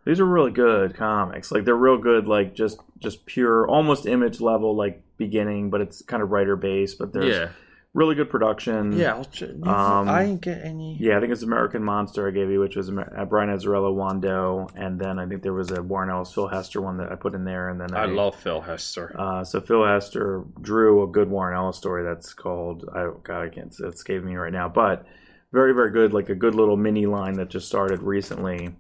these 0.04 0.20
are 0.20 0.24
really 0.26 0.52
good 0.52 0.94
comics. 0.96 1.52
Like 1.52 1.64
they're 1.64 1.76
real 1.76 1.98
good, 1.98 2.26
like 2.26 2.54
just 2.54 2.80
just 2.98 3.26
pure, 3.26 3.68
almost 3.68 4.06
image 4.06 4.40
level, 4.40 4.74
like 4.74 5.02
beginning, 5.18 5.70
but 5.70 5.80
it's 5.82 6.02
kind 6.02 6.22
of 6.22 6.30
writer 6.30 6.56
based. 6.56 6.98
But 6.98 7.12
there's 7.12 7.34
Yeah, 7.36 7.48
really 7.96 8.14
good 8.14 8.28
production. 8.28 8.92
yeah. 8.92 9.14
I'll 9.14 9.24
ch- 9.24 9.44
Um, 9.62 10.06
I 10.08 10.26
didn't 10.26 10.42
get 10.42 10.62
any. 10.62 10.98
Yeah, 11.00 11.16
I 11.16 11.20
think 11.20 11.32
it's 11.32 11.42
American 11.42 11.82
Monster 11.82 12.28
I 12.28 12.30
gave 12.30 12.50
you, 12.50 12.60
which 12.60 12.76
was 12.76 12.90
Amer- 12.90 13.12
uh, 13.16 13.24
Brian 13.24 13.48
Azzarello, 13.48 13.94
Juan 13.94 14.20
Doe, 14.20 14.68
and 14.76 15.00
then 15.00 15.18
I 15.18 15.26
think 15.26 15.42
there 15.42 15.54
was 15.54 15.70
a 15.70 15.82
Warren 15.82 16.10
Ellis, 16.10 16.30
Phil 16.32 16.46
Hester 16.46 16.82
one 16.82 16.98
that 16.98 17.10
I 17.10 17.14
put 17.14 17.34
in 17.34 17.44
there, 17.44 17.70
and 17.70 17.80
then 17.80 17.94
I 17.96 18.04
love 18.04 18.36
Phil 18.36 18.60
Hester. 18.60 19.14
uh, 19.18 19.42
so 19.44 19.60
Phil 19.62 19.84
Hester 19.84 20.44
drew 20.60 21.02
a 21.02 21.06
good 21.06 21.30
Warren 21.30 21.56
Ellis 21.56 21.78
story 21.78 22.04
that's 22.04 22.34
called 22.34 22.84
I 22.94 23.08
God 23.24 23.42
I 23.42 23.48
can't 23.48 23.68
it's 23.68 23.80
escaping 23.80 24.28
me 24.28 24.36
right 24.36 24.52
now, 24.52 24.68
but 24.68 25.06
very 25.52 25.72
very 25.72 25.90
good, 25.90 26.12
like 26.12 26.28
a 26.28 26.34
good 26.34 26.54
little 26.54 26.76
mini 26.76 27.06
line 27.06 27.34
that 27.38 27.48
just 27.48 27.66
started 27.66 28.02
recently. 28.02 28.76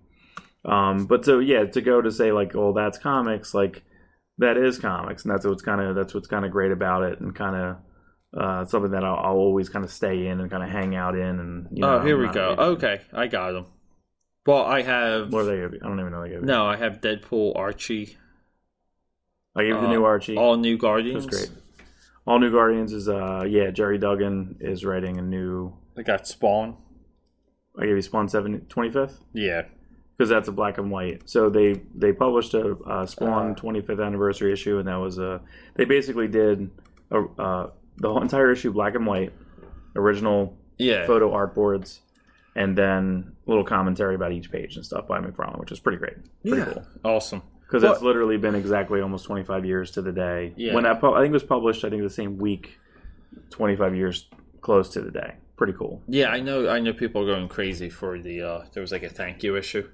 Um, 0.64 1.06
but 1.06 1.24
so 1.24 1.38
yeah, 1.38 1.64
to 1.64 1.80
go 1.80 2.02
to 2.02 2.10
say 2.12 2.32
like, 2.32 2.54
oh, 2.54 2.72
that's 2.74 2.98
comics, 2.98 3.54
like 3.54 3.82
that 4.38 4.56
is 4.58 4.78
comics, 4.78 5.24
and 5.24 5.32
that's 5.32 5.46
what's 5.46 5.62
kind 5.62 5.80
of 5.80 5.94
that's 5.94 6.12
what's 6.12 6.26
kind 6.28 6.44
of 6.44 6.50
great 6.50 6.72
about 6.72 7.02
it, 7.04 7.20
and 7.20 7.34
kind 7.34 7.56
of 7.56 7.76
uh, 8.34 8.64
something 8.64 8.90
that 8.92 9.04
I'll, 9.04 9.16
I'll 9.16 9.36
always 9.36 9.68
kind 9.68 9.84
of 9.84 9.90
stay 9.90 10.26
in 10.26 10.40
and 10.40 10.50
kind 10.50 10.62
of 10.62 10.68
hang 10.70 10.94
out 10.96 11.14
in, 11.16 11.38
and 11.40 11.68
you 11.72 11.80
know, 11.82 11.96
oh, 11.98 12.00
here 12.04 12.14
I'm 12.14 12.20
we 12.20 12.26
not 12.26 12.34
go. 12.34 12.48
reading- 12.50 12.64
Okay, 12.64 13.00
I 13.12 13.26
got 13.26 13.52
them. 13.52 13.66
Well, 14.46 14.62
I 14.64 14.82
have 14.82 15.32
What 15.32 15.40
are 15.42 15.44
they? 15.46 15.56
Give 15.56 15.72
you? 15.74 15.80
I 15.82 15.88
don't 15.88 15.98
even 15.98 16.12
know. 16.12 16.18
What 16.20 16.24
they 16.28 16.30
give 16.34 16.40
you. 16.42 16.46
no. 16.46 16.66
I 16.66 16.76
have 16.76 17.00
Deadpool, 17.00 17.56
Archie, 17.56 18.16
I 19.56 19.62
gave 19.62 19.74
you 19.74 19.80
the 19.80 19.86
uh, 19.86 19.90
new 19.90 20.04
Archie. 20.04 20.36
all 20.36 20.56
new 20.56 20.76
Guardians. 20.78 21.26
That's 21.26 21.48
great. 21.48 21.60
All 22.26 22.40
New 22.40 22.50
Guardians 22.50 22.92
is 22.92 23.08
uh 23.08 23.44
yeah 23.48 23.70
Gerry 23.70 23.98
Duggan 23.98 24.56
is 24.60 24.84
writing 24.84 25.16
a 25.18 25.22
new 25.22 25.72
I 25.96 26.02
got 26.02 26.26
Spawn. 26.26 26.76
I 27.78 27.86
gave 27.86 27.94
you 27.94 28.02
Spawn 28.02 28.28
7 28.28 28.62
25th 28.68 29.12
Yeah, 29.32 29.62
because 30.16 30.28
that's 30.28 30.48
a 30.48 30.52
black 30.52 30.78
and 30.78 30.90
white. 30.90 31.22
So 31.30 31.48
they 31.50 31.80
they 31.94 32.12
published 32.12 32.52
a, 32.54 32.72
uh 32.86 33.06
Spawn 33.06 33.52
Uh. 33.52 33.54
25th 33.54 34.04
anniversary 34.04 34.52
issue, 34.52 34.78
and 34.78 34.88
that 34.88 34.96
was 34.96 35.18
a 35.18 35.40
they 35.76 35.84
basically 35.84 36.26
did 36.26 36.68
a, 37.12 37.20
uh, 37.40 37.70
the 37.98 38.08
whole 38.08 38.22
entire 38.22 38.50
issue 38.52 38.72
black 38.72 38.94
and 38.94 39.06
white, 39.06 39.32
original 39.94 40.56
yeah. 40.78 41.06
photo 41.06 41.32
art 41.32 41.54
boards, 41.54 42.00
and 42.54 42.76
then 42.76 43.32
little 43.46 43.64
commentary 43.64 44.14
about 44.14 44.32
each 44.32 44.50
page 44.50 44.76
and 44.76 44.84
stuff 44.84 45.06
by 45.06 45.20
McFarlane, 45.20 45.58
which 45.58 45.72
is 45.72 45.80
pretty 45.80 45.98
great, 45.98 46.16
pretty 46.42 46.58
yeah. 46.58 46.72
cool. 46.72 46.86
Awesome. 47.04 47.42
Because 47.60 47.82
it's 47.82 48.00
literally 48.00 48.36
been 48.36 48.54
exactly 48.54 49.00
almost 49.00 49.24
25 49.24 49.64
years 49.64 49.90
to 49.92 50.02
the 50.02 50.12
day. 50.12 50.54
Yeah. 50.56 50.72
When 50.72 50.84
that 50.84 51.00
pu- 51.00 51.14
I 51.14 51.18
think 51.20 51.30
it 51.30 51.32
was 51.32 51.42
published, 51.42 51.84
I 51.84 51.90
think 51.90 52.02
the 52.02 52.10
same 52.10 52.38
week, 52.38 52.78
25 53.50 53.96
years 53.96 54.28
close 54.60 54.90
to 54.90 55.00
the 55.00 55.10
day. 55.10 55.34
Pretty 55.56 55.72
cool. 55.72 56.00
Yeah, 56.06 56.28
I 56.28 56.38
know. 56.38 56.68
I 56.68 56.78
know 56.78 56.92
people 56.92 57.22
are 57.22 57.26
going 57.26 57.48
crazy 57.48 57.90
for 57.90 58.20
the. 58.20 58.42
uh 58.42 58.64
There 58.72 58.82
was 58.82 58.92
like 58.92 59.02
a 59.02 59.08
thank 59.08 59.42
you 59.42 59.56
issue 59.56 59.88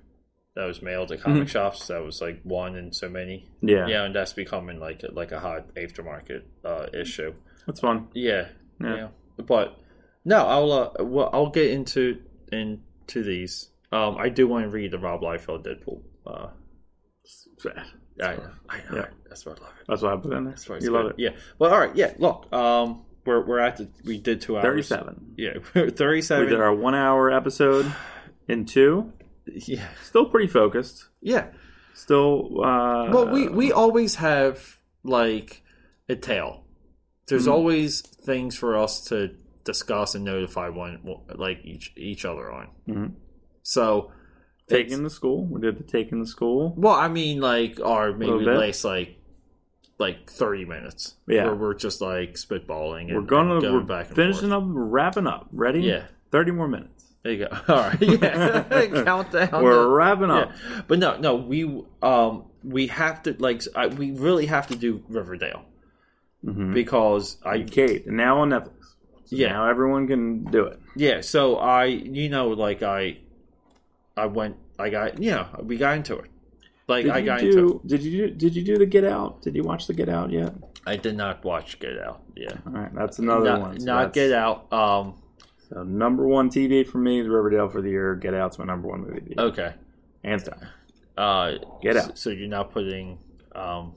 that 0.54 0.66
was 0.66 0.82
mailed 0.82 1.08
to 1.08 1.16
comic 1.16 1.48
shops. 1.48 1.86
That 1.86 2.02
was 2.02 2.20
like 2.20 2.40
one 2.42 2.76
in 2.76 2.92
so 2.92 3.08
many. 3.08 3.46
Mm-hmm. 3.56 3.68
Yeah, 3.68 3.86
Yeah, 3.86 4.04
and 4.04 4.14
that's 4.14 4.32
becoming 4.32 4.78
like 4.78 5.02
a, 5.02 5.10
like 5.12 5.32
a 5.32 5.40
hot 5.40 5.74
aftermarket 5.74 6.42
uh, 6.64 6.86
issue. 6.92 7.32
That's 7.66 7.80
fun. 7.80 8.08
Yeah, 8.14 8.48
Yeah. 8.80 8.96
yeah. 8.96 9.08
But 9.46 9.78
no, 10.24 10.46
I'll 10.46 10.72
uh, 10.72 11.04
well, 11.04 11.30
I'll 11.32 11.50
get 11.50 11.70
into 11.70 12.20
into 12.52 13.22
these. 13.22 13.68
Um, 13.90 14.16
I 14.18 14.28
do 14.28 14.46
want 14.46 14.64
to 14.64 14.70
read 14.70 14.90
the 14.90 14.98
Rob 14.98 15.20
Liefeld 15.22 15.66
Deadpool. 15.66 16.00
Uh, 16.26 16.48
I, 18.20 18.24
I, 18.24 18.36
I, 18.68 18.80
Yeah. 18.92 19.06
that's 19.28 19.44
what 19.46 19.58
I 19.58 19.62
love 19.62 19.72
it. 19.80 19.84
That's 19.88 20.02
what 20.02 20.12
I 20.12 20.16
put 20.16 20.32
in 20.32 20.44
there. 20.44 20.52
That's 20.52 20.68
why 20.68 20.76
you 20.76 20.80
good. 20.82 20.92
love 20.92 21.06
it. 21.10 21.14
Yeah. 21.18 21.30
Well, 21.58 21.72
all 21.72 21.78
right. 21.80 21.94
Yeah. 21.94 22.12
Look, 22.18 22.52
um, 22.52 23.02
we're 23.24 23.44
we're 23.44 23.58
at 23.58 23.76
the 23.76 23.88
we 24.04 24.18
did 24.18 24.40
two 24.40 24.56
hours. 24.56 24.64
37. 24.88 25.34
Yeah, 25.36 25.50
thirty-seven. 25.62 25.84
We 25.84 25.90
thirty-seven. 25.96 26.48
did 26.48 26.60
our 26.60 26.74
one 26.74 26.94
hour 26.94 27.30
episode 27.30 27.92
in 28.48 28.64
two. 28.64 29.12
yeah. 29.46 29.88
Still 30.04 30.26
pretty 30.26 30.48
focused. 30.48 31.08
Yeah. 31.20 31.46
Still. 31.94 32.62
Uh, 32.64 33.10
Well, 33.12 33.28
we 33.28 33.48
we 33.48 33.72
always 33.72 34.16
have 34.16 34.78
like 35.04 35.62
a 36.08 36.16
tail. 36.16 36.61
There's 37.28 37.42
Mm-hmm. 37.44 37.52
always 37.52 38.00
things 38.00 38.56
for 38.56 38.76
us 38.76 39.04
to 39.06 39.30
discuss 39.64 40.14
and 40.14 40.24
notify 40.24 40.68
one 40.68 40.98
like 41.34 41.60
each 41.64 41.92
each 41.96 42.24
other 42.24 42.50
on. 42.50 42.68
Mhm. 42.88 43.12
So 43.62 44.10
taking 44.68 45.02
the 45.04 45.10
school. 45.10 45.44
We 45.46 45.60
did 45.60 45.78
the 45.78 45.84
taking 45.84 46.20
the 46.20 46.26
school. 46.26 46.74
Well, 46.76 46.94
I 46.94 47.08
mean, 47.08 47.40
like, 47.40 47.78
or 47.80 48.12
maybe 48.12 48.32
last 48.44 48.84
like 48.84 49.16
like 49.98 50.28
thirty 50.28 50.64
minutes. 50.64 51.14
Yeah. 51.28 51.44
where 51.46 51.54
we're 51.54 51.74
just 51.74 52.00
like 52.00 52.34
spitballing. 52.34 53.08
And, 53.08 53.14
We're 53.14 53.20
gonna 53.22 53.54
and 53.54 53.62
going 53.62 53.74
we're 53.74 53.80
back 53.82 54.06
and 54.08 54.16
finishing 54.16 54.50
forth. 54.50 54.62
up, 54.64 54.68
wrapping 54.68 55.26
up. 55.28 55.48
Ready? 55.52 55.80
Yeah. 55.82 56.06
Thirty 56.32 56.50
more 56.50 56.66
minutes. 56.68 57.12
There 57.22 57.32
you 57.32 57.46
go. 57.46 57.56
All 57.68 57.76
right, 57.76 58.02
yeah, 58.02 58.64
countdown. 59.04 59.62
We're 59.62 59.88
wrapping 59.88 60.30
up. 60.30 60.50
Yeah. 60.50 60.82
But 60.88 60.98
no, 60.98 61.16
no, 61.18 61.36
we 61.36 61.82
um 62.02 62.46
we 62.64 62.88
have 62.88 63.22
to 63.24 63.36
like 63.38 63.62
I, 63.76 63.86
we 63.86 64.10
really 64.10 64.46
have 64.46 64.66
to 64.68 64.76
do 64.76 65.04
Riverdale 65.08 65.64
Mhm. 66.44 66.74
because 66.74 67.36
I 67.44 67.62
Kate 67.62 68.06
now 68.06 68.40
on 68.40 68.50
Netflix. 68.50 68.94
So 69.24 69.36
Yeah. 69.36 69.52
Now 69.52 69.66
everyone 69.68 70.06
can 70.06 70.44
do 70.44 70.64
it. 70.66 70.78
yeah. 70.96 71.20
So 71.20 71.56
I 71.56 71.84
you 71.86 72.28
know 72.28 72.48
like 72.48 72.82
I 72.82 73.18
I 74.16 74.26
went 74.26 74.56
I 74.78 74.90
got 74.90 75.22
yeah 75.22 75.46
we 75.62 75.76
got 75.76 75.96
into 75.96 76.16
it. 76.16 76.26
Like 76.88 77.04
Did 77.04 77.12
I 77.12 77.20
got 77.22 77.40
do? 77.40 77.46
into. 77.46 77.80
Did 77.86 78.02
you 78.02 78.28
do? 78.28 78.34
Did 78.34 78.56
you 78.56 78.64
do 78.64 78.76
the 78.76 78.86
Get 78.86 79.04
Out? 79.04 79.40
Did 79.42 79.54
you 79.54 79.62
watch 79.62 79.86
the 79.86 79.94
Get 79.94 80.08
Out 80.08 80.30
yet? 80.32 80.52
I 80.84 80.96
did 80.96 81.16
not 81.16 81.44
watch 81.44 81.78
Get 81.78 81.96
Out. 81.98 82.22
Yeah, 82.36 82.48
All 82.66 82.72
right, 82.72 82.92
that's 82.94 83.20
another 83.20 83.44
not, 83.44 83.60
one. 83.60 83.80
So 83.80 83.86
not 83.86 84.12
Get 84.12 84.32
Out. 84.32 84.70
Um. 84.72 85.14
So 85.68 85.84
number 85.84 86.26
one 86.26 86.50
TV 86.50 86.84
for 86.86 86.98
me 86.98 87.20
is 87.20 87.28
Riverdale 87.28 87.68
for 87.68 87.80
the 87.80 87.88
year. 87.88 88.16
Get 88.16 88.34
Out's 88.34 88.58
my 88.58 88.64
number 88.64 88.88
one 88.88 89.02
movie. 89.02 89.34
Okay. 89.38 89.72
Hands 90.24 90.42
down. 90.42 90.58
Uh, 91.16 91.52
Get 91.80 91.96
Out. 91.96 92.18
So 92.18 92.30
you're 92.30 92.48
not 92.48 92.72
putting 92.72 93.18
um, 93.54 93.94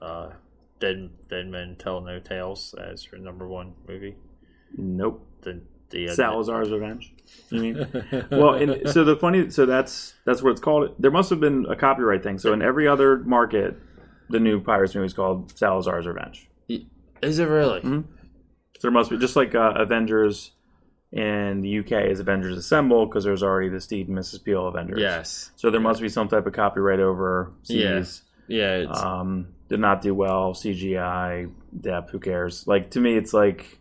uh, 0.00 0.30
Dead 0.80 1.10
Dead 1.28 1.46
Men 1.46 1.76
Tell 1.78 2.00
No 2.00 2.18
Tales 2.18 2.74
as 2.74 3.06
your 3.10 3.20
number 3.20 3.46
one 3.46 3.74
movie. 3.86 4.16
Nope. 4.76 5.26
The 5.42 5.60
the 5.90 6.08
uh, 6.08 6.14
Salazar's 6.14 6.70
Revenge. 6.70 7.12
You 7.50 7.60
mean? 7.60 8.26
well, 8.30 8.54
and 8.54 8.88
so 8.88 9.04
the 9.04 9.16
funny, 9.16 9.50
so 9.50 9.66
that's 9.66 10.14
that's 10.24 10.42
what 10.42 10.50
it's 10.50 10.60
called. 10.60 10.94
There 10.98 11.10
must 11.10 11.30
have 11.30 11.40
been 11.40 11.66
a 11.68 11.76
copyright 11.76 12.22
thing. 12.22 12.38
So 12.38 12.52
in 12.52 12.62
every 12.62 12.86
other 12.88 13.18
market, 13.18 13.76
the 14.28 14.40
new 14.40 14.60
Pirates 14.60 14.94
movie 14.94 15.06
is 15.06 15.12
called 15.12 15.56
Salazar's 15.56 16.06
Revenge. 16.06 16.48
is 16.68 17.38
it 17.38 17.44
really? 17.46 17.80
Mhm. 17.80 18.04
So 18.78 18.80
there 18.82 18.90
must 18.92 19.10
be 19.10 19.18
just 19.18 19.36
like 19.36 19.54
uh, 19.54 19.74
Avengers 19.76 20.52
in 21.12 21.60
the 21.60 21.80
UK 21.80 22.08
is 22.08 22.20
Avengers 22.20 22.56
Assemble 22.56 23.04
because 23.06 23.24
there's 23.24 23.42
already 23.42 23.68
the 23.68 23.80
Steve 23.80 24.08
and 24.08 24.16
Mrs. 24.16 24.42
Peel 24.44 24.68
Avengers. 24.68 25.00
Yes. 25.00 25.50
So 25.56 25.70
there 25.70 25.80
must 25.80 26.00
be 26.00 26.08
some 26.08 26.28
type 26.28 26.46
of 26.46 26.52
copyright 26.52 27.00
over 27.00 27.52
Yeah. 27.64 28.02
Yeah. 28.46 28.76
It's, 28.76 28.98
Um, 29.02 29.48
did 29.70 29.80
not 29.80 30.02
do 30.02 30.14
well. 30.14 30.52
CGI, 30.52 31.50
Depp, 31.80 32.10
who 32.10 32.18
cares? 32.20 32.66
Like 32.66 32.90
to 32.90 33.00
me, 33.00 33.16
it's 33.16 33.32
like 33.32 33.78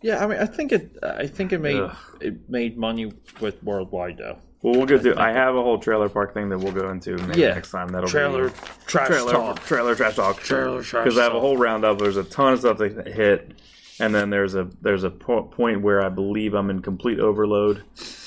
Yeah, 0.00 0.24
I 0.24 0.26
mean, 0.26 0.38
I 0.38 0.46
think 0.46 0.72
it. 0.72 0.96
I 1.02 1.26
think 1.26 1.52
it 1.52 1.60
made 1.60 1.76
Ugh. 1.82 1.96
it 2.22 2.48
made 2.48 2.78
money 2.78 3.12
with 3.40 3.62
worldwide 3.62 4.16
though. 4.16 4.38
well, 4.62 4.74
we'll 4.74 4.86
go 4.86 4.98
through. 4.98 5.16
I 5.16 5.30
have 5.32 5.54
a 5.56 5.62
whole 5.62 5.78
trailer 5.78 6.08
park 6.08 6.32
thing 6.32 6.48
that 6.50 6.58
we'll 6.58 6.72
go 6.72 6.88
into 6.90 7.16
maybe 7.26 7.40
Yeah. 7.40 7.54
next 7.54 7.70
time. 7.70 7.88
That'll 7.88 8.08
Trailer 8.08 8.48
be 8.48 8.54
trash 8.86 9.08
trailer 9.08 9.32
talk. 9.32 9.60
trailer 9.64 9.94
trash 9.94 10.16
talk. 10.16 10.38
Trailer 10.40 10.82
trash 10.82 11.04
because 11.04 11.18
I 11.18 11.24
have 11.24 11.34
a 11.34 11.40
whole 11.40 11.56
roundup. 11.58 11.98
There's 11.98 12.16
a 12.16 12.24
ton 12.24 12.54
of 12.54 12.60
stuff 12.60 12.78
that 12.78 13.08
hit, 13.08 13.52
and 13.98 14.14
then 14.14 14.30
there's 14.30 14.54
a 14.54 14.68
there's 14.80 15.02
a 15.04 15.10
po- 15.10 15.42
point 15.42 15.82
where 15.82 16.02
I 16.04 16.08
believe 16.08 16.54
I'm 16.54 16.70
in 16.70 16.80
complete 16.82 17.18
overload, 17.20 17.82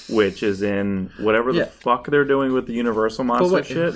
which 0.10 0.44
is 0.44 0.62
in 0.64 1.12
whatever 1.20 1.54
the 1.54 1.60
Yeah. 1.60 1.66
fuck 1.66 2.08
they're 2.08 2.26
doing 2.26 2.52
with 2.52 2.68
the 2.68 2.74
Universal 2.74 3.24
monster 3.24 3.54
wait. 3.56 3.66
shit. 3.68 3.96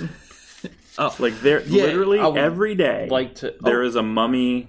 Oh. 0.98 1.14
Like 1.18 1.40
they're 1.40 1.62
Yeah, 1.62 1.84
literally 1.84 2.18
every 2.18 2.74
day. 2.74 3.08
Like 3.10 3.36
to 3.36 3.54
oh. 3.54 3.56
there 3.62 3.82
oh, 3.82 3.86
is 3.86 3.96
a 3.96 4.02
mummy 4.02 4.68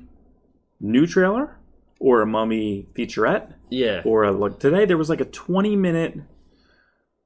new 0.80 1.06
trailer 1.06 1.58
or 2.00 2.22
a 2.22 2.26
mummy 2.26 2.88
featurette 2.94 3.54
yeah. 3.70 4.02
or 4.06 4.24
a 4.24 4.32
like 4.32 4.60
today 4.60 4.86
there 4.86 4.98
was 4.98 5.10
like 5.10 5.22
a 5.22 5.26
20 5.26 5.76
minute 5.76 6.16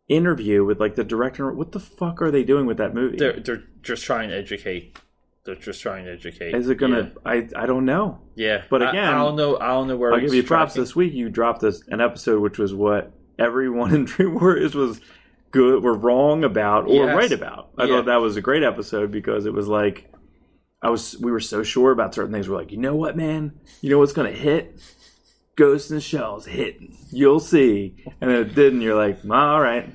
interview 0.08 0.66
with 0.66 0.80
like 0.80 0.96
the 0.96 1.04
director 1.04 1.52
what 1.54 1.72
the 1.72 1.80
fuck 1.80 2.22
are 2.22 2.32
they 2.32 2.44
doing 2.44 2.66
with 2.66 2.78
that 2.78 2.94
movie 2.94 3.18
They're 3.18 3.40
they're 3.40 3.64
just 3.82 4.04
trying 4.04 4.30
to 4.30 4.36
educate. 4.36 4.98
They're 5.46 5.56
just 5.56 5.82
trying 5.82 6.06
to 6.06 6.14
educate. 6.14 6.56
is 6.56 6.70
it 6.70 6.76
gonna 6.76 7.12
i 7.26 7.48
i 7.56 7.66
don't 7.66 7.86
know 7.86 8.22
Yeah, 8.36 8.48
yeah. 8.48 8.64
But 8.70 8.82
again, 8.82 9.14
I, 9.14 9.18
don't 9.18 9.36
know. 9.36 9.60
I 9.60 9.68
don't 9.68 9.88
know 9.88 9.98
where. 9.98 10.14
i'll 10.14 10.20
give 10.20 10.34
you 10.34 10.44
props 10.44 10.74
tracking. 10.74 10.84
this 10.84 10.96
week 10.96 11.14
you 11.14 11.30
dropped 11.30 11.62
this, 11.62 11.84
an 11.88 12.02
episode 12.02 12.42
which 12.42 12.58
was 12.58 12.74
what 12.74 13.12
everyone 13.38 13.94
in 13.96 14.06
dream 14.06 14.40
warriors 14.40 14.74
was 14.74 15.02
good 15.54 15.82
were 15.82 15.94
wrong 15.96 16.44
about 16.44 16.86
or 16.88 17.06
Yes. 17.06 17.16
right 17.16 17.32
about 17.32 17.70
i 17.78 17.84
Yeah. 17.86 17.90
thought 17.96 18.06
that 18.08 18.20
was 18.22 18.36
a 18.36 18.42
great 18.42 18.64
episode 18.64 19.10
because 19.12 19.46
it 19.46 19.54
was 19.54 19.68
like 19.70 20.12
i 20.82 20.90
was 20.90 21.18
we 21.20 21.32
were 21.32 21.40
so 21.40 21.64
sure 21.64 21.92
about 21.92 22.14
certain 22.14 22.34
things 22.34 22.50
we're 22.50 22.58
like 22.58 22.72
you 22.72 22.78
know 22.78 22.96
what 22.96 23.16
man 23.16 23.54
you 23.82 23.90
know 23.90 24.00
what's 24.00 24.14
gonna 24.14 24.32
hit 24.32 24.82
Ghosts 25.56 25.92
and 25.92 26.02
Shells 26.02 26.48
hitting. 26.48 26.98
You'll 27.12 27.40
see. 27.40 27.94
And 28.20 28.32
then 28.32 28.42
it 28.42 28.56
didn't. 28.56 28.82
You're 28.82 28.96
like, 28.96 29.20
all 29.30 29.62
right. 29.62 29.88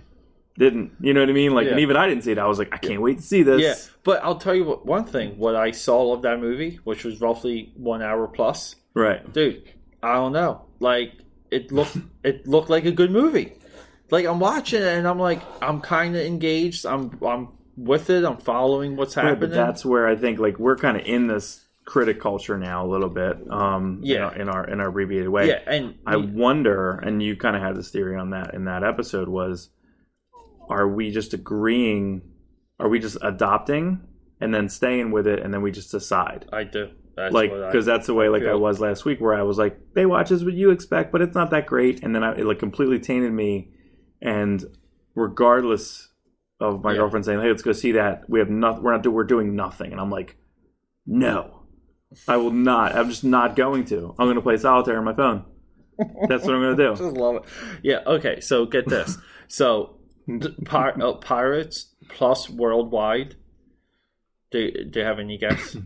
Didn't. 0.57 0.93
You 1.01 1.13
know 1.13 1.19
what 1.19 1.29
I 1.29 1.33
mean? 1.33 1.53
Like, 1.53 1.67
and 1.67 1.81
even 1.81 1.97
I 1.97 2.07
didn't 2.09 2.23
see 2.23 2.31
it. 2.31 2.39
I 2.39 2.47
was 2.47 2.61
like, 2.61 2.69
I 2.73 2.77
can't 2.77 3.03
wait 3.03 3.17
to 3.17 3.23
see 3.25 3.43
this. 3.43 3.61
Yeah, 3.61 3.75
but 4.05 4.23
I'll 4.23 4.37
tell 4.39 4.55
you 4.55 4.63
what. 4.63 4.87
One 4.87 5.05
thing, 5.05 5.37
what 5.37 5.57
I 5.57 5.73
saw 5.73 6.13
of 6.15 6.23
that 6.23 6.39
movie, 6.39 6.79
which 6.85 7.03
was 7.05 7.21
roughly 7.21 7.73
one 7.77 8.03
hour 8.03 8.29
plus, 8.29 8.77
Right. 8.95 9.33
dude. 9.33 9.65
I 10.01 10.15
don't 10.15 10.31
know. 10.33 10.63
Like 10.79 11.15
it 11.51 11.73
looked. 11.73 11.97
it 12.23 12.47
looked 12.47 12.71
like 12.71 12.85
a 12.85 12.93
good 12.93 13.11
movie. 13.11 13.55
Like 14.11 14.27
I'm 14.27 14.41
watching 14.41 14.83
it 14.83 14.87
and 14.99 15.07
I'm 15.07 15.19
like, 15.19 15.43
I'm 15.63 15.81
kind 15.81 16.17
of 16.17 16.23
engaged. 16.23 16.87
I'm 16.87 17.19
I'm 17.25 17.49
with 17.77 18.11
it. 18.11 18.25
I'm 18.25 18.39
following 18.39 18.97
what's 18.97 19.17
Right, 19.17 19.27
happening. 19.27 19.51
but 19.51 19.55
that's 19.57 19.85
where 19.85 20.07
I 20.09 20.17
think 20.17 20.39
like 20.39 20.59
we're 20.59 20.77
kind 20.77 20.97
of 20.97 21.05
in 21.07 21.27
this 21.27 21.65
critic 21.85 22.21
culture 22.21 22.59
now 22.59 22.85
a 22.85 22.89
little 22.89 23.09
bit. 23.09 23.37
Um, 23.51 24.01
Yeah. 24.03 24.17
In 24.17 24.23
our 24.23 24.35
in 24.41 24.49
our, 24.49 24.67
in 24.69 24.81
our 24.81 24.89
abbreviated 24.89 25.29
way. 25.29 25.49
yeah, 25.49 25.61
and 25.67 25.95
I 26.07 26.17
wonder, 26.17 26.93
and 26.93 27.23
you 27.23 27.37
kind 27.37 27.57
of 27.57 27.63
had 27.63 27.77
this 27.77 27.91
theory 27.91 28.17
on 28.17 28.31
that 28.31 28.55
in 28.55 28.65
that 28.65 28.83
episode 28.85 29.29
was, 29.29 29.71
are 30.69 30.89
we 30.89 31.11
just 31.11 31.35
agreeing? 31.35 32.23
Are 32.81 32.89
we 32.89 32.99
just 32.99 33.17
adopting 33.23 34.01
and 34.41 34.55
then 34.55 34.69
staying 34.69 35.11
with 35.11 35.27
it, 35.27 35.41
and 35.41 35.53
then 35.53 35.63
we 35.63 35.71
just 35.71 35.91
decide? 35.91 36.47
I 36.53 36.65
do. 36.65 36.91
That's 37.17 37.35
like 37.35 37.51
because 37.51 37.85
that's 37.85 38.07
the 38.07 38.15
way 38.15 38.29
like 38.29 38.45
I 38.45 38.55
was 38.55 38.79
last 38.81 39.05
week 39.05 39.21
where 39.21 39.35
I 39.35 39.43
was 39.43 39.59
like 39.59 39.77
they 39.95 40.07
watch 40.07 40.31
is 40.31 40.45
what 40.45 40.55
you 40.55 40.71
expect 40.71 41.11
but 41.11 41.21
it's 41.21 41.35
not 41.35 41.51
that 41.51 41.67
great 41.67 42.05
and 42.05 42.15
then 42.15 42.23
I, 42.23 42.37
it 42.37 42.45
like 42.47 42.61
completely 42.61 43.01
tainted 43.01 43.33
me 43.33 43.73
and 44.21 44.65
regardless 45.15 46.09
of 46.61 46.83
my 46.83 46.93
Yeah. 46.93 46.99
girlfriend 46.99 47.25
saying 47.25 47.41
hey 47.41 47.49
let's 47.49 47.63
go 47.63 47.73
see 47.73 47.93
that 47.93 48.29
we 48.29 48.39
have 48.41 48.51
nothing 48.51 48.83
we're 48.83 48.93
not 48.93 49.03
do 49.03 49.11
we're 49.11 49.25
doing 49.25 49.55
nothing 49.57 49.93
and 49.93 50.01
I'm 50.01 50.11
like 50.11 50.37
no 51.07 51.63
I 52.27 52.37
will 52.37 52.51
not 52.53 52.97
I'm 52.97 53.09
just 53.11 53.25
not 53.25 53.55
going 53.57 53.85
to 53.87 54.15
I'm 54.19 54.27
going 54.27 54.37
to 54.37 54.43
play 54.43 54.57
solitaire 54.57 54.99
on 54.99 55.05
my 55.05 55.15
phone 55.15 55.45
that's 56.29 56.45
what 56.45 56.55
I'm 56.55 56.63
going 56.63 56.77
to 56.77 56.83
do 56.89 56.91
just 56.97 57.17
love 57.17 57.37
it. 57.37 57.43
Yeah. 57.83 58.01
Okay. 58.07 58.39
So 58.41 58.67
get 58.67 58.87
this. 58.89 59.19
so 59.49 59.99
pir- 60.65 61.01
uh, 61.03 61.15
pirates 61.15 61.95
plus 62.09 62.49
worldwide. 62.49 63.35
Do 64.53 64.71
do 64.91 65.01
you 65.01 65.05
have 65.05 65.19
any 65.19 65.39
guess? 65.39 65.77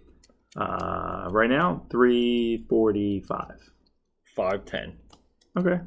uh, 0.56 1.26
right 1.30 1.50
now 1.50 1.82
345 1.90 3.70
Five 4.36 4.64
ten. 4.66 4.98
okay 5.58 5.80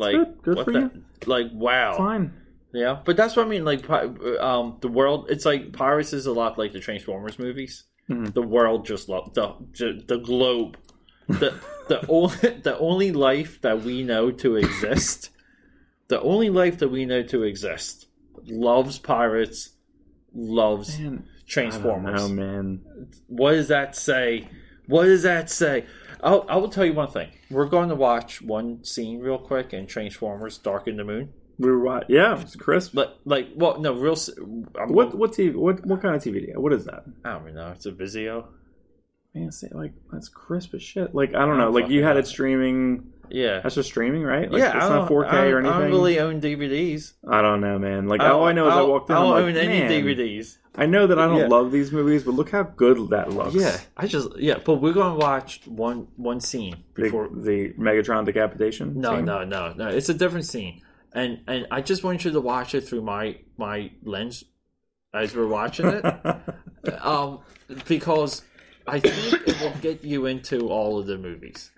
Like 0.00 0.14
good. 0.16 0.42
Good 0.42 0.56
what 0.56 0.64
for 0.64 0.72
the- 0.72 0.80
you. 0.80 0.90
Like 1.26 1.46
wow. 1.52 1.96
fine 1.96 2.32
Yeah, 2.72 3.00
but 3.04 3.16
that's 3.16 3.34
what 3.36 3.46
I 3.46 3.48
mean. 3.48 3.64
Like, 3.64 3.88
um, 3.90 4.76
the 4.80 4.88
world. 4.88 5.26
It's 5.28 5.44
like 5.44 5.72
Pirates 5.72 6.12
is 6.12 6.26
a 6.26 6.32
lot 6.32 6.56
like 6.58 6.72
the 6.72 6.80
Transformers 6.80 7.38
movies. 7.38 7.84
Mhm. 8.08 8.32
The 8.32 8.42
world 8.42 8.86
just 8.86 9.08
lo- 9.08 9.30
the 9.34 10.02
the 10.06 10.18
globe, 10.18 10.76
the 11.28 11.52
the 11.88 12.04
only 12.08 12.36
the 12.68 12.76
only 12.78 13.10
life 13.12 13.60
that 13.62 13.82
we 13.82 14.02
know 14.02 14.30
to 14.30 14.56
exist, 14.56 15.30
the 16.08 16.20
only 16.22 16.48
life 16.50 16.78
that 16.78 16.88
we 16.88 17.04
know 17.06 17.22
to 17.24 17.42
exist, 17.42 18.06
loves 18.46 18.98
pirates, 18.98 19.70
loves 20.34 20.98
Man, 20.98 21.24
Transformers. 21.46 22.20
know 22.20 22.28
man 22.28 22.80
What 23.26 23.52
does 23.52 23.68
that 23.68 23.96
say? 23.96 24.48
What 24.86 25.04
does 25.04 25.22
that 25.24 25.50
say? 25.50 25.86
I'll, 26.22 26.44
I 26.48 26.56
will 26.56 26.68
tell 26.68 26.84
you 26.84 26.92
one 26.92 27.10
thing. 27.10 27.30
We're 27.50 27.66
going 27.66 27.88
to 27.88 27.94
watch 27.94 28.42
one 28.42 28.84
scene 28.84 29.20
real 29.20 29.38
quick 29.38 29.72
in 29.72 29.86
Transformers: 29.86 30.58
Dark 30.58 30.86
in 30.88 30.96
the 30.96 31.04
Moon. 31.04 31.32
we 31.58 31.70
were 31.70 31.80
wa- 31.80 32.02
yeah 32.08 32.40
it's 32.40 32.56
crisp 32.56 32.94
But 32.94 33.18
like, 33.24 33.48
well, 33.54 33.78
no, 33.80 33.92
real. 33.94 34.16
I'm, 34.78 34.92
What 34.92 35.16
what 35.16 35.32
TV? 35.32 35.54
What 35.54 35.84
what 35.86 36.00
kind 36.02 36.14
of 36.14 36.22
TV 36.22 36.34
do 36.40 36.52
you? 36.52 36.60
What 36.60 36.72
is 36.72 36.84
that? 36.86 37.04
I 37.24 37.32
don't 37.32 37.54
know. 37.54 37.70
It's 37.72 37.86
a 37.86 37.92
Vizio. 37.92 38.46
Man, 39.34 39.52
say 39.52 39.68
like 39.72 39.92
that's 40.12 40.28
crisp 40.28 40.74
as 40.74 40.82
shit. 40.82 41.14
Like 41.14 41.30
I 41.34 41.46
don't 41.46 41.56
know. 41.58 41.66
don't 41.66 41.74
Like 41.74 41.88
you 41.88 42.02
had 42.02 42.16
it 42.16 42.26
streaming. 42.26 43.12
Yeah. 43.32 43.60
That's 43.60 43.76
just 43.76 43.88
streaming, 43.90 44.24
right? 44.24 44.50
Like, 44.50 44.58
yeah, 44.58 44.74
it's 44.76 44.86
I 44.86 44.88
not 44.88 45.08
4K 45.08 45.26
I 45.28 45.30
don't, 45.44 45.52
or 45.52 45.58
anything. 45.60 45.76
I 45.76 45.80
don't 45.82 45.90
really 45.90 46.18
own 46.18 46.40
DVDs. 46.40 47.12
I 47.30 47.40
don't 47.42 47.60
know, 47.60 47.78
man. 47.78 48.08
Like 48.08 48.20
I 48.22 48.30
all 48.30 48.44
I 48.44 48.50
know 48.52 48.66
is 48.66 48.72
I, 48.74 48.78
don't- 48.78 48.90
walked 48.90 49.08
in. 49.08 49.14
I 49.14 49.20
don't 49.20 49.30
like, 49.30 49.44
own 49.44 49.56
any 49.56 49.80
DVDs. 50.02 50.56
I 50.80 50.86
know 50.86 51.06
that 51.06 51.18
I 51.18 51.26
don't 51.26 51.38
Yeah. 51.40 51.46
love 51.48 51.70
these 51.72 51.92
movies, 51.92 52.22
but 52.24 52.32
look 52.34 52.50
how 52.50 52.62
good 52.62 53.10
that 53.10 53.30
looks. 53.32 53.54
Yeah, 53.54 53.78
I 53.96 54.06
just 54.06 54.28
yeah, 54.38 54.58
but 54.64 54.76
we're 54.76 54.94
going 54.94 55.12
to 55.12 55.18
watch 55.18 55.60
one 55.66 56.08
one 56.16 56.40
scene 56.40 56.84
before. 56.94 57.28
the 57.32 57.72
Megatron 57.78 58.24
decapitation. 58.24 58.98
No, 58.98 59.16
scene? 59.16 59.24
no, 59.26 59.44
no, 59.44 59.72
no. 59.74 59.88
It's 59.88 60.08
a 60.08 60.14
different 60.14 60.46
scene, 60.46 60.80
and 61.12 61.40
and 61.46 61.66
I 61.70 61.82
just 61.82 62.02
want 62.02 62.24
you 62.24 62.30
to 62.32 62.40
watch 62.40 62.74
it 62.74 62.82
through 62.88 63.02
my 63.02 63.36
my 63.58 63.92
lens 64.02 64.44
as 65.12 65.34
we're 65.36 65.46
watching 65.46 65.86
it, 65.86 66.04
um, 67.04 67.40
because 67.86 68.42
I 68.86 69.00
think 69.00 69.46
it 69.48 69.60
will 69.60 69.74
get 69.82 70.02
you 70.04 70.26
into 70.26 70.68
all 70.70 70.98
of 70.98 71.06
the 71.06 71.18
movies. 71.18 71.70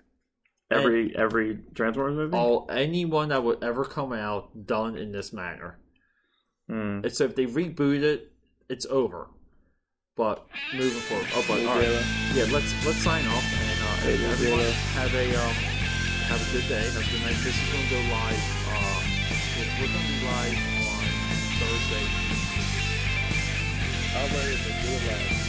every 0.71 1.15
every 1.15 1.59
Transformers 1.75 2.15
movie. 2.15 2.37
All 2.37 2.67
anyone 2.71 3.29
that 3.29 3.43
would 3.43 3.63
ever 3.63 3.83
come 3.85 4.13
out 4.13 4.65
done 4.65 4.97
in 4.97 5.11
this 5.11 5.33
manner. 5.33 5.77
Mm. 6.71 7.03
And 7.03 7.13
so 7.13 7.25
if 7.25 7.35
they 7.35 7.45
reboot 7.45 8.01
it, 8.01 8.31
it's 8.73 8.85
over. 8.87 9.27
But 10.15 10.45
moving 10.73 10.99
forward, 11.09 11.27
oh, 11.33 11.45
but 11.47 11.59
all 11.65 11.77
right, 11.77 11.89
yeah. 12.35 12.45
Let's 12.53 12.69
let's 12.85 13.01
sign 13.01 13.25
off 13.25 13.41
and 13.41 13.79
uh, 13.81 13.97
Hey, 14.05 14.13
everyone 14.29 14.59
have 14.93 15.13
a 15.13 15.25
um, 15.41 15.53
have 16.29 16.37
a 16.37 16.49
good 16.53 16.67
day, 16.69 16.85
have 16.85 17.01
a 17.01 17.09
good 17.09 17.21
night. 17.25 17.37
This 17.41 17.57
is 17.57 17.67
going 17.73 17.81
to 17.81 17.89
go 17.97 18.01
live. 18.13 18.43
Uh, 18.69 18.99
we're- 19.57 19.73
to 19.73 19.89
be 19.89 20.17
live 20.25 20.57
on 20.93 21.05
Thursday. 21.57 22.05
I'll 24.13 24.29
let 24.37 24.45
it 24.53 24.61
do 24.61 24.91
it 24.93 25.03
live. 25.09 25.42